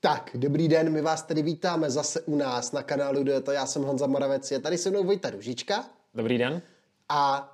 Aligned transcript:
Tak, 0.00 0.30
dobrý 0.34 0.68
den, 0.68 0.92
my 0.92 1.02
vás 1.02 1.22
tady 1.22 1.42
vítáme 1.42 1.90
zase 1.90 2.20
u 2.20 2.36
nás 2.36 2.72
na 2.72 2.82
kanálu 2.82 3.24
Dueto. 3.24 3.52
Já 3.52 3.66
jsem 3.66 3.82
Honza 3.82 4.06
Moravec, 4.06 4.50
je 4.50 4.58
tady 4.58 4.78
se 4.78 4.90
mnou 4.90 5.04
Vojta 5.04 5.30
Ružička. 5.30 5.84
Dobrý 6.14 6.38
den. 6.38 6.62
A 7.08 7.52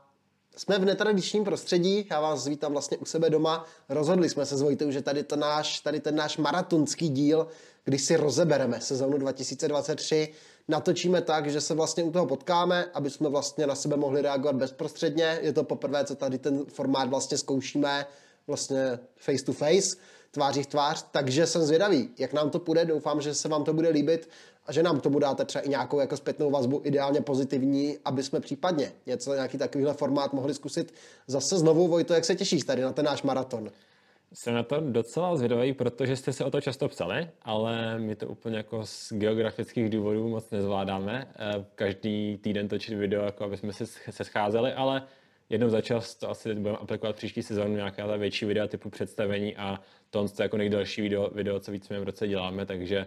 jsme 0.57 0.79
v 0.79 0.85
netradičním 0.85 1.45
prostředí, 1.45 2.07
já 2.11 2.21
vás 2.21 2.47
vítám 2.47 2.73
vlastně 2.73 2.97
u 2.97 3.05
sebe 3.05 3.31
doma. 3.31 3.67
Rozhodli 3.89 4.29
jsme 4.29 4.47
se 4.47 4.57
s 4.57 4.63
Vojtou, 4.63 4.91
že 4.91 5.03
tady, 5.03 5.23
to 5.23 5.37
náš, 5.37 5.81
tady 5.81 6.01
ten 6.01 6.17
náš 6.17 6.37
maratonský 6.37 7.09
díl, 7.09 7.49
když 7.85 8.05
si 8.05 8.17
rozebereme 8.17 8.81
sezónu 8.81 9.19
2023, 9.19 10.33
natočíme 10.69 11.23
tak, 11.23 11.51
že 11.51 11.61
se 11.61 11.75
vlastně 11.75 12.03
u 12.05 12.11
toho 12.11 12.27
potkáme, 12.27 12.85
aby 12.95 13.11
jsme 13.11 13.29
vlastně 13.29 13.67
na 13.67 13.75
sebe 13.75 13.97
mohli 13.97 14.23
reagovat 14.23 14.57
bezprostředně. 14.57 15.39
Je 15.43 15.53
to 15.53 15.65
poprvé, 15.65 16.05
co 16.05 16.15
tady 16.15 16.39
ten 16.39 16.65
formát 16.65 17.09
vlastně 17.09 17.39
zkoušíme 17.39 18.07
vlastně 18.47 18.99
face 19.17 19.45
to 19.45 19.53
face 19.53 19.97
tváří 20.31 20.63
v 20.63 20.67
tvář, 20.67 21.07
takže 21.11 21.47
jsem 21.47 21.63
zvědavý, 21.63 22.09
jak 22.19 22.33
nám 22.33 22.51
to 22.51 22.59
půjde, 22.59 22.85
doufám, 22.85 23.21
že 23.21 23.35
se 23.35 23.49
vám 23.49 23.65
to 23.65 23.73
bude 23.73 23.89
líbit 23.89 24.29
a 24.67 24.73
že 24.73 24.83
nám 24.83 25.01
tomu 25.01 25.19
dáte 25.19 25.45
třeba 25.45 25.65
i 25.65 25.69
nějakou 25.69 26.01
jako 26.01 26.17
zpětnou 26.17 26.51
vazbu, 26.51 26.81
ideálně 26.85 27.21
pozitivní, 27.21 27.99
aby 28.05 28.23
jsme 28.23 28.41
případně 28.41 28.93
něco, 29.07 29.35
nějaký 29.35 29.59
takovýhle 29.59 29.95
formát 29.95 30.33
mohli 30.33 30.55
zkusit 30.55 30.95
zase 31.27 31.59
znovu. 31.59 31.89
Vojto, 31.89 32.15
jak 32.15 32.25
se 32.25 32.35
těšíš 32.35 32.65
tady 32.65 32.83
na 32.83 32.93
ten 32.93 33.05
náš 33.05 33.23
maraton? 33.23 33.71
Jsem 34.33 34.55
na 34.55 34.63
to 34.63 34.81
docela 34.81 35.37
zvědavý, 35.37 35.73
protože 35.73 36.17
jste 36.17 36.33
se 36.33 36.45
o 36.45 36.51
to 36.51 36.61
často 36.61 36.89
psali, 36.89 37.29
ale 37.43 37.99
my 37.99 38.17
to 38.17 38.29
úplně 38.29 38.57
jako 38.57 38.87
z 38.87 39.13
geografických 39.13 39.91
důvodů 39.91 40.29
moc 40.29 40.51
nezvládáme. 40.51 41.29
Eh, 41.39 41.65
každý 41.75 42.39
týden 42.43 42.69
točit 42.69 42.99
video, 42.99 43.25
jako 43.25 43.45
aby 43.45 43.57
jsme 43.57 43.73
se, 43.73 43.87
se 44.11 44.25
scházeli, 44.25 44.73
ale 44.73 45.03
jednou 45.49 45.69
za 45.69 45.81
čas 45.81 46.15
to 46.15 46.31
asi 46.31 46.55
budeme 46.55 46.79
aplikovat 46.79 47.17
příští 47.17 47.43
sezónu 47.43 47.75
nějaká 47.75 48.07
ta 48.07 48.17
větší 48.17 48.45
videa 48.47 48.67
typu 48.67 48.91
představení 48.91 49.57
a 49.57 49.81
to 50.11 50.23
je 50.23 50.43
jako 50.43 50.57
nejdelší 50.57 51.03
video, 51.03 51.31
video 51.31 51.61
co 51.61 51.73
víc 51.73 51.89
v 51.89 52.03
roce 52.03 52.29
děláme, 52.29 52.67
takže 52.67 53.07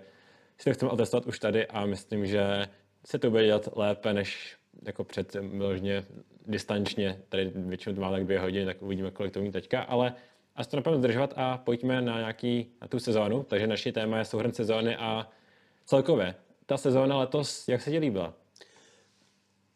si 0.57 0.63
to 0.63 0.73
chceme 0.73 0.91
otestovat 0.91 1.25
už 1.25 1.39
tady 1.39 1.67
a 1.67 1.85
myslím, 1.85 2.25
že 2.25 2.67
se 3.05 3.19
to 3.19 3.29
bude 3.29 3.45
dělat 3.45 3.69
lépe 3.75 4.13
než 4.13 4.57
jako 4.85 5.03
před 5.03 5.33
vyloženě 5.33 6.05
distančně, 6.47 7.19
tady 7.29 7.51
většinou 7.55 7.95
to 7.95 8.01
má 8.01 8.11
tak 8.11 8.23
dvě 8.23 8.39
hodiny, 8.39 8.65
tak 8.65 8.81
uvidíme, 8.81 9.11
kolik 9.11 9.33
to 9.33 9.51
teďka, 9.51 9.81
ale 9.81 10.13
a 10.55 10.65
to 10.65 10.77
napevno 10.77 10.99
zdržovat 10.99 11.33
a 11.35 11.57
pojďme 11.57 12.01
na 12.01 12.17
nějaký, 12.17 12.71
na 12.81 12.87
tu 12.87 12.99
sezónu, 12.99 13.43
takže 13.43 13.67
naše 13.67 13.91
téma 13.91 14.17
je 14.17 14.25
souhrn 14.25 14.53
sezóny 14.53 14.95
a 14.95 15.29
celkově. 15.85 16.35
Ta 16.65 16.77
sezóna 16.77 17.17
letos, 17.17 17.67
jak 17.67 17.81
se 17.81 17.91
ti 17.91 17.97
líbila? 17.97 18.33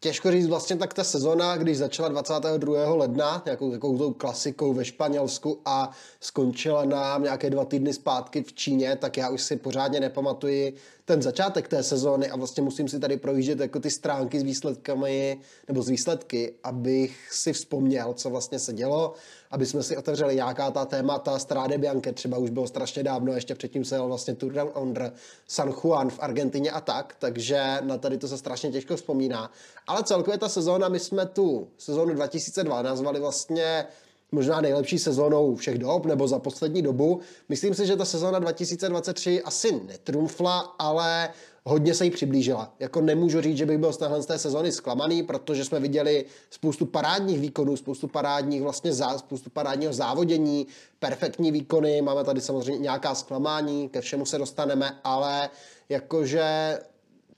Těžko 0.02 0.30
říct 0.30 0.46
vlastně 0.46 0.76
tak 0.76 0.94
ta 0.94 1.04
sezona, 1.04 1.56
když 1.56 1.78
začala 1.78 2.08
22. 2.08 2.94
ledna, 2.94 3.42
nějakou 3.44 3.70
takovou 3.70 3.98
tou 3.98 4.12
klasikou 4.12 4.72
ve 4.72 4.84
Španělsku 4.84 5.60
a 5.64 5.90
skončila 6.20 6.84
nám 6.84 7.22
nějaké 7.22 7.50
dva 7.50 7.64
týdny 7.64 7.92
zpátky 7.92 8.42
v 8.42 8.52
Číně, 8.52 8.96
tak 8.96 9.16
já 9.16 9.28
už 9.28 9.42
si 9.42 9.56
pořádně 9.56 10.00
nepamatuji 10.00 10.74
ten 11.04 11.22
začátek 11.22 11.68
té 11.68 11.82
sezóny 11.82 12.30
a 12.30 12.36
vlastně 12.36 12.62
musím 12.62 12.88
si 12.88 13.00
tady 13.00 13.16
projíždět 13.16 13.60
jako 13.60 13.80
ty 13.80 13.90
stránky 13.90 14.40
s 14.40 14.42
výsledkami 14.42 15.40
nebo 15.68 15.82
z 15.82 15.88
výsledky, 15.88 16.54
abych 16.64 17.32
si 17.32 17.52
vzpomněl, 17.52 18.14
co 18.14 18.30
vlastně 18.30 18.58
se 18.58 18.72
dělo, 18.72 19.14
aby 19.52 19.66
jsme 19.66 19.82
si 19.82 19.96
otevřeli 19.96 20.34
nějaká 20.34 20.70
ta 20.70 20.84
témata. 20.84 21.38
Strade 21.38 21.78
Bianche 21.78 22.12
třeba 22.12 22.38
už 22.38 22.50
bylo 22.50 22.66
strašně 22.66 23.02
dávno, 23.02 23.32
ještě 23.32 23.54
předtím 23.54 23.84
se 23.84 23.94
jel 23.94 24.06
vlastně 24.06 24.34
Tour 24.34 24.52
Down 24.52 24.70
Under, 24.80 25.12
San 25.46 25.72
Juan 25.82 26.10
v 26.10 26.18
Argentině 26.20 26.70
a 26.70 26.80
tak, 26.80 27.16
takže 27.18 27.78
na 27.80 27.98
tady 27.98 28.18
to 28.18 28.28
se 28.28 28.38
strašně 28.38 28.70
těžko 28.70 28.96
vzpomíná. 28.96 29.50
Ale 29.86 30.02
celkově 30.02 30.38
ta 30.38 30.48
sezóna, 30.48 30.88
my 30.88 30.98
jsme 30.98 31.26
tu 31.26 31.68
sezónu 31.78 32.14
2002 32.14 32.82
nazvali 32.82 33.20
vlastně 33.20 33.86
možná 34.32 34.60
nejlepší 34.60 34.98
sezónou 34.98 35.56
všech 35.56 35.78
dob, 35.78 36.06
nebo 36.06 36.28
za 36.28 36.38
poslední 36.38 36.82
dobu. 36.82 37.20
Myslím 37.48 37.74
si, 37.74 37.86
že 37.86 37.96
ta 37.96 38.04
sezóna 38.04 38.38
2023 38.38 39.42
asi 39.42 39.80
netrumfla, 39.86 40.74
ale 40.78 41.28
hodně 41.64 41.94
se 41.94 42.04
jí 42.04 42.10
přiblížila. 42.10 42.74
Jako 42.80 43.00
nemůžu 43.00 43.40
říct, 43.40 43.56
že 43.56 43.66
bych 43.66 43.78
byl 43.78 43.92
z 43.92 43.96
téhle 43.96 44.22
z 44.22 44.26
té 44.26 44.38
sezóny 44.38 44.72
zklamaný, 44.72 45.22
protože 45.22 45.64
jsme 45.64 45.80
viděli 45.80 46.24
spoustu 46.50 46.86
parádních 46.86 47.40
výkonů, 47.40 47.76
spoustu 47.76 48.08
parádních 48.08 48.62
vlastně 48.62 48.92
zá, 48.92 49.18
spoustu 49.18 49.50
parádního 49.50 49.92
závodění, 49.92 50.66
perfektní 50.98 51.52
výkony, 51.52 52.02
máme 52.02 52.24
tady 52.24 52.40
samozřejmě 52.40 52.82
nějaká 52.82 53.14
zklamání, 53.14 53.88
ke 53.88 54.00
všemu 54.00 54.26
se 54.26 54.38
dostaneme, 54.38 55.00
ale 55.04 55.50
jakože 55.88 56.78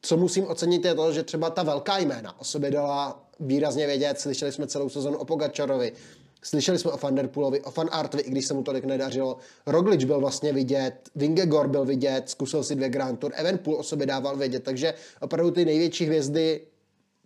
co 0.02 0.16
musím 0.16 0.46
ocenit 0.46 0.84
je 0.84 0.94
to, 0.94 1.12
že 1.12 1.22
třeba 1.22 1.50
ta 1.50 1.62
velká 1.62 1.98
jména 1.98 2.40
o 2.40 2.44
sobě 2.44 2.70
dala 2.70 3.24
výrazně 3.40 3.86
vědět, 3.86 4.20
slyšeli 4.20 4.52
jsme 4.52 4.66
celou 4.66 4.88
sezonu 4.88 5.18
o 5.18 5.24
Pogačarovi, 5.24 5.92
Slyšeli 6.44 6.78
jsme 6.78 6.90
o 6.92 6.96
Vanderpoolovi, 6.96 7.60
o 7.60 7.70
Fan 7.70 7.88
Artovi, 7.92 8.22
i 8.22 8.30
když 8.30 8.46
se 8.46 8.54
mu 8.54 8.62
tolik 8.62 8.84
nedařilo. 8.84 9.36
Roglič 9.66 10.04
byl 10.04 10.20
vlastně 10.20 10.52
vidět, 10.52 10.94
Vingegor 11.14 11.68
byl 11.68 11.84
vidět, 11.84 12.30
zkusil 12.30 12.64
si 12.64 12.74
dvě 12.74 12.88
Grand 12.88 13.18
Tour, 13.18 13.32
Evenpool 13.34 13.76
o 13.76 13.82
sobě 13.82 14.06
dával 14.06 14.36
vědět, 14.36 14.62
takže 14.62 14.94
opravdu 15.20 15.50
ty 15.50 15.64
největší 15.64 16.04
hvězdy 16.04 16.60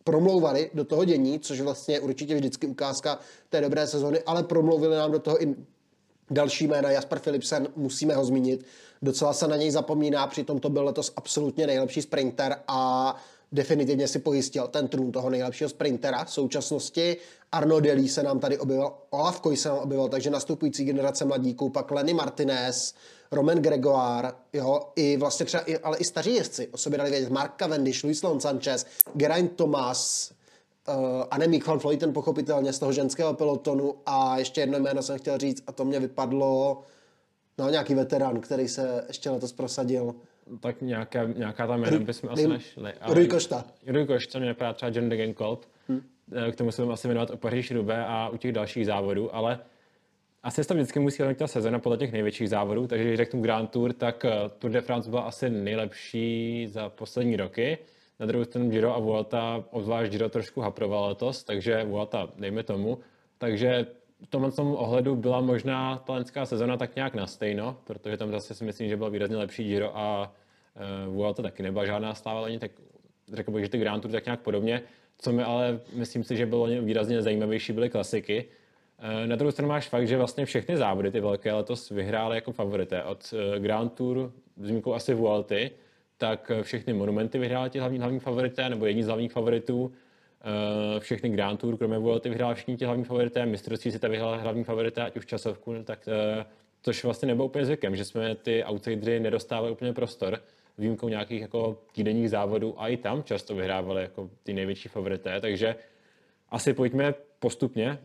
promlouvali 0.05 0.71
do 0.75 0.85
toho 0.85 1.05
dění, 1.05 1.41
což 1.41 1.61
vlastně 1.61 1.95
je 1.95 2.01
určitě 2.01 2.35
vždycky 2.35 2.67
ukázka 2.67 3.19
té 3.49 3.61
dobré 3.61 3.87
sezony, 3.87 4.21
ale 4.27 4.43
promlouvili 4.43 4.97
nám 4.97 5.13
do 5.13 5.19
toho 5.19 5.43
i 5.43 5.55
další 6.31 6.67
jména. 6.67 6.91
Jasper 6.91 7.19
Philipsen, 7.19 7.69
musíme 7.77 8.15
ho 8.15 8.25
zmínit. 8.25 8.65
Docela 9.03 9.33
se 9.33 9.49
na 9.49 9.57
něj 9.57 9.71
zapomíná, 9.71 10.27
přitom 10.27 10.61
to 10.61 10.71
byl 10.71 10.85
letos 10.85 11.13
absolutně 11.17 11.67
nejlepší 11.67 12.03
sprinter 12.03 12.57
a 12.69 13.17
definitivně 13.53 14.09
si 14.09 14.19
pojistil 14.19 14.69
ten 14.69 14.89
trůn 14.89 15.13
toho 15.13 15.31
nejlepšího 15.31 15.71
sprintera 15.71 16.25
v 16.25 16.33
současnosti. 16.33 17.17
Arno 17.53 17.81
Delí 17.81 18.09
se 18.09 18.23
nám 18.23 18.41
tady 18.41 18.59
objevil, 18.59 18.93
Olaf 19.11 19.41
Koj 19.41 19.57
se 19.57 19.69
nám 19.69 19.79
objevil, 19.79 20.09
takže 20.09 20.31
nastupující 20.31 20.85
generace 20.85 21.25
mladíků, 21.25 21.71
pak 21.71 21.91
Lenny 21.91 22.15
Martinez, 22.15 22.95
Roman 23.33 23.59
Gregoire, 23.59 24.33
jo, 24.53 24.81
i 24.97 25.17
vlastně 25.17 25.47
třeba, 25.47 25.63
i, 25.63 25.79
ale 25.79 25.97
i 25.97 26.05
staří 26.05 26.35
jezdci 26.35 26.69
o 26.69 26.77
sobě 26.77 26.99
dali 26.99 27.11
vědět, 27.11 27.31
Mark 27.31 27.53
Cavendish, 27.57 28.05
Luis 28.05 28.23
Lon 28.23 28.41
Sanchez, 28.41 28.87
Geraint 29.15 29.57
Thomas, 29.57 30.33
uh, 30.89 31.25
Annemiek 31.31 31.67
van 31.67 31.79
Vleuten 31.79 32.13
pochopitelně 32.13 32.73
z 32.73 32.79
toho 32.79 32.93
ženského 32.93 33.35
pelotonu. 33.35 33.95
A 34.07 34.39
ještě 34.39 34.61
jedno 34.61 34.79
jméno 34.79 35.03
jsem 35.03 35.19
chtěl 35.19 35.39
říct 35.39 35.63
a 35.67 35.73
to 35.73 35.85
mě 35.85 36.01
vypadlo, 36.01 36.83
no 37.59 37.71
nějaký 37.71 37.95
veterán, 37.95 38.41
který 38.41 38.69
se 38.69 39.05
ještě 39.09 39.31
letos 39.31 39.53
prosadil, 39.53 40.15
tak 40.61 40.83
nějaká, 40.83 41.25
nějaká 41.25 41.67
ta 41.67 41.77
jména 41.77 41.99
bychom 41.99 42.31
asi 42.31 42.49
našli. 42.49 42.93
Rui 43.09 43.29
Košta. 43.29 43.65
Rui 43.87 44.07
Košta, 44.07 44.39
mě 44.39 44.49
napadá 44.49 44.73
třeba 44.73 44.93
John 44.95 45.09
Degenkolb. 45.09 45.65
Hmm. 45.89 46.03
K 46.53 46.57
tomu 46.57 46.73
se 46.73 46.83
budeme 46.83 46.95
asi 46.95 47.09
jmenovat 47.09 47.31
o 47.31 47.37
Paříž 47.37 47.71
Rube 47.71 48.05
a 48.07 48.29
u 48.29 48.37
těch 48.37 48.53
dalších 48.53 48.87
závodů, 48.87 49.35
ale 49.35 49.59
asi 50.43 50.65
se 50.65 50.69
to 50.69 50.75
vždycky 50.75 51.01
musí 51.01 51.23
hodnotit 51.23 51.39
ta 51.39 51.47
sezona 51.47 51.79
podle 51.79 51.99
těch 51.99 52.13
největších 52.13 52.49
závodů, 52.49 52.87
takže 52.87 53.05
když 53.05 53.17
řeknu 53.17 53.43
Grand 53.43 53.71
Tour, 53.71 53.93
tak 53.93 54.25
eh, 54.25 54.31
Tour 54.59 54.71
de 54.71 54.81
France 54.81 55.11
byla 55.11 55.23
asi 55.23 55.51
nejlepší 55.51 56.67
za 56.71 56.89
poslední 56.89 57.37
roky. 57.37 57.79
Na 58.21 58.27
druhou 58.27 58.45
stranu 58.45 58.71
Giro 58.71 58.95
a 58.95 58.99
Vuelta, 58.99 59.65
obzvlášť 59.71 60.13
Giro 60.13 60.29
trošku 60.29 60.61
haproval 60.61 61.09
letos, 61.09 61.45
takže 61.45 61.85
Vuelta, 61.85 62.29
dejme 62.39 62.63
tomu. 62.63 62.99
Takže 63.39 63.87
v 64.23 64.27
tomhle 64.27 64.53
tom 64.53 64.75
ohledu 64.75 65.17
byla 65.17 65.41
možná 65.41 65.97
ta 66.07 66.13
lenská 66.13 66.47
sezona 66.47 66.77
tak 66.77 66.97
nějak 66.97 67.15
na 67.15 67.27
stejno, 67.27 67.77
protože 67.85 68.17
tam 68.17 68.31
zase 68.31 68.55
si 68.55 68.65
myslím, 68.65 68.89
že 68.89 68.97
byl 68.97 69.11
výrazně 69.11 69.37
lepší 69.37 69.65
Giro 69.65 69.99
a 69.99 70.33
uh, 71.07 71.15
Vuelta 71.15 71.43
taky 71.43 71.63
nebyla 71.63 71.87
žádná 71.87 72.15
sláva, 72.15 72.45
ani 72.45 72.59
tak 72.59 72.71
řekl 73.33 73.51
bych, 73.51 73.65
že 73.65 73.71
ty 73.71 73.79
Grand 73.79 74.03
Tour 74.03 74.13
tak 74.13 74.25
nějak 74.25 74.41
podobně. 74.41 74.83
Co 75.19 75.33
mi 75.33 75.43
ale 75.43 75.81
myslím 75.93 76.25
si, 76.25 76.37
že 76.37 76.47
bylo 76.47 76.67
výrazně 76.67 77.23
zajímavější, 77.23 77.73
byly 77.73 77.91
klasiky. 77.91 78.45
Uh, 78.99 79.27
na 79.29 79.37
druhou 79.37 79.51
stranu 79.51 79.69
máš 79.69 79.89
fakt, 79.89 80.09
že 80.09 80.17
vlastně 80.17 80.45
všechny 80.45 80.77
závody, 80.77 81.11
ty 81.11 81.21
velké, 81.21 81.53
letos 81.53 81.91
vyhrály 81.91 82.37
jako 82.37 82.53
favorité. 82.53 83.03
Od 83.03 83.33
uh, 83.33 83.63
Grand 83.63 83.93
Tour, 83.93 84.33
s 84.57 84.83
asi 84.95 85.15
Vuelty, 85.15 85.71
tak 86.17 86.51
všechny 86.63 86.93
monumenty 86.93 87.39
vyhrály 87.39 87.71
ti 87.71 87.79
hlavní, 87.79 87.99
hlavní 87.99 88.21
favorité, 88.21 88.69
nebo 88.69 88.87
jedni 88.87 89.05
z 89.05 89.07
hlavních 89.07 89.33
favoritů. 89.33 89.93
Uh, 90.45 91.01
všechny 91.01 91.29
Grand 91.29 91.61
Tour, 91.61 91.77
kromě 91.77 91.99
Vuelty, 91.99 92.29
vyhrál 92.29 92.55
všichni 92.55 92.77
ti 92.77 92.85
hlavní 92.85 93.05
favorité, 93.05 93.47
mistrovství 93.47 93.93
si 93.93 93.99
ta 93.99 94.09
vyhrál 94.09 94.39
hlavní 94.39 94.65
favorité, 94.65 95.03
ať 95.03 95.17
už 95.17 95.27
časovku, 95.27 95.75
tak 95.85 96.09
uh, 96.39 96.45
což 96.83 97.05
vlastně 97.05 97.27
nebylo 97.27 97.47
úplně 97.47 97.65
zvykem, 97.65 97.97
že 97.97 98.05
jsme 98.05 98.35
ty 98.35 98.65
outsidery 98.65 99.21
nedostávali 99.21 99.73
úplně 99.73 99.93
prostor, 99.93 100.41
výjimkou 100.79 101.09
nějakých 101.09 101.41
jako 101.41 101.79
týdenních 101.93 102.31
závodů 102.31 102.83
a 102.83 102.89
i 102.89 102.97
tam 102.97 103.23
často 103.23 103.55
vyhrávali 103.55 104.03
jako 104.03 104.31
ty 104.43 104.53
největší 104.53 104.89
favorité, 104.89 105.41
takže 105.41 105.77
asi 106.49 106.73
pojďme 106.73 107.15
postupně 107.39 107.99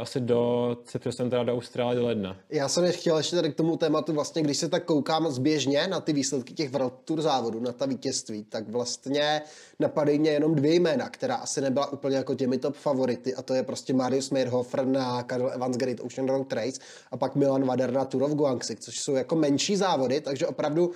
asi 0.00 0.20
do, 0.20 0.76
se 0.84 0.98
přesuneme 0.98 1.30
teda 1.30 1.42
do 1.42 1.52
Austrálie 1.52 2.00
do 2.00 2.06
ledna. 2.06 2.36
Já 2.50 2.68
jsem 2.68 2.92
chtěl 2.92 3.16
ještě 3.16 3.36
tady 3.36 3.52
k 3.52 3.54
tomu 3.54 3.76
tématu, 3.76 4.12
vlastně, 4.12 4.42
když 4.42 4.56
se 4.56 4.68
tak 4.68 4.84
koukám 4.84 5.30
zběžně 5.30 5.86
na 5.86 6.00
ty 6.00 6.12
výsledky 6.12 6.54
těch 6.54 6.70
World 6.70 6.94
Tour 7.04 7.22
závodů, 7.22 7.60
na 7.60 7.72
ta 7.72 7.86
vítězství, 7.86 8.44
tak 8.44 8.68
vlastně 8.68 9.42
napadají 9.78 10.18
mě 10.18 10.30
jenom 10.30 10.54
dvě 10.54 10.74
jména, 10.74 11.08
která 11.08 11.34
asi 11.34 11.60
nebyla 11.60 11.92
úplně 11.92 12.16
jako 12.16 12.34
těmi 12.34 12.58
top 12.58 12.76
favority 12.76 13.34
a 13.34 13.42
to 13.42 13.54
je 13.54 13.62
prostě 13.62 13.92
Marius 13.92 14.30
Meirhofer 14.30 14.86
na 14.86 15.22
Karel 15.22 15.50
Evans 15.52 15.76
Great 15.76 16.00
Ocean 16.00 16.28
Road 16.28 16.52
Race 16.52 16.80
a 17.10 17.16
pak 17.16 17.34
Milan 17.36 17.64
Vader 17.64 17.92
na 17.92 18.04
Tour 18.04 18.22
of 18.22 18.32
Guangxi, 18.32 18.76
což 18.76 19.00
jsou 19.00 19.14
jako 19.14 19.36
menší 19.36 19.76
závody, 19.76 20.20
takže 20.20 20.46
opravdu 20.46 20.90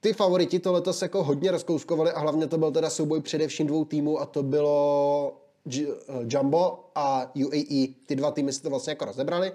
ty 0.00 0.12
favoriti 0.12 0.58
to 0.58 0.72
letos 0.72 1.02
jako 1.02 1.24
hodně 1.24 1.50
rozkouskovali 1.50 2.10
a 2.10 2.20
hlavně 2.20 2.46
to 2.46 2.58
byl 2.58 2.70
teda 2.70 2.90
souboj 2.90 3.20
především 3.20 3.66
dvou 3.66 3.84
týmů 3.84 4.20
a 4.20 4.26
to 4.26 4.42
bylo 4.42 5.32
Eh, 5.38 5.47
Jumbo 6.28 6.90
a 6.94 7.30
UAE, 7.34 7.86
ty 8.06 8.16
dva 8.16 8.30
týmy 8.30 8.52
si 8.52 8.62
to 8.62 8.70
vlastně 8.70 8.90
jako 8.90 9.04
rozebrali. 9.04 9.52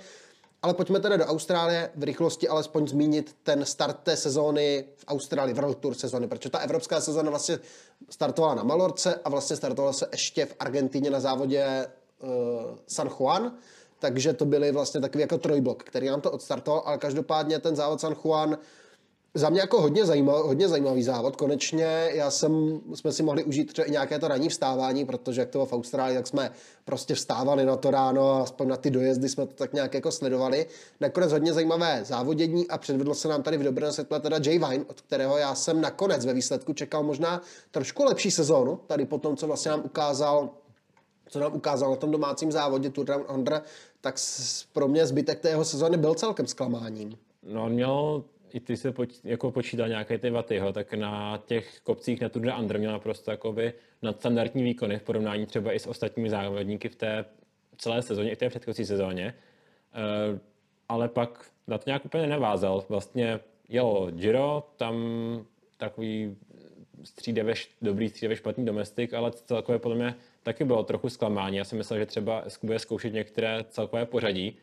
Ale 0.62 0.74
pojďme 0.74 1.00
teda 1.00 1.18
do 1.18 1.26
Austrálie, 1.26 1.92
v 1.96 2.04
rychlosti 2.04 2.48
alespoň 2.48 2.88
zmínit 2.88 3.36
ten 3.44 3.66
start 3.66 4.00
té 4.04 4.18
sezóny 4.18 4.86
v 4.96 5.06
Austrálii, 5.08 5.54
World 5.54 5.78
Tour 5.78 5.94
sezóny, 5.94 6.28
protože 6.28 6.50
ta 6.50 6.60
evropská 6.60 7.02
sezóna 7.02 7.30
vlastně 7.30 7.60
startovala 8.10 8.56
na 8.56 8.64
Malorce 8.64 9.16
a 9.26 9.30
vlastně 9.30 9.56
startovala 9.56 9.94
se 9.94 10.08
ještě 10.12 10.46
v 10.46 10.56
Argentině 10.60 11.10
na 11.10 11.20
závodě 11.20 11.88
uh, 12.20 12.30
San 12.88 13.10
Juan, 13.10 13.52
takže 14.00 14.34
to 14.34 14.46
byly 14.46 14.72
vlastně 14.72 15.02
takový 15.02 15.22
jako 15.22 15.38
trojblok, 15.38 15.84
který 15.84 16.08
nám 16.08 16.22
to 16.22 16.32
odstartoval, 16.32 16.84
ale 16.86 16.98
každopádně 16.98 17.60
ten 17.60 17.76
závod 17.76 18.02
San 18.02 18.16
Juan 18.24 18.58
za 19.36 19.50
mě 19.50 19.60
jako 19.60 19.82
hodně 19.82 20.06
zajímavý, 20.06 20.42
hodně 20.44 20.68
zajímavý 20.68 21.04
závod. 21.04 21.36
Konečně 21.36 22.10
já 22.14 22.32
jsem, 22.32 22.82
jsme 22.94 23.12
si 23.12 23.24
mohli 23.24 23.44
užít 23.44 23.80
i 23.86 23.92
nějaké 23.92 24.20
to 24.20 24.28
ranní 24.28 24.50
vstávání, 24.50 25.06
protože 25.06 25.42
jak 25.42 25.50
to 25.50 25.58
bylo 25.58 25.66
v 25.66 25.74
Austrálii, 25.74 26.18
tak 26.18 26.28
jsme 26.28 26.52
prostě 26.86 27.16
vstávali 27.16 27.66
na 27.66 27.76
to 27.76 27.92
ráno 27.92 28.32
a 28.32 28.42
aspoň 28.42 28.68
na 28.68 28.78
ty 28.78 28.92
dojezdy 28.92 29.30
jsme 29.30 29.48
to 29.48 29.54
tak 29.54 29.74
nějak 29.74 29.94
jako 29.94 30.12
sledovali. 30.12 30.66
Nakonec 31.00 31.32
hodně 31.32 31.54
zajímavé 31.54 32.02
závodění 32.06 32.68
a 32.68 32.78
předvedlo 32.78 33.16
se 33.16 33.28
nám 33.28 33.44
tady 33.44 33.58
v 33.58 33.64
dobrém 33.64 33.92
světle 33.92 34.20
teda 34.20 34.38
Jay 34.46 34.60
Vine, 34.60 34.86
od 34.88 35.02
kterého 35.02 35.38
já 35.38 35.56
jsem 35.56 35.82
nakonec 35.82 36.26
ve 36.26 36.34
výsledku 36.34 36.74
čekal 36.74 37.04
možná 37.04 37.42
trošku 37.72 38.04
lepší 38.04 38.32
sezónu, 38.32 38.80
tady 38.88 39.06
po 39.06 39.18
tom, 39.18 39.38
co 39.38 39.48
vlastně 39.48 39.72
nám 39.72 39.82
ukázal 39.86 40.50
co 41.30 41.40
nám 41.40 41.56
ukázal 41.56 41.90
na 41.90 41.96
tom 41.96 42.12
domácím 42.12 42.52
závodě 42.52 42.90
Tour 42.90 43.06
Down 43.06 43.26
Under, 43.34 43.62
tak 44.02 44.16
pro 44.74 44.88
mě 44.88 45.06
zbytek 45.06 45.40
té 45.40 45.50
jeho 45.50 45.66
sezóny 45.66 45.98
byl 45.98 46.16
celkem 46.16 46.48
zklamáním. 46.48 47.18
No, 47.44 47.66
on 47.66 47.72
měl 47.72 48.24
i 48.54 48.60
ty 48.60 48.78
se 48.78 48.92
poč, 48.92 49.10
jako 49.24 49.52
počítal 49.52 49.88
nějaké 49.88 50.18
ty 50.18 50.30
vatyho, 50.30 50.74
tak 50.74 50.94
na 50.94 51.44
těch 51.46 51.80
kopcích 51.80 52.22
na 52.22 52.30
Tour 52.30 52.42
de 52.42 52.54
Under 52.54 52.80
měl 52.80 52.92
naprosto 52.92 53.32
jakoby 53.32 53.74
nadstandardní 54.02 54.64
výkony 54.64 55.00
v 55.00 55.04
porovnání 55.04 55.46
třeba 55.46 55.74
i 55.74 55.80
s 55.80 55.88
ostatními 55.88 56.30
závodníky 56.30 56.90
v 56.90 56.96
té 56.96 57.26
celé 57.78 58.02
sezóně, 58.02 58.32
i 58.32 58.36
v 58.36 58.38
té 58.38 58.50
předchozí 58.50 58.86
sezóně. 58.86 59.34
Uh, 60.34 60.40
ale 60.90 61.08
pak 61.08 61.46
na 61.68 61.78
to 61.78 61.84
nějak 61.86 62.06
úplně 62.06 62.28
nevázal. 62.28 62.84
Vlastně 62.90 63.40
jelo 63.70 64.12
Giro, 64.12 64.64
tam 64.78 64.96
takový 65.78 66.38
stříde 67.04 67.44
ve, 67.44 67.54
dobrý 67.82 68.10
stříde 68.10 68.30
ve 68.30 68.36
špatný 68.36 68.66
domestik, 68.66 69.14
ale 69.14 69.32
celkově 69.32 69.80
podle 69.80 69.98
mě 69.98 70.16
taky 70.44 70.64
bylo 70.64 70.84
trochu 70.84 71.10
zklamání. 71.10 71.58
Já 71.58 71.64
si 71.64 71.76
myslel, 71.76 72.00
že 72.00 72.06
třeba 72.06 72.44
bude 72.64 72.80
zkoušet 72.80 73.14
některé 73.14 73.66
celkové 73.70 74.06
pořadí, 74.06 74.58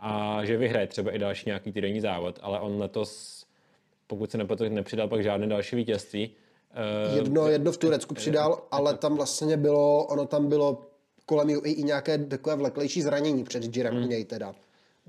a 0.00 0.44
že 0.44 0.56
vyhraje 0.56 0.86
třeba 0.86 1.10
i 1.10 1.18
další 1.18 1.42
nějaký 1.46 1.72
týdenní 1.72 2.00
závod, 2.00 2.38
ale 2.42 2.60
on 2.60 2.80
letos, 2.80 3.44
pokud 4.06 4.30
se 4.30 4.38
nepletu, 4.38 4.68
nepřidal 4.68 5.08
pak 5.08 5.22
žádné 5.22 5.46
další 5.46 5.76
vítězství. 5.76 6.30
Eh, 6.74 7.16
jedno, 7.16 7.48
jedno 7.48 7.72
v 7.72 7.78
Turecku 7.78 8.14
přidal, 8.14 8.62
ale 8.70 8.94
tam 8.94 9.16
vlastně 9.16 9.56
bylo, 9.56 10.04
ono 10.04 10.26
tam 10.26 10.48
bylo 10.48 10.86
kolem 11.26 11.50
i, 11.50 11.70
i 11.70 11.82
nějaké 11.82 12.18
takové 12.18 12.56
vleklejší 12.56 13.02
zranění 13.02 13.44
před 13.44 13.64
Girem 13.64 13.94
hmm. 13.94 14.08
něj 14.08 14.24
teda. 14.24 14.54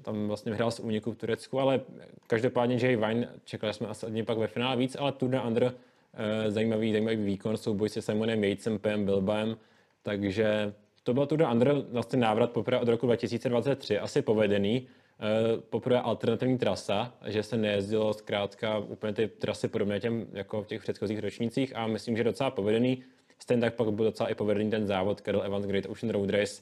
Tam 0.01 0.27
vlastně 0.27 0.51
vyhrál 0.51 0.71
z 0.71 0.79
úniku 0.79 1.11
v 1.11 1.15
Turecku, 1.15 1.59
ale 1.59 1.81
každopádně 2.27 2.77
Jay 2.81 2.95
Vine, 2.95 3.29
čekali 3.45 3.73
jsme 3.73 3.87
asi 3.87 4.05
od 4.05 4.09
něj 4.09 4.23
pak 4.23 4.37
ve 4.37 4.47
finále 4.47 4.77
víc, 4.77 4.95
ale 4.99 5.11
Tour 5.11 5.29
de 5.29 5.41
Under 5.41 5.73
eh, 6.13 6.51
zajímavý, 6.51 6.91
zajímavý 6.91 7.15
výkon, 7.15 7.57
souboj 7.57 7.89
se 7.89 8.01
Simonem 8.01 8.43
Yatesem, 8.43 8.79
PM 8.79 9.05
Bilbaem, 9.05 9.57
takže 10.03 10.73
to 11.05 11.13
byl 11.13 11.25
Tour 11.25 11.39
de 11.39 11.47
Under 11.47 11.73
vlastně 11.91 12.19
návrat 12.19 12.51
poprvé 12.51 12.79
od 12.79 12.87
roku 12.87 13.05
2023, 13.05 13.99
asi 13.99 14.21
povedený. 14.21 14.87
Eh, 15.19 15.61
poprvé 15.69 16.01
alternativní 16.01 16.57
trasa, 16.57 17.13
že 17.25 17.43
se 17.43 17.57
nejezdilo 17.57 18.13
zkrátka 18.13 18.77
úplně 18.77 19.13
ty 19.13 19.27
trasy 19.27 19.67
podobně 19.67 19.99
těm 19.99 20.27
jako 20.33 20.63
v 20.63 20.67
těch 20.67 20.81
předchozích 20.81 21.19
ročnících 21.19 21.75
a 21.75 21.87
myslím, 21.87 22.17
že 22.17 22.23
docela 22.23 22.51
povedený. 22.51 23.03
Stejně 23.39 23.61
tak 23.61 23.73
pak 23.73 23.91
byl 23.91 24.05
docela 24.05 24.29
i 24.29 24.35
povedený 24.35 24.71
ten 24.71 24.87
závod 24.87 25.21
Carol 25.21 25.43
Evans 25.43 25.65
Great 25.65 25.85
Ocean 25.85 26.13
Road 26.13 26.29
Race. 26.29 26.61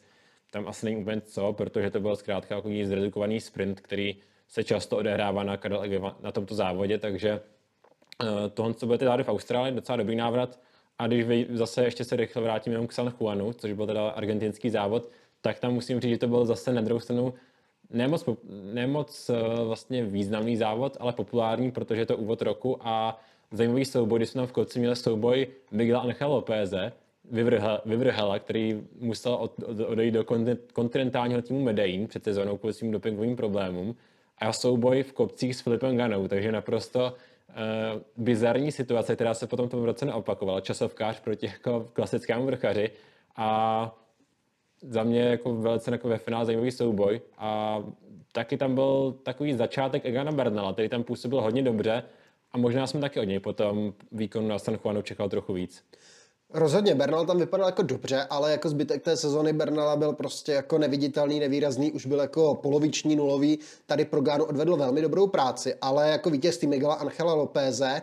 Tam 0.52 0.68
asi 0.68 0.86
není 0.86 1.02
úplně 1.02 1.22
co, 1.22 1.54
protože 1.54 1.90
to 1.90 2.00
byl 2.00 2.16
zkrátka 2.16 2.56
jako 2.56 2.70
zredukovaný 2.84 3.40
sprint, 3.40 3.82
který 3.82 4.16
se 4.48 4.64
často 4.64 4.98
odehrává 4.98 5.44
na, 5.44 5.58
Carol, 5.58 5.84
na 6.22 6.32
tomto 6.32 6.56
závodě, 6.56 6.98
takže 6.98 7.42
uh, 8.22 8.28
tohle, 8.54 8.74
co 8.74 8.86
budete 8.86 9.06
dát 9.06 9.22
v 9.22 9.30
Austrálii, 9.30 9.76
docela 9.76 9.96
dobrý 9.96 10.16
návrat. 10.16 10.60
A 11.00 11.08
když 11.08 11.48
zase 11.50 11.84
ještě 11.84 12.04
se 12.04 12.16
rychle 12.16 12.42
vrátím 12.42 12.74
jenom 12.74 12.88
k 12.88 12.92
San 12.92 13.14
Juanu, 13.20 13.54
což 13.54 13.74
byl 13.74 13.88
teda 13.88 14.10
argentinský 14.10 14.70
závod, 14.70 15.10
tak 15.42 15.60
tam 15.60 15.74
musím 15.74 16.00
říct, 16.00 16.12
že 16.12 16.18
to 16.18 16.28
byl 16.28 16.46
zase 16.46 16.74
na 16.74 16.82
druhou 16.82 17.00
stranu 17.00 17.34
nemoc, 17.90 18.30
nemoc 18.74 19.30
eh, 19.30 19.64
vlastně 19.64 20.06
významný 20.06 20.58
závod, 20.58 20.98
ale 21.00 21.14
populární, 21.14 21.72
protože 21.72 22.02
je 22.02 22.06
to 22.06 22.18
úvod 22.18 22.42
roku 22.42 22.78
a 22.82 23.22
zajímavý 23.52 23.86
souboj, 23.86 24.20
když 24.20 24.30
jsme 24.30 24.40
tam 24.40 24.48
v 24.48 24.52
Koci 24.52 24.80
měli 24.80 24.96
souboj 24.96 25.48
Miguel 25.72 26.00
Angel 26.00 26.32
López, 26.32 26.74
Vyvrhela, 27.86 28.40
který 28.40 28.82
musel 29.00 29.34
od, 29.34 29.64
od, 29.64 29.80
odejít 29.80 30.14
do 30.14 30.26
kontinentálního 30.74 31.42
týmu 31.42 31.64
Medellín 31.64 32.08
před 32.08 32.24
sezónou 32.24 32.58
kvůli 32.58 32.74
svým 32.74 32.92
dopingovým 32.92 33.36
problémům 33.36 33.96
a 34.38 34.54
souboj 34.54 35.04
v 35.04 35.14
kopcích 35.14 35.56
s 35.56 35.62
Filipem 35.62 35.98
Ganou, 35.98 36.28
takže 36.28 36.52
naprosto 36.52 37.14
uh, 37.54 38.02
bizarní 38.18 38.72
situace, 38.72 39.16
která 39.16 39.34
se 39.34 39.48
potom 39.48 39.68
v 39.68 39.72
tom 39.72 39.84
roce 39.84 40.06
neopakovala. 40.06 40.62
Časovkář 40.62 41.20
proti 41.20 41.46
jako 41.46 41.88
klasickému 41.94 42.46
vrchaři 42.46 42.92
a 43.36 43.96
za 44.82 45.04
mě 45.04 45.22
jako 45.22 45.56
velice 45.56 45.92
jako 45.92 46.08
ve 46.08 46.18
finále 46.18 46.46
zajímavý 46.46 46.72
souboj 46.72 47.22
a 47.38 47.84
taky 48.32 48.58
tam 48.58 48.76
byl 48.76 49.16
takový 49.24 49.54
začátek 49.54 50.06
Egana 50.06 50.32
Bernala, 50.32 50.74
který 50.74 50.90
tam 50.90 51.04
působil 51.04 51.42
hodně 51.42 51.64
dobře 51.64 52.04
a 52.52 52.58
možná 52.58 52.88
jsme 52.88 53.00
taky 53.00 53.20
od 53.20 53.24
něj 53.24 53.40
potom 53.40 53.94
výkonu 54.12 54.48
na 54.48 54.60
San 54.60 54.78
Juanu 54.84 55.02
čekal 55.02 55.30
trochu 55.30 55.54
víc. 55.54 55.84
Rozhodně, 56.54 56.96
Bernal 56.96 57.26
tam 57.26 57.38
vypadal 57.38 57.68
jako 57.68 57.82
dobře, 57.82 58.28
ale 58.30 58.52
jako 58.52 58.70
zbytek 58.70 59.04
té 59.04 59.18
sezony 59.18 59.54
Bernala 59.54 59.96
byl 59.96 60.14
prostě 60.14 60.52
jako 60.52 60.78
neviditelný, 60.78 61.40
nevýrazný, 61.40 61.92
už 61.92 62.06
byl 62.06 62.20
jako 62.20 62.56
poloviční, 62.56 63.16
nulový. 63.16 63.60
Tady 63.86 64.06
pro 64.06 64.22
Gánu 64.22 64.46
odvedl 64.46 64.76
velmi 64.76 65.02
dobrou 65.02 65.28
práci, 65.28 65.76
ale 65.82 66.10
jako 66.10 66.30
vítězství 66.30 66.68
Miguela 66.68 66.94
Angela 66.94 67.34
Lopéze 67.34 68.02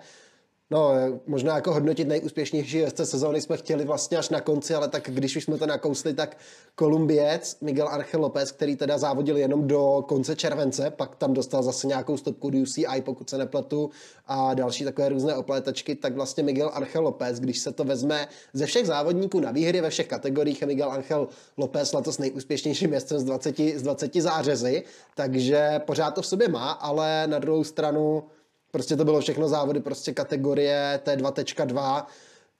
No, 0.72 0.92
možná 1.26 1.54
jako 1.54 1.72
hodnotit 1.72 2.08
nejúspěšnější 2.08 2.76
jezdce 2.76 3.06
sezóny 3.06 3.40
jsme 3.40 3.56
chtěli 3.56 3.84
vlastně 3.84 4.18
až 4.18 4.28
na 4.28 4.40
konci, 4.40 4.74
ale 4.74 4.88
tak 4.88 5.10
když 5.10 5.36
už 5.36 5.44
jsme 5.44 5.58
to 5.58 5.66
nakousli, 5.66 6.14
tak 6.14 6.36
Kolumbiec 6.74 7.56
Miguel 7.60 7.88
Angel 7.88 8.20
López, 8.20 8.52
který 8.52 8.76
teda 8.76 8.98
závodil 8.98 9.36
jenom 9.36 9.68
do 9.68 10.04
konce 10.08 10.36
července, 10.36 10.90
pak 10.90 11.16
tam 11.16 11.34
dostal 11.34 11.62
zase 11.62 11.86
nějakou 11.86 12.16
stopku 12.16 12.50
do 12.50 12.58
UCI, 12.58 13.02
pokud 13.04 13.30
se 13.30 13.38
nepletu, 13.38 13.90
a 14.26 14.54
další 14.54 14.84
takové 14.84 15.08
různé 15.08 15.34
oplétačky, 15.34 15.94
tak 15.94 16.14
vlastně 16.14 16.42
Miguel 16.42 16.70
Angel 16.74 17.02
López, 17.02 17.40
když 17.40 17.58
se 17.58 17.72
to 17.72 17.84
vezme 17.84 18.28
ze 18.52 18.66
všech 18.66 18.86
závodníků 18.86 19.40
na 19.40 19.50
výhry 19.50 19.80
ve 19.80 19.90
všech 19.90 20.08
kategoriích, 20.08 20.60
je 20.60 20.66
Miguel 20.66 20.90
Angel 20.90 21.28
López 21.56 21.92
letos 21.92 22.18
nejúspěšnějším 22.18 22.92
jezdcem 22.92 23.18
z 23.18 23.24
20, 23.24 23.56
z 23.58 23.82
20 23.82 24.14
zářezy, 24.14 24.82
takže 25.14 25.80
pořád 25.86 26.10
to 26.10 26.22
v 26.22 26.26
sobě 26.26 26.48
má, 26.48 26.70
ale 26.70 27.26
na 27.26 27.38
druhou 27.38 27.64
stranu 27.64 28.22
Prostě 28.70 28.96
to 28.96 29.04
bylo 29.04 29.20
všechno 29.20 29.48
závody 29.48 29.80
prostě 29.80 30.12
kategorie 30.12 31.00
T2.2, 31.04 32.06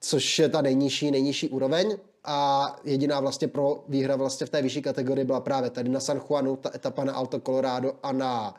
což 0.01 0.39
je 0.39 0.49
ta 0.49 0.63
nejnižší, 0.63 1.11
nejnižší 1.11 1.49
úroveň 1.49 1.97
a 2.25 2.77
jediná 2.85 3.21
vlastně 3.21 3.49
pro 3.49 3.85
výhra 3.89 4.17
vlastně 4.17 4.47
v 4.47 4.51
té 4.51 4.63
vyšší 4.63 4.83
kategorii 4.83 5.25
byla 5.25 5.41
právě 5.41 5.71
tady 5.71 5.89
na 5.89 6.01
San 6.01 6.21
Juanu, 6.31 6.57
ta 6.57 6.71
etapa 6.75 7.05
na 7.05 7.13
Alto 7.13 7.41
Colorado 7.41 7.93
a 8.03 8.13
na 8.13 8.55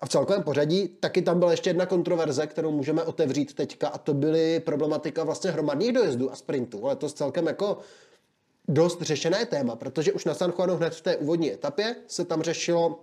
a 0.00 0.06
v 0.06 0.08
celkovém 0.08 0.42
pořadí 0.42 0.88
taky 0.88 1.22
tam 1.22 1.38
byla 1.38 1.50
ještě 1.50 1.70
jedna 1.70 1.86
kontroverze, 1.86 2.46
kterou 2.46 2.70
můžeme 2.70 3.02
otevřít 3.02 3.54
teďka 3.54 3.88
a 3.88 3.98
to 3.98 4.14
byly 4.14 4.60
problematika 4.60 5.24
vlastně 5.24 5.50
hromadných 5.50 5.92
dojezdů 5.92 6.32
a 6.32 6.36
sprintů. 6.36 6.86
Ale 6.86 6.96
to 6.96 7.08
celkem 7.08 7.46
jako 7.46 7.78
dost 8.68 9.02
řešené 9.02 9.46
téma, 9.46 9.76
protože 9.76 10.12
už 10.12 10.24
na 10.24 10.34
San 10.34 10.52
Juanu 10.58 10.76
hned 10.76 10.94
v 10.94 11.00
té 11.00 11.16
úvodní 11.16 11.52
etapě 11.52 11.96
se 12.06 12.24
tam 12.24 12.42
řešilo 12.42 13.00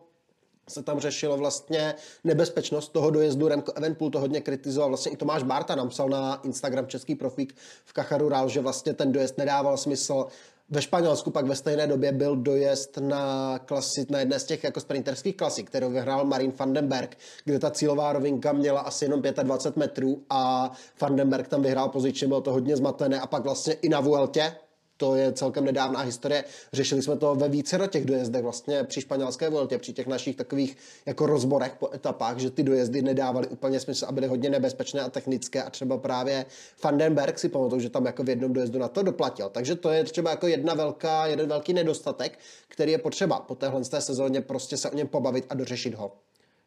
se 0.72 0.84
tam 0.84 1.00
řešilo 1.00 1.38
vlastně 1.38 1.96
nebezpečnost 2.24 2.92
toho 2.92 3.10
dojezdu. 3.10 3.48
Remco 3.48 3.74
Evenpool 3.76 4.12
to 4.12 4.20
hodně 4.20 4.42
kritizoval. 4.42 4.90
Vlastně 4.90 5.12
i 5.12 5.18
Tomáš 5.18 5.44
Barta 5.44 5.76
napsal 5.76 6.10
na 6.10 6.42
Instagram 6.44 6.88
český 6.88 7.16
profík 7.16 7.56
v 7.86 7.94
Kacharu 7.94 8.30
Rál, 8.30 8.50
že 8.50 8.62
vlastně 8.62 8.94
ten 8.94 9.12
dojezd 9.12 9.38
nedával 9.38 9.78
smysl. 9.78 10.26
Ve 10.70 10.82
Španělsku 10.82 11.32
pak 11.32 11.46
ve 11.46 11.56
stejné 11.56 11.88
době 11.88 12.12
byl 12.12 12.36
dojezd 12.36 12.98
na, 12.98 13.60
klasi, 13.60 14.06
na 14.10 14.20
jedné 14.20 14.40
z 14.40 14.44
těch 14.44 14.64
jako 14.64 14.80
sprinterských 14.80 15.38
klasik, 15.38 15.68
kterou 15.68 15.92
vyhrál 15.92 16.26
Marin 16.26 16.54
Vandenberg, 16.58 17.18
kde 17.46 17.60
ta 17.60 17.72
cílová 17.72 18.14
rovinka 18.14 18.52
měla 18.52 18.82
asi 18.82 19.06
jenom 19.06 19.22
25 19.22 19.80
metrů 19.80 20.24
a 20.30 20.72
Vandenberg 21.02 21.48
tam 21.48 21.62
vyhrál 21.62 21.90
pozičně, 21.90 22.28
bylo 22.28 22.42
to 22.42 22.52
hodně 22.52 22.78
zmatené 22.78 23.20
a 23.20 23.28
pak 23.28 23.44
vlastně 23.44 23.74
i 23.74 23.90
na 23.90 24.00
Vueltě, 24.00 24.56
to 25.02 25.16
je 25.16 25.34
celkem 25.34 25.66
nedávná 25.66 26.00
historie. 26.00 26.44
Řešili 26.74 27.02
jsme 27.02 27.18
to 27.18 27.36
ve 27.36 27.50
více 27.50 27.78
do 27.78 27.88
těch 27.88 28.06
dojezdech 28.06 28.44
vlastně 28.44 28.84
při 28.84 29.02
španělské 29.02 29.50
voltě, 29.50 29.78
při 29.78 29.94
těch 29.94 30.08
našich 30.08 30.36
takových 30.36 30.78
jako 31.06 31.26
rozborech 31.26 31.74
po 31.80 31.90
etapách, 31.94 32.38
že 32.38 32.50
ty 32.50 32.64
dojezdy 32.64 33.02
nedávaly 33.02 33.48
úplně 33.48 33.80
smysl 33.80 34.06
a 34.06 34.12
byly 34.12 34.28
hodně 34.28 34.50
nebezpečné 34.50 35.02
a 35.02 35.10
technické 35.10 35.64
a 35.64 35.70
třeba 35.70 35.98
právě 35.98 36.46
Vandenberg 36.84 37.40
si 37.40 37.50
pamatuju, 37.50 37.82
že 37.82 37.90
tam 37.90 38.06
jako 38.06 38.24
v 38.24 38.30
jednom 38.30 38.54
dojezdu 38.54 38.80
na 38.80 38.88
to 38.88 39.04
doplatil. 39.04 39.50
Takže 39.50 39.76
to 39.76 39.90
je 39.90 40.04
třeba 40.04 40.30
jako 40.30 40.48
jedna 40.48 40.74
velká, 40.74 41.26
jeden 41.26 41.50
velký 41.50 41.74
nedostatek, 41.74 42.40
který 42.68 42.92
je 42.92 42.98
potřeba 42.98 43.40
po 43.40 43.56
téhle 43.56 43.82
té 43.82 44.02
sezóně 44.02 44.42
prostě 44.42 44.78
se 44.78 44.90
o 44.90 44.96
něm 44.96 45.08
pobavit 45.08 45.46
a 45.50 45.54
dořešit 45.54 45.96
ho. 45.96 46.12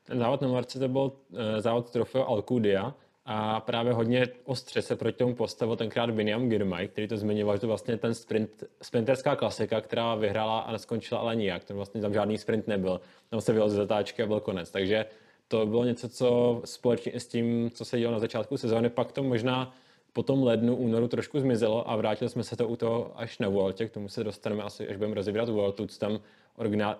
Ten 0.06 0.18
závod 0.18 0.40
na 0.40 0.48
Marce 0.48 0.78
to 0.78 0.88
byl 0.88 1.02
uh, 1.02 1.38
závod 1.58 1.90
trofeo 1.90 2.26
Alcudia, 2.26 2.94
A 3.26 3.60
právě 3.60 3.92
hodně 3.92 4.26
ostře 4.44 4.82
se 4.82 4.96
proti 4.96 5.18
tomu 5.18 5.34
postavil 5.34 5.76
tenkrát 5.76 6.10
Viniam 6.10 6.48
Girmay, 6.48 6.88
který 6.88 7.08
to 7.08 7.16
zmiňoval, 7.16 7.56
že 7.56 7.60
to 7.60 7.66
vlastně 7.66 7.96
ten 7.96 8.14
sprint, 8.14 8.64
sprinterská 8.82 9.36
klasika, 9.36 9.80
která 9.80 10.14
vyhrála 10.14 10.58
a 10.58 10.72
neskončila 10.72 11.20
ale 11.20 11.36
nijak. 11.36 11.64
To 11.64 11.74
vlastně 11.74 12.00
tam 12.00 12.14
žádný 12.14 12.38
sprint 12.38 12.68
nebyl. 12.68 13.00
Tam 13.30 13.40
se 13.40 13.52
vyjel 13.52 13.68
z 13.68 13.72
zatáčky 13.72 14.22
a 14.22 14.26
byl 14.26 14.40
konec. 14.40 14.70
Takže 14.70 15.06
to 15.48 15.66
bylo 15.66 15.84
něco, 15.84 16.08
co 16.08 16.60
společně 16.64 17.20
s 17.20 17.26
tím, 17.26 17.70
co 17.70 17.84
se 17.84 17.98
dělo 17.98 18.12
na 18.12 18.18
začátku 18.18 18.56
sezóny, 18.56 18.90
pak 18.90 19.12
to 19.12 19.22
možná 19.22 19.74
po 20.12 20.22
tom 20.22 20.42
lednu, 20.42 20.76
únoru 20.76 21.08
trošku 21.08 21.40
zmizelo 21.40 21.90
a 21.90 21.96
vrátili 21.96 22.30
jsme 22.30 22.44
se 22.44 22.56
to 22.56 22.68
u 22.68 22.76
toho 22.76 23.12
až 23.14 23.38
na 23.38 23.48
Vueltě, 23.48 23.88
k 23.88 23.90
tomu 23.90 24.08
se 24.08 24.24
dostaneme 24.24 24.62
asi, 24.62 24.88
až 24.88 24.96
budeme 24.96 25.14
rozebírat 25.14 25.48
Vueltu, 25.48 25.86
co 25.86 25.98
tam 25.98 26.20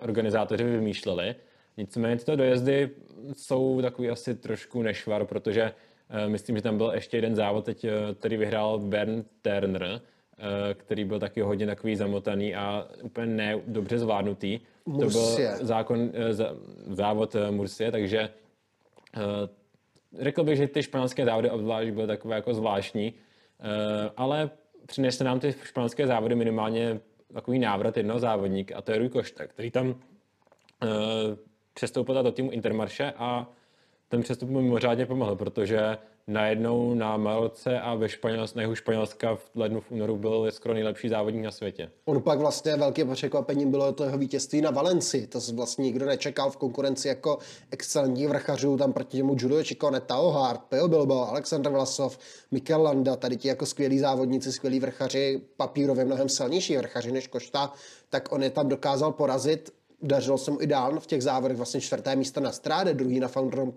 organizátoři 0.01 0.63
vymýšleli. 0.63 1.35
Nicméně 1.77 2.17
tyto 2.17 2.35
dojezdy 2.35 2.89
jsou 3.33 3.81
takový 3.81 4.09
asi 4.09 4.35
trošku 4.35 4.81
nešvar, 4.81 5.25
protože 5.25 5.71
myslím, 6.27 6.55
že 6.55 6.61
tam 6.61 6.77
byl 6.77 6.91
ještě 6.93 7.17
jeden 7.17 7.35
závod, 7.35 7.65
teď, 7.65 7.83
uh, 7.83 7.89
který 8.15 8.37
vyhrál 8.37 8.79
Bern 8.79 9.23
Turner, 9.41 9.83
uh, 9.83 9.99
který 10.73 11.05
byl 11.05 11.19
taky 11.19 11.41
hodně 11.41 11.65
takový 11.65 11.95
zamotaný 11.95 12.55
a 12.55 12.87
úplně 13.03 13.27
ne 13.27 13.61
dobře 13.67 13.99
zvládnutý. 13.99 14.59
Mursie. 14.85 15.51
To 15.51 15.57
byl 15.57 15.67
zákon, 15.67 16.11
závod 16.87 17.35
Mursie, 17.49 17.91
takže 17.91 18.29
řekl 20.19 20.43
bych, 20.43 20.57
že 20.57 20.67
ty 20.67 20.83
španělské 20.83 21.25
závody 21.25 21.49
obzvlášť 21.49 21.91
byly 21.91 22.07
takové 22.07 22.35
jako 22.35 22.53
zvláštní, 22.53 23.13
ale 24.17 24.49
přinesly 24.85 25.25
nám 25.25 25.39
ty 25.39 25.55
španělské 25.63 26.07
závody 26.07 26.35
minimálně 26.35 26.99
takový 27.33 27.59
návrat 27.59 27.97
jednoho 27.97 28.19
závodníka 28.19 28.77
a 28.77 28.81
to 28.81 28.91
je 28.91 28.97
Rui 28.97 29.09
Košta, 29.09 29.47
který 29.47 29.71
tam 29.71 29.95
přestoupil 31.73 32.23
do 32.23 32.31
týmu 32.31 32.51
Intermarše 32.51 33.13
a 33.17 33.47
ten 34.09 34.21
přestup 34.21 34.49
mu 34.49 34.61
mimořádně 34.61 35.05
pomohl, 35.05 35.35
protože 35.35 35.97
najednou 36.27 36.93
na 36.93 37.17
Malce 37.17 37.79
a 37.79 37.95
ve 37.95 38.09
Španělsku, 38.09 38.57
na 38.57 38.61
jihu 38.61 38.75
Španělska 38.75 39.35
v 39.35 39.49
lednu 39.55 39.81
v 39.81 39.91
únoru 39.91 40.17
byl 40.17 40.51
skoro 40.51 40.73
nejlepší 40.73 41.09
závodník 41.09 41.43
na 41.43 41.51
světě. 41.51 41.91
On 42.05 42.21
pak 42.21 42.39
vlastně 42.39 42.75
velkým 42.75 43.11
překvapením 43.13 43.71
bylo 43.71 43.91
to 43.91 44.03
jeho 44.03 44.17
vítězství 44.17 44.61
na 44.61 44.71
Valenci. 44.71 45.27
To 45.27 45.39
vlastně 45.53 45.83
nikdo 45.85 46.05
nečekal 46.05 46.51
v 46.51 46.57
konkurenci 46.57 47.07
jako 47.07 47.37
excelentní 47.71 48.27
vrchařů. 48.27 48.77
Tam 48.77 48.93
proti 48.93 49.17
němu 49.17 49.35
Julio 49.39 49.63
Ciccone, 49.63 50.01
Tao 50.01 50.31
Hart, 50.31 50.61
Pio 50.69 50.87
Bilbao, 50.87 51.29
Aleksandr 51.29 51.69
Vlasov, 51.69 52.17
Mikel 52.51 52.81
Landa, 52.81 53.15
tady 53.15 53.37
ti 53.37 53.47
jako 53.47 53.65
skvělí 53.65 53.99
závodníci, 53.99 54.51
skvělí 54.51 54.79
vrchaři, 54.79 55.41
papírově 55.57 56.05
mnohem 56.05 56.29
silnější 56.29 56.77
vrchaři 56.77 57.11
než 57.11 57.27
Košta, 57.27 57.73
tak 58.09 58.31
on 58.31 58.43
je 58.43 58.49
tam 58.49 58.69
dokázal 58.69 59.11
porazit 59.11 59.73
dařilo 60.05 60.37
se 60.37 60.51
mu 60.51 60.61
i 60.61 60.67
dál 60.67 60.99
v 60.99 61.07
těch 61.07 61.23
závodech, 61.23 61.57
vlastně 61.57 61.81
čtvrté 61.81 62.15
místo 62.15 62.39
na 62.39 62.51
Stráde, 62.51 62.93
druhý 62.93 63.19
na 63.19 63.27
Founderom, 63.27 63.73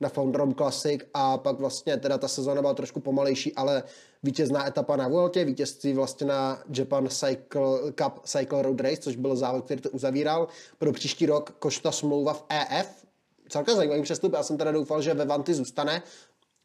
na 0.00 0.08
Founderom 0.08 0.54
Classic 0.54 1.00
a 1.14 1.38
pak 1.38 1.58
vlastně 1.58 1.96
teda 1.96 2.18
ta 2.18 2.28
sezóna 2.28 2.60
byla 2.60 2.74
trošku 2.74 3.00
pomalejší, 3.00 3.54
ale 3.54 3.82
vítězná 4.22 4.68
etapa 4.68 4.96
na 4.96 5.08
Vueltě, 5.08 5.44
vítězství 5.44 5.92
vlastně 5.92 6.26
na 6.26 6.62
Japan 6.76 7.08
Cycle, 7.08 7.92
Cup 7.94 8.20
Cycle 8.24 8.62
Road 8.62 8.80
Race, 8.80 8.96
což 8.96 9.16
byl 9.16 9.36
závod, 9.36 9.64
který 9.64 9.80
to 9.80 9.90
uzavíral. 9.90 10.48
Pro 10.78 10.92
příští 10.92 11.26
rok 11.26 11.50
košta 11.58 11.92
smlouva 11.92 12.32
v 12.32 12.44
EF, 12.48 13.06
celkem 13.48 13.76
zajímavý 13.76 14.02
přestup. 14.02 14.32
Já 14.32 14.42
jsem 14.42 14.56
teda 14.56 14.72
doufal, 14.72 15.02
že 15.02 15.14
ve 15.14 15.24
Vanty 15.24 15.54
zůstane, 15.54 16.02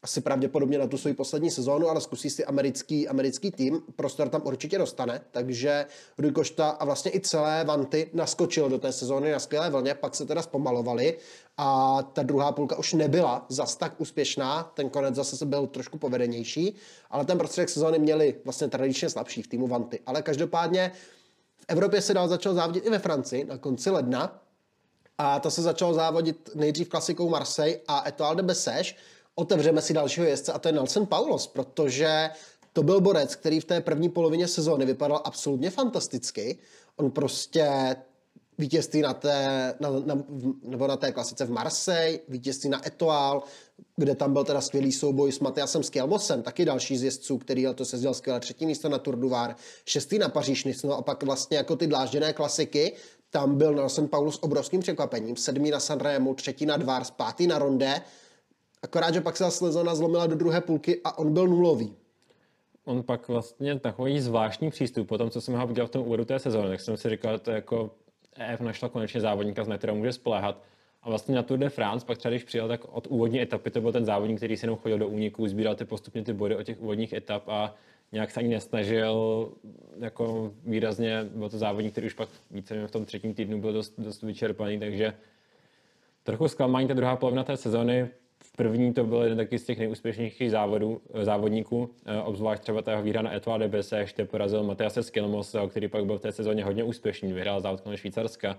asi 0.02 0.20
pravděpodobně 0.20 0.78
na 0.78 0.86
tu 0.86 0.98
svoji 0.98 1.14
poslední 1.14 1.50
sezónu, 1.50 1.88
ale 1.88 2.00
zkusí 2.00 2.30
si 2.30 2.44
americký, 2.44 3.08
americký 3.08 3.50
tým, 3.50 3.82
prostor 3.96 4.28
tam 4.28 4.42
určitě 4.44 4.78
dostane, 4.78 5.20
takže 5.30 5.86
Rui 6.18 6.32
Košta 6.32 6.68
a 6.68 6.84
vlastně 6.84 7.14
i 7.14 7.20
celé 7.20 7.64
Vanty 7.64 8.10
naskočil 8.12 8.68
do 8.68 8.78
té 8.78 8.92
sezóny 8.92 9.32
na 9.32 9.38
skvělé 9.38 9.70
vlně, 9.70 9.94
pak 9.94 10.14
se 10.14 10.26
teda 10.26 10.42
zpomalovali 10.42 11.18
a 11.56 11.98
ta 12.02 12.22
druhá 12.22 12.52
půlka 12.52 12.78
už 12.78 12.92
nebyla 12.92 13.46
zas 13.48 13.76
tak 13.76 14.00
úspěšná, 14.00 14.62
ten 14.74 14.90
konec 14.90 15.14
zase 15.14 15.46
byl 15.46 15.66
trošku 15.66 15.98
povedenější, 15.98 16.74
ale 17.10 17.24
ten 17.24 17.38
prostředek 17.38 17.68
sezóny 17.68 17.98
měli 17.98 18.34
vlastně 18.44 18.68
tradičně 18.68 19.10
slabší 19.10 19.42
v 19.42 19.46
týmu 19.46 19.66
Vanty, 19.66 20.00
ale 20.06 20.22
každopádně 20.22 20.92
v 21.56 21.64
Evropě 21.68 22.02
se 22.02 22.14
dál 22.14 22.28
začal 22.28 22.54
závodit 22.54 22.86
i 22.86 22.90
ve 22.90 22.98
Francii 22.98 23.44
na 23.44 23.58
konci 23.58 23.90
ledna, 23.90 24.42
a 25.18 25.40
to 25.40 25.50
se 25.50 25.62
začalo 25.62 25.94
závodit 25.94 26.50
nejdřív 26.54 26.88
klasikou 26.88 27.28
Marseille 27.28 27.80
a 27.88 28.08
Etoile 28.08 28.36
de 28.36 28.42
Bessèges, 28.42 28.94
otevřeme 29.36 29.82
si 29.82 29.92
dalšího 29.92 30.26
jezdce 30.26 30.52
a 30.52 30.58
to 30.58 30.68
je 30.68 30.72
Nelson 30.72 31.06
Paulos, 31.06 31.46
protože 31.46 32.30
to 32.72 32.82
byl 32.82 33.00
borec, 33.00 33.36
který 33.36 33.60
v 33.60 33.64
té 33.64 33.80
první 33.80 34.08
polovině 34.08 34.48
sezóny 34.48 34.86
vypadal 34.86 35.22
absolutně 35.24 35.70
fantasticky. 35.70 36.58
On 36.96 37.10
prostě 37.10 37.96
vítězství 38.58 39.02
na 39.02 39.14
té, 39.14 39.74
na, 39.80 39.90
na, 39.90 40.24
nebo 40.62 40.86
na 40.86 40.96
té 40.96 41.12
klasice 41.12 41.44
v 41.44 41.50
Marseille, 41.50 42.18
vítězství 42.28 42.70
na 42.70 42.86
Etoile, 42.86 43.40
kde 43.96 44.14
tam 44.14 44.32
byl 44.32 44.44
teda 44.44 44.60
skvělý 44.60 44.92
souboj 44.92 45.32
s 45.32 45.40
Matiasem 45.40 45.82
Skelmosem, 45.82 46.42
taky 46.42 46.64
další 46.64 46.96
z 46.96 47.02
jezdců, 47.02 47.38
který 47.38 47.66
letos 47.66 47.90
se 47.90 48.14
skvěle 48.14 48.40
třetí 48.40 48.66
místo 48.66 48.88
na 48.88 48.98
Tour 48.98 49.16
du 49.16 49.28
Var, 49.28 49.56
šestý 49.84 50.18
na 50.18 50.28
Paříž 50.28 50.82
no 50.84 50.92
a 50.92 51.02
pak 51.02 51.22
vlastně 51.22 51.56
jako 51.56 51.76
ty 51.76 51.86
dlážděné 51.86 52.32
klasiky, 52.32 52.92
tam 53.30 53.58
byl 53.58 53.74
Nelson 53.74 54.08
Paulus 54.08 54.38
obrovským 54.42 54.80
překvapením, 54.80 55.36
sedmý 55.36 55.70
na 55.70 55.80
Sanremo, 55.80 56.34
třetí 56.34 56.66
na 56.66 56.76
Dvars, 56.76 57.10
pátý 57.10 57.46
na 57.46 57.58
Ronde, 57.58 58.02
Akorát, 58.86 59.14
že 59.14 59.20
pak 59.20 59.36
se 59.36 59.50
sezona 59.50 59.94
zlomila 59.94 60.26
do 60.26 60.36
druhé 60.36 60.60
půlky 60.60 61.00
a 61.04 61.18
on 61.18 61.32
byl 61.32 61.48
nulový. 61.48 61.94
On 62.84 63.02
pak 63.02 63.28
vlastně 63.28 63.78
takový 63.78 64.20
zvláštní 64.20 64.70
přístup, 64.70 65.08
po 65.08 65.18
tom, 65.18 65.30
co 65.30 65.40
jsem 65.40 65.54
ho 65.54 65.66
viděl 65.66 65.86
v 65.86 65.90
tom 65.90 66.02
úvodu 66.02 66.24
té 66.24 66.38
sezóny, 66.38 66.68
tak 66.68 66.80
jsem 66.80 66.96
si 66.96 67.10
říkal, 67.10 67.32
že 67.32 67.38
to 67.38 67.50
jako 67.50 67.90
EF 68.36 68.60
našla 68.60 68.88
konečně 68.88 69.20
závodníka, 69.20 69.64
na 69.64 69.78
kterého 69.78 69.98
může 69.98 70.12
spoléhat. 70.12 70.62
A 71.02 71.08
vlastně 71.08 71.34
na 71.34 71.42
Tour 71.42 71.58
de 71.58 71.68
France, 71.68 72.06
pak 72.06 72.18
třeba 72.18 72.30
když 72.30 72.44
přijel, 72.44 72.68
tak 72.68 72.80
od 72.92 73.06
úvodní 73.06 73.40
etapy 73.40 73.70
to 73.70 73.80
byl 73.80 73.92
ten 73.92 74.04
závodník, 74.04 74.36
který 74.36 74.56
se 74.56 74.66
jenom 74.66 74.78
chodil 74.78 74.98
do 74.98 75.08
úniků, 75.08 75.48
sbíral 75.48 75.74
ty 75.74 75.84
postupně 75.84 76.24
ty 76.24 76.32
body 76.32 76.56
od 76.56 76.62
těch 76.62 76.80
úvodních 76.80 77.12
etap 77.12 77.48
a 77.48 77.74
nějak 78.12 78.30
se 78.30 78.40
ani 78.40 78.48
nesnažil 78.48 79.48
jako 79.98 80.52
výrazně, 80.64 81.24
byl 81.24 81.48
to 81.48 81.58
závodník, 81.58 81.92
který 81.92 82.06
už 82.06 82.14
pak 82.14 82.28
více 82.50 82.86
v 82.86 82.90
tom 82.90 83.04
třetím 83.04 83.34
týdnu 83.34 83.60
byl 83.60 83.72
dost, 83.72 83.94
dost 83.98 84.22
vyčerpaný, 84.22 84.78
takže 84.78 85.14
trochu 86.22 86.48
zklamání 86.48 86.88
ta 86.88 86.94
druhá 86.94 87.16
polovina 87.16 87.44
té 87.44 87.56
sezóny, 87.56 88.08
První 88.56 88.94
to 88.94 89.04
byl 89.04 89.22
jeden 89.22 89.38
taky 89.38 89.58
z 89.58 89.64
těch 89.64 89.78
nejúspěšnějších 89.78 90.50
závodů, 90.50 91.00
eh, 91.14 91.24
závodníků, 91.24 91.90
eh, 92.06 92.22
obzvlášť 92.22 92.62
třeba 92.62 92.82
ta 92.82 93.00
výhra 93.00 93.22
na 93.22 93.34
Etoile 93.34 93.58
de 93.58 93.68
Besse, 93.68 93.98
ještě 93.98 94.24
porazil 94.24 94.62
Matiase 94.62 95.02
Skilmos, 95.02 95.56
který 95.68 95.88
pak 95.88 96.04
byl 96.04 96.18
v 96.18 96.20
té 96.20 96.32
sezóně 96.32 96.64
hodně 96.64 96.84
úspěšný, 96.84 97.32
vyhrál 97.32 97.60
závod 97.60 97.80
kolem 97.80 97.96
Švýcarska. 97.96 98.58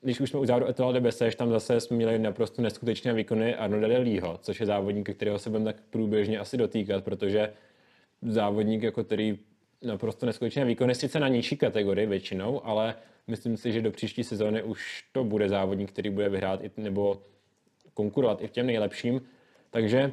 Když 0.00 0.20
už 0.20 0.30
jsme 0.30 0.40
u 0.40 0.44
závodu 0.44 0.68
Etoile 0.68 0.92
de 0.92 1.00
Besse, 1.00 1.30
tam 1.36 1.50
zase 1.50 1.80
jsme 1.80 1.96
měli 1.96 2.18
naprosto 2.18 2.62
neskutečné 2.62 3.12
výkony 3.12 3.54
Arno 3.54 3.80
Delího, 3.80 4.38
což 4.42 4.60
je 4.60 4.66
závodník, 4.66 5.10
kterého 5.10 5.38
se 5.38 5.50
budeme 5.50 5.64
tak 5.72 5.82
průběžně 5.90 6.38
asi 6.38 6.56
dotýkat, 6.56 7.04
protože 7.04 7.52
závodník, 8.22 8.82
jako 8.82 9.04
který 9.04 9.38
naprosto 9.82 10.26
neskutečné 10.26 10.64
výkony, 10.64 10.94
sice 10.94 11.20
na 11.20 11.28
nižší 11.28 11.56
kategorii 11.56 12.06
většinou, 12.06 12.66
ale 12.66 12.94
myslím 13.26 13.56
si, 13.56 13.72
že 13.72 13.82
do 13.82 13.90
příští 13.90 14.24
sezóny 14.24 14.62
už 14.62 15.04
to 15.12 15.24
bude 15.24 15.48
závodník, 15.48 15.92
který 15.92 16.10
bude 16.10 16.28
vyhrát 16.28 16.64
i, 16.64 16.70
nebo 16.76 17.22
konkurovat 17.96 18.42
i 18.42 18.46
v 18.46 18.50
těm 18.50 18.66
nejlepším. 18.66 19.20
Takže 19.70 20.12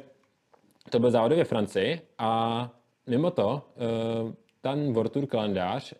to 0.90 0.98
byl 0.98 1.10
závody 1.10 1.36
ve 1.36 1.44
Francii 1.44 2.00
a 2.18 2.70
mimo 3.06 3.30
to 3.30 3.62
eh, 3.76 4.34
ten 4.60 4.92
World 4.92 5.12
Tour 5.12 5.26
kalendář 5.26 5.92
eh, 5.92 5.96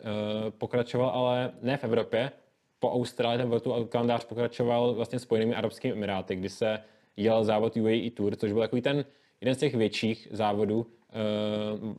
pokračoval 0.51 1.09
ale 1.09 1.51
ne 1.61 1.77
v 1.77 1.83
Evropě, 1.83 2.31
po 2.79 2.91
Austrálii 2.91 3.37
ten 3.37 3.47
World 3.49 3.63
Tour 3.63 3.87
kalendář 3.87 4.25
pokračoval 4.25 4.93
vlastně 4.93 5.19
Spojenými 5.19 5.55
Arabskými 5.55 5.93
Emiráty, 5.93 6.35
kdy 6.35 6.49
se 6.49 6.79
jel 7.17 7.43
závod 7.43 7.77
UAE 7.77 8.11
Tour, 8.11 8.35
což 8.35 8.51
byl 8.51 8.61
takový 8.61 8.81
ten 8.81 9.05
jeden 9.41 9.55
z 9.55 9.57
těch 9.57 9.75
větších 9.75 10.27
závodů, 10.31 10.85
eh, 11.09 11.13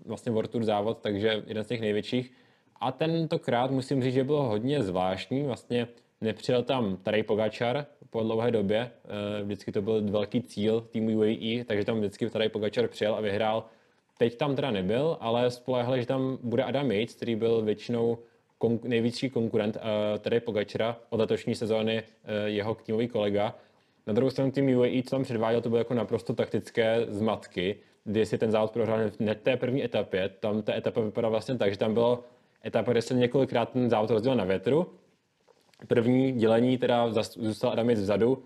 vlastně 0.04 0.32
World 0.32 0.50
Tour 0.50 0.64
závod, 0.64 0.98
takže 1.00 1.42
jeden 1.46 1.64
z 1.64 1.66
těch 1.66 1.80
největších. 1.80 2.32
A 2.80 2.92
tentokrát 2.92 3.70
musím 3.70 4.02
říct, 4.02 4.14
že 4.14 4.24
bylo 4.24 4.42
hodně 4.42 4.82
zvláštní, 4.82 5.42
vlastně 5.42 5.88
nepřijel 6.20 6.62
tam 6.62 6.96
Tadej 6.96 7.22
Pogačar 7.22 7.86
po 8.10 8.22
dlouhé 8.22 8.50
době, 8.50 8.90
eh, 9.04 9.42
vždycky 9.42 9.72
to 9.72 9.82
byl 9.82 10.02
velký 10.10 10.42
cíl 10.42 10.80
týmu 10.80 11.18
UAE, 11.18 11.64
takže 11.64 11.84
tam 11.84 11.98
vždycky 11.98 12.30
Tadej 12.30 12.48
Pogačar 12.48 12.88
přijel 12.88 13.14
a 13.14 13.20
vyhrál. 13.20 13.64
Teď 14.18 14.36
tam 14.36 14.56
teda 14.56 14.70
nebyl, 14.70 15.16
ale 15.20 15.50
spolehli, 15.50 16.00
že 16.00 16.06
tam 16.06 16.38
bude 16.42 16.62
Adam 16.62 16.90
Yates, 16.90 17.14
který 17.14 17.36
byl 17.36 17.62
většinou 17.62 18.18
kon- 18.60 18.80
největší 18.84 19.30
konkurent 19.30 19.76
uh, 19.76 19.82
Tadej 20.18 20.40
Pogačara 20.40 20.96
od 21.10 21.20
letošní 21.20 21.54
sezóny 21.54 22.02
uh, 22.02 22.30
jeho 22.44 22.74
týmový 22.74 23.08
kolega. 23.08 23.54
Na 24.06 24.12
druhou 24.12 24.30
stranu 24.30 24.50
tým 24.50 24.78
UAE, 24.78 25.02
co 25.02 25.10
tam 25.10 25.22
předváděl, 25.22 25.60
to 25.60 25.68
bylo 25.68 25.78
jako 25.78 25.94
naprosto 25.94 26.34
taktické 26.34 27.06
zmatky, 27.08 27.76
kdy 28.04 28.26
si 28.26 28.38
ten 28.38 28.50
závod 28.50 28.70
prohrál 28.70 29.10
hned 29.20 29.40
té 29.42 29.56
první 29.56 29.84
etapě. 29.84 30.28
Tam 30.28 30.62
ta 30.62 30.74
etapa 30.74 31.00
vypadala 31.00 31.30
vlastně 31.30 31.58
tak, 31.58 31.70
že 31.70 31.78
tam 31.78 31.94
bylo 31.94 32.24
etapa, 32.66 32.92
kde 32.92 33.02
se 33.02 33.14
několikrát 33.14 33.72
ten 33.72 33.90
závod 33.90 34.10
rozdělil 34.10 34.36
na 34.36 34.44
větru 34.44 34.86
První 35.88 36.32
dělení 36.32 36.78
teda 36.78 37.12
zůstal 37.36 37.70
Adamic 37.70 38.00
vzadu. 38.00 38.44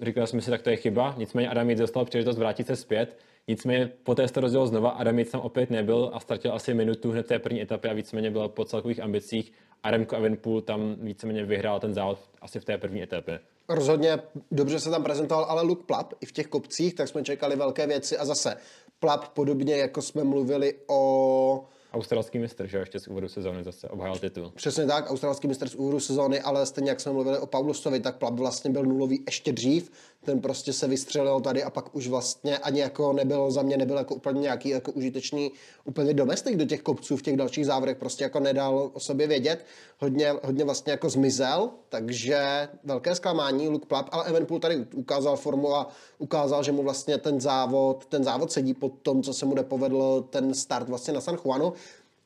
E, 0.00 0.04
říkal 0.04 0.26
jsem 0.26 0.40
si, 0.40 0.50
tak 0.50 0.62
to 0.62 0.70
je 0.70 0.76
chyba. 0.76 1.14
Nicméně 1.18 1.48
Adamic 1.48 1.78
dostal 1.78 2.04
příležitost 2.04 2.38
vrátit 2.38 2.66
se 2.66 2.76
zpět. 2.76 3.18
Nicméně 3.48 3.92
poté 4.02 4.28
se 4.28 4.34
to 4.34 4.40
rozdělil 4.40 4.66
znova, 4.66 4.90
Adamic 4.90 5.30
tam 5.30 5.40
opět 5.40 5.70
nebyl 5.70 6.10
a 6.14 6.20
ztratil 6.20 6.54
asi 6.54 6.74
minutu 6.74 7.10
hned 7.10 7.26
té 7.26 7.38
první 7.38 7.62
etapě 7.62 7.90
a 7.90 7.94
víceméně 7.94 8.30
byl 8.30 8.48
po 8.48 8.64
celkových 8.64 9.00
ambicích. 9.00 9.52
A 9.82 9.90
Remco 9.90 10.16
Evenpool 10.16 10.60
tam 10.60 10.96
víceméně 11.00 11.44
vyhrál 11.44 11.80
ten 11.80 11.94
závod 11.94 12.18
asi 12.40 12.60
v 12.60 12.64
té 12.64 12.78
první 12.78 13.02
etapě. 13.02 13.40
Rozhodně 13.68 14.18
dobře 14.50 14.80
se 14.80 14.90
tam 14.90 15.02
prezentoval, 15.02 15.44
ale 15.44 15.62
Luke 15.62 15.82
Plap 15.86 16.12
i 16.20 16.26
v 16.26 16.32
těch 16.32 16.46
kopcích, 16.46 16.94
tak 16.94 17.08
jsme 17.08 17.22
čekali 17.22 17.56
velké 17.56 17.86
věci 17.86 18.18
a 18.18 18.24
zase 18.24 18.56
Plap 19.00 19.28
podobně 19.28 19.76
jako 19.76 20.02
jsme 20.02 20.24
mluvili 20.24 20.74
o 20.86 21.64
Australský 21.94 22.38
mistr, 22.38 22.66
že 22.66 22.78
ještě 22.78 23.00
z 23.00 23.08
úvodu 23.08 23.28
sezóny 23.28 23.64
zase 23.64 23.88
obhájil 23.88 24.18
titul. 24.18 24.52
Přesně 24.54 24.86
tak, 24.86 25.10
australský 25.10 25.48
mistr 25.48 25.68
z 25.68 25.74
úvodu 25.74 26.00
sezóny, 26.00 26.40
ale 26.40 26.66
stejně 26.66 26.90
jak 26.90 27.00
jsme 27.00 27.12
mluvili 27.12 27.38
o 27.38 27.46
Paulusovi, 27.46 28.00
tak 28.00 28.16
Plap 28.16 28.34
vlastně 28.34 28.70
byl 28.70 28.82
nulový 28.82 29.22
ještě 29.26 29.52
dřív, 29.52 29.90
ten 30.24 30.40
prostě 30.40 30.72
se 30.72 30.88
vystřelil 30.88 31.40
tady 31.40 31.62
a 31.62 31.70
pak 31.70 31.96
už 31.96 32.08
vlastně 32.08 32.58
ani 32.58 32.80
jako 32.80 33.12
nebyl 33.12 33.50
za 33.50 33.62
mě 33.62 33.76
nebyl 33.76 33.96
jako 33.96 34.14
úplně 34.14 34.40
nějaký 34.40 34.68
jako 34.68 34.92
užitečný 34.92 35.52
úplně 35.84 36.14
domestik 36.14 36.56
do 36.56 36.64
těch 36.64 36.82
kopců 36.82 37.16
v 37.16 37.22
těch 37.22 37.36
dalších 37.36 37.66
závodech, 37.66 37.96
prostě 37.96 38.24
jako 38.24 38.40
nedal 38.40 38.90
o 38.92 39.00
sobě 39.00 39.26
vědět, 39.26 39.64
hodně, 39.98 40.34
hodně 40.42 40.64
vlastně 40.64 40.90
jako 40.90 41.10
zmizel, 41.10 41.70
takže 41.88 42.68
velké 42.84 43.14
zklamání 43.14 43.68
Luke 43.68 43.86
Plap, 43.86 44.08
ale 44.12 44.24
Evenpool 44.24 44.60
tady 44.60 44.86
ukázal 44.94 45.36
formu 45.36 45.74
a 45.74 45.88
ukázal, 46.18 46.62
že 46.62 46.72
mu 46.72 46.82
vlastně 46.82 47.18
ten 47.18 47.40
závod, 47.40 48.06
ten 48.06 48.24
závod 48.24 48.52
sedí 48.52 48.74
pod 48.74 48.92
tom, 49.02 49.22
co 49.22 49.34
se 49.34 49.46
mu 49.46 49.54
nepovedl 49.54 50.26
ten 50.30 50.54
start 50.54 50.88
vlastně 50.88 51.14
na 51.14 51.20
San 51.20 51.38
Juanu. 51.44 51.72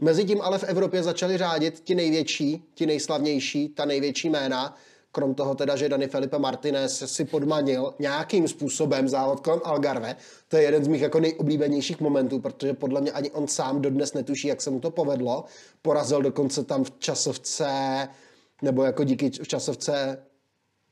Mezitím 0.00 0.40
ale 0.40 0.58
v 0.58 0.64
Evropě 0.64 1.02
začali 1.02 1.38
řádit 1.38 1.80
ti 1.80 1.94
největší, 1.94 2.64
ti 2.74 2.86
nejslavnější, 2.86 3.68
ta 3.68 3.84
největší 3.84 4.30
jména, 4.30 4.76
krom 5.12 5.34
toho 5.34 5.54
teda, 5.54 5.76
že 5.76 5.88
Dani 5.88 6.06
Felipe 6.06 6.38
Martinez 6.38 7.02
si 7.06 7.24
podmanil 7.24 7.94
nějakým 7.98 8.48
způsobem 8.48 9.08
závod 9.08 9.40
kolem 9.40 9.60
Algarve. 9.64 10.16
To 10.48 10.56
je 10.56 10.62
jeden 10.62 10.84
z 10.84 10.88
mých 10.88 11.02
jako 11.02 11.20
nejoblíbenějších 11.20 12.00
momentů, 12.00 12.38
protože 12.38 12.74
podle 12.74 13.00
mě 13.00 13.12
ani 13.12 13.30
on 13.30 13.48
sám 13.48 13.82
dodnes 13.82 14.14
netuší, 14.14 14.48
jak 14.48 14.62
se 14.62 14.70
mu 14.70 14.80
to 14.80 14.90
povedlo. 14.90 15.44
Porazil 15.82 16.22
dokonce 16.22 16.64
tam 16.64 16.84
v 16.84 16.90
časovce, 16.98 17.68
nebo 18.62 18.82
jako 18.82 19.04
díky 19.04 19.30
v 19.30 19.48
časovce 19.48 20.18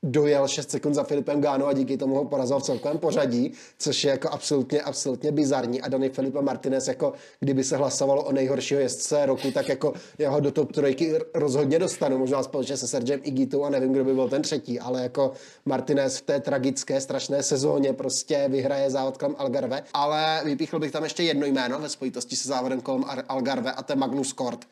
dojel 0.02 0.48
6 0.48 0.70
sekund 0.70 0.94
za 0.94 1.04
Filipem 1.04 1.40
Gáno 1.40 1.66
a 1.66 1.72
díky 1.72 1.96
tomu 1.96 2.14
ho 2.14 2.24
porazil 2.24 2.58
v 2.58 2.62
celkovém 2.62 2.98
pořadí, 2.98 3.52
což 3.78 4.04
je 4.04 4.10
jako 4.10 4.28
absolutně, 4.28 4.82
absolutně 4.82 5.32
bizarní. 5.32 5.82
A 5.82 5.88
Dani 5.88 6.08
Filipe 6.08 6.42
Martinez, 6.42 6.88
jako 6.88 7.12
kdyby 7.40 7.64
se 7.64 7.76
hlasovalo 7.76 8.22
o 8.24 8.32
nejhoršího 8.32 8.80
jezdce 8.80 9.26
roku, 9.26 9.50
tak 9.50 9.68
jako 9.68 9.92
jeho 10.18 10.40
do 10.40 10.50
top 10.50 10.72
trojky 10.72 11.14
rozhodně 11.34 11.78
dostanu, 11.78 12.18
možná 12.18 12.42
společně 12.42 12.76
se 12.76 12.88
Sergem 12.88 13.20
Igitou 13.22 13.64
a 13.64 13.70
nevím, 13.70 13.92
kdo 13.92 14.04
by 14.04 14.14
byl 14.14 14.28
ten 14.28 14.42
třetí, 14.42 14.80
ale 14.80 15.02
jako 15.02 15.32
Martinez 15.64 16.16
v 16.16 16.22
té 16.22 16.40
tragické, 16.40 17.00
strašné 17.00 17.42
sezóně 17.42 17.92
prostě 17.92 18.44
vyhraje 18.48 18.90
závod 18.90 19.16
kolem 19.16 19.34
Algarve. 19.38 19.82
Ale 19.94 20.40
vypíchl 20.44 20.78
bych 20.78 20.92
tam 20.92 21.04
ještě 21.04 21.22
jedno 21.22 21.46
jméno 21.46 21.78
ve 21.78 21.88
spojitosti 21.88 22.36
se 22.36 22.48
závodem 22.48 22.80
kolem 22.80 23.04
Algarve 23.28 23.72
a 23.72 23.82
to 23.82 23.92
je 23.92 23.96
Magnus 23.96 24.32
Kort 24.32 24.66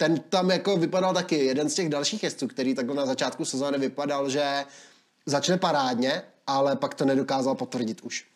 ten 0.00 0.20
tam 0.20 0.50
jako 0.50 0.76
vypadal 0.76 1.14
taky 1.14 1.36
jeden 1.36 1.68
z 1.68 1.74
těch 1.74 1.88
dalších 1.88 2.22
jezdců, 2.22 2.48
který 2.48 2.74
takhle 2.74 2.94
na 2.94 3.06
začátku 3.06 3.44
sezóny 3.44 3.78
vypadal, 3.78 4.30
že 4.30 4.64
začne 5.26 5.56
parádně, 5.56 6.22
ale 6.46 6.76
pak 6.76 6.94
to 6.94 7.04
nedokázal 7.04 7.54
potvrdit 7.54 8.00
už. 8.00 8.26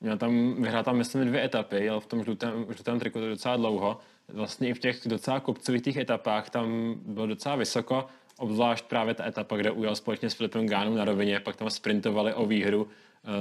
Měl 0.00 0.18
tam, 0.18 0.54
vyhrál 0.62 0.84
tam 0.84 0.96
myslím 0.96 1.26
dvě 1.26 1.44
etapy, 1.44 1.84
jel 1.84 2.00
v 2.00 2.06
tom 2.06 2.24
žlutém, 2.24 2.66
žlutém 2.70 2.98
triku 2.98 3.20
docela 3.20 3.56
dlouho. 3.56 3.98
Vlastně 4.28 4.68
i 4.68 4.74
v 4.74 4.78
těch 4.78 5.00
docela 5.06 5.40
kopcovitých 5.40 5.96
etapách 5.96 6.50
tam 6.50 6.94
bylo 7.06 7.26
docela 7.26 7.56
vysoko, 7.56 8.06
obzvlášť 8.38 8.84
právě 8.84 9.14
ta 9.14 9.26
etapa, 9.26 9.56
kde 9.56 9.70
ujel 9.70 9.96
společně 9.96 10.30
s 10.30 10.34
Filipem 10.34 10.66
Gánem 10.66 10.96
na 10.96 11.04
rovině, 11.04 11.40
pak 11.40 11.56
tam 11.56 11.70
sprintovali 11.70 12.34
o 12.34 12.46
výhru, 12.46 12.88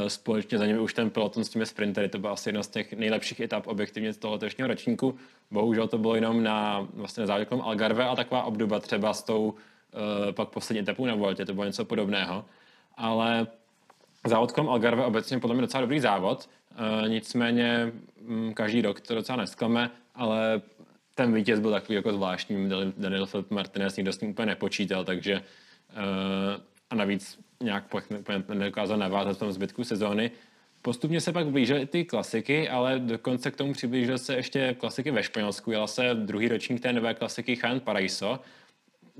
společně 0.07 0.57
za 0.57 0.65
nimi 0.65 0.79
už 0.79 0.93
ten 0.93 1.09
peloton 1.09 1.43
s 1.43 1.49
těmi 1.49 1.65
sprintery, 1.65 2.09
to 2.09 2.19
byla 2.19 2.33
asi 2.33 2.49
jedna 2.49 2.63
z 2.63 2.67
těch 2.67 2.93
nejlepších 2.93 3.39
etap 3.39 3.67
objektivně 3.67 4.13
z 4.13 4.17
toho 4.17 4.33
letošního 4.33 4.67
ročníku. 4.67 5.17
Bohužel 5.51 5.87
to 5.87 5.97
bylo 5.97 6.15
jenom 6.15 6.43
na, 6.43 6.87
vlastně 6.93 7.27
závěrkom 7.27 7.61
Algarve 7.61 8.05
a 8.05 8.15
taková 8.15 8.43
obdoba 8.43 8.79
třeba 8.79 9.13
s 9.13 9.23
tou 9.23 9.43
uh, 9.43 9.55
pak 10.31 10.49
poslední 10.49 10.79
etapou 10.81 11.05
na 11.05 11.15
Voltě, 11.15 11.45
to 11.45 11.53
bylo 11.53 11.65
něco 11.65 11.85
podobného. 11.85 12.45
Ale 12.97 13.47
závod 14.27 14.51
kolem 14.51 14.69
Algarve 14.69 15.05
obecně 15.05 15.39
podle 15.39 15.55
mě 15.55 15.61
docela 15.61 15.81
dobrý 15.81 15.99
závod, 15.99 16.49
uh, 16.71 17.09
nicméně 17.09 17.91
um, 18.27 18.53
každý 18.53 18.81
rok 18.81 19.01
to 19.01 19.15
docela 19.15 19.35
nesklame, 19.35 19.91
ale 20.15 20.61
ten 21.15 21.33
vítěz 21.33 21.59
byl 21.59 21.71
takový 21.71 21.95
jako 21.95 22.13
zvláštní, 22.13 22.69
Daniel 22.97 23.25
Philip 23.25 23.51
Martinez 23.51 23.97
nikdo 23.97 24.13
s 24.13 24.21
ním 24.21 24.31
úplně 24.31 24.45
nepočítal, 24.45 25.03
takže 25.03 25.41
a 26.91 26.95
navíc 26.95 27.39
nějak 27.63 27.83
nedokázal 28.47 28.97
navázat 28.97 29.35
v 29.35 29.39
tom 29.39 29.51
zbytku 29.51 29.83
sezóny. 29.83 30.31
Postupně 30.81 31.21
se 31.21 31.31
pak 31.31 31.47
blížily 31.47 31.85
ty 31.85 32.05
klasiky, 32.05 32.69
ale 32.69 32.99
dokonce 32.99 33.51
k 33.51 33.55
tomu 33.55 33.73
přiblížil 33.73 34.17
se 34.17 34.35
ještě 34.35 34.75
klasiky 34.79 35.11
ve 35.11 35.23
Španělsku. 35.23 35.71
Jela 35.71 35.87
se 35.87 36.13
druhý 36.13 36.47
ročník 36.47 36.81
té 36.81 36.93
nové 36.93 37.13
klasiky 37.13 37.55
Chan 37.55 37.79
Paraiso. 37.79 38.39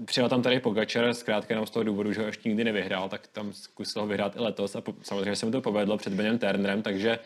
Přijel 0.05 0.29
tam 0.29 0.41
tady 0.41 0.59
Pogačar, 0.59 1.13
zkrátka 1.13 1.53
jenom 1.53 1.67
z 1.67 1.69
toho 1.69 1.83
důvodu, 1.83 2.13
že 2.13 2.21
ho 2.21 2.27
ještě 2.27 2.49
nikdy 2.49 2.63
nevyhrál, 2.63 3.09
tak 3.09 3.27
tam 3.27 3.53
zkusil 3.53 4.01
ho 4.01 4.07
vyhrát 4.07 4.35
i 4.35 4.39
letos 4.39 4.75
a 4.75 4.81
po, 4.81 4.95
samozřejmě 5.01 5.35
se 5.35 5.45
mu 5.45 5.51
to 5.51 5.61
povedlo 5.61 5.97
před 5.97 6.13
Benem 6.13 6.39
Turnerem, 6.39 6.81
takže 6.81 7.19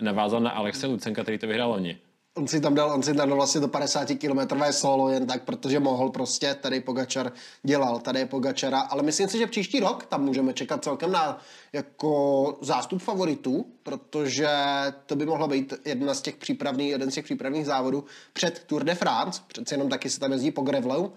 navázal 0.00 0.40
na 0.40 0.50
Alexe 0.50 0.86
Lucenka, 0.86 1.22
který 1.22 1.38
to 1.38 1.46
vyhrál 1.46 1.70
loni 1.70 1.98
on 2.36 2.48
si 2.48 2.60
tam 2.60 2.74
dal, 2.74 2.90
on 2.90 3.02
si 3.02 3.14
tam 3.14 3.28
dal 3.28 3.36
vlastně 3.36 3.60
do 3.60 3.68
50 3.68 4.08
km 4.18 4.60
solo 4.70 5.10
jen 5.10 5.26
tak, 5.26 5.42
protože 5.42 5.80
mohl 5.80 6.10
prostě, 6.10 6.54
tady 6.54 6.80
Pogačar 6.80 7.32
dělal, 7.62 7.98
tady 7.98 8.18
je 8.18 8.26
Pogačara, 8.26 8.80
ale 8.80 9.02
myslím 9.02 9.28
si, 9.28 9.38
že 9.38 9.46
příští 9.46 9.80
rok 9.80 10.06
tam 10.06 10.24
můžeme 10.24 10.52
čekat 10.52 10.84
celkem 10.84 11.12
na 11.12 11.38
jako 11.72 12.58
zástup 12.60 13.02
favoritů, 13.02 13.66
protože 13.82 14.48
to 15.06 15.16
by 15.16 15.26
mohlo 15.26 15.48
být 15.48 15.74
jedna 15.84 16.14
z 16.14 16.22
těch 16.22 16.36
přípravných, 16.36 16.90
jeden 16.90 17.10
z 17.10 17.14
těch 17.14 17.24
přípravných 17.24 17.66
závodů 17.66 18.04
před 18.32 18.64
Tour 18.66 18.84
de 18.84 18.94
France, 18.94 19.40
přece 19.46 19.74
jenom 19.74 19.88
taky 19.88 20.10
se 20.10 20.20
tam 20.20 20.32
jezdí 20.32 20.50
po 20.50 20.62
Grevleu, 20.62 21.12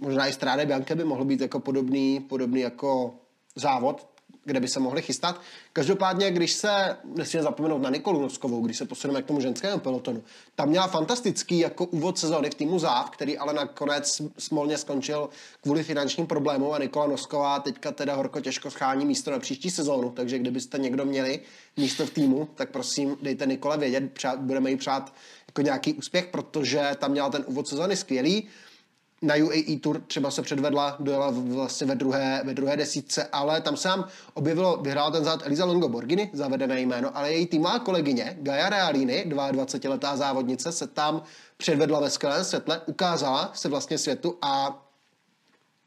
možná 0.00 0.28
i 0.28 0.32
Stráde 0.32 0.66
Bianche 0.66 0.94
by 0.94 1.04
mohl 1.04 1.24
být 1.24 1.40
jako 1.40 1.60
podobný, 1.60 2.20
podobný 2.20 2.60
jako 2.60 3.14
závod, 3.56 4.11
kde 4.44 4.60
by 4.60 4.68
se 4.68 4.80
mohli 4.80 5.02
chystat. 5.02 5.40
Každopádně, 5.72 6.30
když 6.30 6.52
se, 6.52 6.96
nesmíme 7.04 7.42
zapomenout 7.42 7.82
na 7.82 7.90
Nikolu 7.90 8.22
Noskovou, 8.22 8.60
když 8.60 8.78
se 8.78 8.84
posuneme 8.84 9.22
k 9.22 9.26
tomu 9.26 9.40
ženskému 9.40 9.78
pelotonu, 9.78 10.22
tam 10.54 10.68
měla 10.68 10.86
fantastický 10.86 11.58
jako 11.58 11.86
úvod 11.86 12.18
sezóny 12.18 12.50
v 12.50 12.54
týmu 12.54 12.78
Záv, 12.78 13.10
který 13.10 13.38
ale 13.38 13.52
nakonec 13.52 14.22
smolně 14.38 14.78
skončil 14.78 15.28
kvůli 15.60 15.82
finančním 15.82 16.26
problémům 16.26 16.72
a 16.72 16.78
Nikola 16.78 17.06
Nosková 17.06 17.60
teďka 17.60 17.92
teda 17.92 18.14
horko 18.14 18.40
těžko 18.40 18.70
schání 18.70 19.06
místo 19.06 19.30
na 19.30 19.38
příští 19.38 19.70
sezónu, 19.70 20.10
takže 20.10 20.38
kdybyste 20.38 20.78
někdo 20.78 21.04
měli 21.04 21.40
místo 21.76 22.06
v 22.06 22.10
týmu, 22.10 22.48
tak 22.54 22.70
prosím 22.70 23.16
dejte 23.22 23.46
Nikole 23.46 23.78
vědět, 23.78 24.12
přát, 24.12 24.38
budeme 24.38 24.70
jí 24.70 24.76
přát 24.76 25.14
jako 25.46 25.62
nějaký 25.62 25.94
úspěch, 25.94 26.26
protože 26.26 26.90
tam 26.98 27.10
měla 27.10 27.30
ten 27.30 27.44
úvod 27.46 27.68
sezóny 27.68 27.96
skvělý 27.96 28.48
na 29.22 29.34
UAE 29.34 29.78
Tour 29.80 30.00
třeba 30.06 30.30
se 30.30 30.42
předvedla, 30.42 30.96
dojela 31.00 31.30
vlastně 31.30 31.86
ve 31.86 31.94
druhé, 31.94 32.42
ve 32.44 32.54
druhé 32.54 32.76
desítce, 32.76 33.28
ale 33.32 33.60
tam 33.60 33.76
se 33.76 33.88
nám 33.88 34.08
objevilo, 34.34 34.76
vyhrála 34.76 35.10
ten 35.10 35.24
závod 35.24 35.46
Eliza 35.46 35.64
Longo 35.64 35.88
Borgini, 35.88 36.30
zavedené 36.32 36.80
jméno, 36.80 37.16
ale 37.16 37.32
její 37.32 37.46
týmová 37.46 37.78
kolegyně 37.78 38.36
Gaia 38.40 38.68
Realini, 38.68 39.24
22-letá 39.28 40.16
závodnice, 40.16 40.72
se 40.72 40.86
tam 40.86 41.22
předvedla 41.56 42.00
ve 42.00 42.10
skvělém 42.10 42.44
světle, 42.44 42.80
ukázala 42.86 43.50
se 43.54 43.68
vlastně 43.68 43.98
světu 43.98 44.38
a 44.42 44.82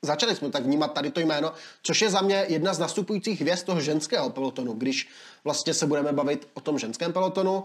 začali 0.02 0.36
jsme 0.36 0.50
tak 0.50 0.64
vnímat 0.64 0.94
tady 0.94 1.12
to 1.12 1.20
jméno, 1.20 1.54
což 1.84 2.02
je 2.02 2.10
za 2.10 2.22
mě 2.22 2.46
jedna 2.48 2.74
z 2.74 2.80
nastupujících 2.80 3.42
hvězd 3.42 3.66
toho 3.66 3.82
ženského 3.82 4.30
pelotonu. 4.30 4.74
Když 4.74 5.10
vlastně 5.44 5.74
se 5.74 5.88
budeme 5.88 6.12
bavit 6.12 6.48
o 6.54 6.62
tom 6.62 6.80
ženském 6.80 7.14
pelotonu, 7.14 7.64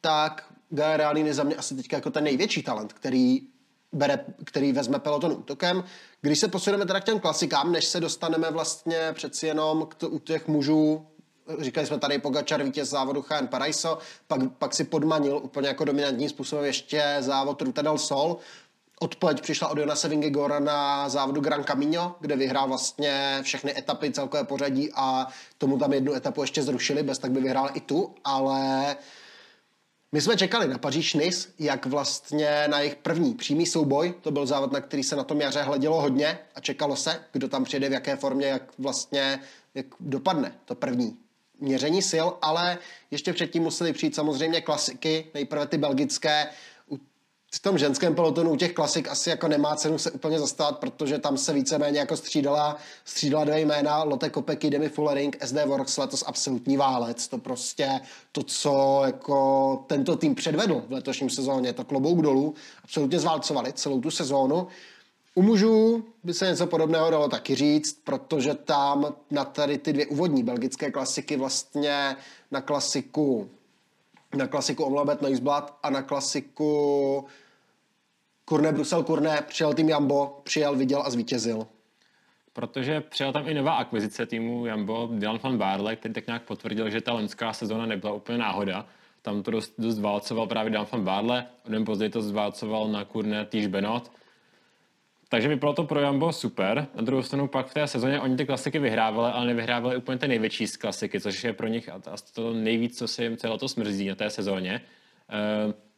tak 0.00 0.44
Gaia 0.70 0.96
Realini 0.96 1.28
je 1.28 1.34
za 1.34 1.42
mě 1.42 1.56
asi 1.56 1.74
teďka 1.74 1.96
jako 1.96 2.10
ten 2.10 2.24
největší 2.24 2.62
talent, 2.62 2.92
který 2.92 3.40
bere, 3.92 4.24
který 4.44 4.72
vezme 4.72 4.98
peloton 4.98 5.32
útokem. 5.32 5.84
Když 6.20 6.38
se 6.38 6.48
posuneme 6.48 6.86
teda 6.86 7.00
k 7.00 7.04
těm 7.04 7.20
klasikám, 7.20 7.72
než 7.72 7.84
se 7.84 8.00
dostaneme 8.00 8.50
vlastně 8.50 8.98
přeci 9.12 9.46
jenom 9.46 9.86
k 9.86 9.94
t- 9.94 10.06
u 10.06 10.18
těch 10.18 10.48
mužů, 10.48 11.06
říkali 11.58 11.86
jsme 11.86 11.98
tady 11.98 12.18
Pogačar, 12.18 12.62
vítěz 12.62 12.88
závodu 12.88 13.24
HN 13.28 13.46
Paraiso, 13.46 13.98
pak, 14.26 14.40
pak 14.58 14.74
si 14.74 14.84
podmanil 14.84 15.40
úplně 15.42 15.68
jako 15.68 15.84
dominantním 15.84 16.28
způsobem 16.28 16.64
ještě 16.64 17.16
závod 17.20 17.62
Ruta 17.62 17.82
del 17.82 17.98
Sol. 17.98 18.36
Odpověď 19.02 19.40
přišla 19.40 19.68
od 19.68 19.78
Jonase 19.78 20.08
Vingegora 20.08 20.58
na 20.60 21.08
závodu 21.08 21.40
Gran 21.40 21.64
Camino, 21.64 22.16
kde 22.20 22.36
vyhrál 22.36 22.68
vlastně 22.68 23.38
všechny 23.42 23.78
etapy, 23.78 24.10
celkové 24.10 24.44
pořadí 24.44 24.90
a 24.94 25.26
tomu 25.58 25.78
tam 25.78 25.92
jednu 25.92 26.14
etapu 26.14 26.40
ještě 26.40 26.62
zrušili, 26.62 27.02
bez 27.02 27.18
tak 27.18 27.30
by 27.30 27.40
vyhrál 27.40 27.70
i 27.74 27.80
tu, 27.80 28.14
ale 28.24 28.96
my 30.12 30.20
jsme 30.20 30.36
čekali 30.36 30.68
na 30.68 30.78
Paříž 30.78 31.14
Nice, 31.14 31.48
jak 31.58 31.86
vlastně 31.86 32.64
na 32.68 32.78
jejich 32.78 32.96
první 32.96 33.34
přímý 33.34 33.66
souboj, 33.66 34.14
to 34.20 34.30
byl 34.30 34.46
závod, 34.46 34.72
na 34.72 34.80
který 34.80 35.02
se 35.02 35.16
na 35.16 35.24
tom 35.24 35.40
jaře 35.40 35.62
hledělo 35.62 36.00
hodně 36.00 36.38
a 36.54 36.60
čekalo 36.60 36.96
se, 36.96 37.20
kdo 37.32 37.48
tam 37.48 37.64
přijde, 37.64 37.88
v 37.88 37.92
jaké 37.92 38.16
formě, 38.16 38.46
jak 38.46 38.62
vlastně 38.78 39.40
jak 39.74 39.86
dopadne 40.00 40.52
to 40.64 40.74
první 40.74 41.16
měření 41.60 42.02
sil, 42.12 42.26
ale 42.42 42.78
ještě 43.10 43.32
předtím 43.32 43.62
museli 43.62 43.92
přijít 43.92 44.14
samozřejmě 44.14 44.60
klasiky, 44.60 45.26
nejprve 45.34 45.66
ty 45.66 45.78
belgické, 45.78 46.46
v 47.54 47.58
tom 47.60 47.78
ženském 47.78 48.14
pelotonu 48.14 48.50
u 48.50 48.56
těch 48.56 48.72
klasik 48.72 49.08
asi 49.08 49.30
jako 49.30 49.48
nemá 49.48 49.76
cenu 49.76 49.98
se 49.98 50.10
úplně 50.10 50.38
zastávat, 50.38 50.78
protože 50.78 51.18
tam 51.18 51.36
se 51.36 51.52
víceméně 51.52 51.98
jako 51.98 52.16
střídala, 52.16 52.76
střídala 53.04 53.44
dvě 53.44 53.60
jména, 53.60 54.02
Lotte 54.02 54.30
Kopecky, 54.30 54.70
Demi 54.70 54.88
Fullering, 54.88 55.36
SD 55.44 55.56
Works, 55.66 55.98
letos 55.98 56.24
absolutní 56.26 56.76
válec. 56.76 57.28
To 57.28 57.38
prostě 57.38 58.00
to, 58.32 58.42
co 58.42 59.02
jako 59.04 59.84
tento 59.86 60.16
tým 60.16 60.34
předvedl 60.34 60.82
v 60.88 60.92
letošním 60.92 61.30
sezóně, 61.30 61.72
to 61.72 61.84
klobouk 61.84 62.22
dolů, 62.22 62.54
absolutně 62.84 63.18
zválcovali 63.18 63.72
celou 63.72 64.00
tu 64.00 64.10
sezónu. 64.10 64.66
U 65.34 65.42
mužů 65.42 66.04
by 66.24 66.34
se 66.34 66.46
něco 66.46 66.66
podobného 66.66 67.10
dalo 67.10 67.28
taky 67.28 67.54
říct, 67.54 67.98
protože 68.04 68.54
tam 68.54 69.14
na 69.30 69.44
tady 69.44 69.78
ty 69.78 69.92
dvě 69.92 70.06
úvodní 70.06 70.42
belgické 70.42 70.90
klasiky 70.90 71.36
vlastně 71.36 72.16
na 72.50 72.60
klasiku 72.60 73.50
na 74.34 74.46
klasiku 74.46 74.84
Omlabet 74.84 75.22
Neusblad 75.22 75.78
a 75.82 75.90
na 75.90 76.02
klasiku 76.02 77.24
Kurne 78.50 78.72
Brusel 78.72 79.02
Kurne 79.02 79.42
přijel 79.48 79.74
tým 79.74 79.88
Jambo, 79.88 80.40
přijel, 80.44 80.76
viděl 80.76 81.02
a 81.02 81.10
zvítězil. 81.10 81.66
Protože 82.52 83.00
přijel 83.00 83.32
tam 83.32 83.48
i 83.48 83.54
nová 83.54 83.74
akvizice 83.74 84.26
týmu 84.26 84.66
Jambo, 84.66 85.08
Dylan 85.12 85.38
van 85.42 85.58
Barle, 85.58 85.96
který 85.96 86.14
tak 86.14 86.26
nějak 86.26 86.42
potvrdil, 86.42 86.90
že 86.90 87.00
ta 87.00 87.12
loňská 87.12 87.52
sezóna 87.52 87.86
nebyla 87.86 88.12
úplně 88.12 88.38
náhoda. 88.38 88.86
Tam 89.22 89.42
to 89.42 89.50
dost, 89.50 89.74
dost 89.78 89.98
válcoval 89.98 90.46
právě 90.46 90.70
Dylan 90.70 90.86
van 90.92 91.04
Barle, 91.04 91.46
o 91.66 91.70
den 91.70 91.84
později 91.84 92.10
to 92.10 92.22
zválcoval 92.22 92.88
na 92.88 93.04
Kurne 93.04 93.44
Týž 93.44 93.66
Benot. 93.66 94.12
Takže 95.28 95.48
vypadalo 95.48 95.74
to 95.74 95.84
pro 95.84 96.00
Jambo 96.00 96.32
super. 96.32 96.86
Na 96.94 97.02
druhou 97.02 97.22
stranu 97.22 97.48
pak 97.48 97.66
v 97.66 97.74
té 97.74 97.86
sezóně 97.86 98.20
oni 98.20 98.36
ty 98.36 98.46
klasiky 98.46 98.78
vyhrávali, 98.78 99.32
ale 99.32 99.46
nevyhrávali 99.46 99.96
úplně 99.96 100.18
ty 100.18 100.28
největší 100.28 100.66
z 100.66 100.76
klasiky, 100.76 101.20
což 101.20 101.44
je 101.44 101.52
pro 101.52 101.66
nich 101.66 101.88
to 102.34 102.54
nejvíc, 102.54 102.98
co 102.98 103.08
se 103.08 103.22
jim 103.22 103.36
celé 103.36 103.58
to 103.58 103.68
smrzí 103.68 104.08
na 104.08 104.14
té 104.14 104.30
sezóně. 104.30 104.80
Uh, 105.66 105.89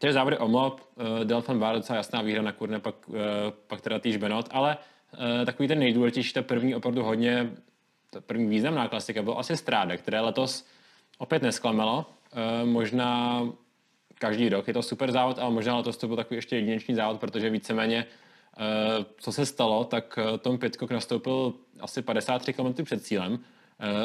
Těch 0.00 0.12
závody 0.12 0.38
omlop, 0.38 0.80
uh, 0.80 1.24
Delfan 1.24 1.58
Bar 1.58 1.74
docela 1.74 1.96
jasná 1.96 2.22
výhra 2.22 2.42
na 2.42 2.52
Kurne, 2.52 2.80
pak, 2.80 3.08
uh, 3.08 3.16
pak 3.66 3.80
teda 3.80 3.98
týž 3.98 4.16
Benot, 4.16 4.48
ale 4.50 4.76
uh, 5.12 5.46
takový 5.46 5.68
ten 5.68 5.78
nejdůležitější, 5.78 6.32
ta 6.32 6.42
první 6.42 6.74
opravdu 6.74 7.02
hodně, 7.02 7.50
ta 8.10 8.20
první 8.20 8.48
významná 8.48 8.88
klasika 8.88 9.22
byl 9.22 9.34
asi 9.38 9.56
Stráda, 9.56 9.96
které 9.96 10.20
letos 10.20 10.66
opět 11.18 11.42
nesklamalo. 11.42 12.06
Uh, 12.32 12.68
možná 12.68 13.42
každý 14.18 14.48
rok 14.48 14.68
je 14.68 14.74
to 14.74 14.82
super 14.82 15.12
závod, 15.12 15.38
ale 15.38 15.50
možná 15.50 15.76
letos 15.76 15.96
to 15.96 16.06
byl 16.06 16.16
takový 16.16 16.36
ještě 16.36 16.56
jedinečný 16.56 16.94
závod, 16.94 17.20
protože 17.20 17.50
víceméně 17.50 18.06
uh, 18.06 19.04
co 19.18 19.32
se 19.32 19.46
stalo, 19.46 19.84
tak 19.84 20.18
Tom 20.40 20.58
Pitcock 20.58 20.90
nastoupil 20.90 21.54
asi 21.80 22.02
53 22.02 22.52
km 22.52 22.84
před 22.84 23.02
cílem, 23.02 23.38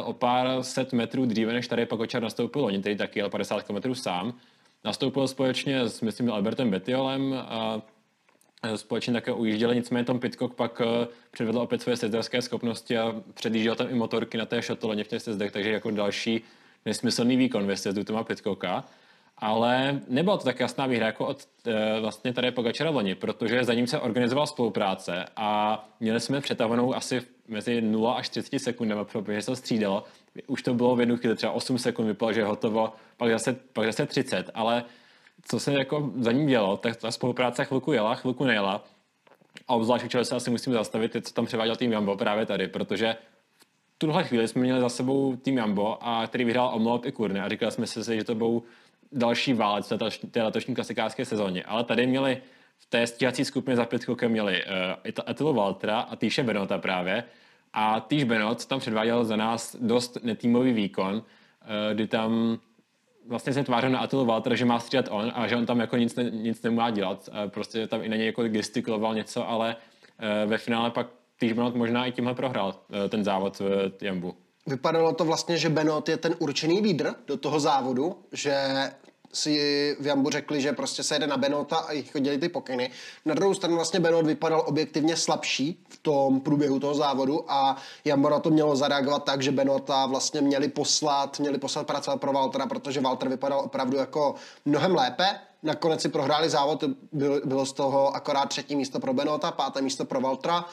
o 0.03 0.13
pár 0.13 0.63
set 0.63 0.93
metrů 0.93 1.25
dříve, 1.25 1.53
než 1.53 1.67
tady 1.67 1.85
Pakočar 1.85 2.23
nastoupil 2.23 2.65
oni, 2.65 2.79
tedy 2.79 2.95
taky 2.95 3.19
jel 3.19 3.29
50 3.29 3.63
km 3.63 3.95
sám. 3.95 4.33
Nastoupil 4.85 5.27
společně 5.27 5.79
s, 5.89 6.01
myslím, 6.01 6.31
Albertem 6.31 6.69
Betiolem 6.69 7.33
a 7.33 7.81
společně 8.75 9.13
také 9.13 9.31
ujížděli, 9.31 9.75
nicméně 9.75 10.05
Tom 10.05 10.19
Pitcock 10.19 10.55
pak 10.55 10.81
eh, 10.81 11.07
předvedl 11.31 11.59
opět 11.59 11.81
své 11.81 11.97
sezdarské 11.97 12.41
schopnosti 12.41 12.97
a 12.97 13.15
předjížděl 13.33 13.75
tam 13.75 13.87
i 13.89 13.93
motorky 13.93 14.37
na 14.37 14.45
té 14.45 14.61
šatoloně 14.61 15.03
v 15.03 15.07
těch 15.07 15.21
sezdech, 15.21 15.51
takže 15.51 15.71
jako 15.71 15.91
další 15.91 16.41
nesmyslný 16.85 17.37
výkon 17.37 17.67
ve 17.67 17.77
sezdu 17.77 18.03
Toma 18.03 18.23
Pitcocka. 18.23 18.83
Ale 19.37 20.01
nebyla 20.07 20.37
to 20.37 20.43
tak 20.43 20.59
jasná 20.59 20.87
výhra 20.87 21.05
jako 21.05 21.27
od 21.27 21.47
e, 21.65 21.99
vlastně 21.99 22.33
tady 22.33 22.51
Pogačara 22.51 22.89
loni, 22.89 23.15
protože 23.15 23.63
za 23.63 23.73
ním 23.73 23.87
se 23.87 23.99
organizovala 23.99 24.45
spolupráce 24.45 25.25
a 25.35 25.79
měli 25.99 26.19
jsme 26.19 26.41
přetahovanou 26.41 26.95
asi 26.95 27.21
mezi 27.47 27.81
0 27.81 28.13
až 28.13 28.29
30 28.29 28.59
sekundami, 28.59 29.05
protože 29.05 29.41
se 29.41 29.55
střídalo. 29.55 30.03
Už 30.47 30.63
to 30.63 30.73
bylo 30.73 30.95
v 30.95 30.99
jednu 30.99 31.17
chvíli 31.17 31.35
třeba 31.35 31.51
8 31.51 31.77
sekund, 31.77 32.07
vypadalo, 32.07 32.33
že 32.33 32.39
je 32.41 32.45
hotovo, 32.45 32.93
pak 33.17 33.31
zase, 33.31 33.55
pak 33.73 33.85
zase 33.85 34.05
30, 34.05 34.49
ale 34.53 34.83
co 35.45 35.59
se 35.59 35.73
jako 35.73 36.11
za 36.17 36.31
ním 36.31 36.47
dělo, 36.47 36.77
tak 36.77 36.95
ta 36.95 37.11
spolupráce 37.11 37.65
chvilku 37.65 37.91
jela, 37.91 38.15
chvilku 38.15 38.43
nejela. 38.43 38.83
A 39.67 39.75
obzvlášť 39.75 40.07
čeho 40.07 40.25
se 40.25 40.35
asi 40.35 40.49
musím 40.49 40.73
zastavit, 40.73 41.15
je, 41.15 41.21
co 41.21 41.33
tam 41.33 41.45
převáděl 41.45 41.75
tým 41.75 41.91
Jambo 41.91 42.17
právě 42.17 42.45
tady, 42.45 42.67
protože 42.67 43.15
v 43.95 43.99
tuhle 43.99 44.23
chvíli 44.23 44.47
jsme 44.47 44.61
měli 44.61 44.79
za 44.81 44.89
sebou 44.89 45.35
tým 45.35 45.57
Jambo, 45.57 45.97
a 46.01 46.27
který 46.27 46.43
vyhrál 46.43 46.71
Omlop 46.73 47.05
i 47.05 47.11
Kurny 47.11 47.39
a 47.39 47.49
říkali 47.49 47.71
jsme 47.71 47.87
si, 47.87 48.15
že 48.15 48.23
to 48.23 48.35
budou 48.35 48.63
další 49.11 49.53
válec 49.53 49.91
v 49.91 50.31
té 50.31 50.43
letošní 50.43 50.75
klasikářské 50.75 51.25
sezóně. 51.25 51.63
Ale 51.63 51.83
tady 51.83 52.07
měli 52.07 52.41
v 52.79 52.85
té 52.89 53.07
stíhací 53.07 53.45
skupině 53.45 53.75
za 53.75 53.85
pětkokem 53.85 54.31
měli 54.31 54.63
uh, 54.65 55.23
Atilu 55.25 55.53
Valtra 55.53 55.99
a 55.99 56.15
Týše 56.15 56.43
Benota 56.43 56.77
právě. 56.77 57.23
A 57.73 57.99
Týš 57.99 58.23
Benot 58.23 58.65
tam 58.65 58.79
předváděl 58.79 59.25
za 59.25 59.35
nás 59.35 59.75
dost 59.79 60.17
netýmový 60.23 60.73
výkon, 60.73 61.15
uh, 61.15 61.21
kdy 61.93 62.07
tam 62.07 62.57
vlastně 63.27 63.53
se 63.53 63.63
tvářil 63.63 63.89
na 63.89 63.99
Atilu 63.99 64.25
Walter, 64.25 64.55
že 64.55 64.65
má 64.65 64.79
střídat 64.79 65.05
on 65.11 65.31
a 65.35 65.47
že 65.47 65.55
on 65.55 65.65
tam 65.65 65.79
jako 65.79 65.97
nic, 65.97 66.15
ne, 66.15 66.23
nic 66.23 66.61
nemá 66.61 66.89
dělat. 66.91 67.29
Uh, 67.31 67.49
prostě 67.49 67.87
tam 67.87 68.03
i 68.03 68.09
na 68.09 68.15
něj 68.15 68.25
jako 68.25 68.43
gestikuloval 68.43 69.15
něco, 69.15 69.49
ale 69.49 69.75
ve 70.45 70.57
finále 70.57 70.91
pak 70.91 71.07
Týž 71.39 71.53
Benot 71.53 71.75
možná 71.75 72.05
i 72.05 72.11
tímhle 72.11 72.33
prohrál 72.33 72.75
ten 73.09 73.23
závod 73.23 73.59
v 73.59 73.91
Jambu. 74.01 74.35
Vypadalo 74.67 75.13
to 75.13 75.25
vlastně, 75.25 75.57
že 75.57 75.69
Benot 75.69 76.09
je 76.09 76.17
ten 76.17 76.35
určený 76.39 76.81
lídr 76.81 77.13
do 77.27 77.37
toho 77.37 77.59
závodu, 77.59 78.15
že 78.31 78.55
si 79.35 79.97
v 79.99 80.07
Jambu 80.07 80.29
řekli, 80.29 80.61
že 80.61 80.73
prostě 80.73 81.03
se 81.03 81.15
jede 81.15 81.27
na 81.27 81.37
Benota 81.37 81.75
a 81.75 81.91
jich 81.91 82.11
chodili 82.11 82.37
ty 82.37 82.49
pokyny. 82.49 82.91
Na 83.25 83.33
druhou 83.33 83.53
stranu 83.53 83.75
vlastně 83.75 83.99
Benot 83.99 84.25
vypadal 84.25 84.63
objektivně 84.65 85.17
slabší 85.17 85.83
v 85.89 85.97
tom 85.97 86.41
průběhu 86.41 86.79
toho 86.79 86.93
závodu 86.93 87.51
a 87.51 87.77
Jambo 88.05 88.29
na 88.29 88.39
to 88.39 88.49
mělo 88.49 88.75
zareagovat 88.75 89.23
tak, 89.23 89.41
že 89.41 89.51
Benota 89.51 90.05
vlastně 90.05 90.41
měli 90.41 90.67
poslat, 90.67 91.39
měli 91.39 91.57
poslat 91.57 91.87
pracovat 91.87 92.21
pro 92.21 92.33
Valtera, 92.33 92.67
protože 92.67 93.01
Walter 93.01 93.29
vypadal 93.29 93.59
opravdu 93.59 93.97
jako 93.97 94.35
mnohem 94.65 94.95
lépe. 94.95 95.25
Nakonec 95.63 96.01
si 96.01 96.09
prohráli 96.09 96.49
závod, 96.49 96.83
bylo 97.45 97.65
z 97.65 97.73
toho 97.73 98.15
akorát 98.15 98.45
třetí 98.45 98.75
místo 98.75 98.99
pro 98.99 99.13
Benota, 99.13 99.51
páté 99.51 99.81
místo 99.81 100.05
pro 100.05 100.21
Valtra. 100.21 100.65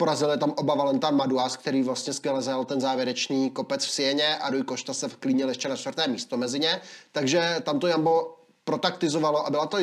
Porazili 0.00 0.38
tam 0.38 0.54
oba 0.56 0.74
Valentin 0.74 1.14
Maduas, 1.14 1.56
který 1.56 1.82
vlastně 1.82 2.12
skvěle 2.12 2.42
zajel 2.42 2.64
ten 2.64 2.80
závěrečný 2.80 3.50
kopec 3.50 3.84
v 3.84 3.90
Sieně 3.90 4.36
a 4.36 4.50
Rui 4.50 4.62
Košta 4.62 4.94
se 4.94 5.08
vklínil 5.08 5.48
ještě 5.48 5.68
na 5.68 5.76
čtvrté 5.76 6.08
místo 6.08 6.36
mezi 6.36 6.58
ně. 6.58 6.80
Takže 7.12 7.56
tam 7.62 7.80
to 7.80 7.86
Jambo 7.86 8.36
protaktizovalo 8.64 9.46
a 9.46 9.50
byla 9.50 9.66
to 9.66 9.78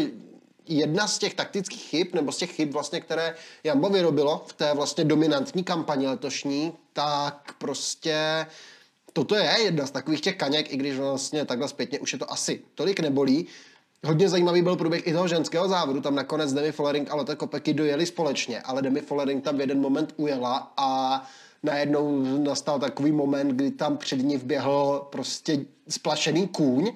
jedna 0.65 1.07
z 1.07 1.17
těch 1.17 1.33
taktických 1.33 1.81
chyb, 1.81 2.07
nebo 2.13 2.31
z 2.31 2.37
těch 2.37 2.51
chyb 2.51 2.73
vlastně, 2.73 3.01
které 3.01 3.35
Jambo 3.63 3.89
vyrobilo 3.89 4.43
v 4.47 4.53
té 4.53 4.73
vlastně 4.73 5.03
dominantní 5.03 5.63
kampani 5.63 6.07
letošní, 6.07 6.73
tak 6.93 7.53
prostě 7.57 8.45
toto 9.13 9.35
je 9.35 9.55
jedna 9.59 9.85
z 9.85 9.91
takových 9.91 10.21
těch 10.21 10.35
kaněk, 10.35 10.73
i 10.73 10.77
když 10.77 10.97
vlastně 10.97 11.45
takhle 11.45 11.67
zpětně 11.67 11.99
už 11.99 12.13
je 12.13 12.19
to 12.19 12.31
asi 12.31 12.63
tolik 12.75 12.99
nebolí, 12.99 13.47
Hodně 14.05 14.29
zajímavý 14.29 14.61
byl 14.61 14.75
průběh 14.75 15.07
i 15.07 15.13
toho 15.13 15.27
ženského 15.27 15.67
závodu, 15.67 16.01
tam 16.01 16.15
nakonec 16.15 16.53
Demi 16.53 16.71
Follering 16.71 17.11
a 17.11 17.15
Lotte 17.15 17.35
Kopecky 17.35 17.73
dojeli 17.73 18.05
společně, 18.05 18.61
ale 18.61 18.81
Demi 18.81 19.01
Follering 19.01 19.43
tam 19.43 19.57
v 19.57 19.59
jeden 19.59 19.81
moment 19.81 20.13
ujela 20.17 20.73
a 20.77 21.21
najednou 21.63 22.21
nastal 22.43 22.79
takový 22.79 23.11
moment, 23.11 23.47
kdy 23.47 23.71
tam 23.71 23.97
před 23.97 24.15
ní 24.15 24.37
vběhl 24.37 25.07
prostě 25.11 25.65
splašený 25.89 26.47
kůň, 26.47 26.91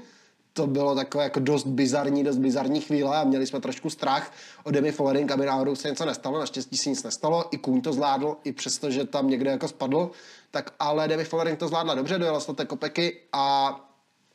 to 0.54 0.68
bylo 0.68 0.96
takové 0.96 1.24
jako 1.24 1.40
dost 1.40 1.68
bizarní, 1.68 2.24
dost 2.24 2.38
bizarní 2.38 2.82
chvíle 2.82 3.18
a 3.18 3.24
měli 3.24 3.48
jsme 3.48 3.62
trošku 3.62 3.90
strach 3.90 4.32
o 4.64 4.72
Demi 4.72 4.92
Follering, 4.92 5.32
aby 5.32 5.46
náhodou 5.46 5.76
se 5.76 5.90
něco 5.90 6.06
nestalo, 6.06 6.40
naštěstí 6.40 6.78
se 6.78 6.90
nic 6.90 7.04
nestalo, 7.04 7.46
i 7.52 7.58
kůň 7.58 7.82
to 7.82 7.94
zvládl, 7.94 8.38
i 8.44 8.52
přesto, 8.52 8.92
že 8.92 9.06
tam 9.06 9.30
někde 9.30 9.52
jako 9.52 9.68
spadl, 9.68 10.12
tak 10.52 10.74
ale 10.80 11.08
Demi 11.08 11.24
Follering 11.24 11.60
to 11.60 11.68
zvládla 11.68 11.96
dobře, 11.96 12.18
dojela 12.18 12.40
z 12.40 12.50
Kopeky 12.68 13.18
a 13.34 13.76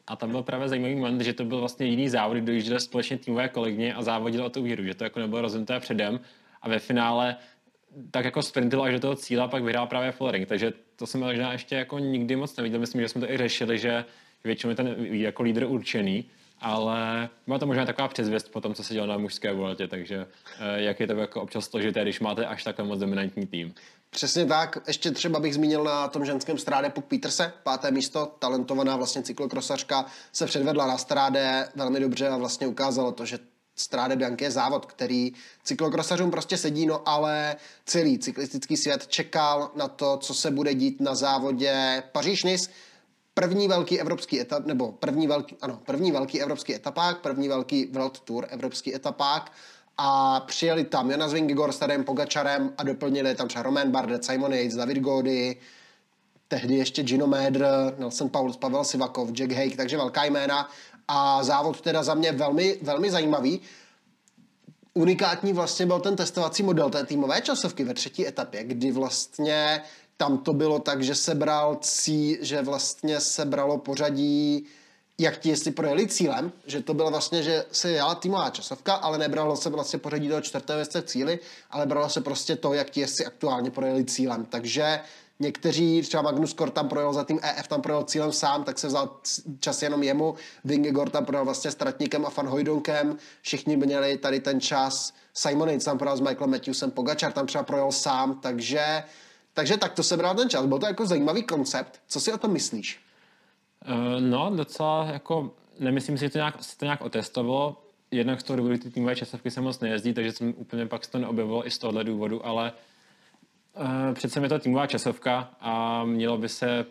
a 0.07 0.17
tam 0.17 0.31
byl 0.31 0.43
právě 0.43 0.69
zajímavý 0.69 0.95
moment, 0.95 1.21
že 1.21 1.33
to 1.33 1.45
byl 1.45 1.59
vlastně 1.59 1.87
jiný 1.87 2.09
závod, 2.09 2.37
kdy 2.37 2.47
dojížděli 2.47 2.81
společně 2.81 3.19
týmové 3.19 3.49
kolegyně 3.49 3.95
a 3.95 4.03
závodil 4.03 4.45
o 4.45 4.51
tu 4.51 4.63
výhru, 4.63 4.85
že 4.85 4.95
to 4.95 5.05
jako 5.05 5.21
nebylo 5.21 5.41
rozhodnuté 5.41 5.81
předem 5.81 6.21
a 6.63 6.69
ve 6.69 6.79
finále 6.79 7.37
tak 8.11 8.25
jako 8.25 8.43
sprintil 8.43 8.83
až 8.83 8.93
do 8.93 9.01
toho 9.01 9.15
cíle 9.15 9.43
a 9.43 9.49
pak 9.49 9.63
vyhrál 9.63 9.87
právě 9.87 10.13
Follering. 10.13 10.49
Takže 10.49 10.73
to 10.97 11.07
jsem 11.07 11.21
možná 11.21 11.53
ještě 11.53 11.77
jako 11.77 11.99
nikdy 11.99 12.37
moc 12.37 12.57
neviděl. 12.57 12.81
Myslím, 12.81 13.01
že 13.01 13.09
jsme 13.09 13.21
to 13.21 13.33
i 13.33 13.37
řešili, 13.37 13.79
že 13.79 14.05
většinou 14.45 14.71
je 14.71 14.77
ten 14.77 14.97
jako 14.99 15.43
lídr 15.43 15.65
určený, 15.65 16.25
ale 16.61 17.29
byla 17.47 17.59
to 17.59 17.67
možná 17.67 17.87
taková 17.87 18.09
předzvěst 18.09 18.53
po 18.53 18.61
tom, 18.61 18.75
co 18.75 18.85
se 18.85 18.95
dělo 18.95 19.07
na 19.07 19.19
mužské 19.19 19.53
voletě, 19.53 19.89
takže 19.89 20.27
eh, 20.59 20.83
jak 20.83 21.01
je 21.01 21.07
to 21.07 21.13
jako 21.13 21.43
občas 21.43 21.65
složité, 21.65 22.03
když 22.03 22.21
máte 22.21 22.47
až 22.47 22.65
takhle 22.65 22.85
moc 22.85 23.01
dominantní 23.01 23.47
tým. 23.47 23.75
Přesně 24.17 24.47
tak. 24.47 24.79
Ještě 24.87 25.11
třeba 25.11 25.41
bych 25.41 25.55
zmínil 25.55 25.85
na 25.85 26.09
tom 26.09 26.25
ženském 26.25 26.59
stráde 26.59 26.91
Puk 26.91 27.05
Peterse, 27.05 27.53
páté 27.63 27.91
místo, 27.91 28.27
talentovaná 28.39 28.97
vlastně 28.97 29.23
cyklokrosařka, 29.23 30.07
se 30.33 30.47
předvedla 30.47 30.87
na 30.87 30.99
stráde 30.99 31.69
velmi 31.75 32.01
dobře 32.01 32.29
a 32.29 32.37
vlastně 32.37 32.67
ukázalo 32.67 33.13
to, 33.13 33.25
že 33.25 33.39
Stráde 33.75 34.17
Bianchi 34.17 34.45
je 34.45 34.51
závod, 34.51 34.87
který 34.87 35.33
cyklokrosařům 35.65 36.31
prostě 36.31 36.57
sedí, 36.57 36.87
no 36.87 37.09
ale 37.09 37.57
celý 37.87 38.19
cyklistický 38.19 38.77
svět 38.77 39.07
čekal 39.07 39.71
na 39.75 39.89
to, 39.89 40.17
co 40.17 40.35
se 40.35 40.51
bude 40.51 40.75
dít 40.75 41.01
na 41.01 41.15
závodě 41.15 42.03
paříž 42.13 42.45
nice. 42.45 42.71
První 43.35 43.69
velký 43.69 44.01
evropský 44.01 44.41
etap, 44.41 44.67
nebo 44.67 44.93
první 44.93 45.27
velký, 45.27 45.57
ano, 45.61 45.81
první 45.87 46.13
velký 46.13 46.43
evropský 46.43 46.75
etapák, 46.75 47.21
první 47.21 47.49
velký 47.49 47.87
World 47.87 48.21
Tour 48.21 48.47
evropský 48.51 48.95
etapák 48.95 49.53
a 49.99 50.41
přijeli 50.41 50.85
tam 50.85 51.11
Jonas 51.11 51.33
Vingegaard 51.33 51.75
s 51.75 51.79
Tadem 51.79 52.05
Pogačarem 52.05 52.73
a 52.79 52.83
doplnili 52.83 53.35
tam 53.35 53.49
třeba 53.49 53.63
Roman 53.63 53.91
Bardet, 53.91 54.25
Simon 54.25 54.53
Yates, 54.53 54.75
David 54.75 54.99
Gody, 54.99 55.57
tehdy 56.49 56.75
ještě 56.75 57.03
Gino 57.03 57.27
Mädr, 57.27 57.67
Nelson 57.99 58.29
Pauls, 58.29 58.57
Pavel 58.57 58.85
Sivakov, 58.85 59.31
Jack 59.31 59.53
Hake, 59.53 59.77
takže 59.77 59.97
velká 59.97 60.25
jména 60.25 60.71
a 61.09 61.43
závod 61.43 61.81
teda 61.81 62.03
za 62.03 62.15
mě 62.15 62.33
velmi, 62.33 62.79
velmi 62.83 63.11
zajímavý. 63.11 63.61
Unikátní 64.95 65.53
vlastně 65.53 65.87
byl 65.87 66.01
ten 66.01 66.17
testovací 66.17 66.63
model 66.63 66.91
té 66.91 67.05
týmové 67.07 67.41
časovky 67.41 67.85
ve 67.85 67.95
třetí 67.95 68.27
etapě, 68.27 68.65
kdy 68.65 68.93
vlastně 68.93 69.83
tam 70.17 70.39
to 70.39 70.53
bylo 70.53 70.79
tak, 70.79 71.03
že 71.03 71.15
sebral 71.15 71.79
cí, 71.81 72.39
že 72.41 72.63
vlastně 72.63 73.21
sebralo 73.21 73.79
pořadí 73.79 74.67
jak 75.19 75.39
ti 75.39 75.49
jestli 75.49 75.71
projeli 75.71 76.09
cílem, 76.09 76.53
že 76.67 76.83
to 76.83 76.95
bylo 76.95 77.11
vlastně, 77.11 77.43
že 77.43 77.65
se 77.73 77.91
jela 77.91 78.15
týmová 78.15 78.51
časovka, 78.51 78.95
ale 78.95 79.19
nebralo 79.19 79.57
se 79.57 79.71
vlastně 79.71 79.99
pořadí 79.99 80.29
toho 80.29 80.41
čtvrtého 80.41 80.79
města 80.79 81.01
v 81.01 81.05
cíli, 81.05 81.39
ale 81.71 81.87
bralo 81.87 82.09
se 82.09 82.21
prostě 82.21 82.57
to, 82.57 82.73
jak 82.73 82.91
ti 82.91 83.01
jestli 83.01 83.27
aktuálně 83.27 83.71
projeli 83.71 84.05
cílem. 84.05 84.45
Takže 84.45 85.01
někteří, 85.39 86.03
třeba 86.03 86.23
Magnus 86.23 86.53
Kort 86.53 86.75
tam 86.75 86.89
projel 86.89 87.13
za 87.13 87.25
tým 87.25 87.41
EF, 87.43 87.69
tam 87.69 87.83
projel 87.83 88.05
cílem 88.05 88.33
sám, 88.33 88.65
tak 88.65 88.79
se 88.79 88.87
vzal 88.87 89.21
čas 89.61 89.83
jenom 89.83 90.03
jemu, 90.03 90.35
Vingegor 90.65 91.11
tam 91.11 91.25
projel 91.25 91.45
vlastně 91.45 91.71
s 91.71 91.75
Tratníkem 91.75 92.27
a 92.27 92.31
Fan 92.31 92.47
Hojdonkem, 92.47 93.17
všichni 93.43 93.77
měli 93.77 94.19
tady 94.19 94.41
ten 94.41 94.61
čas, 94.61 95.13
Simon 95.35 95.69
Yates 95.69 95.85
tam 95.85 95.99
projel 95.99 96.17
s 96.17 96.21
Michaelem 96.21 96.51
Matthewsem, 96.51 96.91
Pogačar 96.91 97.33
tam 97.33 97.47
třeba 97.47 97.65
projel 97.65 97.93
sám, 97.93 98.41
takže, 98.41 99.03
takže 99.55 99.77
tak 99.77 99.93
to 99.93 100.03
se 100.03 100.17
bral 100.17 100.35
ten 100.35 100.51
čas. 100.51 100.67
Byl 100.67 100.79
to 100.79 100.87
jako 100.87 101.07
zajímavý 101.07 101.43
koncept. 101.43 102.01
Co 102.07 102.21
si 102.21 102.33
o 102.33 102.39
tom 102.39 102.53
myslíš? 102.53 103.07
Uh, 103.89 104.21
no, 104.21 104.53
docela 104.57 105.05
jako, 105.13 105.55
nemyslím 105.79 106.19
si, 106.19 106.25
že 106.25 106.31
to 106.31 106.39
nějak, 106.39 106.65
se 106.65 106.79
to 106.79 106.85
nějak 106.85 107.01
otestovalo. 107.01 107.83
Jednak 108.11 108.41
z 108.41 108.45
toho 108.45 108.57
důvodu 108.57 108.79
ty 108.79 108.91
týmové 108.91 109.17
časovky 109.17 109.51
se 109.51 109.61
moc 109.61 109.81
nejezdí, 109.81 110.15
takže 110.15 110.33
jsem 110.33 110.55
úplně 110.57 110.87
pak 110.87 111.05
se 111.05 111.11
to 111.11 111.19
neobjevilo 111.19 111.67
i 111.67 111.71
z 111.71 111.79
tohohle 111.79 112.05
důvodu, 112.05 112.47
ale 112.47 112.73
uh, 113.77 114.15
přece 114.15 114.41
je 114.41 114.49
to 114.49 114.59
týmová 114.59 114.87
časovka 114.87 115.51
a 115.61 116.05
mělo 116.05 116.39
by 116.39 116.49
se 116.49 116.87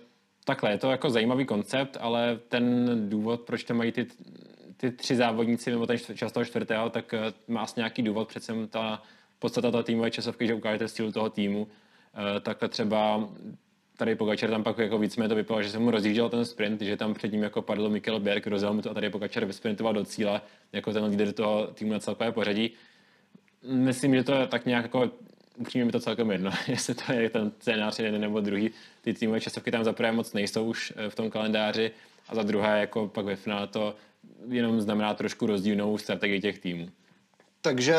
takhle, 0.45 0.71
je 0.71 0.77
to 0.77 0.91
jako 0.91 1.09
zajímavý 1.09 1.45
koncept, 1.45 1.97
ale 1.99 2.39
ten 2.49 2.89
důvod, 3.09 3.41
proč 3.41 3.63
to 3.63 3.73
mají 3.73 3.91
ty, 3.91 4.07
ty 4.77 4.91
tři 4.91 5.15
závodníci 5.15 5.71
mimo 5.71 5.87
ten 5.87 5.97
čas 5.97 6.31
toho 6.31 6.45
čtvrtého, 6.45 6.89
tak 6.89 7.13
uh, 7.13 7.53
má 7.53 7.61
asi 7.61 7.73
nějaký 7.79 8.01
důvod, 8.01 8.27
přece 8.27 8.53
ta 8.69 9.01
podstata 9.39 9.71
té 9.71 9.83
týmové 9.83 10.11
časovky, 10.11 10.47
že 10.47 10.53
ukážete 10.53 10.87
styl 10.87 11.11
toho 11.11 11.29
týmu. 11.29 11.67
Takhle 12.41 12.69
třeba 12.69 13.29
tady 13.97 14.15
Pogačar 14.15 14.49
tam 14.49 14.63
pak 14.63 14.77
jako 14.77 14.97
víc 14.97 15.15
to 15.15 15.35
vypadalo, 15.35 15.63
že 15.63 15.69
se 15.69 15.79
mu 15.79 15.91
rozjížděl 15.91 16.29
ten 16.29 16.45
sprint, 16.45 16.81
že 16.81 16.97
tam 16.97 17.13
před 17.13 17.31
ním 17.31 17.43
jako 17.43 17.61
padl 17.61 17.89
Mikkel 17.89 18.19
Berg, 18.19 18.47
rozjel 18.47 18.73
mu 18.73 18.81
to 18.81 18.91
a 18.91 18.93
tady 18.93 19.09
Pogačar 19.09 19.45
vysprintoval 19.45 19.93
do 19.93 20.05
cíle 20.05 20.41
jako 20.73 20.93
ten 20.93 21.03
líder 21.03 21.31
toho 21.31 21.67
týmu 21.67 21.93
na 21.93 21.99
celkové 21.99 22.31
pořadí. 22.31 22.71
Myslím, 23.67 24.15
že 24.15 24.23
to 24.23 24.33
je 24.33 24.47
tak 24.47 24.65
nějak 24.65 24.83
jako 24.83 25.11
upřímně 25.57 25.85
mi 25.85 25.91
to 25.91 25.99
celkem 25.99 26.31
jedno, 26.31 26.51
jestli 26.67 26.95
to 26.95 27.13
je 27.13 27.29
ten 27.29 27.51
scénář 27.59 27.99
jeden 27.99 28.21
nebo 28.21 28.41
druhý. 28.41 28.71
Ty 29.01 29.13
týmové 29.13 29.41
časovky 29.41 29.71
tam 29.71 29.83
zaprvé 29.83 30.11
moc 30.11 30.33
nejsou 30.33 30.65
už 30.65 30.93
eh, 30.95 31.09
v 31.09 31.15
tom 31.15 31.29
kalendáři 31.29 31.91
a 32.29 32.35
za 32.35 32.43
druhé 32.43 32.79
jako 32.79 33.07
pak 33.07 33.25
ve 33.25 33.35
finále 33.35 33.67
to 33.67 33.95
jenom 34.47 34.81
znamená 34.81 35.13
trošku 35.13 35.45
rozdílnou 35.45 35.97
strategii 35.97 36.41
těch 36.41 36.59
týmů. 36.59 36.89
Takže 37.61 37.95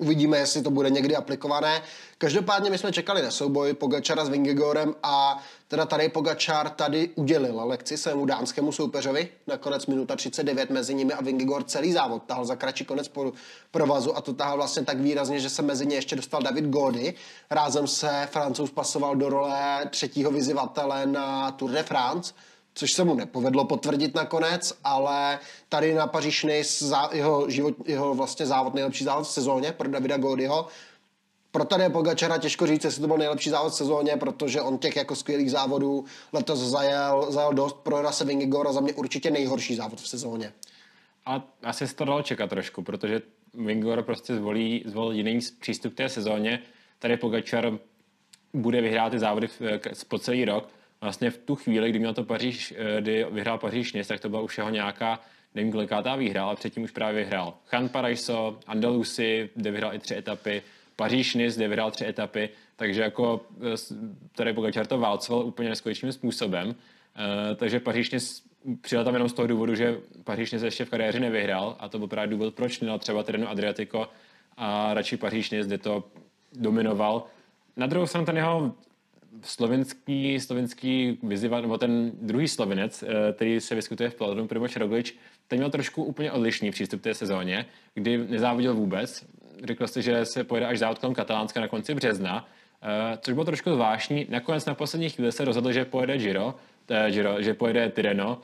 Uvidíme, 0.00 0.38
jestli 0.38 0.62
to 0.62 0.70
bude 0.70 0.90
někdy 0.90 1.16
aplikované. 1.16 1.82
Každopádně 2.18 2.70
my 2.70 2.78
jsme 2.78 2.92
čekali 2.92 3.22
na 3.22 3.30
souboj 3.30 3.74
Pogačara 3.74 4.24
s 4.24 4.28
Vingegorem 4.28 4.94
a 5.02 5.42
teda 5.68 5.86
tady 5.86 6.08
Pogačar 6.08 6.70
tady 6.70 7.10
udělil 7.14 7.60
lekci 7.64 7.96
svému 7.96 8.26
dánskému 8.26 8.72
soupeřovi. 8.72 9.28
Nakonec 9.46 9.86
minuta 9.86 10.16
39 10.16 10.70
mezi 10.70 10.94
nimi 10.94 11.12
a 11.12 11.22
Vingegor 11.22 11.62
celý 11.62 11.92
závod 11.92 12.22
tahal 12.22 12.44
za 12.44 12.56
kratší 12.56 12.84
konec 12.84 13.10
provazu 13.70 14.16
a 14.16 14.20
to 14.20 14.34
tahal 14.34 14.56
vlastně 14.56 14.84
tak 14.84 15.00
výrazně, 15.00 15.40
že 15.40 15.50
se 15.50 15.62
mezi 15.62 15.86
ně 15.86 15.96
ještě 15.96 16.16
dostal 16.16 16.42
David 16.42 16.64
Gody. 16.64 17.14
Rázem 17.50 17.86
se 17.86 18.28
Francouz 18.30 18.70
pasoval 18.70 19.16
do 19.16 19.28
role 19.28 19.86
třetího 19.90 20.30
vyzývatele 20.30 21.06
na 21.06 21.50
Tour 21.50 21.70
de 21.70 21.82
France 21.82 22.34
což 22.80 22.92
se 22.92 23.04
mu 23.04 23.14
nepovedlo 23.14 23.64
potvrdit 23.64 24.14
nakonec, 24.14 24.78
ale 24.84 25.38
tady 25.68 25.94
na 25.94 26.06
Paříž 26.06 26.46
jeho, 27.12 27.50
život, 27.50 27.74
jeho 27.86 28.14
vlastně 28.14 28.46
závod, 28.46 28.74
nejlepší 28.74 29.04
závod 29.04 29.26
v 29.26 29.30
sezóně 29.30 29.72
pro 29.72 29.88
Davida 29.88 30.16
Godyho. 30.16 30.66
Pro 31.50 31.64
tady 31.64 31.88
Pogačara 31.88 32.38
těžko 32.38 32.66
říct, 32.66 32.84
jestli 32.84 33.00
to 33.00 33.06
byl 33.06 33.18
nejlepší 33.18 33.50
závod 33.50 33.72
v 33.72 33.76
sezóně, 33.76 34.16
protože 34.16 34.60
on 34.60 34.78
těch 34.78 34.96
jako 34.96 35.16
skvělých 35.16 35.50
závodů 35.50 36.04
letos 36.32 36.58
zajel, 36.58 37.26
zajel 37.28 37.52
dost 37.52 37.76
pro 37.76 38.02
Rase 38.02 38.24
Vingigor 38.24 38.68
a 38.68 38.72
za 38.72 38.80
mě 38.80 38.92
určitě 38.92 39.30
nejhorší 39.30 39.74
závod 39.74 40.00
v 40.00 40.08
sezóně. 40.08 40.52
A 41.26 41.44
asi 41.62 41.88
se 41.88 41.94
to 41.94 42.04
dalo 42.04 42.22
čekat 42.22 42.50
trošku, 42.50 42.82
protože 42.82 43.22
Vingor 43.54 44.02
prostě 44.02 44.34
zvolí, 44.34 44.84
zvolil 44.86 45.12
jiný 45.12 45.38
přístup 45.60 45.92
k 45.94 45.96
té 45.96 46.08
sezóně. 46.08 46.62
Tady 46.98 47.16
Pogačar 47.16 47.78
bude 48.52 48.80
vyhrát 48.80 49.12
ty 49.12 49.18
závody 49.18 49.48
po 50.08 50.18
celý 50.18 50.44
rok, 50.44 50.68
vlastně 51.00 51.30
v 51.30 51.38
tu 51.38 51.54
chvíli, 51.56 51.90
kdy 51.90 51.98
měl 51.98 52.14
to 52.14 52.24
Paříž, 52.24 52.74
eh, 52.76 53.00
kdy 53.00 53.26
vyhrál 53.30 53.58
Paříž 53.58 53.92
Nice, 53.92 54.08
tak 54.08 54.20
to 54.20 54.28
byla 54.28 54.42
už 54.42 54.58
jeho 54.58 54.70
nějaká, 54.70 55.20
nevím 55.54 55.72
kolikátá 55.72 56.16
výhra, 56.16 56.44
ale 56.44 56.56
předtím 56.56 56.82
už 56.82 56.90
právě 56.90 57.24
vyhrál 57.24 57.54
Chan 57.66 57.88
Paraiso, 57.88 58.58
Andalusi, 58.66 59.50
kde 59.54 59.70
vyhrál 59.70 59.94
i 59.94 59.98
tři 59.98 60.16
etapy, 60.16 60.62
Paříž 60.96 61.34
Nice, 61.34 61.56
kde 61.56 61.68
vyhrál 61.68 61.90
tři 61.90 62.06
etapy, 62.06 62.48
takže 62.76 63.02
jako 63.02 63.46
eh, 63.60 63.94
tady 64.34 64.52
Pogačar 64.52 64.86
to 64.86 64.98
válcoval 64.98 65.46
úplně 65.46 65.68
neskutečným 65.68 66.12
způsobem. 66.12 66.74
Uh, 67.16 67.56
takže 67.56 67.80
Paříž 67.80 68.10
Nice 68.10 68.42
přijel 68.80 69.04
tam 69.04 69.14
jenom 69.14 69.28
z 69.28 69.32
toho 69.32 69.46
důvodu, 69.48 69.74
že 69.74 69.98
Paříž 70.24 70.52
Nice 70.52 70.66
ještě 70.66 70.84
v 70.84 70.90
kariéře 70.90 71.20
nevyhrál 71.20 71.76
a 71.78 71.88
to 71.88 71.98
byl 71.98 72.08
právě 72.08 72.30
důvod, 72.30 72.54
proč 72.54 72.80
měl 72.80 72.98
třeba 72.98 73.22
Tireno 73.22 73.48
Adriatico 73.48 74.08
a 74.56 74.94
radši 74.94 75.16
Paříž 75.16 75.50
Nice, 75.50 75.66
kde 75.66 75.78
to 75.78 76.04
dominoval. 76.52 77.24
Na 77.76 77.86
druhou 77.86 78.06
stranu 78.06 78.26
ten 78.26 78.36
jeho 78.36 78.72
slovenský, 79.42 80.40
slovenský 80.40 81.18
vyzývat, 81.22 81.60
nebo 81.60 81.78
ten 81.78 82.12
druhý 82.22 82.48
slovenec, 82.48 83.02
eh, 83.02 83.32
který 83.32 83.60
se 83.60 83.74
vyskytuje 83.74 84.10
v 84.10 84.14
Pladonu, 84.14 84.46
Primoš 84.46 84.76
Roglič, 84.76 85.14
ten 85.48 85.58
měl 85.58 85.70
trošku 85.70 86.04
úplně 86.04 86.32
odlišný 86.32 86.70
přístup 86.70 87.00
té 87.00 87.14
sezóně, 87.14 87.66
kdy 87.94 88.18
nezávodil 88.18 88.74
vůbec. 88.74 89.26
Řekl 89.64 89.86
si, 89.86 90.02
že 90.02 90.24
se 90.24 90.44
pojede 90.44 90.66
až 90.66 90.78
závod 90.78 90.98
kolem 90.98 91.14
Katalánska 91.14 91.60
na 91.60 91.68
konci 91.68 91.94
března, 91.94 92.48
eh, 92.82 93.18
což 93.20 93.34
bylo 93.34 93.44
trošku 93.44 93.70
zvláštní. 93.70 94.26
Nakonec 94.28 94.66
na 94.66 94.74
poslední 94.74 95.10
chvíli 95.10 95.32
se 95.32 95.44
rozhodl, 95.44 95.72
že 95.72 95.84
pojede 95.84 96.18
Giro, 96.18 96.54
eh, 96.88 97.10
Giro 97.10 97.42
že 97.42 97.54
pojede 97.54 97.90
Tireno, 97.90 98.40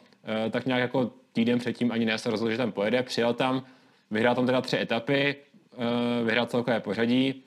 tak 0.50 0.66
nějak 0.66 0.80
jako 0.80 1.10
týden 1.32 1.58
předtím 1.58 1.92
ani 1.92 2.04
ne 2.04 2.18
se 2.18 2.30
rozhodl, 2.30 2.50
že 2.50 2.56
tam 2.56 2.72
pojede. 2.72 3.02
Přijel 3.02 3.34
tam, 3.34 3.62
vyhrál 4.10 4.34
tam 4.34 4.46
teda 4.46 4.60
tři 4.60 4.76
etapy, 4.76 5.36
vyhrál 6.24 6.46
celkové 6.46 6.80
pořadí, 6.80 7.44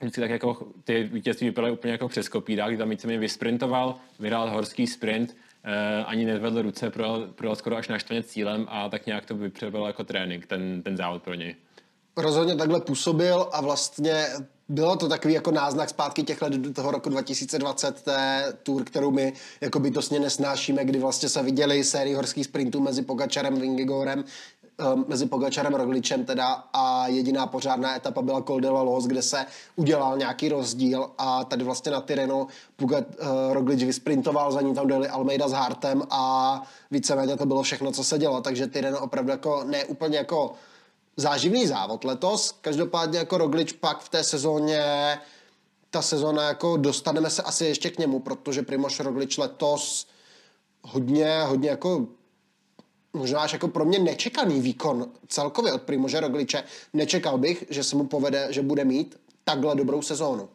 vždycky 0.00 0.20
tak 0.20 0.30
jako 0.30 0.66
ty 0.84 1.02
vítězství 1.02 1.46
vypadaly 1.46 1.72
úplně 1.72 1.92
jako 1.92 2.08
přes 2.08 2.28
kopírák, 2.28 2.68
kdy 2.68 2.78
tam 2.78 2.90
víceméně 2.90 3.18
vysprintoval, 3.18 3.96
vyhrál 4.18 4.50
horský 4.50 4.86
sprint, 4.86 5.36
eh, 5.64 6.04
ani 6.04 6.24
nezvedl 6.24 6.62
ruce, 6.62 6.90
projel, 6.90 7.28
projel 7.34 7.56
skoro 7.56 7.76
až 7.76 7.88
na 7.88 7.98
cílem 8.22 8.66
a 8.68 8.88
tak 8.88 9.06
nějak 9.06 9.26
to 9.26 9.34
vypředalo 9.36 9.86
jako 9.86 10.04
trénink, 10.04 10.46
ten, 10.46 10.82
ten 10.82 10.96
závod 10.96 11.22
pro 11.22 11.34
něj. 11.34 11.54
Rozhodně 12.16 12.56
takhle 12.56 12.80
působil 12.80 13.48
a 13.52 13.60
vlastně 13.60 14.26
bylo 14.68 14.96
to 14.96 15.08
takový 15.08 15.34
jako 15.34 15.50
náznak 15.50 15.88
zpátky 15.88 16.22
těch 16.22 16.42
let 16.42 16.52
do 16.52 16.72
toho 16.72 16.90
roku 16.90 17.08
2020, 17.08 18.02
té 18.02 18.52
tour, 18.62 18.84
kterou 18.84 19.10
my 19.10 19.32
jako 19.60 19.80
bytostně 19.80 20.20
nesnášíme, 20.20 20.84
kdy 20.84 20.98
vlastně 20.98 21.28
se 21.28 21.42
viděli 21.42 21.84
sérii 21.84 22.14
horských 22.14 22.44
sprintů 22.44 22.80
mezi 22.80 23.02
Pogačarem 23.02 23.54
a 23.54 23.58
Vingegorem, 23.58 24.24
mezi 25.06 25.26
Pogačarem 25.26 25.74
a 25.74 25.78
Rogličem 25.78 26.24
teda 26.24 26.64
a 26.72 27.08
jediná 27.08 27.46
pořádná 27.46 27.96
etapa 27.96 28.22
byla 28.22 28.42
Col 28.42 28.60
de 28.60 28.68
la 28.68 28.82
Los, 28.82 29.06
kde 29.06 29.22
se 29.22 29.46
udělal 29.76 30.18
nějaký 30.18 30.48
rozdíl 30.48 31.10
a 31.18 31.44
tady 31.44 31.64
vlastně 31.64 31.92
na 31.92 32.00
Tyrenu 32.00 32.46
Puga, 32.76 32.98
uh, 32.98 33.04
Roglič 33.52 33.82
vysprintoval, 33.82 34.52
za 34.52 34.60
ní 34.60 34.74
tam 34.74 34.86
dojeli 34.86 35.08
Almeida 35.08 35.48
s 35.48 35.52
Hartem 35.52 36.02
a 36.10 36.62
víceméně 36.90 37.36
to 37.36 37.46
bylo 37.46 37.62
všechno, 37.62 37.92
co 37.92 38.04
se 38.04 38.18
dělo, 38.18 38.40
takže 38.40 38.66
Tyreno 38.66 39.00
opravdu 39.00 39.30
jako 39.30 39.64
ne 39.64 39.84
úplně 39.84 40.18
jako 40.18 40.52
záživný 41.16 41.66
závod 41.66 42.04
letos, 42.04 42.54
každopádně 42.60 43.18
jako 43.18 43.38
Roglič 43.38 43.72
pak 43.72 44.00
v 44.00 44.08
té 44.08 44.24
sezóně 44.24 44.84
ta 45.90 46.02
sezóna 46.02 46.42
jako 46.42 46.76
dostaneme 46.76 47.30
se 47.30 47.42
asi 47.42 47.64
ještě 47.64 47.90
k 47.90 47.98
němu, 47.98 48.20
protože 48.20 48.62
Primoš 48.62 49.00
Roglič 49.00 49.38
letos 49.38 50.06
hodně, 50.82 51.42
hodně 51.42 51.70
jako 51.70 52.06
možná 53.16 53.40
až 53.40 53.52
jako 53.52 53.68
pro 53.68 53.84
mě 53.84 53.98
nečekaný 53.98 54.60
výkon 54.60 55.06
celkově 55.28 55.72
od 55.72 55.82
Primože 55.82 56.20
Rogliče. 56.20 56.64
Nečekal 56.92 57.38
bych, 57.38 57.64
že 57.70 57.84
se 57.84 57.96
mu 57.96 58.06
povede, 58.06 58.46
že 58.50 58.62
bude 58.62 58.84
mít 58.84 59.20
takhle 59.44 59.76
dobrou 59.76 60.02
sezónu. 60.02 60.48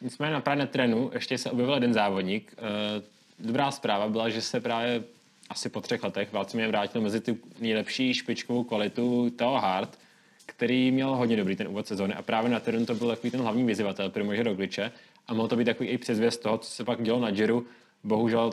Nicméně 0.00 0.32
na 0.32 0.40
právě 0.40 0.66
trénu 0.66 1.10
ještě 1.14 1.38
se 1.38 1.50
objevil 1.50 1.74
jeden 1.74 1.94
závodník. 1.94 2.54
Eh, 2.58 3.02
dobrá 3.38 3.70
zpráva 3.70 4.08
byla, 4.08 4.28
že 4.28 4.42
se 4.42 4.60
právě 4.60 5.04
asi 5.50 5.68
po 5.68 5.80
třech 5.80 6.02
letech 6.02 6.28
mě 6.54 6.68
vrátil 6.68 7.00
mezi 7.00 7.20
tu 7.20 7.38
nejlepší 7.58 8.14
špičkovou 8.14 8.64
kvalitu 8.64 9.30
Teo 9.30 9.54
Hart, 9.54 9.98
který 10.46 10.90
měl 10.90 11.16
hodně 11.16 11.36
dobrý 11.36 11.56
ten 11.56 11.68
úvod 11.68 11.86
sezóny 11.86 12.14
a 12.14 12.22
právě 12.22 12.50
na 12.50 12.60
trénu 12.60 12.86
to 12.86 12.94
byl 12.94 13.08
takový 13.08 13.30
ten 13.30 13.40
hlavní 13.40 13.64
vyzývatel 13.64 14.10
Primože 14.10 14.42
Rogliče 14.42 14.92
a 15.26 15.34
mohl 15.34 15.48
to 15.48 15.56
být 15.56 15.64
takový 15.64 15.88
i 15.88 15.98
předzvěst 15.98 16.42
toho, 16.42 16.58
co 16.58 16.70
se 16.70 16.84
pak 16.84 17.02
dělo 17.02 17.20
na 17.20 17.30
Giro. 17.30 17.62
Bohužel 18.04 18.52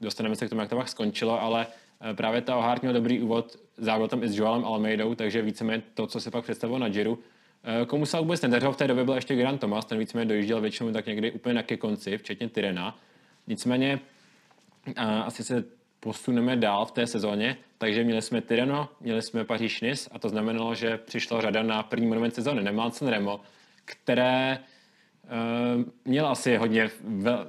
dostaneme 0.00 0.36
se 0.36 0.46
k 0.46 0.48
tomu, 0.48 0.60
jak 0.60 0.70
to 0.70 0.76
pak 0.76 0.88
skončilo, 0.88 1.42
ale 1.42 1.66
eh, 2.10 2.14
právě 2.14 2.40
ta 2.40 2.56
Ohart 2.56 2.82
měl 2.82 2.94
dobrý 2.94 3.20
úvod, 3.20 3.56
závod 3.76 4.10
tam 4.10 4.22
i 4.22 4.28
s 4.28 4.36
Joelem 4.36 4.64
Almeidou, 4.64 5.14
takže 5.14 5.42
víceméně 5.42 5.82
to, 5.94 6.06
co 6.06 6.20
se 6.20 6.30
pak 6.30 6.44
představilo 6.44 6.78
na 6.78 6.88
Giro. 6.88 7.18
Eh, 7.64 7.86
komu 7.86 8.06
se 8.06 8.18
vůbec 8.18 8.42
nedařilo 8.42 8.72
v 8.72 8.76
té 8.76 8.88
době 8.88 9.04
byl 9.04 9.14
ještě 9.14 9.36
Grant 9.36 9.60
Thomas, 9.60 9.84
ten 9.84 9.98
víceméně 9.98 10.28
dojížděl 10.28 10.60
většinou 10.60 10.92
tak 10.92 11.06
někdy 11.06 11.32
úplně 11.32 11.54
na 11.54 11.62
ke 11.62 11.76
konci, 11.76 12.18
včetně 12.18 12.48
Tyrena. 12.48 12.98
Nicméně 13.46 14.00
asi 14.96 15.44
se 15.44 15.64
posuneme 16.00 16.56
dál 16.56 16.86
v 16.86 16.90
té 16.90 17.06
sezóně, 17.06 17.56
takže 17.78 18.04
měli 18.04 18.22
jsme 18.22 18.40
Tyreno, 18.40 18.88
měli 19.00 19.22
jsme 19.22 19.44
Paříž 19.44 19.84
a 20.10 20.18
to 20.18 20.28
znamenalo, 20.28 20.74
že 20.74 20.96
přišla 20.96 21.40
řada 21.40 21.62
na 21.62 21.82
první 21.82 22.06
moment 22.06 22.34
sezóny, 22.34 22.62
Nemánsen 22.62 23.08
Remo, 23.08 23.40
které 23.84 24.58
měl 26.04 26.28
asi 26.28 26.56
hodně, 26.56 26.90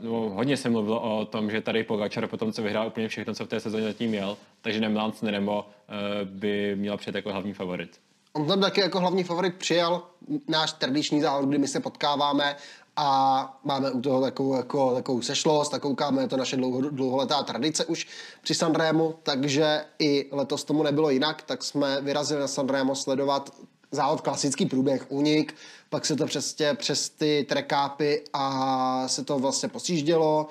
no, 0.02 0.30
hodně 0.30 0.58
se 0.58 0.70
mluvilo 0.70 1.20
o 1.20 1.26
tom, 1.26 1.52
že 1.52 1.62
tady 1.62 1.84
Pogačar 1.84 2.28
po 2.28 2.38
tom, 2.38 2.52
co 2.52 2.62
vyhrál 2.62 2.88
úplně 2.88 3.08
všechno, 3.08 3.34
co 3.34 3.46
v 3.46 3.48
té 3.48 3.60
sezóně 3.60 3.84
zatím 3.84 4.10
měl, 4.10 4.38
takže 4.62 4.80
Nemlans 4.80 5.22
Nemo 5.22 5.66
uh, 5.66 6.30
by 6.30 6.76
měl 6.76 6.98
přijít 6.98 7.16
jako 7.16 7.32
hlavní 7.32 7.54
favorit. 7.54 8.00
On 8.34 8.48
tam 8.48 8.62
taky 8.62 8.82
jako 8.82 9.00
hlavní 9.00 9.24
favorit 9.24 9.56
přijal 9.56 10.04
náš 10.48 10.74
tradiční 10.74 11.22
závod, 11.22 11.50
kdy 11.50 11.58
my 11.58 11.68
se 11.68 11.80
potkáváme 11.80 12.56
a 12.96 13.60
máme 13.64 13.92
u 13.92 14.02
toho 14.02 14.22
takovou, 14.22 14.56
jako, 14.56 14.94
takovou 14.96 15.22
sešlost 15.22 15.74
a 15.74 15.80
koukáme, 15.80 16.22
je 16.22 16.28
to 16.28 16.38
naše 16.38 16.58
dlouho, 16.58 16.82
dlouholetá 16.82 17.44
tradice 17.44 17.86
už 17.86 18.08
při 18.42 18.56
Sanremu, 18.56 19.16
takže 19.24 19.86
i 20.00 20.30
letos 20.32 20.64
tomu 20.64 20.84
nebylo 20.84 21.10
jinak, 21.10 21.42
tak 21.42 21.64
jsme 21.64 22.02
vyrazili 22.02 22.40
na 22.40 22.48
Sanremo 22.48 22.96
sledovat 22.96 23.50
závod 23.92 24.22
klasický 24.22 24.66
průběh, 24.66 25.06
únik, 25.10 25.56
pak 25.92 26.06
se 26.06 26.16
to 26.16 26.26
přes, 26.26 26.56
přes 26.76 27.10
ty 27.10 27.46
trekápy 27.50 28.24
a 28.34 29.08
se 29.08 29.24
to 29.24 29.40
vlastně 29.40 29.70
posíždělo, 29.70 30.48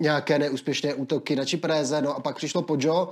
nějaké 0.00 0.38
neúspěšné 0.38 0.94
útoky 0.94 1.36
na 1.36 1.44
Čipréze, 1.44 2.02
no 2.02 2.16
a 2.16 2.20
pak 2.20 2.36
přišlo 2.36 2.62
Pojo, 2.62 3.10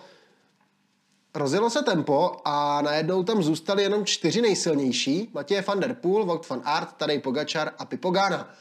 rozjelo 1.34 1.70
se 1.70 1.82
tempo 1.82 2.36
a 2.44 2.82
najednou 2.82 3.22
tam 3.22 3.42
zůstali 3.42 3.82
jenom 3.82 4.04
čtyři 4.04 4.42
nejsilnější, 4.42 5.30
Matěje 5.34 5.62
van 5.62 5.80
der 5.80 5.94
Poel, 5.94 6.24
Vogt 6.24 6.48
van 6.48 6.62
Aert, 6.64 6.92
Tadej 6.92 7.18
Pogačar 7.18 7.72
a 7.78 7.84
Pipogana. 7.84 8.54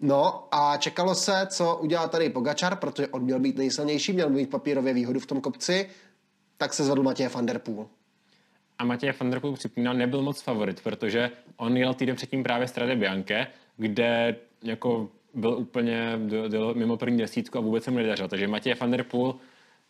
No 0.00 0.48
a 0.50 0.76
čekalo 0.76 1.14
se, 1.14 1.46
co 1.50 1.76
udělá 1.76 2.08
tady 2.08 2.30
Pogačar, 2.30 2.76
protože 2.76 3.08
on 3.08 3.22
měl 3.22 3.40
být 3.40 3.56
nejsilnější, 3.56 4.12
měl 4.12 4.30
mít 4.30 4.50
papírově 4.50 4.94
výhodu 4.94 5.20
v 5.20 5.26
tom 5.26 5.40
kopci, 5.40 5.90
tak 6.56 6.74
se 6.74 6.84
zvedl 6.84 7.02
Matěje 7.02 7.28
van 7.28 7.46
der 7.46 7.58
Poel. 7.58 7.86
A 8.78 8.84
Matěj 8.84 9.12
van 9.20 9.30
der 9.30 9.40
Poel 9.40 9.52
připomínal, 9.52 9.94
nebyl 9.94 10.22
moc 10.22 10.40
favorit, 10.40 10.82
protože 10.82 11.30
on 11.56 11.76
jel 11.76 11.94
týden 11.94 12.16
předtím 12.16 12.42
právě 12.42 12.68
Strade 12.68 12.96
Bianche, 12.96 13.46
kde 13.76 14.36
jako 14.62 15.08
byl 15.34 15.50
úplně 15.58 16.18
byl 16.48 16.74
mimo 16.74 16.96
první 16.96 17.18
desítku 17.18 17.58
a 17.58 17.60
vůbec 17.60 17.84
se 17.84 17.90
mu 17.90 17.96
nedařil. 17.96 18.28
Takže 18.28 18.48
Matěj 18.48 18.74
van 18.74 18.90
der 18.90 19.02
Poel 19.02 19.34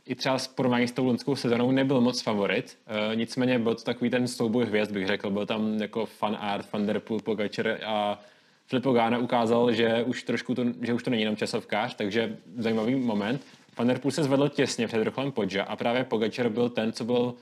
i 0.06 0.14
třeba 0.14 0.38
s 0.38 0.48
porovnání 0.48 0.88
s 0.88 0.92
tou 0.92 1.04
lunskou 1.04 1.36
sezonou 1.36 1.70
nebyl 1.70 2.00
moc 2.00 2.22
favorit. 2.22 2.78
E, 3.12 3.16
nicméně 3.16 3.58
byl 3.58 3.74
to 3.74 3.82
takový 3.82 4.10
ten 4.10 4.28
souboj 4.28 4.64
hvězd, 4.64 4.92
bych 4.92 5.06
řekl. 5.06 5.30
Byl 5.30 5.46
tam 5.46 5.78
jako 5.80 6.06
fan 6.06 6.36
art, 6.40 6.72
Van 6.72 6.86
der 6.86 7.00
Poel, 7.00 7.20
Pogačer 7.20 7.78
a 7.86 8.20
Filippo 8.66 8.92
Gána 8.92 9.18
ukázal, 9.18 9.72
že 9.72 10.02
už 10.02 10.22
trošku 10.22 10.54
to, 10.54 10.64
že 10.82 10.94
už 10.94 11.02
to 11.02 11.10
není 11.10 11.22
jenom 11.22 11.36
časovkář, 11.36 11.94
takže 11.94 12.36
zajímavý 12.56 12.94
moment. 12.94 13.42
Van 13.78 13.86
der 13.86 13.98
Poel 13.98 14.12
se 14.12 14.24
zvedl 14.24 14.48
těsně 14.48 14.86
před 14.86 15.04
Rochlem 15.04 15.32
Podža 15.32 15.64
a 15.64 15.76
právě 15.76 16.04
Pogačer 16.04 16.48
byl 16.48 16.68
ten, 16.68 16.92
co 16.92 17.04
byl 17.04 17.34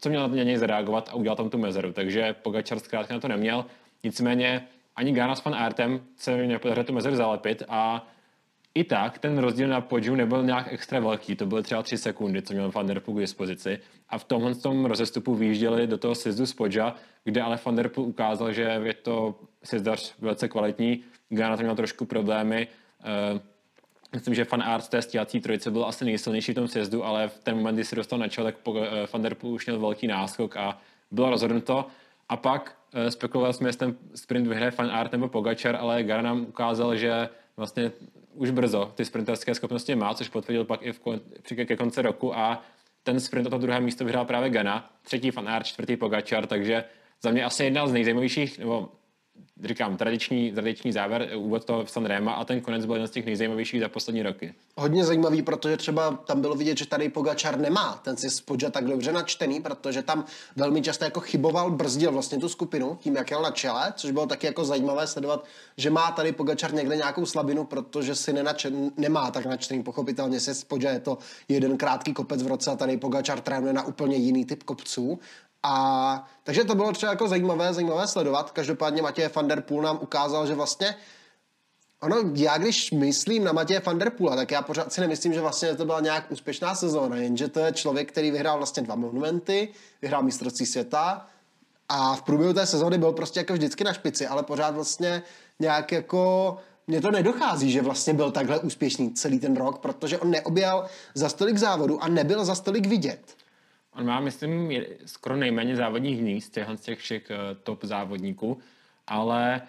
co 0.00 0.08
měl 0.08 0.28
na 0.28 0.42
něj 0.42 0.56
zareagovat 0.56 1.08
a 1.08 1.14
udělal 1.14 1.36
tam 1.36 1.50
tu 1.50 1.58
mezeru. 1.58 1.92
Takže 1.92 2.32
Pogačar 2.42 2.78
zkrátka 2.78 3.14
na 3.14 3.20
to 3.20 3.28
neměl. 3.28 3.64
Nicméně 4.04 4.66
ani 4.96 5.12
Ghana 5.12 5.34
s 5.34 5.44
Van 5.44 5.54
Artem 5.54 6.00
se 6.16 6.36
nepodařilo 6.36 6.84
tu 6.84 6.92
mezeru 6.92 7.16
zalepit 7.16 7.62
a 7.68 8.06
i 8.74 8.84
tak 8.84 9.18
ten 9.18 9.38
rozdíl 9.38 9.68
na 9.68 9.80
podžu 9.80 10.14
nebyl 10.14 10.42
nějak 10.42 10.72
extra 10.72 11.00
velký, 11.00 11.36
to 11.36 11.46
byly 11.46 11.62
třeba 11.62 11.82
3 11.82 11.98
sekundy, 11.98 12.42
co 12.42 12.54
měl 12.54 12.70
Van 12.70 12.86
Der 12.86 13.00
Poel 13.00 13.16
k 13.16 13.20
dispozici. 13.20 13.78
A 14.08 14.18
v 14.18 14.24
tomhle 14.24 14.54
tom 14.54 14.84
rozestupu 14.84 15.34
vyjížděli 15.34 15.86
do 15.86 15.98
toho 15.98 16.14
sjezdu 16.14 16.46
z 16.46 16.52
podža, 16.52 16.94
kde 17.24 17.42
ale 17.42 17.58
Van 17.64 17.76
Der 17.76 17.88
Poel 17.88 18.06
ukázal, 18.06 18.52
že 18.52 18.80
je 18.84 18.94
to 18.94 19.34
sjezdař 19.64 20.14
velice 20.18 20.48
kvalitní. 20.48 21.04
Ghana 21.28 21.56
to 21.56 21.62
měl 21.62 21.76
trošku 21.76 22.04
problémy. 22.04 22.68
Myslím, 24.12 24.34
že 24.34 24.44
fan 24.44 24.62
art 24.62 24.88
té 24.88 25.02
stíhací 25.02 25.40
trojice 25.40 25.70
byl 25.70 25.84
asi 25.84 26.04
nejsilnější 26.04 26.52
v 26.52 26.54
tom 26.54 26.68
sjezdu, 26.68 27.04
ale 27.04 27.28
v 27.28 27.38
ten 27.38 27.56
moment, 27.56 27.74
kdy 27.74 27.84
se 27.84 27.96
dostal 27.96 28.18
na 28.18 28.28
čel, 28.28 28.44
tak 28.44 28.54
eh, 28.76 29.06
Van 29.12 29.22
Der 29.22 29.34
Poel 29.34 29.52
už 29.52 29.66
měl 29.66 29.80
velký 29.80 30.06
náskok 30.06 30.56
a 30.56 30.78
bylo 31.10 31.30
rozhodnuto. 31.30 31.86
A 32.28 32.36
pak 32.36 32.76
uh, 32.94 33.08
spekuloval 33.08 33.52
jsme, 33.52 33.68
jestli 33.68 33.78
ten 33.78 33.96
sprint 34.14 34.46
vyhraje 34.46 34.70
fan 34.70 34.90
art 34.90 35.12
nebo 35.12 35.28
Pogačar, 35.28 35.76
ale 35.76 36.02
Gara 36.02 36.22
nám 36.22 36.40
ukázal, 36.40 36.96
že 36.96 37.28
vlastně 37.56 37.92
už 38.34 38.50
brzo 38.50 38.92
ty 38.94 39.04
sprinterské 39.04 39.54
schopnosti 39.54 39.94
má, 39.94 40.14
což 40.14 40.28
potvrdil 40.28 40.64
pak 40.64 40.82
i 40.82 40.92
v, 40.92 41.00
ke 41.64 41.76
konci 41.76 42.02
roku 42.02 42.38
a 42.38 42.62
ten 43.02 43.20
sprint 43.20 43.46
o 43.46 43.50
to 43.50 43.58
druhé 43.58 43.80
místo 43.80 44.04
vyhrál 44.04 44.24
právě 44.24 44.50
Gana, 44.50 44.90
třetí 45.02 45.30
fan 45.30 45.48
art, 45.48 45.66
čtvrtý 45.66 45.96
Pogačar, 45.96 46.46
takže 46.46 46.84
za 47.22 47.30
mě 47.30 47.44
asi 47.44 47.64
jedna 47.64 47.86
z 47.86 47.92
nejzajímavějších, 47.92 48.58
nebo 48.58 48.88
říkám, 49.64 49.96
tradiční, 49.96 50.52
tradiční 50.52 50.92
závěr, 50.92 51.30
úvod 51.36 51.64
toho 51.64 51.84
v 51.84 51.90
Sanrema 51.90 52.32
a 52.32 52.44
ten 52.44 52.60
konec 52.60 52.86
byl 52.86 52.94
jeden 52.94 53.08
z 53.08 53.10
těch 53.10 53.26
nejzajímavějších 53.26 53.80
za 53.80 53.88
poslední 53.88 54.22
roky. 54.22 54.54
Hodně 54.76 55.04
zajímavý, 55.04 55.42
protože 55.42 55.76
třeba 55.76 56.10
tam 56.10 56.40
bylo 56.40 56.54
vidět, 56.54 56.78
že 56.78 56.86
tady 56.86 57.08
Pogačar 57.08 57.58
nemá 57.58 58.00
ten 58.04 58.16
si 58.16 58.30
spodža 58.30 58.70
tak 58.70 58.84
dobře 58.84 59.12
načtený, 59.12 59.60
protože 59.60 60.02
tam 60.02 60.24
velmi 60.56 60.82
často 60.82 61.04
jako 61.04 61.20
chyboval, 61.20 61.70
brzdil 61.70 62.12
vlastně 62.12 62.38
tu 62.38 62.48
skupinu 62.48 62.98
tím, 63.00 63.16
jak 63.16 63.30
jel 63.30 63.42
na 63.42 63.50
čele, 63.50 63.92
což 63.96 64.10
bylo 64.10 64.26
taky 64.26 64.46
jako 64.46 64.64
zajímavé 64.64 65.06
sledovat, 65.06 65.44
že 65.76 65.90
má 65.90 66.10
tady 66.10 66.32
Pogačar 66.32 66.74
někde 66.74 66.96
nějakou 66.96 67.26
slabinu, 67.26 67.64
protože 67.64 68.14
si 68.14 68.32
nenačen, 68.32 68.90
nemá 68.96 69.30
tak 69.30 69.46
načtený, 69.46 69.82
pochopitelně 69.82 70.40
se 70.40 70.54
spodža 70.54 70.90
je 70.90 71.00
to 71.00 71.18
jeden 71.48 71.76
krátký 71.76 72.12
kopec 72.12 72.42
v 72.42 72.46
roce 72.46 72.70
a 72.70 72.76
tady 72.76 72.96
Pogačar 72.96 73.40
trénuje 73.40 73.72
na 73.72 73.82
úplně 73.82 74.16
jiný 74.16 74.44
typ 74.44 74.62
kopců 74.62 75.18
a 75.62 76.28
takže 76.44 76.64
to 76.64 76.74
bylo 76.74 76.92
třeba 76.92 77.12
jako 77.12 77.28
zajímavé, 77.28 77.74
zajímavé 77.74 78.06
sledovat. 78.06 78.50
Každopádně 78.50 79.02
Matěj 79.02 79.28
van 79.34 79.48
der 79.48 79.60
Poel 79.60 79.82
nám 79.82 79.98
ukázal, 80.02 80.46
že 80.46 80.54
vlastně 80.54 80.94
Ono, 82.00 82.16
já 82.34 82.58
když 82.58 82.90
myslím 82.90 83.44
na 83.44 83.52
Matěje 83.52 83.80
van 83.80 83.98
der 83.98 84.10
Poola, 84.10 84.36
tak 84.36 84.50
já 84.50 84.62
pořád 84.62 84.92
si 84.92 85.00
nemyslím, 85.00 85.34
že 85.34 85.40
vlastně 85.40 85.74
to 85.74 85.84
byla 85.84 86.00
nějak 86.00 86.30
úspěšná 86.30 86.74
sezóna, 86.74 87.16
jenže 87.16 87.48
to 87.48 87.60
je 87.60 87.72
člověk, 87.72 88.12
který 88.12 88.30
vyhrál 88.30 88.56
vlastně 88.56 88.82
dva 88.82 88.94
monumenty, 88.94 89.68
vyhrál 90.02 90.22
mistrovství 90.22 90.66
světa 90.66 91.26
a 91.88 92.16
v 92.16 92.22
průběhu 92.22 92.52
té 92.52 92.66
sezóny 92.66 92.98
byl 92.98 93.12
prostě 93.12 93.40
jako 93.40 93.52
vždycky 93.52 93.84
na 93.84 93.92
špici, 93.92 94.26
ale 94.26 94.42
pořád 94.42 94.74
vlastně 94.74 95.22
nějak 95.60 95.92
jako 95.92 96.56
mně 96.86 97.00
to 97.00 97.10
nedochází, 97.10 97.70
že 97.70 97.82
vlastně 97.82 98.14
byl 98.14 98.30
takhle 98.30 98.58
úspěšný 98.58 99.10
celý 99.14 99.38
ten 99.40 99.56
rok, 99.56 99.78
protože 99.78 100.18
on 100.18 100.30
neobjel 100.30 100.86
za 101.14 101.28
stolik 101.28 101.56
závodu 101.56 102.02
a 102.02 102.08
nebyl 102.08 102.44
za 102.44 102.54
stolik 102.54 102.86
vidět. 102.86 103.36
On 103.94 104.06
má, 104.06 104.20
myslím, 104.20 104.72
skoro 105.06 105.36
nejméně 105.36 105.76
závodních 105.76 106.18
dní 106.18 106.40
z 106.40 106.50
těch, 106.50 106.98
všech 106.98 107.30
uh, 107.30 107.36
top 107.62 107.84
závodníků, 107.84 108.58
ale 109.06 109.62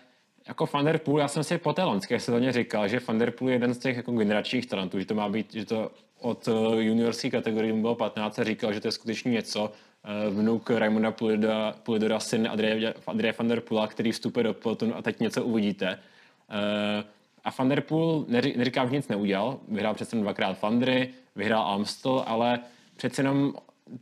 jako 0.47 0.65
Van 0.73 0.85
der 0.85 0.97
Poel, 0.97 1.19
já 1.19 1.27
jsem 1.27 1.43
si 1.43 1.57
po 1.57 1.73
té 1.73 1.83
lonské 1.83 2.19
sezóně 2.19 2.51
říkal, 2.51 2.87
že 2.87 2.99
Van 3.07 3.17
der 3.17 3.31
Poel 3.31 3.49
je 3.49 3.55
jeden 3.55 3.73
z 3.73 3.77
těch 3.77 3.97
jako 3.97 4.11
generačních 4.11 4.65
talentů, 4.65 4.99
že 4.99 5.05
to 5.05 5.15
má 5.15 5.29
být, 5.29 5.53
že 5.53 5.65
to 5.65 5.91
od 6.19 6.47
uh, 6.47 6.75
juniorské 6.75 7.29
kategorie 7.29 7.73
mu 7.73 7.81
bylo 7.81 7.95
15 7.95 8.39
a 8.39 8.43
říkal, 8.43 8.73
že 8.73 8.79
to 8.79 8.87
je 8.87 8.91
skutečně 8.91 9.31
něco. 9.31 9.63
Uh, 9.63 10.35
vnuk 10.35 10.69
Raimonda 10.69 11.11
Pulidora, 11.83 12.19
syn 12.19 12.47
Andreje, 12.51 12.93
van 13.37 13.47
der 13.47 13.61
Poela, 13.61 13.87
který 13.87 14.11
vstupuje 14.11 14.43
do 14.43 14.53
pelotonu 14.53 14.97
a 14.97 15.01
teď 15.01 15.19
něco 15.19 15.43
uvidíte. 15.43 15.99
A 17.43 17.49
Van 17.57 17.69
der 17.69 17.81
Poel, 17.81 18.25
neříkám, 18.55 18.89
že 18.89 18.95
nic 18.95 19.07
neudělal, 19.07 19.59
vyhrál 19.67 19.93
přece 19.93 20.15
dvakrát 20.15 20.53
Fandry, 20.57 21.09
vyhrál 21.35 21.67
Amstel, 21.67 22.23
ale 22.27 22.59
přece 22.95 23.21
jenom 23.21 23.53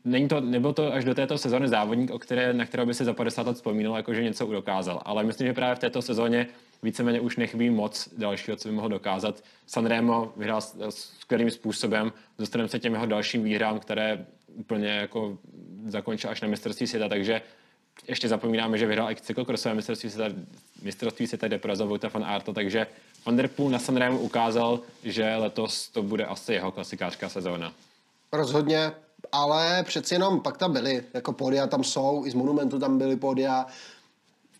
není 0.05 0.27
to, 0.27 0.41
nebyl 0.41 0.73
to 0.73 0.93
až 0.93 1.05
do 1.05 1.15
této 1.15 1.37
sezóny 1.37 1.67
závodník, 1.67 2.11
o 2.11 2.19
které, 2.19 2.53
na 2.53 2.65
kterého 2.65 2.85
by 2.85 2.93
se 2.93 3.05
za 3.05 3.13
50 3.13 3.47
let 3.47 3.53
vzpomínal, 3.53 3.95
jako 3.95 4.13
že 4.13 4.23
něco 4.23 4.47
udokázal. 4.47 5.01
Ale 5.05 5.23
myslím, 5.23 5.47
že 5.47 5.53
právě 5.53 5.75
v 5.75 5.79
této 5.79 6.01
sezóně 6.01 6.47
víceméně 6.83 7.19
už 7.19 7.37
nechybí 7.37 7.69
moc 7.69 8.09
dalšího, 8.17 8.57
co 8.57 8.69
by 8.69 8.75
mohl 8.75 8.89
dokázat. 8.89 9.43
Sanremo 9.67 10.33
vyhrál 10.37 10.61
skvělým 10.89 11.51
způsobem, 11.51 12.13
dostaneme 12.37 12.69
se 12.69 12.79
těm 12.79 12.93
jeho 12.93 13.05
dalším 13.05 13.43
výhrám, 13.43 13.79
které 13.79 14.25
úplně 14.47 14.89
jako 14.89 15.37
zakončil 15.87 16.29
až 16.29 16.41
na 16.41 16.47
mistrovství 16.47 16.87
světa, 16.87 17.09
takže 17.09 17.41
ještě 18.07 18.27
zapomínáme, 18.27 18.77
že 18.77 18.85
vyhrál 18.85 19.11
i 19.11 19.15
cyklokrosové 19.15 19.75
mistrovství 19.75 20.09
světa, 20.09 20.35
mistrovství 20.81 21.27
světa, 21.27 21.47
kde 21.47 21.57
porazil 21.57 21.87
Vojta 21.87 22.09
van 22.13 22.23
Arto, 22.25 22.53
takže 22.53 22.87
Van 23.25 23.37
der 23.37 23.47
Poel 23.47 23.69
na 23.69 23.79
Sanremo 23.79 24.19
ukázal, 24.19 24.79
že 25.03 25.35
letos 25.35 25.89
to 25.89 26.03
bude 26.03 26.25
asi 26.25 26.53
jeho 26.53 26.71
klasikářská 26.71 27.29
sezóna. 27.29 27.73
Rozhodně 28.31 28.91
ale 29.31 29.83
přeci 29.83 30.15
jenom 30.15 30.39
pak 30.39 30.57
tam 30.57 30.73
byly, 30.73 31.03
jako 31.13 31.33
pódia 31.33 31.67
tam 31.67 31.83
jsou, 31.83 32.25
i 32.25 32.31
z 32.31 32.33
Monumentu 32.33 32.79
tam 32.79 32.97
byly 32.97 33.15
pódia, 33.15 33.65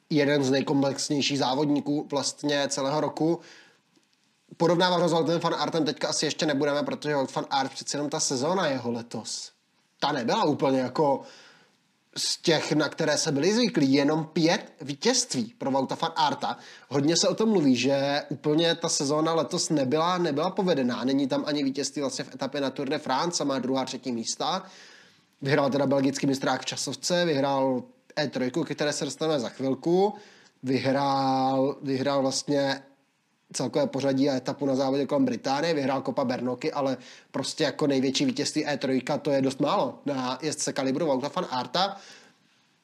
jeden 0.10 0.44
z 0.44 0.52
nejkomplexnějších 0.52 1.40
závodníků 1.40 2.08
vlastně 2.12 2.68
celého 2.68 3.02
roku. 3.02 3.40
Porovnávat 4.58 5.02
ho 5.02 5.10
s 5.10 5.12
Valtem 5.12 5.40
Fan 5.40 5.56
Artem 5.58 5.86
teďka 5.86 6.08
asi 6.08 6.26
ještě 6.26 6.46
nebudeme, 6.46 6.84
protože 6.84 7.14
Fan 7.28 7.46
Art 7.50 7.72
přeci 7.72 7.98
jenom 7.98 8.10
ta 8.10 8.20
sezóna 8.20 8.68
jeho 8.68 8.92
letos. 8.92 9.52
Ta 10.00 10.12
nebyla 10.12 10.44
úplně 10.44 10.80
jako 10.80 11.22
z 12.18 12.38
těch, 12.38 12.72
na 12.72 12.90
které 12.90 13.18
se 13.18 13.32
byli 13.32 13.54
zvyklí, 13.54 13.94
jenom 13.94 14.26
pět 14.26 14.74
vítězství 14.82 15.54
pro 15.58 15.72
Vauta 15.72 15.96
fan 15.96 16.12
Arta. 16.16 16.58
Hodně 16.90 17.18
se 17.18 17.28
o 17.28 17.36
tom 17.36 17.50
mluví, 17.50 17.76
že 17.76 18.24
úplně 18.30 18.76
ta 18.76 18.90
sezóna 18.90 19.34
letos 19.34 19.70
nebyla, 19.70 20.18
nebyla 20.18 20.52
povedená. 20.52 21.04
Není 21.04 21.28
tam 21.28 21.44
ani 21.48 21.64
vítězství 21.64 22.02
vlastně 22.02 22.26
v 22.26 22.36
etapě 22.36 22.62
na 22.62 22.70
Tour 22.70 22.90
de 22.90 22.98
France, 22.98 23.46
má 23.46 23.60
druhá, 23.60 23.86
třetí 23.86 24.12
místa. 24.12 24.64
Vyhrál 25.42 25.70
teda 25.70 25.88
belgický 25.88 26.28
mistrák 26.28 26.62
v 26.62 26.66
časovce, 26.66 27.26
vyhrál 27.26 27.84
E3, 28.16 28.64
které 28.76 28.94
se 28.94 29.06
dostaneme 29.06 29.40
za 29.40 29.50
chvilku. 29.50 30.14
Vyhrál, 30.64 31.78
vyhrál 31.82 32.22
vlastně 32.22 32.82
celkové 33.54 33.88
pořadí 33.88 34.30
a 34.30 34.36
etapu 34.36 34.66
na 34.66 34.76
závodě 34.76 35.06
kolem 35.06 35.26
Británie, 35.26 35.74
vyhrál 35.74 36.02
Copa 36.02 36.26
Bernoky, 36.26 36.72
ale 36.72 36.98
prostě 37.32 37.64
jako 37.64 37.88
největší 37.88 38.26
vítězství 38.26 38.66
E3 38.66 39.20
to 39.20 39.32
je 39.32 39.42
dost 39.42 39.60
málo 39.60 40.00
na 40.06 40.40
jezdce 40.42 40.74
kalibru 40.74 41.06
Vauta 41.06 41.30
fan 41.30 41.48
Arta. 41.50 41.98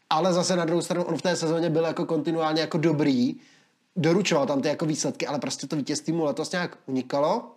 Ale 0.10 0.34
zase 0.34 0.56
na 0.56 0.66
druhou 0.66 0.82
stranu 0.82 1.04
on 1.04 1.18
v 1.18 1.22
té 1.22 1.36
sezóně 1.36 1.70
byl 1.70 1.84
jako 1.84 2.06
kontinuálně 2.06 2.62
jako 2.62 2.78
dobrý 2.78 3.36
doručoval 3.96 4.46
tam 4.46 4.62
ty 4.62 4.68
jako 4.68 4.86
výsledky, 4.86 5.28
ale 5.28 5.40
prostě 5.40 5.68
to 5.68 5.76
vítězství 5.76 6.14
mu 6.14 6.24
letos 6.24 6.52
nějak 6.52 6.78
unikalo. 6.86 7.52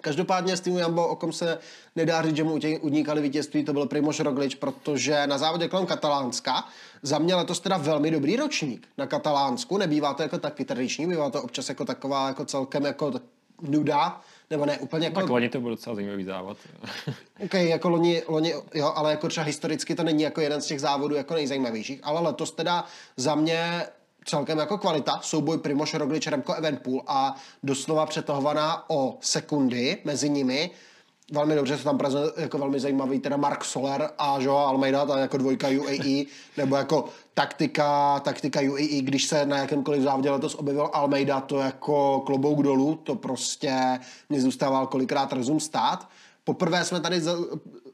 Každopádně 0.00 0.56
s 0.56 0.60
týmu 0.60 0.78
Jambo, 0.78 1.06
o 1.06 1.16
kom 1.16 1.32
se 1.32 1.58
nedá 1.96 2.22
říct, 2.22 2.36
že 2.36 2.44
mu 2.44 2.58
unikali 2.80 3.22
vítězství, 3.22 3.64
to 3.64 3.72
byl 3.72 3.86
Primož 3.86 4.20
Roglič, 4.20 4.54
protože 4.54 5.26
na 5.26 5.38
závodě 5.38 5.68
kolem 5.68 5.86
Katalánska 5.86 6.64
za 7.02 7.18
mě 7.18 7.34
letos 7.34 7.60
teda 7.60 7.76
velmi 7.76 8.10
dobrý 8.10 8.36
ročník 8.36 8.88
na 8.98 9.06
Katalánsku. 9.06 9.78
Nebývá 9.78 10.14
to 10.14 10.22
jako 10.22 10.38
taky 10.38 10.64
tradiční, 10.64 11.06
bývá 11.06 11.30
to 11.30 11.42
občas 11.42 11.68
jako 11.68 11.84
taková 11.84 12.28
jako 12.28 12.44
celkem 12.44 12.84
jako 12.84 13.12
nuda, 13.62 14.20
nebo 14.50 14.66
ne 14.66 14.78
úplně 14.78 15.06
jako... 15.06 15.20
Tak 15.20 15.30
loni 15.30 15.48
to 15.48 15.60
byl 15.60 15.70
docela 15.70 15.94
zajímavý 15.94 16.24
závod. 16.24 16.58
OK, 17.44 17.54
jako 17.54 17.88
loni, 17.88 18.22
loni, 18.28 18.54
jo, 18.74 18.92
ale 18.94 19.10
jako 19.10 19.28
třeba 19.28 19.46
historicky 19.46 19.94
to 19.94 20.04
není 20.04 20.22
jako 20.22 20.40
jeden 20.40 20.62
z 20.62 20.66
těch 20.66 20.80
závodů 20.80 21.14
jako 21.14 21.34
nejzajímavějších, 21.34 22.00
ale 22.02 22.20
letos 22.20 22.52
teda 22.52 22.84
za 23.16 23.34
mě 23.34 23.82
celkem 24.26 24.58
jako 24.58 24.78
kvalita, 24.78 25.20
souboj 25.22 25.58
Primoš 25.58 25.94
Roglič, 25.94 26.26
Remko 26.26 26.54
Evenpool 26.54 27.02
a 27.06 27.36
doslova 27.62 28.06
přetahovaná 28.06 28.90
o 28.90 29.18
sekundy 29.20 29.98
mezi 30.04 30.30
nimi. 30.30 30.70
Velmi 31.32 31.54
dobře 31.54 31.78
se 31.78 31.84
tam 31.84 31.98
prezentuje 31.98 32.32
jako 32.36 32.58
velmi 32.58 32.80
zajímavý 32.80 33.20
teda 33.20 33.36
Mark 33.36 33.64
Soler 33.64 34.10
a 34.18 34.38
Joao 34.40 34.66
Almeida, 34.66 35.06
ta 35.06 35.18
jako 35.18 35.36
dvojka 35.36 35.68
UAE, 35.68 36.24
nebo 36.56 36.76
jako 36.76 37.04
taktika, 37.34 38.20
taktika 38.20 38.60
UAE, 38.60 39.02
když 39.02 39.24
se 39.24 39.46
na 39.46 39.56
jakémkoliv 39.56 40.02
závodě 40.02 40.30
letos 40.30 40.54
objevil 40.54 40.90
Almeida, 40.92 41.40
to 41.40 41.58
jako 41.58 42.20
klobouk 42.20 42.62
dolů, 42.62 42.94
to 42.94 43.14
prostě 43.14 44.00
mě 44.28 44.40
zůstával 44.40 44.86
kolikrát 44.86 45.32
rozum 45.32 45.60
stát. 45.60 46.08
Poprvé 46.44 46.84
jsme 46.84 47.00
tady 47.00 47.22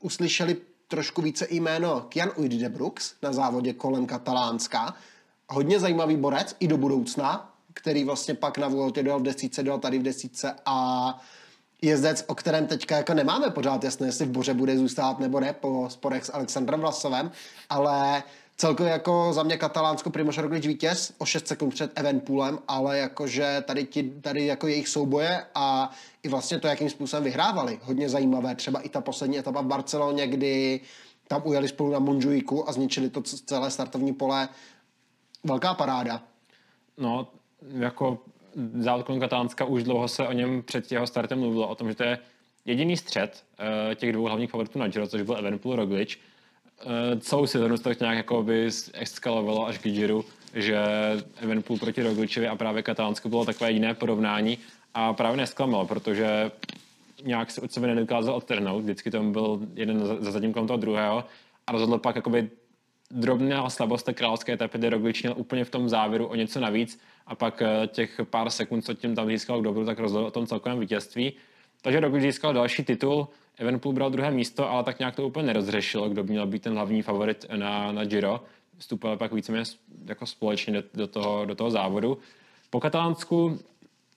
uslyšeli 0.01 0.57
trošku 0.89 1.23
více 1.23 1.47
jméno 1.51 2.01
Kian 2.09 2.33
Uyd 2.37 2.53
de 2.53 2.69
Brooks 2.69 3.15
na 3.23 3.33
závodě 3.33 3.73
kolem 3.73 4.07
Katalánska, 4.07 4.95
hodně 5.53 5.81
zajímavý 5.81 6.17
borec 6.17 6.57
i 6.61 6.69
do 6.69 6.77
budoucna, 6.77 7.55
který 7.75 8.05
vlastně 8.05 8.35
pak 8.35 8.59
na 8.59 8.69
Vueltě 8.69 9.03
dal 9.03 9.21
v 9.21 9.23
desíce, 9.23 9.63
dal 9.63 9.79
tady 9.79 9.99
v 9.99 10.03
desíce 10.03 10.55
a 10.67 11.21
jezdec, 11.83 12.25
o 12.27 12.35
kterém 12.35 12.67
teďka 12.67 12.97
jako 12.97 13.15
nemáme 13.15 13.51
pořád 13.51 13.85
jasné, 13.85 14.07
jestli 14.07 14.27
v 14.27 14.31
Boře 14.31 14.55
bude 14.55 14.79
zůstat 14.79 15.19
nebo 15.19 15.41
ne 15.41 15.53
po 15.53 15.87
sporech 15.89 16.25
s 16.25 16.35
Alexandrem 16.35 16.81
Vlasovem, 16.81 17.31
ale 17.71 18.23
celkově 18.57 18.93
jako 18.93 19.33
za 19.33 19.43
mě 19.43 19.57
katalánsko 19.57 20.11
Primož 20.11 20.39
Roglič 20.39 20.67
vítěz 20.67 21.13
o 21.19 21.25
6 21.27 21.47
sekund 21.47 21.71
před 21.71 21.93
Evenpoolem, 21.95 22.59
ale 22.69 22.99
jakože 22.99 23.65
tady, 23.67 23.85
ti, 23.85 24.03
tady 24.03 24.47
jako 24.47 24.67
jejich 24.67 24.89
souboje 24.89 25.45
a 25.55 25.91
i 26.23 26.29
vlastně 26.29 26.59
to, 26.59 26.67
jakým 26.67 26.91
způsobem 26.91 27.25
vyhrávali, 27.25 27.79
hodně 27.83 28.09
zajímavé. 28.09 28.55
Třeba 28.55 28.81
i 28.81 28.89
ta 28.89 29.01
poslední 29.01 29.39
etapa 29.39 29.61
v 29.61 29.67
Barceloně, 29.67 30.27
kdy 30.27 30.81
tam 31.29 31.43
ujeli 31.45 31.69
spolu 31.69 31.93
na 31.93 31.99
Monjuiku 31.99 32.69
a 32.69 32.73
zničili 32.73 33.11
to 33.11 33.23
celé 33.23 33.71
startovní 33.71 34.13
pole 34.13 34.49
velká 35.45 35.75
paráda. 35.75 36.23
No, 36.99 37.29
jako 37.79 38.19
závod 38.75 39.07
kolem 39.07 39.21
Katánska 39.21 39.65
už 39.65 39.83
dlouho 39.83 40.09
se 40.09 40.29
o 40.29 40.33
něm 40.33 40.63
před 40.63 40.93
jeho 40.93 41.07
startem 41.07 41.39
mluvilo, 41.39 41.69
o 41.69 41.75
tom, 41.75 41.89
že 41.89 41.95
to 41.95 42.03
je 42.03 42.19
jediný 42.65 42.97
střed 42.97 43.45
uh, 43.61 43.95
těch 43.95 44.13
dvou 44.13 44.25
hlavních 44.25 44.51
favoritů 44.51 44.79
na 44.79 44.89
Giro, 44.89 45.09
což 45.09 45.23
byl 45.23 45.37
Evenpool 45.37 45.77
Roglič. 45.77 46.19
Uh, 46.85 47.21
celou 47.21 47.47
sezonu 47.47 47.77
se 47.77 47.83
to 47.83 48.05
nějak 48.05 48.17
jako 48.17 48.43
by 48.43 48.71
eskalovalo 48.95 49.67
až 49.67 49.79
k 49.79 49.83
Giro, 49.83 50.23
že 50.55 50.79
Evenpool 51.37 51.79
proti 51.79 52.03
Rogličovi 52.03 52.49
a 52.49 52.57
právě 52.57 52.83
Katánsko 52.83 53.29
bylo 53.29 53.45
takové 53.45 53.71
jiné 53.71 53.95
porovnání 53.95 54.59
a 54.95 55.13
právě 55.13 55.37
nesklamalo, 55.37 55.87
protože 55.87 56.51
nějak 57.25 57.51
se 57.51 57.61
od 57.61 57.73
sebe 57.73 57.87
nedokázal 57.87 58.35
odtrhnout, 58.35 58.83
vždycky 58.83 59.11
tam 59.11 59.33
byl 59.33 59.61
jeden 59.75 60.07
za, 60.07 60.17
za 60.21 60.31
zadním 60.31 60.53
kolem 60.53 60.67
toho 60.67 60.77
druhého 60.77 61.25
a 61.67 61.73
rozhodl 61.73 61.99
pak 61.99 62.17
jakoby 62.17 62.51
drobná 63.13 63.71
slabost 63.71 64.07
té 64.07 64.15
královské 64.15 64.53
etapy, 64.53 64.79
kde 64.79 64.91
Roglič 64.91 65.23
měl 65.23 65.35
úplně 65.37 65.65
v 65.65 65.71
tom 65.71 65.89
závěru 65.89 66.27
o 66.27 66.35
něco 66.35 66.61
navíc 66.61 67.01
a 67.27 67.35
pak 67.35 67.63
eh, 67.63 67.87
těch 67.87 68.21
pár 68.25 68.51
sekund, 68.51 68.83
co 68.83 68.95
tím 68.95 69.15
tam 69.15 69.27
získal 69.29 69.61
k 69.61 69.65
dobru, 69.65 69.85
tak 69.85 69.99
rozhodl 69.99 70.27
o 70.27 70.31
tom 70.31 70.47
celkovém 70.47 70.81
vítězství. 70.81 71.33
Takže 71.83 72.01
Roglič 72.01 72.23
získal 72.23 72.53
další 72.53 72.85
titul, 72.85 73.29
Evenpool 73.59 73.93
bral 73.93 74.11
druhé 74.11 74.31
místo, 74.31 74.71
ale 74.71 74.85
tak 74.85 74.99
nějak 74.99 75.17
to 75.17 75.27
úplně 75.27 75.47
nerozřešilo, 75.47 76.09
kdo 76.09 76.25
měl 76.25 76.47
být 76.47 76.63
ten 76.63 76.73
hlavní 76.73 77.03
favorit 77.03 77.47
na, 77.57 77.93
na 77.93 78.05
Giro. 78.05 78.41
Vstupoval 78.79 79.17
pak 79.17 79.33
víceméně 79.33 79.65
jako 80.05 80.27
společně 80.27 80.73
do, 80.73 80.83
do, 80.95 81.07
toho, 81.07 81.45
do 81.45 81.55
toho 81.55 81.71
závodu. 81.71 82.19
Po 82.71 82.81
Katalánsku 82.81 83.59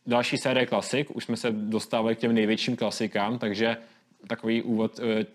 další 0.08 0.38
série 0.38 0.66
klasik, 0.66 1.16
už 1.16 1.24
jsme 1.24 1.38
se 1.38 1.52
dostávali 1.52 2.16
k 2.16 2.20
těm 2.20 2.34
největším 2.34 2.76
klasikám, 2.76 3.40
takže 3.40 3.78
takový 4.28 4.62
úvod 4.62 5.00
eh, 5.00 5.26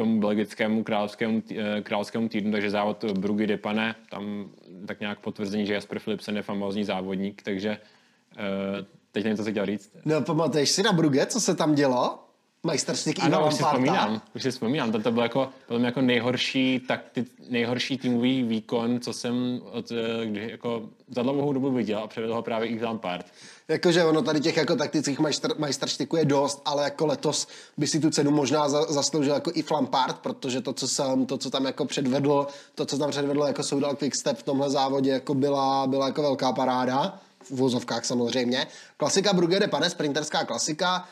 tomu 0.00 0.20
belgickému 0.20 0.84
královskému, 0.84 1.42
eh, 1.50 1.82
královskému 1.82 2.28
týdnu, 2.28 2.52
takže 2.52 2.70
závod 2.70 3.04
Brugy 3.04 3.46
de 3.46 3.56
Pane, 3.56 3.94
tam 4.10 4.50
tak 4.86 5.00
nějak 5.00 5.20
potvrzení, 5.20 5.66
že 5.66 5.74
Jasper 5.74 5.98
Philipsen 5.98 6.36
je 6.36 6.42
famózní 6.42 6.84
závodník, 6.84 7.42
takže 7.42 7.70
uh, 7.70 8.86
teď 9.12 9.24
nevím, 9.24 9.36
co 9.36 9.44
se 9.44 9.50
chtěl 9.50 9.66
říct. 9.66 9.92
No, 10.04 10.22
pamatuješ 10.22 10.70
si 10.70 10.82
na 10.82 10.92
Bruge, 10.92 11.26
co 11.26 11.40
se 11.40 11.54
tam 11.54 11.74
dělo? 11.74 12.29
Majsterství 12.62 13.14
Ano, 13.20 13.46
už 13.48 13.54
si 13.54 13.62
vzpomínám, 13.62 14.22
už 14.34 14.42
si 14.42 14.50
vzpomínám, 14.50 14.92
to, 14.92 14.98
to 15.02 15.12
byl 15.12 15.22
jako, 15.22 15.48
byl 15.68 15.84
jako 15.84 16.00
nejhorší, 16.00 16.80
takti, 16.88 17.24
nejhorší 17.48 17.98
týmový 17.98 18.42
výkon, 18.42 19.00
co 19.00 19.12
jsem 19.12 19.60
od, 19.72 19.92
eh, 19.92 20.26
kdy, 20.26 20.50
jako 20.50 20.88
za 21.08 21.22
dlouhou 21.22 21.52
dobu 21.52 21.70
viděl 21.70 21.98
a 21.98 22.06
předvedl 22.06 22.34
ho 22.34 22.42
právě 22.42 22.68
Yves 22.68 22.84
Lampard. 22.84 23.26
Jakože 23.68 24.04
ono 24.04 24.22
tady 24.22 24.40
těch 24.40 24.56
jako 24.56 24.76
taktických 24.76 25.18
majster, 25.18 25.50
majsterštiků 25.58 26.16
je 26.16 26.24
dost, 26.24 26.62
ale 26.64 26.84
jako 26.84 27.06
letos 27.06 27.48
by 27.76 27.86
si 27.86 28.00
tu 28.00 28.10
cenu 28.10 28.30
možná 28.30 28.68
za, 28.68 28.82
zasloužil 28.82 29.34
jako 29.34 29.50
i 29.54 29.64
Lampard, 29.70 30.18
protože 30.18 30.60
to, 30.60 30.72
co 30.72 30.88
jsem, 30.88 31.26
to, 31.26 31.38
co 31.38 31.50
tam 31.50 31.64
jako 31.64 31.84
předvedl, 31.84 32.46
to, 32.74 32.86
co 32.86 32.98
tam 32.98 33.10
předvedl 33.10 33.42
jako 33.42 33.62
Soudal 33.62 33.96
Quickstep 33.96 34.38
v 34.38 34.42
tomhle 34.42 34.70
závodě, 34.70 35.10
jako 35.10 35.34
byla, 35.34 35.86
byla 35.86 36.06
jako 36.06 36.22
velká 36.22 36.52
paráda 36.52 37.20
v 37.44 37.50
vozovkách 37.50 38.04
samozřejmě. 38.04 38.66
Klasika 38.96 39.32
Brugge 39.32 39.60
de 39.60 39.68
Pane, 39.68 39.90
sprinterská 39.90 40.44
klasika, 40.44 41.08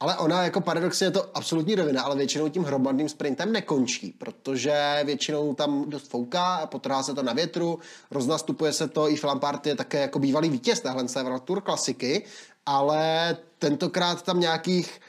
ale 0.00 0.16
ona 0.16 0.42
jako 0.42 0.60
paradoxně 0.60 1.06
je 1.06 1.10
to 1.10 1.26
absolutní 1.34 1.74
rovina, 1.74 2.02
ale 2.02 2.16
většinou 2.16 2.48
tím 2.48 2.64
hromadným 2.64 3.08
sprintem 3.08 3.52
nekončí, 3.52 4.14
protože 4.18 5.00
většinou 5.04 5.54
tam 5.54 5.90
dost 5.90 6.08
fouká, 6.08 6.66
potrhá 6.66 7.02
se 7.02 7.14
to 7.14 7.22
na 7.22 7.32
větru, 7.32 7.78
roznastupuje 8.10 8.72
se 8.72 8.88
to, 8.88 9.10
i 9.10 9.16
Flampard 9.16 9.66
je 9.66 9.74
také 9.74 10.00
jako 10.00 10.18
bývalý 10.18 10.48
vítěz 10.48 10.80
téhle 10.80 11.04
World 11.22 11.42
Tour 11.42 11.60
klasiky, 11.60 12.24
ale 12.66 13.36
tentokrát 13.58 14.22
tam 14.22 14.40
nějakých 14.40 15.00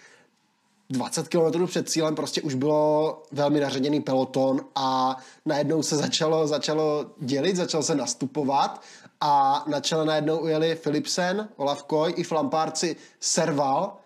20 0.89 1.27
km 1.27 1.67
před 1.67 1.89
cílem 1.89 2.15
prostě 2.15 2.41
už 2.41 2.53
bylo 2.53 3.23
velmi 3.31 3.59
naředěný 3.59 4.01
peloton 4.01 4.61
a 4.75 5.17
najednou 5.45 5.83
se 5.83 5.97
začalo, 5.97 6.47
začalo 6.47 7.05
dělit, 7.19 7.55
začalo 7.55 7.83
se 7.83 7.95
nastupovat 7.95 8.81
a 9.21 9.63
na 9.67 9.79
čele 9.79 10.05
najednou 10.05 10.37
ujeli 10.37 10.75
Philipsen, 10.75 11.49
Olaf 11.55 11.83
Koy 11.83 12.13
i 12.15 12.23
Flampárci 12.23 12.95
Serval, 13.19 13.98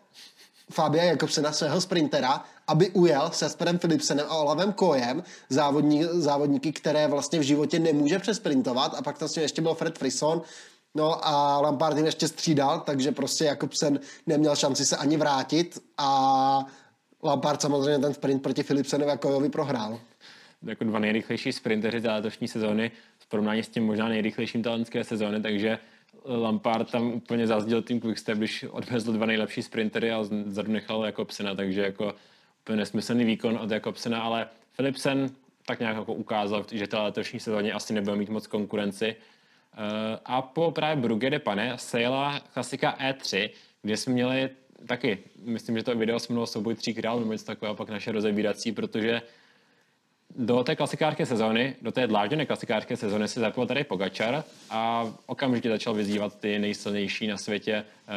Fabia 0.71 1.03
Jakobsena, 1.03 1.51
svého 1.51 1.81
sprintera, 1.81 2.43
aby 2.67 2.89
ujel 2.89 3.29
se 3.33 3.45
Esperem 3.45 3.79
Philipsenem 3.79 4.25
a 4.29 4.35
Olavem 4.35 4.73
Kojem, 4.73 5.23
závodní, 5.49 6.03
závodníky, 6.11 6.71
které 6.71 7.07
vlastně 7.07 7.39
v 7.39 7.43
životě 7.43 7.79
nemůže 7.79 8.19
přesprintovat. 8.19 8.95
A 8.97 9.01
pak 9.01 9.17
tam 9.17 9.29
ještě 9.37 9.61
byl 9.61 9.73
Fred 9.73 9.97
Frisson, 9.97 10.41
No 10.95 11.27
a 11.27 11.61
Lampard 11.61 11.97
jim 11.97 12.05
ještě 12.05 12.27
střídal, 12.27 12.79
takže 12.79 13.11
prostě 13.11 13.45
Jakobsen 13.45 13.99
neměl 14.27 14.55
šanci 14.55 14.85
se 14.85 14.97
ani 14.97 15.17
vrátit. 15.17 15.79
A 15.97 16.59
Lampard 17.23 17.61
samozřejmě 17.61 17.99
ten 17.99 18.13
sprint 18.13 18.43
proti 18.43 18.63
Philipsenovi 18.63 19.11
a 19.11 19.17
Kojovi 19.17 19.49
prohrál. 19.49 19.99
Jako 20.63 20.83
dva 20.83 20.99
nejrychlejší 20.99 21.51
sprinteři 21.51 22.01
té 22.01 22.11
letošní 22.11 22.47
sezóny 22.47 22.91
v 23.17 23.27
porovnání 23.27 23.63
s 23.63 23.67
tím 23.67 23.85
možná 23.85 24.07
nejrychlejším 24.07 24.63
talentské 24.63 25.03
sezóny, 25.03 25.41
takže 25.41 25.79
Lampard 26.25 26.91
tam 26.91 27.13
úplně 27.13 27.47
zazdil 27.47 27.81
tým 27.81 27.99
Quickstep, 27.99 28.37
když 28.37 28.65
odvezl 28.69 29.13
dva 29.13 29.25
nejlepší 29.25 29.63
sprintery 29.63 30.11
a 30.11 30.23
zadu 30.45 30.71
nechal 30.71 31.05
Jakobsena, 31.05 31.55
takže 31.55 31.81
jako 31.81 32.15
úplně 32.61 32.77
nesmyslný 32.77 33.25
výkon 33.25 33.57
od 33.57 33.71
Jakobsena, 33.71 34.21
ale 34.21 34.47
Philipsen 34.75 35.29
tak 35.65 35.79
nějak 35.79 35.95
jako 35.95 36.13
ukázal, 36.13 36.65
že 36.71 36.87
ta 36.87 37.03
letošní 37.03 37.39
sezóně 37.39 37.73
asi 37.73 37.93
nebude 37.93 38.15
mít 38.15 38.29
moc 38.29 38.47
konkurenci. 38.47 39.15
Eh, 39.15 40.19
a 40.25 40.41
po 40.41 40.71
právě 40.71 41.01
Brugge 41.01 41.29
de 41.29 41.39
Pane 41.39 41.77
se 41.77 42.01
jela 42.01 42.39
klasika 42.39 42.97
E3, 42.99 43.49
kde 43.81 43.97
jsme 43.97 44.13
měli 44.13 44.49
taky, 44.87 45.19
myslím, 45.43 45.77
že 45.77 45.83
to 45.83 45.95
video 45.95 46.19
se 46.19 46.33
mnou 46.33 46.45
souboj 46.45 46.75
tří 46.75 46.93
král, 46.93 47.19
nebo 47.19 47.31
něco 47.31 47.45
takového, 47.45 47.75
pak 47.75 47.89
naše 47.89 48.11
rozebírací, 48.11 48.71
protože 48.71 49.21
do 50.35 50.63
té 50.63 50.75
klasikářské 50.75 51.25
sezóny, 51.25 51.75
do 51.81 51.91
té 51.91 52.07
dlážděné 52.07 52.45
klasikářské 52.45 52.97
sezóny 52.97 53.27
se 53.27 53.39
zapojil 53.39 53.67
tady 53.67 53.83
Pogačar 53.83 54.43
a 54.69 55.11
okamžitě 55.25 55.69
začal 55.69 55.93
vyzývat 55.93 56.39
ty 56.39 56.59
nejsilnější 56.59 57.27
na 57.27 57.37
světě, 57.37 57.85
eh, 58.07 58.13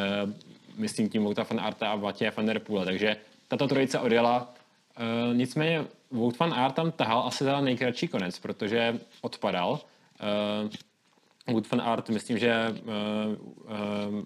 myslím 0.76 1.08
tím 1.08 1.24
Vouta 1.24 1.46
van 1.50 1.60
Arta 1.60 1.92
a 1.92 1.96
Vatě 1.96 2.32
van 2.36 2.46
der 2.46 2.58
Poole. 2.58 2.84
Takže 2.84 3.16
tato 3.48 3.68
trojice 3.68 3.98
odjela. 3.98 4.54
Eh, 4.96 5.34
nicméně 5.34 5.84
Wout 6.10 6.38
van 6.38 6.54
Aert 6.54 6.74
tam 6.74 6.92
tahal 6.92 7.26
asi 7.26 7.44
za 7.44 7.60
nejkratší 7.60 8.08
konec, 8.08 8.38
protože 8.38 9.00
odpadal. 9.20 9.80
Eh, 10.20 11.52
Wout 11.52 11.70
van 11.70 11.80
Aert, 11.80 12.08
myslím, 12.08 12.38
že 12.38 12.50
eh, 12.50 12.74
eh, 13.68 14.24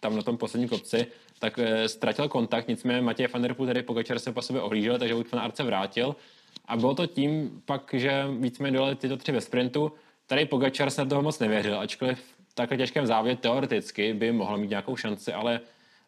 tam 0.00 0.16
na 0.16 0.22
tom 0.22 0.36
posledním 0.36 0.68
kopci, 0.68 1.06
tak 1.38 1.58
ztratil 1.86 2.28
kontakt, 2.28 2.68
nicméně 2.68 3.00
Matěj 3.00 3.26
van 3.26 3.42
der 3.42 3.54
Poel 3.54 3.66
tady 3.66 3.82
Pogačar 3.82 4.18
se 4.18 4.32
po 4.32 4.42
sobě 4.42 4.62
ohlížel, 4.62 4.98
takže 4.98 5.14
Wout 5.14 5.32
van 5.32 5.42
Aert 5.42 5.56
se 5.56 5.62
vrátil 5.62 6.16
a 6.64 6.76
bylo 6.76 6.94
to 6.94 7.06
tím 7.06 7.62
pak, 7.64 7.94
že 7.94 8.24
víceméně 8.38 8.76
dole 8.76 8.94
tyto 8.94 9.16
tři 9.16 9.32
ve 9.32 9.40
sprintu. 9.40 9.92
Tady 10.26 10.46
Pogačar 10.46 10.90
se 10.90 11.06
toho 11.06 11.22
moc 11.22 11.38
nevěřil, 11.38 11.78
ačkoliv 11.78 12.36
takhle 12.54 12.76
těžkém 12.76 13.06
závěr 13.06 13.36
teoreticky 13.36 14.14
by 14.14 14.32
mohl 14.32 14.58
mít 14.58 14.70
nějakou 14.70 14.96
šanci, 14.96 15.32
ale 15.32 15.60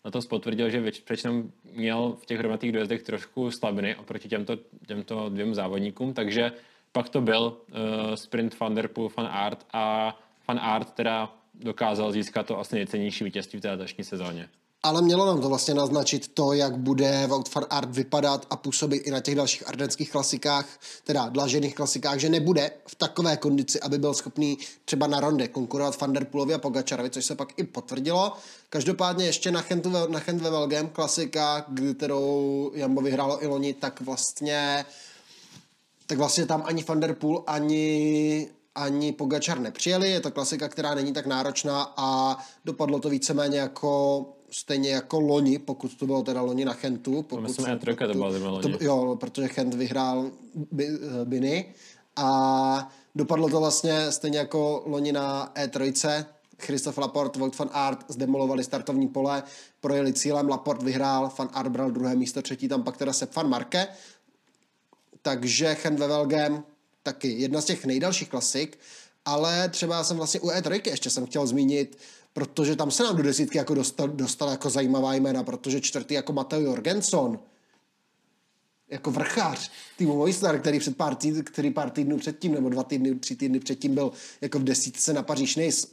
na 0.04 0.10
to 0.10 0.20
potvrdil, 0.28 0.70
že 0.70 0.80
většinou 0.80 1.44
měl 1.72 2.16
v 2.22 2.26
těch 2.26 2.38
hromadných 2.38 2.72
dojezdech 2.72 3.02
trošku 3.02 3.50
slabiny 3.50 3.96
oproti 3.96 4.28
těmto, 4.28 4.56
těmto 4.86 5.28
dvěm 5.28 5.54
závodníkům, 5.54 6.14
takže 6.14 6.52
pak 6.92 7.08
to 7.08 7.20
byl 7.20 7.42
uh, 7.42 8.14
sprint 8.14 8.60
Van 8.60 8.74
Der 8.74 8.88
Poel, 8.88 9.10
Van 9.16 9.26
Art 9.26 9.66
a 9.72 10.16
Van 10.48 10.58
Art 10.58 10.90
teda 10.94 11.32
dokázal 11.54 12.12
získat 12.12 12.46
to 12.46 12.58
asi 12.58 12.74
nejcennější 12.74 13.24
vítězství 13.24 13.58
v 13.58 13.62
té 13.62 13.70
letošní 13.70 14.04
sezóně. 14.04 14.48
Ale 14.82 15.02
mělo 15.02 15.26
nám 15.26 15.40
to 15.40 15.48
vlastně 15.48 15.74
naznačit 15.74 16.28
to, 16.34 16.52
jak 16.52 16.76
bude 16.76 17.26
Wout 17.26 17.54
van 17.54 17.64
Art 17.70 17.90
vypadat 17.90 18.46
a 18.50 18.56
působit 18.56 18.96
i 18.96 19.10
na 19.10 19.20
těch 19.20 19.34
dalších 19.34 19.68
ardenských 19.68 20.10
klasikách, 20.12 20.66
teda 21.04 21.28
dlažených 21.28 21.74
klasikách, 21.74 22.18
že 22.18 22.28
nebude 22.28 22.70
v 22.86 22.94
takové 22.94 23.36
kondici, 23.36 23.80
aby 23.80 23.98
byl 23.98 24.14
schopný 24.14 24.58
třeba 24.84 25.06
na 25.06 25.20
ronde 25.20 25.48
konkurovat 25.48 26.00
Van 26.00 26.12
der 26.12 26.24
Poolovi 26.24 26.54
a 26.54 26.58
Pogačarovi, 26.58 27.10
což 27.10 27.24
se 27.24 27.34
pak 27.34 27.48
i 27.56 27.64
potvrdilo. 27.64 28.32
Každopádně 28.70 29.26
ještě 29.26 29.50
na 29.50 29.62
Chentu, 29.62 29.90
na 30.08 30.20
Chent 30.20 30.42
ve 30.42 30.50
Velgem 30.50 30.88
klasika, 30.88 31.66
kterou 31.96 32.70
Jambo 32.74 33.00
vyhrálo 33.00 33.44
i 33.44 33.46
loni, 33.46 33.74
tak 33.74 34.00
vlastně 34.00 34.84
tak 36.06 36.18
vlastně 36.18 36.46
tam 36.46 36.62
ani 36.66 36.84
Van 36.84 37.00
der 37.00 37.14
Poel, 37.14 37.42
ani 37.46 38.48
ani 38.74 39.12
Pogačar 39.12 39.58
nepřijeli, 39.58 40.10
je 40.10 40.20
to 40.20 40.30
klasika, 40.30 40.68
která 40.68 40.94
není 40.94 41.12
tak 41.12 41.26
náročná 41.26 41.94
a 41.96 42.38
dopadlo 42.64 43.00
to 43.00 43.08
víceméně 43.08 43.58
jako 43.58 44.26
stejně 44.50 44.90
jako 44.90 45.20
loni, 45.20 45.58
pokud 45.58 45.94
to 45.94 46.06
bylo 46.06 46.22
teda 46.22 46.42
loni 46.42 46.64
na 46.64 46.72
Chentu. 46.72 47.22
Pokud 47.22 47.40
myslím, 47.40 47.66
že 47.66 47.76
trojka 47.76 48.06
to 48.06 48.12
byla 48.12 48.28
loni. 48.28 48.78
To, 48.78 48.84
jo, 48.84 49.16
protože 49.20 49.48
Chent 49.48 49.74
vyhrál 49.74 50.30
Biny 51.24 51.74
a 52.16 52.92
dopadlo 53.14 53.48
to 53.48 53.60
vlastně 53.60 54.12
stejně 54.12 54.38
jako 54.38 54.82
loni 54.86 55.12
na 55.12 55.52
E3. 55.54 56.24
Christoph 56.60 56.98
Laporte, 56.98 57.38
Wout 57.38 57.58
van 57.58 57.70
Aert 57.72 58.04
zdemolovali 58.08 58.64
startovní 58.64 59.08
pole, 59.08 59.42
projeli 59.80 60.12
cílem, 60.12 60.48
Laporte 60.48 60.84
vyhrál, 60.84 61.32
van 61.38 61.50
Aert 61.52 61.68
bral 61.68 61.90
druhé 61.90 62.16
místo, 62.16 62.42
třetí 62.42 62.68
tam 62.68 62.82
pak 62.82 62.96
teda 62.96 63.12
Sepp 63.12 63.36
van 63.36 63.48
Marke. 63.48 63.88
Takže 65.22 65.74
Chent 65.74 65.98
ve 65.98 66.06
Velgem 66.06 66.62
taky 67.02 67.28
jedna 67.28 67.60
z 67.60 67.64
těch 67.64 67.84
nejdelších 67.84 68.28
klasik, 68.28 68.78
ale 69.24 69.68
třeba 69.68 70.04
jsem 70.04 70.16
vlastně 70.16 70.40
u 70.40 70.48
E3 70.48 70.80
ještě 70.90 71.10
jsem 71.10 71.26
chtěl 71.26 71.46
zmínit, 71.46 71.98
protože 72.38 72.76
tam 72.76 72.90
se 72.90 73.02
nám 73.02 73.16
do 73.16 73.22
desítky 73.22 73.58
jako 73.58 73.74
dostal, 73.74 74.08
dostal 74.08 74.50
jako 74.50 74.70
zajímavá 74.70 75.14
jména, 75.14 75.42
protože 75.42 75.80
čtvrtý 75.80 76.14
jako 76.14 76.32
Mateo 76.32 76.60
Jorgenson, 76.60 77.38
jako 78.90 79.10
vrchář 79.10 79.70
týmu 79.96 80.16
Movistar, 80.16 80.58
který, 80.60 80.78
před 80.78 80.96
pár 80.96 81.14
týdnů, 81.14 81.42
který 81.42 81.70
pár 81.70 81.90
týdnů 81.90 82.18
předtím, 82.18 82.54
nebo 82.54 82.68
dva 82.68 82.82
týdny, 82.82 83.14
tři 83.14 83.36
týdny 83.36 83.60
předtím 83.60 83.94
byl 83.94 84.12
jako 84.40 84.58
v 84.58 84.64
desítce 84.64 85.12
na 85.12 85.22
Paříž 85.22 85.56
Nice. 85.56 85.86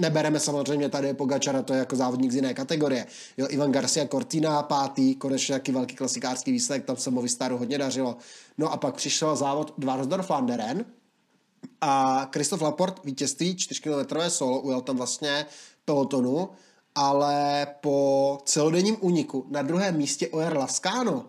Nebereme 0.00 0.40
samozřejmě 0.40 0.88
tady 0.88 1.14
Pogačara, 1.14 1.62
to 1.62 1.72
je 1.72 1.78
jako 1.78 1.96
závodník 1.96 2.32
z 2.32 2.34
jiné 2.34 2.54
kategorie. 2.54 3.06
Jo, 3.36 3.46
Ivan 3.50 3.72
Garcia 3.72 4.06
Cortina, 4.06 4.62
pátý, 4.62 5.14
konečně 5.14 5.52
jaký 5.52 5.72
velký 5.72 5.96
klasikářský 5.96 6.52
výsledek, 6.52 6.84
tam 6.84 6.96
se 6.96 7.10
Movistaru 7.10 7.58
hodně 7.58 7.78
dařilo. 7.78 8.16
No 8.58 8.72
a 8.72 8.76
pak 8.76 8.94
přišel 8.94 9.36
závod 9.36 9.74
Dvarsdorf 9.78 10.30
Landeren, 10.30 10.84
a 11.80 12.24
Christoph 12.32 12.62
Laport 12.62 13.04
vítězství 13.04 13.56
4 13.56 13.80
km 13.80 14.20
solo, 14.28 14.60
ujel 14.60 14.80
tam 14.80 14.96
vlastně 14.96 15.46
pelotonu, 15.88 16.48
ale 16.94 17.66
po 17.80 18.38
celodenním 18.44 18.96
úniku 19.00 19.46
na 19.48 19.62
druhém 19.62 19.96
místě 19.96 20.28
Ojer 20.28 20.56
Lascano, 20.56 21.24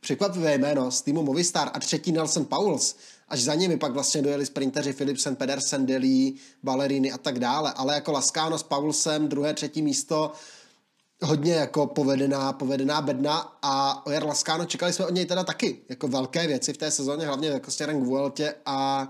překvapivé 0.00 0.54
jméno 0.58 0.90
z 0.90 1.02
týmu 1.02 1.22
Movistar 1.22 1.70
a 1.74 1.78
třetí 1.80 2.12
Nelson 2.12 2.44
Pauls, 2.44 2.96
až 3.28 3.42
za 3.42 3.54
nimi 3.54 3.76
pak 3.76 3.92
vlastně 3.92 4.22
dojeli 4.22 4.46
sprinteři 4.46 4.92
Philipsen, 4.92 5.36
Pedersen, 5.36 5.86
Deli, 5.86 6.32
Ballerini 6.62 7.12
a 7.12 7.18
tak 7.18 7.38
dále, 7.38 7.72
ale 7.76 7.94
jako 7.94 8.12
Lascano 8.12 8.58
s 8.58 8.62
Paulsem, 8.62 9.28
druhé, 9.28 9.54
třetí 9.54 9.82
místo, 9.82 10.32
hodně 11.22 11.52
jako 11.52 11.86
povedená, 11.86 12.52
povedená 12.52 13.02
bedna 13.02 13.58
a 13.62 14.06
Ojer 14.06 14.24
Lascano 14.24 14.64
čekali 14.64 14.92
jsme 14.92 15.06
od 15.06 15.14
něj 15.14 15.26
teda 15.26 15.44
taky 15.44 15.78
jako 15.88 16.08
velké 16.08 16.46
věci 16.46 16.72
v 16.72 16.76
té 16.76 16.90
sezóně, 16.90 17.26
hlavně 17.26 17.48
jako 17.48 17.70
směrem 17.70 18.00
k 18.00 18.06
Vueltě 18.06 18.54
a 18.66 19.08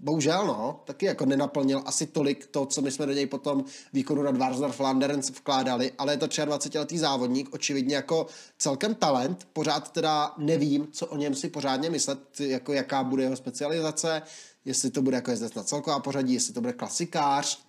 Bohužel, 0.00 0.46
no, 0.46 0.80
taky 0.84 1.06
jako 1.06 1.26
nenaplnil 1.26 1.82
asi 1.86 2.06
tolik 2.06 2.46
to, 2.46 2.66
co 2.66 2.82
my 2.82 2.90
jsme 2.90 3.06
do 3.06 3.12
něj 3.12 3.26
potom 3.26 3.64
výkonu 3.92 4.22
na 4.22 4.30
Dvarsdorf 4.30 4.76
Flandern 4.76 5.20
vkládali, 5.20 5.92
ale 5.98 6.12
je 6.12 6.16
to 6.16 6.26
23-letý 6.26 6.98
závodník, 6.98 7.54
očividně 7.54 7.96
jako 7.96 8.26
celkem 8.58 8.94
talent, 8.94 9.48
pořád 9.52 9.92
teda 9.92 10.34
nevím, 10.38 10.88
co 10.92 11.06
o 11.06 11.16
něm 11.16 11.34
si 11.34 11.48
pořádně 11.48 11.90
myslet, 11.90 12.40
jako 12.40 12.72
jaká 12.72 13.04
bude 13.04 13.22
jeho 13.22 13.36
specializace, 13.36 14.22
jestli 14.64 14.90
to 14.90 15.02
bude 15.02 15.16
jako 15.16 15.30
jezdec 15.30 15.54
na 15.54 15.62
celková 15.62 16.00
pořadí, 16.00 16.34
jestli 16.34 16.54
to 16.54 16.60
bude 16.60 16.72
klasikář, 16.72 17.62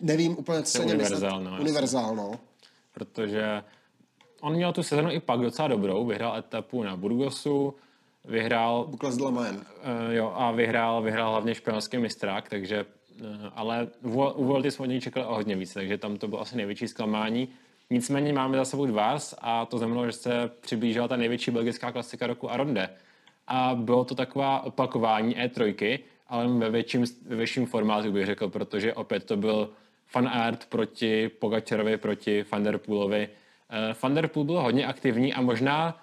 nevím 0.00 0.38
úplně, 0.38 0.62
co 0.62 0.78
se 0.78 0.84
něm 0.84 0.98
myslet. 0.98 1.22
No, 1.22 1.56
univerzál, 1.60 2.16
no. 2.16 2.40
Protože 2.92 3.62
on 4.40 4.54
měl 4.54 4.72
tu 4.72 4.82
sezonu 4.82 5.10
i 5.10 5.20
pak 5.20 5.40
docela 5.40 5.68
dobrou, 5.68 6.06
vyhrál 6.06 6.36
etapu 6.36 6.82
na 6.82 6.96
Burgosu, 6.96 7.74
vyhrál... 8.24 8.84
Bukles 8.88 9.16
de 9.16 9.24
uh, 9.24 9.34
jo, 10.10 10.32
a 10.36 10.50
vyhrál, 10.50 11.02
vyhrál 11.02 11.30
hlavně 11.30 11.54
španělský 11.54 11.98
mistrák, 11.98 12.48
takže 12.48 12.84
uh, 12.84 13.26
ale 13.54 13.88
u 14.02 14.62
jsme 14.62 14.82
od 14.82 14.86
něj 14.86 15.00
čekali 15.00 15.26
o 15.26 15.34
hodně 15.34 15.56
víc, 15.56 15.74
takže 15.74 15.98
tam 15.98 16.16
to 16.16 16.28
bylo 16.28 16.40
asi 16.40 16.56
největší 16.56 16.88
zklamání. 16.88 17.48
Nicméně 17.90 18.32
máme 18.32 18.56
za 18.56 18.64
sebou 18.64 18.86
Dvars 18.86 19.34
a 19.40 19.66
to 19.66 19.78
znamenalo, 19.78 20.06
že 20.06 20.12
se 20.12 20.50
přiblížila 20.60 21.08
ta 21.08 21.16
největší 21.16 21.50
belgická 21.50 21.92
klasika 21.92 22.26
roku 22.26 22.50
Aronde. 22.50 22.90
A 23.46 23.74
bylo 23.74 24.04
to 24.04 24.14
taková 24.14 24.60
opakování 24.60 25.36
E3, 25.36 25.98
ale 26.28 26.48
ve 26.48 26.70
větším, 26.70 27.04
ve 27.26 27.36
větším 27.36 27.66
formátu 27.66 28.12
bych 28.12 28.26
řekl, 28.26 28.48
protože 28.48 28.94
opět 28.94 29.24
to 29.24 29.36
byl 29.36 29.70
fan 30.06 30.28
art 30.28 30.66
proti 30.68 31.28
Pogačarovi, 31.28 31.96
proti 31.96 32.44
Van 32.52 32.62
Der 32.62 32.78
Poolovi. 32.78 33.28
Uh, 33.28 33.96
Van 34.02 34.14
Der 34.14 34.28
Poel 34.28 34.44
byl 34.44 34.60
hodně 34.60 34.86
aktivní 34.86 35.34
a 35.34 35.40
možná 35.40 36.01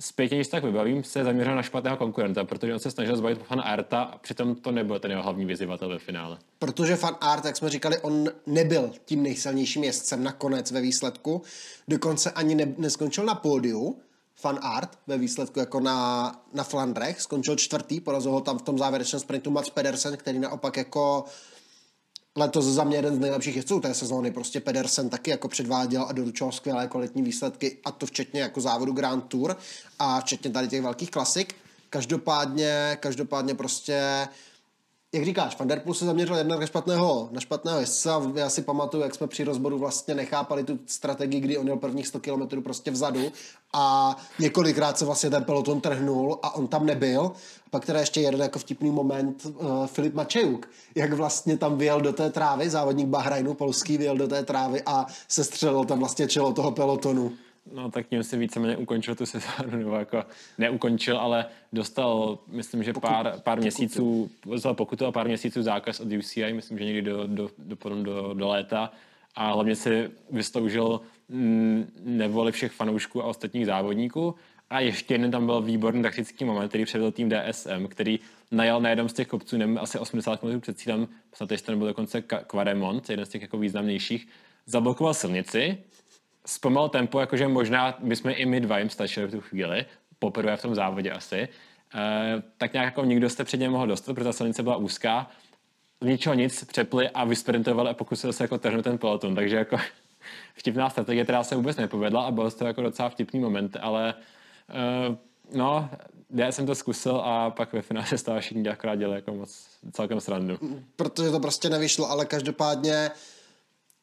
zpětně, 0.00 0.36
když 0.36 0.48
tak 0.48 0.64
vybavím, 0.64 1.04
se 1.04 1.24
zaměřil 1.24 1.56
na 1.56 1.62
špatného 1.62 1.96
konkurenta, 1.96 2.44
protože 2.44 2.74
on 2.74 2.78
se 2.78 2.90
snažil 2.90 3.16
zbavit 3.16 3.38
fan 3.42 3.60
Arta 3.64 4.02
a 4.02 4.18
přitom 4.18 4.54
to 4.54 4.70
nebyl 4.72 4.98
ten 4.98 5.10
jeho 5.10 5.22
hlavní 5.22 5.44
vyzývatel 5.44 5.88
ve 5.88 5.98
finále. 5.98 6.38
Protože 6.58 6.96
fan 6.96 7.16
Art, 7.20 7.44
jak 7.44 7.56
jsme 7.56 7.68
říkali, 7.68 7.98
on 7.98 8.28
nebyl 8.46 8.92
tím 9.04 9.22
nejsilnějším 9.22 9.84
jezdcem 9.84 10.24
nakonec 10.24 10.70
ve 10.70 10.80
výsledku, 10.80 11.42
dokonce 11.88 12.30
ani 12.30 12.54
ne, 12.54 12.74
neskončil 12.78 13.24
na 13.24 13.34
pódiu, 13.34 13.96
Fan 14.40 14.58
Art 14.62 14.98
ve 15.06 15.18
výsledku 15.18 15.60
jako 15.60 15.80
na, 15.80 16.32
na 16.54 16.64
Flandrech, 16.64 17.20
skončil 17.20 17.56
čtvrtý, 17.56 18.00
porazil 18.00 18.32
ho 18.32 18.40
tam 18.40 18.58
v 18.58 18.62
tom 18.62 18.78
závěrečném 18.78 19.20
sprintu 19.20 19.50
Mats 19.50 19.70
Pedersen, 19.70 20.16
který 20.16 20.38
naopak 20.38 20.76
jako 20.76 21.24
letos 22.38 22.64
za 22.64 22.84
mě 22.84 22.96
jeden 22.96 23.14
z 23.14 23.18
nejlepších 23.18 23.56
jezdců 23.56 23.80
té 23.80 23.94
sezóny. 23.94 24.30
Prostě 24.30 24.60
Pedersen 24.60 25.08
taky 25.08 25.30
jako 25.30 25.48
předváděl 25.48 26.06
a 26.08 26.12
doručoval 26.12 26.52
skvělé 26.52 26.88
kvalitní 26.88 27.22
výsledky 27.22 27.76
a 27.84 27.90
to 27.90 28.06
včetně 28.06 28.40
jako 28.40 28.60
závodu 28.60 28.92
Grand 28.92 29.24
Tour 29.24 29.56
a 29.98 30.20
včetně 30.20 30.50
tady 30.50 30.68
těch 30.68 30.82
velkých 30.82 31.10
klasik. 31.10 31.54
Každopádně, 31.90 32.98
každopádně 33.00 33.54
prostě 33.54 34.28
jak 35.12 35.24
říkáš, 35.24 35.58
Van 35.58 35.68
Der 35.68 35.80
Poel 35.80 35.94
se 35.94 36.04
zaměřil 36.04 36.36
jednak 36.36 36.60
na 36.60 36.66
špatného, 36.66 37.28
na 37.32 37.40
špatného 37.40 37.80
jezdce 37.80 38.10
já 38.34 38.50
si 38.50 38.62
pamatuju, 38.62 39.02
jak 39.02 39.14
jsme 39.14 39.26
při 39.26 39.44
rozboru 39.44 39.78
vlastně 39.78 40.14
nechápali 40.14 40.64
tu 40.64 40.78
strategii, 40.86 41.40
kdy 41.40 41.58
on 41.58 41.64
měl 41.64 41.76
prvních 41.76 42.06
100 42.06 42.20
km 42.20 42.62
prostě 42.62 42.90
vzadu 42.90 43.32
a 43.72 44.16
několikrát 44.38 44.98
se 44.98 45.04
vlastně 45.04 45.30
ten 45.30 45.44
peloton 45.44 45.80
trhnul 45.80 46.38
a 46.42 46.54
on 46.54 46.66
tam 46.66 46.86
nebyl. 46.86 47.32
Pak 47.70 47.84
teda 47.84 48.00
ještě 48.00 48.20
jeden 48.20 48.40
jako 48.40 48.58
vtipný 48.58 48.90
moment 48.90 49.46
uh, 49.46 49.86
Filip 49.86 50.14
Mačejuk, 50.14 50.68
jak 50.94 51.12
vlastně 51.12 51.56
tam 51.56 51.78
vyjel 51.78 52.00
do 52.00 52.12
té 52.12 52.30
trávy, 52.30 52.70
závodník 52.70 53.06
Bahrajnu 53.06 53.54
polský 53.54 53.98
vyjel 53.98 54.16
do 54.16 54.28
té 54.28 54.44
trávy 54.44 54.82
a 54.86 55.06
se 55.28 55.44
střelil 55.44 55.84
tam 55.84 55.98
vlastně 55.98 56.28
čelo 56.28 56.52
toho 56.52 56.70
pelotonu. 56.70 57.32
No 57.72 57.90
tak 57.90 58.06
tím 58.06 58.22
si 58.22 58.36
víceméně 58.36 58.76
ukončil 58.76 59.14
tu 59.14 59.26
sezónu, 59.26 59.76
nebo 59.78 59.96
jako 59.96 60.24
neukončil, 60.58 61.18
ale 61.18 61.46
dostal, 61.72 62.38
myslím, 62.48 62.82
že 62.82 62.92
pár, 62.92 63.40
pár 63.40 63.60
měsíců, 63.60 64.30
dostal 64.46 64.74
pokutu 64.74 65.06
a 65.06 65.12
pár 65.12 65.26
měsíců 65.26 65.62
zákaz 65.62 66.00
od 66.00 66.12
UCI, 66.12 66.52
myslím, 66.52 66.78
že 66.78 66.84
někdy 66.84 67.02
do, 67.02 67.26
do, 67.26 67.50
do, 67.58 68.02
do, 68.02 68.34
do 68.34 68.48
léta. 68.48 68.92
A 69.34 69.52
hlavně 69.52 69.76
si 69.76 70.10
vystoužil 70.30 71.00
mm, 71.28 71.92
nevoli 72.04 72.52
všech 72.52 72.72
fanoušků 72.72 73.22
a 73.22 73.26
ostatních 73.26 73.66
závodníků. 73.66 74.34
A 74.70 74.80
ještě 74.80 75.14
jeden 75.14 75.30
tam 75.30 75.46
byl 75.46 75.62
výborný 75.62 76.02
taktický 76.02 76.44
moment, 76.44 76.68
který 76.68 76.84
předvedl 76.84 77.12
tým 77.12 77.30
DSM, 77.30 77.86
který 77.88 78.20
najel 78.50 78.80
na 78.80 78.88
jednom 78.88 79.08
z 79.08 79.12
těch 79.12 79.26
kopců, 79.26 79.56
nevím, 79.56 79.78
asi 79.78 79.98
80 79.98 80.40
km 80.40 80.60
před 80.60 80.78
cílem, 80.78 81.08
snad 81.32 81.50
ještě 81.50 81.66
to 81.66 81.72
nebyl 81.72 81.86
dokonce 81.86 82.22
Quaremont, 82.22 83.10
jeden 83.10 83.26
z 83.26 83.28
těch 83.28 83.42
jako 83.42 83.58
významnějších, 83.58 84.28
zablokoval 84.66 85.14
silnici, 85.14 85.78
zpomal 86.48 86.88
tempo, 86.88 87.20
jakože 87.20 87.48
možná 87.48 87.98
bychom 87.98 88.32
i 88.34 88.46
my 88.46 88.60
dva 88.60 88.78
jim 88.78 88.90
stačili 88.90 89.26
v 89.26 89.30
tu 89.30 89.40
chvíli, 89.40 89.86
poprvé 90.18 90.56
v 90.56 90.62
tom 90.62 90.74
závodě 90.74 91.10
asi, 91.10 91.36
e, 91.36 91.48
tak 92.58 92.72
nějak 92.72 92.86
jako 92.86 93.04
nikdo 93.04 93.30
jste 93.30 93.44
před 93.44 93.60
něm 93.60 93.72
mohl 93.72 93.86
dostat, 93.86 94.14
protože 94.14 94.24
ta 94.24 94.32
silnice 94.32 94.62
byla 94.62 94.76
úzká, 94.76 95.30
ničeho 96.00 96.34
nic 96.34 96.64
přepli 96.64 97.08
a 97.08 97.24
vysprintovali 97.24 97.90
a 97.90 97.94
pokusili 97.94 98.32
se 98.32 98.44
jako 98.44 98.58
trhnout 98.58 98.84
ten 98.84 98.98
peloton, 98.98 99.34
takže 99.34 99.56
jako 99.56 99.76
vtipná 100.54 100.90
strategie, 100.90 101.24
která 101.24 101.44
se 101.44 101.56
vůbec 101.56 101.76
nepovedla 101.76 102.22
a 102.22 102.30
byl 102.30 102.50
to 102.50 102.66
jako 102.66 102.82
docela 102.82 103.08
vtipný 103.08 103.40
moment, 103.40 103.76
ale 103.80 104.14
e, 104.70 105.16
no, 105.58 105.90
já 106.30 106.52
jsem 106.52 106.66
to 106.66 106.74
zkusil 106.74 107.16
a 107.16 107.50
pak 107.50 107.72
ve 107.72 107.82
finále 107.82 108.06
se 108.08 108.18
stalo 108.18 108.40
všichni 108.40 108.68
akorát 108.68 108.94
dělali 108.94 109.16
jako 109.16 109.34
moc 109.34 109.66
celkem 109.92 110.20
srandu. 110.20 110.58
Protože 110.96 111.30
to 111.30 111.40
prostě 111.40 111.70
nevyšlo, 111.70 112.10
ale 112.10 112.26
každopádně 112.26 113.10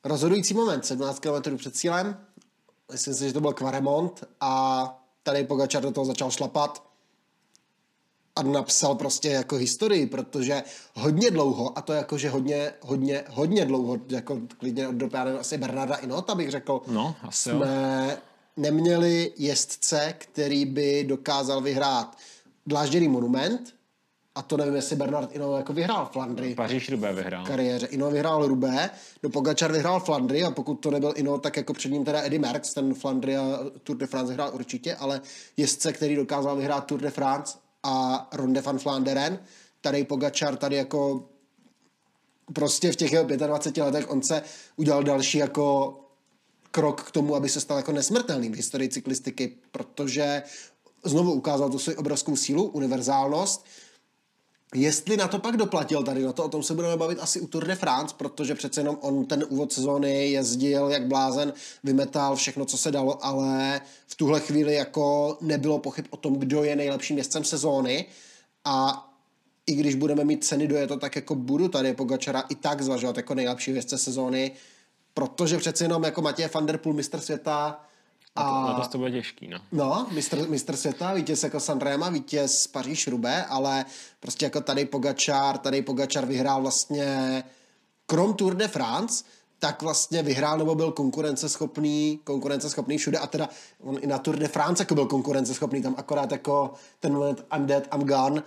rozhodující 0.03 0.53
moment, 0.53 0.85
17 0.85 1.19
km 1.19 1.57
před 1.57 1.75
cílem, 1.75 2.17
myslím 2.91 3.13
si, 3.13 3.27
že 3.27 3.33
to 3.33 3.41
byl 3.41 3.53
Kvaremont 3.53 4.23
a 4.41 5.05
tady 5.23 5.43
Pogačar 5.43 5.83
do 5.83 5.91
toho 5.91 6.05
začal 6.05 6.31
šlapat 6.31 6.83
a 8.35 8.43
napsal 8.43 8.95
prostě 8.95 9.29
jako 9.29 9.55
historii, 9.55 10.07
protože 10.07 10.63
hodně 10.93 11.31
dlouho, 11.31 11.77
a 11.77 11.81
to 11.81 11.93
jako, 11.93 12.17
že 12.17 12.29
hodně, 12.29 12.73
hodně, 12.81 13.23
hodně 13.29 13.65
dlouho, 13.65 13.97
jako 14.09 14.39
klidně 14.57 14.87
od 14.87 14.95
doby, 14.95 15.17
asi 15.17 15.57
Bernarda 15.57 15.95
Inota 15.95 16.35
bych 16.35 16.51
řekl, 16.51 16.81
no, 16.87 17.15
asi 17.21 17.49
jsme 17.49 18.07
jo. 18.11 18.17
neměli 18.57 19.33
jezdce, 19.37 20.13
který 20.17 20.65
by 20.65 21.03
dokázal 21.03 21.61
vyhrát 21.61 22.17
dlážděný 22.65 23.07
monument, 23.07 23.74
a 24.35 24.41
to 24.41 24.57
nevím, 24.57 24.75
jestli 24.75 24.95
Bernard 24.95 25.35
Ino 25.35 25.57
jako 25.57 25.73
vyhrál 25.73 26.09
Flandry. 26.11 26.55
Paříž 26.55 26.89
Rubé 26.89 27.13
vyhrál. 27.13 27.45
kariéře. 27.45 27.85
Ino 27.85 28.11
vyhrál 28.11 28.47
Rubé, 28.47 28.89
do 29.23 29.29
Pogačar 29.29 29.71
vyhrál 29.71 29.99
Flandry 29.99 30.43
a 30.43 30.51
pokud 30.51 30.75
to 30.75 30.91
nebyl 30.91 31.13
Ino, 31.15 31.37
tak 31.37 31.57
jako 31.57 31.73
před 31.73 31.89
ním 31.89 32.05
teda 32.05 32.21
Eddie 32.23 32.39
Merckx, 32.39 32.73
ten 32.73 32.93
Flandry 32.93 33.37
a 33.37 33.59
Tour 33.83 33.97
de 33.97 34.07
France 34.07 34.29
vyhrál 34.29 34.51
určitě, 34.53 34.95
ale 34.95 35.21
jezdce, 35.57 35.93
který 35.93 36.15
dokázal 36.15 36.55
vyhrát 36.55 36.85
Tour 36.85 37.01
de 37.01 37.09
France 37.09 37.57
a 37.83 38.27
Ronde 38.33 38.61
van 38.61 38.79
Flanderen, 38.79 39.39
tady 39.81 40.03
Pogačar 40.03 40.55
tady 40.55 40.75
jako 40.75 41.29
prostě 42.53 42.91
v 42.91 42.95
těch 42.95 43.11
jeho 43.11 43.23
25 43.23 43.83
letech 43.83 44.09
on 44.09 44.21
se 44.21 44.41
udělal 44.75 45.03
další 45.03 45.37
jako 45.37 45.95
krok 46.71 47.03
k 47.03 47.11
tomu, 47.11 47.35
aby 47.35 47.49
se 47.49 47.61
stal 47.61 47.77
jako 47.77 47.91
nesmrtelným 47.91 48.53
v 48.53 48.55
historii 48.55 48.89
cyklistiky, 48.89 49.55
protože 49.71 50.43
znovu 51.03 51.33
ukázal 51.33 51.69
tu 51.69 51.79
svou 51.79 51.93
obrovskou 51.93 52.35
sílu, 52.35 52.63
univerzálnost, 52.63 53.65
Jestli 54.75 55.17
na 55.17 55.27
to 55.27 55.39
pak 55.39 55.57
doplatil 55.57 56.03
tady 56.03 56.23
na 56.23 56.33
to, 56.33 56.43
o 56.43 56.49
tom 56.49 56.63
se 56.63 56.73
budeme 56.73 56.97
bavit 56.97 57.19
asi 57.19 57.41
u 57.41 57.47
Tour 57.47 57.67
de 57.67 57.75
France, 57.75 58.15
protože 58.17 58.55
přece 58.55 58.81
jenom 58.81 58.97
on 59.01 59.25
ten 59.25 59.45
úvod 59.49 59.73
sezóny 59.73 60.29
jezdil 60.29 60.89
jak 60.89 61.07
blázen, 61.07 61.53
vymetal 61.83 62.35
všechno, 62.35 62.65
co 62.65 62.77
se 62.77 62.91
dalo, 62.91 63.25
ale 63.25 63.81
v 64.07 64.15
tuhle 64.15 64.39
chvíli 64.39 64.73
jako 64.73 65.37
nebylo 65.41 65.79
pochyb 65.79 66.05
o 66.09 66.17
tom, 66.17 66.35
kdo 66.35 66.63
je 66.63 66.75
nejlepším 66.75 67.17
jezdcem 67.17 67.43
sezóny. 67.43 68.05
A 68.65 69.07
i 69.67 69.75
když 69.75 69.95
budeme 69.95 70.23
mít 70.23 70.43
ceny 70.43 70.67
do 70.67 70.75
je 70.75 70.87
to, 70.87 70.97
tak 70.97 71.15
jako 71.15 71.35
budu 71.35 71.67
tady 71.67 71.93
Pogačara 71.93 72.43
i 72.49 72.55
tak 72.55 72.81
zvažovat 72.81 73.17
jako 73.17 73.35
nejlepší 73.35 73.71
jezdce 73.71 73.97
sezóny, 73.97 74.51
protože 75.13 75.57
přece 75.57 75.83
jenom 75.83 76.03
jako 76.03 76.21
Matěj 76.21 76.49
van 76.53 76.65
der 76.65 76.77
Poel, 76.77 76.95
mistr 76.95 77.19
světa, 77.19 77.85
a, 78.35 78.65
na 78.67 78.73
to, 78.73 78.89
to 78.89 78.97
bude 78.97 79.11
těžký, 79.11 79.47
no. 79.47 79.59
No, 79.71 80.07
mistr, 80.11 80.49
mistr 80.49 80.75
světa, 80.75 81.13
vítěz 81.13 81.43
jako 81.43 81.59
Sanrema, 81.59 82.09
vítěz 82.09 82.67
Paříž 82.67 83.07
Rubé, 83.07 83.45
ale 83.45 83.85
prostě 84.19 84.45
jako 84.45 84.61
tady 84.61 84.85
Pogačar, 84.85 85.57
tady 85.57 85.81
Pogačar 85.81 86.25
vyhrál 86.25 86.61
vlastně 86.61 87.43
krom 88.05 88.33
Tour 88.33 88.55
de 88.55 88.67
France, 88.67 89.23
tak 89.59 89.81
vlastně 89.81 90.23
vyhrál 90.23 90.57
nebo 90.57 90.75
byl 90.75 90.91
konkurenceschopný, 90.91 92.19
konkurenceschopný 92.23 92.97
všude 92.97 93.17
a 93.17 93.27
teda 93.27 93.49
on 93.83 93.97
i 94.01 94.07
na 94.07 94.17
Tour 94.17 94.35
de 94.35 94.47
France 94.47 94.81
jako 94.81 94.95
byl 94.95 95.05
konkurenceschopný, 95.05 95.81
tam 95.81 95.95
akorát 95.97 96.31
jako 96.31 96.73
ten 96.99 97.13
moment 97.13 97.45
I'm 97.55 97.65
dead, 97.65 97.87
I'm 97.95 98.07
gone, 98.07 98.43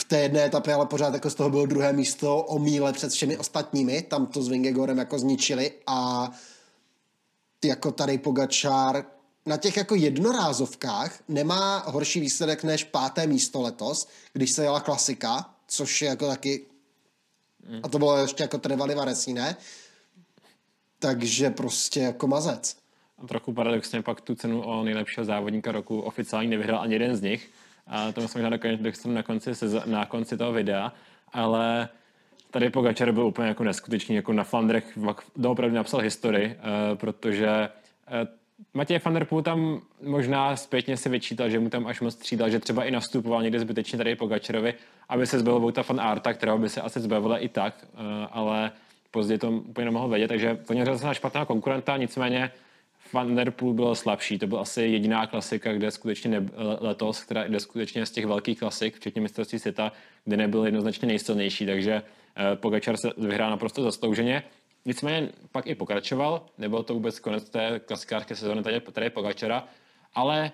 v 0.00 0.04
té 0.04 0.20
jedné 0.20 0.44
etapě, 0.44 0.74
ale 0.74 0.86
pořád 0.86 1.14
jako 1.14 1.30
z 1.30 1.34
toho 1.34 1.50
bylo 1.50 1.66
druhé 1.66 1.92
místo 1.92 2.42
o 2.42 2.58
míle 2.58 2.92
před 2.92 3.12
všemi 3.12 3.36
ostatními, 3.36 4.02
tam 4.02 4.26
to 4.26 4.42
s 4.42 4.48
Vingegorem 4.48 4.98
jako 4.98 5.18
zničili 5.18 5.72
a 5.86 6.30
jako 7.64 7.92
tady 7.92 8.18
Pogačár 8.18 9.04
na 9.46 9.56
těch 9.56 9.76
jako 9.76 9.94
jednorázovkách 9.94 11.18
nemá 11.28 11.78
horší 11.78 12.20
výsledek 12.20 12.64
než 12.64 12.84
páté 12.84 13.26
místo 13.26 13.60
letos, 13.62 14.08
když 14.32 14.50
se 14.50 14.62
jela 14.62 14.80
klasika, 14.80 15.54
což 15.66 16.02
je 16.02 16.08
jako 16.08 16.26
taky 16.26 16.66
a 17.82 17.88
to 17.88 17.98
bylo 17.98 18.18
ještě 18.18 18.42
jako 18.42 18.58
Trevali 18.58 18.94
Varesí, 18.94 19.32
ne? 19.32 19.56
Takže 20.98 21.50
prostě 21.50 22.00
jako 22.00 22.26
mazec. 22.26 22.76
A 23.18 23.26
trochu 23.26 23.52
paradoxně 23.52 24.02
pak 24.02 24.20
tu 24.20 24.34
cenu 24.34 24.62
o 24.62 24.84
nejlepšího 24.84 25.24
závodníka 25.24 25.72
roku 25.72 26.00
oficiálně 26.00 26.48
nevyhrál 26.48 26.80
ani 26.80 26.94
jeden 26.94 27.16
z 27.16 27.22
nich. 27.22 27.50
A 27.86 28.12
to 28.12 28.28
jsme 28.28 28.42
možná 28.42 28.58
na 29.06 29.22
konci, 29.22 29.50
na 29.84 30.06
konci 30.06 30.36
toho 30.36 30.52
videa, 30.52 30.92
ale 31.32 31.88
tady 32.54 32.70
Pogačar 32.70 33.12
byl 33.12 33.26
úplně 33.26 33.48
jako 33.48 33.64
neskutečný, 33.64 34.16
jako 34.16 34.32
na 34.32 34.44
Flandrech 34.44 34.98
doopravdy 35.36 35.76
napsal 35.76 36.00
historii, 36.00 36.46
uh, 36.46 36.98
protože 36.98 37.48
uh, 37.48 38.28
Matěj 38.74 39.00
van 39.04 39.14
der 39.14 39.24
Poel 39.24 39.42
tam 39.42 39.80
možná 40.02 40.56
zpětně 40.56 40.96
si 40.96 41.08
vyčítal, 41.08 41.50
že 41.50 41.58
mu 41.58 41.68
tam 41.68 41.86
až 41.86 42.00
moc 42.00 42.14
střídal, 42.14 42.50
že 42.50 42.60
třeba 42.60 42.84
i 42.84 42.90
nastupoval 42.90 43.42
někde 43.42 43.60
zbytečně 43.60 43.98
tady 43.98 44.16
Pogačarovi, 44.16 44.74
aby 45.08 45.26
se 45.26 45.38
zbavil 45.38 45.60
Vouta 45.60 45.82
fan 45.82 46.00
Arta, 46.00 46.32
kterého 46.32 46.58
by 46.58 46.68
se 46.68 46.80
asi 46.80 47.00
zbavila 47.00 47.38
i 47.38 47.48
tak, 47.48 47.86
uh, 47.94 48.00
ale 48.30 48.70
později 49.10 49.38
to 49.38 49.50
úplně 49.50 49.84
nemohl 49.84 50.08
vědět, 50.08 50.28
takže 50.28 50.58
to 50.66 50.72
měl 50.72 50.98
na 51.04 51.14
špatná 51.14 51.44
konkurenta, 51.44 51.96
nicméně 51.96 52.50
Van 53.12 53.34
Der 53.34 53.50
Poel 53.50 53.72
byl 53.72 53.94
slabší, 53.94 54.38
to 54.38 54.46
byla 54.46 54.60
asi 54.60 54.82
jediná 54.82 55.26
klasika, 55.26 55.72
kde 55.72 55.90
skutečně 55.90 56.30
ne, 56.30 56.46
letos, 56.80 57.24
která 57.24 57.44
jde 57.44 57.60
skutečně 57.60 58.06
z 58.06 58.10
těch 58.10 58.26
velkých 58.26 58.58
klasik, 58.58 58.96
včetně 58.96 59.20
mistrovství 59.20 59.58
světa, 59.58 59.92
kde 60.24 60.36
nebyl 60.36 60.64
jednoznačně 60.64 61.08
nejsilnější, 61.08 61.66
takže 61.66 62.02
Eh, 62.02 62.22
Pogačar 62.54 62.96
se 62.96 63.08
vyhrál 63.16 63.50
naprosto 63.50 63.82
zaslouženě. 63.82 64.42
Nicméně 64.84 65.32
pak 65.52 65.66
i 65.66 65.74
pokračoval, 65.74 66.46
nebyl 66.58 66.82
to 66.82 66.94
vůbec 66.94 67.18
konec 67.18 67.50
té 67.50 67.80
klasikářské 67.80 68.36
sezóny 68.36 68.62
tady, 68.62 68.80
tady 68.80 69.10
Pogačara, 69.10 69.68
ale 70.14 70.52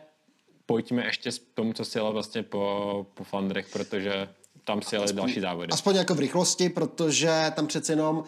pojďme 0.66 1.04
ještě 1.04 1.30
k 1.30 1.54
tomu, 1.54 1.72
co 1.72 1.84
si 1.84 1.98
jel 1.98 2.12
vlastně 2.12 2.42
po, 2.42 3.06
po 3.14 3.24
Flandrech, 3.24 3.68
protože 3.72 4.28
tam 4.64 4.82
si 4.82 4.94
jeli 4.94 5.12
další 5.12 5.40
závody. 5.40 5.72
Aspoň 5.72 5.96
jako 5.96 6.14
v 6.14 6.18
rychlosti, 6.18 6.68
protože 6.68 7.52
tam 7.54 7.66
přece 7.66 7.92
jenom 7.92 8.24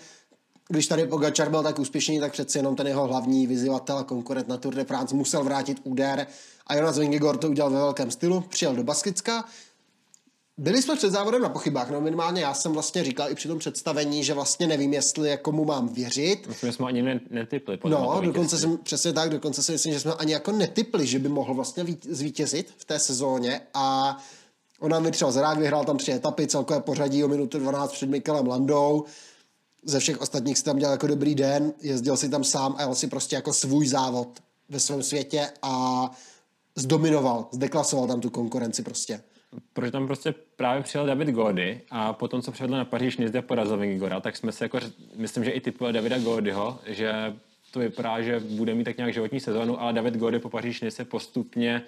když 0.68 0.86
tady 0.86 1.06
Pogačar 1.06 1.50
byl 1.50 1.62
tak 1.62 1.78
úspěšný, 1.78 2.20
tak 2.20 2.32
přece 2.32 2.58
jenom 2.58 2.76
ten 2.76 2.86
jeho 2.86 3.06
hlavní 3.06 3.46
vyzývatel 3.46 3.98
a 3.98 4.04
konkurent 4.04 4.48
na 4.48 4.56
Tour 4.56 4.74
de 4.74 4.84
France 4.84 5.14
musel 5.14 5.44
vrátit 5.44 5.80
úder 5.84 6.26
a 6.66 6.74
Jonas 6.74 6.98
Vingegaard 6.98 7.40
to 7.40 7.48
udělal 7.48 7.70
ve 7.70 7.78
velkém 7.78 8.10
stylu, 8.10 8.40
přijel 8.40 8.76
do 8.76 8.84
Baskicka, 8.84 9.44
byli 10.58 10.82
jsme 10.82 10.96
před 10.96 11.10
závodem 11.10 11.42
na 11.42 11.48
pochybách, 11.48 11.90
no 11.90 12.00
minimálně 12.00 12.42
já 12.42 12.54
jsem 12.54 12.72
vlastně 12.72 13.04
říkal 13.04 13.30
i 13.30 13.34
při 13.34 13.48
tom 13.48 13.58
představení, 13.58 14.24
že 14.24 14.34
vlastně 14.34 14.66
nevím, 14.66 14.92
jestli 14.92 15.30
jako 15.30 15.52
mu 15.52 15.64
mám 15.64 15.88
věřit. 15.88 16.46
Myslím, 16.46 16.72
jsme 16.72 16.86
ani 16.86 17.20
netypli. 17.30 17.78
No, 17.84 18.20
dokonce 18.24 18.58
jsem, 18.58 18.78
přesně 18.78 19.12
tak, 19.12 19.30
dokonce 19.30 19.62
si 19.62 19.72
myslím, 19.72 19.92
že 19.92 20.00
jsme 20.00 20.14
ani 20.14 20.32
jako 20.32 20.52
netypli, 20.52 21.06
že 21.06 21.18
by 21.18 21.28
mohl 21.28 21.54
vlastně 21.54 21.86
zvítězit 22.08 22.74
v 22.76 22.84
té 22.84 22.98
sezóně 22.98 23.60
a 23.74 24.16
on 24.80 24.90
nám 24.90 25.04
vytřel 25.04 25.32
zrák, 25.32 25.58
vyhrál 25.58 25.84
tam 25.84 25.98
tři 25.98 26.12
etapy, 26.12 26.46
celkové 26.46 26.80
pořadí 26.80 27.24
o 27.24 27.28
minutu 27.28 27.58
12 27.58 27.92
před 27.92 28.08
Mikelem 28.08 28.46
Landou. 28.46 29.04
Ze 29.84 29.98
všech 29.98 30.20
ostatních 30.20 30.58
si 30.58 30.64
tam 30.64 30.78
dělal 30.78 30.92
jako 30.92 31.06
dobrý 31.06 31.34
den, 31.34 31.72
jezdil 31.80 32.16
si 32.16 32.28
tam 32.28 32.44
sám 32.44 32.74
a 32.78 32.82
jel 32.82 32.94
si 32.94 33.06
prostě 33.06 33.36
jako 33.36 33.52
svůj 33.52 33.86
závod 33.86 34.28
ve 34.68 34.80
svém 34.80 35.02
světě 35.02 35.50
a 35.62 36.10
zdominoval, 36.76 37.48
zdeklasoval 37.52 38.06
tam 38.06 38.20
tu 38.20 38.30
konkurenci 38.30 38.82
prostě 38.82 39.20
protože 39.72 39.90
tam 39.90 40.06
prostě 40.06 40.34
právě 40.56 40.82
přijel 40.82 41.06
David 41.06 41.28
Gody 41.28 41.80
a 41.90 42.12
potom, 42.12 42.42
co 42.42 42.52
přišel 42.52 42.68
na 42.68 42.84
Paříž 42.84 43.18
a 43.38 43.42
porazil 43.42 43.76
Vingigora, 43.76 44.20
tak 44.20 44.36
jsme 44.36 44.52
se 44.52 44.64
jako, 44.64 44.78
myslím, 45.16 45.44
že 45.44 45.50
i 45.50 45.60
typovali 45.60 45.92
Davida 45.92 46.18
Godyho, 46.18 46.78
že 46.86 47.34
to 47.70 47.78
vypadá, 47.78 48.22
že 48.22 48.40
bude 48.40 48.74
mít 48.74 48.84
tak 48.84 48.96
nějak 48.96 49.14
životní 49.14 49.40
sezónu, 49.40 49.80
ale 49.80 49.92
David 49.92 50.16
Gody 50.16 50.38
po 50.38 50.48
Paříž 50.48 50.84
se 50.88 51.04
postupně 51.04 51.82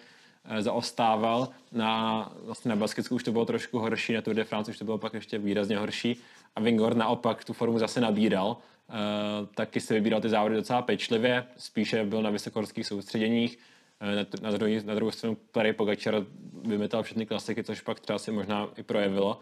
eh, 0.45 0.63
zaostával. 0.63 1.49
Na, 1.73 2.33
vlastně 2.45 2.69
na 2.69 2.77
Baskicku 2.77 3.15
už 3.15 3.25
to 3.25 3.33
bylo 3.33 3.45
trošku 3.45 3.79
horší, 3.79 4.13
na 4.13 4.23
Tour 4.23 4.35
de 4.35 4.45
France 4.45 4.71
už 4.71 4.79
to 4.79 4.85
bylo 4.85 4.99
pak 4.99 5.15
ještě 5.15 5.39
výrazně 5.39 5.77
horší 5.79 6.17
a 6.57 6.61
Vingor 6.61 6.97
naopak 6.97 7.45
tu 7.45 7.53
formu 7.53 7.79
zase 7.79 8.01
nabíral. 8.01 8.57
Uh, 8.89 9.47
taky 9.55 9.81
se 9.81 9.95
vybíral 9.95 10.21
ty 10.21 10.29
závody 10.29 10.55
docela 10.55 10.83
pečlivě, 10.83 11.45
spíše 11.57 12.05
byl 12.05 12.23
na 12.23 12.31
vysokorských 12.31 12.87
soustředěních, 12.87 13.59
na, 14.05 14.27
na, 14.43 14.51
druhý, 14.51 14.81
na 14.85 14.95
druhou 14.95 15.11
stranu 15.11 15.37
Clary 15.53 15.73
Pogačar 15.73 16.25
vymetal 16.63 17.03
všechny 17.03 17.27
klasiky, 17.27 17.65
což 17.65 17.81
pak 17.81 18.01
třeba 18.01 18.19
si 18.19 18.33
možná 18.33 18.69
i 18.77 18.83
projevilo. 18.83 19.41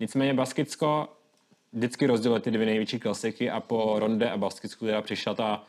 Nicméně 0.00 0.34
Baskicko 0.34 1.08
vždycky 1.72 2.06
rozdělilo 2.06 2.40
ty 2.40 2.50
dvě 2.50 2.66
největší 2.66 2.98
klasiky 2.98 3.50
a 3.50 3.60
po 3.60 3.98
Ronde 3.98 4.30
a 4.30 4.36
Baskicku 4.36 4.86
teda 4.86 5.02
přišla 5.02 5.34
ta 5.34 5.64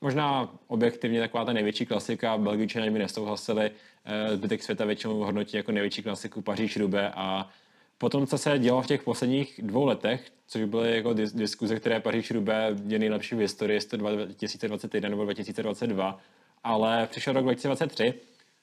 možná 0.00 0.54
objektivně 0.66 1.20
taková 1.20 1.44
ta 1.44 1.52
největší 1.52 1.86
klasika, 1.86 2.38
Belgičané 2.38 2.90
mi 2.90 2.98
nesouhlasili, 2.98 3.70
eh, 4.04 4.36
zbytek 4.36 4.62
světa 4.62 4.84
většinou 4.84 5.14
hodnotí 5.14 5.56
jako 5.56 5.72
největší 5.72 6.02
klasiku 6.02 6.42
Paříž 6.42 6.76
Rube 6.76 7.10
a 7.14 7.48
potom, 7.98 8.26
co 8.26 8.38
se 8.38 8.58
dělo 8.58 8.82
v 8.82 8.86
těch 8.86 9.02
posledních 9.02 9.60
dvou 9.62 9.84
letech, 9.84 10.32
což 10.46 10.64
byly 10.64 10.96
jako 10.96 11.12
diskuze, 11.12 11.76
které 11.76 12.00
Paříž 12.00 12.30
Rube 12.30 12.76
je 12.86 12.98
nejlepší 12.98 13.34
v 13.34 13.38
historii, 13.38 13.76
jestli 13.76 13.98
2021 13.98 15.08
nebo 15.08 15.24
2022, 15.24 16.18
ale 16.66 17.06
přišel 17.10 17.32
rok 17.32 17.42
2023, 17.42 18.14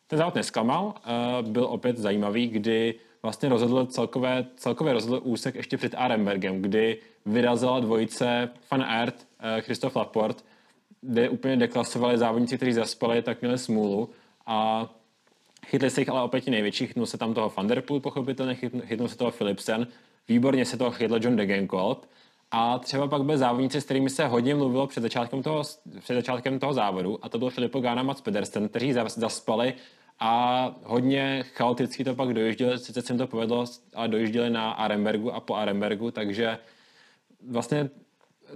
ten 0.08 0.18
závod 0.18 0.36
nesklamal, 0.36 0.86
uh, 0.86 1.50
byl 1.50 1.66
opět 1.66 1.98
zajímavý, 1.98 2.48
kdy 2.48 2.96
vlastně 3.22 3.50
rozhodl 3.50 3.86
celkové, 3.86 4.46
celkově 4.56 4.94
rozhodl 4.94 5.22
úsek 5.24 5.56
ještě 5.56 5.78
před 5.78 5.96
Arembergem, 5.98 6.62
kdy 6.62 6.98
vyrazila 7.26 7.80
dvojice 7.80 8.50
Van 8.72 8.84
Aert, 8.84 9.16
uh, 9.16 9.62
Christoph 9.62 9.96
Laporte, 9.96 10.44
kde 11.02 11.30
úplně 11.30 11.58
deklasovali 11.58 12.18
závodníci, 12.18 12.58
kteří 12.58 12.74
zaspali, 12.74 13.22
tak 13.22 13.42
měli 13.42 13.58
smůlu 13.58 14.10
a 14.46 14.90
Chytli 15.66 15.90
se 15.90 16.02
jich 16.02 16.10
ale 16.10 16.22
opět 16.22 16.48
největší, 16.48 16.88
chytnul 16.88 17.06
se 17.06 17.18
tam 17.18 17.34
toho 17.34 17.54
Vanderpool 17.58 18.00
pochopitelně, 18.00 18.56
chytnul, 18.56 18.82
chytnul 18.86 19.08
se 19.08 19.18
toho 19.18 19.32
Philipsen, 19.32 19.88
výborně 20.28 20.66
se 20.66 20.78
toho 20.78 20.92
chytl 20.92 21.20
John 21.22 21.36
Degenkolb 21.36 22.06
a 22.56 22.80
třeba 22.80 23.08
pak 23.08 23.24
byly 23.24 23.38
závodníci, 23.38 23.82
s 23.82 23.86
kterými 23.86 24.10
se 24.10 24.28
hodně 24.28 24.56
mluvilo 24.56 24.88
před 24.88 25.02
začátkem 25.02 25.44
toho, 25.44 25.64
před 26.00 26.14
začátkem 26.14 26.60
toho 26.60 26.74
závodu 26.74 27.26
a 27.26 27.30
to 27.30 27.40
byl 27.40 27.50
Filippo 27.50 27.80
Gana 27.80 28.04
Mats 28.04 28.22
Pedersen, 28.22 28.70
kteří 28.70 28.94
zaspali 29.08 29.74
a 30.20 30.76
hodně 30.84 31.44
chaoticky 31.54 32.04
to 32.04 32.16
pak 32.16 32.34
dojížděli, 32.34 32.80
sice 32.80 33.02
se 33.02 33.14
jim 33.14 33.18
to 33.18 33.28
povedlo, 33.28 33.66
ale 33.94 34.08
dojížděli 34.08 34.50
na 34.50 34.72
Arembergu 34.72 35.34
a 35.34 35.40
po 35.40 35.56
Arembergu, 35.56 36.12
takže 36.12 36.58
vlastně 37.50 37.90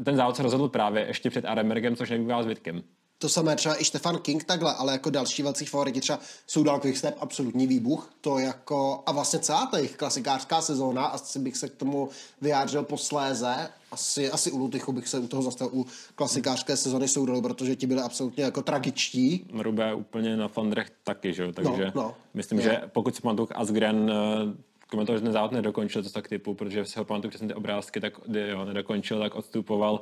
ten 0.03 0.15
závod 0.15 0.35
se 0.35 0.43
rozhodl 0.43 0.69
právě 0.69 1.05
ještě 1.07 1.29
před 1.29 1.45
Arembergem, 1.45 1.95
což 1.95 2.09
nebývá 2.09 2.43
zbytkem. 2.43 2.83
To 3.19 3.29
samé 3.29 3.55
třeba 3.55 3.75
i 3.75 3.85
Stefan 3.85 4.17
King 4.17 4.43
takhle, 4.43 4.73
ale 4.73 4.93
jako 4.93 5.09
další 5.09 5.43
velcí 5.43 5.65
favoriti 5.65 6.01
třeba 6.01 6.19
Soudal 6.47 6.79
Quickstep, 6.79 7.15
absolutní 7.19 7.67
výbuch. 7.67 8.13
To 8.21 8.39
jako, 8.39 9.03
a 9.05 9.11
vlastně 9.11 9.39
celá 9.39 9.65
ta 9.65 9.77
jejich 9.77 9.97
klasikářská 9.97 10.61
sezóna, 10.61 11.05
asi 11.05 11.39
bych 11.39 11.57
se 11.57 11.69
k 11.69 11.75
tomu 11.75 12.09
vyjádřil 12.41 12.83
posléze, 12.83 13.69
asi, 13.91 14.31
asi 14.31 14.51
u 14.51 14.57
Lutychu 14.57 14.91
bych 14.91 15.07
se 15.07 15.19
u 15.19 15.27
toho 15.27 15.43
zastal 15.43 15.69
u 15.73 15.85
klasikářské 16.15 16.77
sezóny 16.77 17.07
Soudal, 17.07 17.41
protože 17.41 17.75
ti 17.75 17.87
byli 17.87 18.01
absolutně 18.01 18.43
jako 18.43 18.61
tragičtí. 18.61 19.47
Rubé 19.53 19.93
úplně 19.93 20.37
na 20.37 20.47
Flandrech 20.47 20.91
taky, 21.03 21.33
že 21.33 21.43
jo, 21.43 21.51
takže 21.51 21.85
no, 21.95 22.01
no, 22.01 22.15
myslím, 22.33 22.59
je. 22.59 22.63
že 22.63 22.81
pokud 22.87 23.15
si 23.15 23.21
pamatuju 23.21 23.47
Asgren 23.55 24.11
eh, 24.11 24.63
komentoval, 24.89 25.19
že 25.19 25.23
ten 25.23 25.33
závod 25.33 25.51
nedokončil, 25.51 26.03
to 26.03 26.09
tak 26.09 26.27
typu, 26.27 26.53
protože 26.53 26.85
si 26.85 26.99
ho 26.99 27.05
pamatuju 27.05 27.29
přesně 27.29 27.47
ty 27.47 27.53
obrázky, 27.53 27.99
tak 27.99 28.13
jo, 28.49 28.65
nedokončil, 28.65 29.19
tak 29.19 29.35
odstupoval 29.35 30.01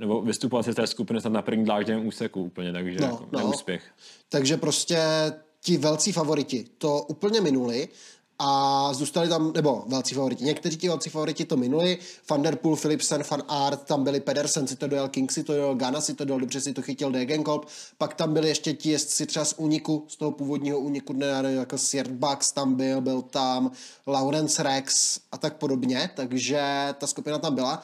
nebo 0.00 0.22
vystupoval 0.22 0.62
si 0.62 0.72
z 0.72 0.74
té 0.74 0.86
skupiny 0.86 1.20
snad 1.20 1.32
na 1.32 1.42
první 1.42 1.64
dlážděném 1.64 2.06
úseku 2.06 2.42
úplně, 2.42 2.72
takže 2.72 2.98
no, 3.00 3.06
jako 3.06 3.28
no. 3.32 3.38
neúspěch. 3.38 3.82
Takže 4.28 4.56
prostě 4.56 4.98
ti 5.60 5.76
velcí 5.76 6.12
favoriti 6.12 6.64
to 6.78 7.02
úplně 7.02 7.40
minuli 7.40 7.88
a 8.38 8.92
zůstali 8.92 9.28
tam, 9.28 9.52
nebo 9.52 9.84
velcí 9.86 10.14
favoriti, 10.14 10.44
někteří 10.44 10.76
ti 10.76 10.88
velcí 10.88 11.10
favoriti 11.10 11.44
to 11.44 11.56
minuli, 11.56 11.98
Van 12.30 12.42
Der 12.42 12.56
Poel, 12.56 12.76
Philipsen, 12.76 13.22
Van 13.30 13.42
Aert, 13.48 13.82
tam 13.82 14.04
byli 14.04 14.20
Pedersen, 14.20 14.66
si 14.66 14.76
to 14.76 14.88
dojel, 14.88 15.08
King 15.08 15.32
si 15.32 15.44
to 15.44 15.52
dojel, 15.52 15.74
Gana 15.74 16.00
si 16.00 16.14
to 16.14 16.24
dojel, 16.24 16.40
dobře 16.40 16.60
si 16.60 16.72
to 16.72 16.82
chytil 16.82 17.12
Degenkolb, 17.12 17.66
pak 17.98 18.14
tam 18.14 18.32
byli 18.32 18.48
ještě 18.48 18.72
ti 18.72 18.90
jezdci 18.90 19.26
třeba 19.26 19.44
z 19.44 19.54
úniku, 19.56 20.04
z 20.08 20.16
toho 20.16 20.30
původního 20.30 20.78
úniku, 20.78 21.12
ne, 21.12 21.26
jako 21.44 21.78
Siert 21.78 22.10
Bax 22.10 22.52
tam 22.52 22.74
byl, 22.74 23.00
byl 23.00 23.22
tam 23.22 23.70
Lawrence 24.06 24.62
Rex 24.62 25.20
a 25.32 25.38
tak 25.38 25.56
podobně, 25.56 26.10
takže 26.14 26.62
ta 26.98 27.06
skupina 27.06 27.38
tam 27.38 27.54
byla. 27.54 27.82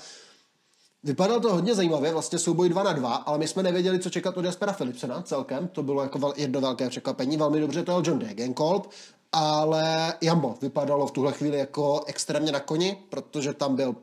Vypadalo 1.05 1.41
to 1.41 1.53
hodně 1.55 1.75
zajímavě, 1.75 2.13
vlastně 2.13 2.39
souboj 2.39 2.69
2 2.69 2.83
na 2.83 2.93
2, 2.93 3.15
ale 3.15 3.39
my 3.39 3.49
jsme 3.49 3.63
nevěděli, 3.63 3.99
co 3.99 4.11
čekat 4.11 4.37
od 4.37 4.45
Jaspera 4.45 4.73
Philipsena 4.73 5.23
celkem, 5.23 5.69
to 5.69 5.83
bylo 5.83 6.03
jako 6.03 6.33
jedno 6.37 6.61
velké 6.61 6.89
překvapení, 6.89 7.37
velmi 7.37 7.61
dobře 7.61 7.83
to 7.83 8.03
John 8.07 8.19
Degenkolb, 8.19 8.91
ale 9.33 10.15
Jambo 10.21 10.55
vypadalo 10.63 11.07
v 11.07 11.11
tuhle 11.11 11.33
chvíli 11.33 11.59
jako 11.59 12.05
extrémně 12.07 12.53
na 12.53 12.61
koni, 12.61 12.97
protože 13.11 13.53
tam 13.53 13.77
byl, 13.77 13.97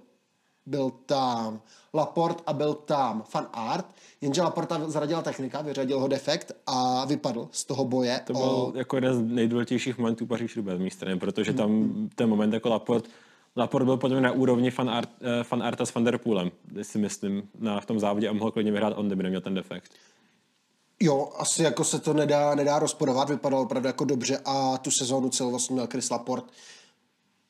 byl 0.66 0.92
tam 1.06 1.62
Laport 1.94 2.44
a 2.46 2.54
byl 2.54 2.74
tam 2.74 3.24
Fan 3.30 3.48
Art, 3.54 3.86
jenže 4.22 4.42
Laporta 4.42 4.90
zradila 4.90 5.22
technika, 5.22 5.62
vyřadil 5.62 6.00
ho 6.00 6.08
defekt 6.08 6.52
a 6.68 7.06
vypadl 7.06 7.48
z 7.52 7.66
toho 7.66 7.86
boje. 7.86 8.22
To 8.26 8.34
byl 8.34 8.42
o... 8.42 8.74
jako 8.76 8.98
jeden 8.98 9.14
z 9.14 9.22
nejdůležitějších 9.22 9.98
momentů 9.98 10.26
paříž 10.26 10.56
roubaix 10.56 10.80
z 10.80 10.84
mé 10.84 10.90
strany, 10.90 11.20
protože 11.20 11.54
tam 11.54 11.94
ten 12.16 12.30
moment 12.30 12.54
jako 12.54 12.70
Laport 12.70 13.06
Laport 13.58 13.86
byl 13.86 13.98
podle 13.98 14.16
mě 14.16 14.24
na 14.24 14.32
úrovni 14.32 14.72
fan, 14.72 14.90
art, 14.90 15.10
uh, 15.22 15.44
fan 15.44 15.64
Arta 15.64 15.86
s 15.86 15.94
Van 15.94 16.04
Der 16.04 16.18
Poolem, 16.18 16.52
si 16.82 16.98
myslím, 16.98 17.44
na, 17.60 17.82
v 17.82 17.86
tom 17.86 18.00
závodě 18.00 18.30
a 18.30 18.34
mohl 18.34 18.52
klidně 18.52 18.72
vyhrát 18.72 18.94
on, 18.98 19.08
kdyby 19.08 19.24
neměl 19.24 19.42
ten 19.42 19.54
defekt. 19.54 19.92
Jo, 21.00 21.32
asi 21.38 21.64
jako 21.64 21.84
se 21.84 22.00
to 22.00 22.14
nedá, 22.14 22.56
nedá 22.56 22.80
rozporovat, 22.80 23.30
vypadalo 23.30 23.64
opravdu 23.64 23.88
jako 23.88 24.06
dobře 24.06 24.40
a 24.46 24.78
tu 24.78 24.92
sezónu 24.92 25.30
celou 25.30 25.50
vlastně 25.50 25.74
měl 25.74 25.88
Chris 25.92 26.10
Laport. 26.10 26.46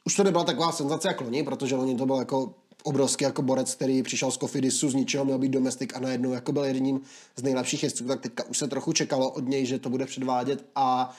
Už 0.06 0.16
to 0.16 0.24
nebyla 0.24 0.44
taková 0.44 0.72
senzace 0.72 1.08
jako 1.08 1.24
loni, 1.24 1.44
protože 1.44 1.76
loni 1.76 1.96
to 1.96 2.06
byl 2.06 2.16
jako 2.16 2.54
obrovský 2.84 3.24
jako 3.24 3.42
borec, 3.42 3.76
který 3.76 4.04
přišel 4.04 4.32
z 4.32 4.38
Kofidisu, 4.38 4.90
z 4.90 4.94
ničeho 4.94 5.26
měl 5.26 5.38
být 5.38 5.50
domestik 5.50 5.96
a 5.96 6.00
najednou 6.00 6.32
jako 6.32 6.52
byl 6.52 6.64
jedním 6.64 7.02
z 7.36 7.44
nejlepších 7.44 7.84
jezdců, 7.84 8.08
tak 8.08 8.22
teďka 8.22 8.44
už 8.44 8.58
se 8.58 8.68
trochu 8.68 8.94
čekalo 8.94 9.32
od 9.32 9.48
něj, 9.48 9.66
že 9.66 9.80
to 9.80 9.90
bude 9.90 10.06
předvádět 10.06 10.66
a 10.76 11.16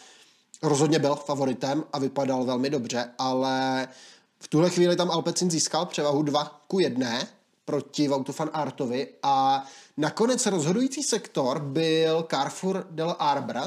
rozhodně 0.63 0.99
byl 0.99 1.15
favoritem 1.15 1.85
a 1.93 1.99
vypadal 1.99 2.45
velmi 2.45 2.71
dobře, 2.71 3.11
ale 3.19 3.89
v 4.41 4.49
tuhle 4.49 4.71
chvíli 4.71 4.97
tam 4.97 5.11
Alpecin 5.11 5.51
získal 5.51 5.87
převahu 5.87 6.23
2 6.23 6.63
ku 6.67 6.79
1 6.79 7.19
proti 7.65 8.09
Vautu 8.09 8.35
van 8.39 8.51
Artovi 8.53 9.09
a 9.23 9.65
nakonec 9.97 10.47
rozhodující 10.47 11.03
sektor 11.03 11.59
byl 11.59 12.27
Carrefour 12.31 12.87
del 12.91 13.17
Arbre 13.19 13.61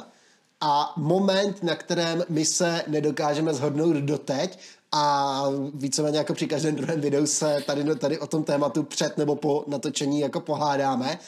a 0.62 0.94
moment, 0.98 1.64
na 1.64 1.76
kterém 1.76 2.24
my 2.30 2.46
se 2.46 2.84
nedokážeme 2.88 3.54
zhodnout 3.54 3.96
doteď 3.96 4.60
a 4.92 5.44
víceméně 5.74 6.18
jako 6.18 6.34
při 6.34 6.48
každém 6.48 6.76
druhém 6.76 7.02
videu 7.02 7.26
se 7.26 7.64
tady, 7.66 7.96
tady 7.96 8.20
o 8.20 8.28
tom 8.28 8.44
tématu 8.44 8.84
před 8.84 9.18
nebo 9.18 9.36
po 9.36 9.64
natočení 9.68 10.20
jako 10.20 10.40
pohádáme. 10.40 11.20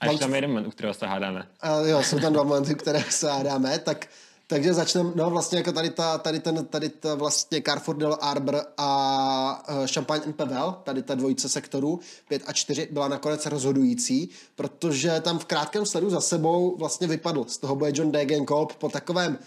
A 0.00 0.06
ještě 0.06 0.20
tam 0.20 0.34
jeden 0.34 0.50
moment, 0.50 0.66
u 0.66 0.70
kterého 0.70 0.94
se 0.94 1.06
hádáme. 1.06 1.48
Uh, 1.80 1.88
jo, 1.88 2.02
jsou 2.02 2.18
tam 2.18 2.32
dva 2.32 2.42
momenty, 2.42 2.74
které 2.74 3.04
se 3.10 3.30
hádáme, 3.30 3.78
tak 3.78 4.06
takže 4.46 4.74
začneme, 4.74 5.12
no 5.14 5.30
vlastně 5.30 5.58
jako 5.58 5.72
tady, 5.72 5.90
ta, 5.90 6.18
tady 6.18 6.40
ten, 6.40 6.66
tady 6.66 6.88
ta 6.88 7.14
vlastně 7.14 7.62
Carrefour 7.62 7.96
del 7.96 8.18
Arbor 8.20 8.62
a 8.76 9.64
uh, 9.68 9.86
Champagne 9.86 10.24
and 10.24 10.36
Pavel, 10.36 10.76
tady 10.84 11.02
ta 11.02 11.14
dvojice 11.14 11.48
sektorů 11.48 12.00
5 12.28 12.42
a 12.46 12.52
4 12.52 12.88
byla 12.90 13.08
nakonec 13.08 13.46
rozhodující, 13.46 14.30
protože 14.56 15.20
tam 15.20 15.38
v 15.38 15.44
krátkém 15.44 15.86
sledu 15.86 16.10
za 16.10 16.20
sebou 16.20 16.76
vlastně 16.78 17.06
vypadl. 17.06 17.44
Z 17.48 17.58
toho 17.58 17.76
boje 17.76 17.92
John 17.94 18.12
Degenkolb 18.12 18.74
po 18.74 18.88
takovém 18.88 19.38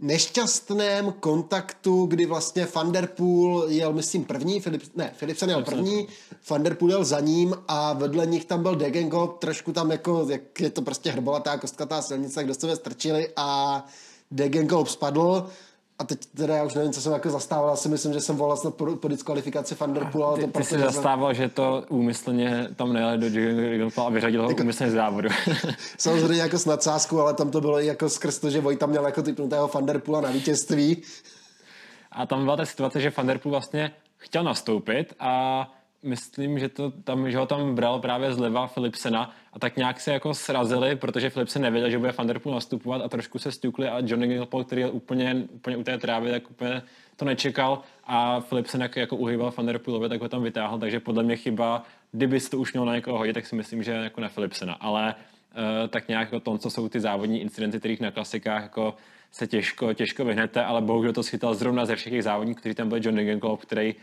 nešťastném 0.00 1.12
kontaktu, 1.20 2.06
kdy 2.06 2.26
vlastně 2.26 2.68
Vanderpool 2.74 3.64
jel, 3.68 3.92
myslím, 3.92 4.24
první, 4.24 4.60
Filip, 4.60 4.82
ne, 4.94 5.14
Philipsen 5.18 5.50
jel 5.50 5.64
první, 5.64 6.08
Vanderpool 6.50 6.90
jel 6.90 7.04
za 7.04 7.20
ním 7.20 7.54
a 7.68 7.92
vedle 7.92 8.26
nich 8.26 8.44
tam 8.44 8.62
byl 8.62 8.76
Degenkolb, 8.76 9.38
trošku 9.38 9.72
tam 9.72 9.90
jako, 9.90 10.26
jak 10.28 10.60
je 10.60 10.70
to 10.70 10.82
prostě 10.82 11.10
hrbolatá 11.10 11.58
kostkatá 11.58 12.02
silnice, 12.02 12.44
kdo 12.44 12.54
se 12.54 12.76
strčili 12.76 13.28
a 13.36 13.84
Degenkolb 14.30 14.88
spadl 14.88 15.46
a 15.98 16.04
teď 16.04 16.26
teda 16.26 16.56
já 16.56 16.64
už 16.64 16.74
nevím, 16.74 16.92
co 16.92 17.00
jsem 17.00 17.12
jako 17.12 17.30
zastával, 17.30 17.70
asi 17.70 17.88
myslím, 17.88 18.12
že 18.12 18.20
jsem 18.20 18.36
volal 18.36 18.56
po, 18.56 18.96
po 18.96 19.08
diskvalifikaci 19.08 19.74
Thunderpoola. 19.74 20.34
Ty, 20.34 20.40
to 20.40 20.46
ty 20.46 20.52
prostě, 20.52 20.74
jsi 20.74 20.80
zastával, 20.80 21.34
že 21.34 21.48
to 21.48 21.84
úmyslně 21.88 22.68
tam 22.76 22.92
nejeli 22.92 23.18
do 23.18 23.26
Jigenfall 23.26 24.06
a 24.06 24.10
vyřadil 24.10 24.42
ho 24.42 24.48
jako, 24.48 24.62
úmyslně 24.62 24.90
z 24.90 24.94
závodu. 24.94 25.28
samozřejmě 25.98 26.42
jako 26.42 26.58
s 26.58 26.66
nadsázkou, 26.66 27.20
ale 27.20 27.34
tam 27.34 27.50
to 27.50 27.60
bylo 27.60 27.80
i 27.80 27.86
jako 27.86 28.08
skrz 28.08 28.38
to, 28.38 28.50
že 28.50 28.60
Vojta 28.60 28.86
měl 28.86 29.06
jako 29.06 29.22
typnutého 29.22 29.68
Thunderpoola 29.68 30.20
na 30.20 30.30
vítězství. 30.30 31.02
A 32.12 32.26
tam 32.26 32.44
byla 32.44 32.56
ta 32.56 32.64
situace, 32.64 33.00
že 33.00 33.10
Thunderpool 33.10 33.50
vlastně 33.50 33.92
chtěl 34.16 34.44
nastoupit 34.44 35.14
a 35.20 35.68
myslím, 36.06 36.58
že, 36.58 36.68
to 36.68 36.90
tam, 36.90 37.30
že 37.30 37.38
ho 37.38 37.46
tam 37.46 37.74
bral 37.74 37.98
právě 37.98 38.32
zleva 38.32 38.66
Philipsena 38.66 39.34
a 39.52 39.58
tak 39.58 39.76
nějak 39.76 40.00
se 40.00 40.12
jako 40.12 40.34
srazili, 40.34 40.96
protože 40.96 41.30
Philipsen 41.30 41.62
nevěděl, 41.62 41.90
že 41.90 41.98
bude 41.98 42.12
Van 42.18 42.26
Der 42.26 42.38
Poel 42.38 42.54
nastupovat 42.54 43.02
a 43.02 43.08
trošku 43.08 43.38
se 43.38 43.52
stukli 43.52 43.88
a 43.88 43.98
Johnny 44.04 44.26
Gilpol, 44.26 44.64
který 44.64 44.80
je 44.80 44.90
úplně, 44.90 45.44
úplně 45.50 45.76
u 45.76 45.82
té 45.82 45.98
trávy, 45.98 46.30
tak 46.30 46.50
úplně 46.50 46.82
to 47.16 47.24
nečekal 47.24 47.82
a 48.04 48.40
Philipsen 48.40 48.82
jak, 48.82 48.96
jako 48.96 49.16
uhýbal 49.16 49.52
Van 49.56 49.66
Der 49.66 49.80
tak 50.08 50.20
ho 50.20 50.28
tam 50.28 50.42
vytáhl, 50.42 50.78
takže 50.78 51.00
podle 51.00 51.22
mě 51.22 51.36
chyba, 51.36 51.82
kdyby 52.12 52.40
to 52.40 52.58
už 52.58 52.72
měl 52.72 52.84
na 52.84 52.94
někoho 52.94 53.18
hodit, 53.18 53.32
tak 53.32 53.46
si 53.46 53.56
myslím, 53.56 53.82
že 53.82 53.92
jako 53.92 54.20
na 54.20 54.28
Philipsena, 54.28 54.74
ale 54.74 55.14
uh, 55.14 55.88
tak 55.88 56.08
nějak 56.08 56.32
jako 56.32 56.40
to, 56.40 56.58
co 56.58 56.70
jsou 56.70 56.88
ty 56.88 57.00
závodní 57.00 57.40
incidenty, 57.40 57.78
kterých 57.78 58.00
na 58.00 58.10
klasikách 58.10 58.62
jako 58.62 58.94
se 59.32 59.46
těžko, 59.46 59.94
těžko 59.94 60.24
vyhnete, 60.24 60.64
ale 60.64 60.80
bohužel 60.80 61.12
to 61.12 61.22
schytal 61.22 61.54
zrovna 61.54 61.84
ze 61.84 61.96
všech 61.96 62.22
závodníků, 62.22 62.60
kteří 62.60 62.74
tam 62.74 62.88
byli 62.88 63.00
John 63.04 63.16
Degenkolb, 63.16 63.60
který 63.60 63.94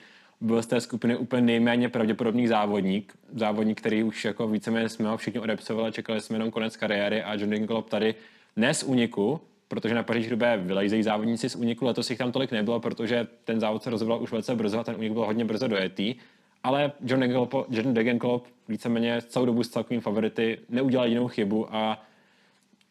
byl 0.44 0.62
z 0.62 0.68
té 0.68 0.82
skupiny 0.82 1.16
úplně 1.16 1.42
nejméně 1.42 1.90
pravděpodobný 1.90 2.48
závodník. 2.48 3.14
Závodník, 3.36 3.78
který 3.78 4.04
už 4.04 4.26
jako 4.26 4.48
víceméně 4.48 4.90
jsme 4.90 5.10
ho 5.10 5.18
všichni 5.18 5.40
odepsovali, 5.40 5.92
čekali 5.92 6.22
jsme 6.22 6.36
jenom 6.36 6.52
konec 6.52 6.78
kariéry 6.78 7.24
a 7.24 7.34
John 7.34 7.50
Dinkelop 7.50 7.90
tady 7.90 8.16
ne 8.56 8.74
z 8.74 8.84
úniku, 8.84 9.40
protože 9.68 9.96
na 9.96 10.04
Paříž 10.04 10.30
Roubaix 10.30 10.64
vylejzejí 10.66 11.04
závodníci 11.04 11.50
z 11.50 11.56
úniku, 11.56 11.86
letos 11.86 12.10
jich 12.10 12.20
tam 12.20 12.32
tolik 12.32 12.52
nebylo, 12.52 12.80
protože 12.80 13.28
ten 13.44 13.60
závod 13.60 13.84
se 13.84 13.90
rozhodl 13.90 14.20
už 14.22 14.32
velice 14.32 14.56
brzo 14.56 14.80
a 14.80 14.84
ten 14.84 14.96
únik 14.96 15.14
byl 15.14 15.26
hodně 15.26 15.46
brzo 15.46 15.68
dojetý. 15.68 16.16
Ale 16.64 16.92
John 17.06 17.20
Degenkolb, 17.20 17.54
John 17.70 17.94
Degenkolb 17.94 18.44
víceméně 18.68 19.22
celou 19.22 19.46
dobu 19.46 19.64
s 19.64 19.70
celkovým 19.70 20.02
favority 20.02 20.58
neudělal 20.70 21.08
jinou 21.08 21.28
chybu 21.28 21.76
a 21.76 22.04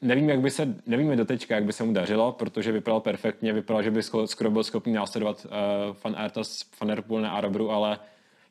nevím, 0.03 0.29
jak 0.29 0.41
by 0.41 0.51
se, 0.51 0.75
nevíme 0.87 1.17
do 1.17 1.25
teďka, 1.25 1.55
jak 1.55 1.65
by 1.65 1.73
se 1.73 1.85
mu 1.85 1.93
dařilo, 1.93 2.33
protože 2.33 2.73
vypadal 2.73 3.01
perfektně, 3.01 3.53
vypadal, 3.53 3.83
že 3.83 3.91
by 3.91 4.03
skoro 4.25 4.51
byl 4.51 4.65
schopný 4.65 4.93
následovat 4.93 5.47
uh, 5.47 5.51
Fan 5.95 6.15
Artas, 6.17 6.63
Fan 6.77 6.91
Airpool 6.91 7.21
na 7.21 7.31
Arabru, 7.31 7.71
ale 7.71 7.99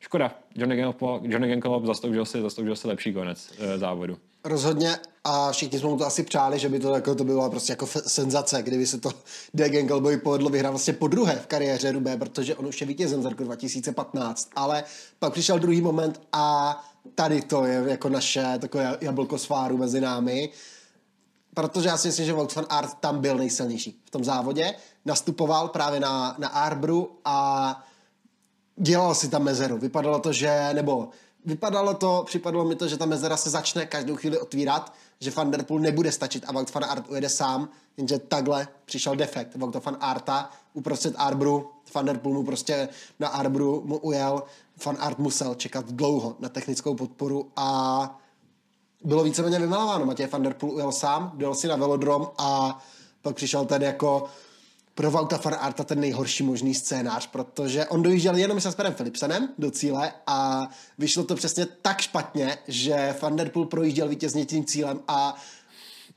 škoda. 0.00 0.34
Johnny 0.54 0.76
Genkolop, 0.76 1.22
Johnny 1.24 1.48
Genkolop 1.48 1.84
zasloužil 1.84 2.24
si, 2.24 2.42
zasloužil 2.42 2.76
si 2.76 2.88
lepší 2.88 3.12
konec 3.12 3.50
uh, 3.50 3.80
závodu. 3.80 4.18
Rozhodně 4.44 4.96
a 5.24 5.52
všichni 5.52 5.78
jsme 5.78 5.88
mu 5.88 5.98
to 5.98 6.06
asi 6.06 6.22
přáli, 6.22 6.58
že 6.58 6.68
by 6.68 6.78
to, 6.78 6.94
jako, 6.94 7.14
to 7.14 7.24
bylo 7.24 7.50
prostě 7.50 7.72
jako 7.72 7.86
senzace, 7.86 8.62
kdyby 8.62 8.86
se 8.86 9.00
to 9.00 9.10
Degen 9.54 9.86
Gelboy 9.86 10.16
povedlo 10.16 10.50
vyhrát 10.50 10.72
vlastně 10.72 10.92
po 10.92 11.08
druhé 11.08 11.36
v 11.36 11.46
kariéře 11.46 11.92
Rubé, 11.92 12.16
protože 12.16 12.54
on 12.54 12.66
už 12.66 12.80
je 12.80 12.86
vítězem 12.86 13.22
z 13.22 13.24
roku 13.24 13.44
2015, 13.44 14.50
ale 14.56 14.84
pak 15.18 15.32
přišel 15.32 15.58
druhý 15.58 15.80
moment 15.80 16.20
a 16.32 16.76
tady 17.14 17.42
to 17.42 17.64
je 17.64 17.84
jako 17.86 18.08
naše 18.08 18.44
takové 18.58 18.98
jablko 19.00 19.38
sváru 19.38 19.76
mezi 19.76 20.00
námi 20.00 20.50
protože 21.54 21.88
já 21.88 21.96
si 21.96 22.08
myslím, 22.08 22.26
že 22.26 22.32
van 22.32 22.48
Aert 22.68 22.94
tam 22.94 23.20
byl 23.20 23.36
nejsilnější 23.36 24.02
v 24.04 24.10
tom 24.10 24.24
závodě, 24.24 24.74
nastupoval 25.04 25.68
právě 25.68 26.00
na, 26.00 26.34
na 26.38 26.48
Arbru 26.48 27.18
a 27.24 27.84
dělal 28.76 29.14
si 29.14 29.28
tam 29.28 29.42
mezeru. 29.42 29.78
Vypadalo 29.78 30.18
to, 30.18 30.32
že, 30.32 30.70
nebo 30.72 31.08
vypadalo 31.44 31.94
to, 31.94 32.22
připadalo 32.26 32.64
mi 32.64 32.76
to, 32.76 32.88
že 32.88 32.96
ta 32.96 33.06
mezera 33.06 33.36
se 33.36 33.50
začne 33.50 33.86
každou 33.86 34.16
chvíli 34.16 34.38
otvírat, 34.38 34.92
že 35.20 35.30
Van 35.30 35.50
Der 35.50 35.62
Poel 35.62 35.80
nebude 35.80 36.12
stačit 36.12 36.44
a 36.46 36.52
van 36.52 36.84
Aert 36.84 37.10
ujede 37.10 37.28
sám, 37.28 37.68
jenže 37.96 38.18
takhle 38.18 38.68
přišel 38.84 39.16
defekt 39.16 39.56
van 39.56 39.96
Aerta 40.00 40.50
uprostřed 40.74 41.14
Arbru, 41.16 41.70
Van 41.94 42.04
Der 42.04 42.18
Poel 42.18 42.34
mu 42.34 42.44
prostě 42.44 42.88
na 43.20 43.28
Arbru 43.28 43.82
mu 43.84 43.98
ujel, 43.98 44.42
Van 44.84 44.96
Aert 45.00 45.18
musel 45.18 45.54
čekat 45.54 45.92
dlouho 45.92 46.36
na 46.38 46.48
technickou 46.48 46.94
podporu 46.94 47.50
a 47.56 48.21
bylo 49.04 49.24
víceméně 49.24 49.58
vymalováno. 49.58 50.06
Matěj 50.06 50.26
van 50.26 50.42
der 50.42 50.54
Poel 50.54 50.72
ujel 50.72 50.92
sám, 50.92 51.32
dojel 51.34 51.54
si 51.54 51.68
na 51.68 51.76
velodrom 51.76 52.30
a 52.38 52.78
pak 53.22 53.36
přišel 53.36 53.64
ten 53.64 53.82
jako 53.82 54.24
pro 54.94 55.10
Vauta 55.10 55.40
van 55.44 55.56
Arta 55.60 55.84
ten 55.84 56.00
nejhorší 56.00 56.42
možný 56.42 56.74
scénář, 56.74 57.26
protože 57.26 57.86
on 57.86 58.02
dojížděl 58.02 58.36
jenom 58.36 58.60
s 58.60 58.64
Jasperem 58.64 58.94
Philipsenem 58.94 59.48
do 59.58 59.70
cíle 59.70 60.12
a 60.26 60.68
vyšlo 60.98 61.24
to 61.24 61.34
přesně 61.34 61.66
tak 61.66 62.00
špatně, 62.00 62.58
že 62.68 63.14
Van 63.22 63.36
Der 63.36 63.48
Poel 63.48 63.66
projížděl 63.66 64.08
vítězně 64.08 64.46
tím 64.46 64.64
cílem 64.64 65.00
a 65.08 65.34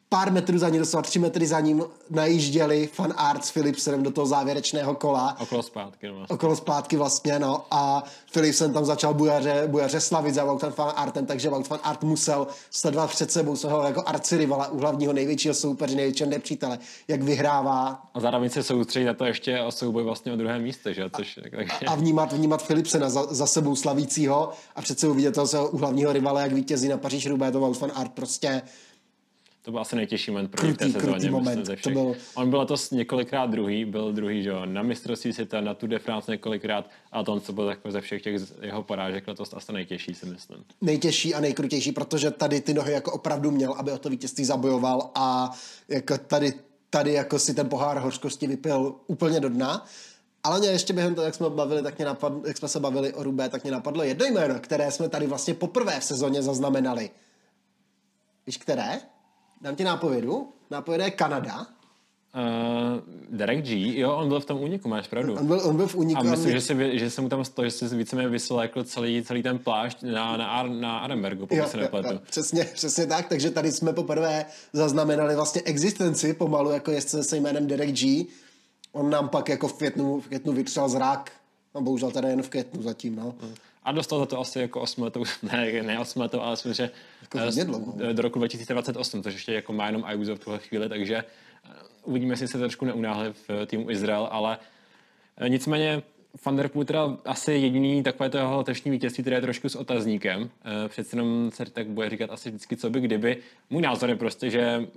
pár 0.10 0.32
metrů 0.32 0.58
za 0.58 0.70
ním, 0.70 0.80
doslova 0.80 1.02
tři 1.02 1.20
metry 1.20 1.48
za 1.48 1.60
ním, 1.60 1.84
najížděli 2.10 2.90
Fan 2.94 3.14
Art 3.18 3.46
s 3.46 3.52
Philipsenem 3.52 4.04
do 4.04 4.12
toho 4.12 4.28
závěrečného 4.28 4.96
kola. 4.96 5.38
Okolo 5.40 5.64
zpátky. 5.64 6.08
No. 6.08 6.26
Okolo 6.30 6.56
zpátky 6.56 6.98
vlastně, 6.98 7.40
no. 7.40 7.66
A 7.72 8.04
Philipsen 8.34 8.74
tam 8.74 8.86
začal 8.86 9.14
bujaře, 9.14 9.64
bujaře 9.68 10.00
slavit 10.00 10.36
za 10.36 10.44
Wout 10.44 10.62
Fan 10.70 10.94
Artem, 10.96 11.26
takže 11.26 11.50
Wout 11.50 11.68
Fan 11.68 11.80
Art 11.84 12.04
musel 12.04 12.48
sledovat 12.72 13.10
před 13.10 13.32
sebou 13.32 13.56
svého 13.56 13.84
jako 13.84 14.04
arcirivala, 14.06 14.68
u 14.68 14.80
hlavního 14.80 15.14
největšího 15.14 15.54
soupeře, 15.54 15.96
největšího 15.96 16.30
nepřítele, 16.30 16.80
jak 17.08 17.22
vyhrává. 17.22 18.02
A 18.14 18.20
zároveň 18.20 18.50
se 18.50 18.64
soustředit 18.64 19.06
na 19.06 19.14
to 19.14 19.26
ještě 19.26 19.62
o 19.62 19.72
souboj 19.72 20.04
vlastně 20.04 20.34
o 20.34 20.36
druhé 20.36 20.60
místo, 20.60 20.94
že? 20.94 21.10
Což, 21.16 21.40
takže... 21.52 21.86
A 21.88 21.96
vnímat, 21.96 22.34
vnímat 22.34 22.68
Philipsena 22.68 23.10
za, 23.10 23.26
za 23.30 23.48
sebou 23.48 23.76
slavícího 23.76 24.50
a 24.76 24.82
před 24.82 25.00
sebou 25.00 25.14
vidět 25.14 25.36
toho 25.36 25.48
svého 25.48 25.70
u 25.70 25.78
hlavního 25.78 26.14
rivala, 26.14 26.42
jak 26.42 26.54
vítězí 26.54 26.88
na 26.88 26.98
Paříž 26.98 27.26
Roubaix, 27.26 27.54
to 27.54 27.60
Wout 27.60 27.78
Fan 27.78 27.92
Art 27.96 28.12
prostě 28.12 28.62
to 29.66 29.72
byl 29.72 29.80
asi 29.80 29.96
nejtěžší 29.96 30.32
moment 30.32 30.48
pro 30.48 30.62
krutý, 30.62 30.94
té 30.94 31.00
sezóně. 31.00 31.32
moment. 31.32 31.70
To 31.84 31.90
byl... 31.90 32.16
On 32.36 32.50
byl 32.50 32.60
letos 32.60 32.92
několikrát 32.92 33.50
druhý, 33.50 33.86
byl 33.86 34.14
druhý, 34.14 34.44
že 34.44 34.50
jo, 34.50 34.66
na 34.66 34.82
mistrovství 34.84 35.34
světa, 35.34 35.62
na 35.62 35.74
Tour 35.74 35.90
de 35.90 36.00
France 36.00 36.32
několikrát 36.32 36.90
a 37.12 37.24
to 37.24 37.34
on 37.34 37.42
co 37.42 37.54
byl 37.54 37.70
jako 37.70 37.92
ze 37.92 38.02
všech 38.02 38.22
těch 38.22 38.42
jeho 38.62 38.84
porážek 38.84 39.28
letos 39.28 39.54
asi 39.54 39.74
nejtěžší, 39.74 40.14
si 40.14 40.26
myslím. 40.26 40.64
Nejtěžší 40.82 41.36
a 41.36 41.40
nejkrutější, 41.40 41.92
protože 41.92 42.32
tady 42.32 42.62
ty 42.62 42.74
nohy 42.74 42.94
jako 42.94 43.12
opravdu 43.12 43.52
měl, 43.52 43.74
aby 43.74 43.92
o 43.92 43.98
to 43.98 44.10
vítězství 44.10 44.46
zabojoval 44.46 45.12
a 45.16 45.52
jako 45.88 46.18
tady, 46.18 46.54
tady 46.90 47.14
jako 47.14 47.40
si 47.40 47.54
ten 47.54 47.70
pohár 47.70 47.98
hořkosti 47.98 48.48
vypil 48.48 48.96
úplně 49.08 49.40
do 49.40 49.50
dna. 49.50 49.86
Ale 50.44 50.60
mě 50.60 50.70
ještě 50.70 50.94
během 50.94 51.16
toho, 51.16 51.26
jak 51.26 51.36
jsme, 51.36 51.50
bavili, 51.50 51.82
tak 51.82 51.98
mě 51.98 52.06
napadlo, 52.06 52.42
jak 52.48 52.58
jsme 52.58 52.68
se 52.68 52.80
bavili 52.80 53.14
o 53.14 53.24
Rubé, 53.24 53.50
tak 53.50 53.64
mě 53.64 53.72
napadlo 53.72 54.04
jedno 54.04 54.26
jméno, 54.26 54.60
které 54.60 54.92
jsme 54.92 55.10
tady 55.10 55.28
vlastně 55.28 55.54
poprvé 55.54 56.00
v 56.00 56.04
sezóně 56.04 56.42
zaznamenali. 56.42 57.10
Víš, 58.48 58.58
které? 58.58 59.00
Dám 59.66 59.76
ti 59.76 59.84
nápovědu. 59.84 60.50
Nápověda 60.72 61.06
je 61.06 61.12
Kanada. 61.12 61.60
Uh, 61.60 61.68
Derek 63.30 63.66
G, 63.66 64.00
jo, 64.00 64.16
on 64.16 64.28
byl 64.28 64.40
v 64.40 64.46
tom 64.46 64.62
úniku, 64.62 64.90
máš 64.90 65.08
pravdu. 65.08 65.36
On 65.36 65.48
byl, 65.48 65.62
on 65.64 65.76
byl 65.76 65.88
v 65.88 65.96
úniku. 65.96 66.20
A 66.20 66.24
myslím, 66.24 66.52
že, 66.52 66.62
si, 66.62 67.00
že 67.00 67.10
se 67.10 67.22
mu 67.22 67.30
tam 67.30 67.46
stalo, 67.46 67.66
že 67.66 67.72
se 67.72 67.96
víceméně 67.96 68.30
vyslékl 68.30 68.84
celý, 68.84 69.24
celý 69.24 69.44
ten 69.44 69.60
plášť 69.60 70.04
na, 70.04 70.38
na, 70.38 70.48
Ar, 70.48 70.70
na 70.70 70.98
Arenbergu, 70.98 71.42
pokud 71.42 71.56
jo, 71.56 71.68
se 71.68 71.78
nepletu. 71.78 72.14
Jo, 72.14 72.20
přesně, 72.30 72.64
přesně 72.74 73.08
tak, 73.08 73.28
takže 73.28 73.52
tady 73.52 73.72
jsme 73.72 73.94
poprvé 73.94 74.46
zaznamenali 74.74 75.36
vlastně 75.36 75.62
existenci 75.62 76.34
pomalu 76.34 76.72
jako 76.72 76.92
jezdce 76.92 77.24
se 77.24 77.38
jménem 77.38 77.68
Derek 77.68 77.92
G. 77.92 78.26
On 78.92 79.10
nám 79.10 79.30
pak 79.30 79.50
jako 79.50 79.68
v 79.68 79.74
květnu, 79.74 80.20
v 80.22 80.28
květnu 80.28 80.54
vytřel 80.54 80.90
zrak, 80.90 81.32
no 81.76 81.82
bohužel 81.82 82.12
tady 82.12 82.28
jen 82.28 82.44
v 82.44 82.50
květnu 82.50 82.82
zatím, 82.82 83.16
no. 83.16 83.36
Hmm. 83.42 83.54
A 83.86 83.92
dostal 83.92 84.20
za 84.20 84.26
to 84.26 84.40
asi 84.40 84.60
jako 84.60 84.82
8 84.82 85.04
letů, 85.04 85.24
ne, 85.44 85.84
ne 85.84 86.00
8 86.00 86.22
letů, 86.22 86.42
ale 86.42 86.52
myslím, 86.52 86.74
že 86.74 86.90
jako 87.22 87.78
uh, 87.78 88.14
do 88.14 88.22
roku 88.22 88.40
2028, 88.40 89.24
což 89.24 89.34
ještě 89.34 89.54
jako 89.54 89.74
má 89.74 89.86
jenom 89.86 90.04
Ayuso 90.06 90.36
v 90.36 90.40
tuhle 90.40 90.60
chvíli, 90.60 90.90
takže 90.90 91.24
uh, 91.24 91.72
uvidíme, 92.04 92.34
jestli 92.34 92.48
se 92.48 92.58
trošku 92.58 92.86
neunáhli 92.86 93.34
v 93.34 93.66
týmu 93.66 93.92
Izrael, 93.92 94.28
ale 94.32 94.58
nicméně 95.48 96.02
Van 96.46 96.56
der 96.56 96.68
Poel 96.68 96.86
teda 96.86 97.18
asi 97.26 97.54
jediný 97.54 98.04
takové 98.04 98.30
to 98.30 98.38
jeho 98.38 98.58
letošní 98.58 98.92
vítězství, 98.92 99.24
které 99.24 99.38
je 99.38 99.42
trošku 99.42 99.70
s 99.70 99.76
otazníkem. 99.76 100.50
Přece 100.88 101.16
jenom 101.16 101.52
se 101.54 101.66
tak 101.66 101.88
bude 101.88 102.10
říkat 102.10 102.30
asi 102.30 102.50
vždycky, 102.50 102.78
co 102.78 102.90
by 102.90 103.02
kdyby. 103.02 103.38
Můj 103.70 103.82
názor 103.82 104.10
je 104.10 104.16
prostě, 104.16 104.50
že 104.50 104.88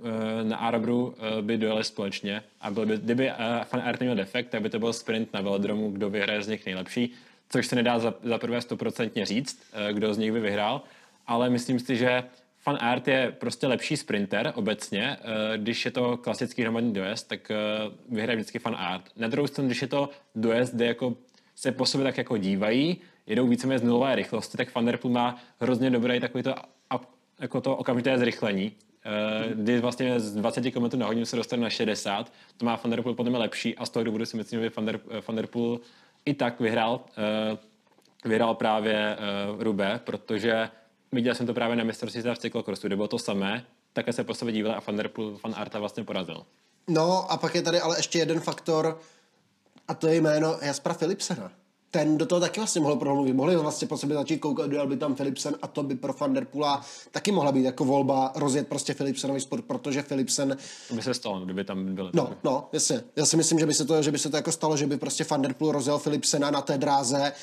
na 0.43 0.57
Arabru 0.57 1.15
by 1.41 1.57
dojeli 1.57 1.83
společně 1.83 2.43
a 2.61 2.71
byl 2.71 2.85
by, 2.85 2.97
kdyby 2.97 3.31
Van 3.73 3.81
Aert 3.81 3.99
měl 3.99 4.15
defekt, 4.15 4.49
tak 4.49 4.61
by 4.61 4.69
to 4.69 4.79
byl 4.79 4.93
sprint 4.93 5.33
na 5.33 5.41
velodromu, 5.41 5.91
kdo 5.91 6.09
vyhraje 6.09 6.43
z 6.43 6.47
nich 6.47 6.65
nejlepší 6.65 7.13
což 7.49 7.67
se 7.67 7.75
nedá 7.75 7.99
za, 7.99 8.13
za 8.23 8.37
prvé 8.37 8.61
stoprocentně 8.61 9.25
říct, 9.25 9.63
eh, 9.73 9.93
kdo 9.93 10.13
z 10.13 10.17
nich 10.17 10.31
by 10.31 10.39
vyhrál, 10.39 10.81
ale 11.27 11.49
myslím 11.49 11.79
si, 11.79 11.97
že 11.97 12.23
Fan 12.59 12.77
Art 12.81 13.07
je 13.07 13.35
prostě 13.39 13.67
lepší 13.67 13.97
sprinter 13.97 14.51
obecně. 14.55 15.17
Eh, 15.21 15.57
když 15.57 15.85
je 15.85 15.91
to 15.91 16.17
klasický 16.17 16.61
hromadný 16.61 16.93
dojezd, 16.93 17.27
tak 17.27 17.51
eh, 17.51 17.55
vyhraje 18.09 18.35
vždycky 18.35 18.59
Fan 18.59 18.75
Art. 18.79 19.03
Na 19.17 19.27
druhou 19.27 19.47
stranu, 19.47 19.67
když 19.67 19.81
je 19.81 19.87
to 19.87 20.09
dojezd, 20.35 20.73
kde 20.73 20.85
jako 20.85 21.15
se 21.55 21.71
po 21.71 21.85
sobě 21.85 22.03
tak 22.03 22.17
jako 22.17 22.37
dívají, 22.37 22.97
jedou 23.27 23.47
víceméně 23.47 23.79
z 23.79 23.83
nulové 23.83 24.15
rychlosti, 24.15 24.57
tak 24.57 24.75
Van 24.75 24.85
Der 24.85 24.97
Poel 24.97 25.13
má 25.13 25.41
hrozně 25.59 25.89
dobré 25.89 26.19
takový 26.19 26.43
to, 26.43 26.55
jako 27.39 27.61
to 27.61 27.77
okamžité 27.77 28.17
zrychlení, 28.17 28.71
kdy 29.53 29.79
vlastně 29.79 30.19
z 30.19 30.35
20 30.35 30.71
km 30.71 30.99
na 30.99 31.05
hodinu 31.05 31.25
se 31.25 31.35
dostane 31.35 31.63
na 31.63 31.69
60, 31.69 32.33
to 32.57 32.65
má 32.65 32.75
Van 32.83 32.89
Der 32.89 33.01
Poel 33.01 33.15
podle 33.15 33.29
mě 33.29 33.39
lepší 33.39 33.75
a 33.75 33.85
z 33.85 33.89
toho 33.89 34.03
důvodu 34.03 34.25
si 34.25 34.37
myslím, 34.37 34.61
že 34.61 34.71
Van 35.27 35.35
I 36.29 36.33
tak 36.33 36.59
vyhrál, 36.59 37.05
uh, 37.51 37.57
vyhrál 38.25 38.55
právě 38.55 39.17
uh, 39.55 39.63
Rube, 39.63 39.99
protože 40.03 40.69
viděl 41.11 41.35
jsem 41.35 41.47
to 41.47 41.53
právě 41.53 41.75
na 41.75 41.83
mistrovství 41.83 42.21
v 42.21 42.37
cyklokrosu, 42.37 42.87
kde 42.87 42.95
bylo 42.95 43.07
to 43.07 43.19
samé, 43.19 43.65
také 43.93 44.13
se 44.13 44.23
po 44.23 44.33
sobě 44.33 44.53
díval 44.53 44.75
a 44.75 44.81
Van 44.87 45.09
Poel, 45.13 45.39
Van 45.43 45.53
Arta 45.57 45.79
vlastně 45.79 46.03
porazil. 46.03 46.45
No 46.87 47.31
a 47.31 47.37
pak 47.37 47.55
je 47.55 47.61
tady 47.61 47.79
ale 47.81 47.99
ještě 47.99 48.19
jeden 48.19 48.39
faktor 48.39 48.99
a 49.87 49.93
to 49.93 50.07
je 50.07 50.15
jméno 50.15 50.57
Jaspra 50.61 50.93
Philipsena 50.93 51.51
ten 51.91 52.17
do 52.17 52.25
toho 52.25 52.41
taky 52.41 52.59
vlastně 52.59 52.81
mohl 52.81 52.95
promluvit. 52.95 53.33
Mohli 53.33 53.55
vlastně 53.55 53.87
po 53.87 53.97
sobě 53.97 54.15
začít 54.15 54.37
koukat, 54.37 54.69
dojel 54.69 54.87
by 54.87 54.97
tam 54.97 55.15
Philipsen 55.15 55.55
a 55.61 55.67
to 55.67 55.83
by 55.83 55.95
pro 55.95 56.13
Van 56.19 56.33
Der 56.33 56.45
Poola 56.45 56.81
taky 57.11 57.31
mohla 57.31 57.51
být 57.51 57.63
jako 57.63 57.85
volba 57.85 58.31
rozjet 58.35 58.67
prostě 58.67 58.93
Philipsenový 58.93 59.41
sport, 59.41 59.65
protože 59.65 60.03
Philipsen... 60.03 60.57
To 60.87 60.95
by 60.95 61.01
se 61.01 61.13
stalo, 61.13 61.39
kdyby 61.39 61.63
tam 61.63 61.95
byl. 61.95 62.11
No, 62.13 62.29
no, 62.43 62.69
jasně. 62.73 63.03
Já 63.15 63.25
si 63.25 63.37
myslím, 63.37 63.59
že 63.59 63.65
by 63.65 63.73
se 63.73 63.85
to, 63.85 64.01
že 64.01 64.11
by 64.11 64.19
se 64.19 64.29
to 64.29 64.35
jako 64.35 64.51
stalo, 64.51 64.77
že 64.77 64.87
by 64.87 64.97
prostě 64.97 65.25
Van 65.29 65.41
Der 65.41 65.53
Poel 65.53 65.71
rozjel 65.71 65.99
Philipsena 65.99 66.51
na 66.51 66.61
té 66.61 66.77
dráze, 66.77 67.33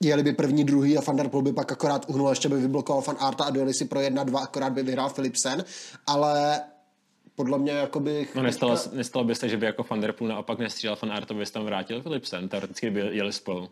jeli 0.00 0.22
by 0.22 0.32
první, 0.32 0.64
druhý 0.64 0.98
a 0.98 1.00
Van 1.00 1.16
Der 1.16 1.28
Poel 1.28 1.42
by 1.42 1.52
pak 1.52 1.72
akorát 1.72 2.04
uhnul, 2.08 2.28
ještě 2.30 2.48
by 2.48 2.56
vyblokoval 2.56 3.02
Van 3.06 3.16
Arta 3.20 3.44
a 3.44 3.50
dojeli 3.50 3.74
si 3.74 3.84
pro 3.84 4.00
jedna, 4.00 4.24
dva, 4.24 4.40
akorát 4.40 4.72
by 4.72 4.82
vyhrál 4.82 5.10
Philipsen, 5.10 5.64
ale 6.06 6.60
podle 7.36 7.58
mě 7.58 7.72
jako 7.72 8.00
bych... 8.00 8.34
No 8.34 8.42
nestalo, 8.42 8.76
teďka... 8.76 8.96
nestalo 8.96 9.24
by 9.24 9.34
se, 9.34 9.48
že 9.48 9.56
by 9.56 9.66
jako 9.66 9.86
Van 9.90 10.00
Der 10.00 10.12
Poel 10.12 10.28
naopak 10.28 10.58
nestřílel 10.58 10.96
Van 11.02 11.12
Arto, 11.12 11.34
by 11.34 11.46
tam 11.46 11.64
vrátil 11.64 12.02
Philipsen, 12.02 12.48
teoreticky 12.48 12.90
by 12.90 13.00
jeli 13.00 13.32
spolu. 13.32 13.68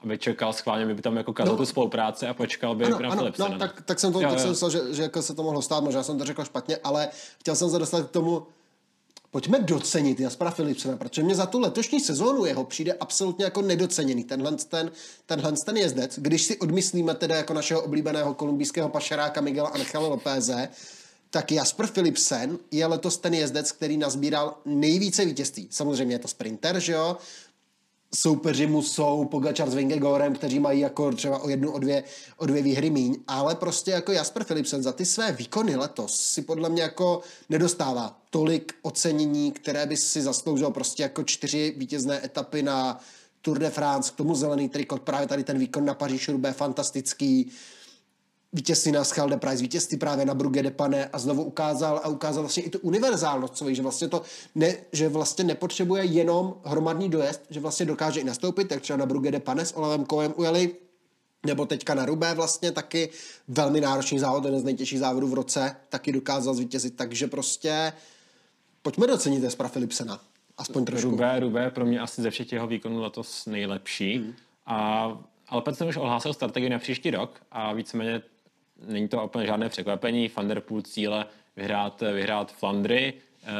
Aby 0.00 0.18
čekal 0.18 0.52
schválně, 0.52 0.94
by 0.94 1.02
tam 1.02 1.16
jako 1.16 1.32
kazal 1.32 1.52
no. 1.52 1.58
tu 1.58 1.66
spolupráci 1.66 2.26
a 2.26 2.34
počkal 2.34 2.74
by 2.74 2.84
ano, 2.84 2.98
na 3.00 3.08
ano, 3.08 3.16
Philipsena. 3.16 3.48
No, 3.48 3.58
tak, 3.58 3.82
tak 3.82 4.00
jsem 4.00 4.12
to 4.12 4.20
jo, 4.20 4.28
tak 4.28 4.38
jo. 4.38 4.42
jsem 4.42 4.50
myslel, 4.50 4.70
že, 4.70 4.80
že 4.94 5.02
jako 5.02 5.22
se 5.22 5.34
to 5.34 5.42
mohlo 5.42 5.62
stát, 5.62 5.84
možná 5.84 6.02
jsem 6.02 6.18
to 6.18 6.24
řekl 6.24 6.44
špatně, 6.44 6.76
ale 6.84 7.08
chtěl 7.40 7.56
jsem 7.56 7.70
se 7.70 7.78
dostat 7.78 8.06
k 8.06 8.10
tomu, 8.10 8.46
pojďme 9.30 9.58
docenit 9.58 10.20
Jaspera 10.20 10.50
Philipsena, 10.50 10.96
protože 10.96 11.22
mě 11.22 11.34
za 11.34 11.46
tu 11.46 11.60
letošní 11.60 12.00
sezónu 12.00 12.44
jeho 12.44 12.64
přijde 12.64 12.92
absolutně 12.92 13.44
jako 13.44 13.62
nedoceněný 13.62 14.24
tenhle 14.24 14.52
ten, 14.52 14.90
tenhle 15.26 15.52
ten 15.52 15.76
jezdec. 15.76 16.18
Když 16.18 16.42
si 16.42 16.58
odmyslíme 16.58 17.14
teda 17.14 17.36
jako 17.36 17.54
našeho 17.54 17.82
oblíbeného 17.82 18.34
kolumbijského 18.34 18.88
pašeráka 18.88 19.40
Miguela 19.40 19.68
Angela 19.68 20.08
Lopéze, 20.08 20.68
tak 21.34 21.52
Jasper 21.52 21.86
Philipsen 21.86 22.58
je 22.70 22.86
letos 22.86 23.18
ten 23.18 23.34
jezdec, 23.34 23.72
který 23.72 23.96
nazbíral 23.96 24.56
nejvíce 24.64 25.24
vítězství. 25.24 25.68
Samozřejmě 25.70 26.14
je 26.14 26.18
to 26.18 26.28
sprinter, 26.28 26.80
že 26.80 26.92
jo? 26.92 27.16
Soupeři 28.14 28.66
mu 28.66 28.82
jsou 28.82 29.24
Pogačar 29.24 29.70
s 29.70 29.74
Vingegorem, 29.74 30.34
kteří 30.34 30.58
mají 30.58 30.80
jako 30.80 31.12
třeba 31.12 31.38
o 31.38 31.48
jednu, 31.48 31.72
o 31.72 31.78
dvě, 31.78 32.04
o 32.36 32.46
dvě 32.46 32.62
výhry 32.62 32.90
míň, 32.90 33.16
ale 33.26 33.54
prostě 33.54 33.90
jako 33.90 34.12
Jasper 34.12 34.44
Philipsen 34.44 34.82
za 34.82 34.92
ty 34.92 35.06
své 35.06 35.32
výkony 35.32 35.76
letos 35.76 36.20
si 36.20 36.42
podle 36.42 36.68
mě 36.68 36.82
jako 36.82 37.20
nedostává 37.48 38.20
tolik 38.30 38.74
ocenění, 38.82 39.52
které 39.52 39.86
by 39.86 39.96
si 39.96 40.22
zasloužil 40.22 40.70
prostě 40.70 41.02
jako 41.02 41.22
čtyři 41.22 41.74
vítězné 41.76 42.24
etapy 42.24 42.62
na 42.62 43.00
Tour 43.42 43.58
de 43.58 43.70
France, 43.70 44.12
k 44.12 44.16
tomu 44.16 44.34
zelený 44.34 44.68
trikot, 44.68 45.02
právě 45.02 45.28
tady 45.28 45.44
ten 45.44 45.58
výkon 45.58 45.84
na 45.84 45.94
Paříž 45.94 46.28
Roubaix 46.28 46.56
fantastický, 46.56 47.50
vítězství 48.54 48.92
na 48.92 49.04
Schalde 49.04 49.36
Prize, 49.36 49.62
vítězství 49.62 49.98
právě 49.98 50.24
na 50.24 50.34
Brugge 50.34 50.62
de 50.62 50.70
Pane 50.70 51.06
a 51.06 51.18
znovu 51.18 51.44
ukázal 51.44 52.00
a 52.04 52.08
ukázal 52.08 52.42
vlastně 52.42 52.62
i 52.62 52.70
tu 52.70 52.78
univerzálnost 52.78 53.56
svoji, 53.56 53.74
že 53.74 53.82
vlastně 53.82 54.08
to 54.08 54.22
ne, 54.54 54.76
že 54.92 55.08
vlastně 55.08 55.44
nepotřebuje 55.44 56.04
jenom 56.04 56.54
hromadný 56.64 57.08
dojezd, 57.08 57.42
že 57.50 57.60
vlastně 57.60 57.86
dokáže 57.86 58.20
i 58.20 58.24
nastoupit, 58.24 58.68
tak 58.68 58.82
třeba 58.82 58.96
na 58.96 59.06
Brugge 59.06 59.30
de 59.30 59.40
Pane 59.40 59.66
s 59.66 59.76
Olavem 59.76 60.04
Koem 60.04 60.34
ujeli 60.36 60.74
nebo 61.46 61.66
teďka 61.66 61.94
na 61.94 62.06
Rubé 62.06 62.34
vlastně 62.34 62.72
taky 62.72 63.10
velmi 63.48 63.80
náročný 63.80 64.18
závod, 64.18 64.44
jeden 64.44 64.60
z 64.60 64.64
nejtěžších 64.64 64.98
závodů 64.98 65.28
v 65.28 65.34
roce, 65.34 65.76
taky 65.88 66.12
dokázal 66.12 66.54
zvítězit, 66.54 66.96
takže 66.96 67.26
prostě 67.26 67.92
pojďme 68.82 69.06
docenit 69.06 69.44
Espra 69.44 69.68
Philipsena. 69.68 70.20
Aspoň 70.58 70.84
trošku. 70.84 71.10
Rubé, 71.10 71.40
Rubé 71.40 71.70
pro 71.70 71.86
mě 71.86 72.00
asi 72.00 72.22
ze 72.22 72.30
všech 72.30 72.52
jeho 72.52 72.66
výkonů 72.66 73.00
letos 73.00 73.46
nejlepší. 73.46 74.16
Hmm. 74.16 74.34
A 74.66 75.08
Alpecin 75.48 75.86
už 75.86 75.96
ohlásil 75.96 76.32
strategii 76.32 76.70
na 76.70 76.78
příští 76.78 77.10
rok 77.10 77.40
a 77.52 77.72
víceméně 77.72 78.22
není 78.88 79.08
to 79.08 79.24
úplně 79.24 79.46
žádné 79.46 79.68
překvapení. 79.68 80.30
Van 80.36 80.48
der 80.48 80.60
Poel 80.60 80.82
cíle 80.82 81.26
vyhrát, 81.56 82.02
vyhrát 82.12 82.52
Flandry 82.52 83.14
eh, 83.14 83.50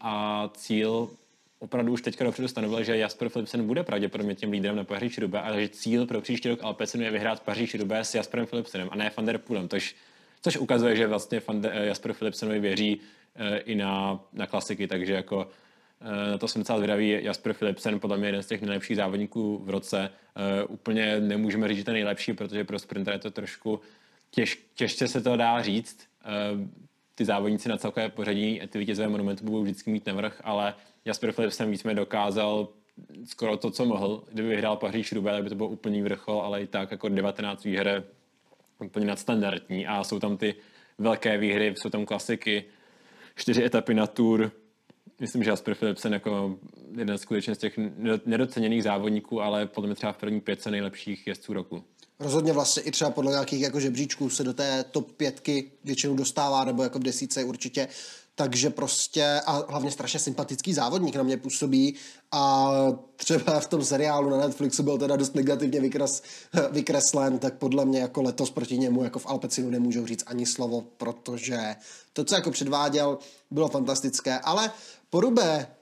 a 0.00 0.48
cíl 0.54 1.10
opravdu 1.58 1.92
už 1.92 2.02
teďka 2.02 2.24
dopředu 2.24 2.48
stanovil, 2.48 2.84
že 2.84 2.96
Jasper 2.96 3.28
Philipsen 3.28 3.66
bude 3.66 3.82
pravděpodobně 3.82 4.34
tím 4.34 4.50
lídrem 4.50 4.76
na 4.76 4.84
Paříž 4.84 5.18
Rubé, 5.18 5.40
ale 5.40 5.60
že 5.60 5.68
cíl 5.68 6.06
pro 6.06 6.20
příští 6.20 6.48
rok 6.48 6.58
Alpecinu 6.62 7.04
je 7.04 7.10
vyhrát 7.10 7.40
Paříž 7.40 7.74
Rubé 7.74 8.04
s 8.04 8.14
Jasperem 8.14 8.46
Philipsenem 8.46 8.88
a 8.92 8.96
ne 8.96 9.10
Van 9.16 9.26
der 9.26 9.40
tož, 9.68 9.96
což 10.42 10.56
ukazuje, 10.56 10.96
že 10.96 11.06
vlastně 11.06 11.42
Van 11.46 11.60
der, 11.60 11.72
Jasper 11.74 12.12
Philipsenovi 12.12 12.60
věří 12.60 13.00
eh, 13.34 13.58
i 13.58 13.74
na, 13.74 14.20
na 14.32 14.46
klasiky, 14.46 14.86
takže 14.86 15.12
jako 15.12 15.48
na 16.30 16.38
to 16.38 16.48
jsem 16.48 16.62
docela 16.62 16.78
zvědavý. 16.78 17.18
Jasper 17.22 17.52
Philipsen, 17.52 18.00
podle 18.00 18.18
mě 18.18 18.28
jeden 18.28 18.42
z 18.42 18.46
těch 18.46 18.60
nejlepších 18.60 18.96
závodníků 18.96 19.58
v 19.64 19.70
roce. 19.70 20.10
Úplně 20.68 21.20
nemůžeme 21.20 21.68
říct, 21.68 21.76
že 21.76 21.84
ten 21.84 21.94
nejlepší, 21.94 22.32
protože 22.32 22.64
pro 22.64 22.78
sprinter 22.78 23.14
je 23.14 23.18
to 23.18 23.30
trošku 23.30 23.80
těž, 24.30 24.66
těžce 24.74 25.08
se 25.08 25.20
to 25.20 25.36
dá 25.36 25.62
říct. 25.62 26.08
Ty 27.14 27.24
závodníci 27.24 27.68
na 27.68 27.76
celkové 27.76 28.08
pořadí, 28.08 28.60
ty 28.68 28.78
vítězové 28.78 29.08
monumentu 29.08 29.44
budou 29.44 29.62
vždycky 29.62 29.90
mít 29.90 30.06
navrh, 30.06 30.40
ale 30.44 30.74
Jasper 31.04 31.32
Philipsen 31.32 31.70
víc 31.70 31.82
dokázal 31.94 32.68
skoro 33.24 33.56
to, 33.56 33.70
co 33.70 33.84
mohl. 33.84 34.24
Kdyby 34.32 34.48
vyhrál 34.48 34.76
Paříž 34.76 35.12
Roubaix, 35.12 35.36
tak 35.36 35.42
by 35.42 35.48
to 35.48 35.54
byl 35.54 35.66
úplný 35.66 36.02
vrchol, 36.02 36.42
ale 36.42 36.62
i 36.62 36.66
tak 36.66 36.90
jako 36.90 37.08
19 37.08 37.64
výher 37.64 38.04
úplně 38.78 39.06
nadstandardní 39.06 39.86
a 39.86 40.04
jsou 40.04 40.18
tam 40.18 40.36
ty 40.36 40.54
velké 40.98 41.38
výhry, 41.38 41.74
jsou 41.76 41.88
tam 41.88 42.06
klasiky, 42.06 42.64
čtyři 43.36 43.64
etapy 43.64 43.94
na 43.94 44.06
Tour, 44.06 44.52
myslím, 45.20 45.44
že 45.44 45.50
Jasper 45.50 45.74
Philipsen 45.74 46.12
jako 46.12 46.58
jeden 46.96 47.18
skutečně 47.18 47.54
z 47.54 47.58
těch 47.58 47.78
nedoceněných 48.26 48.82
závodníků, 48.82 49.42
ale 49.42 49.66
podle 49.66 49.88
mě 49.88 49.94
třeba 49.94 50.12
v 50.12 50.18
první 50.18 50.40
pětce 50.40 50.70
nejlepších 50.70 51.26
jezdců 51.26 51.52
roku. 51.52 51.84
Rozhodně 52.20 52.52
vlastně 52.52 52.82
i 52.82 52.90
třeba 52.90 53.10
podle 53.10 53.30
nějakých 53.30 53.60
jako 53.60 53.80
žebříčků 53.80 54.30
se 54.30 54.44
do 54.44 54.54
té 54.54 54.84
top 54.90 55.12
pětky 55.12 55.72
většinou 55.84 56.14
dostává, 56.14 56.64
nebo 56.64 56.82
jako 56.82 56.98
v 56.98 57.02
desíce 57.02 57.44
určitě. 57.44 57.88
Takže 58.34 58.70
prostě 58.70 59.40
a 59.46 59.64
hlavně 59.68 59.90
strašně 59.90 60.20
sympatický 60.20 60.74
závodník 60.74 61.16
na 61.16 61.22
mě 61.22 61.36
působí. 61.36 61.94
A 62.32 62.72
třeba 63.16 63.60
v 63.60 63.66
tom 63.66 63.84
seriálu 63.84 64.30
na 64.30 64.36
Netflixu 64.36 64.82
byl 64.82 64.98
teda 64.98 65.16
dost 65.16 65.34
negativně 65.34 65.80
vykres, 65.80 66.22
vykreslen, 66.70 67.38
tak 67.38 67.54
podle 67.54 67.84
mě 67.84 68.00
jako 68.00 68.22
letos 68.22 68.50
proti 68.50 68.78
němu 68.78 69.04
jako 69.04 69.18
v 69.18 69.26
Alpecinu 69.26 69.70
nemůžou 69.70 70.06
říct 70.06 70.24
ani 70.26 70.46
slovo, 70.46 70.84
protože 70.96 71.76
to, 72.12 72.24
co 72.24 72.34
jako 72.34 72.50
předváděl, 72.50 73.18
bylo 73.50 73.68
fantastické, 73.68 74.38
ale 74.38 74.70
po 75.10 75.22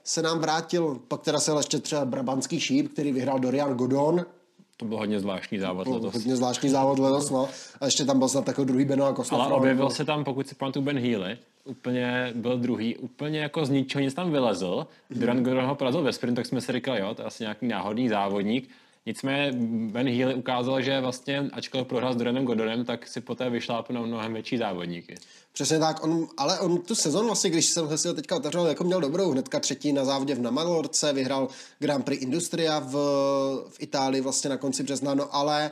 se 0.03 0.21
nám 0.21 0.39
vrátil, 0.39 0.99
pak 1.07 1.21
teda 1.21 1.39
se 1.39 1.51
ještě 1.57 1.79
třeba 1.79 2.05
Brabantský 2.05 2.59
šíp, 2.59 2.93
který 2.93 3.11
vyhrál 3.11 3.39
Dorian 3.39 3.73
Godon, 3.73 4.25
to 4.79 4.85
byl 4.85 4.97
hodně 4.97 5.19
zvláštní 5.19 5.59
závod 5.59 5.87
letos. 5.87 6.13
Hodně 6.13 6.35
zvláštní 6.35 6.69
závod 6.69 6.99
letos, 6.99 7.29
no. 7.29 7.49
A 7.81 7.85
ještě 7.85 8.05
tam 8.05 8.19
byl 8.19 8.29
snad 8.29 8.45
takový 8.45 8.67
druhý 8.67 8.85
Beno 8.85 9.05
jako 9.05 9.23
Ale 9.31 9.47
objevil 9.47 9.89
se 9.89 10.05
tam, 10.05 10.23
pokud 10.23 10.47
si 10.47 10.55
pamatuju, 10.55 10.85
Ben 10.85 10.99
Healy, 10.99 11.37
úplně 11.65 12.31
byl 12.35 12.57
druhý, 12.57 12.97
úplně 12.97 13.39
jako 13.39 13.65
z 13.65 13.69
ničeho 13.69 14.01
nic 14.01 14.13
tam 14.13 14.31
vylezl. 14.31 14.87
Mm. 15.09 15.19
Durant 15.19 15.41
Gordon 15.41 15.65
ho 15.65 15.75
porazil 15.75 16.01
ve 16.01 16.13
sprint, 16.13 16.35
tak 16.35 16.45
jsme 16.45 16.61
si 16.61 16.71
říkali, 16.71 16.99
jo, 16.99 17.13
to 17.15 17.21
je 17.21 17.25
asi 17.25 17.43
nějaký 17.43 17.67
náhodný 17.67 18.09
závodník. 18.09 18.69
Nicméně 19.09 19.51
Ben 19.91 20.07
Healy 20.09 20.35
ukázal, 20.35 20.81
že 20.81 21.01
vlastně, 21.01 21.49
ačkoliv 21.53 21.87
prohrál 21.87 22.13
s 22.13 22.17
Duranem 22.17 22.45
Gordonem, 22.45 22.85
tak 22.85 23.07
si 23.07 23.21
poté 23.21 23.49
vyšlápl 23.49 23.93
na 23.93 24.01
mnohem 24.01 24.33
větší 24.33 24.57
závodníky. 24.57 25.17
Přesně 25.53 25.79
tak, 25.79 26.03
on, 26.03 26.27
ale 26.37 26.59
on 26.59 26.77
tu 26.77 26.95
sezon 26.95 27.25
vlastně, 27.25 27.49
když 27.49 27.65
jsem 27.65 27.97
si 27.97 28.07
ho 28.07 28.13
teďka 28.13 28.35
otevřel, 28.35 28.67
jako 28.67 28.83
měl 28.83 29.01
dobrou, 29.01 29.31
hnedka 29.31 29.59
třetí 29.59 29.93
na 29.93 30.05
závodě 30.05 30.35
v 30.35 30.41
Namalorce, 30.41 31.13
vyhrál 31.13 31.47
Grand 31.79 32.05
Prix 32.05 32.23
Industria 32.23 32.79
v, 32.79 32.93
v 33.69 33.75
Itálii 33.79 34.21
vlastně 34.21 34.49
na 34.49 34.57
konci 34.57 34.83
března, 34.83 35.13
no 35.13 35.35
ale 35.35 35.71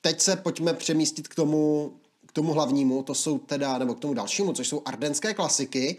teď 0.00 0.20
se 0.20 0.36
pojďme 0.36 0.74
přemístit 0.74 1.28
k 1.28 1.34
tomu, 1.34 1.92
k 2.26 2.32
tomu 2.32 2.52
hlavnímu, 2.52 3.02
to 3.02 3.14
jsou 3.14 3.38
teda, 3.38 3.78
nebo 3.78 3.94
k 3.94 4.00
tomu 4.00 4.14
dalšímu, 4.14 4.52
což 4.52 4.68
jsou 4.68 4.82
ardenské 4.84 5.34
klasiky 5.34 5.96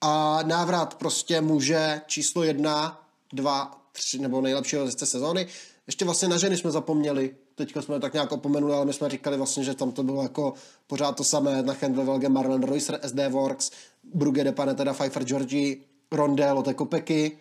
a 0.00 0.42
návrat 0.42 0.94
prostě 0.94 1.40
může 1.40 2.00
číslo 2.06 2.42
jedna, 2.42 3.06
dva, 3.32 3.79
tři, 4.00 4.18
nebo 4.18 4.40
nejlepšího 4.40 4.86
ze 4.86 5.06
sezóny. 5.06 5.46
Ještě 5.86 6.04
vlastně 6.04 6.28
na 6.28 6.38
ženy 6.38 6.56
jsme 6.56 6.70
zapomněli, 6.70 7.34
teďka 7.54 7.82
jsme 7.82 8.00
tak 8.00 8.12
nějak 8.12 8.32
opomenuli, 8.32 8.74
ale 8.74 8.84
my 8.84 8.92
jsme 8.92 9.08
říkali 9.08 9.36
vlastně, 9.36 9.64
že 9.64 9.74
tam 9.74 9.92
to 9.92 10.02
bylo 10.02 10.22
jako 10.22 10.54
pořád 10.86 11.16
to 11.16 11.24
samé, 11.24 11.62
na 11.62 11.76
Handle 11.82 12.04
Velge, 12.04 12.28
Marlon 12.28 12.62
Reusser, 12.62 13.00
SD 13.06 13.18
Works, 13.28 13.70
Brugge 14.14 14.44
de 14.44 14.52
Pane, 14.52 14.74
teda 14.74 14.92
Pfeiffer 14.92 15.24
Georgie, 15.24 15.76
Ronde, 16.12 16.52
Lotte 16.52 16.74
Kopecky. 16.74 17.38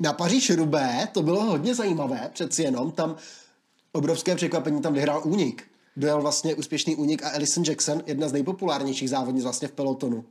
Na 0.00 0.12
Paříž 0.12 0.50
Rubé 0.50 1.08
to 1.12 1.22
bylo 1.22 1.44
hodně 1.44 1.74
zajímavé, 1.74 2.30
přeci 2.32 2.62
jenom 2.62 2.92
tam 2.92 3.16
obrovské 3.92 4.34
překvapení, 4.36 4.82
tam 4.82 4.94
vyhrál 4.94 5.22
únik. 5.24 5.64
Dojel 5.96 6.22
vlastně 6.22 6.54
úspěšný 6.54 6.96
únik 6.96 7.22
a 7.22 7.30
Alison 7.30 7.64
Jackson, 7.64 8.02
jedna 8.06 8.28
z 8.28 8.32
nejpopulárnějších 8.32 9.10
závodnic 9.10 9.42
vlastně 9.42 9.68
v 9.68 9.72
pelotonu. 9.72 10.24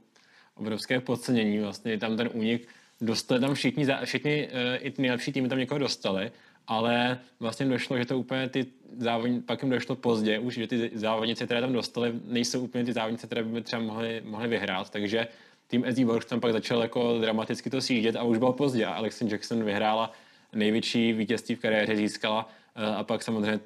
Obrovské 0.56 1.00
podcenění, 1.00 1.60
vlastně 1.60 2.00
tam 2.00 2.18
ten 2.18 2.30
únik, 2.34 2.68
dostali 3.06 3.41
tam 3.41 3.54
všichni, 3.54 3.86
všichni 4.04 4.47
uh, 4.47 4.86
i 4.86 4.91
ty 4.91 5.01
nejlepší 5.01 5.32
týmy 5.32 5.49
tam 5.49 5.60
někoho 5.60 5.80
dostali 5.80 6.32
ale 6.68 7.20
vlastně 7.39 7.66
došlo, 7.66 7.97
že 7.97 8.06
to 8.06 8.20
úplně 8.20 8.49
ty 8.49 8.66
závodní, 8.97 9.41
pak 9.41 9.64
jim 9.64 9.72
došlo 9.72 9.95
pozdě 9.95 10.39
už, 10.39 10.54
že 10.54 10.68
ty 10.68 10.91
závodnice, 10.93 11.45
které 11.45 11.62
tam 11.62 11.74
dostali, 11.74 12.14
nejsou 12.26 12.62
úplně 12.62 12.84
ty 12.84 12.93
závodnice, 12.93 13.28
které 13.28 13.43
by 13.43 13.62
třeba 13.62 13.82
mohly, 13.82 14.22
mohly 14.26 14.47
vyhrát, 14.47 14.89
takže 14.89 15.28
tým 15.68 15.86
SD 15.91 15.99
Works 15.99 16.26
tam 16.26 16.39
pak 16.39 16.51
začal 16.51 16.82
jako 16.82 17.20
dramaticky 17.20 17.70
to 17.70 17.82
sjíždět 17.82 18.16
a 18.16 18.24
už 18.24 18.38
byl 18.38 18.51
pozdě 18.51 18.86
Alexin 18.86 19.28
Jackson 19.28 19.64
vyhrála 19.64 20.12
největší 20.54 21.14
vítězství 21.14 21.56
v 21.56 21.60
kariéře 21.60 21.95
získala 21.95 22.49
eh, 22.76 22.95
a 22.95 23.04
pak 23.04 23.24
samozřejmě 23.24 23.60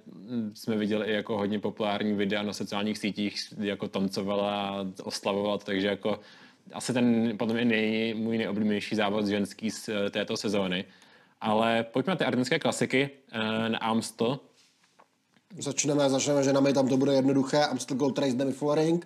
jsme 0.54 0.78
viděli 0.78 1.08
i 1.08 1.14
jako 1.14 1.38
hodně 1.38 1.60
populární 1.60 2.14
videa 2.14 2.44
na 2.44 2.54
sociálních 2.54 2.98
sítích, 2.98 3.38
jako 3.60 3.88
tancovala 3.88 4.70
a 4.70 4.86
oslavovala, 5.04 5.58
takže 5.58 5.88
jako 5.88 6.20
asi 6.74 6.94
ten 6.94 7.38
potom 7.38 7.58
i 7.58 7.66
nej, 7.66 8.14
můj 8.14 8.38
nejoblíbenější 8.38 8.96
závod 8.96 9.28
ženský 9.28 9.72
z 9.72 9.90
eh, 9.90 10.10
této 10.10 10.38
sezóny. 10.38 10.86
Ale 11.42 11.84
pojďme 11.84 12.12
na 12.12 12.16
ty 12.16 12.26
ardenské 12.26 12.60
klasiky, 12.60 13.10
eh, 13.32 13.70
na 13.70 13.78
Amstel. 13.78 14.40
Začneme, 15.60 16.10
začneme 16.10 16.44
ženami, 16.44 16.74
tam 16.74 16.88
to 16.88 16.98
bude 16.98 17.14
jednoduché. 17.14 17.66
Amstel 17.66 17.98
Gold 17.98 18.20
Race 18.20 18.36
Demi 18.36 18.52
Follering, 18.52 19.06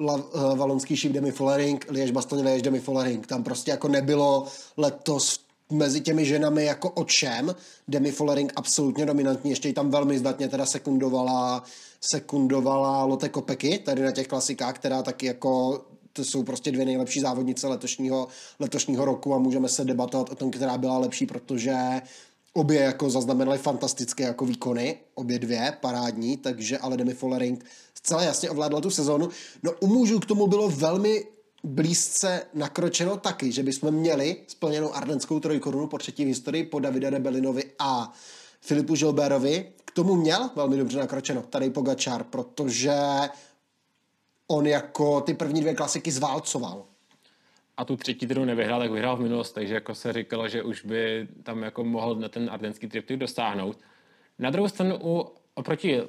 La, 0.00 0.14
uh, 0.14 0.58
Valonský 0.58 0.96
šíp 0.96 1.12
Demi 1.12 1.30
Follering, 1.30 1.86
Liež 1.88 2.10
Bastogne 2.10 2.44
Liež 2.44 2.62
Demi 2.62 2.80
Follering. 2.80 3.26
Tam 3.26 3.44
prostě 3.44 3.70
jako 3.70 3.88
nebylo 3.88 4.46
letos 4.76 5.40
mezi 5.72 6.00
těmi 6.00 6.24
ženami 6.24 6.64
jako 6.64 6.90
o 6.90 7.04
čem. 7.04 7.54
Demi 7.88 8.10
Follering 8.10 8.52
absolutně 8.56 9.06
dominantní, 9.06 9.50
ještě 9.50 9.72
tam 9.72 9.90
velmi 9.90 10.18
zdatně 10.18 10.48
teda 10.48 10.66
sekundovala, 10.66 11.62
sekundovala 12.00 13.04
Lotte 13.04 13.28
Kopecky, 13.28 13.78
tady 13.78 14.02
na 14.02 14.12
těch 14.12 14.26
klasikách, 14.26 14.74
která 14.74 15.02
taky 15.02 15.26
jako 15.26 15.84
to 16.18 16.24
jsou 16.24 16.42
prostě 16.42 16.72
dvě 16.72 16.84
nejlepší 16.84 17.20
závodnice 17.20 17.66
letošního, 17.66 18.28
letošního 18.58 19.04
roku 19.04 19.34
a 19.34 19.38
můžeme 19.38 19.68
se 19.68 19.84
debatovat 19.84 20.30
o 20.30 20.34
tom, 20.34 20.50
která 20.50 20.78
byla 20.78 20.98
lepší, 20.98 21.26
protože 21.26 21.76
obě 22.52 22.80
jako 22.80 23.10
zaznamenaly 23.10 23.58
fantastické 23.58 24.24
jako 24.24 24.44
výkony, 24.46 24.96
obě 25.14 25.38
dvě 25.38 25.76
parádní, 25.80 26.36
takže 26.36 26.78
ale 26.78 26.96
Demi 26.96 27.14
Follering 27.14 27.64
zcela 27.94 28.22
jasně 28.22 28.50
ovládla 28.50 28.80
tu 28.80 28.90
sezonu. 28.90 29.28
No 29.62 29.72
u 29.80 29.86
mužů 29.86 30.18
k 30.18 30.26
tomu 30.26 30.46
bylo 30.46 30.68
velmi 30.68 31.24
blízce 31.64 32.42
nakročeno 32.54 33.16
taky, 33.16 33.52
že 33.52 33.62
bychom 33.62 33.94
měli 33.94 34.36
splněnou 34.46 34.94
ardenskou 34.94 35.40
trojkorunu 35.40 35.86
po 35.86 35.98
třetí 35.98 36.24
v 36.24 36.28
historii 36.28 36.64
po 36.64 36.80
Davide 36.80 37.10
Rebelinovi 37.10 37.64
a 37.78 38.12
Filipu 38.60 38.94
Žilberovi. 38.94 39.72
K 39.84 39.90
tomu 39.90 40.14
měl 40.14 40.50
velmi 40.56 40.76
dobře 40.76 40.98
nakročeno 40.98 41.42
tady 41.42 41.70
Pogačár, 41.70 42.24
protože 42.24 42.94
on 44.48 44.66
jako 44.66 45.20
ty 45.20 45.34
první 45.34 45.60
dvě 45.60 45.74
klasiky 45.74 46.10
zválcoval. 46.10 46.84
A 47.76 47.84
tu 47.84 47.96
třetí, 47.96 48.26
kterou 48.26 48.44
nevyhrál, 48.44 48.80
tak 48.80 48.90
vyhrál 48.90 49.16
v 49.16 49.20
minulosti, 49.20 49.54
takže 49.54 49.74
jako 49.74 49.94
se 49.94 50.12
říkalo, 50.12 50.48
že 50.48 50.62
už 50.62 50.84
by 50.84 51.28
tam 51.42 51.62
jako 51.62 51.84
mohl 51.84 52.14
na 52.14 52.28
ten 52.28 52.50
ardenský 52.52 52.86
triptyk 52.86 53.16
dosáhnout. 53.16 53.78
Na 54.38 54.50
druhou 54.50 54.68
stranu 54.68 54.98
u, 55.02 55.26
oproti 55.54 56.00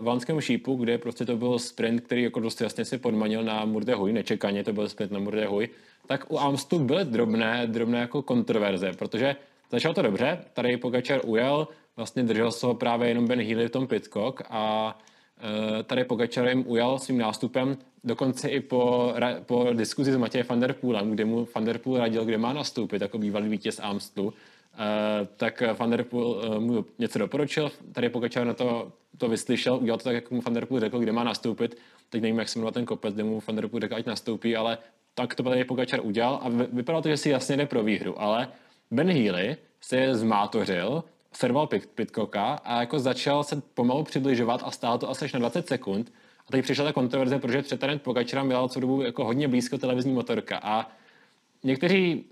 Valanskému 0.00 0.40
šípu, 0.40 0.74
kde 0.74 0.98
prostě 0.98 1.24
to 1.24 1.36
byl 1.36 1.58
sprint, 1.58 2.00
který 2.00 2.22
jako 2.22 2.40
dost 2.40 2.60
jasně 2.60 2.84
si 2.84 2.98
podmanil 2.98 3.44
na 3.44 3.64
Murde 3.64 3.94
Huy, 3.94 4.12
nečekaně 4.12 4.64
to 4.64 4.72
byl 4.72 4.88
sprint 4.88 5.12
na 5.12 5.18
Murde 5.18 5.46
Huy, 5.46 5.68
tak 6.06 6.32
u 6.32 6.38
Amstu 6.38 6.78
byly 6.78 7.04
drobné, 7.04 7.66
drobné 7.66 7.98
jako 7.98 8.22
kontroverze, 8.22 8.92
protože 8.92 9.36
začal 9.70 9.94
to 9.94 10.02
dobře, 10.02 10.44
tady 10.52 10.76
Pogačar 10.76 11.20
ujel, 11.24 11.68
vlastně 11.96 12.22
držel 12.22 12.52
se 12.52 12.66
právě 12.74 13.08
jenom 13.08 13.26
Ben 13.26 13.42
Healy 13.42 13.68
v 13.68 13.70
tom 13.70 13.86
Pitcock 13.86 14.42
a 14.50 14.94
Eh, 14.94 15.11
tady 15.84 16.04
Pogačar 16.04 16.48
jim 16.48 16.64
ujal 16.66 16.98
svým 16.98 17.18
nástupem, 17.18 17.76
dokonce 18.04 18.48
i 18.48 18.60
po, 18.60 19.14
po 19.46 19.72
diskuzi 19.72 20.12
s 20.12 20.16
Matějem 20.16 20.46
van 20.48 20.60
der 20.60 20.72
Poolem, 20.72 21.10
kde 21.10 21.24
mu 21.24 21.48
van 21.54 21.64
der 21.64 21.78
Poel 21.78 21.98
radil, 21.98 22.24
kde 22.24 22.38
má 22.38 22.52
nastoupit 22.52 23.02
jako 23.02 23.18
bývalý 23.18 23.48
vítěz 23.48 23.80
Amstlu, 23.82 24.34
tak 25.36 25.62
Van 25.78 25.90
Der 25.90 26.04
Poel 26.04 26.60
mu 26.60 26.84
něco 26.98 27.18
doporučil, 27.18 27.70
tady 27.92 28.08
Pogačar 28.08 28.46
na 28.46 28.54
to, 28.54 28.92
to 29.18 29.28
vyslyšel, 29.28 29.76
udělal 29.76 29.98
to 29.98 30.04
tak, 30.04 30.14
jak 30.14 30.30
mu 30.30 30.40
Van 30.40 30.54
Der 30.54 30.66
Poel 30.66 30.80
řekl, 30.80 30.98
kde 30.98 31.12
má 31.12 31.24
nastoupit, 31.24 31.78
teď 32.10 32.22
nevím, 32.22 32.38
jak 32.38 32.48
se 32.48 32.58
jmenuje 32.58 32.72
ten 32.72 32.84
kopec, 32.84 33.14
kde 33.14 33.24
mu 33.24 33.42
Van 33.46 33.56
Der 33.56 33.68
Poel 33.68 33.80
řekl, 33.80 33.94
ať 33.94 34.06
nastoupí, 34.06 34.56
ale 34.56 34.78
tak 35.14 35.34
to 35.34 35.42
tady 35.42 35.64
Pogačar 35.64 36.00
udělal 36.02 36.40
a 36.42 36.48
vypadalo 36.48 37.02
to, 37.02 37.08
že 37.08 37.16
si 37.16 37.30
jasně 37.30 37.56
jde 37.56 37.66
pro 37.66 37.82
výhru, 37.82 38.20
ale 38.20 38.48
Ben 38.90 39.10
Healy 39.10 39.56
se 39.80 40.14
zmátořil, 40.14 41.04
serval 41.32 41.66
Pit, 41.66 41.86
Pitcocka 41.86 42.54
a 42.64 42.80
jako 42.80 42.98
začal 42.98 43.44
se 43.44 43.62
pomalu 43.74 44.04
přibližovat 44.04 44.62
a 44.64 44.70
stálo 44.70 44.98
to 44.98 45.10
asi 45.10 45.24
až 45.24 45.32
na 45.32 45.38
20 45.38 45.68
sekund. 45.68 46.12
A 46.48 46.52
teď 46.52 46.64
přišla 46.64 46.84
ta 46.84 46.92
kontroverze, 46.92 47.38
protože 47.38 47.62
před 47.62 47.80
ten 47.80 47.98
Pogačara 47.98 48.42
měla 48.42 48.68
co 48.68 48.80
dobu 48.80 49.02
jako 49.02 49.24
hodně 49.24 49.48
blízko 49.48 49.78
televizní 49.78 50.12
motorka 50.12 50.60
a 50.62 50.90
někteří 51.64 52.24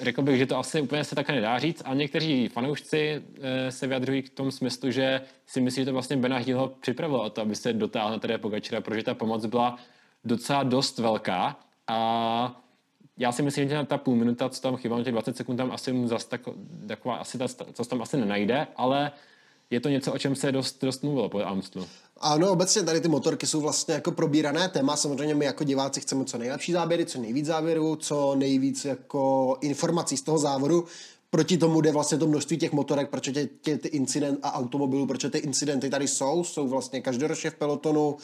řekl 0.00 0.22
bych, 0.22 0.38
že 0.38 0.46
to 0.46 0.58
asi 0.58 0.80
úplně 0.80 1.04
se 1.04 1.14
také 1.14 1.32
nedá 1.32 1.58
říct, 1.58 1.82
a 1.84 1.94
někteří 1.94 2.48
fanoušci 2.48 3.22
e, 3.40 3.72
se 3.72 3.86
vyjadřují 3.86 4.22
k 4.22 4.30
tomu 4.30 4.50
smyslu, 4.50 4.90
že 4.90 5.20
si 5.46 5.60
myslí, 5.60 5.82
že 5.82 5.86
to 5.86 5.92
vlastně 5.92 6.16
Bena 6.16 6.36
Hill 6.36 6.72
připravilo 6.80 7.22
o 7.22 7.30
to, 7.30 7.42
aby 7.42 7.54
se 7.54 7.72
dotáhl 7.72 8.10
na 8.10 8.18
tady 8.18 8.38
Pogačara, 8.38 8.80
protože 8.80 9.02
ta 9.02 9.14
pomoc 9.14 9.46
byla 9.46 9.76
docela 10.24 10.62
dost 10.62 10.98
velká 10.98 11.56
a 11.86 12.60
já 13.18 13.32
si 13.32 13.42
myslím, 13.42 13.68
že 13.68 13.84
ta 13.86 13.98
půl 13.98 14.16
minuta, 14.16 14.48
co 14.48 14.60
tam 14.60 14.76
chybá, 14.76 15.02
těch 15.02 15.12
20 15.12 15.36
sekund 15.36 15.56
tam 15.56 15.72
asi 15.72 15.92
mu 15.92 16.08
zase 16.08 16.28
tak, 16.28 16.40
taková, 16.88 17.16
asi 17.16 17.38
ta, 17.38 17.46
co 17.72 17.84
tam 17.84 18.02
asi 18.02 18.16
nenajde, 18.16 18.66
ale 18.76 19.12
je 19.70 19.80
to 19.80 19.88
něco, 19.88 20.12
o 20.12 20.18
čem 20.18 20.36
se 20.36 20.52
dost, 20.52 20.84
dost 20.84 21.02
mluvilo 21.02 21.28
po 21.28 21.40
Amstlu. 21.40 21.86
Ano, 22.20 22.52
obecně 22.52 22.82
tady 22.82 23.00
ty 23.00 23.08
motorky 23.08 23.46
jsou 23.46 23.60
vlastně 23.60 23.94
jako 23.94 24.12
probírané 24.12 24.68
téma. 24.68 24.96
Samozřejmě 24.96 25.34
my 25.34 25.44
jako 25.44 25.64
diváci 25.64 26.00
chceme 26.00 26.24
co 26.24 26.38
nejlepší 26.38 26.72
záběry, 26.72 27.06
co 27.06 27.20
nejvíc 27.20 27.46
záběrů, 27.46 27.96
co 27.96 28.34
nejvíc 28.34 28.84
jako 28.84 29.56
informací 29.60 30.16
z 30.16 30.22
toho 30.22 30.38
závodu. 30.38 30.84
Proti 31.30 31.58
tomu 31.58 31.80
jde 31.80 31.92
vlastně 31.92 32.18
to 32.18 32.26
množství 32.26 32.56
těch 32.56 32.72
motorek, 32.72 33.10
proč 33.10 33.30
tě, 33.62 33.78
ty 33.78 33.88
incident 33.88 34.38
a 34.42 34.54
automobilů, 34.54 35.06
proč 35.06 35.24
ty 35.30 35.38
incidenty 35.38 35.90
tady 35.90 36.08
jsou, 36.08 36.44
jsou 36.44 36.68
vlastně 36.68 37.00
každoročně 37.00 37.50
v 37.50 37.54
pelotonu, 37.54 38.16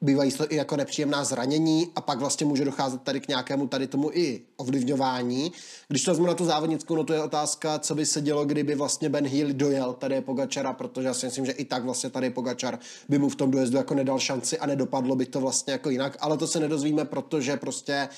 bývají 0.00 0.32
to 0.32 0.52
i 0.52 0.56
jako 0.56 0.76
nepříjemná 0.76 1.24
zranění 1.24 1.92
a 1.96 2.00
pak 2.00 2.18
vlastně 2.18 2.46
může 2.46 2.64
docházet 2.64 3.02
tady 3.02 3.20
k 3.20 3.28
nějakému 3.28 3.66
tady 3.66 3.86
tomu 3.86 4.10
i 4.12 4.42
ovlivňování. 4.56 5.52
Když 5.88 6.04
to 6.04 6.10
vezmu 6.10 6.26
na 6.26 6.34
tu 6.34 6.44
závodnickou, 6.44 6.96
no 6.96 7.04
to 7.04 7.12
je 7.12 7.22
otázka, 7.22 7.78
co 7.78 7.94
by 7.94 8.06
se 8.06 8.20
dělo, 8.20 8.44
kdyby 8.44 8.74
vlastně 8.74 9.08
Ben 9.08 9.26
Hill 9.26 9.52
dojel 9.52 9.92
tady 9.92 10.14
je 10.14 10.20
Pogačara, 10.20 10.72
protože 10.72 11.08
já 11.08 11.14
si 11.14 11.26
myslím, 11.26 11.46
že 11.46 11.52
i 11.52 11.64
tak 11.64 11.84
vlastně 11.84 12.10
tady 12.10 12.30
Pogačar 12.30 12.78
by 13.08 13.18
mu 13.18 13.28
v 13.28 13.36
tom 13.36 13.50
dojezdu 13.50 13.76
jako 13.76 13.94
nedal 13.94 14.18
šanci 14.18 14.58
a 14.58 14.66
nedopadlo 14.66 15.16
by 15.16 15.26
to 15.26 15.40
vlastně 15.40 15.72
jako 15.72 15.90
jinak, 15.90 16.16
ale 16.20 16.36
to 16.36 16.46
se 16.46 16.60
nedozvíme, 16.60 17.04
protože 17.04 17.56
prostě 17.56 18.08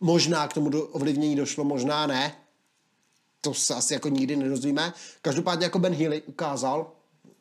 možná 0.00 0.48
k 0.48 0.52
tomu 0.52 0.70
do, 0.70 0.86
ovlivnění 0.86 1.36
došlo, 1.36 1.64
možná 1.64 2.06
ne, 2.06 2.32
to 3.40 3.54
se 3.54 3.74
asi 3.74 3.94
jako 3.94 4.08
nikdy 4.08 4.36
nedozvíme. 4.36 4.92
Každopádně 5.22 5.64
jako 5.64 5.78
Ben 5.78 5.94
Healy 5.94 6.22
ukázal, 6.22 6.92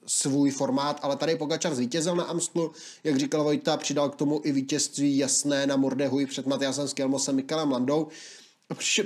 svůj 0.10 0.52
formát, 0.52 1.00
ale 1.02 1.16
tady 1.16 1.36
Pogačar 1.36 1.76
zvítězil 1.76 2.16
na 2.16 2.24
Amstlu, 2.24 2.72
jak 3.04 3.18
říkal 3.18 3.44
Vojta, 3.44 3.78
přidal 3.78 4.10
k 4.10 4.16
tomu 4.16 4.42
i 4.44 4.52
vítězství 4.52 5.18
jasné 5.18 5.68
na 5.68 5.76
Mordehuji 5.76 6.26
před 6.26 6.48
Matiasem 6.48 6.88
Skelmosem, 6.88 7.36
Mikelem 7.36 7.72
Landou. 7.72 8.08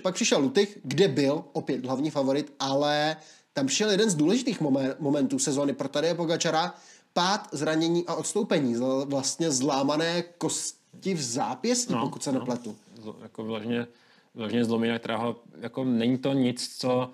Pak 0.02 0.14
přišel 0.14 0.40
Lutych, 0.40 0.78
kde 0.84 1.08
byl 1.08 1.44
opět 1.54 1.86
hlavní 1.86 2.12
favorit, 2.12 2.54
ale 2.60 3.18
tam 3.54 3.68
přišel 3.68 3.92
jeden 3.92 4.10
z 4.10 4.16
důležitých 4.16 4.62
momentů 5.00 5.40
sezóny 5.40 5.74
pro 5.74 5.88
tady 5.88 6.14
Pogačara, 6.14 6.76
pád, 7.14 7.48
zranění 7.52 8.06
a 8.08 8.16
odstoupení, 8.16 8.76
vlastně 9.06 9.52
zlámané 9.52 10.24
kosti 10.38 11.14
v 11.14 11.22
zápěstí, 11.22 11.94
no, 11.94 12.02
pokud 12.02 12.24
se 12.24 12.32
no. 12.32 12.40
nepletu. 12.40 12.76
Jako 13.22 13.44
vyloženě, 13.44 13.88
vyloženě 14.36 14.66
zlomená, 14.66 15.00
která 15.00 15.18
ho, 15.18 15.36
jako 15.60 15.84
není 15.84 16.18
to 16.18 16.34
nic, 16.34 16.78
co 16.78 17.10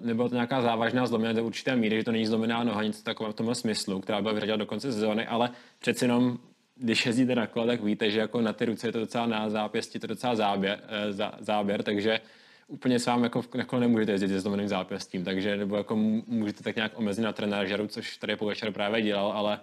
nebyla 0.00 0.28
to 0.28 0.34
nějaká 0.34 0.62
závažná 0.62 1.06
zlomina 1.06 1.32
do 1.32 1.44
určité 1.44 1.76
míry, 1.76 1.96
že 1.96 2.04
to 2.04 2.12
není 2.12 2.26
zlomená 2.26 2.64
noha, 2.64 2.82
nic 2.82 3.02
takového 3.02 3.32
v 3.32 3.36
tomhle 3.36 3.54
smyslu, 3.54 4.00
která 4.00 4.22
byla 4.22 4.34
vyřadila 4.34 4.56
do 4.56 4.66
konce 4.66 4.92
sezóny, 4.92 5.26
ale 5.26 5.50
přeci 5.78 6.04
jenom, 6.04 6.38
když 6.76 7.06
jezdíte 7.06 7.34
na 7.34 7.46
kole, 7.46 7.66
tak 7.66 7.82
víte, 7.82 8.10
že 8.10 8.18
jako 8.18 8.40
na 8.40 8.52
ty 8.52 8.64
ruce 8.64 8.88
je 8.88 8.92
to 8.92 9.00
docela 9.00 9.26
na 9.26 9.50
zápěstí, 9.50 9.98
to 9.98 10.06
docela 10.06 10.34
záběr, 10.34 10.78
uh, 10.82 11.12
zá, 11.12 11.32
záběr 11.40 11.82
takže 11.82 12.20
úplně 12.68 12.98
s 12.98 13.06
vámi 13.06 13.22
jako 13.22 13.44
na 13.54 13.64
kole 13.64 13.80
nemůžete 13.80 14.12
jezdit 14.12 14.28
se 14.28 14.40
zlomeným 14.40 14.68
zápěstím, 14.68 15.24
takže 15.24 15.56
nebo 15.56 15.76
jako 15.76 15.96
můžete 16.26 16.62
tak 16.62 16.76
nějak 16.76 16.98
omezit 16.98 17.22
na 17.22 17.32
trenéržeru, 17.32 17.86
což 17.86 18.16
tady 18.16 18.36
Pogačar 18.36 18.72
právě 18.72 19.02
dělal, 19.02 19.32
ale 19.32 19.60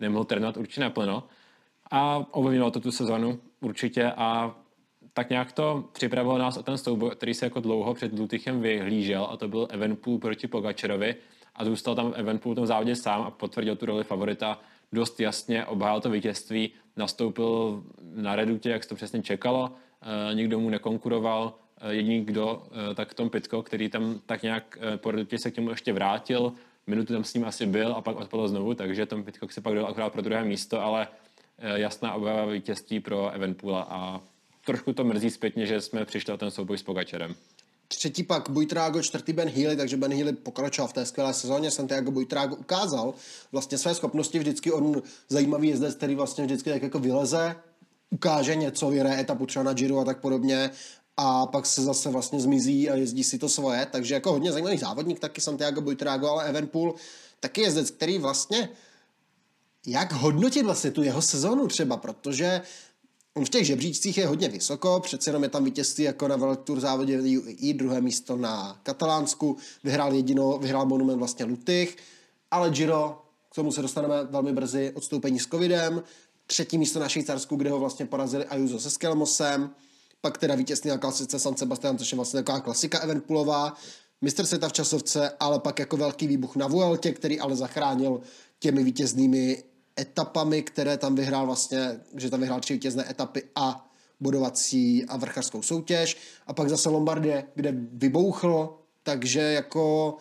nemohl 0.00 0.24
trénovat 0.24 0.56
určitě 0.56 0.80
naplno. 0.80 1.24
A 1.90 2.26
ovlivnilo 2.30 2.70
to 2.70 2.80
tu 2.80 2.92
sezonu 2.92 3.40
určitě 3.60 4.12
a 4.16 4.56
tak 5.20 5.30
nějak 5.30 5.52
to 5.52 5.84
připravilo 5.92 6.38
nás 6.38 6.56
o 6.56 6.62
ten 6.62 6.78
souboj, 6.78 7.10
který 7.10 7.34
se 7.34 7.46
jako 7.46 7.60
dlouho 7.60 7.94
před 7.94 8.18
Lutychem 8.18 8.60
vyhlížel 8.60 9.28
a 9.30 9.36
to 9.36 9.48
byl 9.48 9.68
Evenpool 9.70 10.18
proti 10.18 10.46
Pogačerovi. 10.46 11.14
A 11.54 11.64
zůstal 11.64 11.94
tam 11.94 12.12
Evenpool 12.16 12.52
v 12.52 12.56
tom 12.56 12.66
závodě 12.66 12.96
sám 12.96 13.22
a 13.22 13.30
potvrdil 13.30 13.76
tu 13.76 13.86
roli 13.86 14.04
favorita 14.04 14.60
dost 14.92 15.20
jasně, 15.20 15.64
obhájil 15.64 16.00
to 16.00 16.10
vítězství, 16.10 16.70
nastoupil 16.96 17.82
na 18.14 18.36
redutě, 18.36 18.70
jak 18.70 18.82
se 18.82 18.88
to 18.88 18.94
přesně 18.94 19.22
čekalo, 19.22 19.70
e, 19.70 20.34
nikdo 20.34 20.60
mu 20.60 20.70
nekonkuroval, 20.70 21.54
e, 21.80 21.94
jediný 21.94 22.24
kdo, 22.24 22.62
e, 22.90 22.94
tak 22.94 23.14
Tom 23.14 23.30
Pitko, 23.30 23.62
který 23.62 23.88
tam 23.88 24.20
tak 24.26 24.42
nějak 24.42 24.78
po 24.96 25.10
redutě 25.10 25.38
se 25.38 25.50
k 25.50 25.56
němu 25.56 25.70
ještě 25.70 25.92
vrátil, 25.92 26.52
minutu 26.86 27.12
tam 27.12 27.24
s 27.24 27.34
ním 27.34 27.44
asi 27.44 27.66
byl 27.66 27.92
a 27.92 28.00
pak 28.00 28.16
odpadl 28.16 28.48
znovu, 28.48 28.74
takže 28.74 29.06
Tom 29.06 29.24
Pitko 29.24 29.48
se 29.48 29.60
pak 29.60 29.74
dal 29.74 29.86
akorát 29.86 30.12
pro 30.12 30.22
druhé 30.22 30.44
místo, 30.44 30.80
ale 30.80 31.08
jasná 31.74 32.14
obhajová 32.14 32.44
vítězství 32.44 33.00
pro 33.00 33.30
Evenpoola 33.30 33.86
a 33.90 34.20
trošku 34.70 34.92
to 34.92 35.04
mrzí 35.04 35.30
zpětně, 35.30 35.66
že 35.66 35.80
jsme 35.80 36.04
přišli 36.04 36.32
o 36.32 36.36
ten 36.36 36.50
souboj 36.50 36.78
s 36.78 36.82
Pogačerem. 36.82 37.34
Třetí 37.88 38.22
pak 38.22 38.50
Buitrago, 38.50 39.02
čtvrtý 39.02 39.32
Ben 39.32 39.48
Healy, 39.48 39.76
takže 39.76 39.96
Ben 39.96 40.14
Healy 40.14 40.32
pokračoval 40.32 40.88
v 40.88 40.92
té 40.92 41.06
skvělé 41.06 41.34
sezóně. 41.34 41.70
Santiago 41.70 42.10
Buitrago 42.10 42.56
ukázal 42.56 43.14
vlastně 43.52 43.78
své 43.78 43.94
schopnosti, 43.94 44.38
vždycky 44.38 44.72
on 44.72 45.02
zajímavý 45.28 45.68
jezdec, 45.68 45.94
který 45.94 46.14
vlastně 46.14 46.44
vždycky 46.44 46.70
tak 46.70 46.82
jako 46.82 46.98
vyleze, 46.98 47.56
ukáže 48.10 48.54
něco, 48.54 48.90
vyhraje 48.90 49.20
etapu 49.20 49.46
třeba 49.46 49.62
na 49.62 49.72
Giro 49.72 49.98
a 49.98 50.04
tak 50.04 50.20
podobně 50.20 50.70
a 51.16 51.46
pak 51.46 51.66
se 51.66 51.82
zase 51.82 52.10
vlastně 52.10 52.40
zmizí 52.40 52.90
a 52.90 52.94
jezdí 52.94 53.24
si 53.24 53.38
to 53.38 53.48
svoje, 53.48 53.86
takže 53.86 54.14
jako 54.14 54.32
hodně 54.32 54.52
zajímavý 54.52 54.78
závodník 54.78 55.18
taky 55.18 55.40
Santiago 55.40 55.80
Buitrago, 55.80 56.28
ale 56.28 56.48
Evenpool 56.48 56.94
taky 57.40 57.60
jezdec, 57.60 57.90
který 57.90 58.18
vlastně 58.18 58.68
jak 59.86 60.12
hodnotit 60.12 60.64
vlastně 60.64 60.90
tu 60.90 61.02
jeho 61.02 61.22
sezónu 61.22 61.66
třeba, 61.66 61.96
protože 61.96 62.60
On 63.34 63.44
v 63.44 63.48
těch 63.48 63.66
žebříčcích 63.66 64.18
je 64.18 64.26
hodně 64.26 64.48
vysoko, 64.48 65.00
přece 65.00 65.30
jenom 65.30 65.42
je 65.42 65.48
tam 65.48 65.64
vítězství 65.64 66.04
jako 66.04 66.28
na 66.28 66.36
World 66.36 66.60
Tour 66.60 66.80
závodě 66.80 67.22
i 67.46 67.74
druhé 67.74 68.00
místo 68.00 68.36
na 68.36 68.80
Katalánsku, 68.82 69.56
vyhrál 69.84 70.12
jedino, 70.12 70.58
vyhrál 70.58 70.86
monument 70.86 71.18
vlastně 71.18 71.44
Lutych, 71.44 71.96
ale 72.50 72.70
Giro, 72.70 73.22
k 73.52 73.54
tomu 73.54 73.72
se 73.72 73.82
dostaneme 73.82 74.24
velmi 74.24 74.52
brzy, 74.52 74.92
odstoupení 74.94 75.38
s 75.38 75.46
covidem, 75.46 76.02
třetí 76.46 76.78
místo 76.78 77.00
na 77.00 77.08
Švýcarsku, 77.08 77.56
kde 77.56 77.70
ho 77.70 77.78
vlastně 77.78 78.06
porazili 78.06 78.44
Ayuso 78.44 78.80
se 78.80 78.90
Skelmosem, 78.90 79.70
pak 80.20 80.38
teda 80.38 80.54
vítězství 80.54 80.90
na 80.90 80.98
klasice 80.98 81.38
San 81.38 81.56
Sebastian, 81.56 81.98
což 81.98 82.12
je 82.12 82.16
vlastně 82.16 82.38
taková 82.40 82.60
klasika 82.60 82.98
Evenpoolová, 82.98 83.76
mistr 84.20 84.46
světa 84.46 84.68
v 84.68 84.72
časovce, 84.72 85.30
ale 85.40 85.60
pak 85.60 85.78
jako 85.78 85.96
velký 85.96 86.26
výbuch 86.26 86.56
na 86.56 86.66
Vueltě, 86.66 87.12
který 87.12 87.40
ale 87.40 87.56
zachránil 87.56 88.20
těmi 88.58 88.84
vítěznými 88.84 89.62
etapami, 90.00 90.62
které 90.62 90.96
tam 90.96 91.14
vyhrál 91.14 91.46
vlastně, 91.46 92.00
že 92.16 92.30
tam 92.30 92.40
vyhrál 92.40 92.60
tři 92.60 92.72
vítězné 92.72 93.10
etapy 93.10 93.42
a 93.54 93.90
bodovací 94.20 95.04
a 95.04 95.16
vrchařskou 95.16 95.62
soutěž 95.62 96.16
a 96.46 96.52
pak 96.52 96.68
zase 96.68 96.88
Lombardie, 96.88 97.44
kde 97.54 97.74
vybouchl, 97.92 98.78
takže 99.02 99.40
jako 99.40 100.16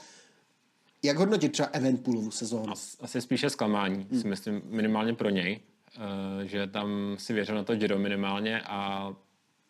jak 1.03 1.17
hodnotit 1.17 1.51
třeba 1.51 1.67
Evenpoolovu 1.67 2.31
sezónu? 2.31 2.73
Asi 2.99 3.21
spíše 3.21 3.49
zklamání, 3.49 4.07
hmm. 4.11 4.21
si 4.21 4.27
myslím, 4.27 4.61
minimálně 4.65 5.13
pro 5.13 5.29
něj, 5.29 5.59
eh, 5.95 6.47
že 6.47 6.67
tam 6.67 7.15
si 7.19 7.33
věřil 7.33 7.55
na 7.55 7.63
to 7.63 7.75
Giro 7.75 7.99
minimálně 7.99 8.61
a 8.61 9.09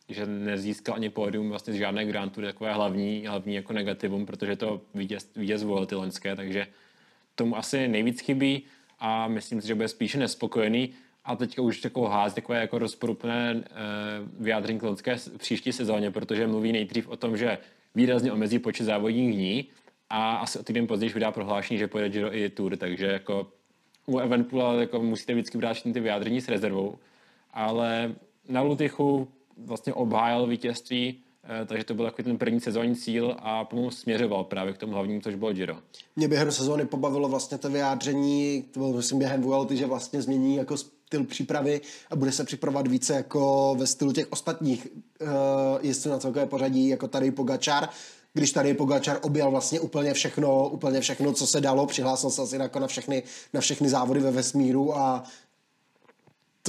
že 0.10 0.26
nezískal 0.26 0.95
ani 0.95 1.10
pódium 1.10 1.50
vlastně 1.50 1.74
z 1.74 1.76
žádné 1.76 2.06
Grand 2.06 2.34
Tour, 2.34 2.45
takové 2.45 2.74
hlavní, 2.74 3.28
hlavní 3.28 3.56
jako 3.56 3.74
negativum, 3.74 4.26
protože 4.26 4.56
to 4.56 4.82
vítěz, 4.93 5.30
vítěz 5.36 5.63
volil 5.63 5.86
ty 5.86 5.96
loňské, 5.96 6.36
takže 6.36 6.67
tomu 7.36 7.58
asi 7.58 7.88
nejvíc 7.88 8.21
chybí 8.21 8.63
a 9.00 9.28
myslím 9.28 9.62
si, 9.62 9.67
že 9.67 9.76
bude 9.76 9.88
spíše 9.88 10.20
nespokojený. 10.20 10.89
A 11.26 11.36
teďka 11.36 11.62
už 11.62 11.82
takovou 11.82 12.05
ház, 12.05 12.34
takové 12.34 12.62
jako 12.62 12.80
rozporupné 12.80 13.51
e, 13.51 13.63
vyjádření 14.39 14.80
k 14.80 15.38
příští 15.38 15.74
sezóně, 15.74 16.12
protože 16.12 16.47
mluví 16.47 16.71
nejdřív 16.71 17.08
o 17.08 17.17
tom, 17.17 17.38
že 17.38 17.58
výrazně 17.96 18.32
omezí 18.32 18.59
počet 18.59 18.84
závodních 18.84 19.36
dní 19.36 19.67
a 20.09 20.36
asi 20.36 20.59
o 20.59 20.63
týden 20.63 20.88
později 20.88 21.13
vydá 21.13 21.32
prohlášení, 21.32 21.78
že 21.78 21.88
pojede 21.88 22.09
Giro 22.09 22.36
i 22.36 22.50
Tour, 22.50 22.78
takže 22.78 23.05
jako 23.05 23.47
u 24.05 24.20
Evenpoola 24.20 24.74
jako 24.74 25.04
musíte 25.04 25.34
vždycky 25.34 25.58
brát 25.58 25.84
ty 25.84 26.00
vyjádření 26.00 26.42
s 26.42 26.47
rezervou, 26.47 26.97
ale 27.54 28.16
na 28.47 28.62
Lutychu 28.62 29.28
vlastně 29.58 29.93
obhájil 29.93 30.47
vítězství 30.47 31.24
Eh, 31.29 31.29
takže 31.66 31.84
to 31.84 31.93
byl 31.93 32.05
takový 32.05 32.24
ten 32.24 32.38
první 32.38 32.59
sezónní 32.59 32.96
cíl 32.96 33.36
a 33.39 33.66
pomalu 33.66 33.92
směřoval 33.92 34.43
právě 34.43 34.74
k 34.74 34.78
tomu 34.78 34.93
hlavnímu, 34.93 35.21
což 35.21 35.36
bylo 35.36 35.54
Giro. 35.54 35.78
Mě 36.16 36.28
během 36.28 36.51
sezóny 36.51 36.86
pobavilo 36.86 37.30
vlastně 37.30 37.58
to 37.58 37.70
vyjádření, 37.70 38.66
to 38.71 38.80
bylo 38.80 38.93
myslím 38.93 39.20
během 39.20 39.42
Vuelty, 39.42 39.78
že 39.78 39.86
vlastně 39.86 40.21
změní 40.21 40.55
jako 40.55 40.78
styl 40.78 41.24
přípravy 41.24 41.82
a 42.09 42.16
bude 42.16 42.32
se 42.32 42.43
připravovat 42.43 42.88
více 42.88 43.13
jako 43.13 43.76
ve 43.80 43.88
stylu 43.88 44.13
těch 44.13 44.32
ostatních 44.32 44.88
uh, 45.21 45.28
jezdců 45.82 46.09
na 46.09 46.20
celkové 46.20 46.46
pořadí, 46.46 46.88
jako 46.88 47.08
tady 47.08 47.32
Pogačar. 47.32 47.89
když 48.34 48.51
tady 48.51 48.74
Pogačar 48.74 49.20
objel 49.21 49.51
vlastně 49.51 49.80
úplně 49.80 50.13
všechno, 50.13 50.70
úplně 50.70 51.01
všechno, 51.01 51.34
co 51.34 51.47
se 51.47 51.62
dalo, 51.62 51.86
přihlásil 51.86 52.30
se 52.30 52.42
asi 52.42 52.55
jako 52.55 52.80
na 52.80 52.88
všechny, 52.88 53.24
na 53.54 53.62
všechny 53.62 53.89
závody 53.89 54.20
ve 54.20 54.32
vesmíru 54.32 54.97
a 54.97 55.24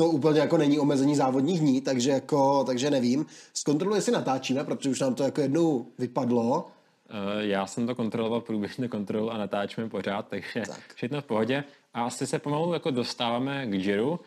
to 0.00 0.06
úplně 0.06 0.40
jako 0.40 0.58
není 0.58 0.78
omezení 0.78 1.16
závodních 1.16 1.60
dní, 1.60 1.80
takže 1.80 2.10
jako, 2.10 2.64
takže 2.64 2.90
nevím. 2.90 3.26
Zkontroluji, 3.54 3.98
jestli 3.98 4.12
natáčíme, 4.12 4.64
protože 4.64 4.90
už 4.90 5.00
nám 5.00 5.14
to 5.14 5.22
jako 5.22 5.40
jednou 5.40 5.86
vypadlo. 5.98 6.66
Eh, 7.10 7.46
já 7.46 7.66
jsem 7.66 7.86
to 7.86 7.94
kontroloval 7.94 8.40
průběžně 8.40 8.88
kontrolu 8.88 9.30
a 9.30 9.38
natáčíme 9.38 9.88
pořád, 9.88 10.28
takže 10.28 10.62
tak. 10.66 10.80
všechno 10.94 11.20
v 11.20 11.24
pohodě. 11.24 11.64
A 11.94 12.04
asi 12.04 12.26
se 12.26 12.38
pomalu 12.38 12.72
jako 12.72 12.90
dostáváme 12.90 13.66
k 13.66 13.70
Giro. 13.70 14.20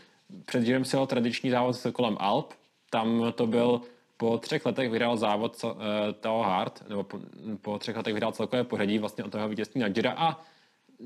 Před 0.45 0.63
Girem 0.63 0.85
se 0.85 0.97
tradiční 1.07 1.49
závod 1.49 1.75
kolem 1.93 2.17
Alp. 2.19 2.53
Tam 2.89 3.33
to 3.35 3.47
byl 3.47 3.81
po 4.17 4.37
třech 4.37 4.65
letech 4.65 4.89
vyhrál 4.89 5.17
závod 5.17 5.63
uh, 5.63 5.71
Tao 6.19 6.41
Hart, 6.41 6.83
nebo 6.89 7.03
po, 7.03 7.19
po 7.61 7.79
třech 7.79 7.95
letech 7.95 8.13
vyhrál 8.13 8.31
celkové 8.31 8.63
pořadí 8.63 8.97
vlastně 8.99 9.23
od 9.23 9.31
toho 9.31 9.49
vítězství 9.49 9.81
na 9.81 9.89
Gira 9.89 10.13
a 10.17 10.41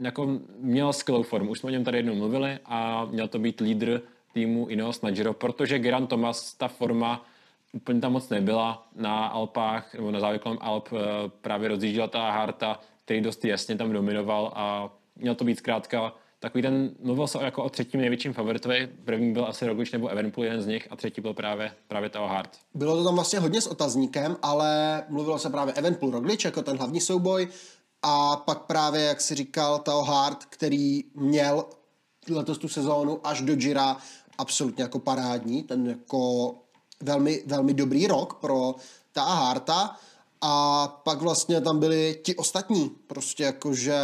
jako 0.02 0.40
měl 0.60 0.94
skvělou 0.94 1.24
formu. 1.24 1.52
Už 1.52 1.60
jsme 1.60 1.68
o 1.68 1.72
něm 1.72 1.84
tady 1.84 1.98
jednou 1.98 2.16
mluvili 2.16 2.60
a 2.66 3.06
měl 3.06 3.28
to 3.28 3.40
být 3.40 3.60
lídr 3.60 4.02
týmu 4.38 4.68
Ineos 4.70 5.02
na 5.02 5.10
Giro, 5.12 5.34
protože 5.34 5.80
Geran 5.80 6.08
Thomas, 6.08 6.54
ta 6.54 6.68
forma 6.68 7.26
úplně 7.74 8.02
tam 8.02 8.12
moc 8.12 8.30
nebyla 8.30 8.88
na 8.96 9.28
Alpách, 9.28 9.94
nebo 9.94 10.12
na 10.12 10.20
závěklém 10.20 10.58
Alp 10.62 10.92
uh, 10.92 11.00
právě 11.42 11.70
rozjížděla 11.70 12.08
ta 12.08 12.32
Harta, 12.32 12.80
který 13.06 13.22
dost 13.22 13.46
jasně 13.46 13.76
tam 13.76 13.92
dominoval 13.92 14.52
a 14.56 14.90
měl 15.16 15.36
to 15.36 15.46
být 15.46 15.58
zkrátka 15.58 16.14
takový 16.40 16.62
ten, 16.62 16.92
mluvil 17.04 17.28
se 17.28 17.44
jako 17.44 17.64
o 17.64 17.70
třetím 17.70 18.00
největším 18.02 18.34
favoritovi, 18.34 18.90
první 19.06 19.34
byl 19.34 19.46
asi 19.46 19.68
Roglič 19.68 19.92
nebo 19.92 20.08
Evenpool, 20.08 20.46
jeden 20.46 20.62
z 20.62 20.68
nich, 20.68 20.88
a 20.92 20.96
třetí 20.96 21.22
byl 21.22 21.34
právě, 21.34 21.72
právě 21.88 22.10
Tao 22.10 22.28
Hart. 22.28 22.50
Bylo 22.74 22.98
to 22.98 23.04
tam 23.04 23.16
vlastně 23.16 23.40
hodně 23.40 23.62
s 23.62 23.68
otazníkem, 23.68 24.38
ale 24.42 25.04
mluvilo 25.10 25.40
se 25.40 25.50
právě 25.50 25.74
Evenpool 25.74 26.12
Roglič 26.12 26.46
jako 26.46 26.62
ten 26.62 26.78
hlavní 26.78 27.02
souboj 27.02 27.48
a 28.02 28.36
pak 28.36 28.62
právě, 28.62 29.02
jak 29.02 29.22
si 29.22 29.36
říkal, 29.36 29.80
Tao 29.80 30.04
Hart, 30.04 30.46
který 30.46 31.04
měl 31.16 31.66
letos 32.30 32.58
tu 32.58 32.68
sezónu 32.68 33.20
až 33.24 33.42
do 33.42 33.56
Gira 33.56 33.98
absolutně 34.38 34.84
jako 34.84 35.00
parádní, 35.00 35.64
ten 35.64 35.88
jako 35.88 36.54
velmi, 37.02 37.44
velmi 37.46 37.74
dobrý 37.74 38.08
rok 38.08 38.34
pro 38.34 38.76
Tao 39.12 39.36
Harta 39.36 39.96
a 40.42 40.88
pak 41.04 41.22
vlastně 41.22 41.62
tam 41.62 41.80
byli 41.80 42.20
ti 42.24 42.36
ostatní, 42.36 42.92
prostě 43.08 43.44
jakože 43.44 44.00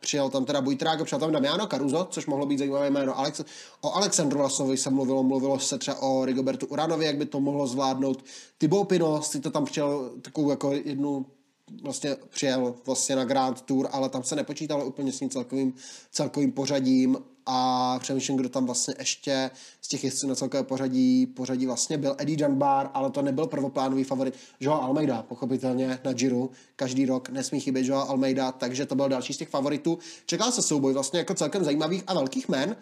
přijel 0.00 0.30
tam 0.30 0.44
teda 0.44 0.60
Bujtrák, 0.60 1.04
přijel 1.04 1.20
tam 1.20 1.32
Damiano 1.32 1.66
Caruso, 1.66 2.06
což 2.10 2.26
mohlo 2.26 2.46
být 2.46 2.58
zajímavé 2.58 2.90
jméno. 2.90 3.18
Alex, 3.18 3.40
o 3.80 3.92
Alexandru 3.92 4.38
Vlasovi 4.38 4.76
se 4.76 4.90
mluvilo, 4.90 5.22
mluvilo 5.22 5.58
se 5.58 5.78
třeba 5.78 6.02
o 6.02 6.24
Rigobertu 6.24 6.66
Uranovi, 6.66 7.04
jak 7.04 7.16
by 7.16 7.26
to 7.26 7.40
mohlo 7.40 7.66
zvládnout. 7.66 8.24
Thibaut 8.58 8.88
Pinot 8.88 9.24
si 9.24 9.40
to 9.40 9.50
tam 9.50 9.64
přijel 9.64 10.10
takovou 10.22 10.50
jako 10.50 10.72
jednu 10.72 11.26
vlastně 11.82 12.16
přijel 12.28 12.74
vlastně 12.86 13.16
na 13.16 13.24
Grand 13.24 13.62
Tour, 13.62 13.88
ale 13.92 14.08
tam 14.08 14.22
se 14.22 14.36
nepočítalo 14.36 14.84
úplně 14.84 15.12
s 15.12 15.18
tím 15.18 15.30
celkovým, 15.30 15.74
celkovým 16.10 16.52
pořadím 16.52 17.18
a 17.46 17.98
přemýšlím, 17.98 18.36
kdo 18.36 18.48
tam 18.48 18.66
vlastně 18.66 18.94
ještě 18.98 19.50
z 19.82 19.88
těch 19.88 20.04
jezdců 20.04 20.26
na 20.26 20.34
celkové 20.34 20.62
pořadí, 20.62 21.26
pořadí 21.26 21.66
vlastně 21.66 21.98
byl 21.98 22.16
Eddie 22.18 22.36
Dunbar, 22.36 22.90
ale 22.94 23.10
to 23.10 23.22
nebyl 23.22 23.46
prvoplánový 23.46 24.04
favorit. 24.04 24.34
Joao 24.60 24.82
Almeida, 24.82 25.22
pochopitelně 25.22 25.98
na 26.04 26.12
Giro, 26.12 26.48
každý 26.76 27.06
rok 27.06 27.28
nesmí 27.28 27.60
chybět 27.60 27.86
Joao 27.86 28.08
Almeida, 28.08 28.52
takže 28.52 28.86
to 28.86 28.94
byl 28.94 29.08
další 29.08 29.32
z 29.32 29.36
těch 29.36 29.48
favoritů. 29.48 29.98
Čekal 30.26 30.52
se 30.52 30.62
souboj 30.62 30.92
vlastně 30.92 31.18
jako 31.18 31.34
celkem 31.34 31.64
zajímavých 31.64 32.02
a 32.06 32.14
velkých 32.14 32.48
men. 32.48 32.76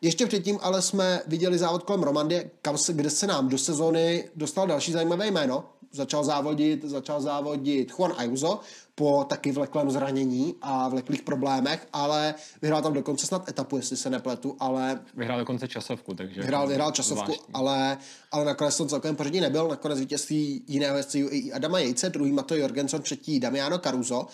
Ještě 0.00 0.26
předtím 0.26 0.58
ale 0.62 0.82
jsme 0.82 1.22
viděli 1.26 1.58
závod 1.58 1.82
kolem 1.82 2.02
Romandie, 2.02 2.50
kam 2.62 2.78
se, 2.78 2.92
kde 2.92 3.10
se 3.10 3.26
nám 3.26 3.48
do 3.48 3.58
sezóny 3.58 4.24
dostal 4.36 4.66
další 4.66 4.92
zajímavé 4.92 5.26
jméno. 5.26 5.64
Začal 5.94 6.24
závodit, 6.24 6.84
začal 6.84 7.20
závodit 7.20 7.92
Juan 7.98 8.14
Ayuso 8.16 8.60
po 8.94 9.24
taky 9.28 9.52
vleklém 9.52 9.90
zranění 9.90 10.54
a 10.62 10.88
vleklých 10.88 11.22
problémech, 11.22 11.86
ale 11.92 12.34
vyhrál 12.62 12.82
tam 12.82 12.92
dokonce 12.92 13.26
snad 13.26 13.48
etapu, 13.48 13.76
jestli 13.76 13.96
se 13.96 14.10
nepletu, 14.10 14.56
ale... 14.60 15.00
Vyhrál 15.16 15.38
dokonce 15.38 15.68
časovku, 15.68 16.14
takže... 16.14 16.40
Vyhrál, 16.40 16.66
vyhrál 16.66 16.92
časovku, 16.92 17.32
ale, 17.54 17.98
ale 18.32 18.44
nakonec 18.44 18.76
to 18.76 18.86
celkem 18.86 19.16
pořadí 19.16 19.40
nebyl. 19.40 19.68
Nakonec 19.68 20.00
vítězství 20.00 20.64
jiného 20.66 20.96
jezdce 20.96 21.18
UAE 21.24 21.52
Adama 21.52 21.78
Jejce, 21.78 22.10
druhý 22.10 22.32
Mato 22.32 22.56
Jorgensen, 22.56 23.02
třetí 23.02 23.40
Damiano 23.40 23.78
Caruso. 23.78 24.26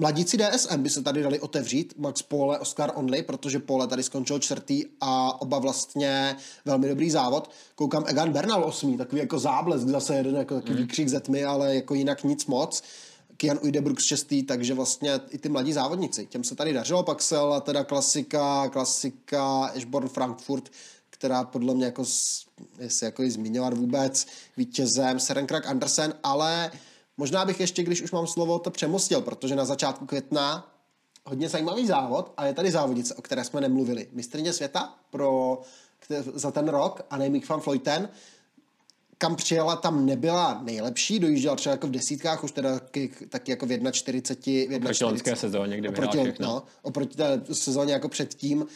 Mladíci 0.00 0.36
DSM 0.36 0.82
by 0.82 0.90
se 0.90 1.02
tady 1.02 1.22
dali 1.22 1.40
otevřít, 1.40 1.94
Max 1.96 2.22
Pole, 2.22 2.58
Oscar 2.58 2.92
Only, 2.94 3.22
protože 3.22 3.58
Pole 3.58 3.86
tady 3.86 4.02
skončil 4.02 4.38
čtvrtý 4.38 4.84
a 5.00 5.40
oba 5.42 5.58
vlastně 5.58 6.36
velmi 6.64 6.88
dobrý 6.88 7.10
závod. 7.10 7.50
Koukám 7.74 8.04
Egan 8.06 8.32
Bernal 8.32 8.64
osmý, 8.64 8.96
takový 8.96 9.20
jako 9.20 9.38
záblesk, 9.38 9.88
zase 9.88 10.16
jeden 10.16 10.36
jako 10.36 10.54
takový 10.54 10.72
mm. 10.74 10.78
výkřik 10.78 11.08
ze 11.08 11.20
tmy, 11.20 11.44
ale 11.44 11.74
jako 11.74 11.94
jinak 11.94 12.24
nic 12.24 12.46
moc. 12.46 12.82
Kian 13.36 13.58
Uidebrooks 13.62 14.04
šestý, 14.04 14.42
takže 14.42 14.74
vlastně 14.74 15.20
i 15.30 15.38
ty 15.38 15.48
mladí 15.48 15.72
závodníci, 15.72 16.26
těm 16.26 16.44
se 16.44 16.54
tady 16.54 16.72
dařilo, 16.72 17.02
pak 17.02 17.22
se 17.22 17.36
teda 17.62 17.84
klasika, 17.84 18.68
klasika 18.68 19.64
Ashborn 19.64 20.08
Frankfurt, 20.08 20.68
která 21.10 21.44
podle 21.44 21.74
mě 21.74 21.84
jako, 21.84 22.04
jestli 22.78 23.04
jako 23.04 23.22
ji 23.22 23.30
zmiňovat 23.30 23.74
vůbec, 23.74 24.26
vítězem 24.56 25.20
Serenkrak 25.20 25.66
Andersen, 25.66 26.14
ale 26.22 26.70
Možná 27.18 27.44
bych 27.44 27.60
ještě, 27.60 27.82
když 27.82 28.02
už 28.02 28.12
mám 28.12 28.26
slovo, 28.26 28.58
to 28.58 28.70
přemostil, 28.70 29.20
protože 29.20 29.56
na 29.56 29.64
začátku 29.64 30.06
května 30.06 30.72
hodně 31.24 31.48
zajímavý 31.48 31.86
závod 31.86 32.32
a 32.36 32.46
je 32.46 32.54
tady 32.54 32.70
závodnice, 32.70 33.14
o 33.14 33.22
které 33.22 33.44
jsme 33.44 33.60
nemluvili. 33.60 34.08
Mistrně 34.12 34.52
světa 34.52 34.94
pro, 35.10 35.60
za 36.34 36.50
ten 36.50 36.68
rok 36.68 37.00
a 37.00 37.14
Annemiek 37.14 37.48
van 37.48 37.60
Vleuten, 37.60 38.08
kam 39.18 39.36
přijela, 39.36 39.76
tam 39.76 40.06
nebyla 40.06 40.60
nejlepší, 40.62 41.18
dojížděla 41.18 41.56
třeba 41.56 41.72
jako 41.72 41.86
v 41.86 41.90
desítkách, 41.90 42.44
už 42.44 42.52
teda 42.52 42.78
taky, 42.78 43.10
taky 43.28 43.50
jako 43.50 43.66
v 43.66 43.68
1,40. 43.68 44.68
V 44.68 44.70
1,40. 44.70 45.06
Oproti 45.06 45.36
sezóně, 45.36 45.76
kdy 45.76 45.88
oproti, 45.88 46.18
všechno. 46.18 46.46
No, 46.46 46.62
oproti 46.82 47.16
té 47.16 47.40
sezóně 47.52 47.92
jako 47.92 48.08
předtím, 48.08 48.66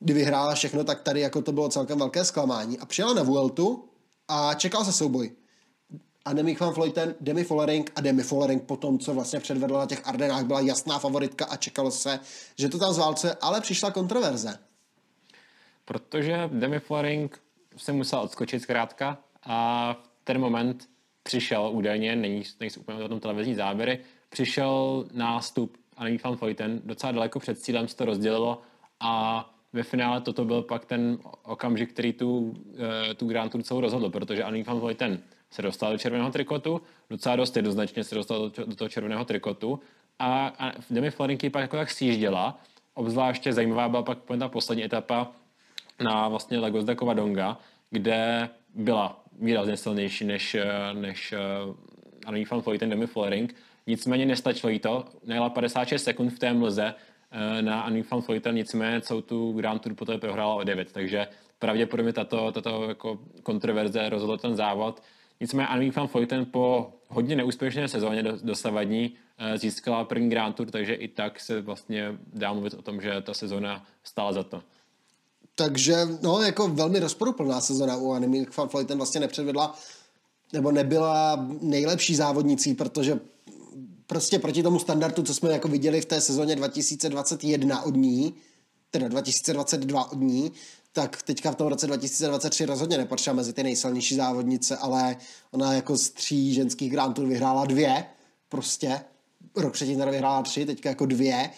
kdy 0.00 0.12
vyhrála 0.12 0.54
všechno, 0.54 0.84
tak 0.84 1.00
tady 1.00 1.20
jako 1.20 1.42
to 1.42 1.52
bylo 1.52 1.68
celkem 1.68 1.98
velké 1.98 2.24
zklamání. 2.24 2.78
A 2.78 2.86
přijela 2.86 3.14
na 3.14 3.22
Vueltu 3.22 3.84
a 4.28 4.54
čekal 4.54 4.84
se 4.84 4.92
souboj 4.92 5.32
a 6.28 6.30
Annemiek 6.30 6.60
van 6.60 6.72
Vleuten, 6.72 7.14
Demi 7.20 7.44
Follering 7.44 7.90
a 7.96 8.00
Demi 8.00 8.22
Follering 8.22 8.62
po 8.62 8.76
tom, 8.76 8.98
co 8.98 9.14
vlastně 9.14 9.40
předvedla 9.40 9.78
na 9.78 9.86
těch 9.86 10.08
Ardenách, 10.08 10.44
byla 10.44 10.60
jasná 10.60 10.98
favoritka 10.98 11.44
a 11.44 11.56
čekalo 11.56 11.90
se, 11.90 12.20
že 12.58 12.68
to 12.68 12.78
tam 12.78 12.92
zválce, 12.92 13.36
ale 13.40 13.60
přišla 13.60 13.90
kontroverze. 13.90 14.58
Protože 15.84 16.50
Demi 16.52 16.80
Follering 16.80 17.40
se 17.76 17.92
musel 17.92 18.20
odskočit 18.20 18.62
zkrátka 18.62 19.18
a 19.42 19.92
v 19.92 20.24
ten 20.24 20.40
moment 20.40 20.88
přišel 21.22 21.70
údajně, 21.72 22.16
není, 22.16 22.42
nejsou 22.60 22.80
úplně 22.80 23.04
o 23.04 23.08
tom 23.08 23.20
televizní 23.20 23.54
záběry, 23.54 24.00
přišel 24.28 25.04
nástup 25.12 25.76
Annemiek 25.96 26.24
van 26.24 26.34
Vleuten 26.34 26.80
docela 26.84 27.12
daleko 27.12 27.38
před 27.38 27.58
cílem 27.58 27.88
se 27.88 27.96
to 27.96 28.04
rozdělilo 28.04 28.62
a 29.00 29.44
ve 29.72 29.82
finále 29.82 30.20
toto 30.20 30.44
byl 30.44 30.62
pak 30.62 30.84
ten 30.84 31.18
okamžik, 31.42 31.92
který 31.92 32.12
tu, 32.12 32.54
eh, 33.10 33.14
tu 33.14 33.26
Grand 33.26 33.52
Tour 33.52 33.62
celou 33.62 33.80
rozhodl, 33.80 34.10
protože 34.10 34.44
Annemiek 34.44 34.66
van 34.66 34.80
Vleuten 34.80 35.22
se 35.50 35.62
dostal 35.62 35.92
do 35.92 35.98
červeného 35.98 36.30
trikotu, 36.30 36.82
docela 37.10 37.36
dost 37.36 37.56
jednoznačně 37.56 38.04
se 38.04 38.14
dostal 38.14 38.50
do, 38.50 38.76
toho 38.76 38.88
červeného 38.88 39.24
trikotu 39.24 39.80
a, 40.18 40.54
a 40.58 40.72
Demi 40.90 41.10
Florinky 41.10 41.50
pak 41.50 41.62
jako 41.62 41.76
tak 41.76 41.90
sjížděla, 41.90 42.60
obzvláště 42.94 43.52
zajímavá 43.52 43.88
byla 43.88 44.02
pak 44.02 44.18
ta 44.38 44.48
poslední 44.48 44.84
etapa 44.84 45.32
na 46.02 46.28
vlastně 46.28 46.58
Lagos 46.58 46.84
de 46.84 46.96
Covadonga, 46.96 47.58
kde 47.90 48.48
byla 48.74 49.24
výrazně 49.40 49.76
silnější 49.76 50.24
než, 50.24 50.56
než 50.92 51.34
uh, 51.66 51.74
Annie 52.26 52.46
van 52.50 52.60
Vleuten 52.60 52.90
Demi 52.90 53.06
Florink. 53.06 53.54
Nicméně 53.86 54.26
nestačilo 54.26 54.70
jí 54.70 54.78
to. 54.78 55.04
Nejela 55.24 55.50
56 55.50 56.04
sekund 56.04 56.30
v 56.30 56.38
té 56.38 56.52
mlze 56.52 56.94
uh, 56.94 57.62
na 57.62 57.80
Annie 57.80 58.04
van 58.10 58.20
Vleuten, 58.20 58.54
nicméně 58.54 59.00
celou 59.00 59.20
tu 59.20 59.52
Grand 59.52 59.82
Tour 59.82 59.94
poté 59.94 60.18
prohrála 60.18 60.54
o 60.54 60.64
9. 60.64 60.92
Takže 60.92 61.26
pravděpodobně 61.58 62.12
tato, 62.12 62.52
tato 62.52 62.88
jako 62.88 63.18
kontroverze 63.42 64.08
rozhodla 64.08 64.36
ten 64.36 64.56
závod. 64.56 65.02
Nicméně 65.40 65.66
Annemiek 65.66 65.96
van 65.96 66.06
Vleuten 66.06 66.46
po 66.46 66.92
hodně 67.08 67.36
neúspěšné 67.36 67.88
sezóně 67.88 68.22
dosavadní 68.22 69.14
eh, 69.38 69.58
získala 69.58 70.04
první 70.04 70.30
Grand 70.30 70.56
Tour, 70.56 70.70
takže 70.70 70.94
i 70.94 71.08
tak 71.08 71.40
se 71.40 71.60
vlastně 71.60 72.18
dá 72.32 72.52
mluvit 72.52 72.74
o 72.74 72.82
tom, 72.82 73.00
že 73.00 73.20
ta 73.22 73.34
sezóna 73.34 73.86
stála 74.04 74.32
za 74.32 74.42
to. 74.42 74.62
Takže, 75.54 75.96
no, 76.22 76.42
jako 76.42 76.68
velmi 76.68 76.98
rozporuplná 76.98 77.60
sezóna 77.60 77.96
u 77.96 78.12
Annemiek 78.12 78.56
van 78.56 78.68
Vleuten 78.68 78.96
vlastně 78.96 79.20
nepředvedla 79.20 79.78
nebo 80.52 80.72
nebyla 80.72 81.46
nejlepší 81.60 82.14
závodnicí, 82.14 82.74
protože 82.74 83.20
prostě 84.06 84.38
proti 84.38 84.62
tomu 84.62 84.78
standardu, 84.78 85.22
co 85.22 85.34
jsme 85.34 85.50
jako 85.50 85.68
viděli 85.68 86.00
v 86.00 86.04
té 86.04 86.20
sezóně 86.20 86.56
2021 86.56 87.82
od 87.82 87.96
ní, 87.96 88.34
teda 88.90 89.08
2022 89.08 90.12
od 90.12 90.20
ní, 90.20 90.52
tak 91.00 91.22
teďka 91.22 91.50
v 91.50 91.54
tom 91.54 91.66
roce 91.66 91.86
2023 91.86 92.64
rozhodně 92.64 92.98
nepatřila 92.98 93.36
mezi 93.36 93.52
ty 93.52 93.62
nejsilnější 93.62 94.14
závodnice, 94.14 94.76
ale 94.76 95.16
ona 95.50 95.74
jako 95.74 95.96
z 95.96 96.10
tří 96.10 96.54
ženských 96.54 96.92
Grand 96.92 97.16
Tour 97.16 97.26
vyhrála 97.26 97.64
dvě, 97.64 98.04
prostě. 98.48 99.00
Rok 99.56 99.72
předtím 99.72 99.98
teda 99.98 100.10
vyhrála 100.10 100.42
tři, 100.42 100.66
teďka 100.66 100.88
jako 100.88 101.06
dvě, 101.06 101.50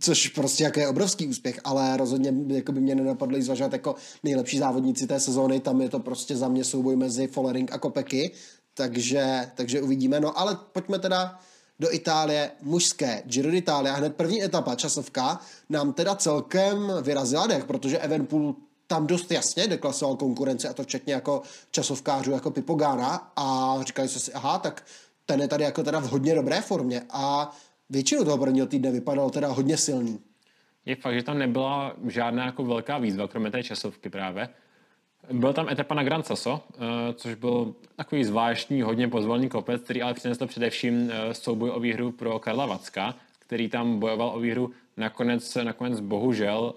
což 0.00 0.28
prostě 0.28 0.64
jako 0.64 0.80
je 0.80 0.88
obrovský 0.88 1.26
úspěch, 1.26 1.60
ale 1.64 1.96
rozhodně 1.96 2.34
jako 2.46 2.72
by 2.72 2.80
mě 2.80 2.94
nenapadlo 2.94 3.36
jí 3.36 3.42
zvažovat 3.42 3.72
jako 3.72 3.94
nejlepší 4.22 4.58
závodníci 4.58 5.06
té 5.06 5.20
sezóny, 5.20 5.60
tam 5.60 5.80
je 5.80 5.88
to 5.88 5.98
prostě 5.98 6.36
za 6.36 6.48
mě 6.48 6.64
souboj 6.64 6.96
mezi 6.96 7.26
Follering 7.26 7.72
a 7.72 7.78
Kopeky, 7.78 8.30
takže, 8.74 9.50
takže 9.54 9.82
uvidíme. 9.82 10.20
No 10.20 10.38
ale 10.38 10.58
pojďme 10.72 10.98
teda 10.98 11.38
do 11.80 11.94
Itálie 11.94 12.50
mužské. 12.62 13.22
Giro 13.26 13.50
d'Italia, 13.50 13.94
hned 13.94 14.16
první 14.16 14.44
etapa, 14.44 14.74
časovka, 14.74 15.40
nám 15.68 15.92
teda 15.92 16.14
celkem 16.14 16.92
vyrazila 17.02 17.46
dech, 17.46 17.64
protože 17.64 17.98
Evenpool 17.98 18.54
tam 18.86 19.06
dost 19.06 19.30
jasně 19.32 19.66
deklasoval 19.66 20.16
konkurenci 20.16 20.68
a 20.68 20.72
to 20.72 20.82
včetně 20.82 21.14
jako 21.14 21.42
časovkářů 21.70 22.30
jako 22.30 22.50
Pipogana 22.50 23.32
a 23.36 23.76
říkali 23.82 24.08
jsme 24.08 24.20
si, 24.20 24.32
aha, 24.32 24.58
tak 24.58 24.84
ten 25.26 25.40
je 25.40 25.48
tady 25.48 25.64
jako 25.64 25.82
teda 25.82 26.00
v 26.00 26.10
hodně 26.10 26.34
dobré 26.34 26.60
formě 26.60 27.02
a 27.10 27.56
většinu 27.90 28.24
toho 28.24 28.38
prvního 28.38 28.66
týdne 28.66 28.90
vypadal 28.90 29.30
teda 29.30 29.48
hodně 29.48 29.76
silný. 29.76 30.20
Je 30.86 30.96
fakt, 30.96 31.14
že 31.14 31.22
tam 31.22 31.38
nebyla 31.38 31.96
žádná 32.06 32.46
jako 32.46 32.64
velká 32.64 32.98
výzva, 32.98 33.28
kromě 33.28 33.50
té 33.50 33.62
časovky 33.62 34.10
právě. 34.10 34.48
Byl 35.32 35.52
tam 35.52 35.68
etapa 35.68 35.94
na 35.94 36.02
Gran 36.02 36.22
Sasso, 36.22 36.60
eh, 36.74 36.78
což 37.14 37.34
byl 37.34 37.74
takový 37.96 38.24
zvláštní, 38.24 38.82
hodně 38.82 39.08
pozvolný 39.08 39.48
kopec, 39.48 39.82
který 39.82 40.02
ale 40.02 40.14
přinesl 40.14 40.46
především 40.46 41.10
eh, 41.10 41.34
souboj 41.34 41.70
o 41.70 41.80
výhru 41.80 42.12
pro 42.12 42.38
Karla 42.38 42.66
Vacka, 42.66 43.14
který 43.38 43.68
tam 43.68 43.98
bojoval 43.98 44.32
o 44.34 44.40
výhru 44.40 44.70
nakonec, 44.96 45.54
nakonec 45.54 46.00
bohužel 46.00 46.74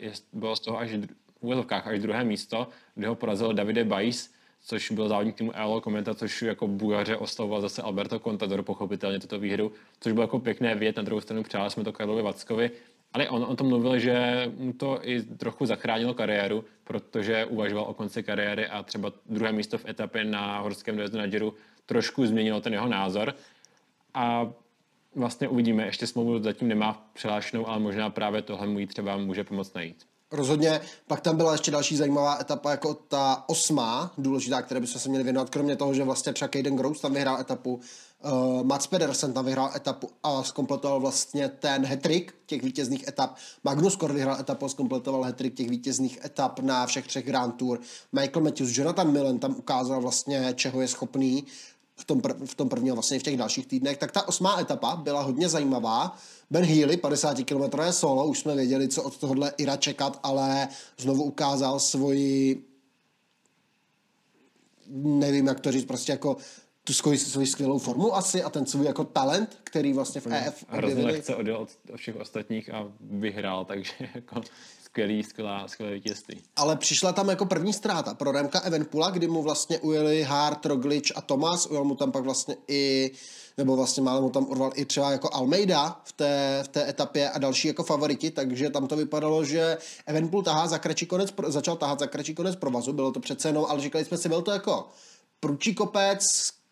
eh, 0.00 0.12
bylo 0.32 0.56
z 0.56 0.60
toho 0.60 0.78
až 0.78 0.90
v 0.90 1.06
úvodovkách 1.40 1.86
až 1.86 1.98
druhé 1.98 2.24
místo, 2.24 2.68
kde 2.94 3.08
ho 3.08 3.14
porazil 3.14 3.52
Davide 3.52 3.84
Bajs, 3.84 4.30
což 4.64 4.90
byl 4.90 5.08
závodník 5.08 5.36
týmu 5.36 5.52
ELO 5.54 5.80
Komenta, 5.80 6.14
což 6.14 6.42
jako 6.42 6.68
bujaře 6.68 7.16
oslavoval 7.16 7.60
zase 7.60 7.82
Alberto 7.82 8.18
Contador, 8.18 8.62
pochopitelně 8.62 9.20
tuto 9.20 9.38
výhru, 9.38 9.72
což 10.00 10.12
bylo 10.12 10.22
jako 10.22 10.38
pěkné 10.38 10.74
vědět, 10.74 10.96
na 10.96 11.02
druhou 11.02 11.20
stranu 11.20 11.42
přáli 11.42 11.70
jsme 11.70 11.84
to 11.84 11.92
Karlovi 11.92 12.22
Vackovi, 12.22 12.70
ale 13.12 13.28
on 13.28 13.44
o 13.44 13.56
tom 13.56 13.68
mluvil, 13.68 13.98
že 13.98 14.46
mu 14.56 14.72
to 14.72 14.98
i 15.02 15.22
trochu 15.22 15.66
zachránilo 15.66 16.14
kariéru, 16.14 16.64
protože 16.84 17.44
uvažoval 17.44 17.84
o 17.84 17.94
konci 17.94 18.22
kariéry 18.22 18.66
a 18.66 18.82
třeba 18.82 19.12
druhé 19.26 19.52
místo 19.52 19.78
v 19.78 19.88
etapě 19.88 20.24
na 20.24 20.58
horském 20.58 20.96
dojezdu 20.96 21.18
na 21.18 21.26
Džiru 21.26 21.54
trošku 21.86 22.26
změnilo 22.26 22.60
ten 22.60 22.72
jeho 22.72 22.88
názor. 22.88 23.34
A 24.14 24.50
vlastně 25.14 25.48
uvidíme, 25.48 25.86
ještě 25.86 26.06
smlouvu 26.06 26.42
zatím 26.42 26.68
nemá 26.68 27.10
přihlášenou, 27.12 27.68
ale 27.68 27.78
možná 27.78 28.10
právě 28.10 28.42
tohle 28.42 28.66
mu 28.66 28.86
třeba 28.86 29.16
může 29.16 29.44
pomoct 29.44 29.74
najít. 29.74 30.06
Rozhodně, 30.32 30.80
pak 31.06 31.20
tam 31.20 31.36
byla 31.36 31.52
ještě 31.52 31.70
další 31.70 31.96
zajímavá 31.96 32.38
etapa, 32.40 32.70
jako 32.70 32.94
ta 32.94 33.44
osmá, 33.46 34.12
důležitá, 34.18 34.62
které 34.62 34.80
bychom 34.80 35.00
se 35.00 35.08
měli 35.08 35.24
věnovat, 35.24 35.50
kromě 35.50 35.76
toho, 35.76 35.94
že 35.94 36.04
vlastně 36.04 36.32
třeba 36.32 36.48
Caden 36.48 36.76
Gross 36.76 37.00
tam 37.00 37.14
vyhrál 37.14 37.40
etapu, 37.40 37.80
uh, 38.24 38.62
Mats 38.62 38.86
Pedersen 38.86 39.32
tam 39.32 39.44
vyhrál 39.44 39.70
etapu 39.74 40.10
a 40.22 40.42
zkompletoval 40.42 41.00
vlastně 41.00 41.48
ten 41.48 41.84
hetrik 41.84 42.34
těch 42.46 42.62
vítězných 42.62 43.08
etap. 43.08 43.34
Magnus 43.64 43.96
Kor 43.96 44.12
vyhrál 44.12 44.40
etapu 44.40 44.64
a 44.64 44.68
zkompletoval 44.68 45.22
hetrik 45.22 45.54
těch 45.54 45.70
vítězných 45.70 46.24
etap 46.24 46.60
na 46.60 46.86
všech 46.86 47.06
třech 47.06 47.26
Grand 47.26 47.56
Tour. 47.56 47.80
Michael 48.12 48.44
Matthews, 48.44 48.78
Jonathan 48.78 49.12
Millen 49.12 49.38
tam 49.38 49.56
ukázal 49.58 50.00
vlastně, 50.00 50.52
čeho 50.54 50.80
je 50.80 50.88
schopný 50.88 51.44
v 51.96 52.04
tom, 52.04 52.20
pr- 52.20 52.46
v 52.46 52.54
tom 52.54 52.68
prvním 52.68 52.94
vlastně 52.94 53.18
v 53.18 53.22
těch 53.22 53.36
dalších 53.36 53.66
týdnech, 53.66 53.98
tak 53.98 54.12
ta 54.12 54.28
osmá 54.28 54.60
etapa 54.60 54.96
byla 54.96 55.22
hodně 55.22 55.48
zajímavá. 55.48 56.16
Ben 56.50 56.64
Healy, 56.64 56.96
50 56.96 57.36
km 57.44 57.82
solo, 57.90 58.26
už 58.26 58.38
jsme 58.38 58.54
věděli, 58.54 58.88
co 58.88 59.02
od 59.02 59.16
tohohle 59.16 59.52
Ira 59.56 59.76
čekat, 59.76 60.20
ale 60.22 60.68
znovu 60.98 61.22
ukázal 61.22 61.80
svoji 61.80 62.64
nevím, 64.92 65.46
jak 65.46 65.60
to 65.60 65.72
říct, 65.72 65.84
prostě 65.84 66.12
jako 66.12 66.36
tu 66.90 66.94
svoji, 66.94 67.18
svoji 67.18 67.46
skvělou 67.46 67.78
formu 67.78 68.16
asi 68.16 68.42
a 68.42 68.50
ten 68.50 68.66
svůj 68.66 68.86
jako 68.86 69.04
talent, 69.04 69.58
který 69.64 69.92
vlastně 69.92 70.20
v 70.20 70.26
EF 70.26 70.64
Hrozně 70.68 71.04
lehce 71.04 71.36
odjel 71.36 71.56
od, 71.56 71.68
od 71.92 71.96
všech 71.96 72.16
ostatních 72.16 72.74
a 72.74 72.88
vyhrál, 73.00 73.64
takže 73.64 73.92
jako 74.14 74.40
skvělý, 74.84 75.22
skvělá, 75.22 75.68
skvělé 75.68 75.94
vítězství. 75.94 76.42
Ale 76.56 76.76
přišla 76.76 77.12
tam 77.12 77.28
jako 77.28 77.46
první 77.46 77.72
ztráta 77.72 78.14
pro 78.14 78.32
Remka 78.32 78.60
Evenpula, 78.60 79.10
kdy 79.10 79.26
mu 79.26 79.42
vlastně 79.42 79.78
ujeli 79.78 80.22
Hart, 80.22 80.66
Roglič 80.66 81.12
a 81.16 81.20
Tomas, 81.20 81.66
ujel 81.66 81.84
mu 81.84 81.94
tam 81.94 82.12
pak 82.12 82.24
vlastně 82.24 82.56
i 82.68 83.10
nebo 83.58 83.76
vlastně 83.76 84.02
málo 84.02 84.22
mu 84.22 84.30
tam 84.30 84.46
urval 84.48 84.72
i 84.74 84.84
třeba 84.84 85.10
jako 85.10 85.28
Almeida 85.32 86.00
v 86.04 86.12
té, 86.12 86.62
v 86.64 86.68
té 86.68 86.88
etapě 86.88 87.30
a 87.30 87.38
další 87.38 87.68
jako 87.68 87.84
favoriti, 87.84 88.30
takže 88.30 88.70
tam 88.70 88.86
to 88.86 88.96
vypadalo, 88.96 89.44
že 89.44 89.78
Evenpool 90.06 90.42
tahá 90.42 90.66
za 90.66 90.78
kratší 90.78 91.06
konec, 91.06 91.34
začal 91.46 91.76
tahat 91.76 91.98
za 91.98 92.06
kratší 92.06 92.34
konec 92.34 92.56
provazu, 92.56 92.92
bylo 92.92 93.12
to 93.12 93.20
přece 93.20 93.48
jenom, 93.48 93.66
ale 93.68 93.80
říkali 93.80 94.04
jsme 94.04 94.18
si, 94.18 94.28
byl 94.28 94.42
to 94.42 94.50
jako 94.50 94.88
průčí 95.40 95.74
kopec, 95.74 96.24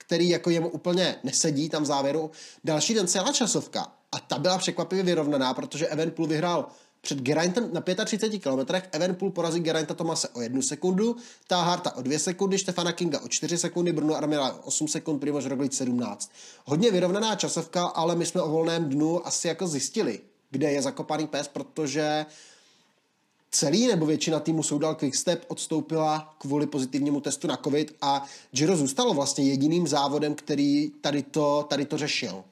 který 0.09 0.29
jako 0.29 0.51
jemu 0.51 0.69
úplně 0.69 1.17
nesedí 1.25 1.69
tam 1.69 1.83
v 1.83 1.87
závěru. 1.87 2.31
Další 2.65 2.95
den 2.95 3.07
celá 3.07 3.33
časovka 3.33 3.93
a 4.13 4.21
ta 4.21 4.39
byla 4.39 4.59
překvapivě 4.59 5.05
vyrovnaná, 5.05 5.55
protože 5.55 5.87
Evenpool 5.87 6.27
vyhrál 6.27 6.69
před 7.01 7.19
Geraintem 7.19 7.71
na 7.73 7.81
35 8.05 8.39
km 8.39 8.75
Evenpool 8.93 9.31
porazí 9.31 9.61
Gerainta 9.61 9.95
Tomase 9.95 10.29
o 10.29 10.41
jednu 10.41 10.63
sekundu, 10.63 11.17
Táharta 11.47 11.97
o 11.97 12.03
dvě 12.03 12.19
sekundy, 12.19 12.59
Stefana 12.59 12.93
Kinga 12.93 13.21
o 13.21 13.29
čtyři 13.29 13.59
sekundy, 13.59 13.93
Bruno 13.93 14.15
Armila 14.15 14.53
o 14.53 14.67
8 14.67 14.89
sekund, 14.89 15.19
Primož 15.19 15.47
Roglic 15.47 15.77
17. 15.77 16.33
Hodně 16.65 16.91
vyrovnaná 16.91 17.37
časovka, 17.37 17.85
ale 17.85 18.17
my 18.17 18.27
jsme 18.27 18.43
o 18.43 18.51
volném 18.51 18.89
dnu 18.89 19.27
asi 19.27 19.49
jako 19.49 19.67
zjistili, 19.67 20.21
kde 20.51 20.73
je 20.73 20.83
zakopaný 20.83 21.27
pes, 21.27 21.49
protože 21.49 22.27
celý 23.51 23.87
nebo 23.87 24.07
většina 24.07 24.41
týmu 24.41 24.63
Soudal 24.63 24.95
Quickstep 24.95 25.45
odstoupila 25.49 26.35
kvůli 26.39 26.67
pozitivnímu 26.67 27.21
testu 27.21 27.47
na 27.47 27.57
covid 27.57 27.97
a 28.03 28.25
Giro 28.51 28.77
zůstalo 28.77 29.15
vlastně 29.15 29.45
jediným 29.45 29.87
závodem, 29.87 30.35
který 30.35 30.91
tady 30.91 31.23
to, 31.23 31.67
tady 31.69 31.85
to 31.85 31.99
řešil. 31.99 32.45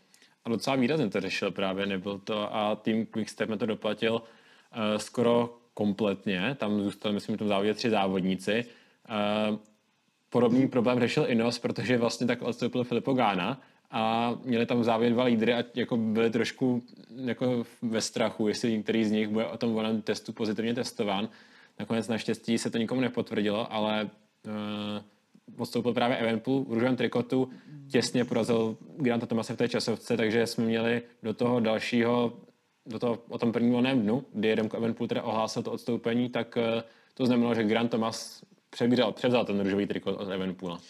A 0.44 0.48
docela 0.48 0.76
výrazně 0.76 1.08
to 1.08 1.20
řešil 1.20 1.50
právě, 1.50 1.86
nebyl 1.86 2.18
to 2.18 2.56
a 2.56 2.76
tým 2.76 3.06
Quickstep 3.06 3.50
to 3.58 3.66
doplatil 3.66 4.14
uh, 4.14 4.98
skoro 4.98 5.58
kompletně, 5.74 6.56
tam 6.60 6.82
zůstali, 6.82 7.14
myslím, 7.14 7.36
v 7.36 7.38
tom 7.38 7.48
závodě 7.48 7.74
tři 7.74 7.90
závodníci. 7.90 8.64
Uh, 9.50 9.56
podobný 10.30 10.68
problém 10.68 11.00
řešil 11.00 11.24
Inos, 11.28 11.58
protože 11.58 11.98
vlastně 11.98 12.26
tak 12.26 12.42
odstoupil 12.42 12.84
Filipo 12.84 13.12
Gána 13.12 13.60
a 13.90 14.34
měli 14.44 14.66
tam 14.66 14.84
závěr 14.84 15.12
dva 15.12 15.24
lídry 15.24 15.54
a 15.54 15.64
jako 15.74 15.96
byli 15.96 16.30
trošku 16.30 16.82
jako 17.16 17.64
ve 17.82 18.00
strachu, 18.00 18.48
jestli 18.48 18.72
některý 18.72 19.04
z 19.04 19.10
nich 19.10 19.28
bude 19.28 19.46
o 19.46 19.58
tom 19.58 19.72
volném 19.72 20.02
testu 20.02 20.32
pozitivně 20.32 20.74
testován. 20.74 21.28
Nakonec 21.78 22.08
naštěstí 22.08 22.58
se 22.58 22.70
to 22.70 22.78
nikomu 22.78 23.00
nepotvrdilo, 23.00 23.72
ale 23.72 24.10
uh, 24.46 25.60
odstoupil 25.62 25.92
právě 25.92 26.16
Evenpool 26.16 26.64
v 26.64 26.72
růžovém 26.72 26.96
trikotu, 26.96 27.50
těsně 27.90 28.24
porazil 28.24 28.76
Granta 28.96 29.26
Tomase 29.26 29.52
v 29.52 29.56
té 29.56 29.68
časovce, 29.68 30.16
takže 30.16 30.46
jsme 30.46 30.64
měli 30.64 31.02
do 31.22 31.34
toho 31.34 31.60
dalšího, 31.60 32.32
do 32.86 32.98
toho, 32.98 33.18
o 33.28 33.38
tom 33.38 33.52
prvním 33.52 33.72
volném 33.72 34.02
dnu, 34.02 34.24
kdy 34.32 34.54
Remco 34.54 34.76
Evenpool 34.76 35.08
teda 35.08 35.22
ohlásil 35.22 35.62
to 35.62 35.72
odstoupení, 35.72 36.28
tak 36.28 36.56
uh, 36.56 36.82
to 37.14 37.26
znamenalo, 37.26 37.54
že 37.54 37.64
Grant 37.64 37.90
Thomas 37.90 38.42
přebíral, 38.70 39.12
převzal 39.12 39.44
ten 39.44 39.60
růžový 39.60 39.86
trikot 39.86 40.20
od 40.20 40.30
Evenpoola. 40.30 40.80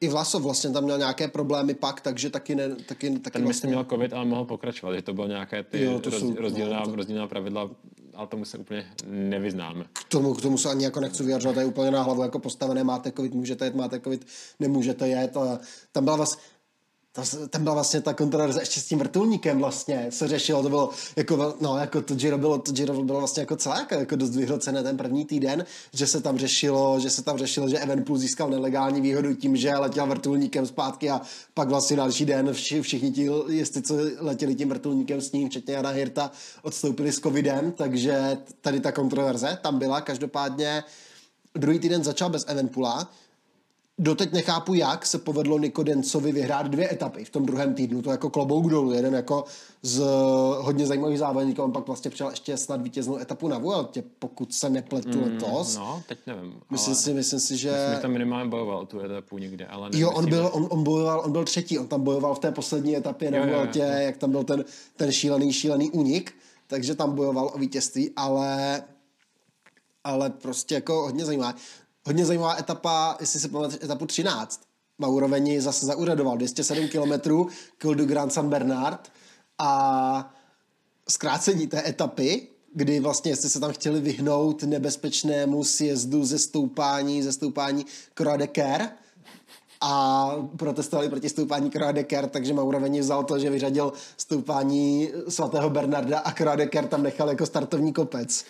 I 0.00 0.08
Vlasov 0.08 0.42
vlastně 0.42 0.70
tam 0.70 0.84
měl 0.84 0.98
nějaké 0.98 1.28
problémy 1.28 1.74
pak, 1.74 2.00
takže 2.00 2.30
taky 2.30 2.54
ne, 2.54 2.68
taky, 2.68 3.10
taky 3.10 3.32
Ten 3.32 3.44
vlastně... 3.44 3.68
měl 3.68 3.84
covid, 3.84 4.12
ale 4.12 4.24
mohl 4.24 4.44
pokračovat, 4.44 4.94
že 4.94 5.02
to 5.02 5.14
bylo 5.14 5.26
nějaké 5.26 5.62
ty 5.62 5.84
jo, 5.84 6.00
to 6.00 6.10
roz, 6.10 6.20
jsou, 6.20 6.34
rozdílná, 6.38 6.80
no, 6.80 6.86
to... 6.86 6.96
rozdílná 6.96 7.26
pravidla, 7.26 7.70
ale 8.14 8.26
tomu 8.26 8.44
se 8.44 8.58
úplně 8.58 8.86
nevyznáme. 9.06 9.84
K 9.92 10.04
tomu, 10.08 10.34
k 10.34 10.42
tomu 10.42 10.58
se 10.58 10.70
ani 10.70 10.84
jako 10.84 11.00
nechci 11.00 11.22
vyjadřovat, 11.22 11.54
to 11.54 11.60
je 11.60 11.66
úplně 11.66 11.90
na 11.90 12.02
hlavu 12.02 12.22
jako 12.22 12.38
postavené, 12.38 12.84
máte 12.84 13.12
covid, 13.12 13.34
můžete 13.34 13.64
jet, 13.64 13.74
máte 13.74 14.00
covid, 14.00 14.26
nemůžete 14.60 15.08
jet. 15.08 15.36
A 15.36 15.58
tam 15.92 16.04
byla 16.04 16.16
vlastně, 16.16 16.42
to, 17.16 17.48
tam 17.48 17.62
byla 17.62 17.74
vlastně 17.74 18.00
ta 18.00 18.14
kontroverze 18.14 18.62
ještě 18.62 18.80
s 18.80 18.86
tím 18.86 18.98
vrtulníkem 18.98 19.58
vlastně 19.58 20.06
se 20.10 20.28
řešilo, 20.28 20.62
to 20.62 20.68
bylo 20.68 20.90
jako, 21.16 21.56
no, 21.60 21.78
jako 21.78 22.02
to 22.02 22.14
Giro 22.14 22.38
bylo, 22.38 22.58
to 22.58 22.72
Giro 22.72 23.02
bylo 23.02 23.18
vlastně 23.18 23.40
jako 23.40 23.56
celé 23.56 23.86
jako, 23.90 24.16
dost 24.16 24.36
vyhrocené 24.36 24.82
ten 24.82 24.96
první 24.96 25.24
týden, 25.24 25.66
že 25.92 26.06
se 26.06 26.20
tam 26.20 26.38
řešilo, 26.38 27.00
že 27.00 27.10
se 27.10 27.22
tam 27.22 27.38
řešilo, 27.38 27.68
že 27.68 27.78
Evenpool 27.78 28.18
získal 28.18 28.50
nelegální 28.50 29.00
výhodu 29.00 29.34
tím, 29.34 29.56
že 29.56 29.76
letěl 29.76 30.06
vrtulníkem 30.06 30.66
zpátky 30.66 31.10
a 31.10 31.20
pak 31.54 31.68
vlastně 31.68 31.96
další 31.96 32.24
den 32.24 32.52
vši, 32.52 32.82
všichni 32.82 33.12
ti 33.12 33.28
jestli 33.48 33.82
co 33.82 33.94
letěli 34.18 34.54
tím 34.54 34.68
vrtulníkem 34.68 35.20
s 35.20 35.32
ním, 35.32 35.48
včetně 35.48 35.74
Jana 35.74 35.90
Hirta, 35.90 36.30
odstoupili 36.62 37.12
s 37.12 37.20
covidem, 37.20 37.72
takže 37.72 38.38
tady 38.60 38.80
ta 38.80 38.92
kontroverze 38.92 39.58
tam 39.62 39.78
byla, 39.78 40.00
každopádně 40.00 40.84
druhý 41.54 41.78
týden 41.78 42.04
začal 42.04 42.30
bez 42.30 42.44
Evenpoola, 42.48 43.10
Doteď 43.98 44.32
nechápu, 44.32 44.74
jak 44.74 45.06
se 45.06 45.18
povedlo 45.18 45.58
Nikodencovi 45.58 46.32
vyhrát 46.32 46.68
dvě 46.68 46.92
etapy 46.92 47.24
v 47.24 47.30
tom 47.30 47.46
druhém 47.46 47.74
týdnu. 47.74 48.02
To 48.02 48.10
jako 48.10 48.30
klobouk 48.30 48.70
dolů. 48.70 48.92
Jeden 48.92 49.14
jako 49.14 49.44
z 49.82 50.04
hodně 50.60 50.86
zajímavých 50.86 51.18
závodníků. 51.18 51.62
On 51.62 51.72
pak 51.72 51.86
vlastně 51.86 52.10
přijel 52.10 52.30
ještě 52.30 52.56
snad 52.56 52.82
vítěznou 52.82 53.18
etapu 53.18 53.48
na 53.48 53.58
Vueltě, 53.58 54.04
pokud 54.18 54.54
se 54.54 54.70
nepletu 54.70 55.18
mm, 55.18 55.24
letos. 55.24 55.76
No, 55.76 56.02
teď 56.08 56.18
nevím. 56.26 56.60
Myslím 56.70 56.94
si, 56.94 57.14
myslím 57.14 57.40
si, 57.40 57.56
že... 57.56 57.70
Myslím, 57.70 57.94
že 57.94 58.00
tam 58.00 58.12
minimálně 58.12 58.50
bojoval 58.50 58.86
tu 58.86 59.00
etapu 59.00 59.38
někde, 59.38 59.66
ale 59.66 59.90
Jo, 59.92 60.10
on 60.10 60.28
byl, 60.28 60.50
on, 60.52 60.66
on, 60.70 60.84
bojoval, 60.84 61.20
on 61.24 61.32
byl 61.32 61.44
třetí. 61.44 61.78
On 61.78 61.86
tam 61.86 62.04
bojoval 62.04 62.34
v 62.34 62.38
té 62.38 62.52
poslední 62.52 62.96
etapě 62.96 63.30
na 63.30 63.46
Vueltě, 63.46 63.78
jak 63.78 64.16
tam 64.16 64.30
byl 64.30 64.44
ten, 64.44 64.64
ten 64.96 65.12
šílený, 65.12 65.52
šílený 65.52 65.90
únik. 65.90 66.34
Takže 66.66 66.94
tam 66.94 67.14
bojoval 67.14 67.50
o 67.54 67.58
vítězství, 67.58 68.10
ale 68.16 68.82
ale 70.04 70.30
prostě 70.30 70.74
jako 70.74 71.02
hodně 71.02 71.24
zajímavé. 71.24 71.54
Hodně 72.06 72.26
zajímavá 72.26 72.58
etapa, 72.58 73.16
jestli 73.20 73.40
se 73.40 73.48
pamatuješ, 73.48 73.84
etapu 73.84 74.06
13. 74.06 74.60
Mauroveni 74.98 75.60
zase 75.60 75.86
zauradoval 75.86 76.36
207 76.36 76.88
km, 76.88 77.30
Col 77.82 77.94
du 77.94 78.06
Grand 78.06 78.32
San 78.32 78.48
Bernard 78.48 79.12
a 79.58 80.34
zkrácení 81.08 81.66
té 81.66 81.88
etapy, 81.88 82.48
kdy 82.74 83.00
vlastně, 83.00 83.30
jestli 83.30 83.48
se 83.48 83.60
tam 83.60 83.72
chtěli 83.72 84.00
vyhnout 84.00 84.62
nebezpečnému 84.62 85.64
sjezdu 85.64 86.24
ze 86.24 86.38
stoupání, 86.38 87.22
ze 87.22 87.32
stoupání 87.32 87.86
Croix 88.14 88.38
de 88.38 88.46
Ker, 88.46 88.90
a 89.80 90.30
protestovali 90.56 91.08
proti 91.08 91.28
stoupání 91.28 91.70
Kroadeker, 91.70 92.28
takže 92.28 92.54
Mauroveni 92.54 93.00
vzal 93.00 93.24
to, 93.24 93.38
že 93.38 93.50
vyřadil 93.50 93.92
stoupání 94.16 95.10
svatého 95.28 95.70
Bernarda 95.70 96.18
a 96.18 96.32
Kroadeker 96.32 96.86
tam 96.86 97.02
nechal 97.02 97.28
jako 97.28 97.46
startovní 97.46 97.92
kopec. 97.92 98.44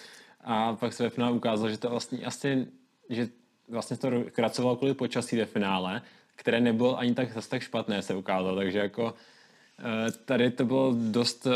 A 0.45 0.75
pak 0.75 0.93
se 0.93 1.03
ve 1.03 1.11
finále 1.11 1.37
ukázalo, 1.37 1.71
že 1.71 1.79
to 1.79 1.91
vlastně 1.91 2.19
asi, 2.25 2.67
že 3.11 3.29
vlastně 3.69 3.97
to 3.97 4.11
kracoval 4.33 4.77
kvůli 4.77 4.95
počasí 4.95 5.37
ve 5.37 5.45
finále, 5.45 6.03
které 6.37 6.61
nebylo 6.61 6.99
ani 6.99 7.15
tak 7.15 7.33
zase 7.33 7.51
tak 7.51 7.63
špatné, 7.63 8.03
se 8.03 8.15
ukázalo, 8.15 8.57
takže 8.57 8.79
jako 8.79 9.15
eh, 9.79 10.13
Tady 10.25 10.51
to 10.51 10.65
bylo 10.65 10.95
dost, 10.99 11.47
eh, 11.47 11.51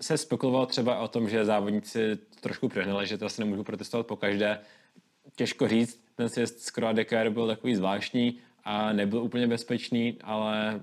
se 0.00 0.18
spekulovalo 0.18 0.66
třeba 0.66 0.98
o 0.98 1.08
tom, 1.08 1.28
že 1.28 1.44
závodníci 1.44 2.18
trošku 2.40 2.68
přehnali, 2.68 3.06
že 3.06 3.18
to 3.18 3.26
asi 3.26 3.42
nemůžu 3.42 3.64
protestovat 3.64 4.06
po 4.06 4.16
každé. 4.16 4.58
Těžko 5.36 5.68
říct, 5.68 6.04
ten 6.16 6.28
sjezd 6.28 6.60
z 6.60 6.70
Croix 6.70 7.30
byl 7.30 7.46
takový 7.46 7.74
zvláštní 7.74 8.38
a 8.64 8.92
nebyl 8.92 9.22
úplně 9.22 9.46
bezpečný, 9.46 10.16
ale 10.22 10.80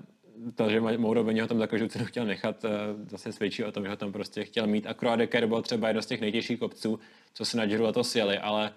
to, 0.54 0.70
že 0.70 0.80
Mouro 0.80 1.24
ho 1.24 1.46
tam 1.46 1.58
za 1.58 1.66
každou 1.66 1.88
cenu 1.88 2.04
chtěl 2.04 2.24
nechat, 2.24 2.64
eh, 2.64 2.68
zase 3.08 3.32
svědčí 3.32 3.64
o 3.64 3.72
tom, 3.72 3.84
že 3.84 3.90
ho 3.90 3.96
tam 3.96 4.12
prostě 4.12 4.44
chtěl 4.44 4.66
mít. 4.66 4.86
A 4.86 4.94
Croix 4.94 5.46
byl 5.46 5.62
třeba 5.62 5.88
jedno 5.88 6.02
z 6.02 6.06
těch 6.06 6.20
nejtěžších 6.20 6.58
kopců, 6.58 7.00
co 7.34 7.44
se 7.44 7.56
na 7.56 7.66
Giro 7.66 7.92
to 7.92 8.04
sjeli, 8.04 8.38
ale 8.38 8.72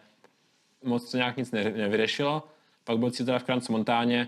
moc 0.84 1.12
to 1.12 1.18
nějak 1.18 1.38
nic 1.38 1.52
nevyřešilo. 1.52 2.44
Pak 2.84 2.98
byl 2.98 3.12
cíl 3.12 3.26
teda 3.26 3.40
v 3.40 3.44
Kranc 3.44 3.70
Montáně, 3.70 4.28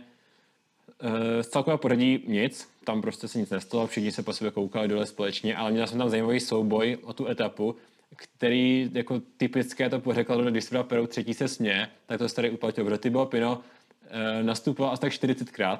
z 1.41 1.47
celkového 1.47 1.77
pořadí 1.77 2.23
nic, 2.27 2.69
tam 2.83 3.01
prostě 3.01 3.27
se 3.27 3.39
nic 3.39 3.49
nestalo, 3.49 3.87
všichni 3.87 4.11
se 4.11 4.23
po 4.23 4.33
sobě 4.33 4.51
koukali 4.51 4.87
dole 4.87 5.05
společně, 5.05 5.55
ale 5.55 5.71
měl 5.71 5.87
jsem 5.87 5.97
tam 5.97 6.09
zajímavý 6.09 6.39
souboj 6.39 6.97
o 7.03 7.13
tu 7.13 7.27
etapu, 7.27 7.75
který 8.15 8.89
jako 8.93 9.21
typické 9.37 9.89
to 9.89 9.99
pořekl, 9.99 10.51
když 10.51 10.63
se 10.63 10.83
Perou 10.83 11.07
třetí 11.07 11.33
se 11.33 11.47
smě, 11.47 11.89
tak 12.05 12.17
to 12.17 12.29
se 12.29 12.35
tady 12.35 12.49
uplatil, 12.49 12.85
protože 12.85 12.97
Thibaut 12.97 13.29
Pino 13.29 13.61
e, 13.61 13.63
nastupoval 14.41 14.93
asi 14.93 15.01
tak 15.01 15.13
40krát, 15.13 15.79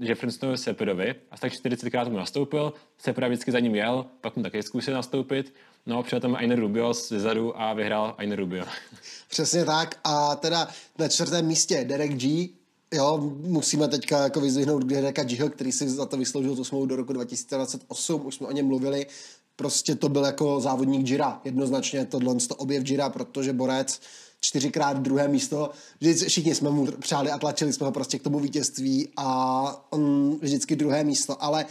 e, 0.00 0.06
že 0.06 0.14
Flintstone 0.14 0.56
Sepedovi, 0.56 1.14
asi 1.30 1.40
tak 1.40 1.52
40krát 1.52 2.10
mu 2.10 2.16
nastoupil, 2.16 2.72
Sepeda 2.98 3.28
vždycky 3.28 3.52
za 3.52 3.60
ním 3.60 3.74
jel, 3.74 4.06
pak 4.20 4.36
mu 4.36 4.42
taky 4.42 4.62
zkusil 4.62 4.94
nastoupit, 4.94 5.54
no 5.86 5.98
a 5.98 6.02
přijel 6.02 6.20
tam 6.20 6.34
Ainer 6.34 6.60
Rubio 6.60 6.94
zezadu 6.94 7.60
a 7.60 7.74
vyhrál 7.74 8.14
Ainer 8.18 8.38
Rubio. 8.38 8.64
Přesně 9.28 9.64
tak. 9.64 10.00
A 10.04 10.36
teda 10.36 10.68
na 10.98 11.08
čtvrtém 11.08 11.46
místě 11.46 11.84
Derek 11.84 12.14
G, 12.14 12.48
Jo, 12.94 13.18
musíme 13.40 13.88
teďka 13.88 14.22
jako 14.22 14.40
vyzvihnout 14.40 14.84
Dereka 14.84 15.24
Gho, 15.24 15.48
který 15.48 15.72
si 15.72 15.88
za 15.88 16.06
to 16.06 16.16
vysloužil 16.16 16.56
tu 16.56 16.64
smlouvu 16.64 16.86
do 16.86 16.96
roku 16.96 17.12
2028, 17.12 18.26
už 18.26 18.34
jsme 18.34 18.46
o 18.46 18.52
něm 18.52 18.66
mluvili, 18.66 19.06
prostě 19.56 19.94
to 19.94 20.08
byl 20.08 20.24
jako 20.24 20.60
závodník 20.60 21.06
Gira, 21.06 21.40
jednoznačně 21.44 22.06
tohle 22.06 22.34
to 22.34 22.54
objev 22.54 22.82
Gira, 22.82 23.10
protože 23.10 23.52
Borec 23.52 24.00
čtyřikrát 24.40 24.96
druhé 24.96 25.28
místo, 25.28 25.70
všichni 26.26 26.54
jsme 26.54 26.70
mu 26.70 26.86
přáli 26.86 27.30
a 27.30 27.38
tlačili 27.38 27.72
jsme 27.72 27.86
ho 27.86 27.92
prostě 27.92 28.18
k 28.18 28.22
tomu 28.22 28.40
vítězství 28.40 29.08
a 29.16 29.86
on 29.90 30.34
vždycky 30.42 30.76
druhé 30.76 31.04
místo, 31.04 31.42
ale 31.42 31.66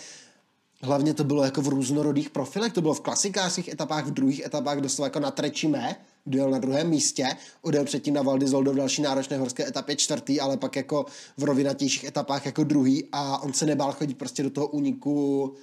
hlavně 0.82 1.14
to 1.14 1.24
bylo 1.24 1.44
jako 1.44 1.62
v 1.62 1.68
různorodých 1.68 2.30
profilech, 2.30 2.74
to 2.74 2.82
bylo 2.82 2.94
v 2.94 3.02
klasikářských 3.02 3.68
etapách, 3.68 4.06
v 4.06 4.12
druhých 4.12 4.46
etapách 4.46 4.78
dostal 4.78 5.06
jako 5.06 5.20
na 5.20 5.32
trečíme, 5.32 5.96
dojel 6.26 6.52
na 6.52 6.60
druhém 6.60 6.90
místě, 6.90 7.28
odjel 7.62 7.86
předtím 7.86 8.14
na 8.14 8.22
Val 8.22 8.40
v 8.40 8.76
další 8.76 9.02
náročné 9.02 9.38
horské 9.38 9.68
etapě 9.68 9.96
čtvrtý, 9.96 10.40
ale 10.40 10.58
pak 10.58 10.76
jako 10.76 11.06
v 11.38 11.44
rovinatějších 11.44 12.04
etapách 12.04 12.46
jako 12.46 12.64
druhý 12.64 13.08
a 13.12 13.38
on 13.38 13.54
se 13.54 13.66
nebál 13.66 13.92
chodit 13.92 14.18
prostě 14.18 14.44
do 14.44 14.50
toho 14.50 14.68
úniku 14.68 15.54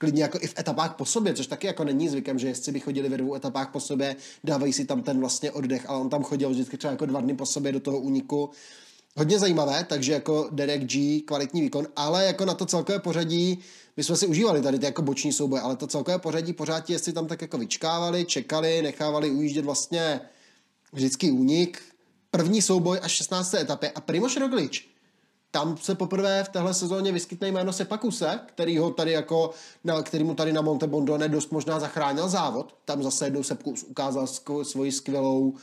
klidně 0.00 0.22
jako 0.22 0.38
i 0.40 0.46
v 0.46 0.58
etapách 0.58 0.96
po 0.96 1.04
sobě, 1.04 1.34
což 1.34 1.46
taky 1.46 1.66
jako 1.66 1.84
není 1.84 2.08
zvykem, 2.08 2.38
že 2.38 2.48
jestli 2.48 2.72
by 2.72 2.80
chodili 2.80 3.08
ve 3.08 3.16
dvou 3.16 3.34
etapách 3.34 3.70
po 3.70 3.80
sobě, 3.80 4.16
dávají 4.44 4.72
si 4.72 4.84
tam 4.84 5.02
ten 5.02 5.20
vlastně 5.20 5.50
oddech, 5.50 5.90
ale 5.90 6.00
on 6.00 6.08
tam 6.08 6.22
chodil 6.22 6.50
vždycky 6.50 6.76
třeba 6.76 6.90
jako 6.90 7.06
dva 7.06 7.20
dny 7.20 7.34
po 7.34 7.46
sobě 7.46 7.72
do 7.72 7.80
toho 7.80 7.98
úniku. 7.98 8.50
Hodně 9.16 9.38
zajímavé, 9.38 9.84
takže 9.88 10.12
jako 10.12 10.48
Derek 10.52 10.84
G, 10.84 11.20
kvalitní 11.20 11.60
výkon, 11.60 11.86
ale 11.96 12.24
jako 12.24 12.44
na 12.44 12.54
to 12.54 12.66
celkové 12.66 12.98
pořadí, 12.98 13.58
my 13.96 14.04
jsme 14.04 14.16
si 14.16 14.26
užívali 14.26 14.62
tady 14.62 14.78
ty 14.78 14.84
jako 14.84 15.02
boční 15.02 15.32
souboje, 15.32 15.62
ale 15.62 15.76
to 15.76 15.86
celkové 15.86 16.18
pořadí 16.18 16.52
pořád 16.52 16.80
ti 16.80 16.92
jestli 16.92 17.12
tam 17.12 17.26
tak 17.26 17.42
jako 17.42 17.58
vyčkávali, 17.58 18.24
čekali, 18.24 18.82
nechávali 18.82 19.30
ujíždět 19.30 19.64
vlastně 19.64 20.20
vždycky 20.92 21.30
únik. 21.30 21.82
První 22.30 22.62
souboj 22.62 22.98
až 23.02 23.12
16. 23.12 23.54
etapě 23.54 23.90
a 23.90 24.00
Primoš 24.00 24.36
Roglič 24.36 24.90
tam 25.50 25.76
se 25.76 25.94
poprvé 25.94 26.44
v 26.44 26.48
téhle 26.48 26.74
sezóně 26.74 27.12
vyskytne 27.12 27.48
jméno 27.48 27.72
Sepakuse, 27.72 28.40
který 28.46 28.78
ho 28.78 28.90
tady 28.90 29.12
jako, 29.12 29.50
na, 29.84 30.02
který 30.02 30.24
mu 30.24 30.34
tady 30.34 30.52
na 30.52 30.60
Monte 30.60 30.86
Bondone 30.86 31.28
dost 31.28 31.52
možná 31.52 31.80
zachránil 31.80 32.28
závod. 32.28 32.74
Tam 32.84 33.02
zase 33.02 33.26
jednou 33.26 33.42
Sepkus 33.42 33.82
ukázal 33.82 34.26
svoji 34.62 34.92
skvělou 34.92 35.54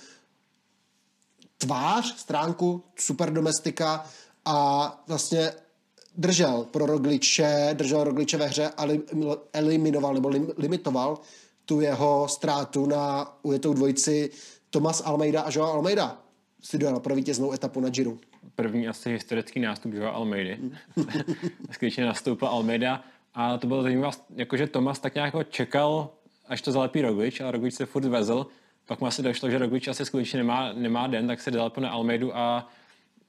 tvář, 1.57 2.19
stránku, 2.19 2.83
super 2.95 3.33
domestika 3.33 4.05
a 4.45 5.03
vlastně 5.07 5.53
držel 6.17 6.65
pro 6.71 6.85
Rogliče, 6.85 7.69
držel 7.73 8.03
Rogliče 8.03 8.37
ve 8.37 8.45
hře 8.45 8.71
a 8.77 8.85
eliminoval 9.53 10.13
nebo 10.13 10.29
limitoval 10.57 11.19
tu 11.65 11.81
jeho 11.81 12.27
ztrátu 12.29 12.85
na 12.85 13.33
ujetou 13.43 13.73
dvojici 13.73 14.29
Tomas 14.69 15.01
Almeida 15.05 15.41
a 15.41 15.51
Joao 15.51 15.73
Almeida 15.73 16.21
si 16.63 16.77
dojel 16.77 16.99
pro 16.99 17.15
vítěznou 17.15 17.53
etapu 17.53 17.79
na 17.79 17.89
Giro. 17.89 18.13
První 18.57 18.87
asi 18.87 19.11
historický 19.11 19.59
nástup 19.59 19.93
Joao 19.93 20.15
Almeidy. 20.15 20.57
Skutečně 21.71 22.05
nastoupil 22.05 22.47
Almeida 22.47 23.03
a 23.33 23.57
to 23.57 23.67
bylo 23.67 23.83
zajímavé, 23.83 24.17
jakože 24.35 24.67
Tomas 24.67 24.99
tak 24.99 25.15
nějak 25.15 25.49
čekal, 25.49 26.09
až 26.47 26.61
to 26.61 26.71
zalepí 26.71 27.01
Roglič 27.01 27.41
a 27.41 27.51
Roglič 27.51 27.73
se 27.73 27.85
furt 27.85 28.05
vezl. 28.05 28.47
Pak 28.85 29.01
mu 29.01 29.07
asi 29.07 29.23
došlo, 29.23 29.49
že 29.49 29.57
Roglič 29.57 29.87
asi 29.87 30.05
skutečně 30.05 30.37
nemá, 30.37 30.73
nemá 30.73 31.07
den, 31.07 31.27
tak 31.27 31.41
se 31.41 31.51
dal 31.51 31.71
na 31.79 31.89
Almeidu 31.89 32.37
a 32.37 32.69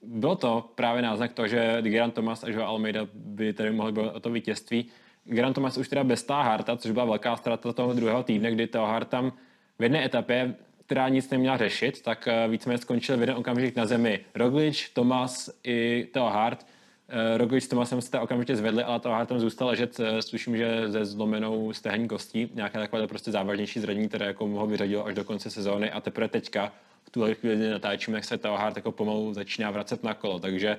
bylo 0.03 0.35
to 0.35 0.69
právě 0.75 1.01
náznak 1.01 1.33
toho, 1.33 1.47
že 1.47 1.77
Geran 1.81 2.11
Thomas 2.11 2.43
a 2.43 2.49
Joao 2.49 2.67
Almeida 2.67 3.07
by 3.13 3.53
tady 3.53 3.71
mohli 3.71 3.91
být 3.91 4.11
o 4.13 4.19
to 4.19 4.29
vítězství. 4.29 4.85
Geran 5.23 5.53
Thomas 5.53 5.77
už 5.77 5.89
teda 5.89 6.03
bez 6.03 6.27
Harta, 6.27 6.77
což 6.77 6.91
byla 6.91 7.05
velká 7.05 7.35
ztráta 7.35 7.73
toho 7.73 7.93
druhého 7.93 8.23
týdne, 8.23 8.51
kdy 8.51 8.69
Hart 8.73 9.07
tam 9.07 9.33
v 9.79 9.83
jedné 9.83 10.05
etapě, 10.05 10.55
která 10.89 11.09
nic 11.09 11.29
neměla 11.29 11.57
řešit, 11.57 12.01
tak 12.01 12.27
eh, 12.27 12.47
víceméně 12.47 12.77
skončil 12.77 13.17
v 13.17 13.19
jeden 13.19 13.35
okamžik 13.35 13.75
na 13.75 13.85
zemi 13.85 14.19
Roglič, 14.35 14.89
Thomas 14.89 15.49
i 15.63 16.07
Hart. 16.15 16.65
Eh, 17.09 17.37
Roglič 17.37 17.63
s 17.63 17.67
Tomasem 17.67 18.01
se 18.01 18.19
okamžitě 18.19 18.55
zvedli, 18.55 18.83
ale 18.83 19.01
Hart 19.05 19.29
tam 19.29 19.39
zůstal 19.39 19.67
ležet, 19.67 19.99
eh, 19.99 20.21
slyším, 20.21 20.57
že 20.57 20.91
ze 20.91 21.05
zlomenou 21.05 21.73
stehenní 21.73 22.07
kostí, 22.07 22.49
nějaké 22.53 22.79
takové 22.79 23.07
prostě 23.07 23.31
závažnější 23.31 23.79
zranění, 23.79 24.07
které 24.07 24.25
jako 24.25 24.47
ho 24.47 24.67
vyřadilo 24.67 25.05
až 25.05 25.15
do 25.15 25.23
konce 25.23 25.49
sezóny 25.49 25.91
a 25.91 26.01
teprve 26.01 26.27
teďka 26.27 26.71
v 27.03 27.09
tuhle 27.09 27.35
chvíli 27.35 27.69
natáčíme, 27.69 28.17
jak 28.17 28.25
se 28.25 28.37
Tao 28.37 28.57
Hart 28.57 28.75
jako 28.75 28.91
pomalu 28.91 29.33
začíná 29.33 29.71
vracet 29.71 30.03
na 30.03 30.13
kolo, 30.13 30.39
takže 30.39 30.77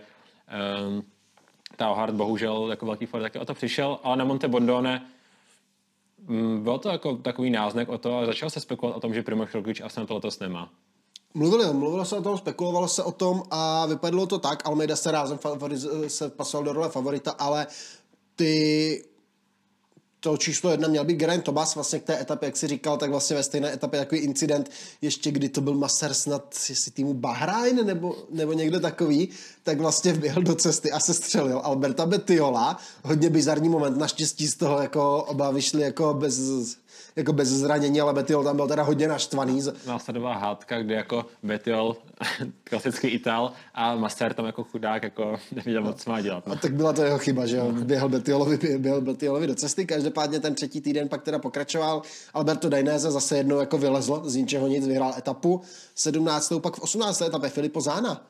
um, 0.89 1.03
Tao 1.77 1.95
Hart 1.95 2.15
bohužel 2.15 2.67
jako 2.71 2.87
velký 2.87 3.07
for 3.07 3.21
taky 3.21 3.39
o 3.39 3.45
to 3.45 3.55
přišel, 3.55 3.99
ale 4.03 4.17
na 4.17 4.25
Monte 4.25 4.49
Bondone 4.49 5.03
byl 6.59 6.79
to 6.79 6.89
jako 6.89 7.17
takový 7.17 7.51
náznak 7.51 7.89
o 7.89 7.99
to 7.99 8.19
a 8.19 8.27
začal 8.27 8.51
se 8.51 8.61
spekulovat 8.61 8.97
o 8.97 9.01
tom, 9.01 9.15
že 9.15 9.23
Primož 9.23 9.55
Roglič 9.55 9.81
asi 9.81 10.01
na 10.01 10.07
to 10.07 10.15
letos 10.15 10.39
nemá. 10.39 10.71
Mluvili, 11.35 11.75
mluvilo 11.75 12.05
se 12.05 12.17
o 12.17 12.23
tom, 12.23 12.39
spekulovalo 12.39 12.89
se 12.89 13.03
o 13.03 13.13
tom 13.13 13.43
a 13.51 13.87
vypadlo 13.87 14.27
to 14.27 14.39
tak. 14.39 14.67
Almeida 14.67 14.97
se 14.97 15.11
rázem 15.11 15.39
favoriz, 15.39 15.87
se 16.07 16.31
pasoval 16.31 16.65
do 16.65 16.73
role 16.73 16.89
favorita, 16.89 17.31
ale 17.31 17.67
ty 18.37 19.05
to 20.21 20.37
číslo 20.37 20.71
jedna 20.71 20.89
měl 20.89 21.05
být 21.05 21.17
Geraint 21.17 21.45
Thomas 21.45 21.75
vlastně 21.75 21.99
k 21.99 22.05
té 22.05 22.21
etapě, 22.21 22.47
jak 22.47 22.57
si 22.57 22.67
říkal, 22.67 22.97
tak 22.97 23.11
vlastně 23.11 23.37
ve 23.37 23.43
stejné 23.43 23.73
etapě 23.73 24.01
takový 24.01 24.21
incident, 24.21 24.71
ještě 25.03 25.31
kdy 25.31 25.49
to 25.49 25.61
byl 25.61 25.75
maser 25.75 26.15
snad 26.15 26.55
jestli 26.69 26.93
týmu 26.93 27.15
Bahrain 27.15 27.87
nebo, 27.87 28.17
nebo 28.31 28.53
někdo 28.53 28.81
takový, 28.81 29.29
tak 29.63 29.81
vlastně 29.81 30.13
vběhl 30.13 30.43
do 30.43 30.55
cesty 30.55 30.93
a 30.93 31.01
se 31.01 31.15
střelil 31.15 31.61
Alberta 31.65 32.07
Betiola, 32.07 32.79
hodně 33.05 33.31
bizarní 33.31 33.69
moment, 33.69 33.97
naštěstí 33.97 34.47
z 34.47 34.57
toho 34.57 34.83
jako 34.83 35.25
oba 35.25 35.51
vyšli 35.51 35.83
jako 35.83 36.15
bez 36.15 36.35
jako 37.17 37.33
bez 37.33 37.49
zranění, 37.49 38.01
ale 38.01 38.15
Betiol 38.15 38.45
tam 38.45 38.57
byl 38.57 38.69
teda 38.69 38.83
hodně 38.83 39.09
naštvaný. 39.09 39.63
Následová 39.87 40.35
hádka, 40.35 40.83
kde 40.83 40.95
jako 40.95 41.27
Betiol, 41.43 41.97
klasický 42.65 43.09
Ital, 43.09 43.53
a 43.75 43.95
Master 43.95 44.35
tam 44.35 44.47
jako 44.47 44.65
chudák 44.65 45.03
jako 45.03 45.39
nevěděl 45.53 45.83
moc, 45.83 46.03
co 46.03 46.11
má 46.11 46.21
dělat. 46.21 46.47
No. 46.47 46.53
A 46.53 46.57
tak 46.57 46.75
byla 46.75 46.93
to 46.93 47.03
jeho 47.03 47.19
chyba, 47.19 47.47
že 47.47 47.57
jo, 47.57 47.73
běhl 47.73 48.09
Betiolovi, 48.09 48.79
běhl 48.79 49.01
Betiolovi 49.01 49.47
do 49.47 49.55
cesty, 49.55 49.87
každopádně 49.87 50.41
ten 50.41 50.55
třetí 50.55 50.81
týden 50.81 51.09
pak 51.09 51.23
teda 51.23 51.39
pokračoval. 51.39 52.03
Alberto 52.35 52.69
Dainese 52.69 53.11
zase 53.11 53.37
jednou 53.37 53.61
jako 53.61 53.79
vylezl, 53.79 54.23
z 54.25 54.37
ničeho 54.37 54.69
nic, 54.69 54.87
vyhrál 54.87 55.15
etapu. 55.19 55.61
17. 55.95 56.53
pak 56.61 56.77
v 56.77 56.81
18. 56.81 57.23
etapě 57.23 57.51
Filipo 57.51 57.81
Zána. 57.81 58.27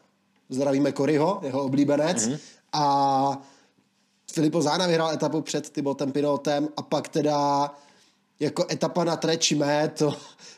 Zdravíme 0.49 0.93
Koryho, 0.93 1.41
jeho 1.43 1.65
oblíbenec. 1.65 2.29
Mm-hmm. 2.29 2.39
A 2.73 3.43
Filipo 4.33 4.63
Zána 4.63 4.87
vyhrál 4.87 5.11
etapu 5.11 5.41
před 5.41 5.71
Tibotem 5.71 6.13
Pinotem 6.13 6.69
a 6.77 6.83
pak 6.83 7.09
teda 7.09 7.71
jako 8.41 8.67
etapa 8.71 9.05
na 9.05 9.17
Trečime, 9.17 9.91
to, 9.99 10.17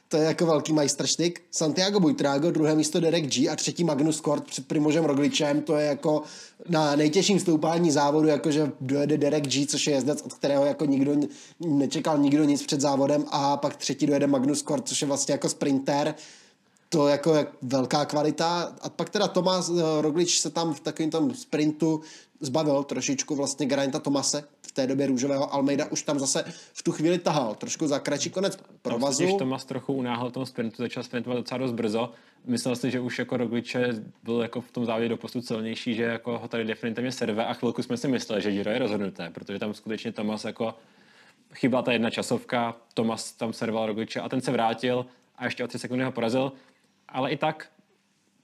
to 0.09 0.17
je 0.17 0.25
jako 0.25 0.47
velký 0.47 0.73
majstrštyk. 0.73 1.43
Santiago 1.51 2.01
Buitrago, 2.01 2.51
druhé 2.51 2.75
místo 2.75 3.01
Derek 3.01 3.27
G 3.27 3.49
a 3.49 3.57
třetí 3.57 3.85
Magnus 3.85 4.21
Kort 4.21 4.45
před 4.45 4.67
Primožem 4.67 5.05
Rogličem, 5.05 5.63
to 5.63 5.77
je 5.77 5.87
jako 5.87 6.23
na 6.69 6.97
nejtěžším 6.97 7.41
stoupání 7.41 7.91
závodu, 7.91 8.29
jakože 8.29 8.73
dojede 8.81 9.19
Derek 9.19 9.47
G, 9.47 9.67
což 9.67 9.87
je 9.87 9.95
jezdec, 9.95 10.23
od 10.23 10.33
kterého 10.33 10.65
jako 10.65 10.85
nikdo 10.85 11.15
nečekal 11.61 12.19
nikdo 12.19 12.45
nic 12.45 12.67
před 12.67 12.81
závodem 12.81 13.25
a 13.31 13.57
pak 13.57 13.77
třetí 13.77 14.07
dojede 14.07 14.27
Magnus 14.27 14.63
Kort, 14.63 14.89
což 14.89 15.03
je 15.03 15.09
vlastně 15.09 15.33
jako 15.33 15.49
sprinter. 15.49 16.15
to 16.89 17.09
jako 17.09 17.47
velká 17.63 18.05
kvalita. 18.05 18.77
A 18.81 18.89
pak 18.89 19.11
teda 19.11 19.29
Tomas 19.29 19.71
eh, 19.71 20.03
Roglič 20.03 20.41
se 20.41 20.51
tam 20.51 20.75
v 20.75 20.81
takovém 20.81 21.11
tom 21.11 21.35
sprintu 21.35 22.01
zbavil 22.41 22.85
trošičku 22.85 23.35
vlastně 23.35 23.67
Geraint'a 23.67 23.99
Tomase, 23.99 24.45
v 24.73 24.74
té 24.74 24.86
době 24.86 25.07
růžového 25.07 25.55
Almeida 25.55 25.86
už 25.86 26.03
tam 26.03 26.19
zase 26.19 26.44
v 26.73 26.82
tu 26.82 26.93
chvíli 26.93 27.19
tahal, 27.19 27.55
trošku 27.55 27.86
za 27.86 27.99
kratší 27.99 28.31
konec 28.31 28.59
provazu. 28.82 29.24
Když 29.24 29.36
Tomas 29.39 29.65
trochu 29.65 29.93
unáhl 29.93 30.31
tom 30.31 30.47
sprintu, 30.47 30.77
začal 30.82 31.03
sprintovat 31.03 31.36
docela 31.36 31.59
dost 31.59 31.73
brzo. 31.73 32.12
Myslel 32.44 32.77
si, 32.77 32.90
že 32.90 33.01
už 33.01 33.19
jako 33.19 33.36
Rogliče 33.36 33.89
byl 34.23 34.40
jako 34.40 34.61
v 34.61 34.70
tom 34.70 34.86
závodě 34.86 35.09
doposud 35.09 35.47
silnější, 35.47 35.94
že 35.94 36.03
jako 36.03 36.39
ho 36.39 36.49
tady 36.49 36.65
definitivně 36.65 37.12
serve 37.12 37.47
a 37.47 37.55
chvilku 37.55 37.82
jsme 37.82 37.97
si 37.97 38.09
mysleli, 38.09 38.43
že 38.43 38.51
Giro 38.51 38.70
je 38.70 38.78
rozhodnuté, 38.78 39.31
protože 39.31 39.59
tam 39.59 39.74
skutečně 39.74 40.12
Tomas 40.12 40.44
jako 40.44 40.74
chybala 41.55 41.82
ta 41.82 41.93
jedna 41.93 42.11
časovka, 42.11 42.77
Tomas 42.94 43.32
tam 43.32 43.53
serval 43.53 43.86
Rogliče 43.86 44.20
a 44.20 44.28
ten 44.28 44.40
se 44.40 44.51
vrátil 44.53 45.07
a 45.36 45.44
ještě 45.44 45.65
o 45.65 45.69
tři 45.69 45.78
sekundy 45.78 46.05
ho 46.05 46.12
porazil, 46.12 46.53
ale 47.09 47.31
i 47.31 47.36
tak 47.36 47.69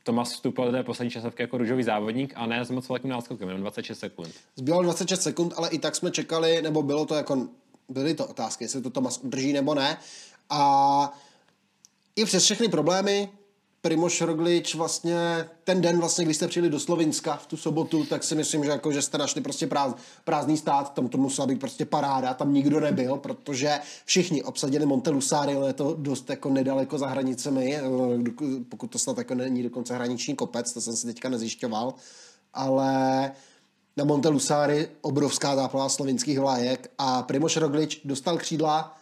Tomas 0.09 0.32
vstupoval 0.32 0.72
do 0.72 0.78
té 0.78 0.82
poslední 0.82 1.10
časovky 1.10 1.43
jako 1.43 1.59
růžový 1.59 1.82
závodník 1.82 2.32
a 2.36 2.47
ne 2.47 2.64
s 2.64 2.70
moc 2.70 2.89
velkým 2.89 3.10
náskokem, 3.10 3.48
jenom 3.48 3.60
26 3.60 3.98
sekund. 3.98 4.35
Zbývalo 4.56 4.82
26 4.82 5.22
sekund, 5.22 5.55
ale 5.56 5.68
i 5.68 5.78
tak 5.78 5.97
jsme 5.97 6.10
čekali, 6.10 6.62
nebo 6.62 6.82
bylo 6.82 7.06
to 7.06 7.14
jako, 7.14 7.48
byly 7.89 8.14
to 8.14 8.26
otázky, 8.26 8.64
jestli 8.64 8.82
to 8.82 8.90
Tomas 8.90 9.18
udrží 9.18 9.52
nebo 9.52 9.74
ne. 9.74 9.98
A 10.51 11.12
i 12.16 12.24
přes 12.24 12.44
všechny 12.44 12.68
problémy 12.68 13.28
Primoš 13.80 14.20
Roglič 14.20 14.74
vlastně 14.74 15.48
ten 15.64 15.80
den, 15.80 15.98
vlastně, 15.98 16.24
když 16.24 16.36
jste 16.36 16.48
přijeli 16.48 16.70
do 16.70 16.80
Slovinska 16.80 17.36
v 17.36 17.46
tu 17.46 17.56
sobotu, 17.56 18.05
tak 18.05 18.24
si 18.24 18.34
myslím, 18.34 18.64
že, 18.64 18.70
jako, 18.70 18.92
že 18.92 19.02
jste 19.02 19.18
našli 19.18 19.40
prostě 19.40 19.66
práz, 19.66 19.94
prázdný 20.24 20.56
stát, 20.56 20.94
tam 20.94 21.09
to 21.09 21.18
musela 21.18 21.46
být 21.46 21.60
prostě 21.60 21.84
paráda, 21.84 22.34
tam 22.34 22.55
nikdo 22.55 22.80
nebyl, 22.80 23.16
protože 23.16 23.78
všichni 24.05 24.42
obsadili 24.42 24.86
Monte 24.86 25.10
Lusari, 25.10 25.55
ale 25.55 25.68
je 25.68 25.72
to 25.72 25.94
dost 25.98 26.30
jako 26.30 26.50
nedaleko 26.50 26.98
za 26.98 27.06
hranicemi, 27.06 27.76
eh, 27.76 27.80
pokud 28.68 28.86
to 28.86 28.98
snad 28.98 29.18
jako 29.18 29.34
není 29.34 29.62
dokonce 29.62 29.94
hraniční 29.94 30.36
kopec, 30.36 30.72
to 30.72 30.80
jsem 30.80 30.96
si 30.96 31.06
teďka 31.06 31.28
nezjišťoval, 31.28 31.94
ale 32.55 33.32
na 33.96 34.05
Monte 34.05 34.28
Lusari 34.28 34.88
obrovská 35.00 35.56
záplava 35.56 35.88
slovinských 35.88 36.38
vlajek 36.38 36.90
a 36.98 37.22
Primoš 37.22 37.56
Roglič 37.56 38.00
dostal 38.05 38.38
křídla 38.38 38.98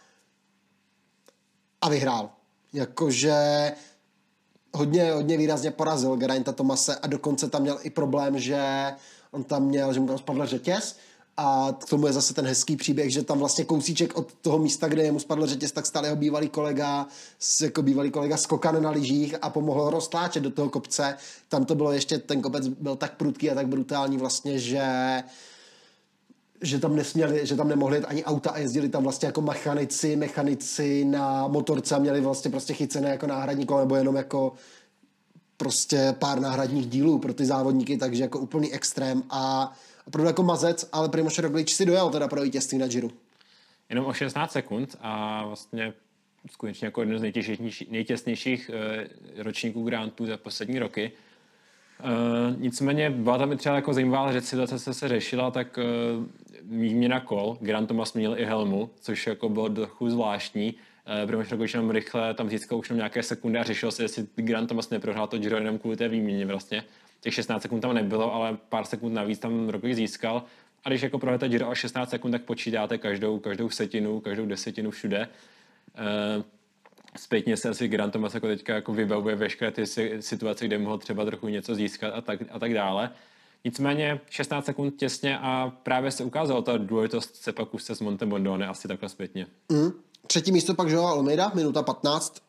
a 1.81 1.89
vyhrál. 1.89 2.29
Jakože 2.73 3.71
hodně, 4.73 5.11
hodně 5.11 5.37
výrazně 5.37 5.71
porazil 5.71 6.15
Geraint'a 6.15 6.51
Tomase 6.51 6.95
a 6.95 7.07
dokonce 7.07 7.49
tam 7.49 7.61
měl 7.61 7.79
i 7.81 7.89
problém, 7.89 8.39
že 8.39 8.91
on 9.31 9.43
tam 9.43 9.63
měl, 9.63 9.93
že 9.93 9.99
mu 9.99 10.07
tam 10.07 10.17
spadl 10.17 10.45
řetěz 10.45 10.95
a 11.37 11.75
k 11.79 11.89
tomu 11.89 12.07
je 12.07 12.13
zase 12.13 12.33
ten 12.33 12.45
hezký 12.45 12.75
příběh, 12.75 13.11
že 13.11 13.23
tam 13.23 13.39
vlastně 13.39 13.65
kousíček 13.65 14.17
od 14.17 14.33
toho 14.33 14.59
místa, 14.59 14.87
kde 14.87 15.11
mu 15.11 15.19
spadl 15.19 15.47
řetěz, 15.47 15.71
tak 15.71 15.85
stál 15.85 16.03
jeho 16.03 16.15
bývalý 16.15 16.49
kolega, 16.49 17.07
jako 17.61 17.81
bývalý 17.81 18.11
kolega 18.11 18.37
skokan 18.37 18.83
na 18.83 18.89
lyžích 18.89 19.35
a 19.41 19.49
pomohl 19.49 19.81
ho 19.81 19.89
roztláčet 19.89 20.43
do 20.43 20.51
toho 20.51 20.69
kopce. 20.69 21.15
Tam 21.49 21.65
to 21.65 21.75
bylo 21.75 21.91
ještě, 21.91 22.17
ten 22.17 22.41
kopec 22.41 22.67
byl 22.67 22.95
tak 22.95 23.17
prudký 23.17 23.51
a 23.51 23.55
tak 23.55 23.67
brutální 23.67 24.17
vlastně, 24.17 24.59
že 24.59 24.83
že 26.61 26.79
tam 26.79 26.95
nesměli, 26.95 27.45
že 27.45 27.55
tam 27.55 27.67
nemohli 27.67 27.97
jet 27.97 28.05
ani 28.07 28.23
auta 28.23 28.49
a 28.49 28.57
jezdili 28.57 28.89
tam 28.89 29.03
vlastně 29.03 29.25
jako 29.25 29.41
mechanici, 29.41 30.15
mechanici 30.15 31.05
na 31.05 31.47
motorce 31.47 31.95
a 31.95 31.99
měli 31.99 32.21
vlastně 32.21 32.51
prostě 32.51 32.73
chycené 32.73 33.09
jako 33.09 33.27
náhradní 33.27 33.67
nebo 33.79 33.95
jenom 33.95 34.15
jako 34.15 34.53
prostě 35.57 36.15
pár 36.19 36.39
náhradních 36.39 36.87
dílů 36.87 37.19
pro 37.19 37.33
ty 37.33 37.45
závodníky, 37.45 37.97
takže 37.97 38.23
jako 38.23 38.39
úplný 38.39 38.73
extrém 38.73 39.23
a 39.29 39.73
opravdu 40.07 40.27
jako 40.27 40.43
mazec, 40.43 40.89
ale 40.91 41.09
Primoš 41.09 41.39
Roglič 41.39 41.73
si 41.73 41.85
dojel 41.85 42.09
teda 42.09 42.27
pro 42.27 42.41
vítězství 42.41 42.77
na 42.77 42.87
Giro. 42.87 43.09
Jenom 43.89 44.05
o 44.05 44.13
16 44.13 44.51
sekund 44.51 44.95
a 45.01 45.45
vlastně 45.45 45.93
skutečně 46.51 46.87
jako 46.87 47.01
jeden 47.01 47.19
z 47.19 47.21
nejtěsnějších 47.89 48.71
uh, 48.73 49.43
ročníků 49.43 49.83
Grantů 49.83 50.25
za 50.25 50.37
poslední 50.37 50.79
roky. 50.79 51.11
Uh, 52.03 52.61
nicméně 52.61 53.09
byla 53.09 53.37
tam 53.37 53.51
i 53.51 53.57
třeba 53.57 53.75
jako 53.75 53.93
zajímavá 53.93 54.31
že 54.31 54.41
situace 54.41 54.79
se, 54.79 54.93
se 54.93 55.07
řešila, 55.07 55.51
tak 55.51 55.77
uh, 55.77 56.25
výměna 56.69 57.19
kol, 57.19 57.57
Grant 57.61 57.87
Thomas 57.87 58.13
měl 58.13 58.39
i 58.39 58.45
helmu, 58.45 58.89
což 58.99 59.27
jako 59.27 59.49
bylo 59.49 59.69
trochu 59.69 60.09
zvláštní. 60.09 60.73
Uh, 60.73 61.27
Primož 61.27 61.51
Roglič 61.51 61.73
jenom 61.73 61.89
rychle 61.91 62.33
tam 62.33 62.49
získal 62.49 62.77
už 62.77 62.89
nějaké 62.89 63.23
sekundy 63.23 63.59
a 63.59 63.63
řešil 63.63 63.91
se, 63.91 64.03
jestli 64.03 64.27
Grant 64.35 64.69
Thomas 64.69 64.89
neprohrál 64.89 65.27
to 65.27 65.37
Giro 65.37 65.57
jenom 65.57 65.77
kvůli 65.77 65.97
té 65.97 66.07
výměně 66.07 66.45
vlastně. 66.45 66.83
Těch 67.21 67.33
16 67.33 67.61
sekund 67.61 67.81
tam 67.81 67.93
nebylo, 67.93 68.33
ale 68.33 68.57
pár 68.69 68.85
sekund 68.85 69.13
navíc 69.13 69.39
tam 69.39 69.69
Roglič 69.69 69.95
získal. 69.95 70.43
A 70.83 70.89
když 70.89 71.01
jako 71.01 71.19
prohráte 71.19 71.49
Giro 71.49 71.69
a 71.69 71.75
16 71.75 72.09
sekund, 72.09 72.31
tak 72.31 72.41
počítáte 72.41 72.97
každou, 72.97 73.39
každou 73.39 73.69
setinu, 73.69 74.19
každou 74.19 74.45
desetinu 74.45 74.91
všude. 74.91 75.27
Uh, 76.37 76.43
zpětně 77.17 77.57
se 77.57 77.69
asi 77.69 77.87
Grant 77.87 78.13
Thomas 78.13 78.33
jako 78.33 78.47
teďka 78.47 78.75
jako 78.75 78.93
vybavuje 78.93 79.35
veškeré 79.35 79.71
ty 79.71 79.85
situace, 80.19 80.65
kde 80.65 80.77
mohl 80.77 80.97
třeba 80.97 81.25
trochu 81.25 81.47
něco 81.47 81.75
získat 81.75 82.13
a 82.13 82.21
tak, 82.21 82.39
a 82.51 82.59
tak 82.59 82.73
dále. 82.73 83.09
Nicméně 83.65 84.19
16 84.29 84.65
sekund 84.65 84.91
těsně 84.91 85.39
a 85.39 85.71
právě 85.83 86.11
se 86.11 86.23
ukázalo 86.23 86.61
ta 86.61 86.77
důležitost 86.77 87.35
se 87.35 87.51
pak 87.51 87.73
už 87.73 87.83
se 87.83 87.95
s 87.95 87.99
Monte 87.99 88.25
Bondone 88.25 88.67
asi 88.67 88.87
takhle 88.87 89.09
zpětně. 89.09 89.47
Mm. 89.71 89.91
Třetí 90.27 90.51
místo 90.51 90.73
pak 90.73 90.89
Joao 90.89 91.07
Almeida, 91.07 91.51
minuta 91.55 91.83
15, 91.83 92.41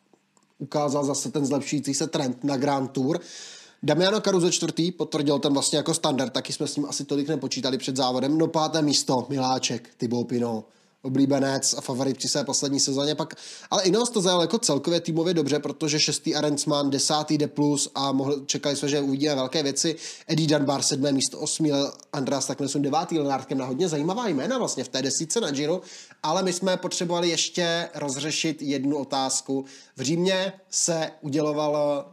ukázal 0.57 1.05
zase 1.05 1.31
ten 1.31 1.45
zlepšující 1.45 1.93
se 1.93 2.07
trend 2.07 2.43
na 2.43 2.57
Grand 2.57 2.91
Tour. 2.91 3.19
Damiano 3.83 4.21
Caruso 4.21 4.51
čtvrtý 4.51 4.91
potvrdil 4.91 5.39
ten 5.39 5.53
vlastně 5.53 5.77
jako 5.77 5.93
standard, 5.93 6.33
taky 6.33 6.53
jsme 6.53 6.67
s 6.67 6.75
ním 6.75 6.85
asi 6.85 7.05
tolik 7.05 7.27
nepočítali 7.27 7.77
před 7.77 7.95
závodem. 7.95 8.37
No 8.37 8.47
páté 8.47 8.81
místo, 8.81 9.25
Miláček, 9.29 9.89
Thibaut 9.97 10.27
Pinot 10.27 10.65
oblíbenec 11.01 11.75
a 11.77 11.81
favorit 11.81 12.17
při 12.17 12.27
své 12.27 12.43
poslední 12.43 12.79
sezóně. 12.79 13.15
Pak, 13.15 13.33
ale 13.69 13.83
Ineos 13.83 14.09
to 14.09 14.21
zajel 14.21 14.41
jako 14.41 14.57
celkově 14.59 15.01
týmově 15.01 15.33
dobře, 15.33 15.59
protože 15.59 15.99
šestý 15.99 16.35
Arendsman, 16.35 16.89
desátý 16.89 17.37
D+, 17.37 17.49
a 17.95 18.11
mohl, 18.11 18.45
čekali 18.45 18.75
jsme, 18.75 18.89
že 18.89 19.01
uvidíme 19.01 19.35
velké 19.35 19.63
věci. 19.63 19.95
Eddie 20.27 20.47
Dunbar, 20.47 20.81
sedmé 20.81 21.11
místo, 21.11 21.39
osmý, 21.39 21.71
Andreas 22.13 22.45
Taknesun, 22.45 22.81
devátý, 22.81 23.19
Lenárkem 23.19 23.57
na 23.57 23.65
hodně 23.65 23.87
zajímavá 23.87 24.27
jména 24.27 24.57
vlastně 24.57 24.83
v 24.83 24.89
té 24.89 25.01
desíce 25.01 25.41
na 25.41 25.51
Giro, 25.51 25.81
ale 26.23 26.43
my 26.43 26.53
jsme 26.53 26.77
potřebovali 26.77 27.29
ještě 27.29 27.89
rozřešit 27.95 28.61
jednu 28.61 28.97
otázku. 28.97 29.65
V 29.95 30.01
Římě 30.01 30.53
se 30.69 31.11
uděloval 31.21 32.05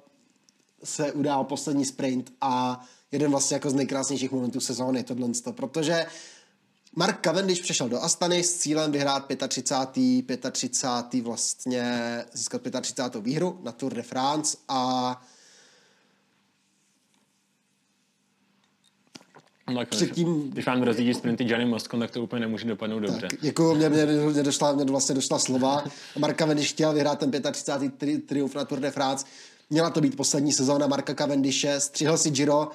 se 0.84 1.12
udál 1.12 1.44
poslední 1.44 1.84
sprint 1.84 2.32
a 2.40 2.84
jeden 3.12 3.30
vlastně 3.30 3.54
jako 3.54 3.70
z 3.70 3.74
nejkrásnějších 3.74 4.32
momentů 4.32 4.60
sezóny 4.60 5.02
tohle, 5.02 5.28
protože 5.50 6.06
Mark 6.98 7.20
Cavendish 7.20 7.62
přešel 7.62 7.88
do 7.88 8.02
Astany 8.02 8.42
s 8.42 8.58
cílem 8.58 8.92
vyhrát 8.92 9.28
35. 9.48 10.50
35. 10.50 11.24
vlastně 11.24 12.24
získat 12.32 12.62
35. 12.80 13.24
výhru 13.24 13.60
na 13.62 13.72
Tour 13.72 13.94
de 13.94 14.02
France 14.02 14.56
a 14.68 15.22
No, 19.70 19.86
předtím... 19.86 20.50
Když 20.50 20.66
vám 20.66 20.82
rozjíždí 20.82 21.14
sprinty 21.14 21.44
Johnny 21.48 21.66
Moscon, 21.66 22.00
tak 22.00 22.10
to 22.10 22.22
úplně 22.22 22.40
nemůže 22.40 22.68
dopadnout 22.68 23.00
dobře. 23.00 23.28
Tak, 23.30 23.42
jako 23.42 23.74
mě, 23.74 23.88
mě, 23.88 24.06
mě, 24.06 24.42
došla, 24.42 24.72
mě 24.72 24.84
vlastně 24.84 25.14
došla 25.14 25.38
slova. 25.38 25.84
Marka 26.18 26.44
Cavendish 26.44 26.70
chtěl 26.70 26.92
vyhrát 26.92 27.18
ten 27.18 27.30
35. 27.52 27.94
Tri, 27.94 28.18
triumf 28.18 28.54
na 28.54 28.64
Tour 28.64 28.80
de 28.80 28.90
France. 28.90 29.26
Měla 29.70 29.90
to 29.90 30.00
být 30.00 30.16
poslední 30.16 30.52
sezóna 30.52 30.86
Marka 30.86 31.14
Cavendishe, 31.14 31.80
střihl 31.80 32.18
si 32.18 32.30
Giro, 32.30 32.70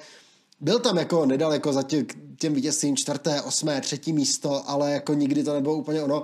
byl 0.62 0.78
tam 0.78 0.98
jako 0.98 1.26
nedaleko 1.26 1.72
za 1.72 1.82
tě, 1.82 2.06
těm 2.38 2.54
vítězstvím 2.54 2.96
čtvrté, 2.96 3.42
osmé, 3.42 3.80
třetí 3.80 4.12
místo, 4.12 4.62
ale 4.66 4.92
jako 4.92 5.14
nikdy 5.14 5.44
to 5.44 5.52
nebylo 5.52 5.74
úplně 5.74 6.02
ono. 6.02 6.22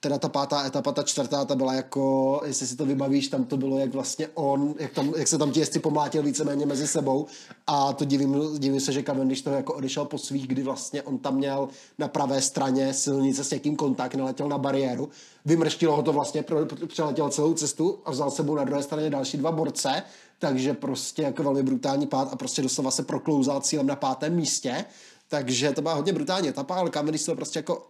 Teda 0.00 0.18
ta 0.18 0.28
pátá 0.28 0.66
etapa, 0.66 0.92
ta 0.92 1.02
čtvrtá, 1.02 1.44
ta 1.44 1.54
byla 1.54 1.74
jako, 1.74 2.40
jestli 2.46 2.66
si 2.66 2.76
to 2.76 2.86
vybavíš, 2.86 3.28
tam 3.28 3.44
to 3.44 3.56
bylo 3.56 3.78
jak 3.78 3.92
vlastně 3.92 4.28
on, 4.34 4.74
jak, 4.78 4.92
tam, 4.92 5.12
jak 5.16 5.28
se 5.28 5.38
tam 5.38 5.52
ti 5.52 5.60
jezdci 5.60 5.78
pomlátil 5.78 6.22
víceméně 6.22 6.66
mezi 6.66 6.86
sebou. 6.86 7.26
A 7.66 7.92
to 7.92 8.04
divím, 8.04 8.58
divím 8.58 8.80
se, 8.80 8.92
že 8.92 9.02
Cavendish 9.02 9.42
to 9.42 9.50
jako 9.50 9.74
odešel 9.74 10.04
po 10.04 10.18
svých, 10.18 10.46
kdy 10.46 10.62
vlastně 10.62 11.02
on 11.02 11.18
tam 11.18 11.36
měl 11.36 11.68
na 11.98 12.08
pravé 12.08 12.42
straně 12.42 12.94
silnice 12.94 13.44
s 13.44 13.50
někým 13.50 13.76
kontakt, 13.76 14.14
naletěl 14.14 14.48
na 14.48 14.58
bariéru, 14.58 15.08
vymrštilo 15.44 15.96
ho 15.96 16.02
to 16.02 16.12
vlastně, 16.12 16.44
přeletěl 16.86 17.28
celou 17.28 17.54
cestu 17.54 17.98
a 18.04 18.10
vzal 18.10 18.30
sebou 18.30 18.54
na 18.54 18.64
druhé 18.64 18.82
straně 18.82 19.10
další 19.10 19.36
dva 19.36 19.52
borce, 19.52 20.02
takže 20.38 20.74
prostě 20.74 21.22
jako 21.22 21.42
velmi 21.42 21.62
brutální 21.62 22.06
pád 22.06 22.32
a 22.32 22.36
prostě 22.36 22.62
doslova 22.62 22.90
se 22.90 23.02
proklouzal 23.02 23.60
cílem 23.60 23.86
na 23.86 23.96
pátém 23.96 24.34
místě, 24.34 24.84
takže 25.28 25.72
to 25.72 25.82
byla 25.82 25.94
hodně 25.94 26.12
brutální 26.12 26.48
etapa, 26.48 26.74
ale 26.74 26.90
Cavendish 26.90 27.24
to 27.24 27.34
prostě 27.34 27.58
jako 27.58 27.86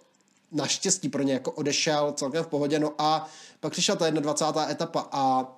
naštěstí 0.53 1.09
pro 1.09 1.23
ně 1.23 1.33
jako 1.33 1.53
odešel 1.53 2.13
celkem 2.17 2.45
v 2.45 2.47
pohodě, 2.47 2.79
no 2.79 2.93
a 2.99 3.29
pak 3.61 3.73
přišla 3.73 3.97
ta 3.97 4.11
21. 4.11 4.71
etapa 4.71 5.09
a 5.13 5.53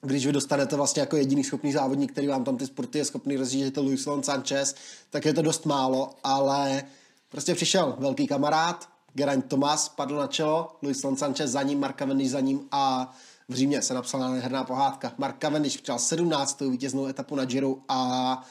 když 0.00 0.26
vy 0.26 0.32
dostanete 0.32 0.76
vlastně 0.76 1.00
jako 1.00 1.16
jediný 1.16 1.44
schopný 1.44 1.72
závodník, 1.72 2.12
který 2.12 2.26
vám 2.26 2.44
tam 2.44 2.56
ty 2.56 2.66
sporty 2.66 2.98
je 2.98 3.04
schopný 3.04 3.36
rozjíždět, 3.36 3.74
to 3.74 3.82
Luis 3.82 4.06
Lon 4.06 4.22
Sanchez, 4.22 4.74
tak 5.10 5.24
je 5.24 5.34
to 5.34 5.42
dost 5.42 5.66
málo, 5.66 6.10
ale 6.24 6.84
prostě 7.28 7.54
přišel 7.54 7.96
velký 7.98 8.26
kamarád, 8.26 8.88
Geraint 9.14 9.46
Thomas 9.46 9.88
padl 9.88 10.16
na 10.16 10.26
čelo, 10.26 10.76
Luis 10.82 11.02
Lon 11.02 11.16
Sanchez 11.16 11.50
za 11.50 11.62
ním, 11.62 11.80
Mark 11.80 11.98
Cavendish 11.98 12.30
za 12.30 12.40
ním 12.40 12.60
a 12.70 13.14
v 13.48 13.54
Římě 13.54 13.82
se 13.82 13.94
napsala 13.94 14.28
nádherná 14.28 14.64
pohádka. 14.64 15.14
Mark 15.18 15.38
Cavendish 15.38 15.80
přijal 15.80 15.98
17. 15.98 16.60
vítěznou 16.60 17.06
etapu 17.06 17.36
na 17.36 17.44
Giro 17.44 17.76
a 17.88 18.42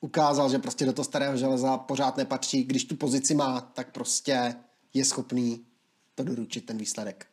ukázal, 0.00 0.50
že 0.50 0.58
prostě 0.58 0.86
do 0.86 0.92
toho 0.92 1.04
starého 1.04 1.36
železa 1.36 1.78
pořád 1.78 2.16
nepatří. 2.16 2.64
Když 2.64 2.84
tu 2.84 2.96
pozici 2.96 3.34
má, 3.34 3.60
tak 3.60 3.92
prostě 3.92 4.54
je 4.94 5.04
schopný 5.04 5.64
to 6.14 6.24
doručit 6.24 6.66
ten 6.66 6.78
výsledek. 6.78 7.26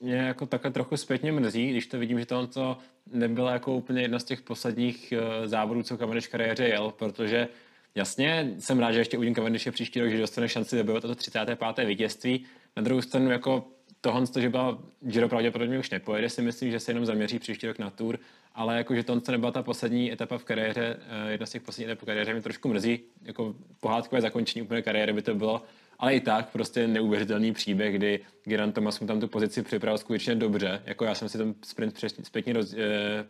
mě 0.00 0.14
jako 0.14 0.46
takhle 0.46 0.70
trochu 0.70 0.96
zpětně 0.96 1.32
mrzí, 1.32 1.70
když 1.70 1.86
to 1.86 1.98
vidím, 1.98 2.20
že 2.20 2.26
to, 2.26 2.46
to 2.46 2.78
nebyla 3.12 3.52
jako 3.52 3.76
úplně 3.76 4.02
jedna 4.02 4.18
z 4.18 4.24
těch 4.24 4.42
posledních 4.42 5.12
uh, 5.16 5.46
závodů, 5.46 5.82
co 5.82 5.96
Cavendish 5.96 6.28
kariéře 6.28 6.64
jel, 6.68 6.90
protože 6.90 7.48
jasně 7.94 8.54
jsem 8.58 8.78
rád, 8.78 8.92
že 8.92 8.98
ještě 8.98 9.16
uvidím 9.16 9.34
Cavendish 9.34 9.70
příští 9.70 10.00
rok, 10.00 10.10
že 10.10 10.18
dostane 10.18 10.48
šanci 10.48 10.76
dobývat 10.76 11.00
toto 11.00 11.14
35. 11.14 11.58
vítězství. 11.86 12.44
Na 12.76 12.82
druhou 12.82 13.02
stranu 13.02 13.30
jako 13.30 13.64
tohle, 14.04 14.26
že 14.38 14.48
byla 14.48 14.78
Giro 15.00 15.28
pravděpodobně 15.28 15.78
už 15.78 15.90
nepojede, 15.90 16.28
si 16.28 16.42
myslím, 16.42 16.70
že 16.70 16.80
se 16.80 16.90
jenom 16.90 17.06
zaměří 17.06 17.38
příští 17.38 17.66
rok 17.66 17.78
na 17.78 17.90
Tour, 17.90 18.18
ale 18.54 18.76
jako, 18.76 18.94
že 18.94 19.02
tohle 19.02 19.22
nebyla 19.30 19.52
ta 19.52 19.62
poslední 19.62 20.12
etapa 20.12 20.38
v 20.38 20.44
kariéře, 20.44 20.96
uh, 20.96 21.30
jedna 21.30 21.46
z 21.46 21.50
těch 21.50 21.62
posledních 21.62 21.90
etap 21.90 22.02
v 22.02 22.06
kariéře 22.06 22.32
mě 22.32 22.42
trošku 22.42 22.68
mrzí, 22.68 23.00
jako 23.22 23.54
pohádkové 23.80 24.20
zakončení 24.20 24.62
úplně 24.62 24.82
kariéry 24.82 25.12
by 25.12 25.22
to 25.22 25.34
bylo, 25.34 25.62
ale 25.98 26.14
i 26.14 26.20
tak 26.20 26.48
prostě 26.48 26.88
neuvěřitelný 26.88 27.52
příběh, 27.52 27.94
kdy 27.94 28.20
Geraint 28.44 28.74
Thomas 28.74 29.00
mu 29.00 29.06
tam 29.06 29.20
tu 29.20 29.28
pozici 29.28 29.62
připravil 29.62 29.98
skutečně 29.98 30.34
dobře. 30.34 30.82
Jako 30.86 31.04
já 31.04 31.14
jsem 31.14 31.28
si 31.28 31.38
ten 31.38 31.54
sprint 31.64 32.04
zpětně 32.22 32.52
roz, 32.52 32.72
e, 32.72 32.76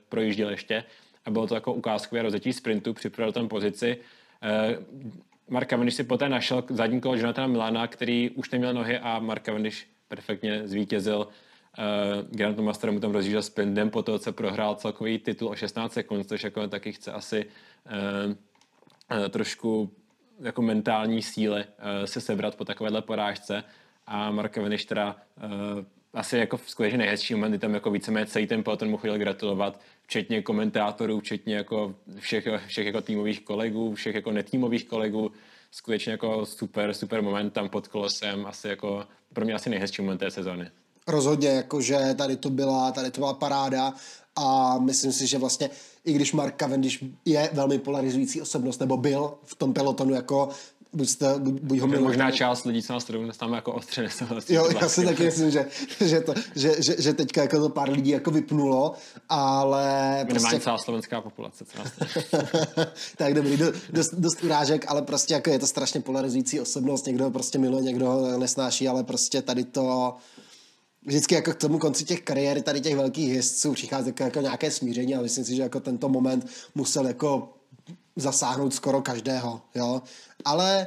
projížděl 0.08 0.50
ještě 0.50 0.84
a 1.24 1.30
bylo 1.30 1.46
to 1.46 1.54
jako 1.54 1.72
ukázkové 1.72 2.22
rozjetí 2.22 2.52
sprintu, 2.52 2.94
připravil 2.94 3.32
tam 3.32 3.48
pozici. 3.48 3.96
E, 4.42 4.78
Mark 5.48 5.68
Cavendish 5.68 5.96
si 5.96 6.04
poté 6.04 6.28
našel 6.28 6.64
zadní 6.68 7.00
kolo 7.00 7.16
Jonathana 7.16 7.46
Milana, 7.46 7.86
který 7.86 8.30
už 8.30 8.50
neměl 8.50 8.74
nohy 8.74 8.98
a 8.98 9.18
Mark 9.18 9.42
Cavendish 9.42 9.93
perfektně 10.14 10.68
zvítězil. 10.68 11.18
Uh, 11.18 12.30
Grant 12.30 12.58
Master 12.58 12.92
mu 12.92 13.00
tam 13.00 13.12
rozjížděl 13.12 13.42
sprintem 13.42 13.90
po 13.90 14.02
toho, 14.02 14.18
co 14.18 14.32
prohrál 14.32 14.74
celkový 14.74 15.18
titul 15.18 15.48
o 15.48 15.54
16 15.54 15.92
sekund, 15.92 16.28
což 16.28 16.44
jako 16.44 16.68
taky 16.68 16.92
chce 16.92 17.12
asi 17.12 17.44
uh, 17.44 18.32
uh, 19.18 19.28
trošku 19.28 19.90
jako 20.40 20.62
mentální 20.62 21.22
síly 21.22 21.64
uh, 21.64 22.04
se 22.04 22.20
sebrat 22.20 22.56
po 22.56 22.64
takovéhle 22.64 23.02
porážce 23.02 23.64
a 24.06 24.30
Mark 24.30 24.54
Cavendish 24.54 24.84
teda 24.84 25.16
uh, 25.36 25.84
asi 26.14 26.38
jako 26.38 26.58
skutečně 26.66 26.98
nejhezčí 26.98 27.34
moment, 27.34 27.50
kdy 27.50 27.58
tam 27.58 27.74
jako 27.74 27.90
víceméně 27.90 28.26
celý 28.26 28.46
ten 28.46 28.62
peloton 28.62 28.90
mu 28.90 28.96
chtěl 28.96 29.18
gratulovat, 29.18 29.80
včetně 30.02 30.42
komentátorů, 30.42 31.20
včetně 31.20 31.54
jako 31.54 31.94
všech, 32.18 32.48
všech 32.66 32.86
jako 32.86 33.00
týmových 33.00 33.40
kolegů, 33.40 33.94
všech 33.94 34.14
jako 34.14 34.32
netýmových 34.32 34.84
kolegů, 34.84 35.32
skutečně 35.74 36.12
jako 36.12 36.46
super, 36.46 36.94
super 36.94 37.22
moment 37.22 37.50
tam 37.50 37.68
pod 37.68 37.88
kolosem, 37.88 38.46
asi 38.46 38.68
jako 38.68 39.04
pro 39.32 39.44
mě 39.44 39.54
asi 39.54 39.70
nejhezčí 39.70 40.02
moment 40.02 40.18
té 40.18 40.30
sezóny. 40.30 40.70
Rozhodně, 41.06 41.48
jakože 41.48 42.14
tady 42.18 42.36
to 42.36 42.50
byla, 42.50 42.92
tady 42.92 43.10
to 43.10 43.20
byla 43.20 43.34
paráda 43.34 43.94
a 44.36 44.78
myslím 44.78 45.12
si, 45.12 45.26
že 45.26 45.38
vlastně 45.38 45.70
i 46.04 46.12
když 46.12 46.32
Mark 46.32 46.56
Cavendish 46.56 47.04
je 47.24 47.50
velmi 47.52 47.78
polarizující 47.78 48.40
osobnost, 48.40 48.80
nebo 48.80 48.96
byl 48.96 49.34
v 49.44 49.54
tom 49.54 49.74
pelotonu 49.74 50.14
jako 50.14 50.48
buď, 50.94 51.08
jste, 51.08 51.34
buď 51.38 51.78
ho 51.78 51.86
milujete. 51.86 52.08
Možná 52.08 52.30
část 52.30 52.64
lidí, 52.64 52.82
co 52.82 52.92
nás 52.92 53.04
sledují, 53.04 53.30
tam 53.38 53.52
jako 53.52 53.72
ostře 53.72 54.02
nesouhlasí. 54.02 54.54
Jo, 54.54 54.68
já 54.80 54.88
si 54.88 55.04
taky 55.04 55.24
myslím, 55.24 55.50
že, 55.50 55.66
že, 56.00 56.20
to, 56.20 56.34
že, 56.56 56.82
že, 56.82 56.96
že, 56.98 57.12
teďka 57.12 57.42
jako 57.42 57.60
to 57.60 57.68
pár 57.68 57.90
lidí 57.90 58.10
jako 58.10 58.30
vypnulo, 58.30 58.94
ale... 59.28 60.14
Minimálně 60.14 60.40
prostě... 60.40 60.60
celá 60.60 60.78
slovenská 60.78 61.20
populace. 61.20 61.64
Co 61.64 61.78
nás 61.78 61.92
tak 63.16 63.34
dobrý, 63.34 63.58
dost, 63.92 64.14
dost 64.14 64.44
urážek, 64.44 64.84
ale 64.88 65.02
prostě 65.02 65.34
jako 65.34 65.50
je 65.50 65.58
to 65.58 65.66
strašně 65.66 66.00
polarizující 66.00 66.60
osobnost, 66.60 67.06
někdo 67.06 67.24
ho 67.24 67.30
prostě 67.30 67.58
miluje, 67.58 67.82
někdo 67.84 68.06
ho 68.06 68.38
nesnáší, 68.38 68.88
ale 68.88 69.04
prostě 69.04 69.42
tady 69.42 69.64
to 69.64 70.14
vždycky 71.06 71.34
jako 71.34 71.52
k 71.52 71.56
tomu 71.56 71.78
konci 71.78 72.04
těch 72.04 72.20
kariér 72.20 72.62
tady 72.62 72.80
těch 72.80 72.96
velkých 72.96 73.34
jezdců 73.34 73.72
přichází 73.72 74.06
jako, 74.06 74.22
jako 74.22 74.40
nějaké 74.40 74.70
smíření 74.70 75.14
a 75.14 75.22
myslím 75.22 75.44
si, 75.44 75.56
že 75.56 75.62
jako 75.62 75.80
tento 75.80 76.08
moment 76.08 76.46
musel 76.74 77.06
jako 77.06 77.53
zasáhnout 78.16 78.74
skoro 78.74 79.02
každého, 79.02 79.62
jo. 79.74 80.02
Ale 80.44 80.86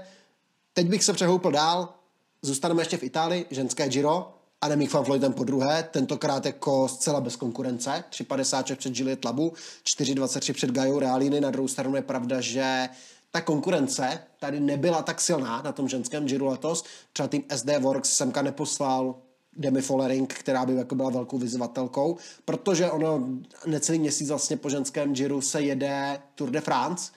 teď 0.74 0.88
bych 0.88 1.04
se 1.04 1.14
přehoupl 1.14 1.52
dál, 1.52 1.94
zůstaneme 2.42 2.82
ještě 2.82 2.98
v 2.98 3.04
Itálii, 3.04 3.46
ženské 3.52 3.90
Giro, 3.90 4.34
a 4.62 4.68
Nemík 4.68 4.94
van 4.94 5.04
Floydem 5.04 5.34
po 5.34 5.44
druhé, 5.44 5.84
tentokrát 5.84 6.46
jako 6.46 6.88
zcela 6.88 7.22
bez 7.22 7.36
konkurence, 7.36 8.04
3,56 8.12 8.76
před 8.76 8.94
Gilliet 8.94 9.26
Labu, 9.26 9.54
4,23 9.86 10.54
před 10.54 10.72
Gajou 10.72 11.00
Realiny, 11.00 11.42
na 11.42 11.52
druhou 11.52 11.68
stranu 11.68 11.96
je 11.96 12.02
pravda, 12.02 12.42
že 12.42 12.90
ta 13.32 13.42
konkurence 13.42 14.20
tady 14.40 14.60
nebyla 14.60 15.02
tak 15.02 15.22
silná 15.22 15.62
na 15.62 15.72
tom 15.72 15.90
ženském 15.90 16.26
Giro 16.26 16.46
letos, 16.46 16.84
třeba 17.14 17.28
tým 17.28 17.44
SD 17.56 17.70
Works 17.80 18.10
semka 18.10 18.42
neposlal 18.42 19.16
Demi 19.58 19.82
Follering, 19.82 20.34
která 20.34 20.66
by 20.66 20.76
jako 20.76 20.96
byla 20.96 21.10
velkou 21.10 21.38
vyzvatelkou, 21.38 22.18
protože 22.46 22.92
ono 22.92 23.28
necelý 23.66 24.00
měsíc 24.00 24.30
vlastně 24.30 24.58
po 24.58 24.70
ženském 24.70 25.14
Giro 25.14 25.42
se 25.42 25.62
jede 25.62 26.20
Tour 26.36 26.50
de 26.50 26.62
France 26.62 27.12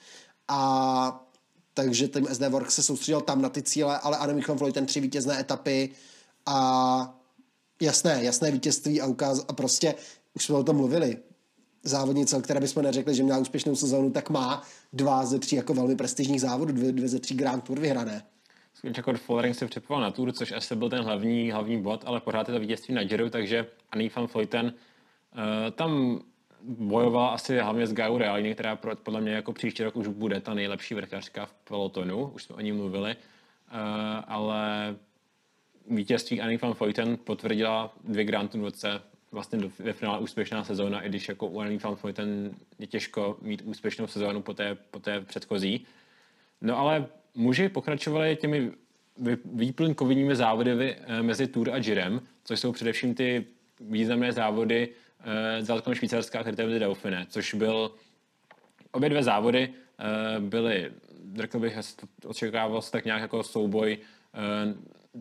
a 0.47 1.27
takže 1.73 2.07
ten 2.07 2.25
SD 2.35 2.41
Work 2.49 2.71
se 2.71 2.83
soustředil 2.83 3.21
tam 3.21 3.41
na 3.41 3.49
ty 3.49 3.61
cíle, 3.61 3.99
ale 3.99 4.17
Adam 4.17 4.39
van 4.47 4.57
Vleuten 4.57 4.85
tři 4.85 4.99
vítězné 4.99 5.39
etapy 5.39 5.89
a 6.45 7.19
jasné, 7.81 8.23
jasné 8.23 8.51
vítězství 8.51 9.01
a 9.01 9.07
ukáz 9.07 9.45
a 9.47 9.53
prostě, 9.53 9.95
už 10.35 10.45
jsme 10.45 10.55
o 10.55 10.63
tom 10.63 10.75
mluvili, 10.75 11.17
závodnice, 11.83 12.41
které 12.41 12.59
bychom 12.59 12.83
neřekli, 12.83 13.15
že 13.15 13.23
měla 13.23 13.39
úspěšnou 13.39 13.75
sezónu, 13.75 14.11
tak 14.11 14.29
má 14.29 14.63
dva 14.93 15.25
ze 15.25 15.39
tří 15.39 15.55
jako 15.55 15.73
velmi 15.73 15.95
prestižních 15.95 16.41
závodů, 16.41 16.73
dvě, 16.73 16.91
dvě 16.91 17.09
ze 17.09 17.19
tří 17.19 17.35
Grand 17.35 17.63
Tour 17.63 17.79
vyhrané. 17.79 18.23
Jako 18.83 19.13
Follering 19.13 19.55
se 19.55 19.67
připravoval 19.67 20.09
na 20.09 20.11
Tour, 20.11 20.31
což 20.31 20.51
asi 20.51 20.75
byl 20.75 20.89
ten 20.89 21.03
hlavní, 21.03 21.51
hlavní 21.51 21.81
bod, 21.81 22.03
ale 22.05 22.19
pořád 22.19 22.47
je 22.47 22.53
to 22.53 22.59
vítězství 22.59 22.93
na 22.93 23.03
Giro, 23.03 23.29
takže 23.29 23.67
Annie 23.91 24.09
van 24.15 24.25
Vleuten 24.25 24.65
uh, 24.65 25.41
tam 25.71 26.21
bojovala 26.63 27.29
asi 27.29 27.59
hlavně 27.59 27.87
s 27.87 27.93
Gaiu 27.93 28.17
Realini, 28.17 28.53
která 28.53 28.75
podle 28.75 29.21
mě 29.21 29.31
jako 29.31 29.53
příští 29.53 29.83
rok 29.83 29.95
už 29.95 30.07
bude 30.07 30.41
ta 30.41 30.53
nejlepší 30.53 30.95
vrchařka 30.95 31.45
v 31.45 31.53
pelotonu, 31.53 32.27
už 32.27 32.43
jsme 32.43 32.55
o 32.55 32.61
ní 32.61 32.71
mluvili, 32.71 33.15
uh, 33.15 33.77
ale 34.27 34.95
vítězství 35.89 36.41
Annie 36.41 36.59
van 36.61 36.73
Vleuten 36.73 37.17
potvrdila 37.17 37.93
dvě 38.03 38.23
Grand 38.23 38.51
Tour 38.51 38.63
roce, 38.63 39.01
vlastně 39.31 39.59
ve 39.79 39.93
finále 39.93 40.19
úspěšná 40.19 40.63
sezóna, 40.63 41.01
i 41.01 41.09
když 41.09 41.29
jako 41.29 41.47
u 41.47 41.59
Annie 41.59 41.79
van 41.79 41.95
Vleuten 41.95 42.55
je 42.79 42.87
těžko 42.87 43.37
mít 43.41 43.61
úspěšnou 43.65 44.07
sezónu 44.07 44.41
po 44.41 44.53
té, 44.53 44.75
po 44.75 44.99
té 44.99 45.21
předchozí. 45.21 45.85
No 46.61 46.77
ale 46.77 47.07
muži 47.35 47.69
pokračovali 47.69 48.35
těmi 48.35 48.71
výplňkovými 49.45 50.35
závody 50.35 50.95
eh, 50.95 51.21
mezi 51.21 51.47
Tour 51.47 51.69
a 51.69 51.79
Girem, 51.79 52.21
což 52.43 52.59
jsou 52.59 52.71
především 52.71 53.15
ty 53.15 53.45
významné 53.79 54.31
závody 54.31 54.89
uh, 54.89 55.65
Zlatkom 55.65 55.93
Švýcarská 55.93 56.39
a 56.39 56.43
Critérium 56.43 56.73
de 56.73 56.79
Dauphine, 56.79 57.25
což 57.29 57.53
byl 57.53 57.91
obě 58.91 59.09
dvě 59.09 59.23
závody 59.23 59.69
uh, 59.69 60.43
byly, 60.43 60.91
řekl 61.35 61.59
bych, 61.59 61.77
očekával 62.25 62.81
se 62.81 62.91
tak 62.91 63.05
nějak 63.05 63.21
jako 63.21 63.43
souboj 63.43 63.97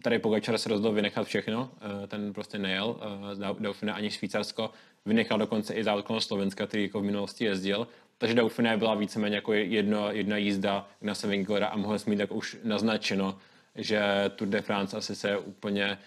tady 0.03 0.19
Pogačar 0.19 0.59
se 0.59 0.69
rozhodl 0.69 0.95
vynechat 0.95 1.27
všechno, 1.27 1.71
ten 2.09 2.33
prostě 2.33 2.59
nejel 2.59 3.01
z 3.33 3.39
Dauphine 3.39 3.93
ani 3.93 4.11
Švýcarsko, 4.11 4.71
vynechal 5.07 5.39
dokonce 5.39 5.75
i 5.75 5.85
závod 5.85 6.07
Slovenska, 6.19 6.67
který 6.67 6.83
jako 6.83 7.01
v 7.01 7.05
minulosti 7.05 7.45
jezdil, 7.45 7.89
takže 8.21 8.35
Dauphiné 8.35 8.77
byla 8.77 8.95
víceméně 8.95 9.37
jako 9.37 9.53
jedno, 9.53 10.13
jedna 10.13 10.37
jízda 10.37 10.89
na 11.03 11.15
Sevingora 11.15 11.67
a 11.67 11.77
mohl 11.77 11.99
mít 12.07 12.17
tak 12.17 12.33
už 12.33 12.57
naznačeno, 12.65 13.39
že 13.75 14.03
Tour 14.37 14.49
de 14.49 14.61
France 14.61 14.97
asi 14.97 15.17
se 15.17 15.39
úplně 15.39 15.99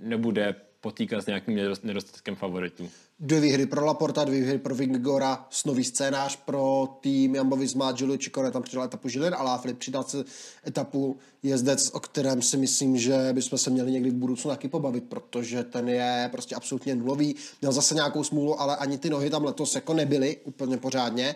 nebude 0.00 0.54
potýkat 0.80 1.22
s 1.22 1.26
nějakým 1.26 1.56
nedostatkem 1.82 2.34
favoritů. 2.34 2.90
Dvě 3.24 3.40
výhry 3.40 3.66
pro 3.66 3.84
Laporta, 3.84 4.24
dvě 4.24 4.40
výhry 4.40 4.58
pro 4.58 4.74
Vingora, 4.74 5.46
nový 5.66 5.84
scénář 5.84 6.36
pro 6.36 6.88
tým 7.00 7.34
Jambo 7.34 7.56
Visma, 7.56 7.92
Giulio 7.92 8.18
Ciccone 8.18 8.50
tam 8.50 8.62
přidal 8.62 8.84
etapu 8.84 9.08
Žilin, 9.08 9.34
ale 9.34 9.58
Filip 9.58 9.78
přidal 9.78 10.02
se 10.02 10.24
etapu 10.66 11.16
jezdec, 11.42 11.90
o 11.92 12.00
kterém 12.00 12.42
si 12.42 12.56
myslím, 12.56 12.98
že 12.98 13.28
bychom 13.32 13.58
se 13.58 13.70
měli 13.70 13.92
někdy 13.92 14.10
v 14.10 14.14
budoucnu 14.14 14.50
taky 14.50 14.68
pobavit, 14.68 15.04
protože 15.04 15.64
ten 15.64 15.88
je 15.88 16.28
prostě 16.32 16.54
absolutně 16.54 16.94
nulový. 16.94 17.34
Měl 17.60 17.72
zase 17.72 17.94
nějakou 17.94 18.24
smůlu, 18.24 18.60
ale 18.60 18.76
ani 18.76 18.98
ty 18.98 19.10
nohy 19.10 19.30
tam 19.30 19.44
letos 19.44 19.74
jako 19.74 19.94
nebyly 19.94 20.36
úplně 20.44 20.76
pořádně. 20.76 21.34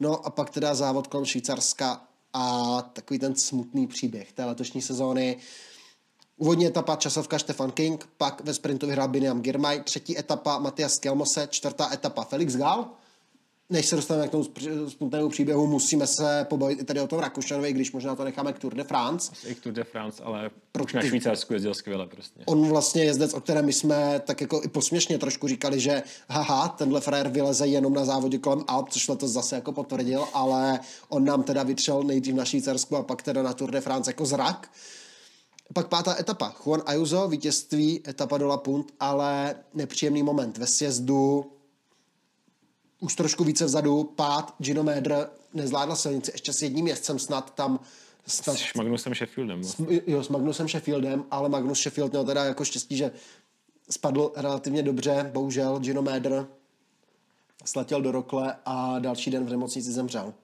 No 0.00 0.26
a 0.26 0.30
pak 0.30 0.50
teda 0.50 0.74
závod 0.74 1.06
kolem 1.06 1.26
Švýcarska 1.26 2.04
a 2.32 2.82
takový 2.82 3.18
ten 3.18 3.34
smutný 3.34 3.86
příběh 3.86 4.32
té 4.32 4.44
letošní 4.44 4.82
sezóny. 4.82 5.36
Úvodní 6.44 6.66
etapa 6.66 6.96
časovka 6.96 7.38
Stefan 7.38 7.70
King, 7.70 8.08
pak 8.16 8.44
ve 8.44 8.54
sprintu 8.54 8.86
vyhrál 8.86 9.08
Biniam 9.08 9.40
Girmay, 9.40 9.80
třetí 9.80 10.18
etapa 10.18 10.58
Matias 10.58 10.98
Kelmose, 10.98 11.48
čtvrtá 11.50 11.92
etapa 11.92 12.24
Felix 12.24 12.56
Gal. 12.56 12.88
Než 13.70 13.86
se 13.86 13.96
dostaneme 13.96 14.28
k 14.28 14.30
tomu 14.30 14.44
smutnému 14.88 15.28
příběhu, 15.28 15.66
musíme 15.66 16.06
se 16.06 16.46
pobavit 16.48 16.80
i 16.80 16.84
tady 16.84 17.00
o 17.00 17.06
tom 17.06 17.18
Rakušanovi, 17.18 17.72
když 17.72 17.92
možná 17.92 18.16
to 18.16 18.24
necháme 18.24 18.52
k 18.52 18.58
Tour 18.58 18.74
de 18.74 18.84
France. 18.84 19.32
I 19.46 19.54
k 19.54 19.60
Tour 19.60 19.72
de 19.72 19.84
France, 19.84 20.22
ale 20.22 20.50
proč 20.72 20.92
na 20.92 21.02
Švýcarsku 21.02 21.52
jezdil 21.52 21.74
skvěle 21.74 22.06
prostě. 22.06 22.40
On 22.44 22.68
vlastně 22.68 23.04
jezdec, 23.04 23.34
o 23.34 23.40
kterém 23.40 23.64
my 23.64 23.72
jsme 23.72 24.20
tak 24.26 24.40
jako 24.40 24.62
i 24.64 24.68
posměšně 24.68 25.18
trošku 25.18 25.48
říkali, 25.48 25.80
že 25.80 26.02
haha, 26.28 26.68
tenhle 26.68 27.00
frér 27.00 27.28
vyleze 27.28 27.66
jenom 27.66 27.94
na 27.94 28.04
závodě 28.04 28.38
kolem 28.38 28.64
Alp, 28.68 28.88
což 28.88 29.06
to 29.06 29.28
zase 29.28 29.54
jako 29.54 29.72
potvrdil, 29.72 30.24
ale 30.32 30.80
on 31.08 31.24
nám 31.24 31.42
teda 31.42 31.62
vytřel 31.62 32.02
nejdřív 32.02 32.34
na 32.34 32.44
Švýcarsku 32.44 32.96
a 32.96 33.02
pak 33.02 33.22
teda 33.22 33.42
na 33.42 33.52
Tour 33.52 33.70
de 33.70 33.80
France 33.80 34.10
jako 34.10 34.26
zrak. 34.26 34.70
Pak 35.74 35.88
pátá 35.88 36.20
etapa. 36.20 36.54
Juan 36.64 36.82
Ayuso, 36.86 37.28
vítězství, 37.28 38.02
etapa 38.08 38.38
do 38.38 38.46
La 38.46 38.56
Punt, 38.56 38.92
ale 39.00 39.54
nepříjemný 39.74 40.22
moment. 40.22 40.58
Ve 40.58 40.66
sjezdu 40.66 41.52
už 43.00 43.14
trošku 43.14 43.44
více 43.44 43.64
vzadu, 43.64 44.04
pád, 44.04 44.54
Gino 44.58 44.82
Medr 44.82 45.28
nezvládla 45.54 45.96
silnici, 45.96 46.30
ještě 46.34 46.52
s 46.52 46.62
jedním 46.62 46.86
jezdcem 46.86 47.18
snad 47.18 47.54
tam 47.54 47.80
snad, 48.26 48.56
s 48.56 48.74
Magnusem 48.74 49.14
Sheffieldem. 49.14 49.64
S, 49.64 49.76
jo, 50.06 50.22
s 50.22 50.28
Magnusem 50.28 50.68
Sheffieldem, 50.68 51.24
ale 51.30 51.48
Magnus 51.48 51.78
Sheffield 51.78 52.12
měl 52.12 52.24
teda 52.24 52.44
jako 52.44 52.64
štěstí, 52.64 52.96
že 52.96 53.12
spadl 53.90 54.32
relativně 54.36 54.82
dobře, 54.82 55.30
bohužel 55.32 55.78
Gino 55.78 56.02
Mäder 56.02 56.46
sletěl 57.64 58.02
do 58.02 58.12
rokle 58.12 58.56
a 58.64 58.98
další 58.98 59.30
den 59.30 59.46
v 59.46 59.50
nemocnici 59.50 59.92
zemřel. 59.92 60.34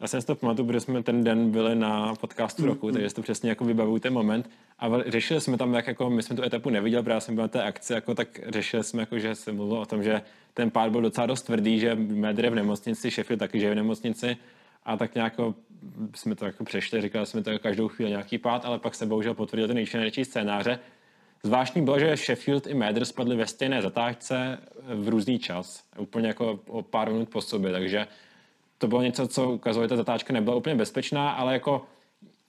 Já 0.00 0.08
jsem 0.08 0.20
si 0.20 0.26
to 0.26 0.34
pamatuju, 0.34 0.66
protože 0.66 0.80
jsme 0.80 1.02
ten 1.02 1.24
den 1.24 1.50
byli 1.50 1.74
na 1.74 2.14
podcastu 2.14 2.62
mm, 2.62 2.68
roku, 2.68 2.86
mm. 2.86 2.92
takže 2.92 3.14
to 3.14 3.22
přesně 3.22 3.48
jako 3.48 3.64
vybavuju 3.64 3.98
ten 3.98 4.12
moment. 4.12 4.50
A 4.78 4.90
řešili 5.06 5.40
jsme 5.40 5.58
tam, 5.58 5.74
jak 5.74 5.86
jako 5.86 6.10
my 6.10 6.22
jsme 6.22 6.36
tu 6.36 6.42
etapu 6.42 6.70
neviděli, 6.70 7.02
protože 7.02 7.14
já 7.14 7.20
jsem 7.20 7.34
byl 7.34 7.44
na 7.44 7.48
té 7.48 7.62
akci, 7.62 7.92
jako 7.92 8.14
tak 8.14 8.40
řešili 8.48 8.84
jsme, 8.84 9.02
jako, 9.02 9.18
že 9.18 9.34
se 9.34 9.52
mluvilo 9.52 9.80
o 9.80 9.86
tom, 9.86 10.02
že 10.02 10.22
ten 10.54 10.70
pád 10.70 10.90
byl 10.90 11.00
docela 11.00 11.26
dost 11.26 11.42
tvrdý, 11.42 11.78
že 11.78 11.94
Medr 11.94 12.44
je 12.44 12.50
v 12.50 12.54
nemocnici, 12.54 13.10
Sheffield 13.10 13.38
taky, 13.38 13.60
že 13.60 13.66
je 13.66 13.72
v 13.72 13.74
nemocnici 13.74 14.36
a 14.84 14.96
tak 14.96 15.14
nějak 15.14 15.32
jako 15.32 15.54
jsme 16.14 16.34
to 16.34 16.46
jako 16.46 16.64
přešli, 16.64 17.00
říkali 17.00 17.26
jsme 17.26 17.42
to 17.42 17.50
jako 17.50 17.62
každou 17.62 17.88
chvíli 17.88 18.10
nějaký 18.10 18.38
pád, 18.38 18.64
ale 18.64 18.78
pak 18.78 18.94
se 18.94 19.06
bohužel 19.06 19.34
potvrdil 19.34 19.66
ten 19.66 19.76
nejčernější 19.76 20.24
scénáře. 20.24 20.78
Zvláštní 21.42 21.82
bylo, 21.82 21.98
že 21.98 22.16
Sheffield 22.16 22.66
i 22.66 22.74
Madrid 22.74 23.08
spadli 23.08 23.36
ve 23.36 23.46
stejné 23.46 23.82
zatáčce 23.82 24.58
v 24.82 25.08
různý 25.08 25.38
čas, 25.38 25.84
úplně 25.98 26.28
jako 26.28 26.60
o 26.66 26.82
pár 26.82 27.12
minut 27.12 27.28
po 27.28 27.40
sobě, 27.40 27.72
takže 27.72 28.06
to 28.78 28.88
bylo 28.88 29.02
něco, 29.02 29.28
co 29.28 29.50
ukazuje, 29.50 29.88
ta 29.88 29.96
zatáčka 29.96 30.32
nebyla 30.32 30.56
úplně 30.56 30.74
bezpečná, 30.74 31.30
ale 31.30 31.52
jako 31.52 31.82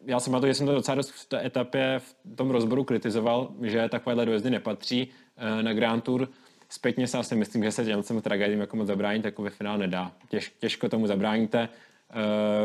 já 0.06 0.20
jsem 0.20 0.42
to, 0.42 0.48
že 0.48 0.54
jsem 0.54 0.68
to 0.68 0.74
docela 0.74 0.96
dost 0.96 1.12
v 1.12 1.26
té 1.26 1.46
etapě 1.46 2.00
v 2.00 2.36
tom 2.36 2.50
rozboru 2.50 2.84
kritizoval, 2.84 3.52
že 3.62 3.90
takovéhle 3.90 4.26
dojezdy 4.26 4.50
nepatří 4.50 5.08
eh, 5.38 5.64
na 5.64 5.74
Grand 5.74 6.04
Tour. 6.04 6.28
Zpětně 6.70 7.08
se 7.08 7.18
asi 7.18 7.36
myslím, 7.36 7.64
že 7.64 7.72
se 7.72 7.86
těm 7.86 8.22
tragédiím 8.22 8.60
jako 8.60 8.78
moc 8.78 8.88
zabránit, 8.88 9.26
jako 9.26 9.44
ve 9.44 9.50
finále 9.50 9.78
nedá. 9.78 10.12
Těž, 10.30 10.54
těžko 10.60 10.90
tomu 10.90 11.08
zabráníte. 11.08 11.70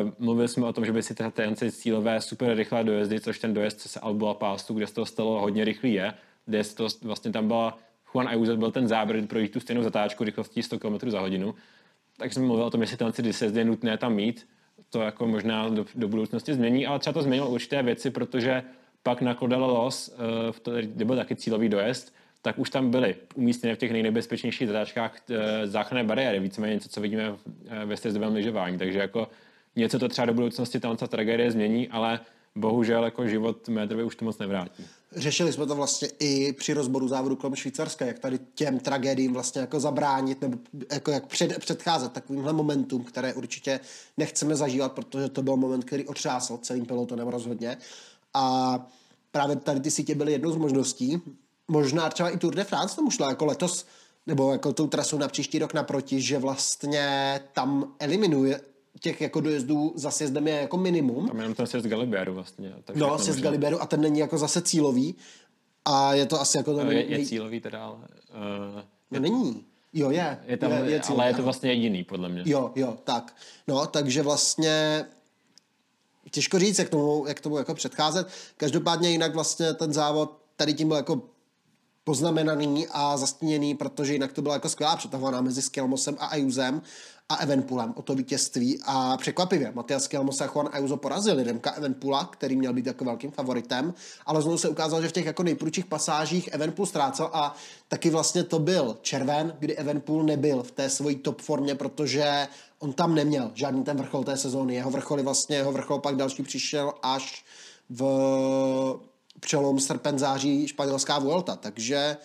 Uh, 0.05 0.11
mluvili 0.19 0.49
jsme 0.49 0.67
o 0.67 0.73
tom, 0.73 0.85
že 0.85 0.93
by 0.93 1.03
si 1.03 1.15
ty 1.15 1.73
cílové 1.73 2.21
super 2.21 2.57
rychlé 2.57 2.85
dojezdy, 2.85 3.21
což 3.21 3.39
ten 3.39 3.55
dojezd 3.55 3.81
se 3.81 4.01
Albola 4.01 4.35
Pástu, 4.35 4.75
kde 4.75 4.87
se 4.87 4.95
to 4.95 5.07
stalo 5.07 5.41
hodně 5.41 5.65
rychlý 5.65 5.93
je, 5.93 6.15
kde 6.47 6.65
to 6.65 6.89
vlastně 7.03 7.33
tam 7.33 7.49
byla 7.49 7.79
Juan 8.15 8.29
Ayuso 8.29 8.57
byl 8.57 8.71
ten 8.71 8.89
záběr 8.89 9.27
pro 9.27 9.49
tu 9.49 9.61
stejnou 9.61 9.83
zatáčku 9.83 10.25
rychlostí 10.25 10.63
100 10.63 10.79
km 10.79 11.11
za 11.11 11.21
hodinu. 11.21 11.55
Tak 12.21 12.33
jsem 12.33 12.47
mluvil 12.47 12.65
o 12.65 12.71
tom, 12.71 12.81
jestli 12.81 12.97
ten 12.97 13.13
disezdy 13.19 13.61
je 13.61 13.65
nutné 13.65 13.99
tam 13.99 14.15
mít. 14.15 14.49
To 14.91 15.01
jako 15.01 15.27
možná 15.27 15.69
do, 15.69 15.87
do 15.95 16.09
budoucnosti 16.09 16.55
změní, 16.55 16.87
ale 16.87 16.99
třeba 16.99 17.15
to 17.15 17.23
změnilo 17.23 17.51
určité 17.51 17.83
věci, 17.83 18.11
protože 18.11 18.63
pak 19.03 19.23
na 19.23 19.35
Cordele 19.35 19.67
Los, 19.67 20.15
uh, 20.67 20.79
kde 20.81 21.05
byl 21.05 21.17
taky 21.17 21.37
cílový 21.37 21.69
dojezd, 21.69 22.15
tak 22.43 22.59
už 22.59 22.71
tam 22.71 22.91
byly 22.91 23.17
umístěny 23.35 23.75
v 23.75 23.79
těch 23.79 23.93
nejnebezpečnějších 23.93 24.69
zatáčkách 24.69 25.17
eh, 25.31 25.67
záchranné 25.67 26.05
bariéry, 26.05 26.41
víceméně 26.41 26.75
něco, 26.75 26.89
co 26.89 27.01
vidíme 27.01 27.33
eh, 27.69 27.85
ve 27.85 27.97
střezdovém 27.97 28.35
lyžování. 28.35 28.79
Takže 28.79 28.99
jako 28.99 29.29
něco 29.77 29.99
to 29.99 30.09
třeba 30.09 30.27
do 30.27 30.35
budoucnosti 30.35 30.81
tam 30.81 30.97
ta 30.97 31.07
tragédie 31.07 31.51
změní, 31.51 31.89
ale 31.89 32.21
bohužel 32.55 33.05
jako 33.05 33.29
život 33.29 33.69
Médrovi 33.69 34.05
už 34.05 34.17
to 34.17 34.25
moc 34.25 34.39
nevrátí. 34.39 34.87
Řešili 35.17 35.53
jsme 35.53 35.67
to 35.67 35.75
vlastně 35.75 36.09
i 36.19 36.53
při 36.53 36.73
rozboru 36.73 37.09
závodu 37.09 37.37
kolem 37.37 37.55
Švýcarska, 37.55 38.07
jak 38.07 38.19
tady 38.19 38.39
těm 38.55 38.79
tragédiím 38.79 39.33
vlastně 39.33 39.61
jako 39.61 39.81
zabránit 39.81 40.41
nebo 40.41 40.59
jako 40.93 41.11
jak 41.11 41.27
před, 41.27 41.59
předcházet 41.59 42.13
takovýmhle 42.13 42.53
momentům, 42.53 43.05
které 43.05 43.35
určitě 43.35 43.81
nechceme 44.17 44.57
zažívat, 44.57 44.93
protože 44.93 45.29
to 45.29 45.43
byl 45.43 45.57
moment, 45.57 45.85
který 45.85 46.07
otřásl 46.07 46.59
celým 46.63 46.87
pelotonem 46.87 47.29
rozhodně. 47.29 47.79
A 48.35 48.77
právě 49.31 49.57
tady 49.57 49.81
ty 49.81 49.91
sítě 49.91 50.15
byly 50.15 50.33
jednou 50.33 50.53
z 50.53 50.57
možností, 50.57 51.23
možná 51.69 52.11
třeba 52.11 52.31
i 52.31 52.39
Tour 52.39 52.55
de 52.55 52.65
France 52.65 52.97
tomu 52.97 53.11
šla 53.11 53.29
jako 53.29 53.45
letos, 53.45 53.87
nebo 54.27 54.53
jako 54.53 54.73
tou 54.73 54.87
trasou 54.87 55.19
na 55.19 55.29
příští 55.29 55.59
rok 55.59 55.75
naproti, 55.75 56.21
že 56.21 56.39
vlastně 56.39 57.41
tam 57.53 57.95
eliminuje 57.99 58.61
těch 59.01 59.21
jako 59.21 59.41
dojezdů 59.41 59.93
za 59.97 60.11
sjezdem 60.11 60.49
je 60.49 60.55
jako 60.55 60.77
minimum. 60.77 61.29
Tam 61.29 61.37
jenom 61.37 61.55
ten 61.55 61.67
sjezd 61.67 61.87
Galiberu 61.87 62.35
vlastně. 62.35 62.75
No, 62.95 63.19
sjezd 63.19 63.41
Galiberu 63.41 63.83
a 63.83 63.87
ten 63.87 64.01
není 64.01 64.19
jako 64.19 64.39
zase 64.39 64.63
cílový. 64.63 65.15
A 65.85 66.15
je 66.15 66.27
to 66.27 66.41
asi 66.41 66.57
jako... 66.57 66.77
Ten 66.77 66.91
je, 66.91 67.05
je 67.05 67.27
cílový 67.27 67.61
teda, 67.61 67.85
ale... 67.85 67.97
Uh, 67.97 68.83
no 69.11 69.21
není. 69.21 69.65
Jo, 69.93 70.11
je. 70.11 70.39
je, 70.47 70.57
tam, 70.57 70.73
je, 70.73 70.79
je 70.91 71.01
cílový, 71.01 71.23
ale 71.23 71.31
je 71.31 71.35
to 71.35 71.43
vlastně 71.43 71.71
jediný, 71.71 72.05
podle 72.05 72.29
mě. 72.29 72.43
Jo, 72.47 72.73
jo, 72.75 72.97
tak. 73.05 73.37
No, 73.69 73.87
takže 73.87 74.23
vlastně 74.23 75.05
těžko 76.31 76.59
říct, 76.59 76.79
jak 76.79 76.89
tomu, 76.89 77.25
jak 77.29 77.41
tomu 77.41 77.59
jako 77.59 77.75
předcházet. 77.75 78.29
Každopádně 78.57 79.11
jinak 79.11 79.35
vlastně 79.35 79.75
ten 79.75 79.93
závod 79.93 80.39
tady 80.57 80.75
tím 80.75 80.89
byl 80.89 80.97
jako 80.97 81.23
poznamenaný 82.05 82.87
a 82.91 83.17
zastíněný, 83.17 83.75
protože 83.75 84.13
jinak 84.13 84.33
to 84.33 84.43
byla 84.43 84.55
jako 84.55 84.69
skvělá 84.69 84.97
přetahovaná 84.97 85.41
mezi 85.41 85.63
Skelmosem 85.63 86.17
a 86.19 86.27
Ayuzem 86.27 86.83
a 87.31 87.35
Evenpoolem 87.35 87.95
o 87.97 88.03
to 88.03 88.15
vítězství 88.15 88.81
a 88.85 89.17
překvapivě 89.17 89.73
Matias 89.75 90.05
Skelmos 90.05 90.41
a 90.41 90.47
Juan 90.47 90.69
Ayuso 90.73 90.97
porazili 90.97 91.45
Remka 91.45 91.71
Evenpoola, 91.71 92.25
který 92.25 92.57
měl 92.57 92.73
být 92.73 92.87
jako 92.87 93.05
velkým 93.05 93.31
favoritem, 93.31 93.95
ale 94.27 94.43
znovu 94.43 94.59
se 94.59 94.69
ukázalo, 94.69 95.03
že 95.03 95.09
v 95.09 95.13
těch 95.13 95.27
jako 95.27 95.43
nejprudších 95.43 95.87
pasážích 95.87 96.49
Evenpool 96.53 96.87
ztrácel 96.87 97.31
a 97.33 97.55
taky 97.89 98.11
vlastně 98.11 98.45
to 98.45 98.59
byl 98.59 98.99
červen, 99.03 99.57
kdy 99.59 99.77
Evenpool 99.77 100.23
nebyl 100.23 100.63
v 100.63 100.71
té 100.71 100.91
svojí 100.91 101.17
top 101.17 101.43
formě, 101.43 101.75
protože 101.75 102.49
on 102.79 102.93
tam 102.93 103.15
neměl 103.15 103.51
žádný 103.55 103.85
ten 103.85 103.97
vrchol 103.97 104.25
té 104.25 104.37
sezóny. 104.37 104.75
Jeho 104.75 104.91
vrcholy 104.91 105.23
vlastně, 105.23 105.57
jeho 105.57 105.73
vrchol 105.73 105.99
pak 105.99 106.17
další 106.17 106.43
přišel 106.43 106.93
až 107.03 107.45
v 107.91 108.03
přelom 109.41 109.81
srpen, 109.81 110.19
září 110.19 110.69
španělská 110.69 111.19
Vuelta, 111.19 111.57
takže 111.57 112.17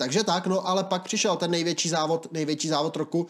takže 0.00 0.24
tak, 0.24 0.46
no 0.46 0.68
ale 0.68 0.84
pak 0.84 1.04
přišel 1.04 1.36
ten 1.36 1.50
největší 1.50 1.88
závod, 1.88 2.32
největší 2.32 2.68
závod 2.68 2.96
roku. 2.96 3.26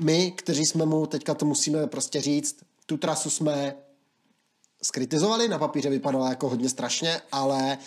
My, 0.00 0.30
kteří 0.30 0.66
jsme 0.66 0.86
mu, 0.86 1.06
teďka 1.06 1.34
to 1.34 1.46
musíme 1.46 1.86
prostě 1.86 2.20
říct, 2.20 2.56
tu 2.86 2.96
trasu 2.96 3.30
jsme 3.30 3.74
skritizovali, 4.82 5.48
na 5.48 5.58
papíře 5.58 5.90
vypadala 5.90 6.28
jako 6.28 6.48
hodně 6.48 6.68
strašně, 6.68 7.20
ale 7.32 7.78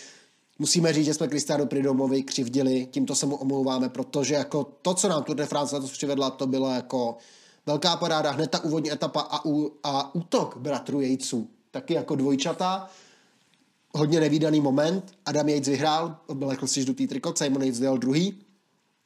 musíme 0.60 0.94
říct, 0.94 1.06
že 1.06 1.14
jsme 1.14 1.28
Kristianu 1.28 1.66
Pridomovi 1.66 2.24
křivdili, 2.24 2.88
tímto 2.92 3.16
se 3.16 3.26
mu 3.26 3.36
omlouváme, 3.36 3.90
protože 3.90 4.36
jako 4.36 4.64
to, 4.82 4.94
co 4.94 5.10
nám 5.10 5.24
Tour 5.24 5.36
de 5.36 5.46
France 5.46 5.76
letos 5.76 5.92
přivedla, 5.92 6.30
to 6.30 6.48
bylo 6.48 6.72
jako 6.72 7.18
velká 7.66 7.96
paráda, 7.96 8.32
hned 8.32 8.52
ta 8.52 8.64
úvodní 8.64 8.92
etapa 8.92 9.22
a, 9.22 9.46
ú, 9.46 9.72
a 9.84 10.16
útok 10.16 10.58
bratru 10.58 11.02
Jejců, 11.02 11.50
taky 11.72 11.94
jako 11.94 12.16
dvojčata, 12.16 12.90
hodně 13.96 14.20
nevýdaný 14.20 14.62
moment. 14.62 15.14
Adam 15.26 15.50
Yates 15.50 15.68
vyhrál, 15.68 16.18
oblekl 16.28 16.68
si 16.68 16.84
žlutý 16.84 17.08
trikot, 17.08 17.38
Simon 17.38 17.64
Yates 17.64 17.80
dělal 17.80 17.98
druhý. 17.98 18.42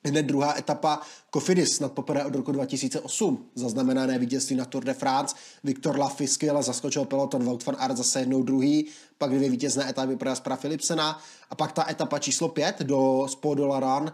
Hned 0.06 0.26
druhá 0.26 0.58
etapa 0.58 1.02
Kofidis 1.30 1.80
nad 1.80 1.92
poprvé 1.92 2.26
od 2.26 2.36
roku 2.36 2.52
2008. 2.52 3.46
Zaznamenané 3.56 4.20
vítězství 4.20 4.56
na 4.56 4.66
Tour 4.66 4.84
de 4.84 4.94
France. 4.94 5.36
Viktor 5.64 6.00
Lafy 6.00 6.28
skvěle 6.28 6.64
zaskočil 6.64 7.06
peloton, 7.06 7.44
Wout 7.44 7.66
van 7.66 7.76
Aert 7.80 7.98
zase 7.98 8.20
jednou 8.20 8.44
druhý, 8.44 8.88
pak 9.18 9.32
dvě 9.36 9.50
vítězné 9.50 9.90
etapy 9.90 10.16
pro 10.16 10.30
Jaspera 10.30 10.58
Philipsena 10.58 11.22
a 11.50 11.56
pak 11.56 11.72
ta 11.72 11.90
etapa 11.90 12.20
číslo 12.20 12.50
pět 12.50 12.80
do 12.80 13.28
Spodolaran 13.30 14.14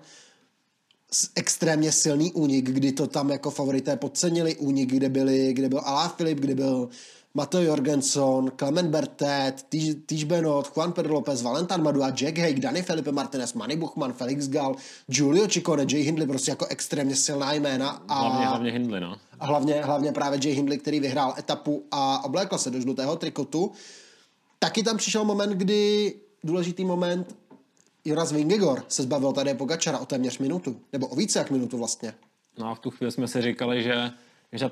extrémně 1.35 1.91
silný 1.91 2.33
únik, 2.33 2.69
kdy 2.69 2.91
to 2.91 3.07
tam 3.07 3.29
jako 3.29 3.51
favorité 3.51 3.97
podcenili, 3.97 4.55
únik, 4.55 4.89
kde, 4.89 5.09
byli, 5.09 5.53
kde 5.53 5.69
byl 5.69 5.81
Alá 5.83 6.09
Filip, 6.09 6.39
kde 6.39 6.55
byl 6.55 6.89
Mateo 7.35 7.61
Jorgenson, 7.61 8.51
Clement 8.57 8.89
Bertet, 8.89 9.65
Tiš 10.05 10.23
Benot, 10.23 10.67
Juan 10.75 10.91
Pedro 10.91 11.13
López, 11.13 11.41
Valentin 11.41 11.81
Madua, 11.81 12.09
Jack 12.09 12.37
Haig, 12.37 12.59
Dani 12.59 12.81
Felipe 12.81 13.11
Martinez, 13.11 13.53
Manny 13.53 13.75
Buchman, 13.75 14.13
Felix 14.13 14.47
Gal, 14.47 14.75
Giulio 15.07 15.47
Ciccone, 15.47 15.85
Jay 15.91 16.01
Hindley, 16.01 16.27
prostě 16.27 16.51
jako 16.51 16.65
extrémně 16.65 17.15
silná 17.15 17.53
jména. 17.53 18.03
A 18.07 18.19
hlavně, 18.19 18.45
hlavně 18.45 18.71
Hindley, 18.71 19.01
no. 19.01 19.15
A 19.39 19.45
hlavně, 19.45 19.73
hlavně 19.83 20.11
právě 20.11 20.39
Jay 20.43 20.53
Hindley, 20.53 20.77
který 20.77 20.99
vyhrál 20.99 21.33
etapu 21.37 21.83
a 21.91 22.25
oblékl 22.25 22.57
se 22.57 22.71
do 22.71 22.81
žlutého 22.81 23.15
trikotu. 23.15 23.71
Taky 24.59 24.83
tam 24.83 24.97
přišel 24.97 25.23
moment, 25.23 25.51
kdy 25.51 26.13
důležitý 26.43 26.85
moment, 26.85 27.35
Jonas 28.05 28.31
Vingegor 28.31 28.83
se 28.87 29.03
zbavil 29.03 29.33
tady 29.33 29.53
Pogačara 29.53 29.99
o 29.99 30.05
téměř 30.05 30.37
minutu, 30.37 30.79
nebo 30.93 31.07
o 31.07 31.15
více 31.15 31.39
jak 31.39 31.51
minutu 31.51 31.77
vlastně. 31.77 32.13
No 32.57 32.67
a 32.67 32.75
v 32.75 32.79
tu 32.79 32.89
chvíli 32.89 33.11
jsme 33.11 33.27
si 33.27 33.41
říkali, 33.41 33.83
že, 33.83 34.11
že 34.51 34.69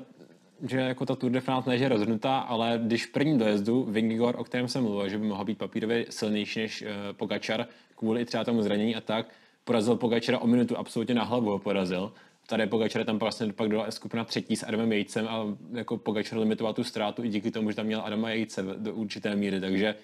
že 0.62 0.78
jako 0.78 1.06
ta 1.06 1.16
Tour 1.16 1.32
de 1.32 1.40
France 1.40 1.76
je 1.76 1.88
rozhodnutá, 1.88 2.38
ale 2.38 2.80
když 2.82 3.06
v 3.06 3.12
prvním 3.12 3.38
dojezdu 3.38 3.84
Vingigor, 3.84 4.34
o 4.38 4.44
kterém 4.44 4.68
jsem 4.68 4.82
mluvil, 4.82 5.08
že 5.08 5.18
by 5.18 5.26
mohl 5.26 5.44
být 5.44 5.58
papírově 5.58 6.06
silnější 6.10 6.60
než 6.60 6.82
uh, 6.82 6.88
Pogačar 7.12 7.66
kvůli 7.96 8.24
třeba 8.24 8.44
tomu 8.44 8.62
zranění 8.62 8.96
a 8.96 9.00
tak, 9.00 9.26
porazil 9.64 9.96
Pogačara 9.96 10.38
o 10.38 10.46
minutu 10.46 10.78
absolutně 10.78 11.14
na 11.14 11.24
hlavu 11.24 11.50
ho 11.50 11.58
porazil. 11.58 12.12
Tady 12.46 12.66
Pogačar 12.66 13.04
tam 13.04 13.18
vlastně 13.18 13.52
pak 13.52 13.68
dala 13.68 13.90
skupina 13.90 14.24
třetí 14.24 14.56
s 14.56 14.62
Adamem 14.62 14.92
Jejcem 14.92 15.28
a 15.28 15.46
jako 15.72 15.96
Pogačar 15.96 16.38
limitoval 16.38 16.74
tu 16.74 16.84
ztrátu 16.84 17.24
i 17.24 17.28
díky 17.28 17.50
tomu, 17.50 17.70
že 17.70 17.76
tam 17.76 17.86
měl 17.86 18.02
Adama 18.04 18.30
Jejce 18.30 18.62
do 18.62 18.94
určité 18.94 19.36
míry, 19.36 19.60
takže 19.60 19.94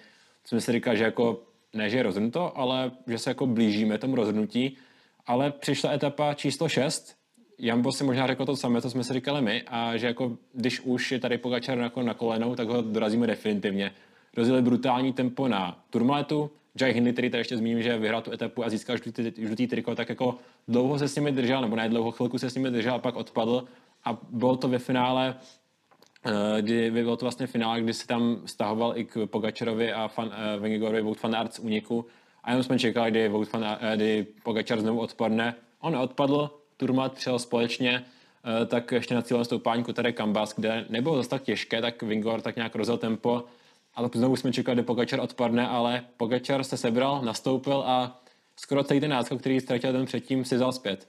jsme 0.45 0.61
si 0.61 0.71
říkali, 0.71 0.97
že 0.97 1.03
jako 1.03 1.43
ne, 1.73 1.89
že 1.89 1.97
je 1.97 2.03
rozhodnuto, 2.03 2.57
ale 2.57 2.91
že 3.07 3.17
se 3.17 3.29
jako 3.29 3.47
blížíme 3.47 3.97
tomu 3.97 4.15
rozhodnutí, 4.15 4.77
ale 5.27 5.51
přišla 5.51 5.91
etapa 5.91 6.33
číslo 6.33 6.69
6, 6.69 7.15
Jambo 7.63 7.91
si 7.91 8.03
možná 8.03 8.27
řekl 8.27 8.45
to 8.45 8.55
samé, 8.55 8.81
co 8.81 8.89
jsme 8.89 9.03
si 9.03 9.13
říkali 9.13 9.41
my, 9.41 9.63
a 9.67 9.97
že 9.97 10.07
jako 10.07 10.37
když 10.53 10.79
už 10.79 11.11
je 11.11 11.19
tady 11.19 11.37
Pogačar 11.37 11.77
jako 11.77 12.01
na 12.01 12.13
kolenou, 12.13 12.55
tak 12.55 12.67
ho 12.67 12.81
dorazíme 12.81 13.27
definitivně. 13.27 13.91
Rozjeli 14.37 14.61
brutální 14.61 15.13
tempo 15.13 15.47
na 15.47 15.83
Turmaletu, 15.89 16.51
Jai 16.81 16.93
Hindley, 16.93 17.13
který 17.13 17.29
tady 17.29 17.41
ještě 17.41 17.57
zmíním, 17.57 17.81
že 17.81 17.97
vyhrál 17.97 18.21
tu 18.21 18.31
etapu 18.31 18.65
a 18.65 18.69
získal 18.69 18.97
žlutý, 18.97 19.31
žlutý 19.37 19.67
triko, 19.67 19.95
tak 19.95 20.09
jako 20.09 20.37
dlouho 20.67 20.99
se 20.99 21.07
s 21.07 21.15
nimi 21.15 21.31
držel, 21.31 21.61
nebo 21.61 21.75
ne 21.75 21.89
dlouho, 21.89 22.11
chvilku 22.11 22.37
se 22.37 22.49
s 22.49 22.55
nimi 22.55 22.71
držel 22.71 22.93
a 22.93 22.99
pak 22.99 23.15
odpadl 23.15 23.67
a 24.05 24.17
bylo 24.29 24.57
to 24.57 24.67
ve 24.67 24.79
finále, 24.79 25.35
eh, 26.25 26.61
kdy 26.61 26.91
bylo 26.91 27.17
to 27.17 27.25
vlastně 27.25 27.47
finále, 27.47 27.81
kdy 27.81 27.93
se 27.93 28.07
tam 28.07 28.41
stahoval 28.45 28.97
i 28.97 29.05
k 29.05 29.25
Pogačarovi 29.25 29.93
a 29.93 30.07
fan, 30.07 30.27
uh, 30.27 30.61
Vengegorovi 30.61 31.01
Wout 31.01 31.23
van 31.23 31.35
Aert 31.35 31.53
z 31.53 31.59
úniku 31.59 32.05
A 32.43 32.49
jenom 32.49 32.63
jsme 32.63 32.79
čekali, 32.79 33.11
kdy, 33.11 33.29
Wout 33.29 33.51
van, 33.53 33.65
eh, 33.65 33.95
kdy 33.95 34.27
Pogačar 34.43 34.81
znovu 34.81 34.99
odpadne. 34.99 35.55
On 35.79 35.95
kdy 35.95 36.60
Turmat 36.81 37.13
přijel 37.13 37.39
společně, 37.39 38.05
eh, 38.63 38.65
tak 38.65 38.91
ještě 38.91 39.15
na 39.15 39.21
cílem 39.21 39.45
stoupání 39.45 39.83
Kotere 39.83 40.11
Kambas, 40.11 40.53
kde 40.55 40.85
nebylo 40.89 41.15
zase 41.17 41.29
tak 41.29 41.43
těžké, 41.43 41.81
tak 41.81 42.03
Vingor 42.03 42.41
tak 42.41 42.55
nějak 42.55 42.75
rozjel 42.75 42.97
tempo, 42.97 43.43
ale 43.95 44.09
znovu 44.13 44.35
jsme 44.35 44.53
čekali, 44.53 44.75
kdy 44.75 44.83
Pogačar 44.83 45.19
odpadne, 45.19 45.67
ale 45.67 46.03
Pogačar 46.17 46.63
se 46.63 46.77
sebral, 46.77 47.21
nastoupil 47.21 47.83
a 47.85 48.21
skoro 48.55 48.83
celý 48.83 48.99
ten 48.99 49.09
náskok, 49.11 49.39
který 49.39 49.59
ztratil 49.59 49.93
den 49.93 50.05
předtím, 50.05 50.45
si 50.45 50.55
vzal 50.55 50.71
zpět 50.71 51.07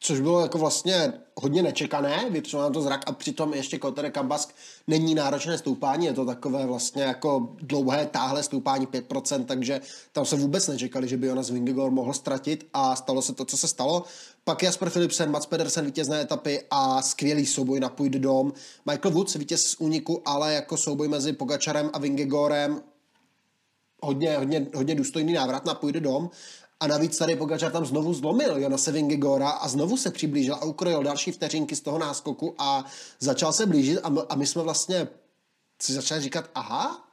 což 0.00 0.20
bylo 0.20 0.40
jako 0.40 0.58
vlastně 0.58 1.12
hodně 1.34 1.62
nečekané, 1.62 2.30
vytřel 2.30 2.60
nám 2.60 2.72
to 2.72 2.82
zrak 2.82 3.00
a 3.06 3.12
přitom 3.12 3.54
ještě 3.54 3.78
Kotere 3.78 4.10
Kambask 4.10 4.54
není 4.86 5.14
náročné 5.14 5.58
stoupání, 5.58 6.06
je 6.06 6.12
to 6.12 6.24
takové 6.24 6.66
vlastně 6.66 7.02
jako 7.02 7.56
dlouhé, 7.62 8.06
táhle 8.06 8.42
stoupání 8.42 8.86
5%, 8.86 9.44
takže 9.44 9.80
tam 10.12 10.24
se 10.24 10.36
vůbec 10.36 10.68
nečekali, 10.68 11.08
že 11.08 11.16
by 11.16 11.26
Jonas 11.26 11.50
Vingegaard 11.50 11.92
mohl 11.92 12.12
ztratit 12.12 12.66
a 12.74 12.96
stalo 12.96 13.22
se 13.22 13.34
to, 13.34 13.44
co 13.44 13.56
se 13.56 13.68
stalo. 13.68 14.04
Pak 14.44 14.62
Jasper 14.62 14.90
Philipsen, 14.90 15.30
Mats 15.30 15.46
Pedersen 15.46 15.84
vítězné 15.84 16.20
etapy 16.20 16.62
a 16.70 17.02
skvělý 17.02 17.46
souboj 17.46 17.80
na 17.80 17.88
půjde 17.88 18.18
dom. 18.18 18.52
Michael 18.90 19.14
Woods 19.14 19.34
vítěz 19.34 19.64
z 19.64 19.76
úniku, 19.80 20.22
ale 20.24 20.54
jako 20.54 20.76
souboj 20.76 21.08
mezi 21.08 21.32
Pogačarem 21.32 21.90
a 21.92 21.98
Vingegaardem 21.98 22.82
hodně, 24.02 24.36
hodně, 24.36 24.66
hodně 24.74 24.94
důstojný 24.94 25.32
návrat 25.32 25.64
na 25.64 25.74
půjde 25.74 26.00
dom 26.00 26.30
a 26.80 26.86
navíc 26.86 27.18
tady 27.18 27.36
Pogačar 27.36 27.72
tam 27.72 27.86
znovu 27.86 28.14
zlomil 28.14 28.56
Jonase 28.58 28.92
Vingegora 28.92 29.50
a 29.50 29.68
znovu 29.68 29.96
se 29.96 30.10
přiblížil 30.10 30.54
a 30.54 30.64
ukrojil 30.64 31.02
další 31.02 31.32
vteřinky 31.32 31.76
z 31.76 31.80
toho 31.80 31.98
náskoku 31.98 32.54
a 32.58 32.84
začal 33.20 33.52
se 33.52 33.66
blížit 33.66 33.98
a 34.02 34.08
my, 34.08 34.20
a 34.28 34.34
my 34.34 34.46
jsme 34.46 34.62
vlastně 34.62 35.08
si 35.82 35.92
začali 35.92 36.20
říkat, 36.20 36.50
aha, 36.54 37.08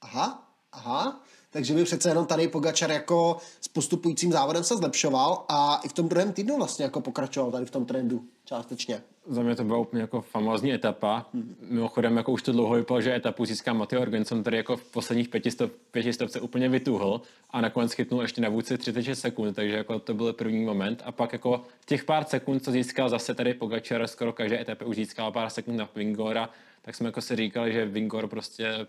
aha, 0.00 0.48
aha, 0.72 1.20
takže 1.50 1.74
by 1.74 1.84
přece 1.84 2.08
jenom 2.08 2.26
tady 2.26 2.48
Pogačar 2.48 2.90
jako 2.90 3.36
s 3.60 3.68
postupujícím 3.68 4.32
závodem 4.32 4.64
se 4.64 4.76
zlepšoval 4.76 5.44
a 5.48 5.80
i 5.84 5.88
v 5.88 5.92
tom 5.92 6.08
druhém 6.08 6.32
týdnu 6.32 6.56
vlastně 6.56 6.84
jako 6.84 7.00
pokračoval 7.00 7.50
tady 7.50 7.66
v 7.66 7.70
tom 7.70 7.84
trendu 7.84 8.24
částečně. 8.44 9.02
Za 9.26 9.42
mě 9.42 9.56
to 9.56 9.64
byla 9.64 9.78
úplně 9.78 10.02
jako 10.02 10.20
famózní 10.20 10.72
etapa. 10.72 11.26
Hmm. 11.34 11.56
Mimochodem, 11.60 12.16
jako 12.16 12.32
už 12.32 12.42
to 12.42 12.52
dlouho 12.52 12.74
vypadalo, 12.74 13.00
že 13.00 13.14
etapu 13.14 13.44
získá 13.44 13.72
Matteo 13.72 14.02
Orgenson, 14.02 14.40
který 14.40 14.56
jako 14.56 14.76
v 14.76 14.84
posledních 14.84 15.28
pětistop, 15.28 15.72
pětistovce 15.90 16.40
úplně 16.40 16.68
vytuhl 16.68 17.20
a 17.50 17.60
nakonec 17.60 17.92
chytnul 17.92 18.22
ještě 18.22 18.40
na 18.40 18.48
vůdci 18.48 18.78
36 18.78 19.20
sekund, 19.20 19.54
takže 19.54 19.76
jako 19.76 19.98
to 19.98 20.14
byl 20.14 20.32
první 20.32 20.64
moment. 20.64 21.02
A 21.04 21.12
pak 21.12 21.32
jako 21.32 21.64
těch 21.86 22.04
pár 22.04 22.24
sekund, 22.24 22.64
co 22.64 22.70
získal 22.70 23.08
zase 23.08 23.34
tady 23.34 23.54
Pogačar, 23.54 24.06
skoro 24.06 24.32
každé 24.32 24.60
etapy 24.60 24.84
už 24.84 24.96
získal 24.96 25.32
pár 25.32 25.50
sekund 25.50 25.76
na 25.76 25.88
Vingora, 25.94 26.50
tak 26.82 26.94
jsme 26.94 27.06
jako 27.06 27.20
si 27.20 27.36
říkali, 27.36 27.72
že 27.72 27.86
Vingor 27.86 28.28
prostě 28.28 28.86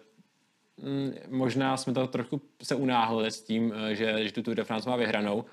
možná 1.30 1.78
jsme 1.78 1.94
to 1.94 2.08
trochu 2.08 2.42
se 2.64 2.76
unáhlili 2.76 3.32
s 3.32 3.42
tím, 3.42 3.74
eh, 3.76 3.96
že, 3.96 4.24
že 4.24 4.34
tu 4.34 4.44
Tour 4.44 4.56
de 4.56 4.64
France 4.64 4.90
má 4.90 4.96
vyhranou, 4.96 5.46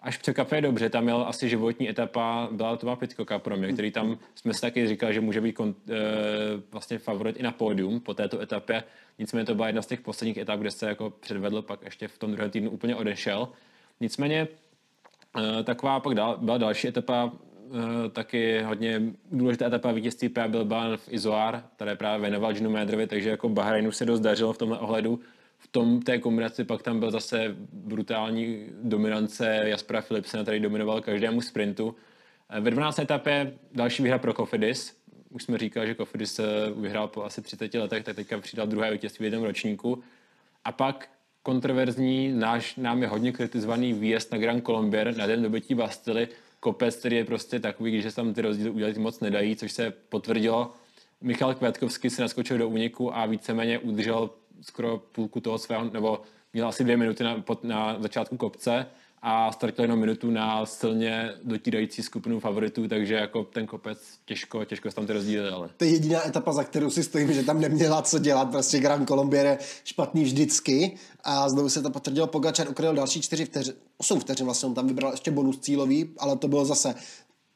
až 0.00 0.16
překvapuje 0.16 0.60
dobře, 0.60 0.90
tam 0.90 1.04
měl 1.04 1.24
asi 1.28 1.48
životní 1.48 1.90
etapa, 1.90 2.48
byla 2.52 2.76
to 2.76 2.96
Pitcocka 2.96 3.38
pro 3.38 3.56
mě, 3.56 3.72
který 3.72 3.90
tam 3.90 4.18
jsme 4.34 4.54
si 4.54 4.60
taky 4.60 4.86
říkali, 4.86 5.14
že 5.14 5.20
může 5.20 5.40
být 5.40 5.52
kon, 5.52 5.74
e, 5.90 5.94
vlastně 6.72 6.98
favorit 6.98 7.36
i 7.36 7.42
na 7.42 7.52
pódium 7.52 8.00
po 8.00 8.14
této 8.14 8.40
etapě. 8.40 8.84
Nicméně 9.18 9.44
to 9.44 9.54
byla 9.54 9.66
jedna 9.66 9.82
z 9.82 9.86
těch 9.86 10.00
posledních 10.00 10.36
etap, 10.36 10.60
kde 10.60 10.70
se 10.70 10.88
jako 10.88 11.10
předvedl, 11.10 11.62
pak 11.62 11.82
ještě 11.82 12.08
v 12.08 12.18
tom 12.18 12.32
druhém 12.32 12.50
týdnu 12.50 12.70
úplně 12.70 12.96
odešel. 12.96 13.48
Nicméně 14.00 14.48
e, 15.58 15.62
taková 15.62 16.00
pak 16.00 16.14
dal, 16.14 16.38
byla 16.38 16.58
další 16.58 16.88
etapa, 16.88 17.32
taky 18.12 18.62
hodně 18.62 19.02
důležitá 19.32 19.66
etapa 19.66 19.92
vítězství 19.92 20.28
PA 20.28 20.48
Bilbao 20.48 20.96
v 20.96 21.08
Izoar, 21.12 21.62
které 21.76 21.96
právě 21.96 22.20
věnoval 22.20 22.52
Ginu 22.52 22.70
Médrovi, 22.70 23.06
takže 23.06 23.30
jako 23.30 23.48
Bahrajnu 23.48 23.92
se 23.92 24.04
dost 24.04 24.20
dařilo 24.20 24.52
v 24.52 24.58
tomhle 24.58 24.78
ohledu 24.78 25.20
v 25.58 25.68
tom 25.68 26.02
té 26.02 26.18
kombinaci 26.18 26.64
pak 26.64 26.82
tam 26.82 27.00
byl 27.00 27.10
zase 27.10 27.56
brutální 27.72 28.66
dominance 28.82 29.60
Jaspera 29.64 30.02
Philipsena, 30.02 30.42
který 30.42 30.60
dominoval 30.60 31.00
každému 31.00 31.40
sprintu. 31.40 31.96
Eh, 32.50 32.60
ve 32.60 32.70
12. 32.70 32.98
etapě 32.98 33.52
další 33.72 34.02
výhra 34.02 34.18
pro 34.18 34.34
Kofidis. 34.34 34.96
Už 35.30 35.42
jsme 35.42 35.58
říkali, 35.58 35.86
že 35.86 35.94
Kofidis 35.94 36.40
vyhrál 36.76 37.08
po 37.08 37.24
asi 37.24 37.42
30 37.42 37.78
letech, 37.78 38.04
tak 38.04 38.16
teďka 38.16 38.40
přidal 38.40 38.66
druhé 38.66 38.92
vítězství 38.92 39.22
v 39.22 39.26
jednom 39.26 39.44
ročníku. 39.44 40.02
A 40.64 40.72
pak 40.72 41.08
kontroverzní, 41.42 42.32
náš, 42.32 42.76
nám 42.76 43.02
je 43.02 43.08
hodně 43.08 43.32
kritizovaný 43.32 43.92
výjezd 43.92 44.32
na 44.32 44.38
Grand 44.38 44.64
Colombier 44.64 45.16
na 45.16 45.26
den 45.26 45.42
dobytí 45.42 45.74
Bastily. 45.74 46.28
Kopec, 46.60 46.96
který 46.96 47.16
je 47.16 47.24
prostě 47.24 47.60
takový, 47.60 48.02
že 48.02 48.10
se 48.10 48.16
tam 48.16 48.34
ty 48.34 48.42
rozdíly 48.42 48.70
udělat 48.70 48.96
moc 48.96 49.20
nedají, 49.20 49.56
což 49.56 49.72
se 49.72 49.90
potvrdilo. 49.90 50.72
Michal 51.20 51.54
Květkovský 51.54 52.10
se 52.10 52.22
naskočil 52.22 52.58
do 52.58 52.68
úniku 52.68 53.16
a 53.16 53.26
víceméně 53.26 53.78
udržel 53.78 54.30
skoro 54.60 54.98
půlku 54.98 55.40
toho 55.40 55.58
svého, 55.58 55.90
nebo 55.92 56.22
měl 56.52 56.68
asi 56.68 56.84
dvě 56.84 56.96
minuty 56.96 57.24
na, 57.24 57.44
na 57.62 58.02
začátku 58.02 58.36
kopce 58.36 58.86
a 59.28 59.52
ztratil 59.52 59.84
jenom 59.84 59.98
minutu 59.98 60.30
na 60.30 60.66
silně 60.66 61.32
dotírající 61.44 62.02
skupinu 62.02 62.40
favoritů, 62.40 62.88
takže 62.88 63.14
jako 63.14 63.44
ten 63.44 63.66
kopec 63.66 63.98
těžko, 64.24 64.64
těžko 64.64 64.90
tam 64.90 65.06
ty 65.06 65.12
rozdíly 65.12 65.48
ale. 65.48 65.70
To 65.76 65.84
je 65.84 65.90
jediná 65.90 66.26
etapa, 66.26 66.52
za 66.52 66.64
kterou 66.64 66.90
si 66.90 67.02
stojím, 67.02 67.32
že 67.32 67.42
tam 67.42 67.60
neměla 67.60 68.02
co 68.02 68.18
dělat, 68.18 68.50
prostě 68.50 68.78
Grand 68.78 69.08
Colombier 69.08 69.46
je 69.46 69.58
špatný 69.84 70.24
vždycky 70.24 70.96
a 71.24 71.48
znovu 71.48 71.68
se 71.68 71.82
to 71.82 71.90
potvrdilo, 71.90 72.26
Pogačar 72.26 72.70
ukryl 72.70 72.94
další 72.94 73.22
čtyři 73.22 73.44
vteřiny, 73.44 73.76
osm 73.98 74.20
vteřin 74.20 74.46
vlastně, 74.46 74.66
on 74.66 74.74
tam 74.74 74.86
vybral 74.86 75.10
ještě 75.10 75.30
bonus 75.30 75.58
cílový, 75.58 76.10
ale 76.18 76.36
to 76.36 76.48
bylo 76.48 76.64
zase 76.64 76.94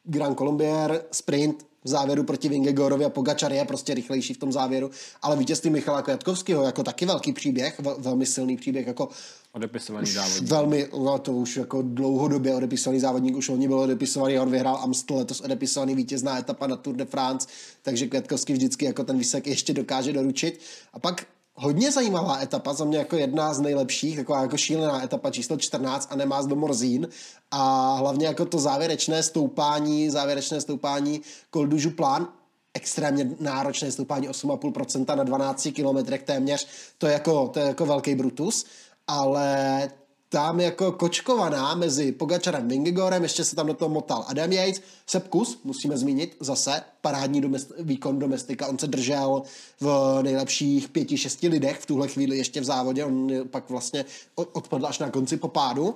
Grand 0.03 0.37
Colombier, 0.37 1.03
sprint, 1.11 1.65
v 1.83 1.87
závěru 1.87 2.23
proti 2.23 2.49
Vingegorovi 2.49 3.05
a 3.05 3.09
Pogačar 3.09 3.53
je 3.53 3.65
prostě 3.65 3.93
rychlejší 3.93 4.33
v 4.33 4.37
tom 4.37 4.51
závěru, 4.51 4.91
ale 5.21 5.37
vítězství 5.37 5.69
Michala 5.69 6.01
Květkovského 6.01 6.63
jako 6.63 6.83
taky 6.83 7.05
velký 7.05 7.33
příběh, 7.33 7.79
vel, 7.79 7.95
velmi 7.99 8.25
silný 8.25 8.57
příběh, 8.57 8.87
jako 8.87 9.09
odepisovaný 9.51 10.11
závodník. 10.11 10.49
Velmi, 10.49 10.87
no 10.93 11.19
to 11.19 11.33
už 11.33 11.57
jako 11.57 11.81
dlouhodobě 11.81 12.55
odepisovaný 12.55 12.99
závodník, 12.99 13.35
už 13.35 13.49
oni 13.49 13.67
byl 13.67 13.79
odepisovaný, 13.79 14.39
on 14.39 14.51
vyhrál 14.51 14.77
Amstel, 14.77 15.17
letos 15.17 15.41
odepisovaný 15.41 15.95
vítězná 15.95 16.39
etapa 16.39 16.67
na 16.67 16.75
Tour 16.75 16.95
de 16.95 17.05
France, 17.05 17.47
takže 17.81 18.07
Květkovský 18.07 18.53
vždycky 18.53 18.85
jako 18.85 19.03
ten 19.03 19.17
výsek 19.17 19.47
ještě 19.47 19.73
dokáže 19.73 20.13
doručit. 20.13 20.59
A 20.93 20.99
pak 20.99 21.25
hodně 21.61 21.91
zajímavá 21.91 22.41
etapa, 22.41 22.73
za 22.73 22.85
mě 22.85 22.97
jako 22.97 23.15
jedna 23.15 23.53
z 23.53 23.59
nejlepších, 23.59 24.15
taková 24.15 24.41
jako 24.41 24.57
šílená 24.57 25.03
etapa 25.03 25.31
číslo 25.31 25.57
14 25.57 26.07
a 26.11 26.15
nemá 26.15 26.41
do 26.41 26.55
Morzín 26.55 27.07
a 27.51 27.93
hlavně 27.95 28.27
jako 28.27 28.45
to 28.45 28.59
závěrečné 28.59 29.23
stoupání, 29.23 30.09
závěrečné 30.09 30.61
stoupání 30.61 31.21
Col 31.53 31.67
du 31.67 31.77
plán, 31.95 32.27
extrémně 32.73 33.29
náročné 33.39 33.91
stoupání 33.91 34.29
8,5% 34.29 35.15
na 35.15 35.23
12 35.23 35.67
kilometrech 35.75 36.23
téměř, 36.23 36.67
to 36.97 37.07
je 37.07 37.13
jako, 37.13 37.47
to 37.47 37.59
je 37.59 37.65
jako 37.65 37.85
velký 37.85 38.15
brutus, 38.15 38.65
ale 39.07 39.89
tam 40.31 40.59
jako 40.59 40.91
kočkovaná 40.91 41.75
mezi 41.75 42.11
Pogačarem 42.11 42.67
Vingegorem, 42.67 43.23
ještě 43.23 43.43
se 43.43 43.55
tam 43.55 43.67
do 43.67 43.73
toho 43.73 43.89
motal 43.89 44.25
Adam 44.27 44.51
Yates, 44.51 44.81
Sepkus, 45.07 45.59
musíme 45.63 45.97
zmínit, 45.97 46.37
zase 46.39 46.81
parádní 47.01 47.41
domest- 47.41 47.73
výkon 47.79 48.19
domestika, 48.19 48.67
on 48.67 48.77
se 48.77 48.87
držel 48.87 49.43
v 49.79 50.19
nejlepších 50.21 50.89
pěti, 50.89 51.17
šesti 51.17 51.47
lidech 51.47 51.79
v 51.79 51.85
tuhle 51.85 52.07
chvíli 52.07 52.37
ještě 52.37 52.61
v 52.61 52.63
závodě, 52.63 53.05
on 53.05 53.31
pak 53.49 53.69
vlastně 53.69 54.05
odpadl 54.35 54.87
až 54.87 54.99
na 54.99 55.09
konci 55.09 55.37
popádu, 55.37 55.95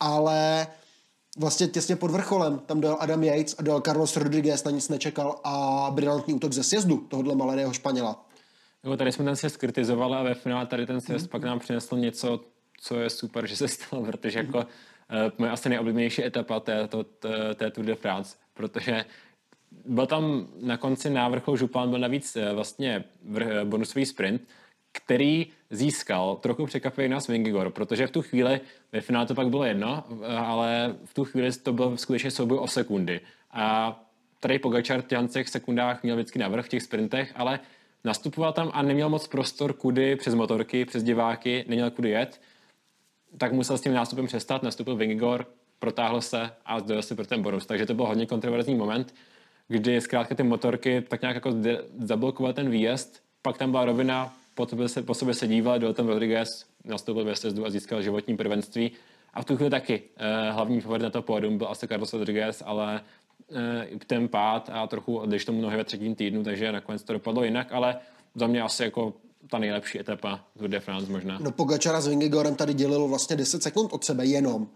ale 0.00 0.66
vlastně 1.38 1.66
těsně 1.66 1.96
pod 1.96 2.10
vrcholem, 2.10 2.58
tam 2.66 2.80
dojel 2.80 2.96
Adam 3.00 3.24
Yates 3.24 3.54
a 3.58 3.62
dojel 3.62 3.80
Carlos 3.80 4.16
Rodriguez, 4.16 4.64
na 4.64 4.70
nic 4.70 4.88
nečekal 4.88 5.40
a 5.44 5.86
brilantní 5.94 6.34
útok 6.34 6.52
ze 6.52 6.62
sjezdu 6.62 6.96
tohohle 6.96 7.34
malého 7.34 7.72
Španěla. 7.72 8.26
Jo, 8.84 8.96
tady 8.96 9.12
jsme 9.12 9.24
ten 9.24 9.36
sjezd 9.36 9.56
kritizovali 9.56 10.14
a 10.14 10.22
ve 10.22 10.34
finále 10.34 10.66
tady 10.66 10.86
ten 10.86 11.00
sjezd 11.00 11.26
mm-hmm. 11.26 11.30
pak 11.30 11.42
nám 11.42 11.58
přinesl 11.58 11.96
něco, 11.96 12.40
co 12.80 13.00
je 13.00 13.10
super, 13.10 13.46
že 13.46 13.56
se 13.56 13.68
stalo, 13.68 14.04
protože 14.04 14.38
jako 14.38 14.58
uh, 14.58 14.64
moje 15.38 15.50
asi 15.50 15.68
nejoblíbenější 15.68 16.24
etapa 16.24 16.60
té, 16.60 16.88
to, 16.88 17.04
té, 17.04 17.54
té 17.54 17.70
Tour 17.70 17.84
de 17.84 17.94
France, 17.94 18.36
protože 18.54 19.04
byl 19.86 20.06
tam 20.06 20.48
na 20.60 20.76
konci 20.76 21.10
návrhu 21.10 21.56
Župán 21.56 21.90
byl 21.90 21.98
navíc 21.98 22.36
uh, 22.36 22.42
vlastně 22.54 23.04
uh, 23.24 23.40
bonusový 23.64 24.06
sprint, 24.06 24.42
který 24.92 25.46
získal 25.70 26.36
trochu 26.36 26.66
překvapivý 26.66 27.08
nás 27.08 27.28
Vingigor, 27.28 27.70
protože 27.70 28.06
v 28.06 28.10
tu 28.10 28.22
chvíli, 28.22 28.60
ve 28.92 29.00
finále 29.00 29.26
to 29.26 29.34
pak 29.34 29.48
bylo 29.48 29.64
jedno, 29.64 30.04
ale 30.38 30.94
v 31.04 31.14
tu 31.14 31.24
chvíli 31.24 31.52
to 31.52 31.72
byl 31.72 31.96
skutečně 31.96 32.30
souboj 32.30 32.58
o 32.58 32.66
sekundy. 32.66 33.20
A 33.50 33.96
tady 34.40 34.58
Pogačar 34.58 35.02
v 35.02 35.28
těch 35.28 35.48
sekundách 35.48 36.02
měl 36.02 36.16
vždycky 36.16 36.38
navrh 36.38 36.66
v 36.66 36.68
těch 36.68 36.82
sprintech, 36.82 37.32
ale 37.36 37.60
nastupoval 38.04 38.52
tam 38.52 38.70
a 38.74 38.82
neměl 38.82 39.08
moc 39.08 39.28
prostor 39.28 39.72
kudy 39.72 40.16
přes 40.16 40.34
motorky, 40.34 40.84
přes 40.84 41.02
diváky, 41.02 41.64
neměl 41.68 41.90
kudy 41.90 42.10
jet 42.10 42.40
tak 43.38 43.52
musel 43.52 43.78
s 43.78 43.80
tím 43.80 43.94
nástupem 43.94 44.26
přestat, 44.26 44.62
nastupil 44.62 44.96
Vingor, 44.96 45.46
protáhl 45.78 46.20
se 46.20 46.50
a 46.66 46.80
zdojil 46.80 47.02
si 47.02 47.14
pro 47.14 47.26
ten 47.26 47.42
bonus. 47.42 47.66
Takže 47.66 47.86
to 47.86 47.94
byl 47.94 48.06
hodně 48.06 48.26
kontroverzní 48.26 48.74
moment, 48.74 49.14
kdy 49.68 50.00
zkrátka 50.00 50.34
ty 50.34 50.42
motorky 50.42 51.02
tak 51.08 51.20
nějak 51.20 51.34
jako 51.34 51.52
zablokoval 51.98 52.52
ten 52.52 52.70
výjezd, 52.70 53.22
pak 53.42 53.58
tam 53.58 53.70
byla 53.70 53.84
rovina, 53.84 54.34
po 54.54 54.68
se, 54.86 55.02
po 55.02 55.14
sobě 55.14 55.34
se 55.34 55.46
díval, 55.46 55.78
dojel 55.78 55.94
tam 55.94 56.08
Rodriguez, 56.08 56.66
nastoupil 56.84 57.24
ve 57.24 57.36
sezdu 57.36 57.66
a 57.66 57.70
získal 57.70 58.02
životní 58.02 58.36
prvenství. 58.36 58.90
A 59.34 59.42
v 59.42 59.44
tu 59.44 59.56
chvíli 59.56 59.70
taky 59.70 60.02
eh, 60.16 60.50
hlavní 60.50 60.80
favorit 60.80 61.02
na 61.02 61.10
to 61.10 61.22
pódium 61.22 61.58
byl 61.58 61.68
asi 61.68 61.88
Carlos 61.88 62.12
Rodriguez, 62.12 62.62
ale 62.66 63.00
eh, 63.52 63.88
ten 64.06 64.28
pád 64.28 64.70
a 64.72 64.86
trochu 64.86 65.18
odešlo 65.18 65.46
tomu 65.46 65.62
nohy 65.62 65.76
ve 65.76 65.84
třetím 65.84 66.14
týdnu, 66.14 66.44
takže 66.44 66.72
nakonec 66.72 67.02
to 67.02 67.12
dopadlo 67.12 67.44
jinak, 67.44 67.72
ale 67.72 67.96
za 68.34 68.46
mě 68.46 68.62
asi 68.62 68.82
jako 68.82 69.14
ta 69.50 69.58
nejlepší 69.58 70.00
etapa 70.00 70.40
Tour 70.58 70.68
de 70.68 70.80
France 70.80 71.12
možná. 71.12 71.38
No 71.38 71.50
Pogačara 71.50 72.00
s 72.00 72.06
Vingegorem 72.06 72.54
tady 72.54 72.74
dělilo 72.74 73.08
vlastně 73.08 73.36
10 73.36 73.62
sekund 73.62 73.92
od 73.92 74.04
sebe 74.04 74.26
jenom. 74.26 74.68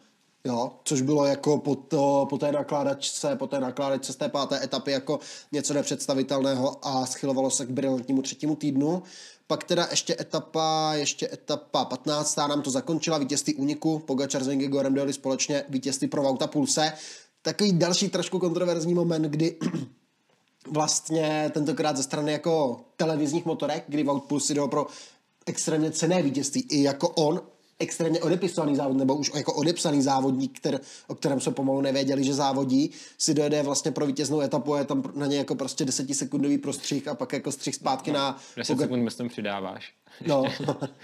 Jo, 0.45 0.73
což 0.85 1.03
bylo 1.03 1.27
jako 1.27 1.59
po, 1.59 1.75
to, 1.75 2.27
po 2.31 2.39
té 2.39 2.53
nakládačce, 2.53 3.37
po 3.37 3.47
té 3.47 3.61
nakládačce 3.61 4.13
z 4.13 4.17
té 4.17 4.29
páté 4.29 4.65
etapy 4.65 4.91
jako 4.91 5.21
něco 5.53 5.75
nepředstavitelného 5.75 6.87
a 6.87 7.07
schylovalo 7.07 7.51
se 7.51 7.67
k 7.67 7.71
brilantnímu 7.71 8.23
třetímu 8.23 8.57
týdnu. 8.57 9.03
Pak 9.47 9.65
teda 9.65 9.87
ještě 9.91 10.17
etapa, 10.21 10.93
ještě 10.95 11.29
etapa 11.33 11.85
15. 11.85 12.37
nám 12.37 12.63
to 12.63 12.71
zakončila, 12.71 13.19
vítězství 13.19 13.55
úniku, 13.55 13.99
Pogačar 13.99 14.45
s 14.45 14.47
Vingegorem 14.47 14.95
dojeli 14.95 15.13
společně 15.13 15.65
vítězství 15.69 16.09
pro 16.09 16.23
Vauta 16.23 16.47
Pulse. 16.47 16.93
Takový 17.43 17.73
další 17.73 18.09
trošku 18.09 18.39
kontroverzní 18.39 18.95
moment, 18.95 19.23
kdy 19.23 19.57
vlastně 20.69 21.51
tentokrát 21.55 21.97
ze 21.97 22.03
strany 22.03 22.33
jako 22.33 22.81
televizních 22.97 23.45
motorek, 23.45 23.85
kdy 23.89 24.03
Wout 24.03 24.25
Pulse 24.25 24.55
jdou 24.55 24.69
pro 24.69 24.87
extrémně 25.47 25.91
cené 25.91 26.23
vítězství. 26.23 26.67
I 26.71 26.83
jako 26.83 27.09
on 27.09 27.41
extrémně 27.79 28.21
odepisovaný 28.21 28.77
závodník, 28.77 28.99
nebo 28.99 29.15
už 29.15 29.31
jako 29.35 29.55
odepsaný 29.55 30.03
závodník, 30.03 30.59
kter, 30.59 30.81
o 31.09 31.15
kterém 31.15 31.41
jsme 31.41 31.53
pomalu 31.53 31.81
nevěděli, 31.81 32.25
že 32.25 32.35
závodí, 32.35 32.91
si 33.19 33.35
dojede 33.35 33.63
vlastně 33.63 33.91
pro 33.91 34.07
vítěznou 34.07 34.41
etapu, 34.41 34.75
je 34.75 34.85
tam 34.85 35.03
na 35.15 35.27
ně 35.27 35.39
jako 35.39 35.55
prostě 35.55 35.85
desetisekundový 35.85 36.59
prostřih 36.59 37.09
a 37.09 37.15
pak 37.15 37.33
jako 37.33 37.53
střih 37.53 37.75
zpátky 37.75 38.13
no, 38.13 38.19
na... 38.19 38.39
10 38.57 38.73
pokud... 38.73 38.83
sekund 38.83 39.03
myslím 39.03 39.29
přidáváš. 39.29 39.93
No. 40.27 40.45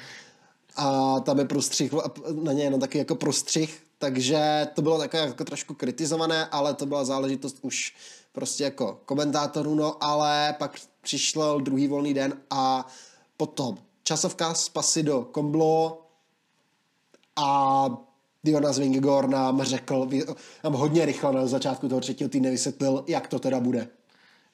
a 0.76 1.20
tam 1.20 1.38
je 1.38 1.44
prostřih, 1.44 1.94
na 2.42 2.52
ně 2.52 2.64
jenom 2.64 2.80
taky 2.80 2.98
jako 2.98 3.14
prostřih, 3.14 3.82
takže 3.98 4.68
to 4.74 4.82
bylo 4.82 4.98
takové 4.98 5.22
jako 5.22 5.44
trošku 5.44 5.74
kritizované, 5.74 6.46
ale 6.46 6.74
to 6.74 6.86
byla 6.86 7.04
záležitost 7.04 7.58
už 7.62 7.94
prostě 8.36 8.64
jako 8.64 9.00
komentátorů, 9.04 9.74
no 9.74 10.04
ale 10.04 10.54
pak 10.58 10.80
přišel 11.00 11.60
druhý 11.60 11.88
volný 11.88 12.14
den 12.14 12.34
a 12.50 12.86
potom 13.36 13.78
časovka 14.02 14.54
z 14.54 14.68
Pasy 14.68 15.02
do 15.02 15.22
Komblo, 15.22 16.02
a 17.36 17.88
Jonas 18.44 18.78
Vingegor 18.78 19.28
nám 19.28 19.62
řekl, 19.62 20.08
nám 20.64 20.72
hodně 20.72 21.06
rychle 21.06 21.32
na 21.32 21.46
začátku 21.46 21.88
toho 21.88 22.00
třetího 22.00 22.30
týdne 22.30 22.50
vysvětlil, 22.50 23.04
jak 23.08 23.28
to 23.28 23.38
teda 23.38 23.60
bude. 23.60 23.88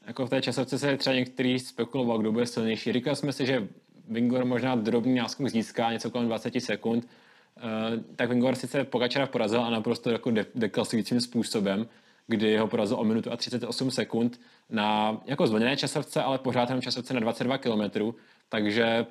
Jako 0.06 0.26
v 0.26 0.30
té 0.30 0.42
časovce 0.42 0.78
se 0.78 0.96
třeba 0.96 1.16
některý 1.16 1.58
spekuloval, 1.58 2.18
kdo 2.18 2.32
bude 2.32 2.46
silnější. 2.46 2.92
Říkali 2.92 3.16
jsme 3.16 3.32
si, 3.32 3.46
že 3.46 3.68
Vingor 4.08 4.44
možná 4.44 4.76
drobný 4.76 5.14
náskok 5.14 5.48
získá 5.48 5.92
něco 5.92 6.10
kolem 6.10 6.26
20 6.26 6.60
sekund, 6.60 7.04
uh, 7.04 8.02
tak 8.16 8.28
Vingor 8.28 8.54
sice 8.54 8.84
Pogačara 8.84 9.26
porazil 9.26 9.64
a 9.64 9.70
naprosto 9.70 10.10
jako 10.10 10.30
de- 10.30 10.46
deklasujícím 10.54 11.20
způsobem, 11.20 11.86
kdy 12.26 12.56
ho 12.56 12.66
porazil 12.66 13.00
o 13.00 13.04
minutu 13.04 13.32
a 13.32 13.36
38 13.36 13.90
sekund 13.90 14.40
na 14.70 15.20
jako 15.24 15.46
zvlněné 15.46 15.76
časovce, 15.76 16.22
ale 16.22 16.38
pořád 16.38 16.68
jenom 16.68 16.82
časovce 16.82 17.14
na 17.14 17.20
22 17.20 17.58
km, 17.58 18.12
takže 18.48 19.06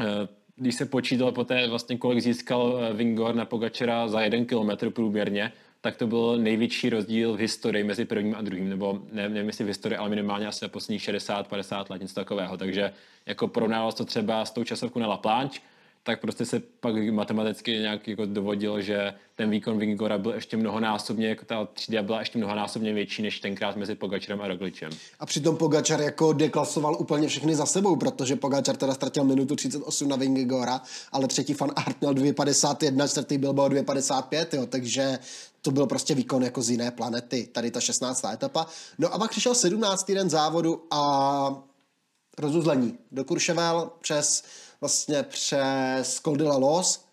uh, 0.00 0.06
když 0.58 0.74
se 0.74 0.86
počítalo 0.86 1.32
poté 1.32 1.68
vlastně, 1.68 1.98
kolik 1.98 2.20
získal 2.20 2.80
eh, 2.80 2.92
Vingor 2.92 3.34
na 3.34 3.44
Pogačera 3.44 4.08
za 4.08 4.20
jeden 4.20 4.46
kilometr 4.46 4.90
průměrně, 4.90 5.52
tak 5.80 5.96
to 5.96 6.06
byl 6.06 6.38
největší 6.38 6.90
rozdíl 6.90 7.36
v 7.36 7.40
historii 7.40 7.84
mezi 7.84 8.04
prvním 8.04 8.34
a 8.34 8.42
druhým, 8.42 8.68
nebo 8.68 9.02
ne, 9.12 9.28
nevím 9.28 9.46
jestli 9.46 9.64
v 9.64 9.68
historii, 9.68 9.98
ale 9.98 10.08
minimálně 10.08 10.46
asi 10.46 10.68
posledních 10.68 11.02
60-50 11.02 11.84
let, 11.90 12.00
něco 12.00 12.14
takového. 12.14 12.56
Takže 12.56 12.92
jako 13.26 13.48
porovnalo 13.48 13.92
to 13.92 14.04
třeba 14.04 14.44
s 14.44 14.50
tou 14.50 14.64
časovkou 14.64 14.98
na 14.98 15.06
La 15.06 15.16
Planche, 15.16 15.60
tak 16.08 16.20
prostě 16.20 16.44
se 16.44 16.62
pak 16.80 16.94
matematicky 17.10 17.72
nějak 17.72 18.08
jako 18.08 18.26
dovodil, 18.26 18.80
že 18.80 19.14
ten 19.36 19.50
výkon 19.50 19.78
Vingora 19.78 20.18
byl 20.18 20.32
ještě 20.32 20.56
mnohonásobně, 20.56 21.28
jako 21.28 21.44
ta 21.44 21.64
třída 21.64 22.02
byla 22.02 22.18
ještě 22.18 22.38
mnohonásobně 22.38 22.92
větší 22.92 23.22
než 23.22 23.40
tenkrát 23.40 23.76
mezi 23.76 23.94
Pogačarem 23.94 24.40
a 24.40 24.48
Rogličem. 24.48 24.92
A 25.20 25.26
přitom 25.26 25.56
Pogačar 25.56 26.00
jako 26.00 26.32
deklasoval 26.32 26.96
úplně 26.98 27.28
všechny 27.28 27.54
za 27.54 27.66
sebou, 27.66 27.96
protože 27.96 28.36
Pogačar 28.36 28.76
teda 28.76 28.94
ztratil 28.94 29.24
minutu 29.24 29.56
38 29.56 30.08
na 30.08 30.16
Vingora, 30.16 30.80
ale 31.12 31.28
třetí 31.28 31.54
fan 31.54 31.70
Art 31.76 32.00
měl 32.00 32.14
2,51, 32.14 33.08
čtvrtý 33.08 33.38
byl 33.38 33.52
2,55, 33.52 34.46
jo, 34.52 34.66
takže 34.66 35.18
to 35.62 35.70
byl 35.70 35.86
prostě 35.86 36.14
výkon 36.14 36.42
jako 36.42 36.62
z 36.62 36.70
jiné 36.70 36.90
planety, 36.90 37.48
tady 37.52 37.70
ta 37.70 37.80
16. 37.80 38.24
etapa. 38.24 38.66
No 38.98 39.14
a 39.14 39.18
pak 39.18 39.30
přišel 39.30 39.54
17. 39.54 40.12
den 40.12 40.30
závodu 40.30 40.86
a 40.90 41.62
rozuzlení 42.38 42.98
do 43.12 43.24
Kurševel 43.24 43.90
přes 44.00 44.44
vlastně 44.80 45.22
přes 45.22 46.20
Col 46.24 46.36
de 46.36 46.44
la 46.44 46.56
Los 46.56 47.04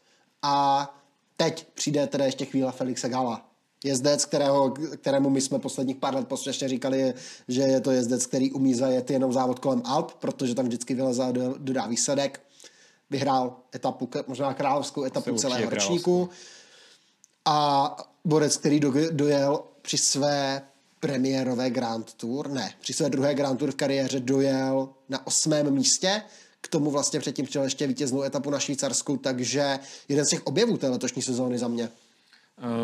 a 0.41 0.89
teď 1.37 1.67
přijde 1.73 2.07
teda 2.07 2.25
ještě 2.25 2.45
chvíle 2.45 2.71
Felixe 2.71 3.09
Gala. 3.09 3.49
Jezdec, 3.83 4.25
kterého, 4.25 4.71
kterému 4.71 5.29
my 5.29 5.41
jsme 5.41 5.59
posledních 5.59 5.97
pár 5.97 6.15
let 6.15 6.27
posledně 6.27 6.69
říkali, 6.69 7.13
že 7.47 7.61
je 7.61 7.81
to 7.81 7.91
jezdec, 7.91 8.25
který 8.25 8.51
umí 8.51 8.73
zajet 8.73 9.11
jenom 9.11 9.33
závod 9.33 9.59
kolem 9.59 9.81
Alp, 9.85 10.13
protože 10.13 10.55
tam 10.55 10.65
vždycky 10.65 10.93
vyleze 10.93 11.23
a 11.23 11.31
dodá 11.57 11.87
výsledek. 11.87 12.41
Vyhrál 13.09 13.55
etapu, 13.75 14.09
možná 14.27 14.53
královskou 14.53 15.03
etapu 15.03 15.35
celého 15.37 15.69
ročníku. 15.69 16.29
A 17.45 17.97
borec, 18.25 18.57
který 18.57 18.79
dojel 19.11 19.63
při 19.81 19.97
své 19.97 20.61
premiérové 20.99 21.69
Grand 21.69 22.13
Tour, 22.13 22.49
ne, 22.49 22.73
při 22.81 22.93
své 22.93 23.09
druhé 23.09 23.35
Grand 23.35 23.59
Tour 23.59 23.71
v 23.71 23.75
kariéře 23.75 24.19
dojel 24.19 24.89
na 25.09 25.27
osmém 25.27 25.71
místě, 25.71 26.21
k 26.65 26.67
tomu 26.67 26.91
vlastně 26.91 27.19
předtím 27.19 27.45
přijel 27.45 27.63
ještě 27.63 27.87
vítěznou 27.87 28.23
etapu 28.23 28.49
na 28.49 28.59
Švýcarsku, 28.59 29.17
takže 29.17 29.79
jeden 30.09 30.25
z 30.25 30.29
těch 30.29 30.47
objevů 30.47 30.77
té 30.77 30.89
letošní 30.89 31.21
sezóny 31.21 31.57
za 31.57 31.67
mě. 31.67 31.89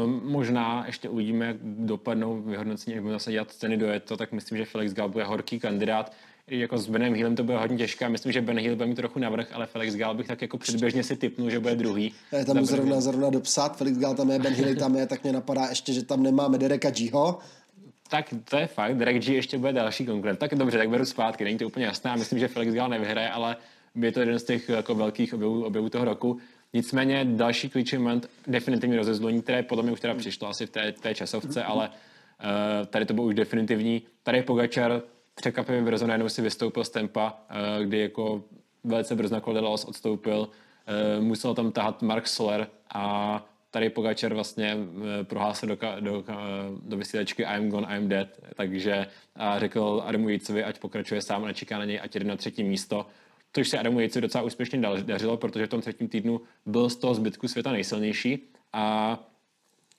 Um, 0.03 0.21
možná 0.23 0.83
ještě 0.87 1.09
uvidíme, 1.09 1.45
jak 1.45 1.57
dopadnou 1.61 2.41
vyhodnocení, 2.41 2.95
jak 2.95 3.03
budou 3.03 3.15
zase 3.15 3.31
dělat 3.31 3.51
ceny 3.51 3.77
do 3.77 3.87
to, 4.05 4.17
tak 4.17 4.31
myslím, 4.31 4.57
že 4.57 4.65
Felix 4.65 4.93
Gal 4.93 5.09
bude 5.09 5.23
horký 5.23 5.59
kandidát. 5.59 6.11
I 6.47 6.59
jako 6.59 6.77
s 6.77 6.87
Benem 6.87 7.13
Hillem 7.13 7.35
to 7.35 7.43
bude 7.43 7.57
hodně 7.57 7.77
těžké. 7.77 8.09
Myslím, 8.09 8.31
že 8.31 8.41
Ben 8.41 8.59
Hill 8.59 8.75
bude 8.75 8.87
mít 8.87 8.95
trochu 8.95 9.19
navrh, 9.19 9.47
ale 9.53 9.65
Felix 9.65 9.95
Gal 9.95 10.15
bych 10.15 10.27
tak 10.27 10.41
jako 10.41 10.57
předběžně 10.57 11.03
si 11.03 11.15
typnul, 11.15 11.49
že 11.49 11.59
bude 11.59 11.75
druhý. 11.75 12.13
Je 12.37 12.45
tam 12.45 12.65
zrovna, 12.65 13.01
zrovna 13.01 13.29
dopsat, 13.29 13.77
Felix 13.77 13.97
Gal 13.97 14.15
tam 14.15 14.29
je, 14.29 14.39
Ben 14.39 14.53
Hill 14.53 14.75
tam 14.75 14.95
je, 14.95 15.07
tak 15.07 15.23
mě 15.23 15.33
napadá 15.33 15.67
ještě, 15.69 15.93
že 15.93 16.05
tam 16.05 16.23
nemáme 16.23 16.57
Dereka 16.57 16.89
Gho, 16.89 17.39
tak 18.11 18.33
to 18.49 18.57
je 18.57 18.67
fakt, 18.67 18.97
Derek 18.97 19.23
G 19.23 19.35
ještě 19.35 19.57
bude 19.57 19.73
další 19.73 20.05
konkurent. 20.05 20.39
Tak 20.39 20.55
dobře, 20.55 20.77
tak 20.77 20.89
beru 20.89 21.05
zpátky, 21.05 21.43
není 21.43 21.57
to 21.57 21.67
úplně 21.67 21.85
jasné. 21.85 22.17
Myslím, 22.17 22.39
že 22.39 22.47
Felix 22.47 22.73
Gal 22.73 22.89
nevyhraje, 22.89 23.29
ale 23.29 23.55
je 23.95 24.11
to 24.11 24.19
jeden 24.19 24.39
z 24.39 24.43
těch 24.43 24.69
jako 24.69 24.95
velkých 24.95 25.33
objevů, 25.33 25.65
objevů 25.65 25.89
toho 25.89 26.05
roku. 26.05 26.39
Nicméně 26.73 27.25
další 27.25 27.69
klíčový 27.69 28.03
moment, 28.03 28.29
definitivní 28.47 28.97
rozezloní, 28.97 29.41
které 29.41 29.63
podle 29.63 29.83
mě 29.83 29.91
už 29.91 29.99
teda 29.99 30.15
přišlo 30.15 30.47
asi 30.47 30.65
v 30.65 30.69
té, 30.69 30.91
té 30.91 31.15
časovce, 31.15 31.63
ale 31.63 31.89
uh, 31.89 32.85
tady 32.85 33.05
to 33.05 33.13
bylo 33.13 33.27
už 33.27 33.35
definitivní. 33.35 34.01
Tady 34.23 34.41
Pogačar 34.41 35.01
překvapivě 35.35 35.81
brzo 35.81 36.07
najednou 36.07 36.29
si 36.29 36.41
vystoupil 36.41 36.83
z 36.83 36.89
tempa, 36.89 37.33
uh, 37.79 37.85
kdy 37.85 37.99
jako 37.99 38.43
velice 38.83 39.15
brzo 39.15 39.35
na 39.35 39.69
odstoupil, 39.69 40.39
uh, 40.39 41.23
musel 41.23 41.53
tam 41.53 41.71
tahat 41.71 42.01
Mark 42.01 42.27
Soler 42.27 42.67
a 42.93 43.45
tady 43.71 43.89
Pogačar 43.89 44.33
vlastně 44.33 44.77
prohlásil 45.23 45.69
do, 45.69 45.77
do, 45.99 46.23
do 46.83 46.97
vysílačky 46.97 47.43
I'm 47.43 47.69
gone, 47.69 47.97
I'm 47.97 48.09
dead, 48.09 48.27
takže 48.55 49.07
a 49.35 49.59
řekl 49.59 50.03
Adamu 50.05 50.29
Jicovi, 50.29 50.63
ať 50.63 50.79
pokračuje 50.79 51.21
sám 51.21 51.43
a 51.43 51.53
čeká 51.53 51.77
na 51.77 51.85
něj, 51.85 51.99
ať 52.03 52.15
jde 52.15 52.25
na 52.25 52.35
třetí 52.35 52.63
místo. 52.63 53.05
Což 53.53 53.69
se 53.69 53.79
Adamu 53.79 53.99
Jejci 53.99 54.21
docela 54.21 54.43
úspěšně 54.43 54.81
dařilo, 55.03 55.37
protože 55.37 55.65
v 55.65 55.69
tom 55.69 55.81
třetím 55.81 56.07
týdnu 56.07 56.41
byl 56.65 56.89
z 56.89 56.95
toho 56.95 57.13
zbytku 57.13 57.47
světa 57.47 57.71
nejsilnější 57.71 58.43
a 58.73 59.17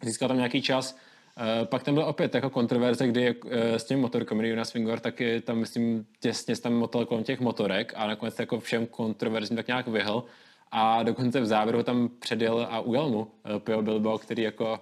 získal 0.02 0.28
tam 0.28 0.36
nějaký 0.36 0.62
čas. 0.62 0.96
Uh, 1.36 1.66
pak 1.66 1.82
tam 1.82 1.94
byl 1.94 2.04
opět 2.04 2.34
jako 2.34 2.50
kontroverze, 2.50 3.06
kdy 3.06 3.34
s 3.50 3.84
tím 3.84 4.00
motorkem 4.00 4.40
Jonas 4.40 4.68
Swingor 4.68 5.00
taky 5.00 5.40
tam, 5.40 5.58
myslím, 5.58 6.06
těsně 6.20 6.56
tam 6.56 6.74
motal 6.74 7.06
kolem 7.06 7.24
těch 7.24 7.40
motorek 7.40 7.92
a 7.96 8.06
nakonec 8.06 8.38
jako 8.38 8.60
všem 8.60 8.86
kontroverzím 8.86 9.56
tak 9.56 9.66
nějak 9.66 9.88
vyhl 9.88 10.24
a 10.72 11.02
dokonce 11.02 11.40
v 11.40 11.46
závěru 11.46 11.82
tam 11.82 12.08
předjel 12.18 12.66
a 12.70 12.80
ujel 12.80 13.08
mu 13.08 13.18
uh, 13.18 13.26
Pio 13.58 13.82
Bilbao, 13.82 14.18
který 14.18 14.42
jako 14.42 14.80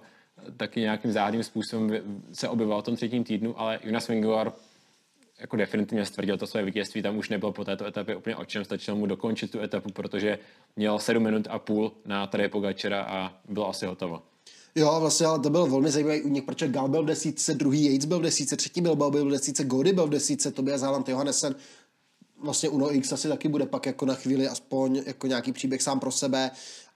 taky 0.57 0.79
nějakým 0.79 1.11
záhadným 1.11 1.43
způsobem 1.43 1.91
se 2.33 2.49
objevil 2.49 2.81
v 2.81 2.83
tom 2.83 2.95
třetím 2.95 3.23
týdnu, 3.23 3.59
ale 3.59 3.79
Jonas 3.83 4.05
Swingor 4.05 4.53
jako 5.39 5.55
definitivně 5.55 6.05
stvrdil 6.05 6.37
to 6.37 6.47
své 6.47 6.63
vítězství, 6.63 7.01
tam 7.01 7.17
už 7.17 7.29
nebylo 7.29 7.51
po 7.51 7.65
této 7.65 7.85
etapě 7.85 8.15
úplně 8.15 8.35
o 8.35 8.45
čem, 8.45 8.65
stačilo 8.65 8.97
mu 8.97 9.05
dokončit 9.05 9.51
tu 9.51 9.59
etapu, 9.59 9.91
protože 9.91 10.39
měl 10.75 10.99
7 10.99 11.23
minut 11.23 11.47
a 11.49 11.59
půl 11.59 11.91
na 12.05 12.27
tady 12.27 12.49
Pogačera 12.49 13.01
a 13.01 13.33
bylo 13.49 13.69
asi 13.69 13.85
hotovo. 13.85 14.21
Jo, 14.75 14.97
vlastně, 14.99 15.25
ale 15.25 15.39
to 15.39 15.49
byl 15.49 15.67
velmi 15.67 15.91
zajímavý 15.91 16.21
únik, 16.21 16.45
protože 16.45 16.67
Gal 16.67 16.87
byl 16.87 17.03
v 17.03 17.05
desíce, 17.05 17.53
druhý 17.53 17.85
Yates 17.85 18.05
byl 18.05 18.19
v 18.19 18.21
desíce, 18.21 18.57
třetí 18.57 18.81
byl 18.81 18.95
byl 18.95 19.25
v 19.25 19.31
desíce, 19.31 19.63
Gody 19.63 19.93
byl 19.93 20.07
v 20.07 20.09
desíce, 20.09 20.51
Tobias 20.51 20.81
Haaland, 20.81 21.09
Johannesen, 21.09 21.55
vlastně 22.43 22.69
Uno 22.69 22.95
X 22.95 23.11
asi 23.11 23.27
taky 23.27 23.47
bude 23.47 23.65
pak 23.65 23.85
jako 23.85 24.05
na 24.05 24.15
chvíli 24.15 24.47
aspoň 24.47 25.01
jako 25.05 25.27
nějaký 25.27 25.51
příběh 25.51 25.81
sám 25.81 25.99
pro 25.99 26.11
sebe, 26.11 26.51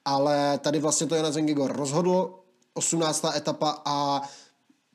ale 0.05 0.57
tady 0.57 0.79
vlastně 0.79 1.07
to 1.07 1.15
Jonas 1.15 1.35
Vingegor 1.35 1.77
rozhodl, 1.77 2.39
18. 2.73 3.25
etapa 3.35 3.81
a 3.85 4.21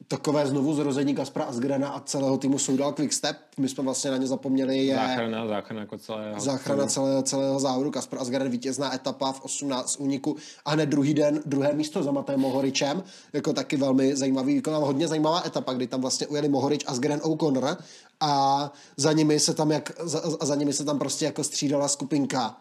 takové 0.09 0.47
znovu 0.47 0.75
zrození 0.75 1.15
Kaspra 1.15 1.45
Asgrena 1.45 1.89
a 1.89 2.01
celého 2.01 2.39
týmu 2.39 2.59
Soudal 2.59 2.93
Quickstep. 2.93 3.37
My 3.59 3.69
jsme 3.69 3.85
vlastně 3.85 4.11
na 4.11 4.17
ně 4.17 4.27
zapomněli. 4.27 4.87
Je 4.87 4.95
Záchrana, 4.95 5.47
záchrana 5.47 5.81
jako 5.81 5.99
celého. 5.99 6.41
záchrana 6.41 6.87
celého, 6.87 7.23
celého 7.23 7.61
závodu. 7.61 7.91
Kaspar 7.91 8.19
Asgren 8.19 8.49
vítězná 8.49 8.95
etapa 8.95 9.33
v 9.33 9.45
18 9.45 9.97
úniku 10.01 10.37
a 10.65 10.71
hned 10.71 10.87
druhý 10.87 11.15
den 11.15 11.43
druhé 11.47 11.73
místo 11.73 12.03
za 12.03 12.13
Matem 12.13 12.41
Mohoričem. 12.41 13.03
Jako 13.33 13.53
taky 13.53 13.77
velmi 13.77 14.17
zajímavý 14.17 14.55
výkon, 14.55 14.75
ale 14.75 14.85
hodně 14.87 15.09
zajímavá 15.09 15.43
etapa, 15.47 15.73
kdy 15.73 15.87
tam 15.87 16.01
vlastně 16.01 16.27
ujeli 16.27 16.49
Mohorič 16.49 16.85
a 16.87 16.91
Asgren 16.91 17.21
O'Connor 17.23 17.77
a 18.21 18.73
za 18.97 19.13
nimi 19.13 19.41
se 19.41 19.55
tam, 19.55 19.71
jak, 19.71 19.93
za, 20.03 20.23
za 20.43 20.55
nimi 20.55 20.73
se 20.73 20.85
tam 20.85 20.99
prostě 20.99 21.25
jako 21.25 21.45
střídala 21.45 21.89
skupinka 21.89 22.57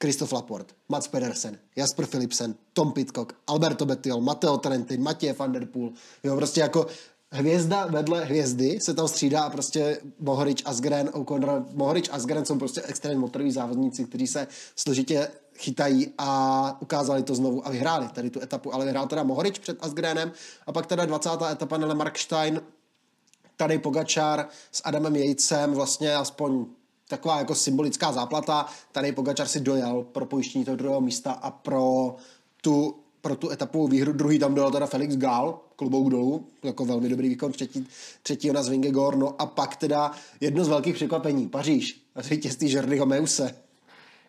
Christoph 0.00 0.32
Laporte, 0.32 0.74
Mats 0.88 1.08
Pedersen, 1.08 1.58
Jasper 1.76 2.06
Philipsen, 2.06 2.54
Tom 2.72 2.92
Pitcock, 2.92 3.32
Alberto 3.46 3.86
Bettiol, 3.86 4.20
Matteo 4.20 4.58
Trentin, 4.58 5.02
Matěj 5.02 5.32
van 5.32 5.52
der 5.52 5.66
Poel. 5.66 5.90
Jo, 6.24 6.36
prostě 6.36 6.60
jako 6.60 6.86
hvězda 7.30 7.86
vedle 7.86 8.24
hvězdy 8.24 8.78
se 8.80 8.94
tam 8.94 9.08
střídá 9.08 9.42
a 9.42 9.50
prostě 9.50 10.00
Mohorič, 10.20 10.62
Asgren, 10.64 11.10
O'Connor, 11.12 11.66
Mohorič, 11.72 12.08
Asgren 12.12 12.44
jsou 12.44 12.58
prostě 12.58 12.82
extrémně 12.82 13.18
motoroví 13.18 13.52
závodníci, 13.52 14.04
kteří 14.04 14.26
se 14.26 14.46
složitě 14.76 15.28
chytají 15.56 16.12
a 16.18 16.76
ukázali 16.80 17.22
to 17.22 17.34
znovu 17.34 17.66
a 17.66 17.70
vyhráli 17.70 18.08
tady 18.08 18.30
tu 18.30 18.42
etapu, 18.42 18.74
ale 18.74 18.84
vyhrál 18.84 19.06
teda 19.06 19.22
Mohorič 19.22 19.58
před 19.58 19.78
Asgrenem 19.80 20.32
a 20.66 20.72
pak 20.72 20.86
teda 20.86 21.04
20. 21.04 21.30
etapa 21.52 21.76
Nele 21.76 21.94
Markstein, 21.94 22.60
tady 23.56 23.78
Pogačar 23.78 24.48
s 24.72 24.82
Adamem 24.84 25.16
Jejcem 25.16 25.74
vlastně 25.74 26.14
aspoň 26.14 26.66
taková 27.08 27.38
jako 27.38 27.54
symbolická 27.54 28.12
záplata. 28.12 28.66
Tady 28.92 29.12
Pogačar 29.12 29.46
si 29.46 29.60
dojel 29.60 30.06
pro 30.12 30.26
pojištění 30.26 30.64
toho 30.64 30.76
druhého 30.76 31.00
místa 31.00 31.32
a 31.32 31.50
pro 31.50 32.16
tu, 32.60 32.96
pro 33.20 33.36
tu 33.36 33.50
etapovou 33.50 33.88
výhru. 33.88 34.12
Druhý 34.12 34.38
tam 34.38 34.54
dojel 34.54 34.70
teda 34.70 34.86
Felix 34.86 35.16
Gál, 35.16 35.60
klobouk 35.76 36.10
dolů, 36.10 36.46
jako 36.62 36.84
velmi 36.84 37.08
dobrý 37.08 37.28
výkon, 37.28 37.52
třetí, 37.52 37.86
třetí 38.22 38.50
na 38.50 38.62
Vingegor. 38.62 39.16
No 39.16 39.42
a 39.42 39.46
pak 39.46 39.76
teda 39.76 40.10
jedno 40.40 40.64
z 40.64 40.68
velkých 40.68 40.94
překvapení, 40.94 41.48
Paříž, 41.48 42.00
a 42.14 42.22
vítězství 42.22 42.72
Jordiho 42.72 43.06
Meuse. 43.06 43.54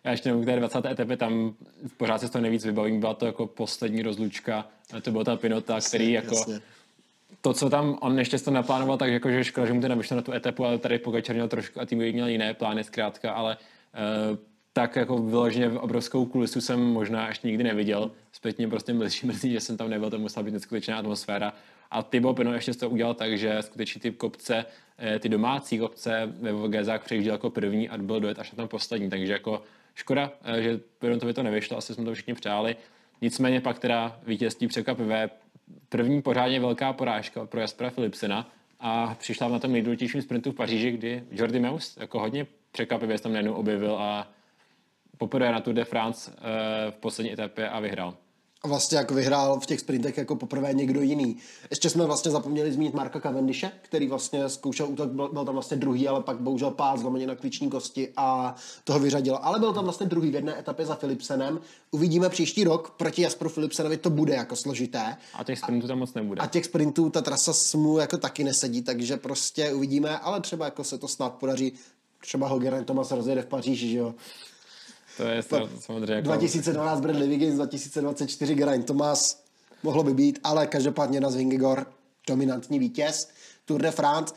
Já 0.04 0.10
ještě 0.10 0.28
nevím, 0.28 0.44
k 0.44 0.46
té 0.46 0.56
20. 0.56 0.84
etapě 0.84 1.16
tam 1.16 1.54
pořád 1.96 2.20
se 2.20 2.28
to 2.28 2.40
nejvíc 2.40 2.64
vybavím, 2.64 3.00
byla 3.00 3.14
to 3.14 3.26
jako 3.26 3.46
poslední 3.46 4.02
rozlučka, 4.02 4.68
to 5.02 5.10
byla 5.10 5.24
ta 5.24 5.36
Pinota, 5.36 5.74
jasně, 5.74 5.88
který 5.88 6.12
jako 6.12 6.36
jasně 6.36 6.60
to, 7.46 7.52
co 7.52 7.70
tam 7.70 7.98
on 8.00 8.18
ještě 8.18 8.38
to 8.38 8.50
naplánoval, 8.50 8.96
tak 8.96 9.10
jako, 9.10 9.30
že 9.30 9.44
škoda, 9.44 9.66
že 9.66 9.72
mu 9.72 9.80
to 9.80 9.88
nevyšlo 9.88 10.16
na 10.16 10.22
tu 10.22 10.32
etapu, 10.32 10.64
ale 10.64 10.78
tady 10.78 10.98
Pogačar 10.98 11.34
měl 11.34 11.48
trošku 11.48 11.80
a 11.80 11.86
tým 11.86 11.98
měl 11.98 12.28
jiné 12.28 12.54
plány 12.54 12.84
zkrátka, 12.84 13.32
ale 13.32 13.56
uh, 14.30 14.38
tak 14.72 14.96
jako 14.96 15.18
vyloženě 15.18 15.70
obrovskou 15.70 16.26
kulisu 16.26 16.60
jsem 16.60 16.80
možná 16.80 17.28
ještě 17.28 17.48
nikdy 17.48 17.64
neviděl. 17.64 18.10
Zpětně 18.32 18.68
prostě 18.68 18.92
mrzí, 18.92 19.26
mrzí, 19.26 19.52
že 19.52 19.60
jsem 19.60 19.76
tam 19.76 19.90
nebyl, 19.90 20.10
to 20.10 20.18
musela 20.18 20.42
být 20.42 20.50
neskutečná 20.50 20.98
atmosféra. 20.98 21.52
A 21.90 22.02
Thibaut 22.02 22.36
Pinot 22.36 22.54
ještě 22.54 22.74
to 22.74 22.90
udělal 22.90 23.14
tak, 23.14 23.38
že 23.38 23.56
skutečně 23.60 24.00
ty 24.00 24.10
kopce, 24.10 24.64
eh, 24.98 25.18
ty 25.18 25.28
domácí 25.28 25.78
kopce 25.78 26.32
ve 26.40 26.52
Vogezách 26.52 27.04
přejížděl 27.04 27.34
jako 27.34 27.50
první 27.50 27.88
a 27.88 27.98
byl 27.98 28.20
dojet 28.20 28.38
až 28.38 28.52
na 28.52 28.56
ten 28.56 28.68
poslední. 28.68 29.10
Takže 29.10 29.32
jako 29.32 29.62
škoda, 29.94 30.32
eh, 30.44 30.62
že 30.62 30.80
Pinotovi 30.98 31.32
to 31.32 31.42
nevyšlo, 31.42 31.76
asi 31.76 31.94
jsme 31.94 32.04
to 32.04 32.14
všichni 32.14 32.34
přáli. 32.34 32.76
Nicméně 33.22 33.60
pak 33.60 33.78
teda 33.78 34.20
vítězství 34.26 34.66
překvapivé 34.66 35.30
první 35.88 36.22
pořádně 36.22 36.60
velká 36.60 36.92
porážka 36.92 37.46
pro 37.46 37.60
Jaspera 37.60 37.90
Philipsena 37.90 38.50
a 38.80 39.14
přišla 39.14 39.48
na 39.48 39.58
tom 39.58 39.72
nejdůležitějším 39.72 40.22
sprintu 40.22 40.52
v 40.52 40.54
Paříži, 40.54 40.90
kdy 40.90 41.24
Jordi 41.30 41.60
Meus 41.60 41.96
jako 41.96 42.20
hodně 42.20 42.46
překvapivě 42.72 43.18
se 43.18 43.22
tam 43.22 43.32
najednou 43.32 43.54
objevil 43.54 43.96
a 43.96 44.30
poprvé 45.18 45.52
na 45.52 45.60
Tour 45.60 45.74
de 45.74 45.84
France 45.84 46.32
eh, 46.36 46.90
v 46.90 46.96
poslední 46.96 47.32
etapě 47.32 47.68
a 47.68 47.80
vyhrál 47.80 48.14
vlastně 48.66 48.98
jako 48.98 49.14
vyhrál 49.14 49.60
v 49.60 49.66
těch 49.66 49.80
sprintech 49.80 50.18
jako 50.18 50.36
poprvé 50.36 50.74
někdo 50.74 51.00
jiný. 51.00 51.36
Ještě 51.70 51.90
jsme 51.90 52.06
vlastně 52.06 52.30
zapomněli 52.30 52.72
zmínit 52.72 52.94
Marka 52.94 53.20
Cavendishe, 53.20 53.72
který 53.82 54.08
vlastně 54.08 54.48
zkoušel 54.48 54.86
útok, 54.88 55.10
byl, 55.10 55.28
byl 55.32 55.44
tam 55.44 55.54
vlastně 55.54 55.76
druhý, 55.76 56.08
ale 56.08 56.22
pak 56.22 56.40
bohužel 56.40 56.70
pád 56.70 56.98
zlomeně 56.98 57.26
na 57.26 57.34
klíční 57.34 57.70
kosti 57.70 58.12
a 58.16 58.54
toho 58.84 58.98
vyřadil. 58.98 59.38
Ale 59.42 59.58
byl 59.58 59.72
tam 59.72 59.84
vlastně 59.84 60.06
druhý 60.06 60.30
v 60.30 60.34
jedné 60.34 60.58
etapě 60.58 60.86
za 60.86 60.96
Philipsenem. 60.96 61.60
Uvidíme 61.90 62.28
příští 62.28 62.64
rok, 62.64 62.90
proti 62.90 63.22
Jasperu 63.22 63.50
Philipsenovi 63.50 63.96
to 63.96 64.10
bude 64.10 64.34
jako 64.34 64.56
složité. 64.56 65.16
A 65.34 65.44
těch 65.44 65.58
sprintů 65.58 65.86
tam 65.86 65.98
moc 65.98 66.14
nebude. 66.14 66.42
A 66.42 66.46
těch 66.46 66.64
sprintů 66.64 67.10
ta 67.10 67.22
trasa 67.22 67.78
mu 67.78 67.98
jako 67.98 68.16
taky 68.16 68.44
nesedí, 68.44 68.82
takže 68.82 69.16
prostě 69.16 69.72
uvidíme, 69.72 70.18
ale 70.18 70.40
třeba 70.40 70.64
jako 70.64 70.84
se 70.84 70.98
to 70.98 71.08
snad 71.08 71.34
podaří 71.34 71.72
třeba 72.20 72.48
ho 72.48 72.58
Geraint 72.58 72.86
Thomas 72.86 73.10
rozjede 73.10 73.42
v 73.42 73.46
Paříži, 73.46 73.90
že 73.90 73.98
jo. 73.98 74.14
To 75.16 75.22
je 75.22 75.42
to, 75.42 75.68
samozřejmě 75.80 76.14
jako... 76.14 76.28
2012 76.28 77.00
Bradley 77.00 77.28
Wiggins, 77.28 77.54
2024 77.54 78.54
Geraint 78.54 78.86
Thomas, 78.86 79.44
mohlo 79.82 80.02
by 80.02 80.14
být, 80.14 80.38
ale 80.44 80.66
každopádně 80.66 81.20
na 81.20 81.30
Zvingegor 81.30 81.86
dominantní 82.28 82.78
vítěz. 82.78 83.28
Tour 83.64 83.82
de 83.82 83.90
France 83.90 84.34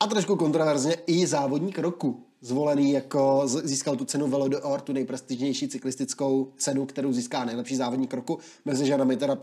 a 0.00 0.06
trošku 0.06 0.36
kontroverzně 0.36 0.96
i 1.06 1.26
závodník 1.26 1.78
roku 1.78 2.24
zvolený 2.40 2.92
jako 2.92 3.42
získal 3.46 3.96
tu 3.96 4.04
cenu 4.04 4.28
Velo 4.28 4.48
d'Or, 4.48 4.80
tu 4.80 4.92
nejprestižnější 4.92 5.68
cyklistickou 5.68 6.52
cenu, 6.56 6.86
kterou 6.86 7.12
získá 7.12 7.44
nejlepší 7.44 7.76
závodník 7.76 8.14
roku. 8.14 8.38
Mezi 8.64 8.86
ženami 8.86 9.16
teda 9.16 9.38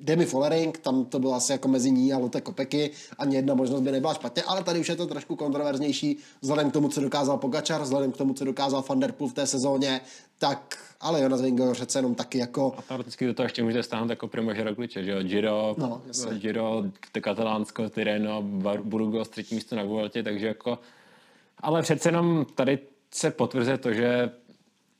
Demi 0.00 0.26
Follering, 0.26 0.78
tam 0.78 1.04
to 1.04 1.18
bylo 1.18 1.34
asi 1.34 1.52
jako 1.52 1.68
mezi 1.68 1.90
ní 1.90 2.12
a 2.12 2.18
Lotte 2.18 2.40
Kopeky, 2.40 2.90
ani 3.18 3.36
jedna 3.36 3.54
možnost 3.54 3.80
by 3.80 3.92
nebyla 3.92 4.14
špatně, 4.14 4.42
ale 4.42 4.64
tady 4.64 4.80
už 4.80 4.88
je 4.88 4.96
to 4.96 5.06
trošku 5.06 5.36
kontroverznější. 5.36 6.18
Vzhledem 6.40 6.70
k 6.70 6.72
tomu, 6.72 6.88
co 6.88 7.00
dokázal 7.00 7.38
Pogačar, 7.38 7.82
vzhledem 7.82 8.12
k 8.12 8.16
tomu, 8.16 8.34
co 8.34 8.44
dokázal 8.44 8.84
Van 8.88 9.00
Der 9.00 9.12
Poel 9.12 9.28
v 9.28 9.34
té 9.34 9.46
sezóně, 9.46 10.00
tak 10.38 10.78
ale 11.00 11.22
Jonas 11.22 11.42
Vingegaard 11.42 11.76
přece 11.76 11.98
jenom 11.98 12.14
taky 12.14 12.38
jako... 12.38 12.74
A 12.78 12.82
teoreticky 12.82 13.26
do 13.26 13.34
toho 13.34 13.44
ještě 13.44 13.62
může 13.62 13.82
stáhnout 13.82 14.10
jako 14.10 14.28
Primož 14.28 14.58
Roglič, 14.58 14.92
že 14.92 15.10
jo, 15.10 15.22
Giro, 15.22 15.74
no, 15.78 16.02
Giro, 16.32 16.84
Katalánsko, 17.20 17.88
Tireno, 17.88 18.42
Burgos, 18.82 19.28
třetí 19.28 19.54
místo 19.54 19.76
na 19.76 19.82
Vueltě, 19.82 20.22
takže 20.22 20.46
jako... 20.46 20.78
Ale 21.58 21.82
přece 21.82 22.08
jenom 22.08 22.46
tady 22.54 22.78
se 23.10 23.30
potvrzuje 23.30 23.78
to, 23.78 23.92
že 23.92 24.30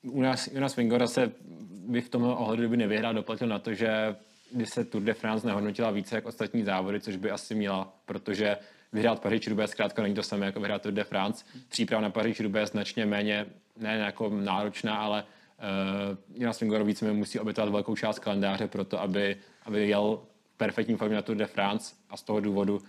u 0.03 0.23
nás 0.23 0.49
Jonas 0.53 0.77
Vingegaard 0.77 1.11
se 1.11 1.33
by 1.73 2.01
v 2.01 2.09
tomhle 2.09 2.37
ohledu 2.37 2.69
by 2.69 2.77
nevyhrál, 2.77 3.15
doplatil 3.15 3.49
na 3.49 3.59
to, 3.59 3.75
že 3.75 4.17
kdy 4.51 4.67
se 4.67 4.85
Tour 4.85 5.03
de 5.03 5.15
France 5.15 5.47
nehodnotila 5.47 5.91
více 5.91 6.15
jako 6.15 6.29
ostatní 6.29 6.63
závody, 6.65 7.01
což 7.01 7.17
by 7.17 7.31
asi 7.31 7.55
měla, 7.55 7.93
protože 8.07 8.57
vyhrát 8.93 9.21
paříž 9.21 9.49
roubaix 9.49 9.71
zkrátka 9.71 10.03
není 10.03 10.15
to 10.15 10.23
samé 10.23 10.47
jako 10.47 10.61
vyhrát 10.61 10.83
Tour 10.83 10.93
de 10.93 11.05
France. 11.05 11.45
Příprava 11.69 12.03
na 12.03 12.11
paříž 12.11 12.41
roubaix 12.41 12.71
značně 12.71 13.07
méně, 13.07 13.47
ne 13.77 13.97
jako 13.97 14.31
náročná, 14.31 14.97
ale 14.97 15.25
uh, 15.25 16.43
Jonas 16.43 16.61
Vingegaard 16.61 16.87
víc 16.87 17.03
musí 17.03 17.39
obětovat 17.39 17.73
velkou 17.73 17.97
část 17.97 18.19
kalendáře 18.19 18.69
pro 18.69 18.85
to, 18.85 19.01
aby, 19.01 19.37
aby 19.65 19.89
jel 19.89 20.21
perfektní 20.57 20.97
formě 20.97 21.17
na 21.17 21.23
Tour 21.23 21.37
de 21.37 21.47
France 21.47 21.95
a 22.11 22.17
z 22.17 22.23
toho 22.23 22.41
důvodu 22.41 22.77
uh, 22.77 22.83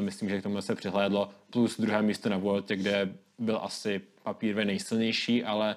myslím, 0.00 0.28
že 0.28 0.40
k 0.40 0.42
tomu 0.42 0.62
se 0.62 0.74
přihlédlo. 0.74 1.30
Plus 1.50 1.80
druhé 1.80 2.02
místo 2.02 2.28
na 2.28 2.36
Vueltě, 2.36 2.76
kde 2.76 3.14
byl 3.38 3.60
asi 3.62 4.00
papírově 4.22 4.64
nejsilnější, 4.64 5.44
ale 5.44 5.76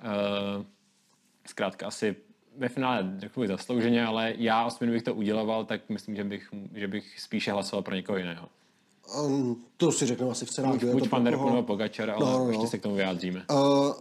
uh, 0.00 0.64
zkrátka 1.46 1.86
asi 1.86 2.16
ve 2.56 2.68
finále 2.68 3.16
takový 3.20 3.48
zaslouženě, 3.48 4.06
ale 4.06 4.34
já 4.36 4.64
osmi 4.64 4.90
bych 4.90 5.02
to 5.02 5.14
uděloval, 5.14 5.64
tak 5.64 5.80
myslím, 5.88 6.16
že 6.16 6.24
bych, 6.24 6.48
že 6.74 6.88
bych 6.88 7.20
spíše 7.20 7.52
hlasoval 7.52 7.82
pro 7.82 7.94
někoho 7.94 8.18
jiného. 8.18 8.48
Um, 9.24 9.64
to 9.76 9.92
si 9.92 10.06
řeknu 10.06 10.30
asi 10.30 10.46
v 10.46 10.50
cenách. 10.50 10.72
Buď, 10.72 10.84
buď 10.84 11.08
pan 11.08 11.24
nebo 11.24 11.62
Pogačar, 11.62 12.10
ale 12.10 12.20
no, 12.20 12.38
no, 12.38 12.48
ještě 12.48 12.64
no. 12.64 12.70
se 12.70 12.78
k 12.78 12.82
tomu 12.82 12.94
vyjádříme. 12.94 13.44
Uh, 13.50 13.92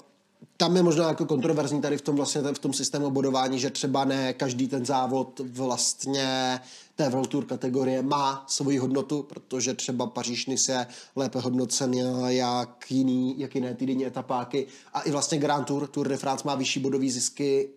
tam 0.58 0.76
je 0.76 0.84
možná 0.84 1.08
jako 1.08 1.26
kontroverzní 1.26 1.82
tady 1.82 1.98
v 1.98 2.02
tom 2.02 2.16
vlastně 2.16 2.42
v 2.42 2.60
tom 2.60 2.74
systému 2.74 3.12
bodování, 3.12 3.60
že 3.60 3.70
třeba 3.70 4.06
ne 4.06 4.34
každý 4.34 4.68
ten 4.68 4.86
závod 4.86 5.42
vlastně 5.44 6.60
té 6.96 7.10
World 7.10 7.30
Tour 7.30 7.46
kategorie 7.46 8.02
má 8.02 8.46
svoji 8.48 8.78
hodnotu, 8.78 9.24
protože 9.24 9.74
třeba 9.74 10.08
Paříž 10.08 10.48
je 10.70 10.88
lépe 11.16 11.40
hodnocen 11.40 11.94
jak, 12.28 12.92
jiný, 12.92 13.40
jak 13.40 13.56
jiné 13.56 13.74
týdenní 13.74 14.06
etapáky 14.06 14.68
a 14.94 15.02
i 15.02 15.12
vlastně 15.12 15.38
Grand 15.38 15.68
Tour, 15.68 15.88
Tour 15.88 16.08
de 16.08 16.18
France 16.18 16.48
má 16.48 16.56
vyšší 16.56 16.80
bodový 16.80 17.12
zisky 17.12 17.70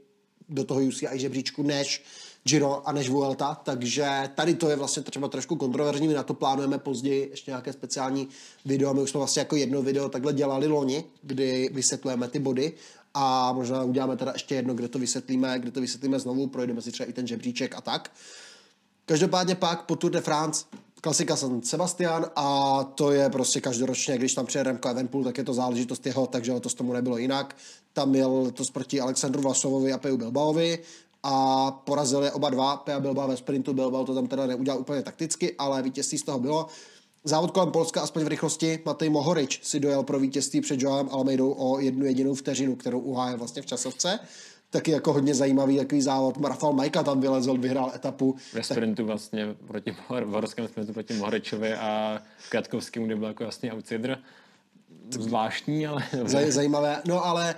do 0.48 0.64
toho 0.64 0.80
UCI 0.80 1.08
žebříčku 1.12 1.62
než 1.62 2.04
Giro 2.44 2.88
a 2.88 2.92
než 2.92 3.08
Vuelta, 3.08 3.54
takže 3.64 4.30
tady 4.34 4.54
to 4.54 4.70
je 4.70 4.76
vlastně 4.76 5.02
třeba 5.02 5.28
trošku 5.28 5.56
kontroverzní, 5.56 6.08
my 6.08 6.14
na 6.14 6.22
to 6.22 6.34
plánujeme 6.34 6.78
později 6.78 7.28
ještě 7.30 7.50
nějaké 7.50 7.72
speciální 7.72 8.28
video, 8.64 8.94
my 8.94 9.02
už 9.02 9.10
jsme 9.10 9.18
vlastně 9.18 9.40
jako 9.40 9.56
jedno 9.56 9.82
video 9.82 10.08
takhle 10.08 10.32
dělali 10.32 10.66
loni, 10.66 11.04
kdy 11.22 11.70
vysvětlujeme 11.72 12.28
ty 12.28 12.38
body 12.38 12.72
a 13.14 13.52
možná 13.52 13.82
uděláme 13.82 14.16
teda 14.16 14.32
ještě 14.32 14.54
jedno, 14.54 14.74
kde 14.74 14.88
to 14.88 14.98
vysvětlíme, 14.98 15.58
kde 15.58 15.70
to 15.70 15.80
vysvětlíme 15.80 16.20
znovu, 16.20 16.46
projdeme 16.46 16.82
si 16.82 16.92
třeba 16.92 17.08
i 17.08 17.12
ten 17.12 17.26
žebříček 17.26 17.74
a 17.74 17.80
tak. 17.80 18.10
Každopádně 19.06 19.54
pak 19.54 19.86
po 19.86 19.96
Tour 19.96 20.12
de 20.12 20.20
France 20.20 20.64
klasika 21.00 21.36
San 21.36 21.62
Sebastian 21.62 22.26
a 22.36 22.84
to 22.84 23.12
je 23.12 23.30
prostě 23.30 23.60
každoročně, 23.60 24.18
když 24.18 24.34
tam 24.34 24.46
přijede 24.46 24.70
Remco 24.70 24.88
Evenpool, 24.88 25.24
tak 25.24 25.38
je 25.38 25.44
to 25.44 25.54
záležitost 25.54 26.06
jeho, 26.06 26.26
takže 26.26 26.52
letos 26.52 26.74
tomu 26.74 26.92
nebylo 26.92 27.18
jinak. 27.18 27.56
Tam 27.96 28.08
měl 28.08 28.50
to 28.50 28.64
proti 28.72 29.00
Alexandru 29.00 29.42
Vlasovovi 29.42 29.92
a 29.92 29.98
Peju 29.98 30.16
Bilbaovi 30.16 30.78
a 31.22 31.70
porazil 31.70 32.22
je 32.22 32.32
oba 32.32 32.50
dva, 32.50 32.76
Peja 32.76 33.00
Bilbao 33.00 33.28
ve 33.28 33.36
sprintu, 33.36 33.72
Bilbao 33.72 34.04
to 34.04 34.14
tam 34.14 34.26
teda 34.26 34.46
neudělal 34.46 34.80
úplně 34.80 35.02
takticky, 35.02 35.54
ale 35.58 35.82
vítězství 35.82 36.18
z 36.18 36.22
toho 36.22 36.38
bylo. 36.38 36.66
Závod 37.24 37.50
kolem 37.50 37.70
Polska 37.70 38.00
aspoň 38.00 38.24
v 38.24 38.28
rychlosti, 38.28 38.78
Matej 38.84 39.08
Mohorič 39.08 39.60
si 39.62 39.80
dojel 39.80 40.02
pro 40.02 40.18
vítězství 40.18 40.60
před 40.60 40.82
Joanem 40.82 41.08
Almeidou 41.12 41.52
o 41.52 41.80
jednu 41.80 42.04
jedinou 42.04 42.34
vteřinu, 42.34 42.76
kterou 42.76 43.00
uhájil 43.00 43.38
vlastně 43.38 43.62
v 43.62 43.66
časovce. 43.66 44.18
taky 44.70 44.90
jako 44.90 45.12
hodně 45.12 45.34
zajímavý 45.34 45.76
takový 45.76 46.02
závod. 46.02 46.36
Rafal 46.44 46.72
Majka 46.72 47.02
tam 47.02 47.20
vylezl, 47.20 47.58
vyhrál 47.58 47.92
etapu. 47.94 48.36
Ve 48.54 48.62
sprintu 48.62 49.02
tak... 49.02 49.06
vlastně 49.06 49.54
proti, 49.66 49.96
v 50.08 50.30
horském 50.30 50.68
sprintu 50.68 50.92
proti 50.92 51.14
Mohrečovi 51.14 51.74
a 51.74 52.22
Kratkovskému, 52.50 53.06
kde 53.06 53.16
byl 53.16 53.28
jako 53.28 53.44
jasný 53.44 53.72
outsider. 53.72 54.18
Zvláštní, 55.10 55.86
ale... 55.86 56.04
Zaj, 56.24 56.50
zajímavé. 56.50 57.02
No 57.06 57.26
ale 57.26 57.54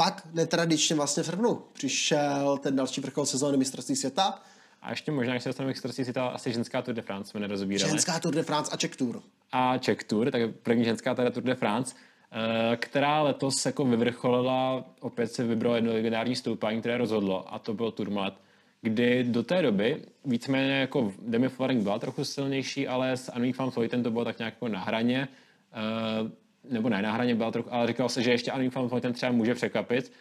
pak 0.00 0.22
netradičně 0.32 0.96
vlastně 0.96 1.22
v 1.22 1.26
srpnu 1.26 1.62
přišel 1.72 2.58
ten 2.62 2.76
další 2.76 3.00
vrchol 3.00 3.26
sezóny 3.26 3.56
mistrovství 3.56 3.96
světa. 3.96 4.42
A 4.82 4.90
ještě 4.90 5.12
možná, 5.12 5.32
když 5.32 5.42
se 5.42 5.48
dostaneme 5.48 5.72
k 5.72 5.76
mistrovství 5.76 6.04
světa, 6.04 6.28
asi 6.28 6.52
ženská 6.52 6.82
Tour 6.82 6.94
de 6.94 7.02
France 7.02 7.30
jsme 7.30 7.40
nerozbírali. 7.40 7.90
Ženská 7.90 8.20
Tour 8.20 8.34
de 8.34 8.42
France 8.42 8.70
a 8.72 8.76
Czech 8.76 8.96
Tour. 8.96 9.22
A 9.52 9.78
Czech 9.78 10.04
Tour, 10.04 10.30
tak 10.30 10.42
první 10.62 10.84
ženská 10.84 11.14
teda 11.14 11.30
Tour 11.30 11.42
de 11.42 11.54
France, 11.54 11.94
eh, 12.32 12.76
která 12.76 13.22
letos 13.22 13.66
jako 13.66 13.84
vyvrcholila, 13.84 14.84
opět 15.00 15.32
se 15.32 15.44
vybralo 15.44 15.74
jedno 15.74 15.92
legendární 15.92 16.36
stoupání, 16.36 16.80
které 16.80 16.98
rozhodlo, 16.98 17.54
a 17.54 17.58
to 17.58 17.74
byl 17.74 17.90
Tourmalet, 17.90 18.34
kdy 18.82 19.24
do 19.24 19.42
té 19.42 19.62
doby 19.62 20.02
víceméně 20.24 20.72
jako 20.72 21.12
Demi 21.22 21.48
Floring 21.48 21.82
byla 21.82 21.98
trochu 21.98 22.24
silnější, 22.24 22.88
ale 22.88 23.16
s 23.16 23.28
Annemiek 23.28 23.58
van 23.58 23.70
Vleuten 23.70 24.02
to 24.02 24.10
bylo 24.10 24.24
tak 24.24 24.38
nějak 24.38 24.54
jako 24.54 24.68
na 24.68 24.80
hraně, 24.80 25.28
eh, 25.72 26.39
nebo 26.70 26.88
ne 26.88 27.02
na 27.02 27.12
hraně 27.12 27.34
byla 27.34 27.50
trochu, 27.50 27.74
ale 27.74 27.86
říkal 27.86 28.08
se, 28.08 28.22
že 28.22 28.30
ještě 28.30 28.52
van 28.74 28.86
Vleuten 28.86 29.12
třeba 29.12 29.32
může 29.32 29.54
překvapit. 29.54 30.12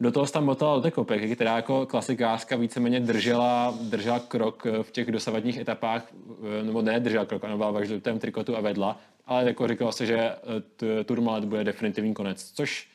Do 0.00 0.12
toho 0.12 0.26
se 0.26 0.32
tam 0.32 0.44
motala 0.44 0.80
do 0.80 0.90
Kopek, 0.90 1.34
která 1.34 1.56
jako 1.56 1.86
klasikářka 1.86 2.56
víceméně 2.56 3.00
držela, 3.00 3.78
držela 3.80 4.18
krok 4.18 4.66
v 4.82 4.90
těch 4.90 5.10
dosavadních 5.12 5.58
etapách, 5.58 6.12
eh, 6.60 6.62
nebo 6.62 6.82
ne 6.82 7.00
držela 7.00 7.24
krok, 7.24 7.44
ona 7.44 7.56
byla 7.56 7.70
v 7.70 7.84
žlutém 7.84 8.18
trikotu 8.18 8.56
a 8.56 8.60
vedla, 8.60 9.00
ale 9.26 9.44
jako 9.44 9.68
říkalo 9.68 9.92
se, 9.92 10.06
že 10.06 10.16
eh, 10.18 11.04
Tourmalet 11.04 11.44
bude 11.44 11.64
definitivní 11.64 12.14
konec, 12.14 12.52
což 12.52 12.88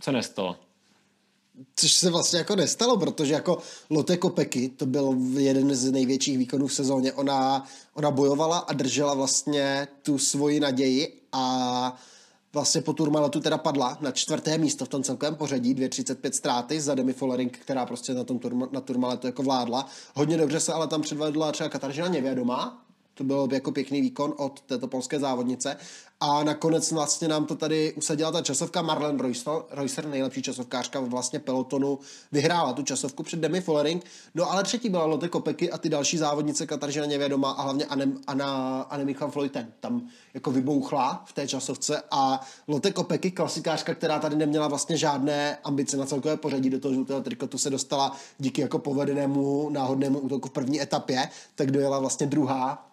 se 0.00 0.12
nestalo. 0.12 0.56
Což 1.76 1.92
se 1.92 2.10
vlastně 2.10 2.38
jako 2.38 2.56
nestalo, 2.56 2.96
protože 2.96 3.34
jako 3.34 3.58
Lotte 3.90 4.16
Kopecky, 4.16 4.68
to 4.68 4.86
byl 4.86 5.16
jeden 5.38 5.74
z 5.74 5.90
největších 5.90 6.38
výkonů 6.38 6.66
v 6.66 6.74
sezóně, 6.74 7.12
ona, 7.12 7.66
ona 7.94 8.10
bojovala 8.10 8.58
a 8.58 8.72
držela 8.72 9.14
vlastně 9.14 9.88
tu 10.02 10.18
svoji 10.18 10.60
naději 10.60 11.22
a 11.32 11.96
vlastně 12.52 12.80
po 12.80 12.92
Turmaletu 12.92 13.40
teda 13.40 13.58
padla 13.58 13.98
na 14.00 14.10
čtvrté 14.10 14.58
místo 14.58 14.84
v 14.84 14.88
tom 14.88 15.02
celkovém 15.02 15.34
pořadí, 15.34 15.74
2,35 15.74 16.30
ztráty 16.30 16.80
za 16.80 16.94
Demi 16.94 17.12
Follering, 17.12 17.58
která 17.58 17.86
prostě 17.86 18.14
na 18.14 18.24
tom 18.24 18.38
turma, 18.38 18.68
na 18.72 18.80
Turmaletu 18.80 19.26
jako 19.26 19.42
vládla. 19.42 19.86
Hodně 20.14 20.36
dobře 20.36 20.60
se 20.60 20.72
ale 20.72 20.86
tam 20.86 21.02
předvedla 21.02 21.52
třeba 21.52 21.68
Katarzyna 21.68 22.08
Nevědomá, 22.08 22.85
to 23.16 23.24
byl 23.24 23.48
jako 23.52 23.72
pěkný 23.72 24.00
výkon 24.00 24.34
od 24.36 24.60
této 24.60 24.88
polské 24.88 25.20
závodnice. 25.20 25.76
A 26.20 26.44
nakonec 26.44 26.92
vlastně 26.92 27.28
nám 27.28 27.44
to 27.44 27.56
tady 27.56 27.92
usadila 27.92 28.32
ta 28.32 28.42
časovka 28.42 28.82
Marlen 28.82 29.18
Reusser, 29.70 30.06
nejlepší 30.06 30.42
časovkářka 30.42 31.00
vlastně 31.00 31.38
pelotonu, 31.38 31.98
vyhrála 32.32 32.72
tu 32.72 32.82
časovku 32.82 33.22
před 33.22 33.40
Demi 33.40 33.60
Follering. 33.60 34.04
No 34.34 34.52
ale 34.52 34.62
třetí 34.62 34.88
byla 34.88 35.04
Lotte 35.04 35.28
Kopecky 35.28 35.70
a 35.70 35.78
ty 35.78 35.88
další 35.88 36.18
závodnice 36.18 36.66
Katarzyna 36.66 37.06
Nevědomá 37.06 37.50
a 37.50 37.62
hlavně 37.62 37.84
Anne, 37.84 38.12
Anna, 38.26 38.80
Anne 38.82 39.04
Michal 39.04 39.30
Floyten. 39.30 39.72
Tam 39.80 40.08
jako 40.34 40.50
vybouchla 40.50 41.24
v 41.26 41.32
té 41.32 41.48
časovce 41.48 42.02
a 42.10 42.40
Lotte 42.68 42.92
Kopecky, 42.92 43.30
klasikářka, 43.30 43.94
která 43.94 44.18
tady 44.18 44.36
neměla 44.36 44.68
vlastně 44.68 44.96
žádné 44.96 45.58
ambice 45.64 45.96
na 45.96 46.06
celkové 46.06 46.36
pořadí 46.36 46.70
do 46.70 46.80
toho 46.80 46.94
žlutého 46.94 47.20
trikotu, 47.20 47.58
se 47.58 47.70
dostala 47.70 48.16
díky 48.38 48.60
jako 48.60 48.78
povedenému 48.78 49.70
náhodnému 49.70 50.18
útoku 50.18 50.48
v 50.48 50.52
první 50.52 50.82
etapě, 50.82 51.28
tak 51.54 51.70
dojela 51.70 51.98
vlastně 51.98 52.26
druhá 52.26 52.86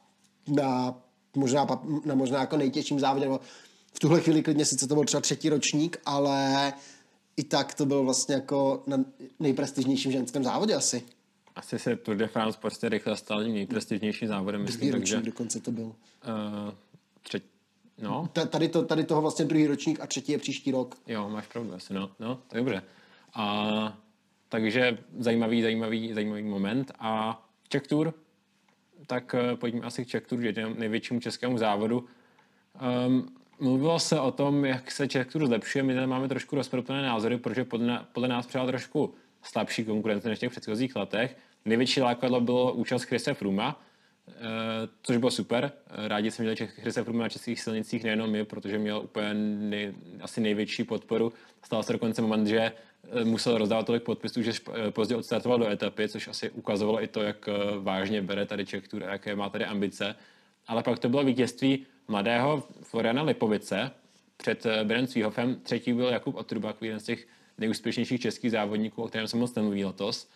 na 0.48 0.96
možná, 1.36 1.68
na 2.06 2.16
možná 2.16 2.40
jako 2.40 2.58
nejtěžším 2.58 3.00
závodě, 3.00 3.26
nebo 3.26 3.40
v 3.94 4.00
tuhle 4.00 4.22
chvíli 4.22 4.44
klidně 4.44 4.66
sice 4.66 4.88
to 4.88 4.96
byl 4.96 5.04
třeba 5.04 5.22
třetí 5.22 5.50
ročník, 5.50 5.98
ale 6.06 6.74
i 7.38 7.44
tak 7.44 7.74
to 7.74 7.86
byl 7.86 8.04
vlastně 8.04 8.36
jako 8.36 8.84
na 8.88 8.98
nejprestižnějším 9.40 10.12
ženském 10.12 10.44
závodě 10.44 10.76
asi. 10.76 11.04
Asi 11.56 11.80
se 11.80 11.96
Tour 11.96 12.16
de 12.16 12.28
France 12.28 12.60
prostě 12.62 12.90
rychle 12.90 13.18
stal 13.18 13.44
nejprestižnějším 13.44 14.28
závodem. 14.28 14.62
Myslím, 14.62 14.80
druhý 14.80 14.92
ročník 14.92 15.16
takže, 15.16 15.32
dokonce 15.32 15.60
to 15.60 15.72
byl. 15.72 15.86
Uh, 15.86 15.94
třetí, 17.24 17.48
no. 18.02 18.30
Tady, 18.50 18.68
to, 18.68 18.86
tady 18.86 19.04
toho 19.04 19.22
vlastně 19.22 19.46
druhý 19.46 19.68
ročník 19.68 20.00
a 20.00 20.08
třetí 20.08 20.32
je 20.32 20.38
příští 20.38 20.72
rok. 20.72 20.98
Jo, 21.08 21.30
máš 21.30 21.48
pravdu 21.48 21.74
asi, 21.74 21.94
no. 21.94 22.10
No, 22.20 22.36
to 22.48 22.58
je 22.58 22.64
dobře. 22.64 22.84
A, 23.34 23.98
takže 24.50 24.98
zajímavý, 25.20 25.62
zajímavý, 25.62 26.14
zajímavý 26.14 26.44
moment. 26.44 26.92
A 27.00 27.42
Czech 27.70 27.88
Tour, 27.88 28.14
tak 29.08 29.34
uh, 29.34 29.58
pojďme 29.60 29.82
asi 29.82 30.06
k 30.06 30.08
Czech 30.08 30.28
Tour, 30.28 30.40
největšímu 30.78 31.20
českému 31.20 31.58
závodu. 31.58 32.06
Um, 33.08 33.36
mluvilo 33.60 34.00
se 34.00 34.20
o 34.20 34.32
tom, 34.32 34.66
jak 34.66 34.92
se 34.92 35.08
Czech 35.08 35.28
Tour 35.28 35.48
zlepšuje. 35.48 35.84
My 35.84 35.94
tady 35.94 36.08
máme 36.08 36.28
trošku 36.28 36.56
rozproplné 36.56 37.02
názory, 37.02 37.38
protože 37.38 37.66
podle, 37.66 38.28
nás 38.28 38.48
přijala 38.48 38.68
trošku 38.68 39.14
slabší 39.42 39.86
konkurence 39.86 40.30
než 40.30 40.38
v 40.38 40.42
těch 40.42 40.52
předchozích 40.52 40.96
letech. 40.96 41.38
Největší 41.66 42.02
lákadlo 42.02 42.42
bylo 42.42 42.74
účast 42.74 43.04
Chrise 43.04 43.34
Fruma, 43.34 43.82
uh, 44.28 44.34
což 45.04 45.18
bylo 45.18 45.32
super. 45.32 45.72
Rádi 46.08 46.32
jsme 46.32 46.44
měli 46.44 46.68
Chrise 46.68 47.04
Fruma 47.04 47.24
na 47.24 47.30
českých 47.30 47.62
silnicích, 47.62 48.04
nejenom 48.04 48.32
my, 48.32 48.46
protože 48.46 48.78
měl 48.78 49.00
úplně 49.00 49.34
nej, 49.34 49.94
asi 50.22 50.42
největší 50.42 50.84
podporu. 50.84 51.34
Stal 51.64 51.84
se 51.84 51.94
dokonce 51.94 52.22
moment, 52.22 52.48
že 52.48 52.72
Eh, 52.72 52.93
musel 53.24 53.58
rozdávat 53.58 53.86
tolik 53.86 54.04
podpisů, 54.04 54.42
že 54.42 54.52
eh, 54.52 54.92
pozdě 54.92 55.16
odstartoval 55.16 55.60
do 55.60 55.70
etapy, 55.70 56.10
což 56.10 56.28
asi 56.28 56.50
ukazovalo 56.50 57.04
i 57.04 57.08
to, 57.08 57.22
jak 57.22 57.48
eh, 57.48 57.54
vážně 57.80 58.22
bere 58.22 58.46
tady 58.46 58.66
Czech 58.66 58.88
Tour 58.88 59.04
a 59.04 59.12
jaké 59.12 59.36
má 59.36 59.50
tady 59.50 59.66
ambice. 59.66 60.16
Ale 60.68 60.84
pak 60.84 61.00
to 61.00 61.10
bylo 61.10 61.24
vítězství 61.24 61.86
mladého 62.08 62.64
Floriana 62.82 63.24
Lipovice 63.24 63.92
před 64.38 64.66
Brent 64.84 65.12
Svíhofem. 65.12 65.56
Třetí 65.64 65.94
byl 65.94 66.08
Jakub 66.08 66.36
Otrubak, 66.36 66.76
jeden 66.82 67.00
z 67.00 67.04
těch 67.04 67.28
nejúspěšnějších 67.58 68.22
českých 68.22 68.52
závodníků, 68.52 69.04
o 69.04 69.08
kterém 69.08 69.28
jsem 69.28 69.40
moc 69.40 69.56
nemluví 69.56 69.86
letos. 69.86 70.30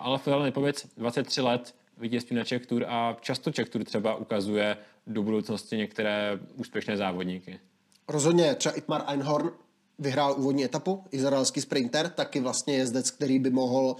Ale 0.00 0.18
Florian 0.18 0.44
Lipovic, 0.44 0.86
23 0.96 1.40
let, 1.40 1.74
vítězství 1.98 2.36
na 2.36 2.44
Czech 2.44 2.66
Tour 2.66 2.84
a 2.88 3.16
často 3.20 3.52
Czech 3.52 3.68
Tour 3.68 3.84
třeba 3.84 4.14
ukazuje 4.14 4.76
do 5.06 5.22
budoucnosti 5.22 5.76
některé 5.76 6.38
úspěšné 6.54 6.96
závodníky. 6.96 7.60
Rozhodně 8.08 8.54
třeba 8.54 8.74
Itmar 8.74 9.04
Einhorn 9.06 9.50
vyhrál 9.98 10.34
úvodní 10.38 10.64
etapu, 10.64 11.04
izraelský 11.10 11.60
sprinter, 11.60 12.08
taky 12.08 12.40
vlastně 12.40 12.74
jezdec, 12.74 13.10
který 13.10 13.38
by 13.38 13.50
mohl 13.50 13.96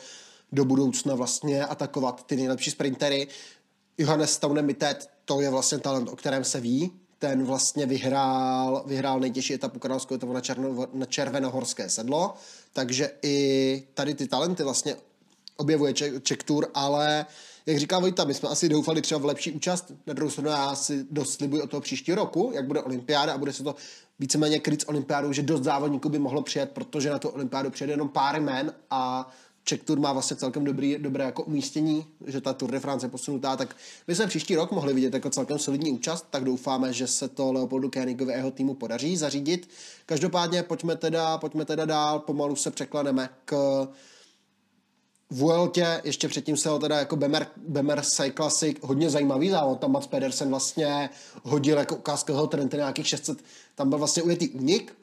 do 0.52 0.64
budoucna 0.64 1.14
vlastně 1.14 1.64
atakovat 1.64 2.26
ty 2.26 2.36
nejlepší 2.36 2.70
sprintery. 2.70 3.28
Johannes 3.98 4.32
Staunemiteet, 4.32 5.10
to 5.24 5.40
je 5.40 5.50
vlastně 5.50 5.78
talent, 5.78 6.08
o 6.08 6.16
kterém 6.16 6.44
se 6.44 6.60
ví, 6.60 6.92
ten 7.18 7.44
vlastně 7.44 7.86
vyhrál, 7.86 8.84
vyhrál 8.86 9.20
nejtěžší 9.20 9.54
etapu 9.54 9.78
kanálskou 9.78 10.14
etapu 10.14 10.32
na, 10.32 10.40
černo, 10.40 10.86
na 10.92 11.06
červenohorské 11.06 11.88
sedlo, 11.88 12.34
takže 12.72 13.10
i 13.22 13.82
tady 13.94 14.14
ty 14.14 14.28
talenty 14.28 14.62
vlastně 14.62 14.96
objevuje 15.56 15.92
Czech 16.22 16.42
Tour, 16.44 16.66
ale 16.74 17.26
jak 17.66 17.78
říká 17.78 17.98
Vojta, 17.98 18.24
my 18.24 18.34
jsme 18.34 18.48
asi 18.48 18.68
doufali 18.68 19.02
třeba 19.02 19.20
v 19.20 19.24
lepší 19.24 19.52
účast, 19.52 19.92
na 20.06 20.14
druhou 20.14 20.30
stranu 20.30 20.50
já 20.50 20.74
si 20.74 21.06
dost 21.10 21.32
slibuji 21.32 21.62
od 21.62 21.70
toho 21.70 21.80
příštího 21.80 22.16
roku, 22.16 22.50
jak 22.54 22.66
bude 22.66 22.82
olympiáda 22.82 23.32
a 23.32 23.38
bude 23.38 23.52
se 23.52 23.62
to 23.62 23.74
víceméně 24.19 24.59
kryt 24.59 24.81
s 24.82 24.89
olympiádou, 24.89 25.32
že 25.32 25.43
dost 25.43 25.62
závodníků 25.62 26.09
by 26.09 26.19
mohlo 26.19 26.43
přijet, 26.43 26.70
protože 26.70 27.11
na 27.11 27.19
tu 27.19 27.28
olympiádu 27.28 27.70
přijede 27.70 27.93
jenom 27.93 28.09
pár 28.09 28.36
jmen 28.40 28.73
a 28.90 29.31
Czech 29.65 29.82
Tour 29.82 30.01
má 30.01 30.12
vlastně 30.12 30.36
celkem 30.36 30.65
dobrý, 30.65 30.99
dobré 30.99 31.24
jako 31.24 31.43
umístění, 31.43 32.07
že 32.27 32.40
ta 32.40 32.53
Tour 32.53 32.70
de 32.70 32.81
France 32.81 33.07
je 33.07 33.11
posunutá, 33.11 33.57
tak 33.57 33.77
my 34.07 34.15
jsme 34.15 34.27
příští 34.27 34.57
rok 34.57 34.73
mohli 34.73 34.95
vidět 34.95 35.15
jako 35.15 35.31
celkem 35.31 35.59
solidní 35.59 35.90
účast, 35.90 36.27
tak 36.31 36.45
doufáme, 36.45 36.93
že 36.93 37.07
se 37.07 37.28
to 37.28 37.53
Leopoldu 37.53 37.90
Koenigovi 37.90 38.35
a 38.35 38.36
jeho 38.36 38.51
týmu 38.51 38.74
podaří 38.74 39.16
zařídit. 39.16 39.69
Každopádně 40.07 40.62
pojďme 40.62 40.97
teda, 40.97 41.39
pojďme 41.39 41.65
teda 41.65 41.85
dál, 41.85 42.19
pomalu 42.19 42.57
se 42.57 42.70
překleneme 42.70 43.28
k 43.45 43.89
Vueltě, 45.31 46.01
ještě 46.05 46.28
předtím 46.28 46.57
se 46.57 46.69
ho 46.69 46.78
teda 46.78 46.99
jako 46.99 47.16
Bemer, 47.16 47.47
Bemer 47.57 48.03
Classic, 48.36 48.77
hodně 48.82 49.11
zajímavý 49.11 49.51
závod, 49.51 49.81
tam 49.81 49.93
Mats 49.93 50.07
Pedersen 50.07 50.49
vlastně 50.49 51.11
hodil 51.43 51.78
jako 51.78 51.97
ukázka 51.97 52.32
toho 52.32 52.51
nějakých 52.77 53.09
600, 53.09 53.39
tam 53.78 53.88
byl 53.88 53.98
vlastně 53.98 54.22
ujetý 54.22 54.48
únik, 54.48 54.96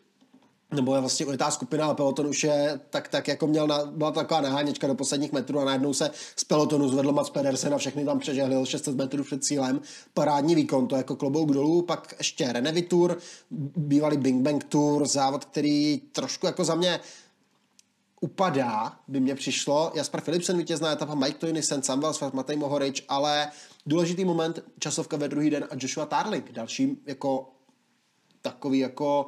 nebo 0.74 0.96
je 0.96 1.02
vlastně 1.02 1.26
ujetá 1.26 1.52
skupina, 1.52 1.86
ale 1.86 1.96
peloton 1.96 2.28
už 2.28 2.44
je 2.44 2.80
tak, 2.90 3.08
tak 3.08 3.28
jako 3.28 3.48
měl, 3.48 3.68
na, 3.68 3.86
byla 3.86 4.12
taková 4.12 4.42
naháněčka 4.42 4.88
do 4.88 4.96
posledních 4.96 5.32
metrů 5.32 5.60
a 5.60 5.66
najednou 5.66 5.94
se 5.94 6.12
z 6.36 6.44
pelotonu 6.44 6.90
zvedl 6.90 7.12
Mats 7.12 7.30
Pedersen 7.30 7.74
a 7.74 7.78
všechny 7.78 8.06
tam 8.06 8.20
přežehlil 8.20 8.66
600 8.66 8.96
metrů 8.96 9.24
před 9.24 9.44
cílem. 9.44 9.82
Parádní 10.14 10.56
výkon, 10.56 10.88
to 10.88 10.96
jako 10.96 11.16
klobouk 11.16 11.52
dolů, 11.52 11.82
pak 11.82 12.16
ještě 12.18 12.54
Renevi 12.54 12.82
Tour, 12.82 13.18
bývalý 13.76 14.18
Bing 14.18 14.42
Bang 14.42 14.64
Tour, 14.64 15.08
závod, 15.08 15.46
který 15.46 16.02
trošku 16.12 16.46
jako 16.46 16.66
za 16.66 16.76
mě 16.76 17.00
upadá, 18.22 19.00
by 19.08 19.20
mě 19.20 19.36
přišlo. 19.36 19.92
Jasper 19.94 20.22
Philipsen 20.22 20.58
vítězná 20.58 20.92
etapa, 20.92 21.16
Mike 21.16 21.38
Toynisen, 21.38 21.84
Sam 21.84 22.00
Wells, 22.00 22.20
Matej 22.34 22.58
Mohorič, 22.58 23.06
ale 23.08 23.52
důležitý 23.86 24.26
moment, 24.26 24.60
časovka 24.80 25.18
ve 25.18 25.28
druhý 25.28 25.50
den 25.50 25.68
a 25.72 25.76
Joshua 25.80 26.06
Tarling, 26.06 26.52
další 26.52 26.98
jako 27.06 27.55
takový 28.50 28.80
jako 28.80 29.28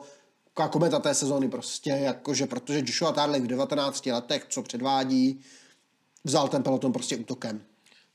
kometa 0.70 1.00
té 1.00 1.14
sezóny 1.14 1.50
prostě, 1.50 1.90
jakože 1.90 2.46
protože 2.46 2.80
Joshua 2.80 3.12
Tarling 3.12 3.46
v 3.46 3.48
19 3.48 4.06
letech, 4.06 4.46
co 4.50 4.64
předvádí, 4.64 5.42
vzal 6.24 6.48
ten 6.48 6.64
peloton 6.64 6.94
prostě 6.94 7.18
útokem. 7.18 7.62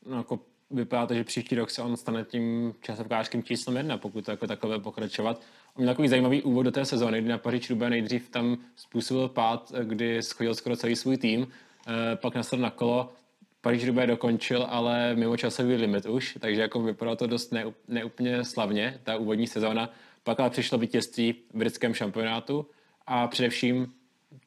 No 0.06 0.16
jako 0.16 0.38
vypadá 0.70 1.06
to, 1.06 1.14
že 1.14 1.24
příští 1.24 1.54
rok 1.54 1.70
se 1.70 1.82
on 1.82 1.96
stane 1.96 2.24
tím 2.24 2.74
časovkářským 2.80 3.42
číslem 3.42 3.76
jedna, 3.76 3.98
pokud 3.98 4.24
to 4.24 4.30
jako 4.30 4.46
takové 4.46 4.78
pokračovat. 4.78 5.40
On 5.74 5.82
měl 5.82 5.94
takový 5.94 6.08
zajímavý 6.08 6.42
úvod 6.42 6.62
do 6.62 6.70
té 6.70 6.84
sezóny, 6.84 7.20
kdy 7.20 7.28
na 7.28 7.38
Paříž 7.38 7.70
Rubé 7.70 7.90
nejdřív 7.90 8.28
tam 8.28 8.56
způsobil 8.76 9.28
pád, 9.28 9.72
kdy 9.82 10.22
schodil 10.22 10.54
skoro 10.54 10.76
celý 10.76 10.96
svůj 10.96 11.16
tým, 11.16 11.46
eh, 11.86 12.16
pak 12.16 12.34
nastal 12.34 12.58
na 12.58 12.70
kolo, 12.70 13.12
Paříž 13.60 13.86
Rubé 13.86 14.06
dokončil, 14.06 14.66
ale 14.68 15.14
mimo 15.14 15.36
časový 15.36 15.74
limit 15.74 16.06
už, 16.06 16.38
takže 16.40 16.60
jako 16.60 16.82
vypadalo 16.82 17.16
to 17.16 17.26
dost 17.26 17.54
neúplně 17.88 18.44
slavně, 18.44 19.00
ta 19.02 19.16
úvodní 19.16 19.46
sezóna. 19.46 19.90
Pak 20.24 20.40
ale 20.40 20.50
přišlo 20.50 20.78
vítězství 20.78 21.32
v 21.32 21.58
britském 21.58 21.94
šampionátu 21.94 22.66
a 23.06 23.28
především 23.28 23.92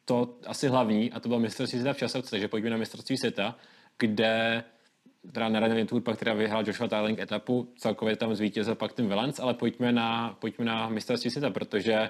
to 0.06 0.38
asi 0.46 0.68
hlavní, 0.68 1.12
a 1.12 1.20
to 1.20 1.30
bylo 1.30 1.40
mistrovství 1.40 1.80
světa 1.80 1.94
v 1.94 1.98
časovce, 1.98 2.30
takže 2.30 2.48
pojďme 2.48 2.70
na 2.70 2.78
mistrovství 2.78 3.18
světa, 3.18 3.56
kde 3.98 4.64
teda 5.32 5.50
na 5.50 5.60
Radově 5.60 5.86
Tour 5.86 6.02
pak 6.02 6.18
teda 6.18 6.34
vyhrál 6.34 6.64
Joshua 6.68 6.88
Tarling 6.88 7.20
etapu, 7.20 7.74
celkově 7.78 8.16
tam 8.16 8.36
zvítězil 8.36 8.76
pak 8.76 8.94
ten 8.94 9.08
Valence, 9.08 9.42
ale 9.42 9.54
pojďme 9.54 9.92
na, 9.92 10.38
pojďme 10.40 10.66
na 10.66 10.90
mistrovství 10.90 11.32
světa, 11.32 11.50
protože 11.50 12.10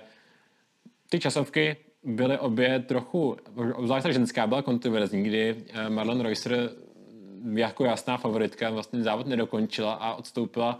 ty 1.10 1.20
časovky 1.20 1.78
byly 2.04 2.38
obě 2.38 2.80
trochu, 2.80 3.38
obzvlášť 3.74 4.08
ženská 4.08 4.48
byla 4.48 4.62
kontroverzní, 4.62 5.24
kdy 5.24 5.56
eh, 5.74 5.90
Marlon 5.90 6.22
Reusser 6.22 6.70
jako 7.56 7.86
jasná 7.86 8.18
favoritka 8.18 8.70
vlastně 8.70 9.04
závod 9.04 9.28
nedokončila 9.28 9.94
a 9.94 10.14
odstoupila 10.14 10.80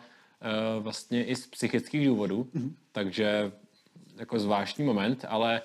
vlastně 0.80 1.26
i 1.26 1.36
z 1.36 1.48
psychických 1.48 2.08
důvodů, 2.08 2.48
mm-hmm. 2.56 2.72
takže 2.92 3.52
jako 4.18 4.40
zvláštní 4.40 4.86
moment, 4.86 5.26
ale 5.28 5.62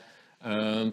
uh, 0.84 0.90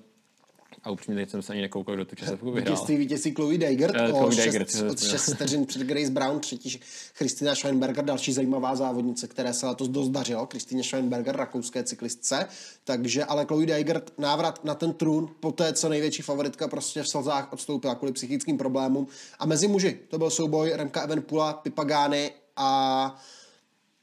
a 0.83 0.91
upřímně 0.91 1.21
teď 1.21 1.29
jsem 1.29 1.41
se 1.41 1.53
ani 1.53 1.61
nekoukal, 1.61 1.95
kdo 1.95 2.05
tu 2.05 2.15
časovku 2.15 2.51
vyhrál. 2.51 2.73
Vítězství 2.73 2.97
vítězí 2.97 3.33
Chloe 3.33 3.57
Dygert 3.57 3.95
uh, 4.11 4.23
o, 4.23 4.29
Dygert, 4.29 4.99
6, 4.99 5.33
vteřin 5.33 5.65
před 5.65 5.81
Grace 5.81 6.11
Brown, 6.11 6.39
třetí 6.39 6.79
Christina 7.13 7.55
Schweinberger, 7.55 8.05
další 8.05 8.33
zajímavá 8.33 8.75
závodnice, 8.75 9.27
které 9.27 9.53
se 9.53 9.67
letos 9.67 9.87
dost 9.87 10.09
dařilo, 10.09 10.47
Christina 10.51 10.83
Schweinberger, 10.83 11.35
rakouské 11.35 11.83
cyklistce, 11.83 12.47
takže 12.83 13.25
ale 13.25 13.45
Chloe 13.45 13.65
Dygert 13.65 14.13
návrat 14.17 14.65
na 14.65 14.75
ten 14.75 14.93
trůn, 14.93 15.29
po 15.39 15.51
té, 15.51 15.73
co 15.73 15.89
největší 15.89 16.21
favoritka 16.21 16.67
prostě 16.67 17.03
v 17.03 17.09
slzách 17.09 17.53
odstoupila 17.53 17.95
kvůli 17.95 18.11
psychickým 18.11 18.57
problémům 18.57 19.07
a 19.39 19.45
mezi 19.45 19.67
muži 19.67 19.99
to 20.07 20.17
byl 20.17 20.29
souboj 20.29 20.71
Remka 20.75 21.01
Evenpula, 21.01 21.53
Pipagány 21.53 22.31
a 22.55 23.21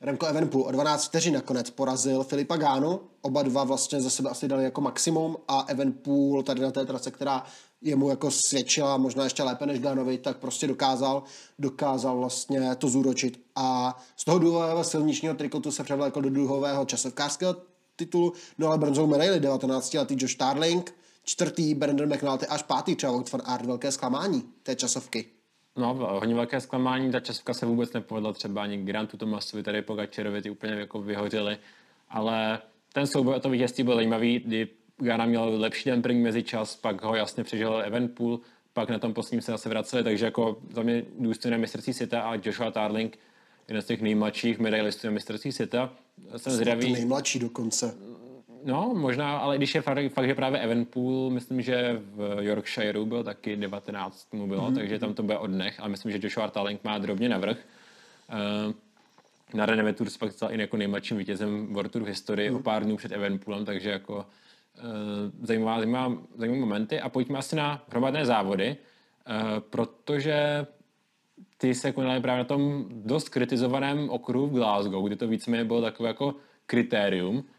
Remco 0.04 0.26
Evenpool 0.26 0.62
o 0.66 0.72
12 0.72 1.04
vteřin 1.04 1.34
nakonec 1.34 1.70
porazil 1.70 2.24
Filipa 2.24 2.56
Gánu. 2.56 3.00
Oba 3.22 3.42
dva 3.42 3.64
vlastně 3.64 4.00
za 4.00 4.10
sebe 4.10 4.30
asi 4.30 4.48
dali 4.48 4.64
jako 4.64 4.80
maximum 4.80 5.36
a 5.48 5.64
Evenpool 5.68 6.42
tady 6.42 6.60
na 6.60 6.70
té 6.70 6.84
trase, 6.86 7.10
která 7.10 7.44
jemu 7.82 8.10
jako 8.10 8.30
svědčila 8.30 8.96
možná 8.96 9.24
ještě 9.24 9.42
lépe 9.42 9.66
než 9.66 9.80
Gánovi, 9.80 10.18
tak 10.18 10.36
prostě 10.36 10.66
dokázal, 10.66 11.22
dokázal 11.58 12.18
vlastně 12.18 12.74
to 12.74 12.88
zúročit. 12.88 13.40
A 13.56 13.96
z 14.16 14.24
toho 14.24 14.38
duhového 14.38 14.84
silničního 14.84 15.34
trikotu 15.34 15.72
se 15.72 15.84
převlékl 15.84 16.22
do 16.22 16.30
duhového 16.30 16.84
časovkářského 16.84 17.56
titulu, 17.96 18.32
no 18.58 18.66
ale 18.68 18.78
bronzovou 18.78 19.06
medaili 19.06 19.40
19 19.40 19.94
letý 19.94 20.16
Josh 20.18 20.32
Starling, 20.32 20.94
čtvrtý 21.24 21.74
Brandon 21.74 22.14
McNulty 22.14 22.46
až 22.46 22.62
pátý 22.62 22.96
třeba 22.96 23.12
van 23.12 23.42
Aert, 23.44 23.66
velké 23.66 23.92
zklamání 23.92 24.44
té 24.62 24.76
časovky. 24.76 25.33
No, 25.76 25.94
hodně 25.94 26.34
velké 26.34 26.60
zklamání, 26.60 27.12
ta 27.12 27.20
časovka 27.20 27.54
se 27.54 27.66
vůbec 27.66 27.92
nepovedla 27.92 28.32
třeba 28.32 28.62
ani 28.62 28.76
Grantu 28.76 29.16
Tomasovi, 29.16 29.62
tady 29.62 29.82
Pogačerovi, 29.82 30.42
ty 30.42 30.50
úplně 30.50 30.72
jako 30.72 31.02
vyhořeli, 31.02 31.58
ale 32.10 32.58
ten 32.92 33.06
souboj 33.06 33.34
o 33.34 33.40
to 33.40 33.50
vítězství 33.50 33.84
byl 33.84 33.94
zajímavý, 33.94 34.38
kdy 34.38 34.68
Gana 34.96 35.26
měl 35.26 35.44
lepší 35.44 35.90
den 35.90 36.02
první 36.02 36.22
mezičas, 36.22 36.76
pak 36.76 37.02
ho 37.02 37.14
jasně 37.14 37.44
přežil 37.44 37.82
Evenpool, 37.84 38.40
pak 38.72 38.90
na 38.90 38.98
tom 38.98 39.14
posledním 39.14 39.42
se 39.42 39.52
zase 39.52 39.68
vraceli, 39.68 40.04
takže 40.04 40.24
jako 40.24 40.56
za 40.70 40.82
mě 40.82 41.04
důstojné 41.18 41.58
mistrovství 41.58 41.92
světa 41.92 42.20
a 42.20 42.34
Joshua 42.34 42.70
Tarling, 42.70 43.18
jeden 43.68 43.82
z 43.82 43.86
těch 43.86 44.00
nejmladších 44.00 44.58
medailistů 44.58 45.06
na 45.06 45.10
mistrovství 45.10 45.52
světa. 45.52 45.92
Jsem 46.36 46.52
zvědavý. 46.52 46.92
nejmladší 46.92 47.38
dokonce. 47.38 47.94
No, 48.64 48.94
možná, 48.94 49.36
ale 49.36 49.56
když 49.56 49.74
je 49.74 49.82
fakt, 49.82 50.26
že 50.26 50.34
právě 50.34 50.60
Evenpool, 50.60 51.30
myslím, 51.30 51.62
že 51.62 52.00
v 52.14 52.36
Yorkshireu 52.40 53.06
byl 53.06 53.24
taky 53.24 53.56
19 53.56 54.32
mu 54.32 54.46
bylo, 54.46 54.70
mm-hmm. 54.70 54.74
takže 54.74 54.98
tam 54.98 55.14
to 55.14 55.22
bude 55.22 55.38
oddech 55.38 55.80
a 55.80 55.88
myslím, 55.88 56.12
že 56.12 56.18
Joshua 56.22 56.48
Tarling 56.48 56.84
má 56.84 56.98
drobně 56.98 57.28
navrh. 57.28 57.58
Uh, 58.66 58.74
na 59.54 59.66
René 59.66 59.92
Tours 59.92 60.16
pak 60.16 60.32
stal 60.32 60.52
i 60.52 60.60
jako 60.60 60.76
nejmladším 60.76 61.16
vítězem 61.16 61.74
World 61.74 61.92
Tour 61.92 62.02
historii 62.02 62.50
mm. 62.50 62.56
o 62.56 62.62
pár 62.62 62.84
dnů 62.84 62.96
před 62.96 63.12
Evenpoolem, 63.12 63.64
takže 63.64 63.90
jako 63.90 64.16
uh, 64.16 64.22
zajímavá, 65.42 65.78
zajímavá, 65.78 66.16
zajímavé 66.36 66.60
momenty. 66.60 67.00
A 67.00 67.08
pojďme 67.08 67.38
asi 67.38 67.56
na 67.56 67.84
hromadné 67.88 68.26
závody, 68.26 68.76
uh, 68.76 69.60
protože 69.60 70.66
ty 71.58 71.74
se 71.74 71.92
konaly 71.92 72.20
právě 72.20 72.38
na 72.38 72.44
tom 72.44 72.84
dost 72.90 73.28
kritizovaném 73.28 74.10
okruhu 74.10 74.46
v 74.46 74.52
Glasgow, 74.52 75.06
kdy 75.06 75.16
to 75.16 75.28
víceméně 75.28 75.64
bylo 75.64 75.82
takové 75.82 76.08
jako 76.08 76.34
kritérium, 76.66 77.44
Eh, 77.44 77.53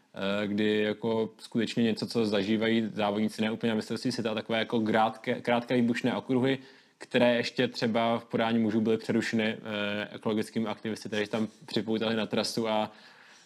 kdy 0.46 0.82
jako 0.82 1.30
skutečně 1.38 1.82
něco, 1.82 2.06
co 2.06 2.26
zažívají 2.26 2.90
závodníci 2.92 3.42
ne 3.42 3.50
úplně 3.50 3.70
na 3.70 3.76
mistrovství 3.76 4.12
světa, 4.12 4.34
takové 4.34 4.58
jako 4.58 4.80
krátké, 4.80 5.40
krátké 5.40 5.74
výbušné 5.74 6.16
okruhy, 6.16 6.58
které 6.98 7.36
ještě 7.36 7.68
třeba 7.68 8.18
v 8.18 8.24
podání 8.24 8.58
mužů 8.58 8.80
byly 8.80 8.96
přerušeny 8.96 9.44
eh, 9.44 10.08
ekologickými 10.14 10.66
aktivisty, 10.66 11.08
kteří 11.08 11.26
tam 11.26 11.48
připoutali 11.66 12.16
na 12.16 12.26
trasu 12.26 12.68
a 12.68 12.92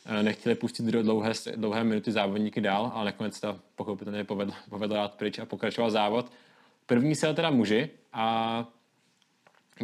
eh, 0.07 0.23
nechtěli 0.23 0.55
pustit 0.55 0.83
do 0.87 1.03
dlouhé, 1.03 1.33
dlouhé 1.57 1.85
minuty 1.85 2.13
závodníky 2.13 2.61
dál, 2.61 2.93
ale 2.95 3.05
nakonec 3.05 3.41
to 3.41 3.59
pochopitelně 3.77 4.25
povedlo, 4.25 4.55
povedlo 4.69 4.97
dát 4.97 5.15
pryč 5.15 5.39
a 5.39 5.45
pokračoval 5.45 5.91
závod. 5.91 6.33
První 6.87 7.15
se 7.15 7.35
teda 7.35 7.51
muži 7.51 7.91
a 8.13 8.67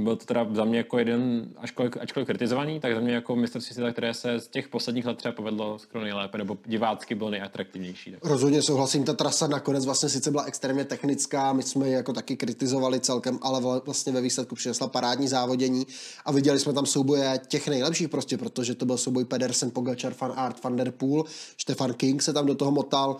byl 0.04 0.16
to 0.16 0.26
teda 0.26 0.46
za 0.52 0.64
mě 0.64 0.78
jako 0.78 0.98
jeden, 0.98 1.48
ačkoliv, 1.56 1.92
ačkoliv 2.00 2.26
kritizovaný, 2.26 2.80
tak 2.80 2.94
za 2.94 3.00
mě 3.00 3.14
jako 3.14 3.36
mistrovství 3.36 3.74
světa, 3.74 3.92
které 3.92 4.14
se 4.14 4.40
z 4.40 4.48
těch 4.48 4.68
posledních 4.68 5.06
let 5.06 5.16
třeba 5.18 5.32
povedlo 5.32 5.78
skoro 5.78 6.04
nejlépe, 6.04 6.38
nebo 6.38 6.58
divácky 6.66 7.14
byl 7.14 7.30
nejatraktivnější. 7.30 8.10
Tak. 8.10 8.24
Rozhodně 8.24 8.62
souhlasím, 8.62 9.04
ta 9.04 9.12
trasa 9.12 9.46
nakonec 9.46 9.84
vlastně 9.84 10.08
sice 10.08 10.30
byla 10.30 10.44
extrémně 10.44 10.84
technická, 10.84 11.52
my 11.52 11.62
jsme 11.62 11.88
ji 11.88 11.92
jako 11.92 12.12
taky 12.12 12.36
kritizovali 12.36 13.00
celkem, 13.00 13.38
ale 13.42 13.80
vlastně 13.84 14.12
ve 14.12 14.20
výsledku 14.20 14.54
přinesla 14.54 14.88
parádní 14.88 15.28
závodění 15.28 15.86
a 16.24 16.32
viděli 16.32 16.58
jsme 16.58 16.72
tam 16.72 16.86
souboje 16.86 17.40
těch 17.48 17.68
nejlepších 17.68 18.08
prostě, 18.08 18.38
protože 18.38 18.74
to 18.74 18.86
byl 18.86 18.98
souboj 18.98 19.24
Pedersen, 19.24 19.70
Pogačar, 19.70 20.14
Van 20.20 20.32
Aert, 20.36 20.64
Van 20.64 20.76
Der 20.76 20.90
Poel, 20.90 21.24
Stefan 21.56 21.94
King 21.94 22.22
se 22.22 22.32
tam 22.32 22.46
do 22.46 22.54
toho 22.54 22.70
motal, 22.70 23.16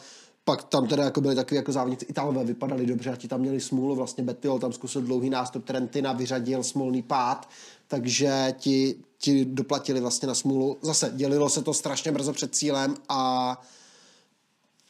pak 0.49 0.65
tam 0.65 0.87
teda 0.87 1.05
jako 1.05 1.21
byli 1.21 1.35
takový 1.35 1.57
jako 1.57 1.73
závodníci 1.73 2.05
Italové 2.05 2.45
vypadali 2.45 2.87
dobře 2.87 3.13
a 3.13 3.17
ti 3.17 3.29
tam 3.29 3.41
měli 3.41 3.61
smůlu, 3.61 3.95
vlastně 3.95 4.25
Bettiol 4.25 4.59
tam 4.59 4.73
zkusil 4.73 5.03
dlouhý 5.03 5.31
nástup, 5.31 5.65
Trentina 5.65 6.13
vyřadil 6.13 6.63
smolný 6.63 7.03
pád, 7.03 7.49
takže 7.89 8.55
ti, 8.59 8.97
ti 9.19 9.45
doplatili 9.45 10.01
vlastně 10.01 10.29
na 10.29 10.35
smůlu. 10.35 10.79
Zase 10.83 11.13
dělilo 11.15 11.49
se 11.51 11.63
to 11.63 11.75
strašně 11.75 12.13
brzo 12.13 12.33
před 12.33 12.55
cílem 12.55 12.95
a 13.09 13.61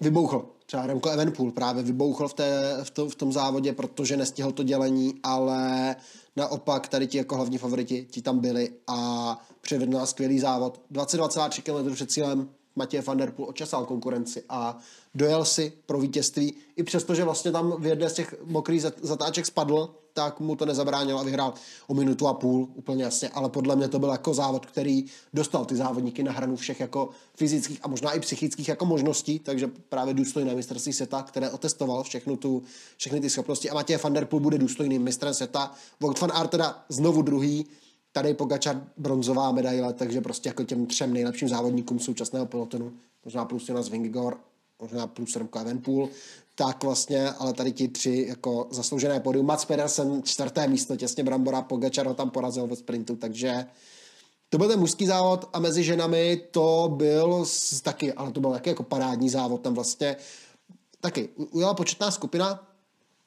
vybouchl. 0.01 0.49
Třeba 0.67 0.87
Remco 0.87 1.11
Evenpool 1.11 1.51
právě 1.51 1.83
vybouchl 1.83 2.29
v, 2.29 2.35
té, 2.35 2.79
v, 2.83 2.91
to, 2.91 3.09
v 3.09 3.15
tom 3.15 3.33
závodě, 3.33 3.73
protože 3.73 4.17
nestihl 4.17 4.53
to 4.53 4.63
dělení, 4.63 5.15
ale 5.23 5.97
naopak 6.37 6.89
tady 6.89 7.07
ti 7.07 7.19
jako 7.19 7.37
hlavní 7.37 7.59
favoriti 7.59 8.07
ti 8.11 8.23
tam 8.23 8.39
byli 8.39 8.71
a 8.87 9.39
předvedl 9.61 10.07
skvělý 10.07 10.39
závod. 10.39 10.81
22,3 10.93 11.85
km 11.85 11.95
před 11.95 12.11
cílem 12.11 12.49
Matěj 12.77 13.01
van 13.01 13.17
der 13.17 13.31
Poel 13.31 13.49
očasal 13.49 13.85
konkurenci 13.85 14.43
a 14.49 14.79
dojel 15.17 15.45
si 15.45 15.73
pro 15.87 16.01
vítězství. 16.01 16.55
I 16.77 16.83
přesto, 16.83 17.15
že 17.15 17.25
vlastně 17.25 17.53
tam 17.53 17.75
v 17.79 17.87
jedné 17.87 18.11
z 18.11 18.13
těch 18.13 18.35
mokrých 18.45 18.83
zatáček 19.03 19.47
spadl, 19.47 19.95
tak 20.13 20.41
mu 20.41 20.57
to 20.57 20.67
nezabránilo 20.67 21.21
a 21.21 21.23
vyhrál 21.23 21.55
o 21.87 21.95
minutu 21.95 22.29
a 22.29 22.35
půl, 22.35 22.69
úplně 22.75 23.05
jasně. 23.05 23.29
Ale 23.29 23.49
podle 23.49 23.77
mě 23.77 23.89
to 23.89 23.99
byl 23.99 24.09
jako 24.09 24.35
závod, 24.35 24.67
který 24.67 25.05
dostal 25.35 25.65
ty 25.65 25.77
závodníky 25.77 26.23
na 26.23 26.33
hranu 26.33 26.57
všech 26.57 26.81
jako 26.81 27.09
fyzických 27.35 27.81
a 27.83 27.89
možná 27.89 28.13
i 28.13 28.21
psychických 28.21 28.69
jako 28.69 28.87
možností, 28.87 29.39
takže 29.39 29.71
právě 29.89 30.15
důstojné 30.15 30.55
mistrovství 30.55 30.93
světa, 30.93 31.23
které 31.23 31.51
otestoval 31.51 32.03
všechnu 32.03 32.37
tu, 32.37 32.63
všechny 32.97 33.21
ty 33.21 33.31
schopnosti. 33.31 33.71
A 33.71 33.75
Matěj 33.75 33.97
van 33.97 34.13
der 34.13 34.25
Poel 34.25 34.41
bude 34.41 34.59
důstojným 34.59 35.03
mistrem 35.03 35.35
světa. 35.35 35.73
Vogt 36.01 36.21
van 36.21 36.33
Aert 36.33 36.51
teda 36.51 36.85
znovu 36.89 37.23
druhý, 37.23 37.67
tady 38.13 38.35
Pogačar 38.35 38.87
bronzová 38.97 39.53
medaile, 39.53 39.93
takže 39.93 40.21
prostě 40.21 40.49
jako 40.49 40.65
těm 40.65 40.87
třem 40.87 41.13
nejlepším 41.13 41.49
závodníkům 41.49 41.99
současného 41.99 42.47
pelotonu, 42.47 42.93
možná 43.25 43.45
plus 43.45 43.69
Jonas 43.69 43.89
Vingegaard, 43.89 44.39
možná 44.81 45.07
plus 45.07 45.37
Remco 45.37 45.59
Evenpool, 45.59 46.09
tak 46.55 46.85
vlastně, 46.85 47.31
ale 47.31 47.53
tady 47.53 47.73
ti 47.73 47.89
tři 47.89 48.25
jako 48.29 48.69
zasloužené 48.71 49.21
podium. 49.21 49.47
Mats 49.47 49.65
Pedersen 49.65 50.23
čtvrté 50.25 50.69
místo, 50.69 50.97
těsně 50.97 51.25
Brambora, 51.25 51.63
Pogačar 51.63 52.07
ho 52.07 52.15
tam 52.15 52.31
porazil 52.31 52.67
ve 52.67 52.77
sprintu, 52.77 53.17
takže 53.17 53.67
to 54.49 54.59
byl 54.59 54.69
ten 54.69 54.81
mužský 54.81 55.07
závod 55.07 55.49
a 55.53 55.59
mezi 55.59 55.85
ženami 55.85 56.43
to 56.51 56.95
byl 56.97 57.45
taky, 57.83 58.13
ale 58.13 58.33
to 58.33 58.41
byl 58.41 58.51
taky 58.51 58.71
jako 58.71 58.83
parádní 58.83 59.31
závod, 59.31 59.61
tam 59.61 59.75
vlastně 59.75 60.17
taky 61.01 61.29
ujela 61.37 61.75
početná 61.75 62.11
skupina, 62.11 62.67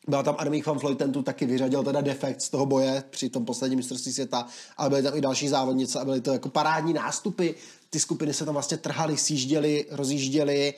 byla 0.08 0.24
tam 0.24 0.36
Armík 0.38 0.66
van 0.66 0.80
Floyd, 0.80 1.04
tu 1.14 1.24
taky 1.24 1.46
vyřadil 1.46 1.84
teda 1.84 2.02
defekt 2.02 2.42
z 2.42 2.50
toho 2.50 2.66
boje 2.66 3.04
při 3.10 3.30
tom 3.30 3.46
posledním 3.46 3.78
mistrovství 3.78 4.14
světa, 4.14 4.48
ale 4.78 4.90
byly 4.90 5.04
tam 5.04 5.18
i 5.18 5.22
další 5.22 5.48
závodnice 5.48 6.00
a 6.00 6.06
byly 6.06 6.22
to 6.22 6.34
jako 6.34 6.50
parádní 6.50 6.94
nástupy. 6.94 7.50
Ty 7.90 8.00
skupiny 8.00 8.34
se 8.34 8.46
tam 8.46 8.54
vlastně 8.54 8.78
trhaly, 8.78 9.18
sjížděly, 9.18 9.86
rozjížděly 9.92 10.74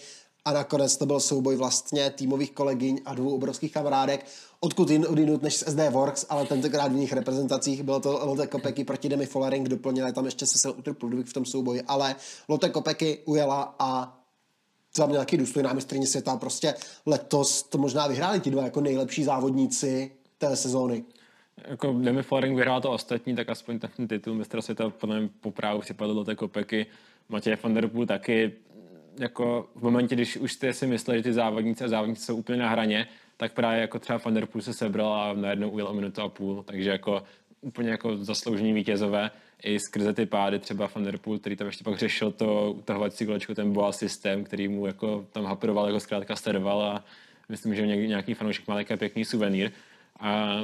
a 0.46 0.54
nakonec 0.54 0.98
to 0.98 1.06
byl 1.06 1.20
souboj 1.20 1.56
vlastně 1.56 2.10
týmových 2.10 2.52
kolegyň 2.52 3.02
a 3.06 3.16
dvou 3.16 3.36
obrovských 3.36 3.74
kamarádek, 3.74 4.26
odkud 4.60 4.90
jin, 4.90 5.06
odinut 5.10 5.42
než 5.42 5.58
z 5.58 5.64
SD 5.64 5.80
Works, 5.90 6.26
ale 6.30 6.46
tentokrát 6.46 6.92
v 6.92 6.96
jiných 6.96 7.14
reprezentacích 7.14 7.84
bylo 7.84 8.00
to 8.00 8.20
Lotte 8.26 8.48
Kopecky 8.48 8.84
proti 8.84 9.10
Demi 9.10 9.26
Follering, 9.26 9.70
doplnili 9.70 10.14
tam 10.14 10.26
ještě 10.26 10.46
se 10.46 10.72
Utr 10.72 10.96
Ludwig 11.02 11.28
v 11.28 11.34
tom 11.34 11.46
souboji, 11.46 11.82
ale 11.82 12.16
Lotte 12.50 12.70
Kopecky 12.70 13.20
ujela 13.26 13.76
a 13.80 14.18
za 14.96 15.06
mě 15.06 15.18
taky 15.18 15.38
důstojná 15.38 15.74
mistrně 15.74 16.08
světa, 16.08 16.38
prostě 16.38 16.74
letos 17.06 17.64
to 17.64 17.78
možná 17.78 18.08
vyhráli 18.08 18.40
ti 18.40 18.52
dva 18.52 18.64
jako 18.64 18.82
nejlepší 18.82 19.24
závodníci 19.24 20.12
té 20.38 20.56
sezóny. 20.56 21.04
Jako 21.68 21.94
Demi 21.94 22.24
Follering 22.24 22.56
vyhrál 22.56 22.82
to 22.82 22.92
ostatní, 22.92 23.36
tak 23.36 23.50
aspoň 23.50 23.80
ten 23.80 24.08
titul 24.08 24.36
mistra 24.36 24.62
světa 24.62 24.90
podle 24.90 25.20
mě 25.20 25.30
po 25.42 25.52
právu 25.52 25.82
připadl 25.82 26.26
té 26.26 26.36
kopeky. 26.36 26.86
Matěj 27.30 27.58
van 27.64 27.74
der 27.74 27.88
Poel 27.88 28.06
taky 28.06 28.54
jako 29.20 29.70
v 29.76 29.84
momentě, 29.84 30.16
když 30.16 30.38
už 30.38 30.54
jste 30.54 30.74
si 30.74 30.88
mysleli, 30.88 31.20
že 31.20 31.24
ty 31.24 31.34
závodníci 31.34 31.84
a 31.84 31.88
závodníci 31.88 32.26
jsou 32.26 32.36
úplně 32.36 32.60
na 32.60 32.70
hraně, 32.70 33.08
tak 33.38 33.54
právě 33.54 33.82
jako 33.82 34.00
třeba 34.00 34.20
Van 34.26 34.34
der 34.34 34.46
Poel 34.46 34.62
se 34.62 34.74
sebral 34.74 35.14
a 35.14 35.34
najednou 35.34 35.70
ujel 35.70 35.88
o 35.88 35.94
minutu 35.94 36.22
a 36.22 36.30
půl, 36.30 36.64
takže 36.64 36.90
jako 36.90 37.24
úplně 37.62 37.90
jako 37.90 38.18
zasloužení 38.18 38.74
vítězové 38.74 39.32
i 39.64 39.80
skrze 39.80 40.14
ty 40.14 40.26
pády, 40.26 40.60
třeba 40.60 40.90
Van 40.96 41.04
der 41.04 41.18
Poel, 41.18 41.40
který 41.40 41.56
tam 41.56 41.68
ještě 41.68 41.84
pak 41.84 41.98
řešil 41.98 42.32
to 42.32 42.72
utahovací 42.72 43.26
kolečko, 43.26 43.56
ten 43.56 43.74
boa 43.74 43.92
systém, 43.92 44.44
který 44.44 44.68
mu 44.68 44.86
jako 44.86 45.26
tam 45.32 45.46
haperoval, 45.46 45.88
jako 45.88 46.00
zkrátka 46.00 46.36
steroval 46.36 46.82
a 46.82 47.06
myslím, 47.50 47.76
že 47.76 47.88
nějaký 47.88 48.34
fanoušek 48.34 48.68
má 48.68 48.76
takový 48.76 49.00
pěkný 49.00 49.26
suvenýr. 49.26 49.72
A 50.20 50.60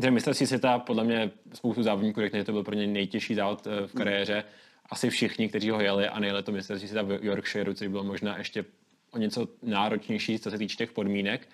ten 0.00 0.14
mistrovství 0.14 0.46
světa 0.46 0.78
podle 0.78 1.04
mě 1.04 1.30
spoustu 1.54 1.82
závodníků 1.82 2.20
řekne, 2.20 2.38
že 2.38 2.44
to 2.44 2.52
byl 2.52 2.62
pro 2.62 2.74
ně 2.74 2.86
nejtěžší 2.86 3.34
závod 3.34 3.66
eh, 3.66 3.86
v 3.86 3.92
kariéře 3.92 4.44
asi 4.92 5.10
všichni, 5.10 5.48
kteří 5.48 5.70
ho 5.70 5.80
jeli 5.80 6.08
a 6.08 6.20
nejeli 6.20 6.42
to 6.42 6.52
mistrovství 6.52 6.88
světa 6.88 7.02
v 7.02 7.24
Yorkshireu, 7.24 7.74
což 7.74 7.88
bylo 7.88 8.04
možná 8.04 8.38
ještě 8.38 8.64
o 9.10 9.18
něco 9.18 9.48
náročnější, 9.62 10.38
co 10.38 10.50
se 10.50 10.58
týče 10.58 10.76
těch 10.76 10.92
podmínek. 10.92 11.48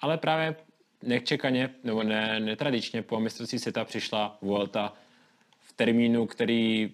Ale 0.00 0.18
právě 0.18 0.56
nečekaně, 1.02 1.70
nebo 1.84 2.02
ne, 2.02 2.40
netradičně 2.40 3.02
po 3.02 3.20
mistrovství 3.20 3.58
světa 3.58 3.84
přišla 3.84 4.38
Vuelta 4.42 4.92
v 5.60 5.72
termínu, 5.72 6.26
který, 6.26 6.92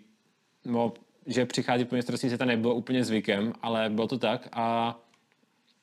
no, 0.65 0.93
že 1.27 1.47
přichází 1.47 1.85
po 1.85 1.97
mistrovství 1.97 2.29
světa 2.29 2.45
nebylo 2.45 2.75
úplně 2.75 3.05
zvykem, 3.05 3.53
ale 3.63 3.91
bylo 3.91 4.07
to 4.09 4.19
tak 4.19 4.49
a 4.53 4.97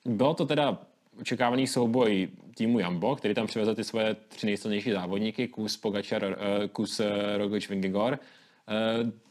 bylo 0.05 0.33
to 0.33 0.45
teda 0.45 0.77
očekávaný 1.21 1.67
souboj 1.67 2.27
týmu 2.55 2.79
Jambo, 2.79 3.15
který 3.15 3.33
tam 3.33 3.47
přivezl 3.47 3.75
ty 3.75 3.83
svoje 3.83 4.15
tři 4.27 4.45
nejsilnější 4.45 4.91
závodníky, 4.91 5.47
Kus, 5.47 5.77
Pogačar, 5.77 6.23
eh, 6.23 6.67
Kus, 6.67 6.99
eh, 6.99 7.37
Roglič, 7.37 7.69
Vingegor. 7.69 8.19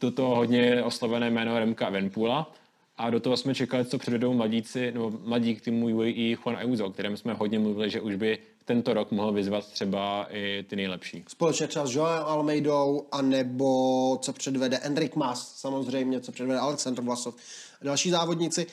Do 0.01 0.11
toho 0.11 0.35
hodně 0.35 0.83
oslovené 0.83 1.29
jméno 1.29 1.59
Remka 1.59 1.89
Venpula 1.89 2.51
a 2.97 3.09
do 3.09 3.19
toho 3.19 3.37
jsme 3.37 3.55
čekali, 3.55 3.85
co 3.85 3.97
předvedou 3.97 4.33
mladíci, 4.33 4.91
nebo 4.91 5.11
mladík 5.23 5.61
týmu 5.61 5.85
UAE 5.85 6.35
Juan 6.35 6.57
Ayuso, 6.57 6.85
o 6.85 6.91
kterém 6.91 7.17
jsme 7.17 7.33
hodně 7.33 7.59
mluvili, 7.59 7.89
že 7.89 8.01
už 8.01 8.15
by 8.15 8.37
tento 8.65 8.93
rok 8.93 9.11
mohl 9.11 9.31
vyzvat 9.31 9.65
třeba 9.65 10.27
i 10.29 10.65
ty 10.69 10.75
nejlepší. 10.75 11.23
Společně 11.27 11.67
třeba 11.67 11.85
s 11.85 11.95
Joel 11.95 12.23
Almeidou, 12.23 13.07
anebo 13.11 14.17
co 14.21 14.33
předvede 14.33 14.77
Enric 14.77 15.15
Mas, 15.15 15.55
samozřejmě, 15.55 16.21
co 16.21 16.31
předvede 16.31 16.59
Aleksandr 16.59 17.01
Vlasov 17.01 17.35
a 17.81 17.85
další 17.85 18.09
závodníci. 18.09 18.67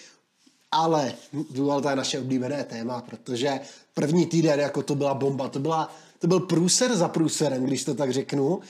Ale 0.72 1.12
to 1.82 1.88
je 1.88 1.96
naše 1.96 2.18
oblíbené 2.18 2.64
téma, 2.64 3.00
protože 3.00 3.60
první 3.94 4.26
týden 4.26 4.60
jako 4.60 4.82
to 4.82 4.94
byla 4.94 5.14
bomba, 5.14 5.48
to, 5.48 5.58
byla, 5.58 5.94
to 6.18 6.26
byl 6.26 6.40
průser 6.40 6.96
za 6.96 7.08
průserem, 7.08 7.64
když 7.64 7.84
to 7.84 7.94
tak 7.94 8.12
řeknu. 8.12 8.60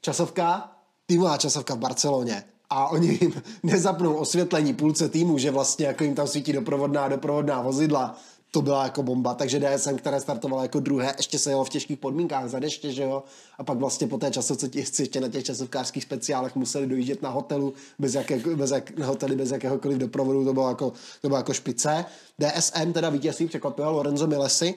Časovka, 0.00 0.73
týmová 1.06 1.36
časovka 1.36 1.74
v 1.74 1.78
Barceloně. 1.78 2.44
A 2.70 2.88
oni 2.88 3.18
jim 3.20 3.42
nezapnou 3.62 4.14
osvětlení 4.14 4.74
půlce 4.74 5.08
týmu, 5.08 5.38
že 5.38 5.50
vlastně 5.50 5.86
jako 5.86 6.04
jim 6.04 6.14
tam 6.14 6.26
svítí 6.26 6.52
doprovodná 6.52 7.08
doprovodná 7.08 7.62
vozidla, 7.62 8.16
to 8.54 8.62
byla 8.62 8.84
jako 8.84 9.02
bomba, 9.02 9.34
takže 9.34 9.60
DSM, 9.60 9.96
které 9.96 10.20
startovalo 10.20 10.62
jako 10.62 10.80
druhé, 10.80 11.14
ještě 11.16 11.38
se 11.38 11.50
jelo 11.50 11.64
v 11.64 11.68
těžkých 11.68 11.98
podmínkách 11.98 12.48
za 12.48 12.58
deště, 12.58 12.92
že 12.92 13.02
jo, 13.02 13.22
a 13.58 13.64
pak 13.64 13.78
vlastně 13.78 14.06
po 14.06 14.18
té 14.18 14.30
časovce 14.30 14.68
ti 14.68 14.78
ještě 14.78 15.20
na 15.20 15.28
těch 15.28 15.44
časovkářských 15.44 16.02
speciálech 16.02 16.56
museli 16.56 16.86
dojíždět 16.86 17.22
na 17.22 17.30
hotelu, 17.30 17.74
bez, 17.98 18.14
jaké, 18.14 18.38
bez 18.38 18.70
jak, 18.70 18.98
na 18.98 19.06
hotely 19.06 19.36
bez 19.36 19.50
jakéhokoliv 19.50 19.98
doprovodu, 19.98 20.44
to 20.44 20.52
bylo 20.52 20.68
jako, 20.68 20.92
to 21.22 21.28
bylo 21.28 21.36
jako 21.38 21.52
špice. 21.52 22.04
DSM 22.38 22.92
teda 22.92 23.10
vítězství 23.10 23.46
překvapilo 23.46 23.92
Lorenzo 23.92 24.26
Milesi, 24.26 24.74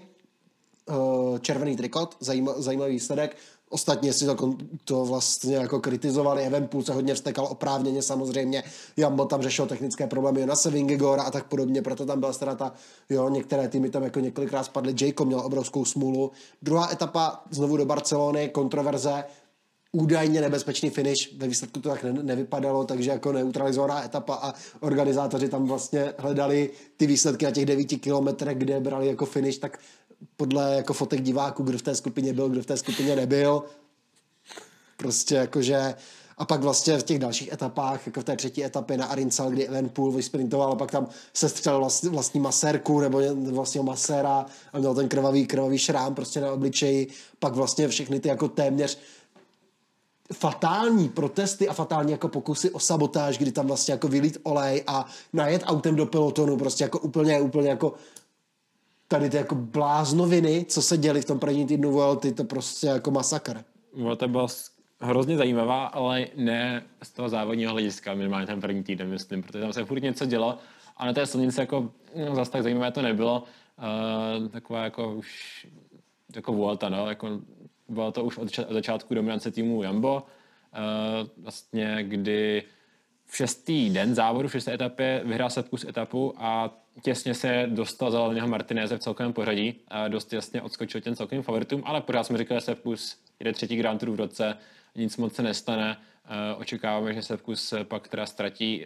eh, 0.90 1.40
červený 1.40 1.78
trikot, 1.78 2.18
zajímavý 2.58 2.92
výsledek. 2.92 3.38
Ostatně 3.70 4.14
si 4.14 4.26
to, 4.26 4.54
to 4.84 5.06
vlastně 5.06 5.56
jako 5.56 5.80
kritizovali, 5.80 6.44
Evenpool 6.44 6.84
se 6.84 6.94
hodně 6.94 7.14
vstekal 7.14 7.46
oprávněně 7.46 8.02
samozřejmě, 8.02 8.64
Jambo 8.98 9.26
tam 9.26 9.42
řešil 9.42 9.66
technické 9.66 10.08
problémy 10.08 10.46
na 10.46 10.56
Sevingegora 10.56 11.24
a 11.24 11.32
tak 11.32 11.48
podobně, 11.48 11.82
proto 11.82 12.06
tam 12.06 12.20
byla 12.20 12.34
strata, 12.34 12.74
jo, 13.10 13.30
některé 13.30 13.68
týmy 13.68 13.90
tam 13.90 14.04
jako 14.04 14.20
několikrát 14.20 14.64
spadly, 14.64 14.96
Jacob 15.02 15.28
měl 15.28 15.40
obrovskou 15.40 15.86
smůlu. 15.86 16.32
Druhá 16.62 16.92
etapa 16.92 17.44
znovu 17.52 17.78
do 17.78 17.86
Barcelony, 17.86 18.50
kontroverze, 18.50 19.24
údajně 19.92 20.42
nebezpečný 20.42 20.90
finish, 20.90 21.34
ve 21.38 21.48
výsledku 21.48 21.80
to 21.80 21.90
tak 21.90 22.04
ne- 22.04 22.24
nevypadalo, 22.24 22.84
takže 22.84 23.10
jako 23.12 23.32
neutralizovaná 23.32 24.06
etapa 24.06 24.34
a 24.34 24.54
organizátoři 24.80 25.50
tam 25.50 25.66
vlastně 25.66 26.14
hledali 26.18 26.70
ty 26.98 27.08
výsledky 27.08 27.46
na 27.46 27.52
těch 27.52 27.66
devíti 27.66 27.98
kilometrech, 27.98 28.58
kde 28.58 28.80
brali 28.80 29.08
jako 29.08 29.26
finish, 29.26 29.58
tak 29.58 29.80
podle 30.38 30.76
jako 30.76 30.94
fotek 30.94 31.22
diváků, 31.22 31.64
kdo 31.64 31.78
v 31.78 31.82
té 31.82 31.96
skupině 31.96 32.34
byl, 32.34 32.50
kdo 32.50 32.62
v 32.62 32.66
té 32.66 32.78
skupině 32.78 33.16
nebyl. 33.16 33.64
Prostě 34.98 35.36
jakože 35.36 35.96
a 36.38 36.46
pak 36.46 36.62
vlastně 36.62 36.98
v 37.00 37.04
těch 37.04 37.20
dalších 37.20 37.52
etapách, 37.54 38.06
jako 38.06 38.22
v 38.22 38.24
té 38.24 38.36
třetí 38.36 38.66
etapě 38.66 38.98
na 38.98 39.06
Arinsal, 39.06 39.50
kdy 39.50 39.68
Evenpool 39.68 40.12
vysprintoval 40.12 40.72
a 40.72 40.76
pak 40.76 40.92
tam 40.92 41.08
se 41.34 41.50
střelil 41.50 41.80
vlastní, 41.80 42.10
vlastní 42.10 42.40
masérku 42.40 43.00
nebo 43.00 43.22
vlastně 43.36 43.82
maséra 43.82 44.46
a 44.74 44.80
měl 44.80 44.96
ten 44.96 45.10
krvavý, 45.10 45.48
krvavý 45.48 45.78
šrám 45.78 46.16
prostě 46.16 46.42
na 46.42 46.52
obličeji. 46.52 47.08
Pak 47.40 47.56
vlastně 47.56 47.88
všechny 47.88 48.20
ty 48.20 48.30
jako 48.30 48.48
téměř 48.48 49.00
fatální 50.34 51.10
protesty 51.10 51.68
a 51.68 51.74
fatální 51.74 52.12
jako 52.12 52.28
pokusy 52.28 52.72
o 52.72 52.80
sabotáž, 52.80 53.38
kdy 53.38 53.52
tam 53.52 53.68
vlastně 53.68 53.92
jako 53.92 54.08
vylít 54.08 54.38
olej 54.44 54.84
a 54.88 55.06
najet 55.34 55.64
autem 55.66 55.96
do 55.96 56.06
pelotonu, 56.06 56.58
prostě 56.58 56.84
jako 56.84 57.00
úplně, 57.00 57.42
úplně 57.42 57.70
jako 57.70 57.94
tady 59.08 59.30
ty 59.30 59.38
jako 59.38 59.56
bláznoviny, 59.56 60.66
co 60.70 60.82
se 60.82 60.98
děli 60.98 61.22
v 61.22 61.26
tom 61.26 61.40
první 61.40 61.66
týdnu 61.66 61.92
Vuelty, 61.92 62.32
to 62.32 62.44
prostě 62.44 62.88
jako 62.88 63.12
masakr. 63.12 63.64
to 64.18 64.28
bylo 64.28 64.48
hrozně 65.02 65.38
zajímavá, 65.38 65.86
ale 65.86 66.28
ne 66.36 66.84
z 67.04 67.12
toho 67.12 67.30
závodního 67.30 67.72
hlediska, 67.72 68.14
minimálně 68.14 68.48
ten 68.48 68.62
první 68.62 68.84
týden, 68.84 69.10
myslím, 69.10 69.44
protože 69.44 69.60
tam 69.60 69.74
se 69.74 69.86
furt 69.86 70.02
něco 70.04 70.26
dělo 70.26 70.58
a 70.98 71.06
na 71.06 71.14
té 71.14 71.26
silnici 71.26 71.60
jako 71.60 71.90
no, 72.30 72.36
zase 72.36 72.52
tak 72.52 72.64
zajímavé 72.64 72.92
to 72.92 73.02
nebylo. 73.02 73.44
Uh, 74.40 74.48
taková 74.48 74.84
jako 74.84 75.14
už 75.14 75.68
jako 76.36 76.54
Vuelta, 76.54 76.90
no, 76.90 77.10
jako 77.10 77.40
bylo 77.90 78.12
to 78.12 78.24
už 78.24 78.38
od, 78.38 78.60
začátku 78.70 79.14
dominance 79.14 79.52
týmu 79.52 79.84
Jambo, 79.84 80.16
uh, 80.16 81.44
vlastně 81.44 81.98
kdy 82.02 82.64
v 83.26 83.36
šestý 83.36 83.90
den 83.90 84.16
závodu, 84.16 84.48
v 84.48 84.52
šesté 84.52 84.74
etapě 84.74 85.22
vyhrál 85.26 85.50
Sepkus 85.50 85.86
etapu 85.86 86.34
a 86.38 86.78
těsně 87.02 87.34
se 87.34 87.68
dostal 87.70 88.12
za 88.12 88.20
Laniho 88.20 88.48
Martineze 88.48 88.98
v 88.98 89.00
celkovém 89.00 89.34
pořadí. 89.34 89.76
A 89.88 90.08
dost 90.08 90.34
jasně 90.34 90.62
odskočil 90.62 91.02
těm 91.02 91.16
celkovým 91.16 91.44
favoritům, 91.44 91.84
ale 91.86 92.02
pořád 92.02 92.24
jsme 92.24 92.38
říkali, 92.38 92.60
že 92.60 92.66
Sepkus 92.66 93.18
jde 93.40 93.54
třetí 93.54 93.76
Grand 93.76 94.00
Tour 94.00 94.10
v 94.10 94.16
roce, 94.16 94.58
nic 94.96 95.18
moc 95.18 95.36
se 95.36 95.44
nestane. 95.44 95.98
Očekáváme, 96.58 97.14
že 97.14 97.22
Sepkus 97.22 97.74
pak 97.84 98.08
teda 98.08 98.26
ztratí, 98.26 98.86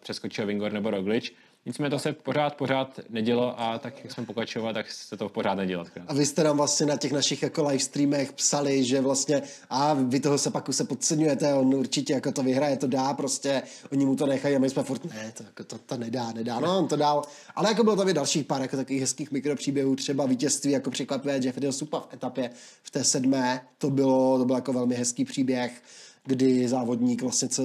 přeskočí 0.00 0.42
Vingor 0.42 0.72
nebo 0.72 0.90
Roglič. 0.90 1.32
Nicméně 1.66 1.90
to 1.90 1.98
se 1.98 2.12
pořád, 2.12 2.56
pořád 2.56 3.00
nedělo 3.08 3.60
a 3.60 3.78
tak, 3.78 4.04
jak 4.04 4.12
jsme 4.12 4.26
pokračovali, 4.26 4.74
tak 4.74 4.90
se 4.90 5.16
to 5.16 5.28
pořád 5.28 5.54
nedělo. 5.54 5.84
A 6.06 6.14
vy 6.14 6.26
jste 6.26 6.44
nám 6.44 6.56
vlastně 6.56 6.86
na 6.86 6.96
těch 6.96 7.12
našich 7.12 7.42
jako 7.42 7.68
live 7.68 7.78
streamech 7.78 8.32
psali, 8.32 8.84
že 8.84 9.00
vlastně 9.00 9.42
a 9.70 9.94
vy 9.94 10.20
toho 10.20 10.38
se 10.38 10.50
pak 10.50 10.64
se 10.70 10.84
podceňujete, 10.84 11.54
on 11.54 11.74
určitě 11.74 12.12
jako 12.12 12.32
to 12.32 12.42
vyhraje, 12.42 12.76
to 12.76 12.86
dá 12.86 13.14
prostě, 13.14 13.62
oni 13.92 14.06
mu 14.06 14.16
to 14.16 14.26
nechají 14.26 14.56
a 14.56 14.58
my 14.58 14.70
jsme 14.70 14.82
furt, 14.82 15.04
ne, 15.04 15.32
to, 15.36 15.44
jako 15.44 15.64
to, 15.64 15.78
to 15.78 15.96
nedá, 15.96 16.32
nedá, 16.32 16.60
no 16.60 16.78
on 16.78 16.88
to 16.88 16.96
dál. 16.96 17.22
Ale 17.54 17.68
jako 17.68 17.84
bylo 17.84 17.96
tam 17.96 18.08
i 18.08 18.14
dalších 18.14 18.46
pár 18.46 18.62
jako 18.62 18.76
takových 18.76 19.00
hezkých 19.00 19.30
mikropříběhů, 19.30 19.96
třeba 19.96 20.26
vítězství 20.26 20.70
jako 20.70 20.90
překvapivé 20.90 21.38
Jeffrey 21.42 21.72
Supa 21.72 22.00
v 22.00 22.14
etapě 22.14 22.50
v 22.82 22.90
té 22.90 23.04
sedmé, 23.04 23.66
to 23.78 23.90
bylo, 23.90 24.38
to 24.38 24.44
bylo 24.44 24.58
jako 24.58 24.72
velmi 24.72 24.94
hezký 24.94 25.24
příběh 25.24 25.82
kdy 26.24 26.68
závodník, 26.68 27.22
vlastně, 27.22 27.48
co, 27.48 27.62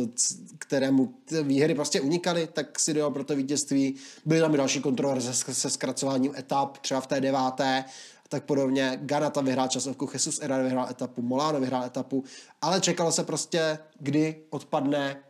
kterému 0.57 1.14
výhry 1.44 1.76
prostě 1.76 2.02
unikaly, 2.02 2.48
tak 2.53 2.80
si 2.80 2.94
dojel 2.94 3.11
pro 3.11 3.23
to 3.23 3.36
vítězství. 3.36 3.95
Byly 4.26 4.40
tam 4.40 4.53
i 4.53 4.57
další 4.57 4.82
kontroverze 4.82 5.34
se 5.34 5.69
zkracováním 5.69 6.36
etap, 6.38 6.77
třeba 6.77 7.02
v 7.02 7.07
té 7.07 7.22
deváté, 7.22 7.86
tak 8.30 8.44
podobně. 8.44 8.99
Ganata 9.02 9.41
vyhrál 9.41 9.68
časovku, 9.68 10.10
Jesus 10.14 10.40
Era 10.41 10.57
vyhrál 10.57 10.88
etapu, 10.90 11.22
Molano 11.22 11.60
vyhrál 11.60 11.84
etapu, 11.84 12.23
ale 12.61 12.82
čekalo 12.82 13.11
se 13.11 13.23
prostě, 13.23 13.80
kdy 13.99 14.36
odpadne 14.49 15.23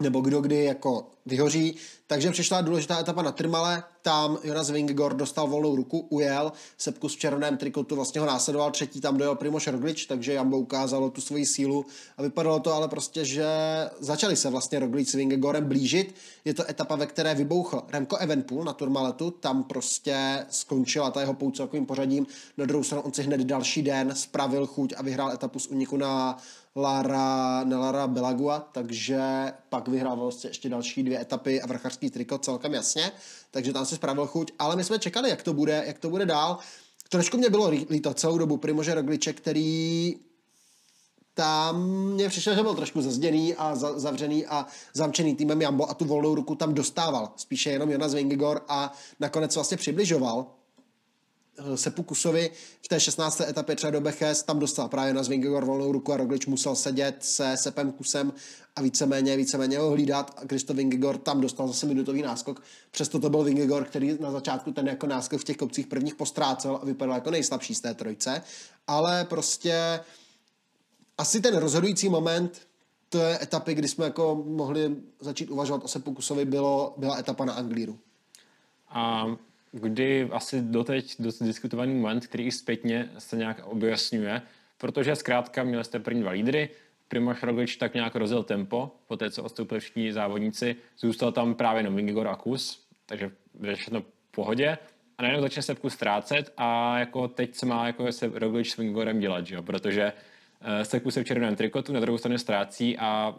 nebo 0.00 0.20
kdo 0.20 0.40
kdy 0.40 0.64
jako 0.64 1.06
vyhoří. 1.26 1.76
Takže 2.06 2.30
přišla 2.30 2.60
důležitá 2.60 3.00
etapa 3.00 3.22
na 3.22 3.32
Trmale, 3.32 3.82
tam 4.02 4.38
Jonas 4.42 4.70
Vingegaard 4.70 5.16
dostal 5.16 5.48
volnou 5.48 5.76
ruku, 5.76 5.98
ujel, 5.98 6.52
Sepkus 6.78 7.14
v 7.14 7.18
červeném 7.18 7.56
trikotu 7.56 7.94
vlastně 7.94 8.20
ho 8.20 8.26
následoval, 8.26 8.70
třetí 8.70 9.00
tam 9.00 9.16
dojel 9.16 9.34
Primoš 9.34 9.66
Roglič, 9.66 10.06
takže 10.06 10.32
Jambo 10.32 10.58
ukázalo 10.58 11.10
tu 11.10 11.20
svoji 11.20 11.46
sílu 11.46 11.86
a 12.16 12.22
vypadalo 12.22 12.60
to 12.60 12.74
ale 12.74 12.88
prostě, 12.88 13.24
že 13.24 13.46
začali 14.00 14.36
se 14.36 14.50
vlastně 14.50 14.78
Roglič 14.78 15.08
s 15.08 15.14
Vingegaardem 15.14 15.64
blížit. 15.64 16.14
Je 16.44 16.54
to 16.54 16.70
etapa, 16.70 16.96
ve 16.96 17.06
které 17.06 17.34
vybouchl 17.34 17.82
Remco 17.88 18.16
Evenpool 18.16 18.64
na 18.64 18.72
Turmaletu, 18.72 19.30
tam 19.30 19.64
prostě 19.64 20.46
skončila 20.50 21.10
ta 21.10 21.20
jeho 21.20 21.34
pouť 21.34 21.56
celkovým 21.56 21.86
pořadím. 21.86 22.26
Na 22.56 22.66
druhou 22.66 22.84
stranu 22.84 23.02
on 23.02 23.12
si 23.12 23.22
hned 23.22 23.40
další 23.40 23.82
den 23.82 24.14
spravil 24.14 24.66
chuť 24.66 24.94
a 24.96 25.02
vyhrál 25.02 25.32
etapu 25.32 25.58
z 25.58 25.66
uniku 25.66 25.96
na 25.96 26.38
Lara, 26.76 27.64
Nelara 27.64 28.06
Belagua, 28.06 28.68
takže 28.72 29.20
pak 29.68 29.88
vyhrál 29.88 30.16
vlastně 30.16 30.50
ještě 30.50 30.68
další 30.68 31.02
dvě 31.02 31.20
etapy 31.20 31.62
a 31.62 31.66
vrcharský 31.66 32.10
trikot 32.10 32.44
celkem 32.44 32.74
jasně, 32.74 33.12
takže 33.50 33.72
tam 33.72 33.86
si 33.86 33.94
spravil 33.94 34.26
chuť, 34.26 34.52
ale 34.58 34.76
my 34.76 34.84
jsme 34.84 34.98
čekali, 34.98 35.30
jak 35.30 35.42
to 35.42 35.52
bude, 35.52 35.84
jak 35.86 35.98
to 35.98 36.10
bude 36.10 36.26
dál. 36.26 36.58
Trošku 37.08 37.36
mě 37.36 37.50
bylo 37.50 37.68
líto 37.68 38.14
celou 38.14 38.38
dobu 38.38 38.56
Primože 38.56 38.94
Rogliče, 38.94 39.32
který 39.32 40.16
tam 41.34 41.82
mě 41.90 42.28
přišel, 42.28 42.54
že 42.54 42.62
byl 42.62 42.74
trošku 42.74 43.02
zazděný 43.02 43.54
a 43.54 43.74
za, 43.74 43.98
zavřený 43.98 44.46
a 44.46 44.66
zamčený 44.94 45.36
týmem 45.36 45.62
Jambo 45.62 45.90
a 45.90 45.94
tu 45.94 46.04
volnou 46.04 46.34
ruku 46.34 46.54
tam 46.54 46.74
dostával. 46.74 47.32
Spíše 47.36 47.70
jenom 47.70 47.90
Jonas 47.90 48.14
Vingegor 48.14 48.64
a 48.68 48.92
nakonec 49.20 49.54
vlastně 49.54 49.76
přibližoval 49.76 50.46
Sepu 51.74 52.02
Kusovi 52.02 52.50
v 52.82 52.88
té 52.88 53.00
16. 53.00 53.40
etapě 53.40 53.76
třeba 53.76 53.90
do 53.90 54.00
Beches, 54.00 54.42
tam 54.42 54.58
dostal 54.58 54.88
právě 54.88 55.14
na 55.14 55.22
Zvingegor 55.22 55.64
volnou 55.64 55.92
ruku 55.92 56.12
a 56.12 56.16
Roglič 56.16 56.46
musel 56.46 56.76
sedět 56.76 57.16
se 57.20 57.56
Sepem 57.56 57.92
Kusem 57.92 58.32
a 58.76 58.82
víceméně, 58.82 59.36
víceméně 59.36 59.78
ho 59.78 59.90
hlídat 59.90 60.34
a 60.42 60.46
Kristo 60.46 60.74
Vingegor 60.74 61.18
tam 61.18 61.40
dostal 61.40 61.68
zase 61.68 61.86
minutový 61.86 62.22
náskok. 62.22 62.62
Přesto 62.90 63.20
to 63.20 63.30
byl 63.30 63.42
Vingegor, 63.42 63.84
který 63.84 64.16
na 64.20 64.30
začátku 64.30 64.72
ten 64.72 64.88
jako 64.88 65.06
náskok 65.06 65.40
v 65.40 65.44
těch 65.44 65.56
kopcích 65.56 65.86
prvních 65.86 66.14
postrácel 66.14 66.78
a 66.82 66.84
vypadal 66.84 67.14
jako 67.14 67.30
nejslabší 67.30 67.74
z 67.74 67.80
té 67.80 67.94
trojce, 67.94 68.42
ale 68.86 69.24
prostě 69.24 70.00
asi 71.18 71.40
ten 71.40 71.56
rozhodující 71.56 72.08
moment 72.08 72.66
to 73.08 73.18
je 73.18 73.42
etapy, 73.42 73.74
kdy 73.74 73.88
jsme 73.88 74.04
jako 74.04 74.44
mohli 74.46 74.96
začít 75.20 75.50
uvažovat 75.50 75.84
o 75.84 75.88
Sepu 75.88 76.14
Kusovi, 76.14 76.44
bylo, 76.44 76.94
byla 76.96 77.18
etapa 77.18 77.44
na 77.44 77.52
Anglíru. 77.52 77.98
A 78.88 79.26
kdy 79.72 80.28
asi 80.32 80.60
doteď 80.62 81.14
dost 81.18 81.42
diskutovaný 81.42 81.94
moment, 81.94 82.26
který 82.26 82.50
zpětně 82.50 83.10
se 83.18 83.36
nějak 83.36 83.66
objasňuje, 83.66 84.42
protože 84.78 85.16
zkrátka 85.16 85.64
měli 85.64 85.84
jste 85.84 85.98
první 85.98 86.20
dva 86.20 86.30
lídry, 86.30 86.70
Primož 87.08 87.42
Roglič 87.42 87.76
tak 87.76 87.94
nějak 87.94 88.16
rozjel 88.16 88.42
tempo, 88.42 88.92
po 89.06 89.16
té, 89.16 89.30
co 89.30 89.42
odstoupili 89.42 89.80
všichni 89.80 90.12
závodníci, 90.12 90.76
zůstal 90.98 91.32
tam 91.32 91.54
právě 91.54 91.80
jenom 91.80 91.96
Vingigor 91.96 92.28
a 92.28 92.36
Kus, 92.36 92.86
takže 93.06 93.30
je 93.62 93.74
všechno 93.74 94.02
pohodě 94.30 94.78
a 95.18 95.22
najednou 95.22 95.42
začne 95.42 95.62
se 95.62 95.74
vkus 95.74 95.92
ztrácet 95.92 96.52
a 96.56 96.98
jako 96.98 97.28
teď 97.28 97.54
se 97.54 97.66
má 97.66 97.86
jako 97.86 98.12
se 98.12 98.30
Roglič 98.34 98.72
s 98.72 98.76
Vingigorem 98.76 99.20
dělat, 99.20 99.46
že 99.46 99.54
jo? 99.54 99.62
protože 99.62 100.12
uh, 100.12 100.82
se 100.82 101.00
v 101.00 101.24
červeném 101.24 101.56
trikotu, 101.56 101.92
na 101.92 102.00
druhou 102.00 102.18
stranu 102.18 102.38
ztrácí 102.38 102.98
a 102.98 103.34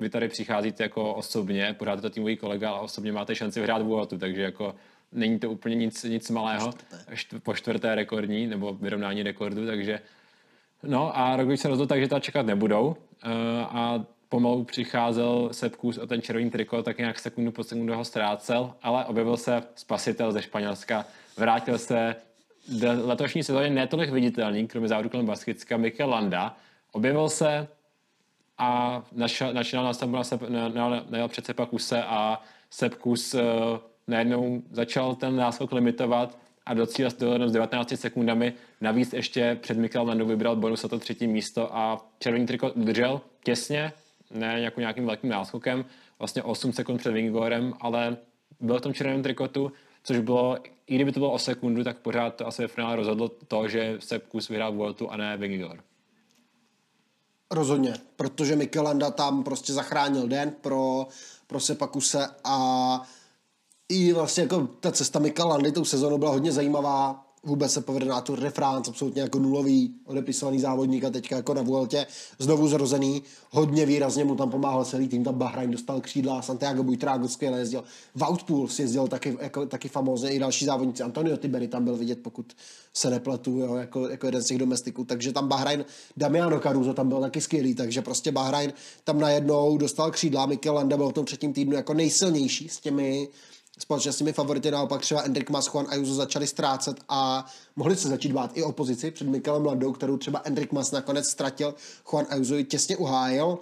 vy 0.00 0.10
tady 0.10 0.28
přicházíte 0.28 0.82
jako 0.82 1.14
osobně, 1.14 1.74
pořád 1.78 2.00
to 2.00 2.10
týmový 2.10 2.36
kolega, 2.36 2.70
ale 2.70 2.80
osobně 2.80 3.12
máte 3.12 3.34
šanci 3.34 3.60
vyhrát 3.60 3.82
Vueltu, 3.82 4.18
takže 4.18 4.42
jako 4.42 4.74
není 5.12 5.38
to 5.38 5.50
úplně 5.50 5.76
nic, 5.76 6.04
nic 6.04 6.30
malého, 6.30 6.72
po 7.42 7.54
čtvrté 7.54 7.94
rekordní, 7.94 8.46
nebo 8.46 8.74
vyrovnání 8.74 9.22
rekordu, 9.22 9.66
takže 9.66 10.00
no 10.82 11.18
a 11.18 11.36
Roglič 11.36 11.60
se 11.60 11.68
rozhodl 11.68 11.88
tak, 11.88 12.00
že 12.00 12.08
to 12.08 12.20
čekat 12.20 12.46
nebudou 12.46 12.86
uh, 12.86 12.96
a 13.62 14.04
pomalu 14.28 14.64
přicházel 14.64 15.48
Sepkus 15.52 15.98
o 15.98 16.06
ten 16.06 16.22
červený 16.22 16.50
triko, 16.50 16.82
tak 16.82 16.98
nějak 16.98 17.18
sekundu 17.18 17.52
po 17.52 17.64
sekundu 17.64 17.94
ho 17.94 18.04
ztrácel, 18.04 18.74
ale 18.82 19.04
objevil 19.04 19.36
se 19.36 19.62
spasitel 19.74 20.32
ze 20.32 20.42
Španělska, 20.42 21.04
vrátil 21.36 21.78
se 21.78 22.16
do 22.68 22.88
letošní 23.06 23.42
sezóně 23.42 23.70
netolik 23.70 24.10
viditelný, 24.10 24.66
kromě 24.66 24.88
závodu 24.88 25.08
kolem 25.08 25.26
Baskicka, 25.26 25.76
Mikel 25.76 26.10
Landa, 26.10 26.56
objevil 26.92 27.28
se 27.28 27.68
a 28.58 29.02
načínal 29.52 29.84
na, 29.84 30.22
na, 30.48 30.68
na, 30.68 30.88
na, 30.88 31.04
na, 31.10 31.28
před 31.28 31.46
Sepakuse 31.46 32.02
a 32.02 32.42
Sepkus 32.70 33.34
uh, 33.34 33.40
najednou 34.10 34.62
začal 34.70 35.14
ten 35.14 35.36
náskok 35.36 35.72
limitovat 35.72 36.38
a 36.66 36.74
do 36.74 36.86
s 36.86 37.52
19 37.52 37.92
sekundami. 37.94 38.52
Navíc 38.80 39.12
ještě 39.12 39.58
před 39.60 39.78
Mikel 39.78 40.06
Landou 40.06 40.26
vybral 40.26 40.56
bonus 40.56 40.84
a 40.84 40.88
to 40.88 40.98
třetí 40.98 41.26
místo 41.26 41.76
a 41.76 42.06
červený 42.18 42.46
triko 42.46 42.72
udržel 42.72 43.20
těsně, 43.44 43.92
ne 44.30 44.60
jako 44.60 44.80
nějakým 44.80 45.06
velkým 45.06 45.30
náskokem, 45.30 45.84
vlastně 46.18 46.42
8 46.42 46.72
sekund 46.72 46.98
před 46.98 47.12
Vingorem, 47.12 47.74
ale 47.80 48.16
byl 48.60 48.78
v 48.78 48.82
tom 48.82 48.94
červeném 48.94 49.22
trikotu, 49.22 49.72
což 50.02 50.18
bylo, 50.18 50.58
i 50.86 50.94
kdyby 50.94 51.12
to 51.12 51.20
bylo 51.20 51.32
o 51.32 51.38
sekundu, 51.38 51.84
tak 51.84 51.98
pořád 51.98 52.34
to 52.34 52.46
asi 52.46 52.62
ve 52.62 52.68
finále 52.68 52.96
rozhodlo 52.96 53.28
to, 53.28 53.68
že 53.68 53.96
se 53.98 54.18
kus 54.18 54.48
vyhrál 54.48 54.72
Vueltu 54.72 55.10
a 55.10 55.16
ne 55.16 55.36
Vingor. 55.36 55.80
Rozhodně, 57.50 57.94
protože 58.16 58.56
Mikelanda 58.56 59.10
tam 59.10 59.42
prostě 59.42 59.72
zachránil 59.72 60.28
den 60.28 60.52
pro, 60.60 61.06
pro 61.46 61.60
Sepakuse 61.60 62.28
a 62.44 63.02
i 63.90 64.12
vlastně 64.12 64.42
jako 64.42 64.68
ta 64.80 64.92
cesta 64.92 65.18
Mika 65.18 65.44
Landy 65.44 65.72
tou 65.72 65.84
sezónou 65.84 66.18
byla 66.18 66.30
hodně 66.30 66.52
zajímavá. 66.52 67.26
Vůbec 67.44 67.72
se 67.72 67.80
povede 67.80 68.06
na 68.06 68.20
Tour 68.20 68.40
de 68.40 68.50
France, 68.50 68.90
absolutně 68.90 69.22
jako 69.22 69.38
nulový 69.38 69.94
odepisovaný 70.04 70.60
závodník 70.60 71.04
a 71.04 71.10
teďka 71.10 71.36
jako 71.36 71.54
na 71.54 71.62
Vueltě 71.62 72.06
znovu 72.38 72.68
zrozený. 72.68 73.22
Hodně 73.50 73.86
výrazně 73.86 74.24
mu 74.24 74.36
tam 74.36 74.50
pomáhal 74.50 74.84
celý 74.84 75.08
tým, 75.08 75.24
tam 75.24 75.34
Bahrain 75.34 75.70
dostal 75.70 76.00
křídla, 76.00 76.42
Santiago 76.42 76.82
Buitrago 76.82 77.28
skvěle 77.28 77.58
jezdil. 77.58 77.84
Woutpool 78.14 78.68
si 78.68 78.82
jezdil 78.82 79.08
taky, 79.08 79.36
jako, 79.40 79.66
taky 79.66 79.88
famózně, 79.88 80.30
i 80.30 80.38
další 80.38 80.64
závodníci. 80.64 81.02
Antonio 81.02 81.36
Tiberi 81.36 81.68
tam 81.68 81.84
byl 81.84 81.96
vidět, 81.96 82.18
pokud 82.22 82.52
se 82.94 83.10
nepletu, 83.10 83.58
jo, 83.58 83.74
jako, 83.74 84.08
jako 84.08 84.26
jeden 84.26 84.42
z 84.42 84.46
těch 84.46 84.58
domestiků. 84.58 85.04
Takže 85.04 85.32
tam 85.32 85.48
Bahrain, 85.48 85.84
Damiano 86.16 86.60
Caruso 86.60 86.94
tam 86.94 87.08
byl 87.08 87.20
taky 87.20 87.40
skvělý, 87.40 87.74
takže 87.74 88.02
prostě 88.02 88.32
Bahrain 88.32 88.72
tam 89.04 89.20
najednou 89.20 89.78
dostal 89.78 90.10
křídla, 90.10 90.46
Mikel 90.46 90.74
Landa 90.74 90.96
byl 90.96 91.08
v 91.08 91.12
tom 91.12 91.24
třetím 91.24 91.52
týdnu 91.52 91.76
jako 91.76 91.94
nejsilnější 91.94 92.68
s 92.68 92.80
těmi 92.80 93.28
společně 93.82 94.12
s 94.12 94.16
těmi 94.16 94.32
favority 94.32 94.70
naopak 94.70 95.00
třeba 95.00 95.22
Enric 95.22 95.48
Mas, 95.48 95.66
Juan 95.66 95.86
Ayuso 95.90 96.14
začali 96.14 96.46
ztrácet 96.46 96.96
a 97.08 97.46
mohli 97.76 97.96
se 97.96 98.08
začít 98.08 98.32
bát 98.32 98.50
i 98.54 98.62
opozici 98.62 99.10
před 99.10 99.26
Mikelem 99.26 99.66
Landou, 99.66 99.92
kterou 99.92 100.16
třeba 100.16 100.42
Enric 100.44 100.70
Mas 100.70 100.90
nakonec 100.90 101.28
ztratil, 101.28 101.74
Juan 102.12 102.26
Ayuso 102.30 102.54
ji 102.54 102.64
těsně 102.64 102.96
uhájil, 102.96 103.58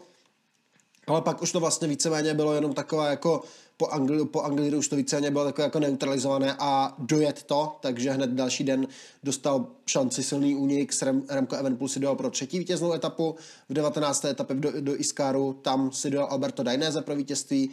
ale 1.07 1.23
pak 1.23 1.43
už 1.43 1.53
to 1.53 1.61
vlastně 1.61 1.89
víceméně 1.89 2.35
bylo 2.35 2.55
jenom 2.55 2.75
takové 2.75 3.11
jako 3.11 3.43
po 3.79 3.87
Anglii, 3.87 4.27
po 4.27 4.43
Anglii 4.43 4.75
už 4.75 4.89
to 4.89 4.97
víceméně 4.97 5.31
bylo 5.31 5.45
takové 5.45 5.65
jako 5.65 5.81
neutralizované 5.81 6.57
a 6.59 6.95
dojet 6.99 7.43
to, 7.43 7.77
takže 7.81 8.11
hned 8.11 8.31
další 8.31 8.65
den 8.65 8.87
dostal 9.23 9.67
šanci 9.87 10.23
silný 10.23 10.55
únik 10.55 10.93
s 10.93 11.03
Rem, 11.03 11.23
Remco 11.29 11.57
Evenpool 11.57 11.89
si 11.89 12.01
dojel 12.01 12.17
pro 12.17 12.31
třetí 12.31 12.59
vítěznou 12.59 12.93
etapu, 12.93 13.35
v 13.69 13.73
19. 13.73 14.25
etapě 14.25 14.57
do, 14.57 14.81
do 14.81 15.01
Iskaru, 15.01 15.53
tam 15.63 15.93
si 15.93 16.11
dojel 16.11 16.27
Alberto 16.31 16.63
Dainese 16.63 17.03
pro 17.03 17.17
vítězství, 17.17 17.71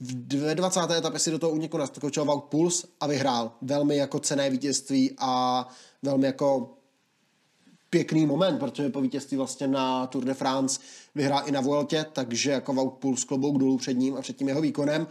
v 0.00 0.54
20. 0.54 0.80
etapě 0.90 1.18
si 1.18 1.30
do 1.30 1.38
toho 1.38 1.52
úniku 1.52 1.78
naskočil 1.78 2.24
Wout 2.24 2.44
Puls 2.44 2.84
a 3.00 3.06
vyhrál. 3.06 3.52
Velmi 3.62 3.96
jako 3.96 4.18
cené 4.18 4.50
vítězství 4.50 5.14
a 5.18 5.68
velmi 6.02 6.26
jako 6.26 6.74
pěkný 7.90 8.26
moment, 8.26 8.58
protože 8.58 8.88
po 8.88 9.00
vítězství 9.00 9.36
vlastně 9.36 9.66
na 9.66 10.06
Tour 10.06 10.24
de 10.24 10.34
France 10.34 10.80
vyhrál 11.14 11.42
i 11.46 11.52
na 11.52 11.60
Vueltě, 11.60 12.06
takže 12.12 12.50
jako 12.50 12.72
Wout 12.72 12.94
Puls 12.94 13.24
klobouk 13.24 13.58
dolů 13.58 13.78
před 13.78 13.94
ním 13.94 14.16
a 14.16 14.20
před 14.20 14.36
tím 14.36 14.48
jeho 14.48 14.60
výkonem. 14.60 15.06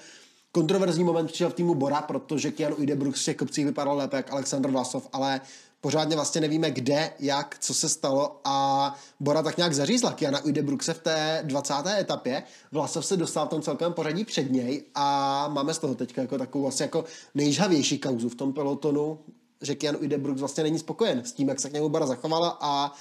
Kontroverzní 0.52 1.04
moment 1.04 1.28
přišel 1.28 1.50
v 1.50 1.54
týmu 1.54 1.76
Bora, 1.76 2.02
protože 2.02 2.52
Kian 2.52 2.74
Udebrooks 2.78 3.22
v 3.22 3.26
těch 3.26 3.36
kopcích 3.36 3.66
vypadal 3.66 3.98
lépe 3.98 4.18
jak 4.18 4.32
Aleksandr 4.32 4.70
Vlasov, 4.70 5.10
ale 5.14 5.42
pořádně 5.88 6.16
vlastně 6.16 6.42
nevíme 6.42 6.72
kde, 6.72 7.14
jak, 7.20 7.58
co 7.60 7.74
se 7.74 7.90
stalo 7.90 8.40
a 8.44 8.96
Bora 9.20 9.44
tak 9.44 9.58
nějak 9.58 9.74
zařízla 9.74 10.14
Kiana 10.14 10.46
Udebrukse 10.46 10.94
v 10.94 11.00
té 11.00 11.42
20. 11.44 11.74
etapě. 12.00 12.44
Vlasov 12.72 13.06
se 13.06 13.18
dostal 13.18 13.46
v 13.46 13.50
tom 13.50 13.62
celkovém 13.62 13.94
pořadí 13.94 14.26
před 14.26 14.52
něj 14.52 14.84
a 14.96 15.48
máme 15.48 15.74
z 15.74 15.78
toho 15.78 15.96
teďka 15.96 16.22
jako 16.22 16.38
takovou 16.38 16.62
vlastně 16.62 16.84
jako 16.84 17.04
nejžhavější 17.36 18.00
kauzu 18.00 18.30
v 18.30 18.36
tom 18.36 18.54
pelotonu, 18.54 19.20
že 19.62 19.76
Kian 19.76 19.98
Udebrooks 20.02 20.40
vlastně 20.40 20.64
není 20.64 20.80
spokojen 20.80 21.24
s 21.26 21.32
tím, 21.32 21.48
jak 21.48 21.60
se 21.60 21.70
k 21.70 21.74
němu 21.74 21.90
Bora 21.90 22.06
zachovala 22.06 22.58
a 22.62 22.92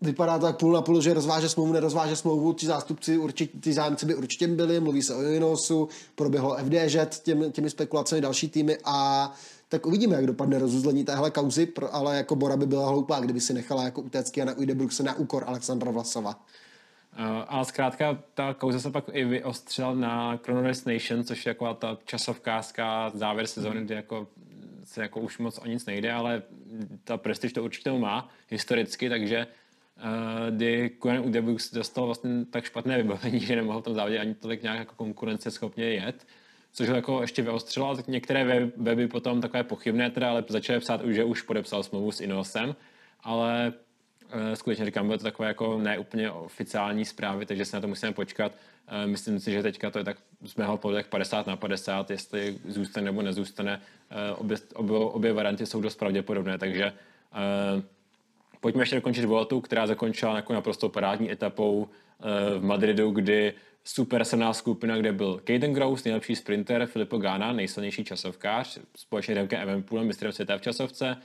vypadá 0.00 0.38
to 0.38 0.46
tak 0.46 0.58
půl 0.58 0.72
na 0.72 0.82
půl, 0.82 1.00
že 1.00 1.14
rozváže 1.14 1.48
smlouvu, 1.48 1.72
nerozváže 1.72 2.16
smlouvu, 2.16 2.52
ti 2.52 2.66
zástupci, 2.66 3.18
určitě, 3.18 3.58
ty 3.58 3.72
zájemci 3.72 4.06
by 4.06 4.14
určitě 4.14 4.48
byli, 4.48 4.80
mluví 4.80 5.02
se 5.02 5.14
o 5.14 5.22
Inosu, 5.22 5.88
proběhlo 6.14 6.56
FDŽ 6.56 7.20
těmi, 7.22 7.50
těmi 7.50 7.70
spekulacemi 7.70 8.20
další 8.20 8.48
týmy 8.48 8.78
a 8.84 9.32
tak 9.68 9.86
uvidíme, 9.86 10.16
jak 10.16 10.26
dopadne 10.26 10.58
rozuzlení 10.58 11.04
téhle 11.04 11.30
kauzy, 11.30 11.72
ale 11.90 12.16
jako 12.16 12.36
Bora 12.36 12.56
by 12.56 12.66
byla 12.66 12.88
hloupá, 12.88 13.20
kdyby 13.20 13.40
si 13.40 13.54
nechala 13.54 13.84
jako 13.84 14.00
utécky 14.00 14.42
a 14.42 14.44
na 14.44 14.52
Udebrukse 14.52 15.02
na 15.02 15.14
úkor 15.14 15.44
Alexandra 15.46 15.90
Vlasova. 15.90 16.34
Uh, 17.18 17.24
ale 17.48 17.64
zkrátka 17.64 18.18
ta 18.34 18.54
kauza 18.54 18.80
se 18.80 18.90
pak 18.90 19.04
i 19.12 19.24
vyostřila 19.24 19.94
na 19.94 20.36
Chrono 20.36 20.62
Nation, 20.62 21.24
což 21.24 21.46
je 21.46 21.50
jako 21.50 21.74
ta 21.74 21.98
časovkázka 22.04 23.10
závěr 23.14 23.46
sezóny, 23.46 23.84
kdy 23.84 23.94
jako 23.94 24.26
se 24.84 25.02
jako 25.02 25.20
už 25.20 25.38
moc 25.38 25.58
o 25.58 25.66
nic 25.66 25.86
nejde, 25.86 26.12
ale 26.12 26.42
ta 27.04 27.16
prestiž 27.16 27.52
to 27.52 27.64
určitě 27.64 27.92
má 27.92 28.28
historicky, 28.48 29.08
takže 29.08 29.46
uh, 29.46 30.56
kdy 30.56 30.90
Koen 30.90 31.20
Udebux 31.20 31.72
dostal 31.72 32.06
vlastně 32.06 32.44
tak 32.50 32.64
špatné 32.64 33.02
vybavení, 33.02 33.40
že 33.40 33.56
nemohl 33.56 33.80
v 33.80 33.84
tom 33.84 33.94
závodě 33.94 34.18
ani 34.18 34.34
tolik 34.34 34.62
nějak 34.62 34.78
jako 34.78 34.94
konkurenceschopně 34.94 35.84
jet, 35.84 36.26
což 36.78 36.88
ho 36.88 36.96
jako 36.96 37.20
ještě 37.20 37.42
vyostřilo, 37.42 37.88
ale 37.88 38.02
některé 38.06 38.70
weby 38.76 39.08
potom 39.08 39.40
takové 39.40 39.62
pochybné 39.62 40.10
teda, 40.10 40.30
ale 40.30 40.44
začaly 40.48 40.80
psát 40.80 41.00
že 41.04 41.24
už 41.24 41.42
podepsal 41.42 41.82
smlouvu 41.82 42.12
s 42.12 42.20
Inosem, 42.20 42.76
ale 43.20 43.72
uh, 44.34 44.54
skutečně 44.54 44.84
říkám, 44.84 45.06
bylo 45.06 45.18
to 45.18 45.24
takové 45.24 45.48
jako 45.48 45.78
neúplně 45.78 46.30
oficiální 46.30 47.04
zprávy, 47.04 47.46
takže 47.46 47.64
se 47.64 47.76
na 47.76 47.80
to 47.80 47.88
musíme 47.88 48.12
počkat. 48.12 48.52
Uh, 48.52 49.10
myslím 49.10 49.40
si, 49.40 49.52
že 49.52 49.62
teďka 49.62 49.90
to 49.90 49.98
je 49.98 50.04
tak 50.04 50.16
z 50.44 50.54
mého 50.54 50.76
pohledu 50.76 51.08
50 51.08 51.46
na 51.46 51.56
50, 51.56 52.10
jestli 52.10 52.58
zůstane 52.68 53.04
nebo 53.04 53.22
nezůstane. 53.22 53.80
Uh, 54.32 54.40
obě, 54.40 54.56
obě, 54.74 54.96
obě 54.96 55.32
varianty 55.32 55.66
jsou 55.66 55.80
dost 55.80 55.96
pravděpodobné, 55.96 56.58
takže 56.58 56.92
Pojďme 58.60 58.82
ještě 58.82 58.96
dokončit 58.96 59.24
Vueltu, 59.24 59.60
která 59.60 59.86
zakončila 59.86 60.36
jako 60.36 60.52
naprosto 60.52 60.88
parádní 60.88 61.32
etapou 61.32 61.88
v 62.58 62.64
Madridu, 62.64 63.10
kdy 63.10 63.54
super 63.94 64.24
silná 64.24 64.52
skupina, 64.52 64.96
kde 64.96 65.12
byl 65.12 65.40
Caden 65.46 65.72
Gross, 65.72 66.04
nejlepší 66.04 66.36
sprinter, 66.36 66.86
Filippo 66.86 67.18
Gana, 67.18 67.52
nejsilnější 67.52 68.04
časovkář, 68.04 68.78
společně 68.96 69.34
Remkem 69.34 69.60
Evenpoolem, 69.60 70.06
mistrem 70.06 70.32
světa 70.32 70.58
v 70.58 70.60
časovce. 70.60 71.16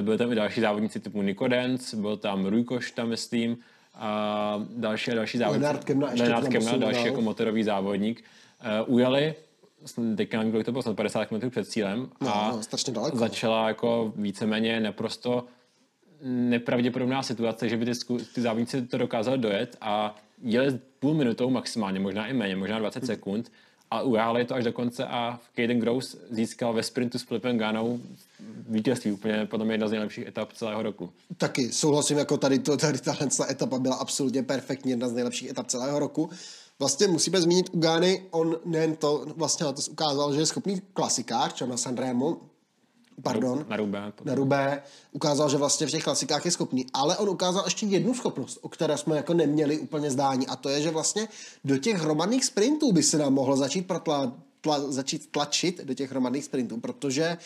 Byli 0.00 0.18
tam 0.18 0.32
i 0.32 0.34
další 0.34 0.60
závodníci 0.60 1.00
typu 1.00 1.22
Nico 1.22 1.48
Dance, 1.48 1.96
byl 1.96 2.16
tam 2.16 2.46
Rui 2.46 2.64
tam 2.94 3.08
myslím, 3.08 3.58
a 3.94 4.62
další 4.76 5.10
a 5.10 5.14
další 5.14 5.38
závodníci. 5.38 5.62
Leonard 5.64 5.84
Kemna, 5.84 6.10
ještě 6.10 6.22
Leonard 6.22 6.48
Kemna 6.48 6.76
další 6.76 7.04
jako 7.04 7.20
motorový 7.20 7.62
závodník. 7.62 8.24
Uh, 8.86 8.94
ujeli, 8.94 9.34
teďka 10.16 10.38
nevím, 10.38 10.52
kolik 10.52 10.66
to 10.66 10.72
bylo, 10.72 10.94
50 10.94 11.24
km 11.24 11.50
před 11.50 11.68
cílem 11.68 12.08
no, 12.20 12.36
a 12.36 12.52
no, 12.52 12.62
strašně 12.62 12.92
daleko. 12.92 13.16
začala 13.16 13.68
jako 13.68 14.12
víceméně 14.16 14.80
naprosto 14.80 15.44
nepravděpodobná 16.22 17.22
situace, 17.22 17.68
že 17.68 17.76
by 17.76 17.86
ty, 17.86 17.92
ty 18.34 18.40
závodníci 18.40 18.82
to 18.82 18.98
dokázali 18.98 19.38
dojet 19.38 19.76
a 19.80 20.16
jeli 20.42 20.78
půl 20.98 21.14
minutou 21.14 21.50
maximálně, 21.50 22.00
možná 22.00 22.26
i 22.26 22.32
méně, 22.32 22.56
možná 22.56 22.78
20 22.78 23.06
sekund 23.06 23.50
a 23.90 24.02
ujáli 24.02 24.44
to 24.44 24.54
až 24.54 24.64
do 24.64 24.72
konce 24.72 25.06
a 25.06 25.40
Caden 25.56 25.80
Gross 25.80 26.16
získal 26.30 26.72
ve 26.72 26.82
sprintu 26.82 27.18
s 27.18 27.22
Filipem 27.22 27.58
Ganou 27.58 28.00
vítězství, 28.68 29.12
úplně 29.12 29.46
podle 29.46 29.66
mě 29.66 29.74
jedna 29.74 29.88
z 29.88 29.90
nejlepších 29.90 30.26
etap 30.26 30.52
celého 30.52 30.82
roku. 30.82 31.10
Taky 31.36 31.72
souhlasím, 31.72 32.18
jako 32.18 32.36
tady, 32.36 32.58
to, 32.58 32.76
tady 32.76 32.98
tahle 32.98 33.28
etapa 33.50 33.78
byla 33.78 33.96
absolutně 33.96 34.42
perfektní, 34.42 34.90
jedna 34.90 35.08
z 35.08 35.12
nejlepších 35.12 35.50
etap 35.50 35.66
celého 35.66 35.98
roku. 35.98 36.30
Vlastně 36.78 37.06
musíme 37.06 37.40
zmínit 37.40 37.66
u 37.72 37.78
Gány, 37.78 38.22
on 38.30 38.56
nejen 38.64 38.96
to, 38.96 39.26
vlastně 39.36 39.66
na 39.66 39.72
to 39.72 39.82
ukázal, 39.90 40.34
že 40.34 40.40
je 40.40 40.46
schopný 40.46 40.82
klasikář, 40.92 41.60
na 41.60 41.76
Sanremo, 41.76 42.36
pardon, 43.22 43.66
na 43.68 43.76
Rubé. 43.76 44.12
Na 44.24 44.34
Rubé. 44.34 44.82
Ukázal, 45.12 45.48
že 45.48 45.56
vlastně 45.56 45.86
v 45.86 45.90
těch 45.90 46.04
klasikách 46.04 46.44
je 46.44 46.50
schopný. 46.50 46.86
Ale 46.92 47.16
on 47.16 47.28
ukázal 47.28 47.62
ještě 47.64 47.86
jednu 47.86 48.14
schopnost, 48.14 48.58
o 48.62 48.68
které 48.68 48.98
jsme 48.98 49.16
jako 49.16 49.34
neměli 49.34 49.78
úplně 49.78 50.10
zdání. 50.10 50.46
A 50.46 50.56
to 50.56 50.68
je, 50.68 50.82
že 50.82 50.90
vlastně 50.90 51.28
do 51.64 51.78
těch 51.78 51.96
hromadných 51.96 52.44
sprintů 52.44 52.92
by 52.92 53.02
se 53.02 53.18
nám 53.18 53.34
mohlo 53.34 53.56
začít, 53.56 53.86
protla, 53.86 54.32
tla, 54.60 54.92
začít 54.92 55.30
tlačit 55.30 55.84
do 55.84 55.94
těch 55.94 56.10
hromadných 56.10 56.44
sprintů, 56.44 56.80
protože 56.80 57.38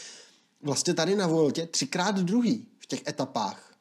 vlastně 0.62 0.94
tady 0.94 1.16
na 1.16 1.26
Voltě 1.26 1.66
třikrát 1.66 2.18
druhý 2.18 2.66
v 2.78 2.86
těch 2.86 3.06
etapách. 3.08 3.74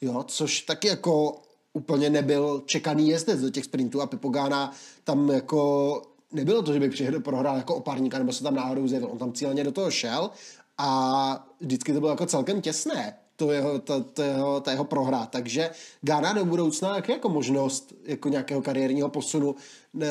Jo, 0.00 0.24
což 0.28 0.60
taky 0.60 0.88
jako 0.88 1.42
úplně 1.72 2.10
nebyl 2.10 2.62
čekaný 2.66 3.08
jezdec 3.08 3.40
do 3.40 3.50
těch 3.50 3.64
sprintů 3.64 4.00
a 4.00 4.06
Pipogána 4.06 4.72
tam 5.04 5.30
jako 5.30 6.02
nebylo 6.32 6.62
to, 6.62 6.72
že 6.72 6.80
by 6.80 6.90
přišel 6.90 7.20
prohrál 7.20 7.56
jako 7.56 7.74
opárníka 7.74 8.18
nebo 8.18 8.32
se 8.32 8.42
tam 8.42 8.54
náhodou 8.54 8.88
zjevil. 8.88 9.08
On 9.12 9.18
tam 9.18 9.32
cíleně 9.32 9.64
do 9.64 9.72
toho 9.72 9.90
šel 9.90 10.30
a 10.82 11.46
vždycky 11.60 11.92
to 11.92 12.00
bylo 12.00 12.10
jako 12.10 12.26
celkem 12.26 12.60
těsné, 12.60 13.14
to 13.36 13.52
jeho, 13.52 13.78
to, 13.78 14.04
to 14.04 14.22
jeho, 14.22 14.60
ta 14.60 14.70
jeho 14.70 14.84
prohra. 14.84 15.26
Takže 15.26 15.70
Ghana 16.00 16.32
do 16.32 16.44
budoucna 16.44 16.96
je 16.96 17.02
jako 17.08 17.28
možnost 17.28 17.92
jako 18.04 18.28
nějakého 18.28 18.62
kariérního 18.62 19.08
posunu 19.08 19.54
eh, 20.02 20.08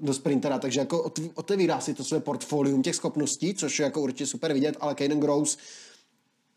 do 0.00 0.14
sprintera, 0.14 0.58
takže 0.58 0.80
jako 0.80 1.12
otevírá 1.34 1.80
si 1.80 1.94
to 1.94 2.04
své 2.04 2.20
portfolium 2.20 2.82
těch 2.82 2.94
schopností, 2.94 3.54
což 3.54 3.78
je 3.78 3.84
jako 3.84 4.00
určitě 4.00 4.26
super 4.26 4.52
vidět, 4.52 4.76
ale 4.80 4.94
Caden 4.94 5.20
Gross 5.20 5.58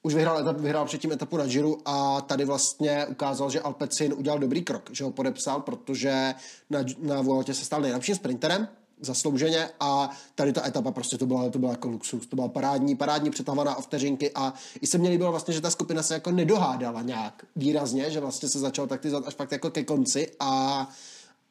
už 0.03 0.13
vyhrál, 0.13 0.39
etap, 0.39 0.57
vyhrál 0.57 0.85
předtím 0.85 1.11
etapu 1.11 1.37
na 1.37 1.45
Giro 1.45 1.75
a 1.85 2.21
tady 2.21 2.45
vlastně 2.45 3.05
ukázal, 3.05 3.49
že 3.49 3.61
Alpecin 3.61 4.13
udělal 4.13 4.39
dobrý 4.39 4.63
krok, 4.63 4.89
že 4.93 5.03
ho 5.03 5.11
podepsal, 5.11 5.61
protože 5.61 6.33
na, 6.69 6.79
na 6.99 7.21
Vueltě 7.21 7.53
se 7.53 7.65
stal 7.65 7.81
nejlepším 7.81 8.15
sprinterem, 8.15 8.67
zaslouženě 9.01 9.69
a 9.79 10.09
tady 10.35 10.53
ta 10.53 10.67
etapa 10.67 10.91
prostě 10.91 11.17
to 11.17 11.25
byla, 11.25 11.49
to 11.49 11.59
byla 11.59 11.71
jako 11.71 11.87
luxus, 11.87 12.27
to 12.27 12.35
byla 12.35 12.47
parádní, 12.47 12.95
parádní 12.95 13.29
přetahovaná 13.29 13.75
o 13.75 13.81
vteřinky 13.81 14.31
a 14.35 14.53
i 14.81 14.87
se 14.87 14.97
mě 14.97 15.09
líbilo 15.09 15.31
vlastně, 15.31 15.53
že 15.53 15.61
ta 15.61 15.69
skupina 15.69 16.03
se 16.03 16.13
jako 16.13 16.31
nedohádala 16.31 17.01
nějak 17.01 17.45
výrazně, 17.55 18.11
že 18.11 18.19
vlastně 18.19 18.49
se 18.49 18.59
začal 18.59 18.87
taktizovat 18.87 19.27
až 19.27 19.33
fakt 19.33 19.51
jako 19.51 19.69
ke 19.69 19.83
konci 19.83 20.31
a, 20.39 20.87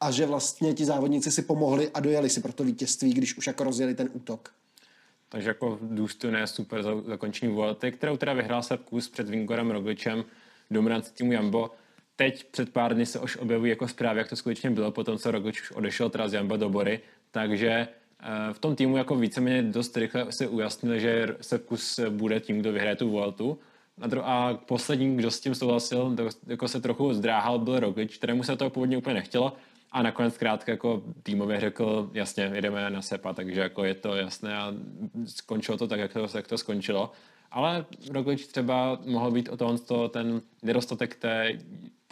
a 0.01 0.11
že 0.11 0.25
vlastně 0.25 0.73
ti 0.73 0.85
závodníci 0.85 1.31
si 1.31 1.41
pomohli 1.41 1.91
a 1.93 1.99
dojeli 1.99 2.29
si 2.29 2.41
pro 2.41 2.53
to 2.53 2.63
vítězství, 2.63 3.13
když 3.13 3.37
už 3.37 3.47
jako 3.47 3.63
rozjeli 3.63 3.95
ten 3.95 4.09
útok. 4.13 4.51
Takže 5.29 5.49
jako 5.49 5.79
důstojné 5.81 6.47
super 6.47 6.83
zakončení 7.07 7.53
Vuelty, 7.53 7.91
kterou 7.91 8.17
teda 8.17 8.33
vyhrál 8.33 8.63
se 8.63 8.77
kus 8.77 9.09
před 9.09 9.29
Vingorem 9.29 9.71
Rogličem, 9.71 10.25
dominanci 10.71 11.13
týmu 11.13 11.31
Jambo. 11.31 11.71
Teď 12.15 12.43
před 12.51 12.69
pár 12.69 12.93
dny 12.93 13.05
se 13.05 13.19
už 13.19 13.37
objevují 13.37 13.69
jako 13.69 13.87
zprávy, 13.87 14.19
jak 14.19 14.29
to 14.29 14.35
skutečně 14.35 14.69
bylo, 14.71 14.91
potom 14.91 15.17
co 15.17 15.31
Roglič 15.31 15.61
už 15.61 15.71
odešel 15.71 16.09
teda 16.09 16.27
z 16.27 16.33
Jambo 16.33 16.57
do 16.57 16.69
Bory, 16.69 16.99
takže 17.35 17.67
eh, 17.69 18.53
v 18.53 18.59
tom 18.59 18.75
týmu 18.75 18.97
jako 18.97 19.15
víceméně 19.15 19.63
dost 19.63 19.97
rychle 19.97 20.25
se 20.29 20.47
ujasnili, 20.47 20.99
že 20.99 21.35
Sepkus 21.41 21.99
bude 22.09 22.39
tím, 22.39 22.59
kdo 22.59 22.71
vyhraje 22.71 22.95
tu 22.95 23.09
Vueltu. 23.09 23.59
A 24.23 24.53
poslední, 24.53 25.17
kdo 25.17 25.31
s 25.31 25.39
tím 25.39 25.55
souhlasil, 25.55 26.15
jako 26.47 26.67
se 26.67 26.81
trochu 26.81 27.13
zdráhal, 27.13 27.59
byl 27.59 27.79
Roglič, 27.79 28.17
kterému 28.17 28.43
se 28.43 28.55
to 28.55 28.69
původně 28.69 28.97
úplně 28.97 29.13
nechtělo. 29.13 29.53
A 29.91 30.01
nakonec 30.01 30.37
krátce 30.37 30.71
jako 30.71 31.03
týmově 31.23 31.59
řekl, 31.59 32.09
jasně, 32.13 32.51
jedeme 32.53 32.89
na 32.89 33.01
SEPA, 33.01 33.33
takže 33.33 33.61
jako 33.61 33.83
je 33.83 33.93
to 33.93 34.15
jasné 34.15 34.57
a 34.57 34.73
skončilo 35.25 35.77
to 35.77 35.87
tak, 35.87 35.99
jak 35.99 36.13
to, 36.13 36.27
jak 36.35 36.47
to 36.47 36.57
skončilo. 36.57 37.11
Ale 37.51 37.85
Roglič 38.11 38.47
třeba 38.47 38.99
mohl 39.05 39.31
být 39.31 39.49
o 39.49 39.57
tom 39.57 39.77
ten 40.09 40.41
nedostatek 40.63 41.15
té 41.15 41.59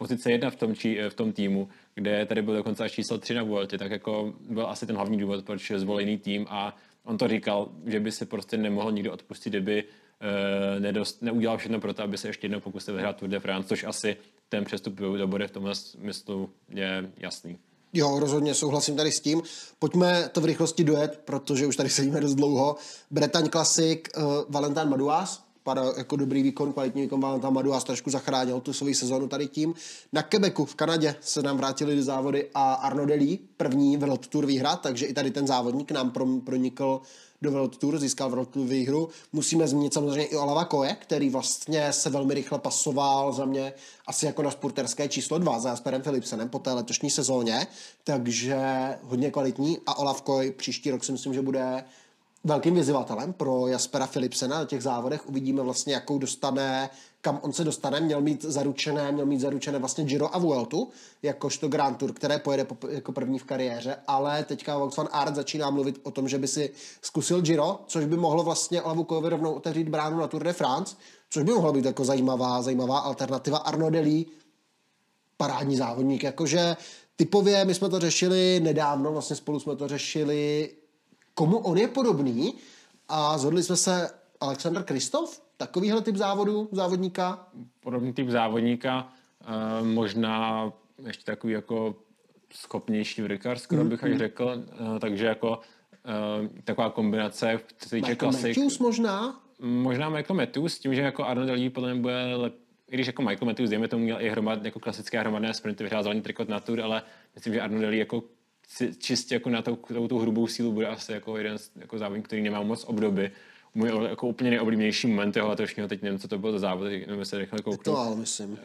pozice 0.04 0.32
jedna 0.32 0.50
v 0.50 0.56
tom, 0.56 0.76
či, 0.76 1.00
v 1.10 1.14
tom 1.14 1.32
týmu, 1.32 1.70
kde 1.96 2.26
tady 2.26 2.42
byl 2.42 2.56
dokonce 2.56 2.84
až 2.84 2.92
číslo 2.92 3.18
3 3.18 3.34
na 3.34 3.44
Vueltě, 3.44 3.78
tak 3.78 3.92
jako 3.92 4.34
byl 4.50 4.68
asi 4.68 4.86
ten 4.86 4.96
hlavní 4.96 5.18
důvod, 5.18 5.46
proč 5.46 5.72
zvolený 5.76 6.18
tým 6.18 6.48
a 6.50 6.76
on 7.06 7.18
to 7.18 7.28
říkal, 7.28 7.70
že 7.86 8.00
by 8.00 8.12
se 8.12 8.26
prostě 8.26 8.58
nemohl 8.58 8.92
nikdo 8.92 9.14
odpustit, 9.14 9.50
kdyby 9.50 9.84
uh, 9.84 10.84
nedost, 10.84 11.22
neudělal 11.22 11.58
všechno 11.58 11.80
pro 11.80 11.94
to, 11.94 12.04
aby 12.04 12.18
se 12.18 12.28
ještě 12.28 12.46
jednou 12.46 12.60
pokusil 12.60 12.94
vyhrát 12.94 13.16
Tour 13.16 13.30
de 13.30 13.40
France, 13.40 13.68
což 13.68 13.84
asi 13.84 14.18
ten 14.50 14.66
přestup 14.66 14.96
do 14.96 15.28
body 15.28 15.48
v 15.48 15.52
tomhle 15.52 15.76
smyslu 15.76 16.50
je 16.70 17.12
jasný. 17.18 17.58
Jo, 17.94 18.20
rozhodně 18.20 18.54
souhlasím 18.54 18.96
tady 18.96 19.12
s 19.12 19.20
tím. 19.20 19.42
Pojďme 19.80 20.30
to 20.32 20.42
v 20.42 20.46
rychlosti 20.46 20.84
dojet, 20.84 21.22
protože 21.26 21.68
už 21.68 21.76
tady 21.76 21.90
sedíme 21.90 22.22
dost 22.22 22.36
dlouho. 22.36 22.76
Bretaň 23.12 23.50
Classic, 23.50 24.00
uh, 24.18 24.24
Valentin 24.50 24.90
Maduas, 24.90 25.44
vypadá 25.64 25.84
jako 25.98 26.16
dobrý 26.16 26.44
výkon, 26.44 26.74
kvalitní 26.74 27.02
výkon 27.02 27.22
Valentin 27.22 27.50
Maduas 27.50 27.84
trošku 27.84 28.10
zachránil 28.10 28.60
tu 28.60 28.74
svou 28.74 28.94
sezonu 28.94 29.28
tady 29.28 29.48
tím. 29.48 29.74
Na 30.14 30.24
Quebecu 30.24 30.66
v 30.66 30.76
Kanadě 30.76 31.16
se 31.22 31.42
nám 31.42 31.58
vrátili 31.58 31.96
do 31.96 32.04
závody 32.04 32.50
a 32.54 32.74
Arno 32.74 33.06
Delí, 33.06 33.40
první 33.58 33.98
World 33.98 34.28
Tour 34.28 34.46
výhra, 34.46 34.76
takže 34.76 35.06
i 35.06 35.14
tady 35.14 35.32
ten 35.32 35.48
závodník 35.48 35.92
nám 35.92 36.12
pronikl 36.44 37.02
do 37.42 37.52
World 37.52 37.78
Tour, 37.78 38.00
získal 38.00 38.30
World 38.30 38.50
Tour 38.50 38.68
výhru. 38.68 39.10
Musíme 39.34 39.68
zmínit 39.68 39.94
samozřejmě 39.94 40.26
i 40.26 40.36
Olava 40.36 40.66
Koje, 40.66 40.96
který 40.96 41.30
vlastně 41.30 41.94
se 41.94 42.10
velmi 42.10 42.34
rychle 42.34 42.60
pasoval 42.60 43.34
za 43.34 43.46
mě 43.46 43.74
asi 44.08 44.26
jako 44.26 44.44
na 44.44 44.52
spurterské 44.52 45.08
číslo 45.08 45.38
2 45.38 45.60
za 45.60 45.70
Jasperem 45.70 46.02
Philipsenem 46.02 46.50
po 46.50 46.60
té 46.60 46.74
letošní 46.74 47.10
sezóně, 47.10 47.68
takže 48.04 48.58
hodně 49.02 49.32
kvalitní 49.32 49.78
a 49.86 49.98
Olav 49.98 50.22
Koj 50.22 50.52
příští 50.52 50.92
rok 50.92 51.04
si 51.04 51.12
myslím, 51.12 51.34
že 51.34 51.42
bude 51.42 51.84
velkým 52.44 52.76
vyzývatelem 52.76 53.34
pro 53.34 53.68
Jaspera 53.68 54.08
Philipsena 54.08 54.60
na 54.60 54.66
těch 54.66 54.84
závodech. 54.84 55.30
Uvidíme 55.30 55.62
vlastně, 55.62 55.94
jakou 55.94 56.18
dostane, 56.18 56.90
kam 57.22 57.40
on 57.42 57.54
se 57.54 57.64
dostane. 57.64 58.00
Měl 58.00 58.22
mít 58.22 58.46
zaručené, 58.46 59.12
měl 59.12 59.26
mít 59.26 59.40
zaručené 59.40 59.80
vlastně 59.80 60.04
Giro 60.04 60.36
a 60.36 60.40
Vueltu, 60.40 60.90
jakožto 61.22 61.68
Grand 61.68 61.98
Tour, 61.98 62.14
které 62.14 62.40
pojede 62.40 62.66
po, 62.66 62.88
jako 62.88 63.12
první 63.12 63.40
v 63.40 63.44
kariéře, 63.44 63.96
ale 64.08 64.44
teďka 64.44 64.78
van 64.78 65.10
Art 65.12 65.36
začíná 65.36 65.70
mluvit 65.70 66.00
o 66.04 66.12
tom, 66.12 66.28
že 66.28 66.38
by 66.38 66.48
si 66.48 66.72
zkusil 67.02 67.42
Giro, 67.42 67.80
což 67.88 68.06
by 68.06 68.18
mohlo 68.18 68.44
vlastně 68.44 68.82
Lavukovi 68.82 69.30
rovnou 69.30 69.54
otevřít 69.54 69.90
bránu 69.90 70.18
na 70.18 70.28
Tour 70.28 70.44
de 70.44 70.54
France, 70.54 70.96
což 71.30 71.44
by 71.44 71.52
mohlo 71.52 71.74
být 71.74 71.86
jako 71.86 72.06
zajímavá, 72.06 72.62
zajímavá 72.62 73.00
alternativa. 73.00 73.58
Arno 73.58 73.90
Delí, 73.90 74.26
parádní 75.38 75.78
závodník, 75.78 76.24
jakože 76.24 76.78
typově 77.16 77.66
my 77.66 77.74
jsme 77.74 77.90
to 77.90 78.00
řešili 78.00 78.60
nedávno, 78.64 79.12
vlastně 79.12 79.36
spolu 79.36 79.60
jsme 79.60 79.76
to 79.76 79.88
řešili 79.88 80.70
komu 81.34 81.58
on 81.58 81.78
je 81.78 81.88
podobný 81.88 82.54
a 83.10 83.38
zhodli 83.38 83.64
jsme 83.64 83.76
se 83.76 84.10
Alexander 84.40 84.84
Kristof, 84.84 85.42
takovýhle 85.58 86.02
typ 86.02 86.16
závodu, 86.16 86.70
závodníka? 86.72 87.48
Podobný 87.80 88.14
typ 88.14 88.30
závodníka, 88.30 89.08
uh, 89.82 89.88
možná 89.88 90.72
ještě 91.06 91.24
takový 91.24 91.54
jako 91.54 91.96
schopnější 92.54 93.22
vrykar, 93.22 93.60
skoro 93.60 93.84
mm, 93.84 93.90
bych 93.90 94.04
mm. 94.04 94.12
až 94.12 94.18
řekl, 94.18 94.64
uh, 94.80 95.00
takže 95.00 95.26
jako 95.26 95.50
uh, 95.50 96.48
taková 96.64 96.90
kombinace, 96.90 97.60
se 97.78 97.96
týče 97.96 98.16
klasik. 98.16 98.58
Matthews 98.58 98.80
možná? 98.80 99.40
Možná 99.60 100.10
Michael 100.10 100.38
Matthews, 100.38 100.74
s 100.74 100.80
tím, 100.80 100.96
že 100.96 101.02
jako 101.02 101.24
Arnold 101.24 101.50
Lee 101.50 101.70
podle 101.70 101.94
mě 101.94 102.02
bude 102.02 102.36
lep, 102.36 102.56
i 102.90 102.96
když 102.96 103.08
jako 103.08 103.22
Michael 103.22 103.46
Matthews, 103.46 103.70
dejme 103.70 103.88
tomu, 103.88 104.04
měl 104.04 104.22
i 104.22 104.30
hromad, 104.30 104.66
jako 104.66 104.80
klasické 104.80 105.20
hromadné 105.20 105.54
sprinty, 105.54 105.84
vyhrál 105.84 106.04
zelený 106.04 106.22
trikot 106.22 106.50
na 106.50 106.60
Tour, 106.60 106.82
ale 106.82 107.02
myslím, 107.36 107.54
že 107.54 107.62
Arno 107.62 107.80
Deli 107.80 107.98
jako 107.98 108.24
čistě 108.98 109.36
jako 109.36 109.50
na 109.50 109.62
tou, 109.62 109.76
tou, 109.76 110.08
tou 110.08 110.20
hrubou 110.20 110.48
sílu 110.48 110.72
bude 110.72 110.88
asi 110.88 111.12
jako 111.12 111.38
jeden 111.38 111.58
z 111.58 111.72
jako 111.76 111.98
závodník, 111.98 112.26
který 112.26 112.42
nemá 112.42 112.62
moc 112.62 112.84
obdoby. 112.84 113.32
Můj 113.76 113.92
jako 114.10 114.28
úplně 114.28 114.50
nejoblíbenější 114.50 115.08
moment 115.08 115.36
jeho 115.36 115.50
letošního, 115.50 115.88
teď 115.88 116.02
nevím, 116.02 116.20
co 116.20 116.28
to 116.28 116.38
bylo 116.38 116.52
za 116.52 116.60
závod, 116.60 116.84
nevím, 117.08 117.26
se 117.26 117.38
rychle 117.38 117.62
kouknu. 117.62 117.94
To 117.94 117.98
ale 117.98 118.16
myslím. 118.16 118.52
Uh, 118.52 118.58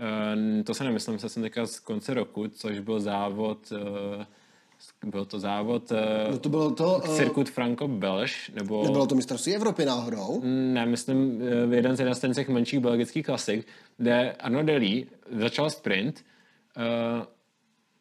to 0.65 0.75
se 0.75 0.85
nemyslím, 0.85 1.19
se 1.19 1.29
jsem 1.29 1.43
teďka 1.43 1.67
z 1.67 1.81
konce 1.81 2.15
roku, 2.15 2.49
což 2.49 2.79
byl 2.79 3.01
závod 3.01 3.73
uh, 3.73 4.25
byl 5.05 5.25
to 5.25 5.39
závod 5.39 5.91
uh, 5.91 5.99
no 6.31 6.39
to 6.39 6.49
bylo 6.49 6.71
to, 6.71 7.03
uh, 7.09 7.17
Circuit 7.17 7.51
Franco 7.51 7.89
Belš, 7.89 8.51
nebo... 8.55 8.83
Nebylo 8.85 9.07
to 9.07 9.15
mistrovství 9.15 9.55
Evropy 9.55 9.85
náhodou? 9.85 10.41
Ne, 10.45 10.87
myslím, 10.87 11.43
uh, 11.67 11.75
jeden 11.75 11.97
z 11.97 12.01
jeden 12.01 12.15
z 12.15 12.35
těch 12.35 12.49
menších 12.49 12.81
belgických 12.81 13.27
klasik, 13.27 13.67
kde 13.97 14.33
Arno 14.33 14.63
Deli 14.63 15.07
začal 15.31 15.71
sprint, 15.71 16.25
uh, 16.77 16.83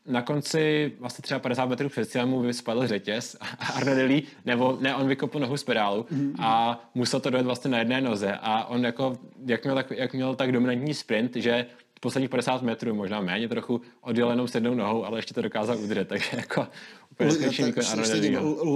na 0.07 0.21
konci 0.21 0.91
vlastně 0.99 1.21
třeba 1.21 1.39
50 1.39 1.65
metrů 1.65 1.89
před 1.89 2.09
cílem 2.09 2.29
mu 2.29 2.53
spadl 2.53 2.87
řetěz 2.87 3.37
a 3.39 3.65
Arnodelli, 3.73 4.23
nebo 4.45 4.77
ne, 4.81 4.95
on 4.95 5.07
vykopl 5.07 5.39
nohu 5.39 5.57
z 5.57 5.63
pedálu 5.63 6.03
mm-hmm. 6.11 6.35
a 6.39 6.81
musel 6.95 7.19
to 7.19 7.29
dojet 7.29 7.45
vlastně 7.45 7.71
na 7.71 7.79
jedné 7.79 8.01
noze 8.01 8.37
a 8.41 8.65
on 8.65 8.85
jako, 8.85 9.17
jak 9.45 9.63
měl 9.63 9.75
tak, 9.75 9.91
jak 9.91 10.13
měl 10.13 10.35
tak 10.35 10.51
dominantní 10.51 10.93
sprint, 10.93 11.35
že 11.35 11.65
posledních 11.99 12.29
50 12.29 12.61
metrů, 12.61 12.95
možná 12.95 13.21
méně 13.21 13.49
trochu, 13.49 13.81
odjel 14.01 14.29
jenom 14.29 14.47
s 14.47 14.55
jednou 14.55 14.73
nohou, 14.73 15.05
ale 15.05 15.17
ještě 15.19 15.33
to 15.33 15.41
dokázal 15.41 15.77
udržet, 15.77 16.07
takže 16.07 16.29
jako 16.37 16.67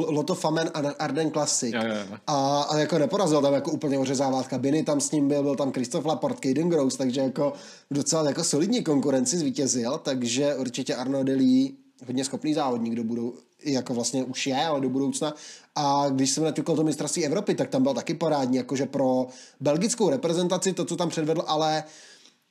Loto 0.08 0.36
Famen 0.36 0.72
Arden 1.00 1.32
Classic. 1.32 1.74
Jo, 1.74 1.82
jo, 1.84 1.96
jo. 1.96 2.18
A, 2.28 2.62
a, 2.62 2.78
jako 2.78 2.98
neporazil 2.98 3.42
tam 3.42 3.54
jako 3.54 3.72
úplně 3.72 4.00
ořezává 4.00 4.44
kabiny, 4.44 4.84
tam 4.84 5.02
s 5.02 5.12
ním 5.12 5.28
byl, 5.28 5.44
byl 5.44 5.56
tam 5.56 5.72
Christoph 5.72 6.06
Laporte, 6.06 6.48
Caden 6.48 6.70
Gross, 6.70 6.96
takže 6.96 7.22
jako 7.22 7.54
docela 7.92 8.28
jako 8.28 8.44
solidní 8.44 8.84
konkurenci 8.84 9.38
zvítězil, 9.38 9.98
takže 10.04 10.56
určitě 10.56 10.96
Arno 10.96 11.24
Delí 11.24 11.78
hodně 12.08 12.26
schopný 12.26 12.54
závodník 12.54 12.96
do 12.96 13.04
budou, 13.04 13.34
jako 13.64 13.94
vlastně 13.94 14.24
už 14.24 14.48
je, 14.48 14.66
ale 14.66 14.82
do 14.82 14.90
budoucna. 14.90 15.34
A 15.76 16.10
když 16.10 16.32
jsem 16.32 16.44
naťukal 16.44 16.76
to 16.76 16.84
mistrovství 16.84 17.26
Evropy, 17.26 17.56
tak 17.56 17.70
tam 17.70 17.84
byl 17.84 17.94
taky 17.94 18.14
parádní, 18.14 18.58
jakože 18.58 18.86
pro 18.86 19.28
belgickou 19.60 20.10
reprezentaci 20.10 20.74
to, 20.74 20.86
co 20.86 20.96
tam 20.96 21.10
předvedl, 21.10 21.44
ale 21.48 21.84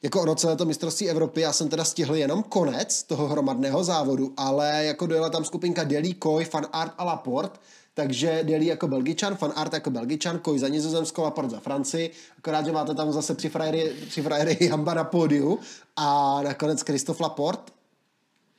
jako 0.03 0.23
ono 0.23 0.35
celé 0.35 0.57
to 0.57 0.65
mistrovství 0.65 1.11
Evropy, 1.11 1.41
já 1.41 1.53
jsem 1.53 1.69
teda 1.69 1.85
stihl 1.85 2.15
jenom 2.15 2.43
konec 2.43 3.03
toho 3.03 3.29
hromadného 3.29 3.85
závodu, 3.85 4.33
ale 4.37 4.85
jako 4.85 5.07
dojela 5.07 5.31
tam 5.31 5.45
skupinka 5.45 5.85
Deli, 5.85 6.15
Koi, 6.15 6.45
Fan 6.45 6.67
Art 6.73 6.93
a 6.99 7.05
Laporte, 7.05 7.59
takže 7.95 8.41
Deli 8.43 8.67
jako 8.67 8.89
Belgičan, 8.89 9.37
Fan 9.37 9.53
Art 9.57 9.73
jako 9.73 9.91
Belgičan, 9.91 10.39
Koi 10.39 10.59
za 10.59 10.69
Nizozemsko, 10.69 11.23
Laporte 11.23 11.51
za 11.51 11.61
Francii, 11.61 12.11
akorát, 12.39 12.67
že 12.67 12.73
máte 12.73 12.95
tam 12.95 13.13
zase 13.13 13.35
při 13.35 13.49
frajery, 13.49 13.93
při 14.09 14.23
frajery 14.23 14.59
Jamba 14.71 14.95
na 14.95 15.05
pódiu 15.05 15.59
a 15.97 16.39
nakonec 16.43 16.81
Christophe 16.81 17.23
Laporte 17.23 17.80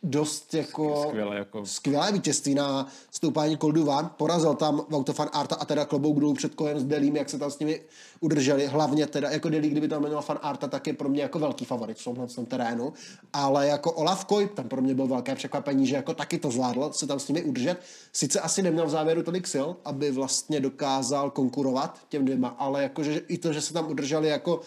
dost 0.04 0.54
jako, 0.54 1.06
skvělé, 1.08 1.36
jako... 1.36 1.66
skvělé 1.66 2.12
vítězství 2.12 2.56
na 2.56 2.88
stoupání 3.12 3.58
Col 3.58 3.86
Van. 3.86 4.12
Porazil 4.18 4.54
tam 4.54 4.86
Vautofan 4.90 5.30
Arta 5.34 5.56
a 5.56 5.66
teda 5.66 5.86
klobouk 5.86 6.20
dolů 6.20 6.34
před 6.34 6.56
kojem 6.56 6.80
s 6.80 6.84
Delím, 6.84 7.16
jak 7.16 7.30
se 7.30 7.40
tam 7.40 7.52
s 7.52 7.60
nimi 7.60 7.82
udrželi. 8.20 8.68
Hlavně 8.68 9.08
teda 9.08 9.30
jako 9.30 9.50
Delí, 9.50 9.70
kdyby 9.70 9.88
tam 9.88 10.02
jmenoval 10.02 10.24
Fan 10.24 10.40
Arta, 10.42 10.68
tak 10.68 10.88
je 10.88 10.94
pro 10.94 11.10
mě 11.10 11.22
jako 11.22 11.40
velký 11.40 11.66
favorit 11.66 11.98
v 11.98 12.04
tomhle 12.04 12.28
tom 12.28 12.46
terénu. 12.46 12.94
Ale 13.34 13.68
jako 13.68 13.92
Olaf 13.92 14.26
Koj, 14.26 14.50
tam 14.56 14.68
pro 14.68 14.82
mě 14.82 14.96
byl 14.96 15.08
velké 15.08 15.36
překvapení, 15.36 15.88
že 15.88 15.96
jako 15.96 16.14
taky 16.14 16.38
to 16.38 16.52
zvládl 16.52 16.90
se 16.92 17.08
tam 17.08 17.20
s 17.20 17.28
nimi 17.28 17.44
udržet. 17.44 17.80
Sice 18.14 18.40
asi 18.40 18.62
neměl 18.62 18.86
v 18.86 18.90
závěru 18.90 19.24
tolik 19.24 19.48
sil, 19.54 19.68
aby 19.86 20.12
vlastně 20.12 20.60
dokázal 20.60 21.30
konkurovat 21.32 22.00
těm 22.10 22.26
dvěma, 22.26 22.48
ale 22.48 22.84
jakože 22.84 23.22
i 23.28 23.38
to, 23.38 23.54
že 23.54 23.62
se 23.62 23.74
tam 23.74 23.92
udrželi 23.92 24.28
jako 24.28 24.62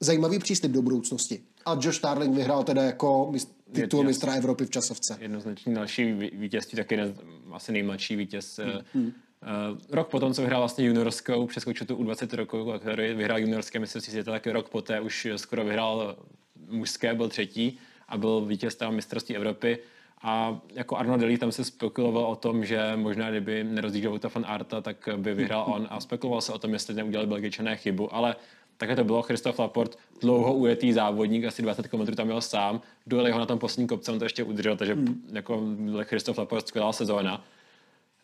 zajímavý 0.00 0.38
přístup 0.38 0.70
do 0.70 0.82
budoucnosti. 0.82 1.40
A 1.66 1.78
Josh 1.80 1.96
Starling 1.96 2.36
vyhrál 2.36 2.64
teda 2.64 2.82
jako 2.82 3.32
titul 3.72 4.04
mistra 4.04 4.32
Evropy 4.32 4.64
v 4.64 4.70
časovce. 4.70 5.18
Jednoznačně 5.20 5.74
další 5.74 6.12
vítězství, 6.12 6.76
taky 6.76 6.94
jeden, 6.94 7.14
asi 7.52 7.72
nejmladší 7.72 8.16
vítěz. 8.16 8.60
Hmm. 8.94 9.06
Uh, 9.06 9.12
rok 9.90 10.08
potom, 10.08 10.34
co 10.34 10.42
vyhrál 10.42 10.60
vlastně 10.60 10.86
juniorskou, 10.86 11.46
přeskočil 11.46 11.86
tu 11.86 11.96
U20 11.96 12.36
roku, 12.36 12.72
který 12.78 13.14
vyhrál 13.14 13.38
juniorské 13.38 13.78
mistrovství 13.78 14.10
světa, 14.10 14.30
tak 14.30 14.46
rok 14.46 14.68
poté 14.68 15.00
už 15.00 15.28
skoro 15.36 15.64
vyhrál 15.64 16.16
mužské, 16.68 17.14
byl 17.14 17.28
třetí 17.28 17.78
a 18.08 18.18
byl 18.18 18.40
vítěz 18.40 18.74
tam 18.74 18.94
mistrovství 18.94 19.36
Evropy. 19.36 19.78
A 20.22 20.60
jako 20.74 20.96
Arno 20.96 21.16
Deli 21.18 21.38
tam 21.38 21.52
se 21.52 21.64
spekuloval 21.64 22.24
o 22.24 22.36
tom, 22.36 22.64
že 22.64 22.92
možná 22.96 23.30
kdyby 23.30 23.64
nerozdížel 23.64 24.18
ta 24.18 24.28
fan 24.28 24.44
Arta, 24.48 24.80
tak 24.80 25.08
by 25.16 25.34
vyhrál 25.34 25.64
on 25.68 25.86
a 25.90 26.00
spekuloval 26.00 26.40
se 26.40 26.52
o 26.52 26.58
tom, 26.58 26.72
jestli 26.72 26.94
neudělali 26.94 27.28
belgičané 27.28 27.76
chybu, 27.76 28.14
ale 28.14 28.36
Takhle 28.78 28.96
to 28.96 29.04
bylo, 29.04 29.22
Christoph 29.22 29.58
Laport, 29.58 29.98
dlouho 30.20 30.54
ujetý 30.54 30.92
závodník, 30.92 31.44
asi 31.44 31.62
20 31.62 31.88
km 31.88 32.06
tam 32.06 32.26
měl 32.26 32.40
sám, 32.40 32.80
dojeli 33.06 33.30
ho 33.30 33.38
na 33.38 33.46
tom 33.46 33.58
poslední 33.58 33.88
kopce, 33.88 34.12
on 34.12 34.18
to 34.18 34.24
ještě 34.24 34.42
udržel, 34.42 34.76
takže 34.76 34.94
hmm. 34.94 35.28
jako 35.32 35.62
Christoph 36.02 36.38
Laport 36.38 36.68
skvělá 36.68 36.92
sezóna. 36.92 37.44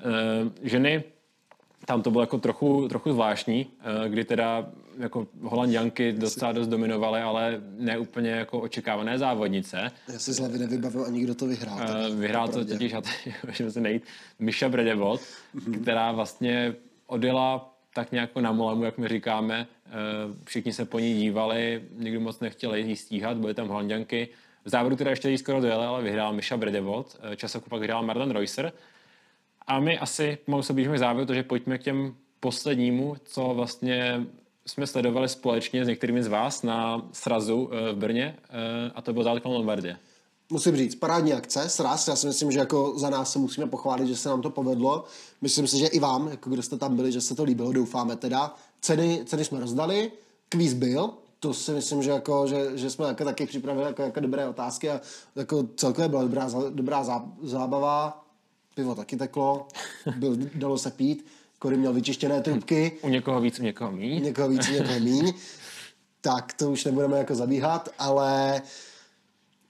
E, 0.01 0.69
ženy, 0.69 1.05
tam 1.85 2.03
to 2.03 2.11
bylo 2.11 2.23
jako 2.23 2.39
trochu, 2.39 2.89
trochu 2.89 3.13
zvláštní, 3.13 3.67
e, 4.05 4.09
kdy 4.09 4.25
teda 4.25 4.67
jako 4.99 5.27
holanděnky 5.43 6.13
docela 6.13 6.53
dost 6.53 6.69
dominovaly, 6.69 7.21
ale 7.21 7.61
ne 7.79 7.99
úplně 7.99 8.31
jako 8.31 8.61
očekávané 8.61 9.19
závodnice. 9.19 9.91
Já 10.13 10.19
si 10.19 10.33
z 10.33 10.39
hlavy 10.39 10.59
nevybavil 10.59 11.05
ani 11.05 11.21
kdo 11.21 11.35
to 11.35 11.47
vyhrál. 11.47 11.79
E, 11.83 12.11
vyhrál 12.15 12.49
to 12.49 12.65
totiž, 12.65 12.93
a 12.95 13.03
můžeme 13.47 13.71
se 13.71 13.81
najít, 13.81 14.03
Misha 14.39 14.69
Bredevot, 14.69 15.21
mm-hmm. 15.21 15.83
která 15.83 16.13
vlastně 16.13 16.75
odjela 17.07 17.74
tak 17.95 18.13
nějak 18.13 18.37
na 18.37 18.53
molemu, 18.53 18.85
jak 18.85 18.99
my 18.99 19.09
říkáme. 19.09 19.67
Eh, 19.87 19.91
všichni 20.45 20.73
se 20.73 20.85
po 20.85 20.99
ní 20.99 21.15
dívali, 21.15 21.83
nikdo 21.97 22.21
moc 22.21 22.41
nechtěl 22.41 22.75
jí 22.75 22.97
stíhat, 22.97 23.37
byly 23.37 23.55
tam 23.55 23.69
holanděnky. 23.69 24.29
V 24.65 24.69
závodu 24.69 24.97
teda 24.97 25.11
ještě 25.11 25.31
jí 25.31 25.39
skoro 25.39 25.61
dojela, 25.61 25.89
ale 25.89 26.03
vyhrál 26.03 26.33
Misha 26.33 26.57
Bredevot, 26.57 27.17
eh, 27.33 27.37
časoku 27.37 27.71
pak 27.71 27.81
vyhrál 27.81 28.03
Marlon 28.03 28.31
Reusser. 28.31 28.73
A 29.67 29.81
my 29.81 29.99
asi 29.99 30.39
pomalu 30.45 30.63
se 30.63 30.73
blížíme 30.73 30.97
k 30.97 30.99
závěru, 30.99 31.27
takže 31.27 31.43
pojďme 31.43 31.79
k 31.79 31.83
těm 31.83 32.15
poslednímu, 32.41 33.17
co 33.25 33.55
vlastně 33.55 34.21
jsme 34.67 34.87
sledovali 34.87 35.29
společně 35.29 35.85
s 35.85 35.89
některými 35.89 36.23
z 36.23 36.27
vás 36.27 36.63
na 36.63 37.09
srazu 37.13 37.71
eh, 37.73 37.93
v 37.93 37.97
Brně, 37.97 38.37
a 38.95 39.03
to 39.03 39.13
byl 39.13 39.23
závod 39.23 39.45
Lombardie 39.45 39.97
musím 40.51 40.77
říct, 40.77 40.95
parádní 40.95 41.33
akce, 41.33 41.69
sraz, 41.69 42.09
já 42.09 42.17
si 42.17 42.27
myslím, 42.27 42.53
že 42.53 42.59
jako 42.59 42.99
za 42.99 43.11
nás 43.11 43.33
se 43.33 43.39
musíme 43.39 43.67
pochválit, 43.67 44.07
že 44.07 44.17
se 44.17 44.29
nám 44.29 44.43
to 44.43 44.51
povedlo. 44.51 45.05
Myslím 45.43 45.67
si, 45.67 45.79
že 45.79 45.87
i 45.87 45.99
vám, 45.99 46.29
jako 46.29 46.51
kdo 46.51 46.63
jste 46.63 46.77
tam 46.77 46.97
byli, 46.97 47.13
že 47.13 47.21
se 47.21 47.35
to 47.35 47.45
líbilo, 47.45 47.73
doufáme 47.73 48.17
teda. 48.17 48.55
Ceny, 48.81 49.23
ceny 49.27 49.45
jsme 49.45 49.61
rozdali, 49.61 50.13
kvíz 50.49 50.73
byl, 50.73 51.11
to 51.41 51.55
si 51.55 51.73
myslím, 51.73 52.03
že, 52.03 52.11
jako, 52.11 52.47
že, 52.47 52.71
že 52.75 52.91
jsme 52.91 53.07
jako 53.07 53.25
taky 53.25 53.47
připravili 53.47 53.87
jako, 53.87 54.03
jako 54.03 54.21
dobré 54.21 54.49
otázky 54.49 54.91
a 54.91 55.01
jako 55.37 55.65
celkově 55.77 56.09
byla 56.09 56.23
dobrá, 56.23 56.51
dobrá 56.71 57.05
zá, 57.05 57.25
zábava, 57.43 58.25
pivo 58.75 58.95
taky 58.95 59.17
teklo, 59.17 59.67
byl, 60.17 60.37
dalo 60.55 60.79
se 60.79 60.91
pít, 60.91 61.27
Kory 61.59 61.77
měl 61.77 61.93
vyčištěné 61.93 62.41
trubky. 62.41 62.93
U 63.03 63.09
někoho 63.09 63.41
víc, 63.41 63.61
u 63.61 63.63
někoho 63.63 63.93
míň. 63.93 64.21
U 64.21 64.25
někoho 64.25 64.49
víc, 64.49 64.69
u 64.69 64.73
někoho 64.73 65.01
míň. 65.01 65.33
tak 66.21 66.53
to 66.53 66.71
už 66.71 66.85
nebudeme 66.85 67.19
jako 67.19 67.35
zabíhat, 67.35 67.89
ale 67.99 68.63
uh, 68.63 68.69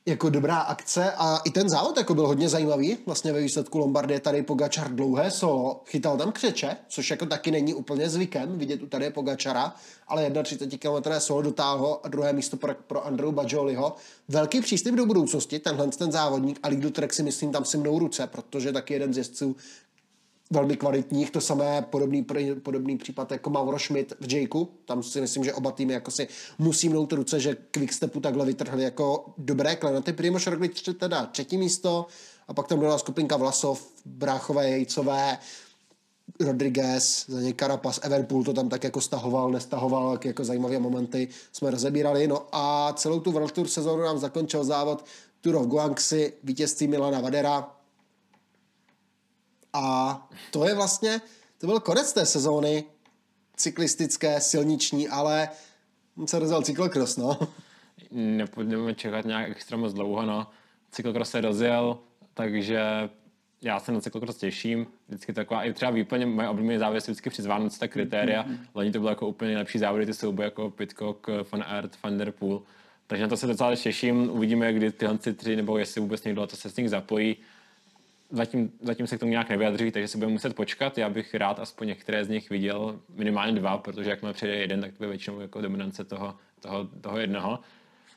jako 0.07 0.31
dobrá 0.31 0.59
akce 0.59 1.13
a 1.13 1.37
i 1.45 1.51
ten 1.51 1.69
závod 1.69 1.97
jako 1.97 2.15
byl 2.15 2.27
hodně 2.27 2.49
zajímavý. 2.49 2.99
Vlastně 3.07 3.33
ve 3.33 3.41
výsledku 3.41 3.79
Lombardie 3.79 4.21
tady 4.21 4.43
Pogačar 4.43 4.95
dlouhé 4.95 5.31
solo, 5.31 5.83
chytal 5.87 6.17
tam 6.17 6.33
křeče, 6.33 6.77
což 6.89 7.11
jako 7.11 7.27
taky 7.27 7.51
není 7.51 7.75
úplně 7.75 8.11
zvykem 8.11 8.59
vidět 8.59 8.83
u 8.83 8.87
tady 8.87 9.11
Pogačara, 9.11 9.75
ale 10.09 10.31
31 10.43 10.79
km 10.79 11.11
solo 11.19 11.43
dotáhl 11.43 12.01
a 12.03 12.09
druhé 12.09 12.33
místo 12.33 12.57
pro, 12.57 12.75
pro 12.87 13.07
Andreu 13.07 13.33
Bajoliho. 13.33 13.97
Velký 14.29 14.61
přístup 14.61 14.95
do 14.95 15.07
budoucnosti, 15.07 15.59
tenhle 15.59 15.89
ten 15.89 16.13
závodník 16.13 16.59
a 16.63 16.69
Lidl 16.69 16.91
Trek 16.91 17.13
si 17.13 17.23
myslím 17.23 17.53
tam 17.53 17.65
si 17.65 17.79
mnou 17.79 17.99
ruce, 17.99 18.27
protože 18.27 18.73
taky 18.73 18.95
jeden 18.95 19.15
z 19.15 19.17
jezdců 19.17 19.57
velmi 20.55 20.77
kvalitních, 20.77 21.31
to 21.31 21.41
samé 21.41 21.83
podobný, 21.83 22.27
podobný 22.63 22.99
případ 22.99 23.33
jako 23.33 23.51
Mauro 23.51 23.79
Schmidt 23.79 24.13
v 24.21 24.33
Jakeu, 24.33 24.69
tam 24.85 25.03
si 25.03 25.21
myslím, 25.21 25.45
že 25.45 25.55
oba 25.55 25.71
týmy 25.73 25.93
jako 25.93 26.11
si 26.11 26.29
musí 26.59 26.89
mnout 26.89 27.13
ruce, 27.13 27.41
že 27.41 27.57
Quickstepu 27.71 28.21
takhle 28.21 28.47
vytrhli 28.47 28.83
jako 28.83 29.35
dobré 29.39 29.77
klenoty. 29.77 30.13
Primoš 30.13 30.47
Roglič 30.47 30.83
teda 30.99 31.27
třetí 31.27 31.59
místo 31.59 32.07
a 32.49 32.55
pak 32.55 32.69
tam 32.69 32.79
byla 32.79 32.99
skupinka 32.99 33.37
Vlasov, 33.37 33.89
Bráchové, 34.05 34.71
Jejcové, 34.71 35.39
Rodriguez, 36.41 37.25
za 37.29 37.41
něj 37.41 37.55
Carapaz, 37.55 38.01
Everpool 38.03 38.45
to 38.45 38.53
tam 38.53 38.69
tak 38.69 38.85
jako 38.85 39.01
stahoval, 39.01 39.51
nestahoval, 39.51 40.13
jak 40.13 40.25
jako 40.25 40.45
zajímavé 40.45 40.79
momenty 40.79 41.29
jsme 41.53 41.71
rozebírali. 41.71 42.27
No 42.29 42.47
a 42.53 42.93
celou 42.97 43.21
tu 43.21 43.33
World 43.33 43.53
Tour 43.53 43.69
sezónu 43.69 44.03
nám 44.03 44.19
zakončil 44.19 44.65
závod 44.65 45.05
Tour 45.41 45.57
of 45.57 45.67
Guangxi, 45.67 46.33
vítězství 46.43 46.89
Milana 46.89 47.21
Vadera, 47.21 47.71
a 49.75 50.29
to 50.51 50.69
je 50.69 50.75
vlastně, 50.75 51.21
to 51.59 51.67
byl 51.67 51.81
konec 51.81 52.13
té 52.13 52.27
sezóny, 52.27 52.85
cyklistické, 53.57 54.41
silniční, 54.41 55.09
ale 55.09 55.49
se 56.27 56.39
rozjel 56.39 56.63
cyklokros, 56.63 57.17
no. 57.17 57.39
Nebudeme 58.11 58.95
čekat 58.95 59.25
nějak 59.25 59.51
extra 59.51 59.77
moc 59.77 59.93
dlouho, 59.93 60.23
no. 60.23 60.47
Cyklokros 60.91 61.31
se 61.31 61.41
rozjel, 61.41 61.99
takže 62.35 62.81
já 63.63 63.81
se 63.81 63.93
na 63.93 64.01
cyklokros 64.01 64.37
těším. 64.37 64.87
Vždycky 65.09 65.33
taková, 65.33 65.65
i 65.65 65.73
třeba 65.73 65.91
výplně 65.91 66.27
moje 66.27 66.49
oblíbené 66.49 66.79
závody 66.79 67.01
jsou 67.01 67.13
vždycky 67.13 67.31
přes 67.31 67.47
Vánoce 67.47 67.79
ta 67.79 67.89
kritéria. 67.89 68.43
Mm-hmm. 68.43 68.59
Loni 68.75 68.93
to 68.93 68.99
bylo 68.99 69.11
jako 69.11 69.29
úplně 69.29 69.59
lepší 69.59 69.79
závody, 69.79 70.07
ty 70.07 70.15
souboje 70.15 70.47
jako 70.47 70.71
Pitcock, 70.71 71.27
Van 71.53 71.65
Aert, 71.67 72.03
Van 72.03 72.19
Der 72.19 72.33
Poel. 72.33 72.63
Takže 73.07 73.23
na 73.23 73.29
to 73.29 73.37
se 73.37 73.47
docela 73.47 73.77
těším. 73.77 74.31
Uvidíme, 74.31 74.73
kdy 74.73 74.93
tyhle 74.93 75.19
tři, 75.19 75.57
nebo 75.57 75.79
jestli 75.79 76.01
vůbec 76.01 76.25
někdo 76.25 76.47
to 76.47 76.57
se 76.57 76.71
s 76.71 76.77
nich 76.77 76.91
zapojí. 76.91 77.37
Zatím, 78.35 78.73
zatím 78.83 79.07
se 79.07 79.17
k 79.17 79.21
tomu 79.21 79.31
nějak 79.31 79.49
nevyjadří, 79.49 79.91
takže 79.91 80.09
si 80.09 80.19
budeme 80.19 80.33
muset 80.33 80.55
počkat. 80.55 80.99
Já 80.99 81.09
bych 81.09 81.35
rád 81.35 81.59
aspoň 81.59 81.89
některé 81.89 82.25
z 82.25 82.29
nich 82.29 82.51
viděl, 82.51 83.01
minimálně 83.15 83.53
dva, 83.53 83.79
protože 83.79 84.11
jakmile 84.11 84.33
přijde 84.33 84.55
jeden, 84.55 84.81
tak 84.81 84.91
to 84.99 85.05
je 85.05 85.09
většinou 85.09 85.41
jako 85.41 85.61
dominance 85.61 86.05
toho, 86.05 86.35
toho, 86.61 86.89
toho 87.01 87.19
jednoho. 87.19 87.59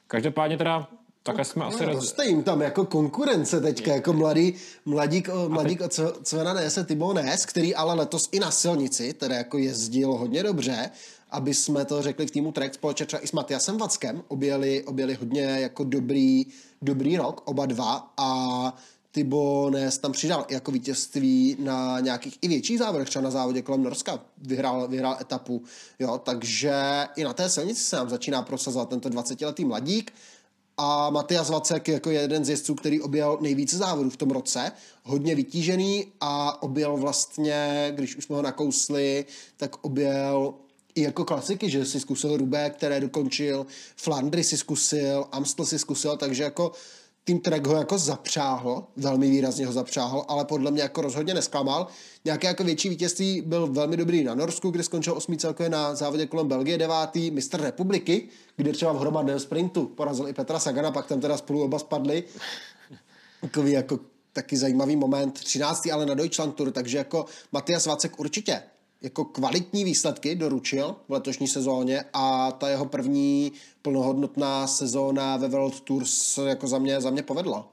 Každopádně 0.08 0.58
teda 0.58 0.88
tak 1.24 1.46
jsme 1.46 1.66
asi... 1.66 1.86
No, 1.86 1.92
roz... 1.92 2.16
jim 2.24 2.44
tam 2.44 2.62
jako 2.62 2.86
konkurence 2.86 3.62
teďka, 3.62 3.94
jako 3.94 4.14
mladý, 4.14 4.54
mladík, 4.86 5.30
mladík 5.48 5.82
od 5.82 6.00
Cvena 6.24 6.54
Nese 6.54 6.84
Timo 6.84 7.14
Nes, 7.14 7.46
který 7.46 7.76
ale 7.76 7.94
letos 7.94 8.30
i 8.32 8.40
na 8.40 8.52
silnici, 8.52 9.14
teda 9.14 9.36
jako 9.36 9.58
jezdil 9.58 10.14
hodně 10.14 10.44
dobře, 10.44 10.90
aby 11.32 11.54
jsme 11.54 11.86
to 11.86 12.02
řekli 12.02 12.28
v 12.28 12.32
týmu 12.32 12.52
Trek 12.52 12.74
společně 12.74 13.06
třeba 13.06 13.24
i 13.24 13.28
s 13.28 13.32
Matiasem 13.32 13.78
Vackem, 13.78 14.24
objeli, 14.28 14.84
objeli 14.84 15.14
hodně 15.14 15.42
jako 15.42 15.84
dobrý, 15.84 16.46
dobrý 16.82 17.18
rok, 17.18 17.42
oba 17.46 17.66
dva 17.66 18.14
a 18.18 18.74
Tybo 19.11 19.69
Nes 19.69 19.98
tam 19.98 20.11
přidal 20.11 20.45
jako 20.50 20.72
vítězství 20.72 21.58
na 21.60 22.00
nějakých 22.00 22.38
i 22.42 22.48
větších 22.48 22.80
závodech, 22.80 23.10
třeba 23.10 23.24
na 23.24 23.32
závodě 23.32 23.61
kolem 23.61 23.84
Norska. 23.84 24.19
Vyhrál, 24.38 24.88
vyhrál 24.88 25.18
etapu, 25.22 25.64
jo, 26.00 26.18
takže 26.18 26.74
i 27.16 27.24
na 27.24 27.34
té 27.34 27.50
silnici 27.50 27.84
se 27.84 27.95
nám 27.95 28.10
začíná 28.10 28.42
prosazovat 28.42 28.90
tento 28.90 29.10
20-letý 29.10 29.66
mladík, 29.66 30.11
a 30.77 31.10
Matias 31.10 31.50
Vacek 31.50 31.88
jako 31.88 32.10
jeden 32.10 32.45
z 32.45 32.50
jezdců, 32.50 32.76
který 32.76 33.02
objel 33.02 33.38
nejvíce 33.42 33.77
závodů 33.77 34.10
v 34.10 34.18
tom 34.18 34.32
roce, 34.32 34.72
hodně 35.03 35.36
vytížený 35.36 36.06
a 36.22 36.64
objel 36.64 36.98
vlastně, 36.98 37.92
když 37.95 38.16
už 38.16 38.24
jsme 38.24 38.36
ho 38.36 38.42
nakousli, 38.42 39.26
tak 39.58 39.86
objel 39.86 40.53
i 40.95 41.02
jako 41.02 41.26
klasiky, 41.26 41.69
že 41.69 41.86
si 41.86 42.00
zkusil 42.00 42.38
Rubé, 42.38 42.69
které 42.69 43.00
dokončil, 43.00 43.66
Flandry 43.95 44.44
si 44.44 44.58
zkusil, 44.58 45.26
Amstel 45.32 45.66
si 45.66 45.80
zkusil, 45.80 46.18
takže 46.18 46.44
jako 46.44 46.72
tým 47.28 47.40
Trek 47.40 47.68
ho 47.68 47.76
jako 47.76 47.98
zapřáhl, 47.98 48.88
velmi 48.96 49.30
výrazně 49.30 49.66
ho 49.66 49.74
zapřáhl, 49.74 50.26
ale 50.28 50.46
podle 50.46 50.72
mě 50.72 50.82
jako 50.82 51.02
rozhodně 51.02 51.34
nesklamal. 51.34 51.88
Nějaké 52.26 52.48
jako 52.48 52.64
větší 52.64 52.90
vítězství 52.90 53.42
byl 53.42 53.68
velmi 53.68 53.98
dobrý 53.98 54.24
na 54.24 54.36
Norsku, 54.36 54.72
kde 54.72 54.84
skončil 54.84 55.14
osmý 55.14 55.38
celkově 55.38 55.70
na 55.70 55.96
závodě 55.96 56.26
kolem 56.26 56.48
Belgie, 56.48 56.78
devátý, 56.78 57.32
mistr 57.32 57.62
republiky, 57.62 58.28
kde 58.56 58.74
třeba 58.74 58.94
v 58.94 59.00
hromadném 59.00 59.40
sprintu 59.40 59.86
porazil 59.86 60.28
i 60.28 60.34
Petra 60.34 60.60
Sagana, 60.60 60.92
pak 60.92 61.08
tam 61.08 61.22
teda 61.22 61.38
spolu 61.38 61.64
oba 61.64 61.80
spadli. 61.80 62.24
Takový 63.42 63.72
jako 63.72 64.00
taky 64.34 64.58
zajímavý 64.58 64.96
moment. 64.96 65.32
13. 65.32 65.88
ale 65.94 66.06
na 66.06 66.14
Deutschland 66.14 66.56
Tour, 66.56 66.72
takže 66.72 66.98
jako 66.98 67.26
Matias 67.52 67.86
Vacek 67.86 68.20
určitě 68.20 68.64
jako 69.01 69.26
kvalitní 69.26 69.84
výsledky 69.84 70.35
doručil 70.35 70.95
v 71.08 71.11
letošní 71.11 71.48
sezóně 71.48 72.03
a 72.14 72.51
ta 72.51 72.69
jeho 72.69 72.85
první 72.85 73.51
plnohodnotná 73.82 74.67
sezóna 74.67 75.38
ve 75.38 75.48
World 75.48 75.82
Tours 75.82 76.38
jako 76.38 76.67
za 76.67 76.80
mě, 76.80 77.01
za 77.01 77.09
mě 77.09 77.24
povedla. 77.24 77.67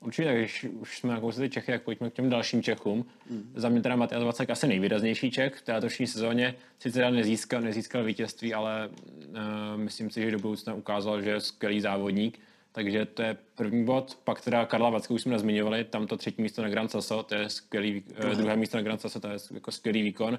Určitě, 0.00 0.34
když 0.34 0.66
už 0.80 0.98
jsme 0.98 1.10
nakousli 1.10 1.50
Čechy, 1.50 1.72
jak 1.72 1.82
pojďme 1.82 2.10
k 2.10 2.14
těm 2.14 2.30
dalším 2.30 2.62
Čechům. 2.62 3.04
Mm. 3.30 3.52
Za 3.54 3.68
mě 3.68 3.82
teda 3.82 3.96
Matias 3.96 4.24
Vacek 4.24 4.50
asi 4.50 4.66
nejvýraznější 4.66 5.30
Čech 5.30 5.54
v 5.54 5.62
té 5.62 5.74
letošní 5.74 6.06
sezóně. 6.06 6.54
Sice 6.78 6.94
teda 6.94 7.10
nezískal, 7.10 7.60
nezískal 7.60 8.04
vítězství, 8.04 8.54
ale 8.54 8.88
uh, 8.88 9.34
myslím 9.76 10.10
si, 10.10 10.22
že 10.22 10.30
do 10.30 10.38
budoucna 10.38 10.74
ukázal, 10.74 11.22
že 11.22 11.30
je 11.30 11.40
skvělý 11.40 11.80
závodník. 11.80 12.38
Takže 12.72 13.06
to 13.06 13.22
je 13.22 13.36
první 13.54 13.84
bod. 13.84 14.18
Pak 14.24 14.40
teda 14.40 14.66
Karla 14.66 14.90
Vacka 14.90 15.14
už 15.14 15.22
jsme 15.22 15.32
nezmiňovali, 15.32 15.84
tam 15.84 16.06
to 16.06 16.16
třetí 16.16 16.42
místo 16.42 16.62
na 16.62 16.68
Grand 16.68 16.90
Sasso, 16.90 17.22
to 17.22 17.34
je 17.34 17.50
skvělý, 17.50 18.04
uh, 18.24 18.34
druhé 18.34 18.56
místo 18.56 18.76
na 18.76 18.82
Grand 18.82 19.00
Sasso, 19.00 19.20
to 19.20 19.28
je 19.28 19.36
jako 19.54 19.72
skvělý 19.72 20.02
výkon. 20.02 20.38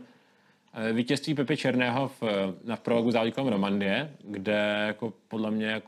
Eh, 0.73 0.93
vítězství 0.93 1.33
Pepe 1.33 1.57
Černého 1.57 2.07
v, 2.07 2.23
na 2.63 2.75
prologu 2.75 3.11
kolem 3.11 3.53
Romandie, 3.53 4.15
kde 4.23 4.83
jako 4.87 5.13
podle 5.27 5.51
mě 5.51 5.81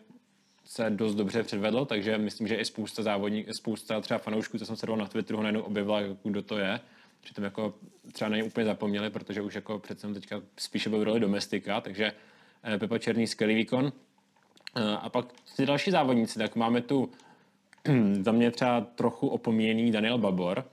se 0.65 0.89
dost 0.89 1.15
dobře 1.15 1.43
předvedl, 1.43 1.85
takže 1.85 2.17
myslím, 2.17 2.47
že 2.47 2.55
i 2.55 2.65
spousta 2.65 3.03
závodní, 3.03 3.45
spousta 3.51 4.01
třeba 4.01 4.17
fanoušků, 4.17 4.57
co 4.57 4.65
jsem 4.65 4.75
se 4.75 4.87
na 4.87 5.05
Twitteru, 5.05 5.37
ho 5.37 5.43
najednou 5.43 5.61
objevila, 5.61 6.01
kdo 6.23 6.41
to 6.41 6.57
je. 6.57 6.79
Přitom 7.21 7.43
jako 7.43 7.73
třeba 8.11 8.29
na 8.29 8.37
ně 8.37 8.43
úplně 8.43 8.65
zapomněli, 8.65 9.09
protože 9.09 9.41
už 9.41 9.55
jako 9.55 9.79
přece 9.79 10.13
teďka 10.13 10.41
spíše 10.57 10.89
byl 10.89 10.99
v 10.99 11.03
roli 11.03 11.19
domestika, 11.19 11.81
takže 11.81 12.13
eh, 12.63 12.77
Pepa 12.77 12.97
Černý 12.97 13.27
skvělý 13.27 13.55
výkon. 13.55 13.93
Eh, 14.75 14.81
a 15.01 15.09
pak 15.09 15.25
ty 15.55 15.65
další 15.65 15.91
závodníci, 15.91 16.39
tak 16.39 16.55
máme 16.55 16.81
tu 16.81 17.11
za 18.21 18.31
mě 18.31 18.51
třeba 18.51 18.81
trochu 18.81 19.27
opomíjený 19.27 19.91
Daniel 19.91 20.17
Babor, 20.17 20.65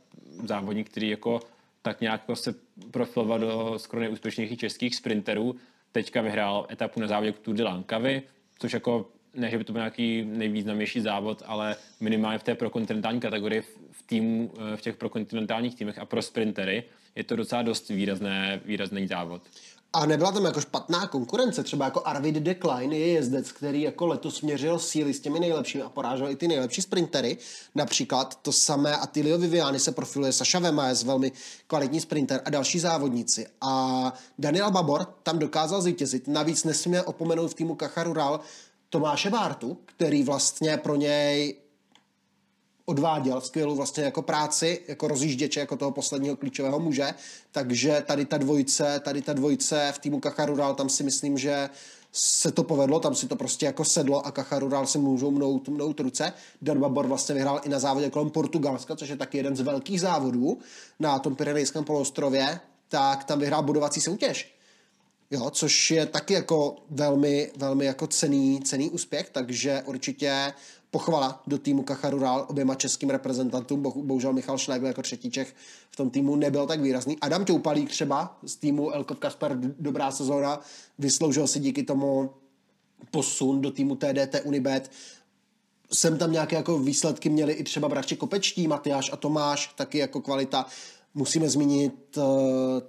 závodník, 0.45 0.91
který 0.91 1.11
jako 1.11 1.41
tak 1.83 2.01
nějak 2.01 2.23
se 2.35 2.55
profiloval 2.91 3.39
do 3.39 3.75
skoro 3.77 4.01
nejúspěšnějších 4.01 4.59
českých 4.59 4.95
sprinterů. 4.95 5.57
Teďka 5.93 6.23
vyhrál 6.23 6.67
etapu 6.71 7.01
na 7.01 7.07
závodě 7.07 7.33
Tour 7.33 7.57
de 7.57 7.65
Lankavy, 7.65 8.23
což 8.59 8.73
jako 8.73 9.11
ne, 9.35 9.51
že 9.51 9.59
by 9.59 9.65
to 9.65 9.73
byl 9.73 9.81
nějaký 9.81 10.25
nejvýznamnější 10.25 11.01
závod, 11.01 11.43
ale 11.47 11.77
minimálně 12.01 12.39
v 12.39 12.43
té 12.43 12.55
prokontinentální 12.55 13.21
kategorii 13.21 13.61
v, 13.91 14.03
týmu, 14.07 14.53
eh, 14.73 14.77
v 14.77 14.81
těch 14.81 14.97
prokontinentálních 14.97 15.75
týmech 15.75 15.99
a 15.99 16.05
pro 16.05 16.23
sprintery 16.23 16.85
je 17.15 17.25
to 17.25 17.37
docela 17.37 17.63
dost 17.63 17.89
výrazné, 17.89 18.61
výrazný 18.65 19.07
závod. 19.07 19.43
A 19.93 20.07
nebyla 20.07 20.33
tam 20.33 20.45
jako 20.45 20.61
špatná 20.61 21.07
konkurence, 21.07 21.63
třeba 21.63 21.85
jako 21.85 22.03
Arvid 22.05 22.35
Decline 22.35 22.97
je 22.97 23.07
jezdec, 23.07 23.53
který 23.53 23.83
jako 23.83 24.07
letos 24.07 24.43
měřil 24.43 24.79
síly 24.79 25.15
s 25.15 25.21
těmi 25.21 25.41
nejlepšími 25.41 25.85
a 25.85 25.89
porážel 25.89 26.31
i 26.31 26.37
ty 26.37 26.49
nejlepší 26.49 26.83
sprintery. 26.83 27.39
Například 27.75 28.39
to 28.43 28.53
samé 28.53 28.97
Attilio 28.97 29.39
Viviani 29.39 29.79
se 29.79 29.93
profiluje, 29.93 30.33
Saša 30.33 30.59
Vema 30.59 30.89
je 30.89 30.95
velmi 31.05 31.33
kvalitní 31.67 32.01
sprinter 32.01 32.43
a 32.45 32.51
další 32.51 32.79
závodníci. 32.79 33.47
A 33.61 34.13
Daniel 34.39 34.71
Babor 34.71 35.07
tam 35.23 35.39
dokázal 35.39 35.83
zvítězit. 35.83 36.29
Navíc 36.29 36.65
nesmíme 36.65 37.03
opomenout 37.03 37.49
v 37.49 37.55
týmu 37.55 37.75
Kacharural 37.75 38.41
Tomáše 38.91 39.31
Bártu, 39.31 39.79
který 39.87 40.23
vlastně 40.23 40.77
pro 40.77 40.97
něj 40.97 41.57
odváděl 42.89 43.41
skvělou 43.41 43.75
vlastně 43.77 44.05
jako 44.05 44.23
práci, 44.23 44.81
jako 44.89 45.09
rozjížděče, 45.09 45.61
jako 45.61 45.77
toho 45.77 45.91
posledního 45.91 46.37
klíčového 46.37 46.81
muže, 46.81 47.15
takže 47.53 48.03
tady 48.07 48.25
ta 48.25 48.39
dvojice, 48.39 49.01
tady 49.05 49.23
ta 49.23 49.33
dvojice 49.33 49.93
v 49.95 49.99
týmu 49.99 50.21
Kacharural, 50.21 50.75
tam 50.75 50.89
si 50.89 51.03
myslím, 51.03 51.39
že 51.39 51.71
se 52.13 52.53
to 52.53 52.65
povedlo, 52.65 53.01
tam 53.01 53.15
si 53.15 53.29
to 53.29 53.37
prostě 53.37 53.67
jako 53.67 53.85
sedlo 53.85 54.27
a 54.27 54.31
Kacharural 54.31 54.87
si 54.87 54.99
můžou 54.99 55.31
mnout, 55.31 55.69
mnout 55.69 56.01
ruce. 56.01 56.33
Dan 56.63 56.81
Babor 56.81 57.07
vlastně 57.07 57.35
vyhrál 57.35 57.61
i 57.65 57.69
na 57.69 57.79
závodě 57.79 58.11
kolem 58.11 58.31
Portugalska, 58.31 58.97
což 58.97 59.09
je 59.09 59.17
taky 59.17 59.37
jeden 59.37 59.57
z 59.57 59.61
velkých 59.61 60.01
závodů 60.01 60.59
na 61.01 61.19
tom 61.19 61.37
Pyrenejském 61.37 61.85
poloostrově, 61.85 62.61
tak 62.89 63.25
tam 63.25 63.39
vyhrál 63.39 63.63
budovací 63.63 64.01
soutěž. 64.01 64.55
Jo, 65.31 65.51
což 65.51 65.91
je 65.91 66.07
taky 66.07 66.35
jako 66.35 66.77
velmi, 66.91 67.51
velmi 67.57 67.85
jako 67.85 68.07
cený, 68.07 68.61
cený 68.65 68.91
úspěch, 68.91 69.31
takže 69.31 69.83
určitě 69.87 70.53
pochvala 70.91 71.43
do 71.47 71.59
týmu 71.59 71.83
Kacharural 71.83 72.47
oběma 72.49 72.75
českým 72.75 73.11
reprezentantům. 73.11 73.83
Bohužel 73.83 74.33
Michal 74.33 74.59
Šlegl 74.59 74.87
jako 74.87 75.03
třetí 75.03 75.31
Čech 75.31 75.55
v 75.91 75.97
tom 75.97 76.11
týmu 76.11 76.37
nebyl 76.37 76.67
tak 76.67 76.81
výrazný. 76.81 77.19
Adam 77.21 77.45
Toupalík 77.45 77.91
třeba 77.91 78.39
z 78.43 78.57
týmu 78.57 78.91
Elkov 78.91 79.19
Kasper 79.19 79.59
dobrá 79.79 80.11
sezóna, 80.11 80.61
vysloužil 80.99 81.47
si 81.47 81.61
díky 81.61 81.83
tomu 81.83 82.31
posun 83.11 83.61
do 83.61 83.71
týmu 83.71 83.97
TDT 83.97 84.35
Unibet. 84.45 84.91
Sem 85.93 86.19
tam 86.19 86.33
nějaké 86.33 86.57
jako 86.57 86.79
výsledky 86.79 87.29
měli 87.29 87.53
i 87.53 87.65
třeba 87.65 87.89
bratři 87.89 88.17
Kopečtí, 88.17 88.69
Matyáš 88.69 89.13
a 89.13 89.17
Tomáš, 89.17 89.75
taky 89.77 89.99
jako 89.99 90.21
kvalita. 90.21 90.67
Musíme 91.15 91.49
zmínit 91.49 92.17
uh, 92.17 92.25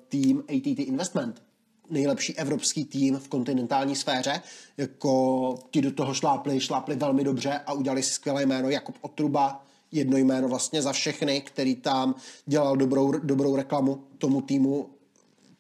tým 0.08 0.40
ATT 0.40 0.80
Investment, 0.80 1.42
nejlepší 1.90 2.38
evropský 2.38 2.86
tým 2.86 3.18
v 3.18 3.28
kontinentální 3.28 3.96
sféře. 3.96 4.42
Jako 4.78 5.56
ti 5.72 5.82
do 5.82 5.92
toho 5.92 6.14
šlápli, 6.14 6.60
šlápli 6.60 6.96
velmi 6.96 7.24
dobře 7.24 7.60
a 7.66 7.74
udělali 7.74 8.04
si 8.04 8.14
skvělé 8.14 8.46
jméno. 8.46 8.70
Jakub 8.70 8.96
Otruba, 9.02 9.66
jedno 9.92 10.18
jméno 10.18 10.48
vlastně 10.48 10.82
za 10.82 10.94
všechny, 10.94 11.42
který 11.42 11.76
tam 11.76 12.16
dělal 12.46 12.78
dobrou, 12.78 13.12
dobrou 13.12 13.56
reklamu 13.56 14.04
tomu 14.18 14.42
týmu, 14.42 14.90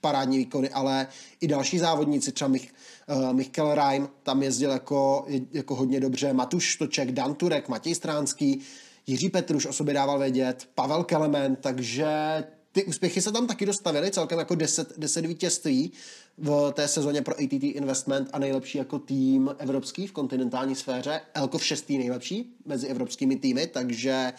parádní 0.01 0.37
výkony, 0.37 0.69
ale 0.69 1.07
i 1.41 1.47
další 1.47 1.79
závodníci, 1.79 2.31
třeba 2.31 2.47
Mich, 2.47 2.73
uh, 3.07 3.33
Michael 3.33 3.75
Reim 3.75 4.09
tam 4.23 4.43
jezdil 4.43 4.71
jako, 4.71 5.25
jako 5.51 5.75
hodně 5.75 5.99
dobře, 5.99 6.33
Matuš 6.33 6.75
Toček, 6.75 7.11
Dan 7.11 7.35
Turek, 7.35 7.69
Matěj 7.69 7.95
Stránský, 7.95 8.61
Jiří 9.07 9.29
Petruš 9.29 9.65
o 9.65 9.73
sobě 9.73 9.93
dával 9.93 10.19
vědět, 10.19 10.69
Pavel 10.75 11.03
Kelemen, 11.03 11.55
takže 11.55 12.43
ty 12.71 12.83
úspěchy 12.83 13.21
se 13.21 13.31
tam 13.31 13.47
taky 13.47 13.65
dostavily, 13.65 14.11
celkem 14.11 14.39
jako 14.39 14.55
10, 14.55 14.93
10 14.97 15.25
vítězství 15.25 15.91
v 16.37 16.71
té 16.73 16.87
sezóně 16.87 17.21
pro 17.21 17.33
ATT 17.33 17.63
Investment 17.63 18.29
a 18.33 18.39
nejlepší 18.39 18.77
jako 18.77 18.99
tým 18.99 19.55
evropský 19.57 20.07
v 20.07 20.11
kontinentální 20.11 20.75
sféře. 20.75 21.21
Elkov 21.33 21.65
šestý 21.65 21.97
nejlepší 21.97 22.55
mezi 22.65 22.87
evropskými 22.87 23.35
týmy, 23.35 23.67
takže 23.67 24.33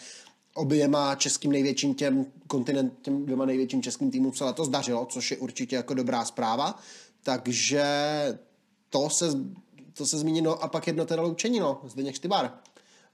oběma 0.55 1.15
českým 1.15 1.51
největším 1.51 1.93
těm 1.93 2.25
kontinent, 2.47 2.93
těm 3.01 3.25
dvěma 3.25 3.45
největším 3.45 3.83
českým 3.83 4.11
týmům 4.11 4.33
se 4.33 4.43
letos 4.43 4.69
dařilo, 4.69 5.05
což 5.05 5.31
je 5.31 5.37
určitě 5.37 5.75
jako 5.75 5.93
dobrá 5.93 6.25
zpráva. 6.25 6.79
Takže 7.23 7.85
to 8.89 9.09
se, 9.09 9.25
to 9.93 10.05
se 10.05 10.17
zmíní, 10.17 10.41
no 10.41 10.63
a 10.63 10.67
pak 10.67 10.87
jedno 10.87 11.05
teda 11.05 11.21
loučení, 11.21 11.59
no, 11.59 11.81
Zdeněk 11.85 12.15
Štybar. 12.15 12.53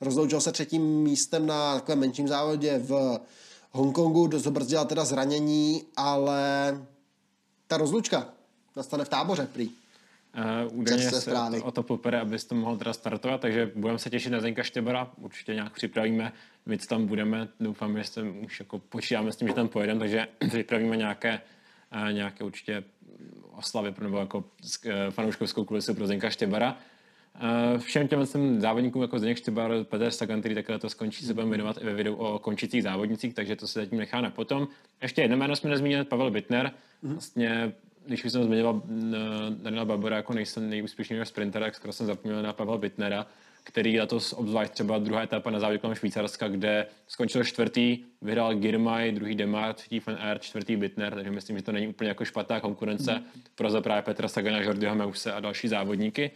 Rozloučil 0.02 0.42
se 0.42 0.52
třetím 0.52 0.84
místem 0.84 1.46
na 1.46 1.76
takovém 1.76 2.00
menším 2.00 2.28
závodě 2.28 2.80
v 2.80 3.20
Hongkongu 3.78 4.28
dost 4.28 4.48
brzdila 4.48 4.86
teda 4.86 5.06
zranění, 5.06 5.84
ale 5.96 6.42
ta 7.68 7.78
rozlučka 7.78 8.30
nastane 8.76 9.06
v 9.06 9.10
táboře 9.10 9.48
prý. 9.54 9.70
Uh, 9.70 10.80
údajně 10.80 11.10
se 11.10 11.22
zprávy. 11.22 11.62
o 11.62 11.72
to 11.72 11.84
popere, 11.84 12.20
abys 12.20 12.46
to 12.46 12.56
mohl 12.56 12.78
teda 12.78 12.94
startovat, 12.94 13.42
takže 13.42 13.72
budeme 13.76 14.00
se 14.00 14.10
těšit 14.10 14.32
na 14.32 14.42
Zenka 14.42 14.64
Štebara, 14.64 15.12
určitě 15.22 15.54
nějak 15.54 15.74
připravíme, 15.74 16.34
my 16.66 16.78
tam 16.78 17.06
budeme, 17.06 17.48
doufám, 17.60 17.98
že 17.98 18.04
se 18.04 18.22
už 18.24 18.60
jako 18.60 18.80
počítáme 18.80 19.32
s 19.32 19.36
tím, 19.36 19.48
že 19.48 19.54
tam 19.54 19.68
pojedeme, 19.68 20.00
takže 20.00 20.28
připravíme 20.50 20.98
nějaké, 20.98 21.42
uh, 21.94 22.12
nějaké 22.12 22.44
určitě 22.44 22.84
oslavy 23.52 23.94
nebo 24.02 24.18
jako 24.18 24.38
uh, 24.38 24.92
fanouškovskou 25.10 25.66
kulisu 25.66 25.94
pro 25.94 26.08
Zenka 26.08 26.30
Štěbara. 26.30 26.78
Uh, 27.42 27.80
všem 27.80 28.08
těm 28.08 28.26
závodníkům 28.60 29.02
jako 29.02 29.20
Zdeněk 29.20 29.38
Štybar, 29.38 29.84
Petr 29.84 30.12
Sagan, 30.12 30.40
který 30.40 30.56
takhle 30.56 30.80
to 30.80 30.90
skončí, 30.90 31.26
se 31.26 31.34
budeme 31.34 31.50
věnovat 31.50 31.78
i 31.82 31.86
ve 31.86 31.94
videu 31.94 32.16
o 32.16 32.40
končících 32.40 32.84
závodnicích, 32.84 33.34
takže 33.34 33.56
to 33.56 33.68
se 33.68 33.80
zatím 33.80 34.00
nechá 34.00 34.22
na 34.22 34.30
potom. 34.30 34.68
Ještě 35.02 35.22
jedno 35.22 35.38
jméno 35.38 35.56
jsme 35.56 35.70
nezmínili, 35.70 36.06
Pavel 36.06 36.32
Bittner. 36.32 36.72
Vlastně, 37.04 37.74
když 38.08 38.26
už 38.26 38.32
jsem 38.32 38.44
zmiňoval 38.44 38.82
Daniela 39.50 39.86
Babora 39.86 40.16
jako 40.16 40.34
nejsem 40.34 40.70
nejúspěšnějšího 40.70 41.26
sprintera, 41.26 41.66
tak 41.66 41.76
skoro 41.76 41.94
jsem 41.94 42.08
zapomněl 42.08 42.44
na 42.44 42.54
Pavla 42.54 42.78
Bittnera, 42.78 43.28
který 43.64 44.00
letos 44.00 44.34
obzvlášť 44.34 44.74
třeba 44.74 45.00
druhá 45.00 45.24
etapa 45.24 45.50
na 45.50 45.60
závodě 45.60 45.80
Švýcarska, 45.94 46.48
kde 46.48 46.86
skončil 47.08 47.44
čtvrtý, 47.44 48.00
vyhrál 48.22 48.56
Girmay, 48.56 49.12
druhý 49.12 49.36
Demar, 49.36 49.74
třetí 49.74 50.00
Fan 50.00 50.18
Aert, 50.20 50.42
čtvrtý 50.42 50.76
Bittner, 50.76 51.16
takže 51.16 51.32
myslím, 51.32 51.58
že 51.58 51.64
to 51.64 51.72
není 51.72 51.88
úplně 51.88 52.08
jako 52.08 52.26
špatná 52.26 52.60
konkurence 52.60 53.14
mm. 53.14 53.42
pro 53.56 53.82
právě 53.82 54.02
Petra 54.02 54.28
Sagana, 54.28 54.62
Jordiho 54.62 54.96
Meuse 54.96 55.34
a 55.34 55.40
další 55.40 55.68
závodníky. 55.68 56.32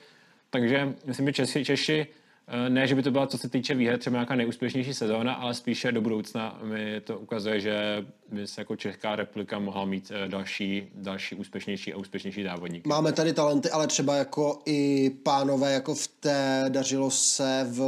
Takže 0.51 0.93
myslím, 1.05 1.27
že 1.27 1.33
Češi, 1.33 1.65
Češi 1.65 2.07
eh, 2.47 2.69
ne, 2.69 2.87
že 2.87 2.95
by 2.95 3.03
to 3.03 3.11
byla, 3.11 3.27
co 3.27 3.37
se 3.37 3.49
týče 3.49 3.75
výher, 3.75 3.99
třeba 3.99 4.13
nějaká 4.13 4.35
nejúspěšnější 4.35 4.93
sezóna, 4.93 5.33
ale 5.33 5.53
spíše 5.53 5.91
do 5.91 6.01
budoucna 6.01 6.59
mi 6.63 7.01
to 7.01 7.19
ukazuje, 7.19 7.59
že 7.59 8.05
by 8.31 8.47
se 8.47 8.61
jako 8.61 8.75
Česká 8.75 9.15
republika 9.15 9.59
mohla 9.59 9.85
mít 9.85 10.11
eh, 10.15 10.27
další, 10.27 10.87
další 10.95 11.35
úspěšnější 11.35 11.93
a 11.93 11.97
úspěšnější 11.97 12.43
závodník. 12.43 12.87
Máme 12.87 13.13
tady 13.13 13.33
talenty, 13.33 13.69
ale 13.69 13.87
třeba 13.87 14.15
jako 14.15 14.59
i 14.65 15.09
pánové, 15.23 15.73
jako 15.73 15.95
v 15.95 16.07
té 16.07 16.65
dařilo 16.69 17.11
se 17.11 17.67
v 17.69 17.81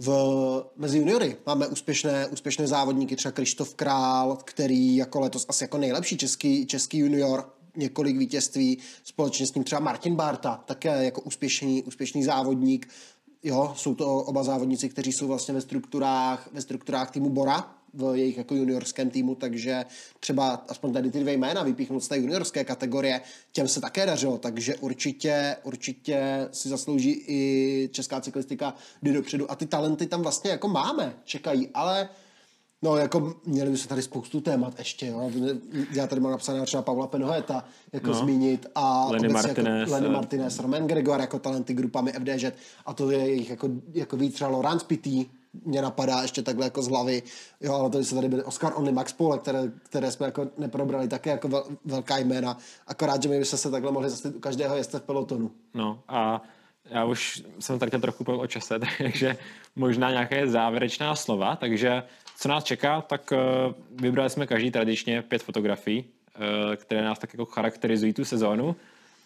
v, 0.00 0.64
mezi 0.76 0.98
juniory 0.98 1.36
máme 1.46 1.66
úspěšné, 1.66 2.26
úspěšné 2.26 2.66
závodníky, 2.66 3.16
třeba 3.16 3.32
Krištof 3.32 3.74
Král, 3.74 4.38
který 4.44 4.96
jako 4.96 5.20
letos 5.20 5.46
asi 5.48 5.64
jako 5.64 5.78
nejlepší 5.78 6.16
český, 6.16 6.66
český 6.66 6.98
junior, 6.98 7.57
několik 7.78 8.16
vítězství, 8.16 8.78
společně 9.04 9.46
s 9.46 9.54
ním 9.54 9.64
třeba 9.64 9.80
Martin 9.80 10.14
Barta, 10.14 10.62
také 10.66 11.04
jako 11.04 11.20
úspěšný, 11.20 11.82
úspěšný 11.82 12.24
závodník. 12.24 12.88
Jo, 13.42 13.72
jsou 13.76 13.94
to 13.94 14.16
oba 14.16 14.44
závodníci, 14.44 14.88
kteří 14.88 15.12
jsou 15.12 15.26
vlastně 15.26 15.54
ve 15.54 15.60
strukturách, 15.60 16.48
ve 16.52 16.60
strukturách 16.60 17.10
týmu 17.10 17.30
Bora, 17.30 17.74
v 17.94 18.16
jejich 18.16 18.36
jako 18.36 18.54
juniorském 18.54 19.10
týmu, 19.10 19.34
takže 19.34 19.84
třeba 20.20 20.64
aspoň 20.68 20.92
tady 20.92 21.10
ty 21.10 21.20
dvě 21.20 21.34
jména 21.34 21.62
vypíchnout 21.62 22.04
z 22.04 22.08
té 22.08 22.18
juniorské 22.18 22.64
kategorie, 22.64 23.20
těm 23.52 23.68
se 23.68 23.80
také 23.80 24.06
dařilo, 24.06 24.38
takže 24.38 24.76
určitě, 24.76 25.56
určitě 25.62 26.48
si 26.52 26.68
zaslouží 26.68 27.24
i 27.28 27.90
česká 27.92 28.20
cyklistika 28.20 28.74
jde 29.02 29.12
dopředu 29.12 29.50
a 29.50 29.56
ty 29.56 29.66
talenty 29.66 30.06
tam 30.06 30.22
vlastně 30.22 30.50
jako 30.50 30.68
máme, 30.68 31.16
čekají, 31.24 31.68
ale 31.74 32.08
No, 32.82 32.96
jako 32.96 33.34
měli 33.46 33.70
by 33.70 33.78
se 33.78 33.88
tady 33.88 34.02
spoustu 34.02 34.40
témat 34.40 34.78
ještě, 34.78 35.06
jo. 35.06 35.30
Já 35.92 36.06
tady 36.06 36.20
mám 36.20 36.32
napsané 36.32 36.64
třeba 36.64 36.82
Pavla 36.82 37.06
Penhoeta 37.06 37.64
jako 37.92 38.06
no. 38.06 38.14
zmínit 38.14 38.66
a 38.74 39.06
Lenny 39.10 39.28
jako 39.28 39.32
Martinez, 39.32 39.80
jako 39.80 39.92
Lenny 39.92 40.08
Martinez, 40.08 40.58
Roman 40.58 40.86
Gregor 40.86 41.20
jako 41.20 41.38
talenty 41.38 41.74
grupami 41.74 42.12
FDŽ 42.12 42.44
a 42.86 42.94
to 42.94 43.10
je 43.10 43.32
jich 43.32 43.50
jako, 43.50 43.68
jako 43.94 44.16
víc 44.16 44.34
třeba 44.34 44.50
Laurence 44.50 44.86
Pitty, 44.86 45.26
mě 45.64 45.82
napadá 45.82 46.22
ještě 46.22 46.42
takhle 46.42 46.66
jako 46.66 46.82
z 46.82 46.88
hlavy, 46.88 47.22
jo, 47.60 47.74
ale 47.74 47.90
to 47.90 48.04
se 48.04 48.14
tady 48.14 48.28
byly 48.28 48.44
Oscar 48.44 48.72
Only 48.76 48.92
Max 48.92 49.12
Pole, 49.12 49.38
které, 49.38 49.72
které 49.82 50.10
jsme 50.10 50.26
jako 50.26 50.48
neprobrali, 50.58 51.08
také 51.08 51.30
jako 51.30 51.48
vel, 51.48 51.64
velká 51.84 52.18
jména, 52.18 52.58
akorát, 52.86 53.22
že 53.22 53.28
my 53.28 53.38
bychom 53.38 53.58
se 53.58 53.70
takhle 53.70 53.92
mohli 53.92 54.10
zastavit 54.10 54.36
u 54.36 54.40
každého 54.40 54.76
jezdce 54.76 54.98
v 54.98 55.02
pelotonu. 55.02 55.50
No 55.74 56.02
a 56.08 56.42
já 56.84 57.04
už 57.04 57.42
jsem 57.58 57.78
tady 57.78 57.98
trochu 58.00 58.24
o 58.24 58.46
čase, 58.46 58.78
takže 58.98 59.36
možná 59.76 60.10
nějaké 60.10 60.46
závěrečná 60.46 61.16
slova, 61.16 61.56
takže 61.56 62.02
co 62.38 62.48
nás 62.48 62.64
čeká, 62.64 63.00
tak 63.00 63.32
uh, 63.32 63.38
vybrali 64.00 64.30
jsme 64.30 64.46
každý 64.46 64.70
tradičně 64.70 65.22
pět 65.22 65.42
fotografií, 65.42 66.04
uh, 66.04 66.76
které 66.76 67.02
nás 67.02 67.18
tak 67.18 67.34
jako 67.34 67.44
charakterizují 67.44 68.12
tu 68.12 68.24
sezónu. 68.24 68.76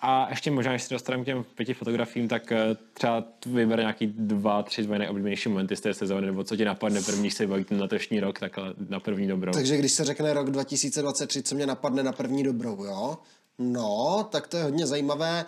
A 0.00 0.26
ještě 0.30 0.50
možná, 0.50 0.72
když 0.72 0.82
se 0.82 0.94
dostaneme 0.94 1.22
k 1.22 1.26
těm 1.26 1.44
pěti 1.54 1.74
fotografiím, 1.74 2.28
tak 2.28 2.42
uh, 2.50 2.76
třeba 2.94 3.24
vyber 3.46 3.78
nějaký 3.78 4.06
dva, 4.06 4.62
tři 4.62 4.82
tvoje 4.84 4.98
nejoblíbenější 4.98 5.48
momenty 5.48 5.76
z 5.76 5.80
té 5.80 5.94
sezóny, 5.94 6.26
nebo 6.26 6.44
co 6.44 6.56
ti 6.56 6.64
napadne 6.64 7.02
první, 7.02 7.30
se 7.30 7.46
baví 7.46 7.64
ten 7.64 7.80
letošní 7.80 8.20
rok, 8.20 8.38
tak 8.38 8.56
na 8.88 9.00
první 9.00 9.28
dobrou. 9.28 9.52
Takže 9.52 9.76
když 9.76 9.92
se 9.92 10.04
řekne 10.04 10.34
rok 10.34 10.50
2023, 10.50 11.42
co 11.42 11.54
mě 11.54 11.66
napadne 11.66 12.02
na 12.02 12.12
první 12.12 12.42
dobrou, 12.42 12.84
jo? 12.84 13.18
No, 13.58 14.28
tak 14.30 14.46
to 14.46 14.56
je 14.56 14.62
hodně 14.62 14.86
zajímavé. 14.86 15.44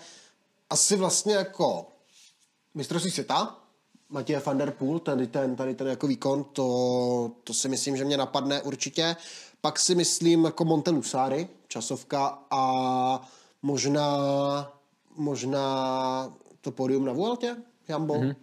Asi 0.70 0.96
vlastně 0.96 1.34
jako 1.34 1.86
mistrovství 2.74 3.10
světa, 3.10 3.63
Matěje 4.14 4.42
van 4.46 4.58
der 4.58 4.70
Poel, 4.70 4.98
tady 4.98 5.26
ten, 5.26 5.56
tady 5.56 5.74
ten 5.74 5.86
jako 5.86 6.06
výkon, 6.06 6.44
to, 6.52 7.30
to 7.44 7.54
si 7.54 7.68
myslím, 7.68 7.96
že 7.96 8.04
mě 8.04 8.16
napadne 8.16 8.62
určitě. 8.62 9.16
Pak 9.60 9.78
si 9.78 9.94
myslím 9.94 10.44
jako 10.44 10.64
Montelusari, 10.64 11.48
časovka 11.68 12.38
a 12.50 13.28
možná, 13.62 14.08
možná 15.16 15.66
to 16.60 16.70
pódium 16.70 17.04
na 17.04 17.12
Vueltě, 17.12 17.56
Jambo. 17.88 18.14
Mm-hmm. 18.14 18.34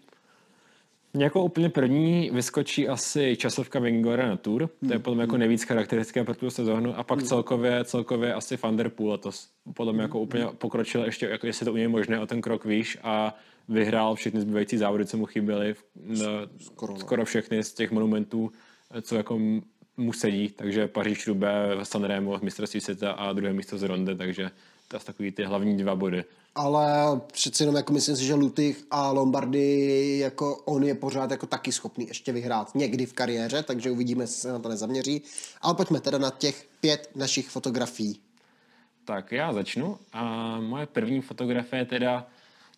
Jako 1.13 1.43
úplně 1.43 1.69
první 1.69 2.29
vyskočí 2.33 2.87
asi 2.87 3.35
časovka 3.35 3.79
Vingora 3.79 4.29
na 4.29 4.37
Tour, 4.37 4.69
to 4.87 4.93
je 4.93 4.99
potom 4.99 5.19
jako 5.19 5.37
nejvíc 5.37 5.63
charakteristické 5.63 6.23
pro 6.23 6.35
tu 6.35 6.49
sezónu 6.49 6.97
a 6.97 7.03
pak 7.03 7.19
hmm. 7.19 7.27
celkově, 7.27 7.85
celkově 7.85 8.33
asi 8.33 8.57
Van 8.63 8.77
Der 8.77 8.89
Poel 8.89 9.11
letos. 9.11 9.47
Potom 9.73 9.99
jako 9.99 10.19
úplně 10.19 10.47
pokročil 10.57 11.03
ještě, 11.03 11.25
jako 11.25 11.47
jestli 11.47 11.65
to 11.65 11.73
u 11.73 11.75
něj 11.75 11.87
možné 11.87 12.19
o 12.19 12.27
ten 12.27 12.41
krok 12.41 12.65
výš 12.65 12.97
a 13.03 13.35
vyhrál 13.71 14.15
všechny 14.15 14.41
zbývající 14.41 14.77
závody, 14.77 15.05
co 15.05 15.17
mu 15.17 15.25
chyběly, 15.25 15.75
skoro, 16.59 16.99
skoro 16.99 17.25
všechny 17.25 17.63
z 17.63 17.73
těch 17.73 17.91
monumentů, 17.91 18.51
co 19.01 19.15
jako 19.15 19.39
mu 19.97 20.13
sedí, 20.13 20.49
takže 20.49 20.87
Paříž, 20.87 21.27
Roubaix, 21.27 21.89
Sanremo, 21.89 22.39
mistrovství 22.41 22.81
světa 22.81 23.11
a 23.11 23.33
druhé 23.33 23.53
místo 23.53 23.77
z 23.77 23.83
Ronde, 23.83 24.15
takže 24.15 24.51
to 24.87 24.99
jsou 24.99 25.05
takový 25.05 25.31
ty 25.31 25.43
hlavní 25.43 25.77
dva 25.77 25.95
body. 25.95 26.23
Ale 26.55 26.85
přeci 27.33 27.63
jenom 27.63 27.75
jako 27.75 27.93
myslím 27.93 28.15
si, 28.15 28.25
že 28.25 28.33
Lutych 28.33 28.83
a 28.91 29.11
Lombardy, 29.11 30.17
jako 30.17 30.57
on 30.65 30.83
je 30.83 30.95
pořád 30.95 31.31
jako 31.31 31.45
taky 31.45 31.71
schopný 31.71 32.07
ještě 32.07 32.31
vyhrát 32.31 32.75
někdy 32.75 33.05
v 33.05 33.13
kariéře, 33.13 33.63
takže 33.63 33.91
uvidíme, 33.91 34.23
jestli 34.23 34.35
se 34.35 34.51
na 34.51 34.59
to 34.59 34.69
nezaměří. 34.69 35.21
Ale 35.61 35.75
pojďme 35.75 35.99
teda 36.01 36.17
na 36.17 36.29
těch 36.29 36.67
pět 36.81 37.09
našich 37.15 37.49
fotografií. 37.49 38.19
Tak 39.05 39.31
já 39.31 39.53
začnu 39.53 39.97
a 40.13 40.23
moje 40.59 40.85
první 40.85 41.21
fotografie 41.21 41.81
je 41.81 41.85
teda 41.85 42.27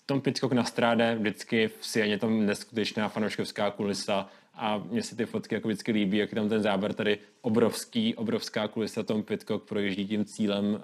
Tom 0.06 0.22
Pitcock 0.22 0.54
na 0.54 0.64
stráde, 0.64 1.16
vždycky 1.16 1.68
v 1.80 1.88
Sieně 1.88 2.18
tam 2.18 2.46
neskutečná 2.46 3.10
fanouškovská 3.10 3.72
kulisa 3.72 4.28
a 4.56 4.78
mně 4.78 5.04
se 5.04 5.16
ty 5.16 5.26
fotky 5.26 5.56
jako 5.56 5.68
vždycky 5.68 5.92
líbí, 5.92 6.18
jak 6.18 6.32
je 6.32 6.36
tam 6.36 6.50
ten 6.50 6.62
záber 6.62 6.94
tady 6.94 7.18
obrovský, 7.42 8.16
obrovská 8.16 8.68
kulisa, 8.68 9.04
Tom 9.04 9.24
Pitcock 9.24 9.64
projíždí 9.64 10.08
tím 10.08 10.26
cílem 10.26 10.66
uh, 10.66 10.80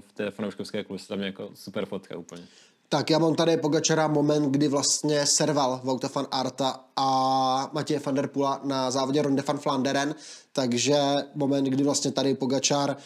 v 0.00 0.12
té 0.12 0.30
fanouškovské 0.30 0.84
kulise, 0.84 1.08
tam 1.08 1.20
je 1.20 1.26
jako 1.26 1.50
super 1.54 1.86
fotka 1.86 2.18
úplně. 2.18 2.42
Tak 2.88 3.10
já 3.10 3.18
mám 3.18 3.34
tady 3.34 3.56
Pogačara 3.56 4.08
moment, 4.08 4.50
kdy 4.50 4.68
vlastně 4.68 5.26
serval 5.26 5.80
Vouta 5.84 6.08
van 6.14 6.26
Arta 6.30 6.80
a 6.96 7.70
Matěje 7.72 8.00
van 8.06 8.14
der 8.14 8.26
Pula 8.26 8.60
na 8.64 8.90
závodě 8.90 9.22
Ronde 9.22 9.42
van 9.46 9.58
Flanderen, 9.58 10.14
takže 10.52 10.96
moment, 11.34 11.64
kdy 11.64 11.84
vlastně 11.84 12.12
tady 12.12 12.34
Pogačar 12.34 12.96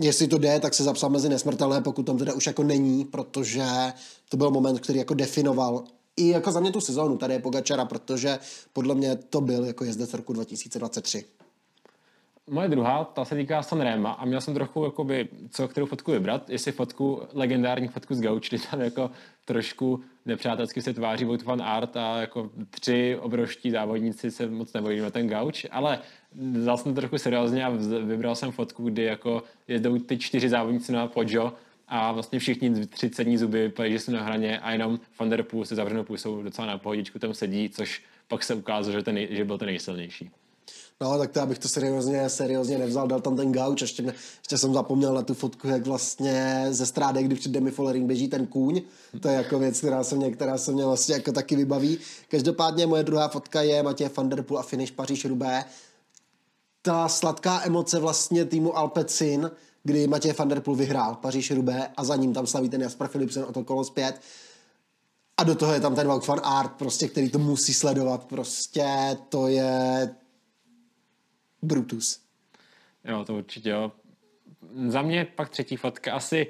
jestli 0.00 0.28
to 0.28 0.38
jde, 0.38 0.60
tak 0.60 0.74
se 0.74 0.84
zapsal 0.84 1.10
mezi 1.10 1.28
nesmrtelné, 1.28 1.80
pokud 1.80 2.02
tam 2.02 2.18
teda 2.18 2.34
už 2.34 2.46
jako 2.46 2.62
není, 2.62 3.04
protože 3.04 3.64
to 4.28 4.36
byl 4.36 4.50
moment, 4.50 4.80
který 4.80 4.98
jako 4.98 5.14
definoval 5.14 5.84
i 6.16 6.28
jako 6.28 6.52
za 6.52 6.60
mě 6.60 6.72
tu 6.72 6.80
sezónu, 6.80 7.16
tady 7.16 7.34
je 7.34 7.40
Pogačara, 7.40 7.84
protože 7.84 8.38
podle 8.72 8.94
mě 8.94 9.16
to 9.16 9.40
byl 9.40 9.64
jako 9.64 9.84
jezdec 9.84 10.14
roku 10.14 10.32
2023. 10.32 11.24
Moje 12.50 12.68
druhá, 12.68 13.04
ta 13.04 13.24
se 13.24 13.34
týká 13.34 13.62
Sanrema 13.62 14.12
a 14.12 14.24
měl 14.24 14.40
jsem 14.40 14.54
trochu, 14.54 14.84
jakoby, 14.84 15.28
co 15.50 15.68
kterou 15.68 15.86
fotku 15.86 16.12
vybrat, 16.12 16.50
jestli 16.50 16.72
fotku, 16.72 17.22
legendární 17.32 17.88
fotku 17.88 18.14
z 18.14 18.20
Gauč, 18.20 18.48
kdy 18.48 18.58
tam 18.70 18.80
jako 18.80 19.10
trošku 19.46 20.00
nepřátelsky 20.26 20.82
se 20.82 20.94
tváří 20.94 21.24
Wout 21.24 21.42
van 21.42 21.62
Art 21.62 21.96
a 21.96 22.20
jako 22.20 22.50
tři 22.70 23.16
obrovští 23.20 23.70
závodníci 23.70 24.30
se 24.30 24.46
moc 24.46 24.72
nebojí 24.72 25.00
na 25.00 25.10
ten 25.10 25.28
Gauč, 25.28 25.66
ale 25.70 25.98
vzal 26.32 26.76
jsem 26.76 26.94
to 26.94 27.00
trochu 27.00 27.18
seriózně 27.18 27.64
a 27.64 27.70
vybral 28.04 28.34
jsem 28.34 28.52
fotku, 28.52 28.84
kdy 28.84 29.02
jako 29.02 29.42
jedou 29.68 29.98
ty 29.98 30.18
čtyři 30.18 30.48
závodníci 30.48 30.92
na 30.92 31.06
Pojo 31.06 31.52
a 31.88 32.12
vlastně 32.12 32.38
všichni 32.38 32.86
tři 32.86 33.10
cední 33.10 33.38
zuby 33.38 33.72
že 33.86 33.98
jsou 33.98 34.12
na 34.12 34.22
hraně 34.22 34.58
a 34.58 34.72
jenom 34.72 35.00
Van 35.18 35.30
der 35.30 35.42
Poel 35.42 35.64
se 35.64 35.74
zavřenou 35.74 36.04
pusou 36.04 36.42
docela 36.42 36.66
na 36.66 36.78
pohodičku 36.78 37.18
tam 37.18 37.34
sedí, 37.34 37.68
což 37.68 38.02
pak 38.28 38.42
se 38.42 38.54
ukázalo, 38.54 38.98
že, 38.98 39.02
ten, 39.02 39.18
že 39.30 39.44
byl 39.44 39.58
ten 39.58 39.66
nejsilnější. 39.66 40.30
No, 41.00 41.18
tak 41.18 41.32
to 41.32 41.40
abych 41.42 41.58
to 41.58 41.68
seriózně, 41.68 42.28
seriózně 42.28 42.78
nevzal, 42.78 43.08
dal 43.08 43.20
tam 43.20 43.36
ten 43.36 43.52
gauč, 43.52 43.80
ještě, 43.80 44.02
ještě 44.38 44.58
jsem 44.58 44.74
zapomněl 44.74 45.14
na 45.14 45.22
tu 45.22 45.34
fotku, 45.34 45.68
jak 45.68 45.86
vlastně 45.86 46.66
ze 46.70 46.86
strády, 46.86 47.22
kdy 47.22 47.34
před 47.34 47.52
Demi 47.52 47.70
Follering 47.70 48.06
běží 48.06 48.28
ten 48.28 48.46
kůň, 48.46 48.82
to 49.20 49.28
je 49.28 49.34
jako 49.34 49.58
věc, 49.58 49.78
která 49.78 50.04
se 50.04 50.16
mě, 50.16 50.30
která 50.30 50.58
se 50.58 50.72
mě 50.72 50.84
vlastně 50.84 51.14
jako 51.14 51.32
taky 51.32 51.56
vybaví. 51.56 51.98
Každopádně 52.28 52.86
moje 52.86 53.02
druhá 53.02 53.28
fotka 53.28 53.62
je 53.62 53.82
Matěj 53.82 54.10
van 54.16 54.28
der 54.28 54.42
Poel 54.42 54.60
a 54.60 54.62
finish 54.62 54.92
Paříž 54.92 55.24
Rubé. 55.24 55.64
Ta 56.82 57.08
sladká 57.08 57.62
emoce 57.64 57.98
vlastně 57.98 58.44
týmu 58.44 58.76
Alpecin, 58.76 59.50
kdy 59.84 60.06
Matěj 60.06 60.32
van 60.32 60.48
der 60.48 60.60
Poel 60.60 60.76
vyhrál 60.76 61.14
paříž 61.14 61.50
rubé 61.50 61.88
a 61.96 62.04
za 62.04 62.16
ním 62.16 62.34
tam 62.34 62.46
slaví 62.46 62.68
ten 62.68 62.82
Jasper 62.82 63.08
Philipsen 63.08 63.44
o 63.48 63.52
to 63.52 63.64
kolo 63.64 63.84
zpět. 63.84 64.20
A 65.36 65.44
do 65.44 65.54
toho 65.54 65.72
je 65.72 65.80
tam 65.80 65.94
ten 65.94 66.08
Wout 66.08 66.26
van 66.26 66.40
Art, 66.44 66.72
prostě, 66.72 67.08
který 67.08 67.30
to 67.30 67.38
musí 67.38 67.74
sledovat. 67.74 68.24
Prostě 68.24 69.16
to 69.28 69.46
je 69.46 70.14
Brutus. 71.66 72.20
Jo, 73.04 73.24
to 73.24 73.34
určitě 73.34 73.70
jo. 73.70 73.92
Za 74.86 75.02
mě 75.02 75.26
pak 75.34 75.48
třetí 75.48 75.76
fotka 75.76 76.12
asi 76.12 76.46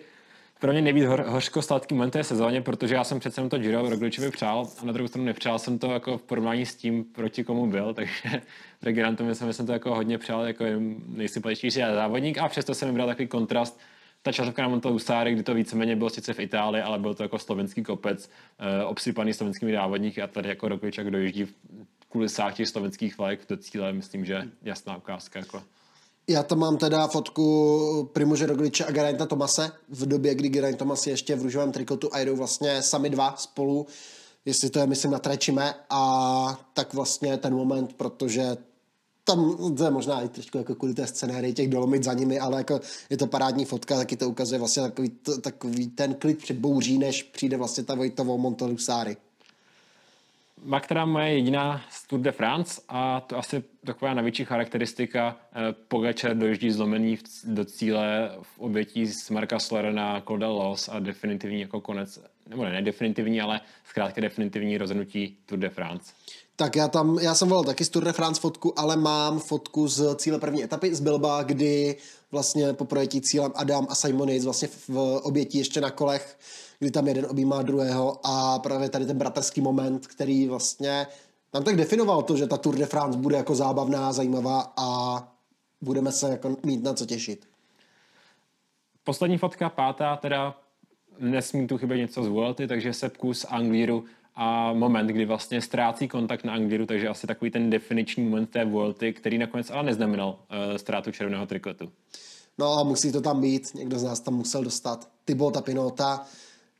pro 0.60 0.72
mě 0.72 0.82
nejvíc 0.82 1.04
hor, 1.04 1.24
hořko-sladký 1.26 1.94
moment 1.94 2.10
té 2.10 2.24
sezóně, 2.24 2.62
protože 2.62 2.94
já 2.94 3.04
jsem 3.04 3.20
přece 3.20 3.48
to 3.48 3.58
Giro 3.58 3.90
Rogličovi 3.90 4.30
přál 4.30 4.68
a 4.82 4.84
na 4.84 4.92
druhou 4.92 5.08
stranu 5.08 5.24
nepřál 5.24 5.58
jsem 5.58 5.78
to 5.78 5.92
jako 5.92 6.18
v 6.18 6.22
porovnání 6.22 6.66
s 6.66 6.74
tím, 6.74 7.04
proti 7.04 7.44
komu 7.44 7.66
byl, 7.66 7.94
takže 7.94 8.42
Regirantovi 8.82 9.34
jsem, 9.34 9.52
jsem 9.52 9.66
to 9.66 9.72
jako 9.72 9.94
hodně 9.94 10.18
přál 10.18 10.46
jako 10.46 10.64
nejsympatičnější 11.06 11.80
závodník 11.80 12.38
a 12.38 12.48
přesto 12.48 12.74
jsem 12.74 12.88
vybral 12.88 13.06
takový 13.06 13.28
kontrast 13.28 13.80
ta 14.22 14.32
časovka 14.32 14.62
na 14.62 14.68
Monte 14.68 14.88
Usare, 14.88 15.32
kdy 15.32 15.42
to 15.42 15.54
víceméně 15.54 15.96
bylo 15.96 16.10
sice 16.10 16.34
v 16.34 16.40
Itálii, 16.40 16.82
ale 16.82 16.98
byl 16.98 17.14
to 17.14 17.22
jako 17.22 17.38
slovenský 17.38 17.82
kopec, 17.82 18.30
eh, 18.58 18.84
obsypaný 18.84 19.32
slovenskými 19.32 19.72
závodníky 19.72 20.22
a 20.22 20.26
tady 20.26 20.48
jako 20.48 20.68
Roglič, 20.68 20.98
jak 20.98 21.10
dojíždí 21.10 21.44
v 21.44 21.54
kulisách 22.16 22.54
těch 22.54 22.68
slovenských 22.68 23.18
vlajek 23.18 23.40
do 23.48 23.56
cíle, 23.56 23.92
myslím, 23.92 24.24
že 24.24 24.42
jasná 24.62 24.96
ukázka. 24.96 25.38
Jako. 25.38 25.62
Já 26.28 26.42
tam 26.42 26.58
mám 26.58 26.76
teda 26.76 27.08
fotku 27.08 28.10
Primože 28.12 28.46
Rogliče 28.46 28.84
a 28.84 28.90
Geraint 28.90 29.28
Tomase 29.28 29.72
v 29.88 30.06
době, 30.06 30.34
kdy 30.34 30.48
Geraint 30.48 30.78
Tomas 30.78 31.06
je 31.06 31.12
ještě 31.12 31.36
v 31.36 31.42
růžovém 31.42 31.72
trikotu 31.72 32.08
a 32.12 32.20
jdou 32.20 32.36
vlastně 32.36 32.82
sami 32.82 33.10
dva 33.10 33.36
spolu, 33.36 33.86
jestli 34.44 34.70
to 34.70 34.78
je, 34.78 34.86
myslím, 34.86 35.10
na 35.10 35.18
Trečime 35.18 35.74
a 35.90 36.66
tak 36.74 36.94
vlastně 36.94 37.36
ten 37.36 37.54
moment, 37.54 37.92
protože 37.92 38.56
tam 39.24 39.56
to 39.76 39.84
je 39.84 39.90
možná 39.90 40.22
i 40.22 40.28
trošku 40.28 40.58
jako 40.58 40.74
kvůli 40.74 40.94
té 40.94 41.06
scenérii 41.06 41.52
těch 41.52 41.68
dolomit 41.68 42.04
za 42.04 42.12
nimi, 42.12 42.38
ale 42.38 42.56
jako 42.56 42.80
je 43.10 43.16
to 43.16 43.26
parádní 43.26 43.64
fotka, 43.64 43.96
taky 43.96 44.16
to 44.16 44.28
ukazuje 44.28 44.58
vlastně 44.58 44.82
takový, 44.82 45.08
to, 45.08 45.40
takový 45.40 45.88
ten 45.88 46.14
klid 46.14 46.38
před 46.38 46.56
bouří, 46.56 46.98
než 46.98 47.22
přijde 47.22 47.56
vlastně 47.56 47.84
ta 47.84 47.94
Vojtovou 47.94 48.38
Montelusáry. 48.38 49.16
Má 50.62 50.80
která 50.80 51.04
moje 51.04 51.32
jediná 51.32 51.84
z 51.90 52.06
Tour 52.06 52.20
de 52.20 52.32
France 52.32 52.82
a 52.88 53.20
to 53.20 53.38
asi 53.38 53.64
taková 53.84 54.14
největší 54.14 54.44
charakteristika. 54.44 55.36
Eh, 55.52 55.72
Pogačar 55.88 56.36
dojíždí 56.36 56.70
zlomený 56.70 57.18
do 57.44 57.64
cíle 57.64 58.30
v 58.42 58.58
obětí 58.58 59.06
z 59.06 59.30
Marka 59.30 59.58
Slerena, 59.58 60.20
Claude 60.20 60.46
Los 60.46 60.88
a 60.88 60.98
definitivní 60.98 61.60
jako 61.60 61.80
konec, 61.80 62.18
nebo 62.48 62.64
ne, 62.64 62.72
ne 62.72 62.82
definitivní, 62.82 63.40
ale 63.40 63.60
zkrátka 63.84 64.20
definitivní 64.20 64.78
rozhodnutí 64.78 65.38
Tour 65.46 65.58
de 65.58 65.68
France. 65.68 66.12
Tak 66.56 66.76
já 66.76 66.88
tam, 66.88 67.18
já 67.22 67.34
jsem 67.34 67.48
volal 67.48 67.64
taky 67.64 67.84
z 67.84 67.88
Tour 67.88 68.04
de 68.04 68.12
France 68.12 68.40
fotku, 68.40 68.78
ale 68.78 68.96
mám 68.96 69.38
fotku 69.38 69.88
z 69.88 70.16
cíle 70.16 70.38
první 70.38 70.64
etapy 70.64 70.94
z 70.94 71.00
Bilba, 71.00 71.42
kdy 71.42 71.96
vlastně 72.32 72.72
po 72.72 72.84
projetí 72.84 73.20
cílem 73.20 73.52
Adam 73.54 73.86
a 73.90 73.94
Simon 73.94 74.28
Yates 74.28 74.44
vlastně 74.44 74.68
v 74.88 75.20
obětí 75.22 75.58
ještě 75.58 75.80
na 75.80 75.90
kolech, 75.90 76.38
kdy 76.78 76.90
tam 76.90 77.08
jeden 77.08 77.26
objímá 77.30 77.62
druhého 77.62 78.20
a 78.26 78.58
právě 78.58 78.88
tady 78.88 79.06
ten 79.06 79.18
bratrský 79.18 79.60
moment, 79.60 80.06
který 80.06 80.48
vlastně 80.48 81.06
nám 81.54 81.64
tak 81.64 81.76
definoval 81.76 82.22
to, 82.22 82.36
že 82.36 82.46
ta 82.46 82.56
Tour 82.56 82.76
de 82.76 82.86
France 82.86 83.18
bude 83.18 83.36
jako 83.36 83.54
zábavná, 83.54 84.12
zajímavá 84.12 84.72
a 84.76 85.18
budeme 85.80 86.12
se 86.12 86.30
jako 86.30 86.56
mít 86.62 86.82
na 86.82 86.94
co 86.94 87.06
těšit. 87.06 87.48
Poslední 89.04 89.38
fotka, 89.38 89.68
pátá, 89.68 90.16
teda 90.16 90.54
nesmí 91.18 91.66
tu 91.66 91.78
chybět 91.78 91.98
něco 91.98 92.22
z 92.22 92.28
Vuelty, 92.28 92.66
takže 92.66 92.92
Sepku 92.92 93.34
z 93.34 93.44
Anglíru 93.48 94.04
a 94.36 94.72
moment, 94.72 95.06
kdy 95.06 95.24
vlastně 95.24 95.60
ztrácí 95.60 96.08
kontakt 96.08 96.44
na 96.44 96.52
Angliru, 96.52 96.86
takže 96.86 97.08
asi 97.08 97.26
takový 97.26 97.50
ten 97.50 97.70
definiční 97.70 98.24
moment 98.24 98.50
té 98.50 98.64
Vuelty, 98.64 99.12
který 99.12 99.38
nakonec 99.38 99.70
ale 99.70 99.82
neznamenal 99.82 100.28
uh, 100.28 100.76
ztrátu 100.76 101.12
červeného 101.12 101.46
trikotu. 101.46 101.92
No 102.58 102.78
a 102.78 102.82
musí 102.82 103.12
to 103.12 103.20
tam 103.20 103.40
být, 103.40 103.74
někdo 103.74 103.98
z 103.98 104.02
nás 104.02 104.20
tam 104.20 104.34
musel 104.34 104.64
dostat. 104.64 105.08
Tybota 105.24 105.60
Pinota 105.60 106.26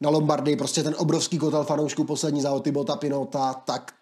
na 0.00 0.10
Lombardy, 0.10 0.56
prostě 0.56 0.82
ten 0.82 0.94
obrovský 0.98 1.38
kotel 1.38 1.64
fanoušků 1.64 2.04
poslední 2.04 2.40
závod 2.40 2.64
Tybota 2.64 2.96
Pinota, 2.96 3.54
tak 3.54 3.92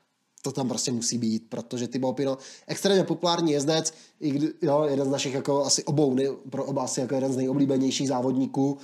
to 0.42 0.52
tam 0.52 0.68
prostě 0.68 0.92
musí 0.92 1.18
být, 1.18 1.46
protože 1.48 1.88
Thibaut 1.88 2.16
Pinot, 2.16 2.38
extrémně 2.66 3.04
populární 3.04 3.52
jezdec, 3.52 3.94
i 4.20 4.30
kdy, 4.30 4.48
jo, 4.62 4.86
jeden 4.90 5.06
z 5.06 5.10
našich 5.10 5.34
jako 5.34 5.64
asi 5.64 5.84
obou, 5.84 6.14
ne, 6.14 6.22
pro 6.50 6.64
oba 6.64 6.82
asi 6.82 7.00
jako 7.00 7.14
jeden 7.14 7.32
z 7.32 7.36
nejoblíbenějších 7.36 8.08
závodníků 8.08 8.78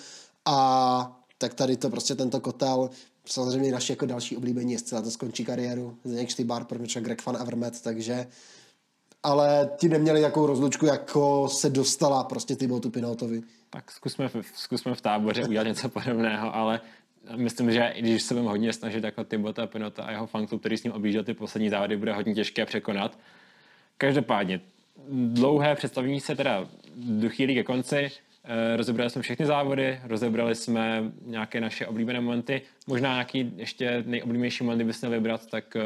a 0.44 1.16
tak 1.38 1.54
tady 1.54 1.76
to 1.76 1.90
prostě 1.90 2.14
tento 2.14 2.40
kotel 2.40 2.90
samozřejmě 3.32 3.72
naši 3.72 3.92
jako 3.92 4.06
další 4.06 4.36
oblíbení 4.36 4.72
jezdci 4.72 4.94
to 5.04 5.10
skončí 5.10 5.44
kariéru. 5.44 5.96
Zdeněk 6.04 6.28
Štýbar, 6.28 6.64
Prnoča, 6.64 7.00
Greg 7.00 7.26
Van 7.26 7.36
Avermet, 7.36 7.82
takže 7.82 8.26
ale 9.22 9.70
ti 9.76 9.88
neměli 9.88 10.20
takovou 10.20 10.46
rozlučku, 10.46 10.86
jako 10.86 11.48
se 11.48 11.70
dostala 11.70 12.24
prostě 12.24 12.56
Tibotu 12.56 12.90
Pinotovi. 12.90 13.42
Tak 13.70 13.90
zkusme, 13.90 14.28
v, 14.28 14.36
zkusme 14.54 14.94
v 14.94 15.00
táboře 15.00 15.44
udělat 15.44 15.66
něco 15.66 15.88
podobného, 15.88 16.54
ale 16.54 16.80
myslím, 17.36 17.72
že 17.72 17.92
i 17.94 18.02
když 18.02 18.22
se 18.22 18.34
budeme 18.34 18.50
hodně 18.50 18.72
snažit 18.72 19.04
jako 19.04 19.24
Tibota 19.24 19.66
Pinota 19.66 20.02
a 20.02 20.10
jeho 20.10 20.26
fanklub, 20.26 20.60
který 20.60 20.76
s 20.76 20.84
ním 20.84 20.92
objížděl 20.92 21.24
ty 21.24 21.34
poslední 21.34 21.70
závody, 21.70 21.96
bude 21.96 22.12
hodně 22.12 22.34
těžké 22.34 22.66
překonat. 22.66 23.18
Každopádně, 23.98 24.60
dlouhé 25.08 25.74
představení 25.74 26.20
se 26.20 26.36
teda 26.36 26.68
dochýlí 26.96 27.54
ke 27.54 27.64
konci. 27.64 28.10
Eh, 28.44 28.76
rozebrali 28.76 29.10
jsme 29.10 29.22
všechny 29.22 29.46
závody, 29.46 30.00
rozebrali 30.04 30.54
jsme 30.54 31.12
nějaké 31.26 31.60
naše 31.60 31.86
oblíbené 31.86 32.20
momenty. 32.20 32.62
Možná 32.86 33.12
nějaký 33.12 33.52
ještě 33.56 34.04
nejoblíbenější 34.06 34.64
moment, 34.64 34.78
kdybyste 34.78 35.08
měl 35.08 35.20
vybrat, 35.20 35.46
tak 35.46 35.76
eh, 35.76 35.82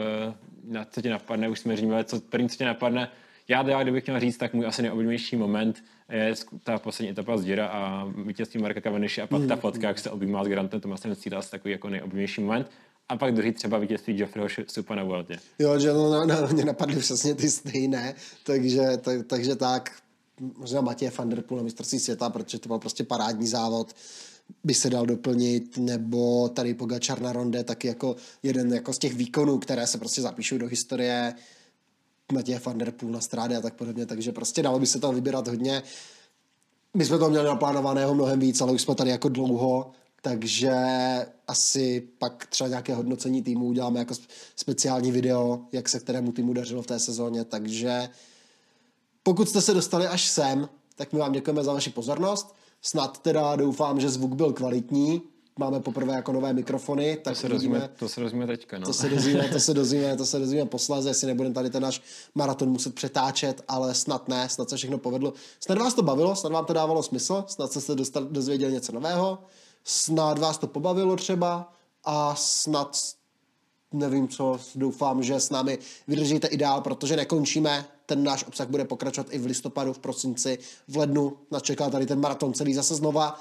na 0.65 0.85
co 0.85 1.03
tě 1.03 1.11
napadne, 1.11 1.49
už 1.49 1.61
jsme 1.61 1.77
říkali, 1.77 2.05
co 2.05 2.21
první, 2.21 2.49
co 2.49 2.57
tě 2.57 2.65
napadne. 2.65 3.09
Já, 3.49 3.69
já, 3.69 3.83
kdybych 3.83 4.07
měl 4.07 4.21
říct, 4.21 4.37
tak 4.37 4.55
můj 4.55 4.67
asi 4.67 4.83
nejoblíbenější 4.83 5.37
moment 5.37 5.85
je 6.13 6.35
ta 6.65 6.79
poslední 6.79 7.11
etapa 7.11 7.37
z 7.37 7.45
Gira 7.45 7.67
a 7.67 8.05
vítězství 8.27 8.63
Marka 8.63 8.81
Cavendishe 8.81 9.23
a 9.23 9.27
pak 9.27 9.41
mm. 9.41 9.49
ta 9.49 9.57
fotka, 9.57 9.89
jak 9.89 9.99
se 9.99 10.11
objímá 10.11 10.45
s 10.45 10.49
Grantem 10.49 10.81
Tomasem 10.81 11.13
asi 11.37 11.51
takový 11.51 11.73
jako 11.73 11.89
nejoblíbenější 11.91 12.41
moment. 12.41 12.71
A 13.09 13.17
pak 13.17 13.35
druhý 13.35 13.53
třeba 13.53 13.79
vítězství 13.79 14.15
Geoffreyho 14.15 14.49
Supa 14.67 14.95
na 14.95 15.05
Vueltě. 15.05 15.39
Jo, 15.59 15.79
že 15.79 15.93
no, 15.93 16.11
no, 16.11 16.27
no, 16.27 16.49
mě 16.53 16.65
napadly 16.65 16.97
přesně 16.97 17.35
ty 17.35 17.51
stejné, 17.51 18.15
takže, 18.45 18.83
tak, 19.01 19.27
takže 19.27 19.57
tak, 19.57 19.91
možná 20.41 20.81
Matěj 20.81 21.11
van 21.19 21.29
der 21.29 21.43
Poel 21.43 21.57
na 21.57 21.63
mistrovství 21.63 21.99
světa, 21.99 22.31
protože 22.31 22.59
to 22.59 22.69
byl 22.69 22.79
prostě 22.79 23.05
parádní 23.05 23.47
závod, 23.47 23.95
by 24.65 24.75
se 24.75 24.91
dal 24.91 25.07
doplnit, 25.07 25.79
nebo 25.79 26.49
tady 26.49 26.75
Pogačar 26.75 27.21
na 27.21 27.33
ronde, 27.33 27.65
taky 27.65 27.89
jako 27.89 28.17
jeden 28.43 28.75
jako 28.75 28.93
z 28.93 28.99
těch 28.99 29.15
výkonů, 29.15 29.59
které 29.59 29.87
se 29.87 29.99
prostě 29.99 30.23
zapíšou 30.23 30.59
do 30.59 30.67
historie, 30.67 31.35
Matěj 32.33 32.61
van 32.65 32.79
der 32.79 32.91
Poel 32.91 33.13
na 33.13 33.21
strády 33.21 33.57
a 33.57 33.61
tak 33.61 33.75
podobně, 33.75 34.07
takže 34.07 34.33
prostě 34.33 34.63
dalo 34.63 34.79
by 34.79 34.87
se 34.87 35.01
tam 35.01 35.15
vybírat 35.15 35.49
hodně. 35.49 35.83
My 36.95 37.05
jsme 37.05 37.19
to 37.19 37.31
měli 37.31 37.47
naplánovaného 37.47 38.15
mnohem 38.15 38.41
víc, 38.41 38.61
ale 38.61 38.73
už 38.73 38.83
jsme 38.83 38.95
tady 38.95 39.11
jako 39.11 39.29
dlouho, 39.29 39.91
takže 40.23 40.75
asi 41.49 42.09
pak 42.19 42.47
třeba 42.47 42.69
nějaké 42.69 42.95
hodnocení 42.95 43.43
týmu 43.43 43.67
uděláme 43.67 43.99
jako 43.99 44.15
speciální 44.57 45.13
video, 45.13 45.61
jak 45.73 45.89
se 45.89 46.01
kterému 46.01 46.33
týmu 46.33 46.53
dařilo 46.53 46.83
v 46.83 46.87
té 46.87 46.99
sezóně, 46.99 47.45
takže 47.45 48.09
pokud 49.25 49.49
jste 49.49 49.61
se 49.61 49.75
dostali 49.75 50.07
až 50.07 50.29
sem, 50.29 50.69
tak 50.97 51.13
my 51.13 51.19
vám 51.19 51.33
děkujeme 51.33 51.65
za 51.65 51.73
vaši 51.73 51.91
pozornost. 51.91 52.55
Snad 52.83 53.19
teda 53.19 53.57
doufám, 53.57 54.01
že 54.01 54.11
zvuk 54.11 54.35
byl 54.35 54.53
kvalitní. 54.53 55.23
Máme 55.59 55.81
poprvé 55.81 56.15
jako 56.15 56.33
nové 56.33 56.53
mikrofony. 56.53 57.19
Tak 57.25 57.35
to, 57.35 57.41
se 57.41 57.49
dozvíme, 57.49 57.89
to 57.99 58.09
se 58.09 58.21
dozvíme 58.21 58.47
teďka. 58.47 58.79
No. 58.79 58.87
To 58.87 58.93
se 58.93 59.09
dozvíme, 59.09 59.49
to 59.49 59.61
se 59.61 59.75
dozvíme, 59.75 60.17
to 60.17 60.27
se 60.27 60.39
dozvíme 60.39 60.67
posléze, 60.67 61.11
jestli 61.11 61.27
nebudeme 61.27 61.55
tady 61.55 61.71
ten 61.71 61.83
náš 61.83 62.03
maraton 62.35 62.69
muset 62.69 62.95
přetáčet, 62.95 63.65
ale 63.69 63.95
snad 63.95 64.29
ne, 64.29 64.49
snad 64.49 64.71
se 64.71 64.77
všechno 64.77 64.99
povedlo. 64.99 65.33
Snad 65.61 65.79
vás 65.79 65.95
to 65.95 66.03
bavilo, 66.03 66.37
snad 66.37 66.53
vám 66.53 66.65
to 66.65 66.73
dávalo 66.73 67.03
smysl, 67.03 67.45
snad 67.47 67.71
jste 67.71 67.81
se 67.81 67.95
dostali, 67.95 68.27
dozvěděli 68.31 68.73
něco 68.73 68.93
nového, 68.93 69.39
snad 69.85 70.39
vás 70.39 70.59
to 70.59 70.67
pobavilo 70.67 71.17
třeba 71.17 71.73
a 72.05 72.35
snad 72.35 72.97
nevím 73.95 74.29
co, 74.29 74.59
doufám, 74.75 75.23
že 75.23 75.41
s 75.41 75.51
námi 75.51 75.79
vydržíte 76.09 76.47
i 76.47 76.57
dál, 76.57 76.81
protože 76.81 77.17
nekončíme, 77.17 77.85
ten 78.07 78.25
náš 78.25 78.45
obsah 78.45 78.69
bude 78.69 78.85
pokračovat 78.85 79.27
i 79.31 79.39
v 79.39 79.47
listopadu, 79.47 79.93
v 79.93 79.99
prosinci, 79.99 80.59
v 80.89 80.97
lednu, 80.97 81.37
nás 81.51 81.63
čeká 81.63 81.91
tady 81.91 82.07
ten 82.07 82.21
maraton 82.21 82.55
celý 82.55 82.75
zase 82.75 82.95
znova. 82.95 83.41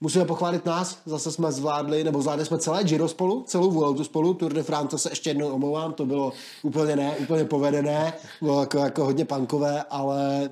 Musíme 0.00 0.24
pochválit 0.24 0.66
nás, 0.66 0.98
zase 1.06 1.32
jsme 1.32 1.52
zvládli, 1.52 2.04
nebo 2.04 2.22
zvládli 2.22 2.46
jsme 2.46 2.58
celé 2.58 2.84
Giro 2.84 3.08
spolu, 3.08 3.44
celou 3.46 3.70
Vueltu 3.70 4.04
spolu, 4.04 4.34
Tour 4.34 4.52
de 4.52 4.62
France 4.62 4.98
se 4.98 5.10
ještě 5.10 5.30
jednou 5.30 5.48
omlouvám, 5.48 5.92
to 5.92 6.06
bylo 6.06 6.32
úplně 6.62 6.96
ne, 6.96 7.16
úplně 7.16 7.44
povedené, 7.44 8.12
bylo 8.42 8.60
jako, 8.60 8.78
jako 8.78 9.04
hodně 9.04 9.24
pankové, 9.24 9.82
ale 9.90 10.50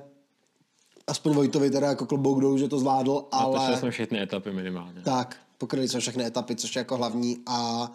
aspoň 1.07 1.33
Vojtovi 1.33 1.69
teda 1.69 1.87
jako 1.87 2.05
klobouk 2.05 2.41
dolů, 2.41 2.57
že 2.57 2.67
to 2.67 2.79
zvládl, 2.79 3.23
ale... 3.31 3.73
A 3.73 3.77
jsme 3.77 3.91
všechny 3.91 4.21
etapy 4.21 4.51
minimálně. 4.51 5.01
Tak, 5.01 5.37
pokryli 5.57 5.87
jsme 5.87 5.99
všechny 5.99 6.25
etapy, 6.25 6.55
což 6.55 6.75
je 6.75 6.79
jako 6.79 6.97
hlavní 6.97 7.37
a 7.45 7.91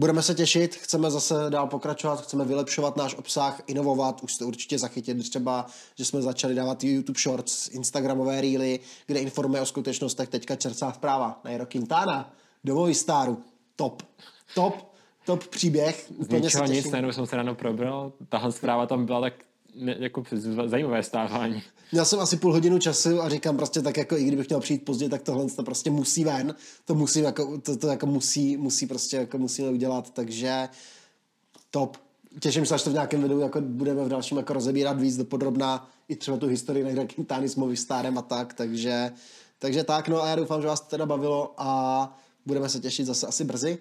Budeme 0.00 0.22
se 0.22 0.34
těšit, 0.34 0.74
chceme 0.74 1.10
zase 1.10 1.34
dál 1.48 1.66
pokračovat, 1.66 2.22
chceme 2.22 2.44
vylepšovat 2.44 2.96
náš 2.96 3.14
obsah, 3.14 3.60
inovovat, 3.66 4.22
už 4.22 4.34
jste 4.34 4.44
určitě 4.44 4.78
zachytili 4.78 5.22
třeba, 5.22 5.66
že 5.96 6.04
jsme 6.04 6.22
začali 6.22 6.54
dávat 6.54 6.84
YouTube 6.84 7.20
Shorts, 7.20 7.68
Instagramové 7.68 8.40
reely, 8.40 8.80
kde 9.06 9.20
informuje 9.20 9.62
o 9.62 9.66
skutečnostech. 9.66 10.28
Teďka 10.28 10.56
čerstvá 10.56 10.92
zpráva. 10.92 11.40
Nairo 11.44 11.66
Quintana, 11.66 12.34
do 12.64 12.94
Staru, 12.94 13.42
top, 13.76 14.02
top, 14.54 14.74
top 15.26 15.46
příběh. 15.46 16.12
Z 16.18 16.28
ničeho 16.28 16.66
nic, 16.66 16.90
najednou 16.90 17.12
jsem 17.12 17.26
se 17.26 17.36
ráno 17.36 17.54
probral, 17.54 18.12
tahle 18.28 18.52
zpráva 18.52 18.86
tam 18.86 19.06
byla 19.06 19.20
tak 19.20 19.34
jako 19.74 20.22
zajímavé 20.66 21.02
stávání. 21.02 21.62
Měl 21.92 22.04
jsem 22.04 22.20
asi 22.20 22.36
půl 22.36 22.52
hodinu 22.52 22.78
času 22.78 23.22
a 23.22 23.28
říkám 23.28 23.56
prostě 23.56 23.82
tak 23.82 23.96
jako 23.96 24.16
i 24.16 24.24
kdybych 24.24 24.48
měl 24.48 24.60
přijít 24.60 24.84
pozdě, 24.84 25.08
tak 25.08 25.22
tohle 25.22 25.46
to 25.46 25.62
prostě 25.62 25.90
musí 25.90 26.24
ven, 26.24 26.54
to 26.84 26.94
musím 26.94 27.24
jako, 27.24 27.58
to, 27.58 27.76
to 27.76 27.86
jako 27.86 28.06
musí, 28.06 28.56
musí 28.56 28.86
prostě 28.86 29.16
jako 29.16 29.38
musíme 29.38 29.68
udělat, 29.68 30.10
takže 30.10 30.68
top. 31.70 31.96
Těším 32.40 32.66
se, 32.66 32.74
až 32.74 32.82
to 32.82 32.90
v 32.90 32.92
nějakém 32.92 33.22
videu 33.22 33.40
jako 33.40 33.60
budeme 33.60 34.04
v 34.04 34.08
dalším 34.08 34.36
jako 34.36 34.52
rozebírat 34.52 35.00
víc 35.00 35.16
do 35.16 35.24
podrobná 35.24 35.90
i 36.08 36.16
třeba 36.16 36.36
tu 36.36 36.46
historii 36.46 36.84
Negra 36.84 37.06
Quintany 37.06 37.48
s 37.48 37.56
Movistárem 37.56 38.18
a 38.18 38.22
tak, 38.22 38.54
takže, 38.54 39.12
takže 39.58 39.84
tak, 39.84 40.08
no 40.08 40.22
a 40.22 40.28
já 40.28 40.36
doufám, 40.36 40.60
že 40.60 40.66
vás 40.66 40.80
to 40.80 40.86
teda 40.86 41.06
bavilo 41.06 41.54
a 41.56 42.18
budeme 42.46 42.68
se 42.68 42.80
těšit 42.80 43.06
zase 43.06 43.26
asi 43.26 43.44
brzy. 43.44 43.78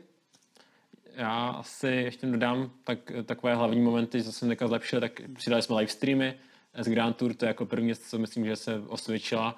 Já 1.19 1.49
asi 1.49 1.87
ještě 1.87 2.27
dodám 2.27 2.71
tak, 2.83 3.11
takové 3.25 3.55
hlavní 3.55 3.81
momenty, 3.81 4.23
co 4.23 4.31
jsem 4.31 4.55
zlepšil, 4.65 4.99
tak 4.99 5.21
přidali 5.33 5.61
jsme 5.61 5.75
live 5.75 5.91
streamy 5.91 6.33
z 6.79 6.89
Grand 6.89 7.17
Tour, 7.17 7.33
to 7.33 7.45
je 7.45 7.47
jako 7.47 7.65
první 7.65 7.95
co 7.95 8.19
myslím, 8.19 8.45
že 8.45 8.55
se 8.55 8.79
osvědčila. 8.87 9.57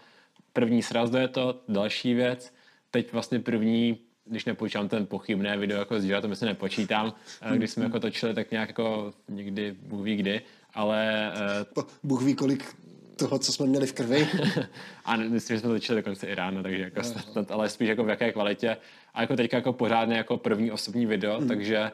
První 0.53 0.83
sraz 0.83 1.13
je 1.13 1.27
to, 1.27 1.61
další 1.67 2.13
věc. 2.13 2.53
Teď 2.91 3.13
vlastně 3.13 3.39
první 3.39 3.97
když 4.25 4.45
nepočítám 4.45 4.89
ten 4.89 5.05
pochybné 5.05 5.57
video 5.57 5.79
jako 5.79 5.99
z 5.99 6.21
to 6.21 6.27
myslím 6.27 6.47
nepočítám, 6.47 7.13
eh, 7.41 7.57
když 7.57 7.71
jsme 7.71 7.83
jako 7.83 7.99
točili 7.99 8.33
tak 8.33 8.51
nějak 8.51 8.69
jako 8.69 9.13
někdy, 9.29 9.75
Bůh 9.81 10.03
ví 10.03 10.15
kdy, 10.15 10.41
ale... 10.73 11.31
Uh, 11.77 11.83
Bůh 12.03 12.23
ví 12.23 12.35
kolik 12.35 12.75
toho, 13.15 13.39
co 13.39 13.51
jsme 13.53 13.65
měli 13.65 13.87
v 13.87 13.93
krvi. 13.93 14.27
a 15.05 15.17
myslím, 15.17 15.55
že 15.55 15.59
jsme 15.59 15.69
to 15.69 15.75
točili 15.75 16.01
dokonce 16.01 16.27
i 16.27 16.35
ráno, 16.35 16.63
takže 16.63 16.83
jako 16.83 17.03
snad, 17.03 17.51
ale 17.51 17.69
spíš 17.69 17.89
jako 17.89 18.03
v 18.03 18.09
jaké 18.09 18.31
kvalitě. 18.31 18.77
A 19.13 19.21
jako 19.21 19.35
teďka 19.35 19.57
jako 19.57 19.73
pořádně 19.73 20.17
jako 20.17 20.37
první 20.37 20.71
osobní 20.71 21.05
video, 21.05 21.41
mm. 21.41 21.47
takže 21.47 21.91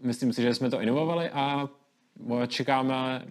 myslím 0.00 0.32
si, 0.32 0.42
že 0.42 0.54
jsme 0.54 0.70
to 0.70 0.80
inovovali 0.80 1.30
a 1.30 1.68
čekáme, 2.48 3.26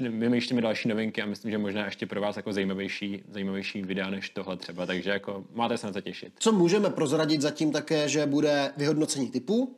vymýšlíme 0.00 0.62
další 0.62 0.88
novinky 0.88 1.22
a 1.22 1.26
myslím, 1.26 1.50
že 1.50 1.58
možná 1.58 1.84
ještě 1.84 2.06
pro 2.06 2.20
vás 2.20 2.36
jako 2.36 2.52
zajímavější, 2.52 3.22
zajímavější 3.28 3.82
videa 3.82 4.10
než 4.10 4.30
tohle 4.30 4.56
třeba, 4.56 4.86
takže 4.86 5.10
jako 5.10 5.44
máte 5.54 5.78
se 5.78 5.86
na 5.86 5.92
to 5.92 6.00
těšit. 6.00 6.32
Co 6.38 6.52
můžeme 6.52 6.90
prozradit 6.90 7.40
zatím 7.40 7.72
také, 7.72 8.08
že 8.08 8.26
bude 8.26 8.72
vyhodnocení 8.76 9.30
typu, 9.30 9.76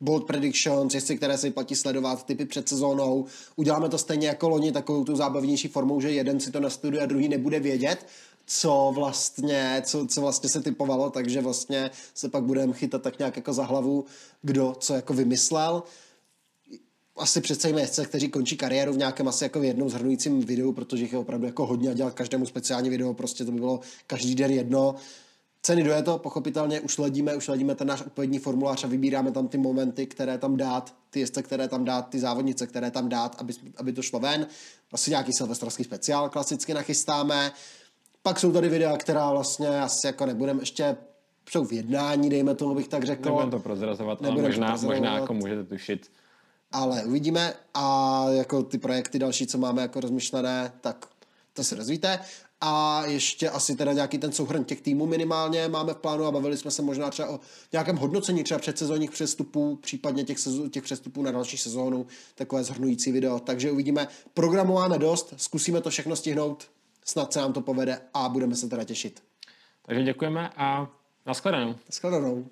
bold 0.00 0.26
predictions, 0.26 0.94
jestli 0.94 1.16
které 1.16 1.38
se 1.38 1.50
platí 1.50 1.74
sledovat, 1.74 2.26
typy 2.26 2.44
před 2.44 2.68
sezónou. 2.68 3.26
Uděláme 3.56 3.88
to 3.88 3.98
stejně 3.98 4.28
jako 4.28 4.48
loni, 4.48 4.72
takovou 4.72 5.04
tu 5.04 5.16
zábavnější 5.16 5.68
formou, 5.68 6.00
že 6.00 6.10
jeden 6.10 6.40
si 6.40 6.50
to 6.50 6.60
nastuduje 6.60 7.02
a 7.02 7.06
druhý 7.06 7.28
nebude 7.28 7.60
vědět, 7.60 8.06
co 8.46 8.92
vlastně, 8.94 9.82
co, 9.84 10.06
co 10.06 10.20
vlastně 10.20 10.48
se 10.48 10.62
typovalo, 10.62 11.10
takže 11.10 11.40
vlastně 11.40 11.90
se 12.14 12.28
pak 12.28 12.44
budeme 12.44 12.72
chytat 12.72 13.02
tak 13.02 13.18
nějak 13.18 13.36
jako 13.36 13.52
za 13.52 13.64
hlavu, 13.64 14.04
kdo 14.42 14.76
co 14.78 14.94
jako 14.94 15.14
vymyslel 15.14 15.82
asi 17.16 17.40
představíme 17.40 17.80
jezdce, 17.80 18.04
kteří 18.04 18.28
končí 18.28 18.56
kariéru 18.56 18.92
v 18.92 18.98
nějakém 18.98 19.28
asi 19.28 19.44
jako 19.44 19.60
v 19.60 19.64
jednom 19.64 19.90
zhrnujícím 19.90 20.40
videu, 20.40 20.72
protože 20.72 21.02
jich 21.02 21.12
je 21.12 21.18
opravdu 21.18 21.46
jako 21.46 21.66
hodně 21.66 21.90
a 21.90 21.94
dělat 21.94 22.14
každému 22.14 22.46
speciální 22.46 22.90
video, 22.90 23.14
prostě 23.14 23.44
to 23.44 23.52
by 23.52 23.60
bylo 23.60 23.80
každý 24.06 24.34
den 24.34 24.50
jedno. 24.50 24.94
Ceny 25.62 25.82
do 25.82 25.92
je 25.92 26.02
to, 26.02 26.18
pochopitelně 26.18 26.80
už 26.80 26.98
ledíme, 26.98 27.36
už 27.36 27.48
ledíme 27.48 27.74
ten 27.74 27.88
náš 27.88 28.00
odpovědní 28.00 28.38
formulář 28.38 28.84
a 28.84 28.86
vybíráme 28.86 29.30
tam 29.30 29.48
ty 29.48 29.58
momenty, 29.58 30.06
které 30.06 30.38
tam 30.38 30.56
dát, 30.56 30.94
ty 31.10 31.20
jezdce, 31.20 31.42
které 31.42 31.68
tam 31.68 31.84
dát, 31.84 32.08
ty 32.08 32.20
závodnice, 32.20 32.66
které 32.66 32.90
tam 32.90 33.08
dát, 33.08 33.36
aby, 33.38 33.54
aby 33.76 33.92
to 33.92 34.02
šlo 34.02 34.20
ven. 34.20 34.46
Asi 34.92 35.10
nějaký 35.10 35.32
silvestrovský 35.32 35.84
speciál 35.84 36.28
klasicky 36.28 36.74
nachystáme. 36.74 37.52
Pak 38.26 38.40
jsou 38.40 38.52
tady 38.52 38.68
videa, 38.68 38.96
která 38.96 39.30
vlastně 39.30 39.80
asi 39.80 40.06
jako 40.06 40.26
nebudeme 40.26 40.62
ještě 40.62 40.96
jsou 41.50 41.64
v 41.64 41.72
jednání, 41.72 42.30
dejme 42.30 42.54
tomu, 42.54 42.74
bych 42.74 42.88
tak 42.88 43.04
řekl. 43.04 43.24
Nebudeme 43.24 43.50
to 43.50 43.58
prozrazovat, 43.58 44.18
ale 44.22 44.30
možná, 44.30 44.66
prozrazovat. 44.66 44.96
možná 44.96 45.18
jako 45.18 45.34
můžete 45.34 45.64
tušit, 45.64 46.10
ale 46.72 47.04
uvidíme 47.04 47.54
a 47.74 48.24
jako 48.30 48.62
ty 48.62 48.78
projekty 48.78 49.18
další, 49.18 49.46
co 49.46 49.58
máme 49.58 49.82
jako 49.82 50.00
rozmyšlené, 50.00 50.72
tak 50.80 51.06
to 51.52 51.64
si 51.64 51.74
rozvíte. 51.74 52.18
A 52.60 53.02
ještě 53.06 53.50
asi 53.50 53.76
teda 53.76 53.92
nějaký 53.92 54.18
ten 54.18 54.32
souhrn 54.32 54.64
těch 54.64 54.80
týmů 54.80 55.06
minimálně 55.06 55.68
máme 55.68 55.94
v 55.94 55.96
plánu 55.96 56.24
a 56.24 56.30
bavili 56.30 56.56
jsme 56.56 56.70
se 56.70 56.82
možná 56.82 57.10
třeba 57.10 57.30
o 57.30 57.40
nějakém 57.72 57.96
hodnocení 57.96 58.44
třeba 58.44 58.60
předsezónních 58.60 59.10
přestupů, 59.10 59.76
případně 59.76 60.24
těch, 60.24 60.38
sezó- 60.38 60.70
těch 60.70 60.82
přestupů 60.84 61.22
na 61.22 61.30
další 61.30 61.56
sezónu, 61.58 62.06
takové 62.34 62.64
zhrnující 62.64 63.12
video. 63.12 63.40
Takže 63.40 63.70
uvidíme, 63.70 64.08
programu 64.34 64.74
máme 64.74 64.98
dost, 64.98 65.34
zkusíme 65.36 65.80
to 65.80 65.90
všechno 65.90 66.16
stihnout, 66.16 66.68
snad 67.08 67.32
se 67.32 67.40
nám 67.40 67.52
to 67.52 67.60
povede 67.60 68.00
a 68.14 68.28
budeme 68.28 68.56
se 68.56 68.68
teda 68.68 68.84
těšit. 68.84 69.22
Takže 69.82 70.02
děkujeme 70.02 70.50
a 70.56 70.88
nashledanou. 71.26 71.74
Nashledanou. 71.86 72.46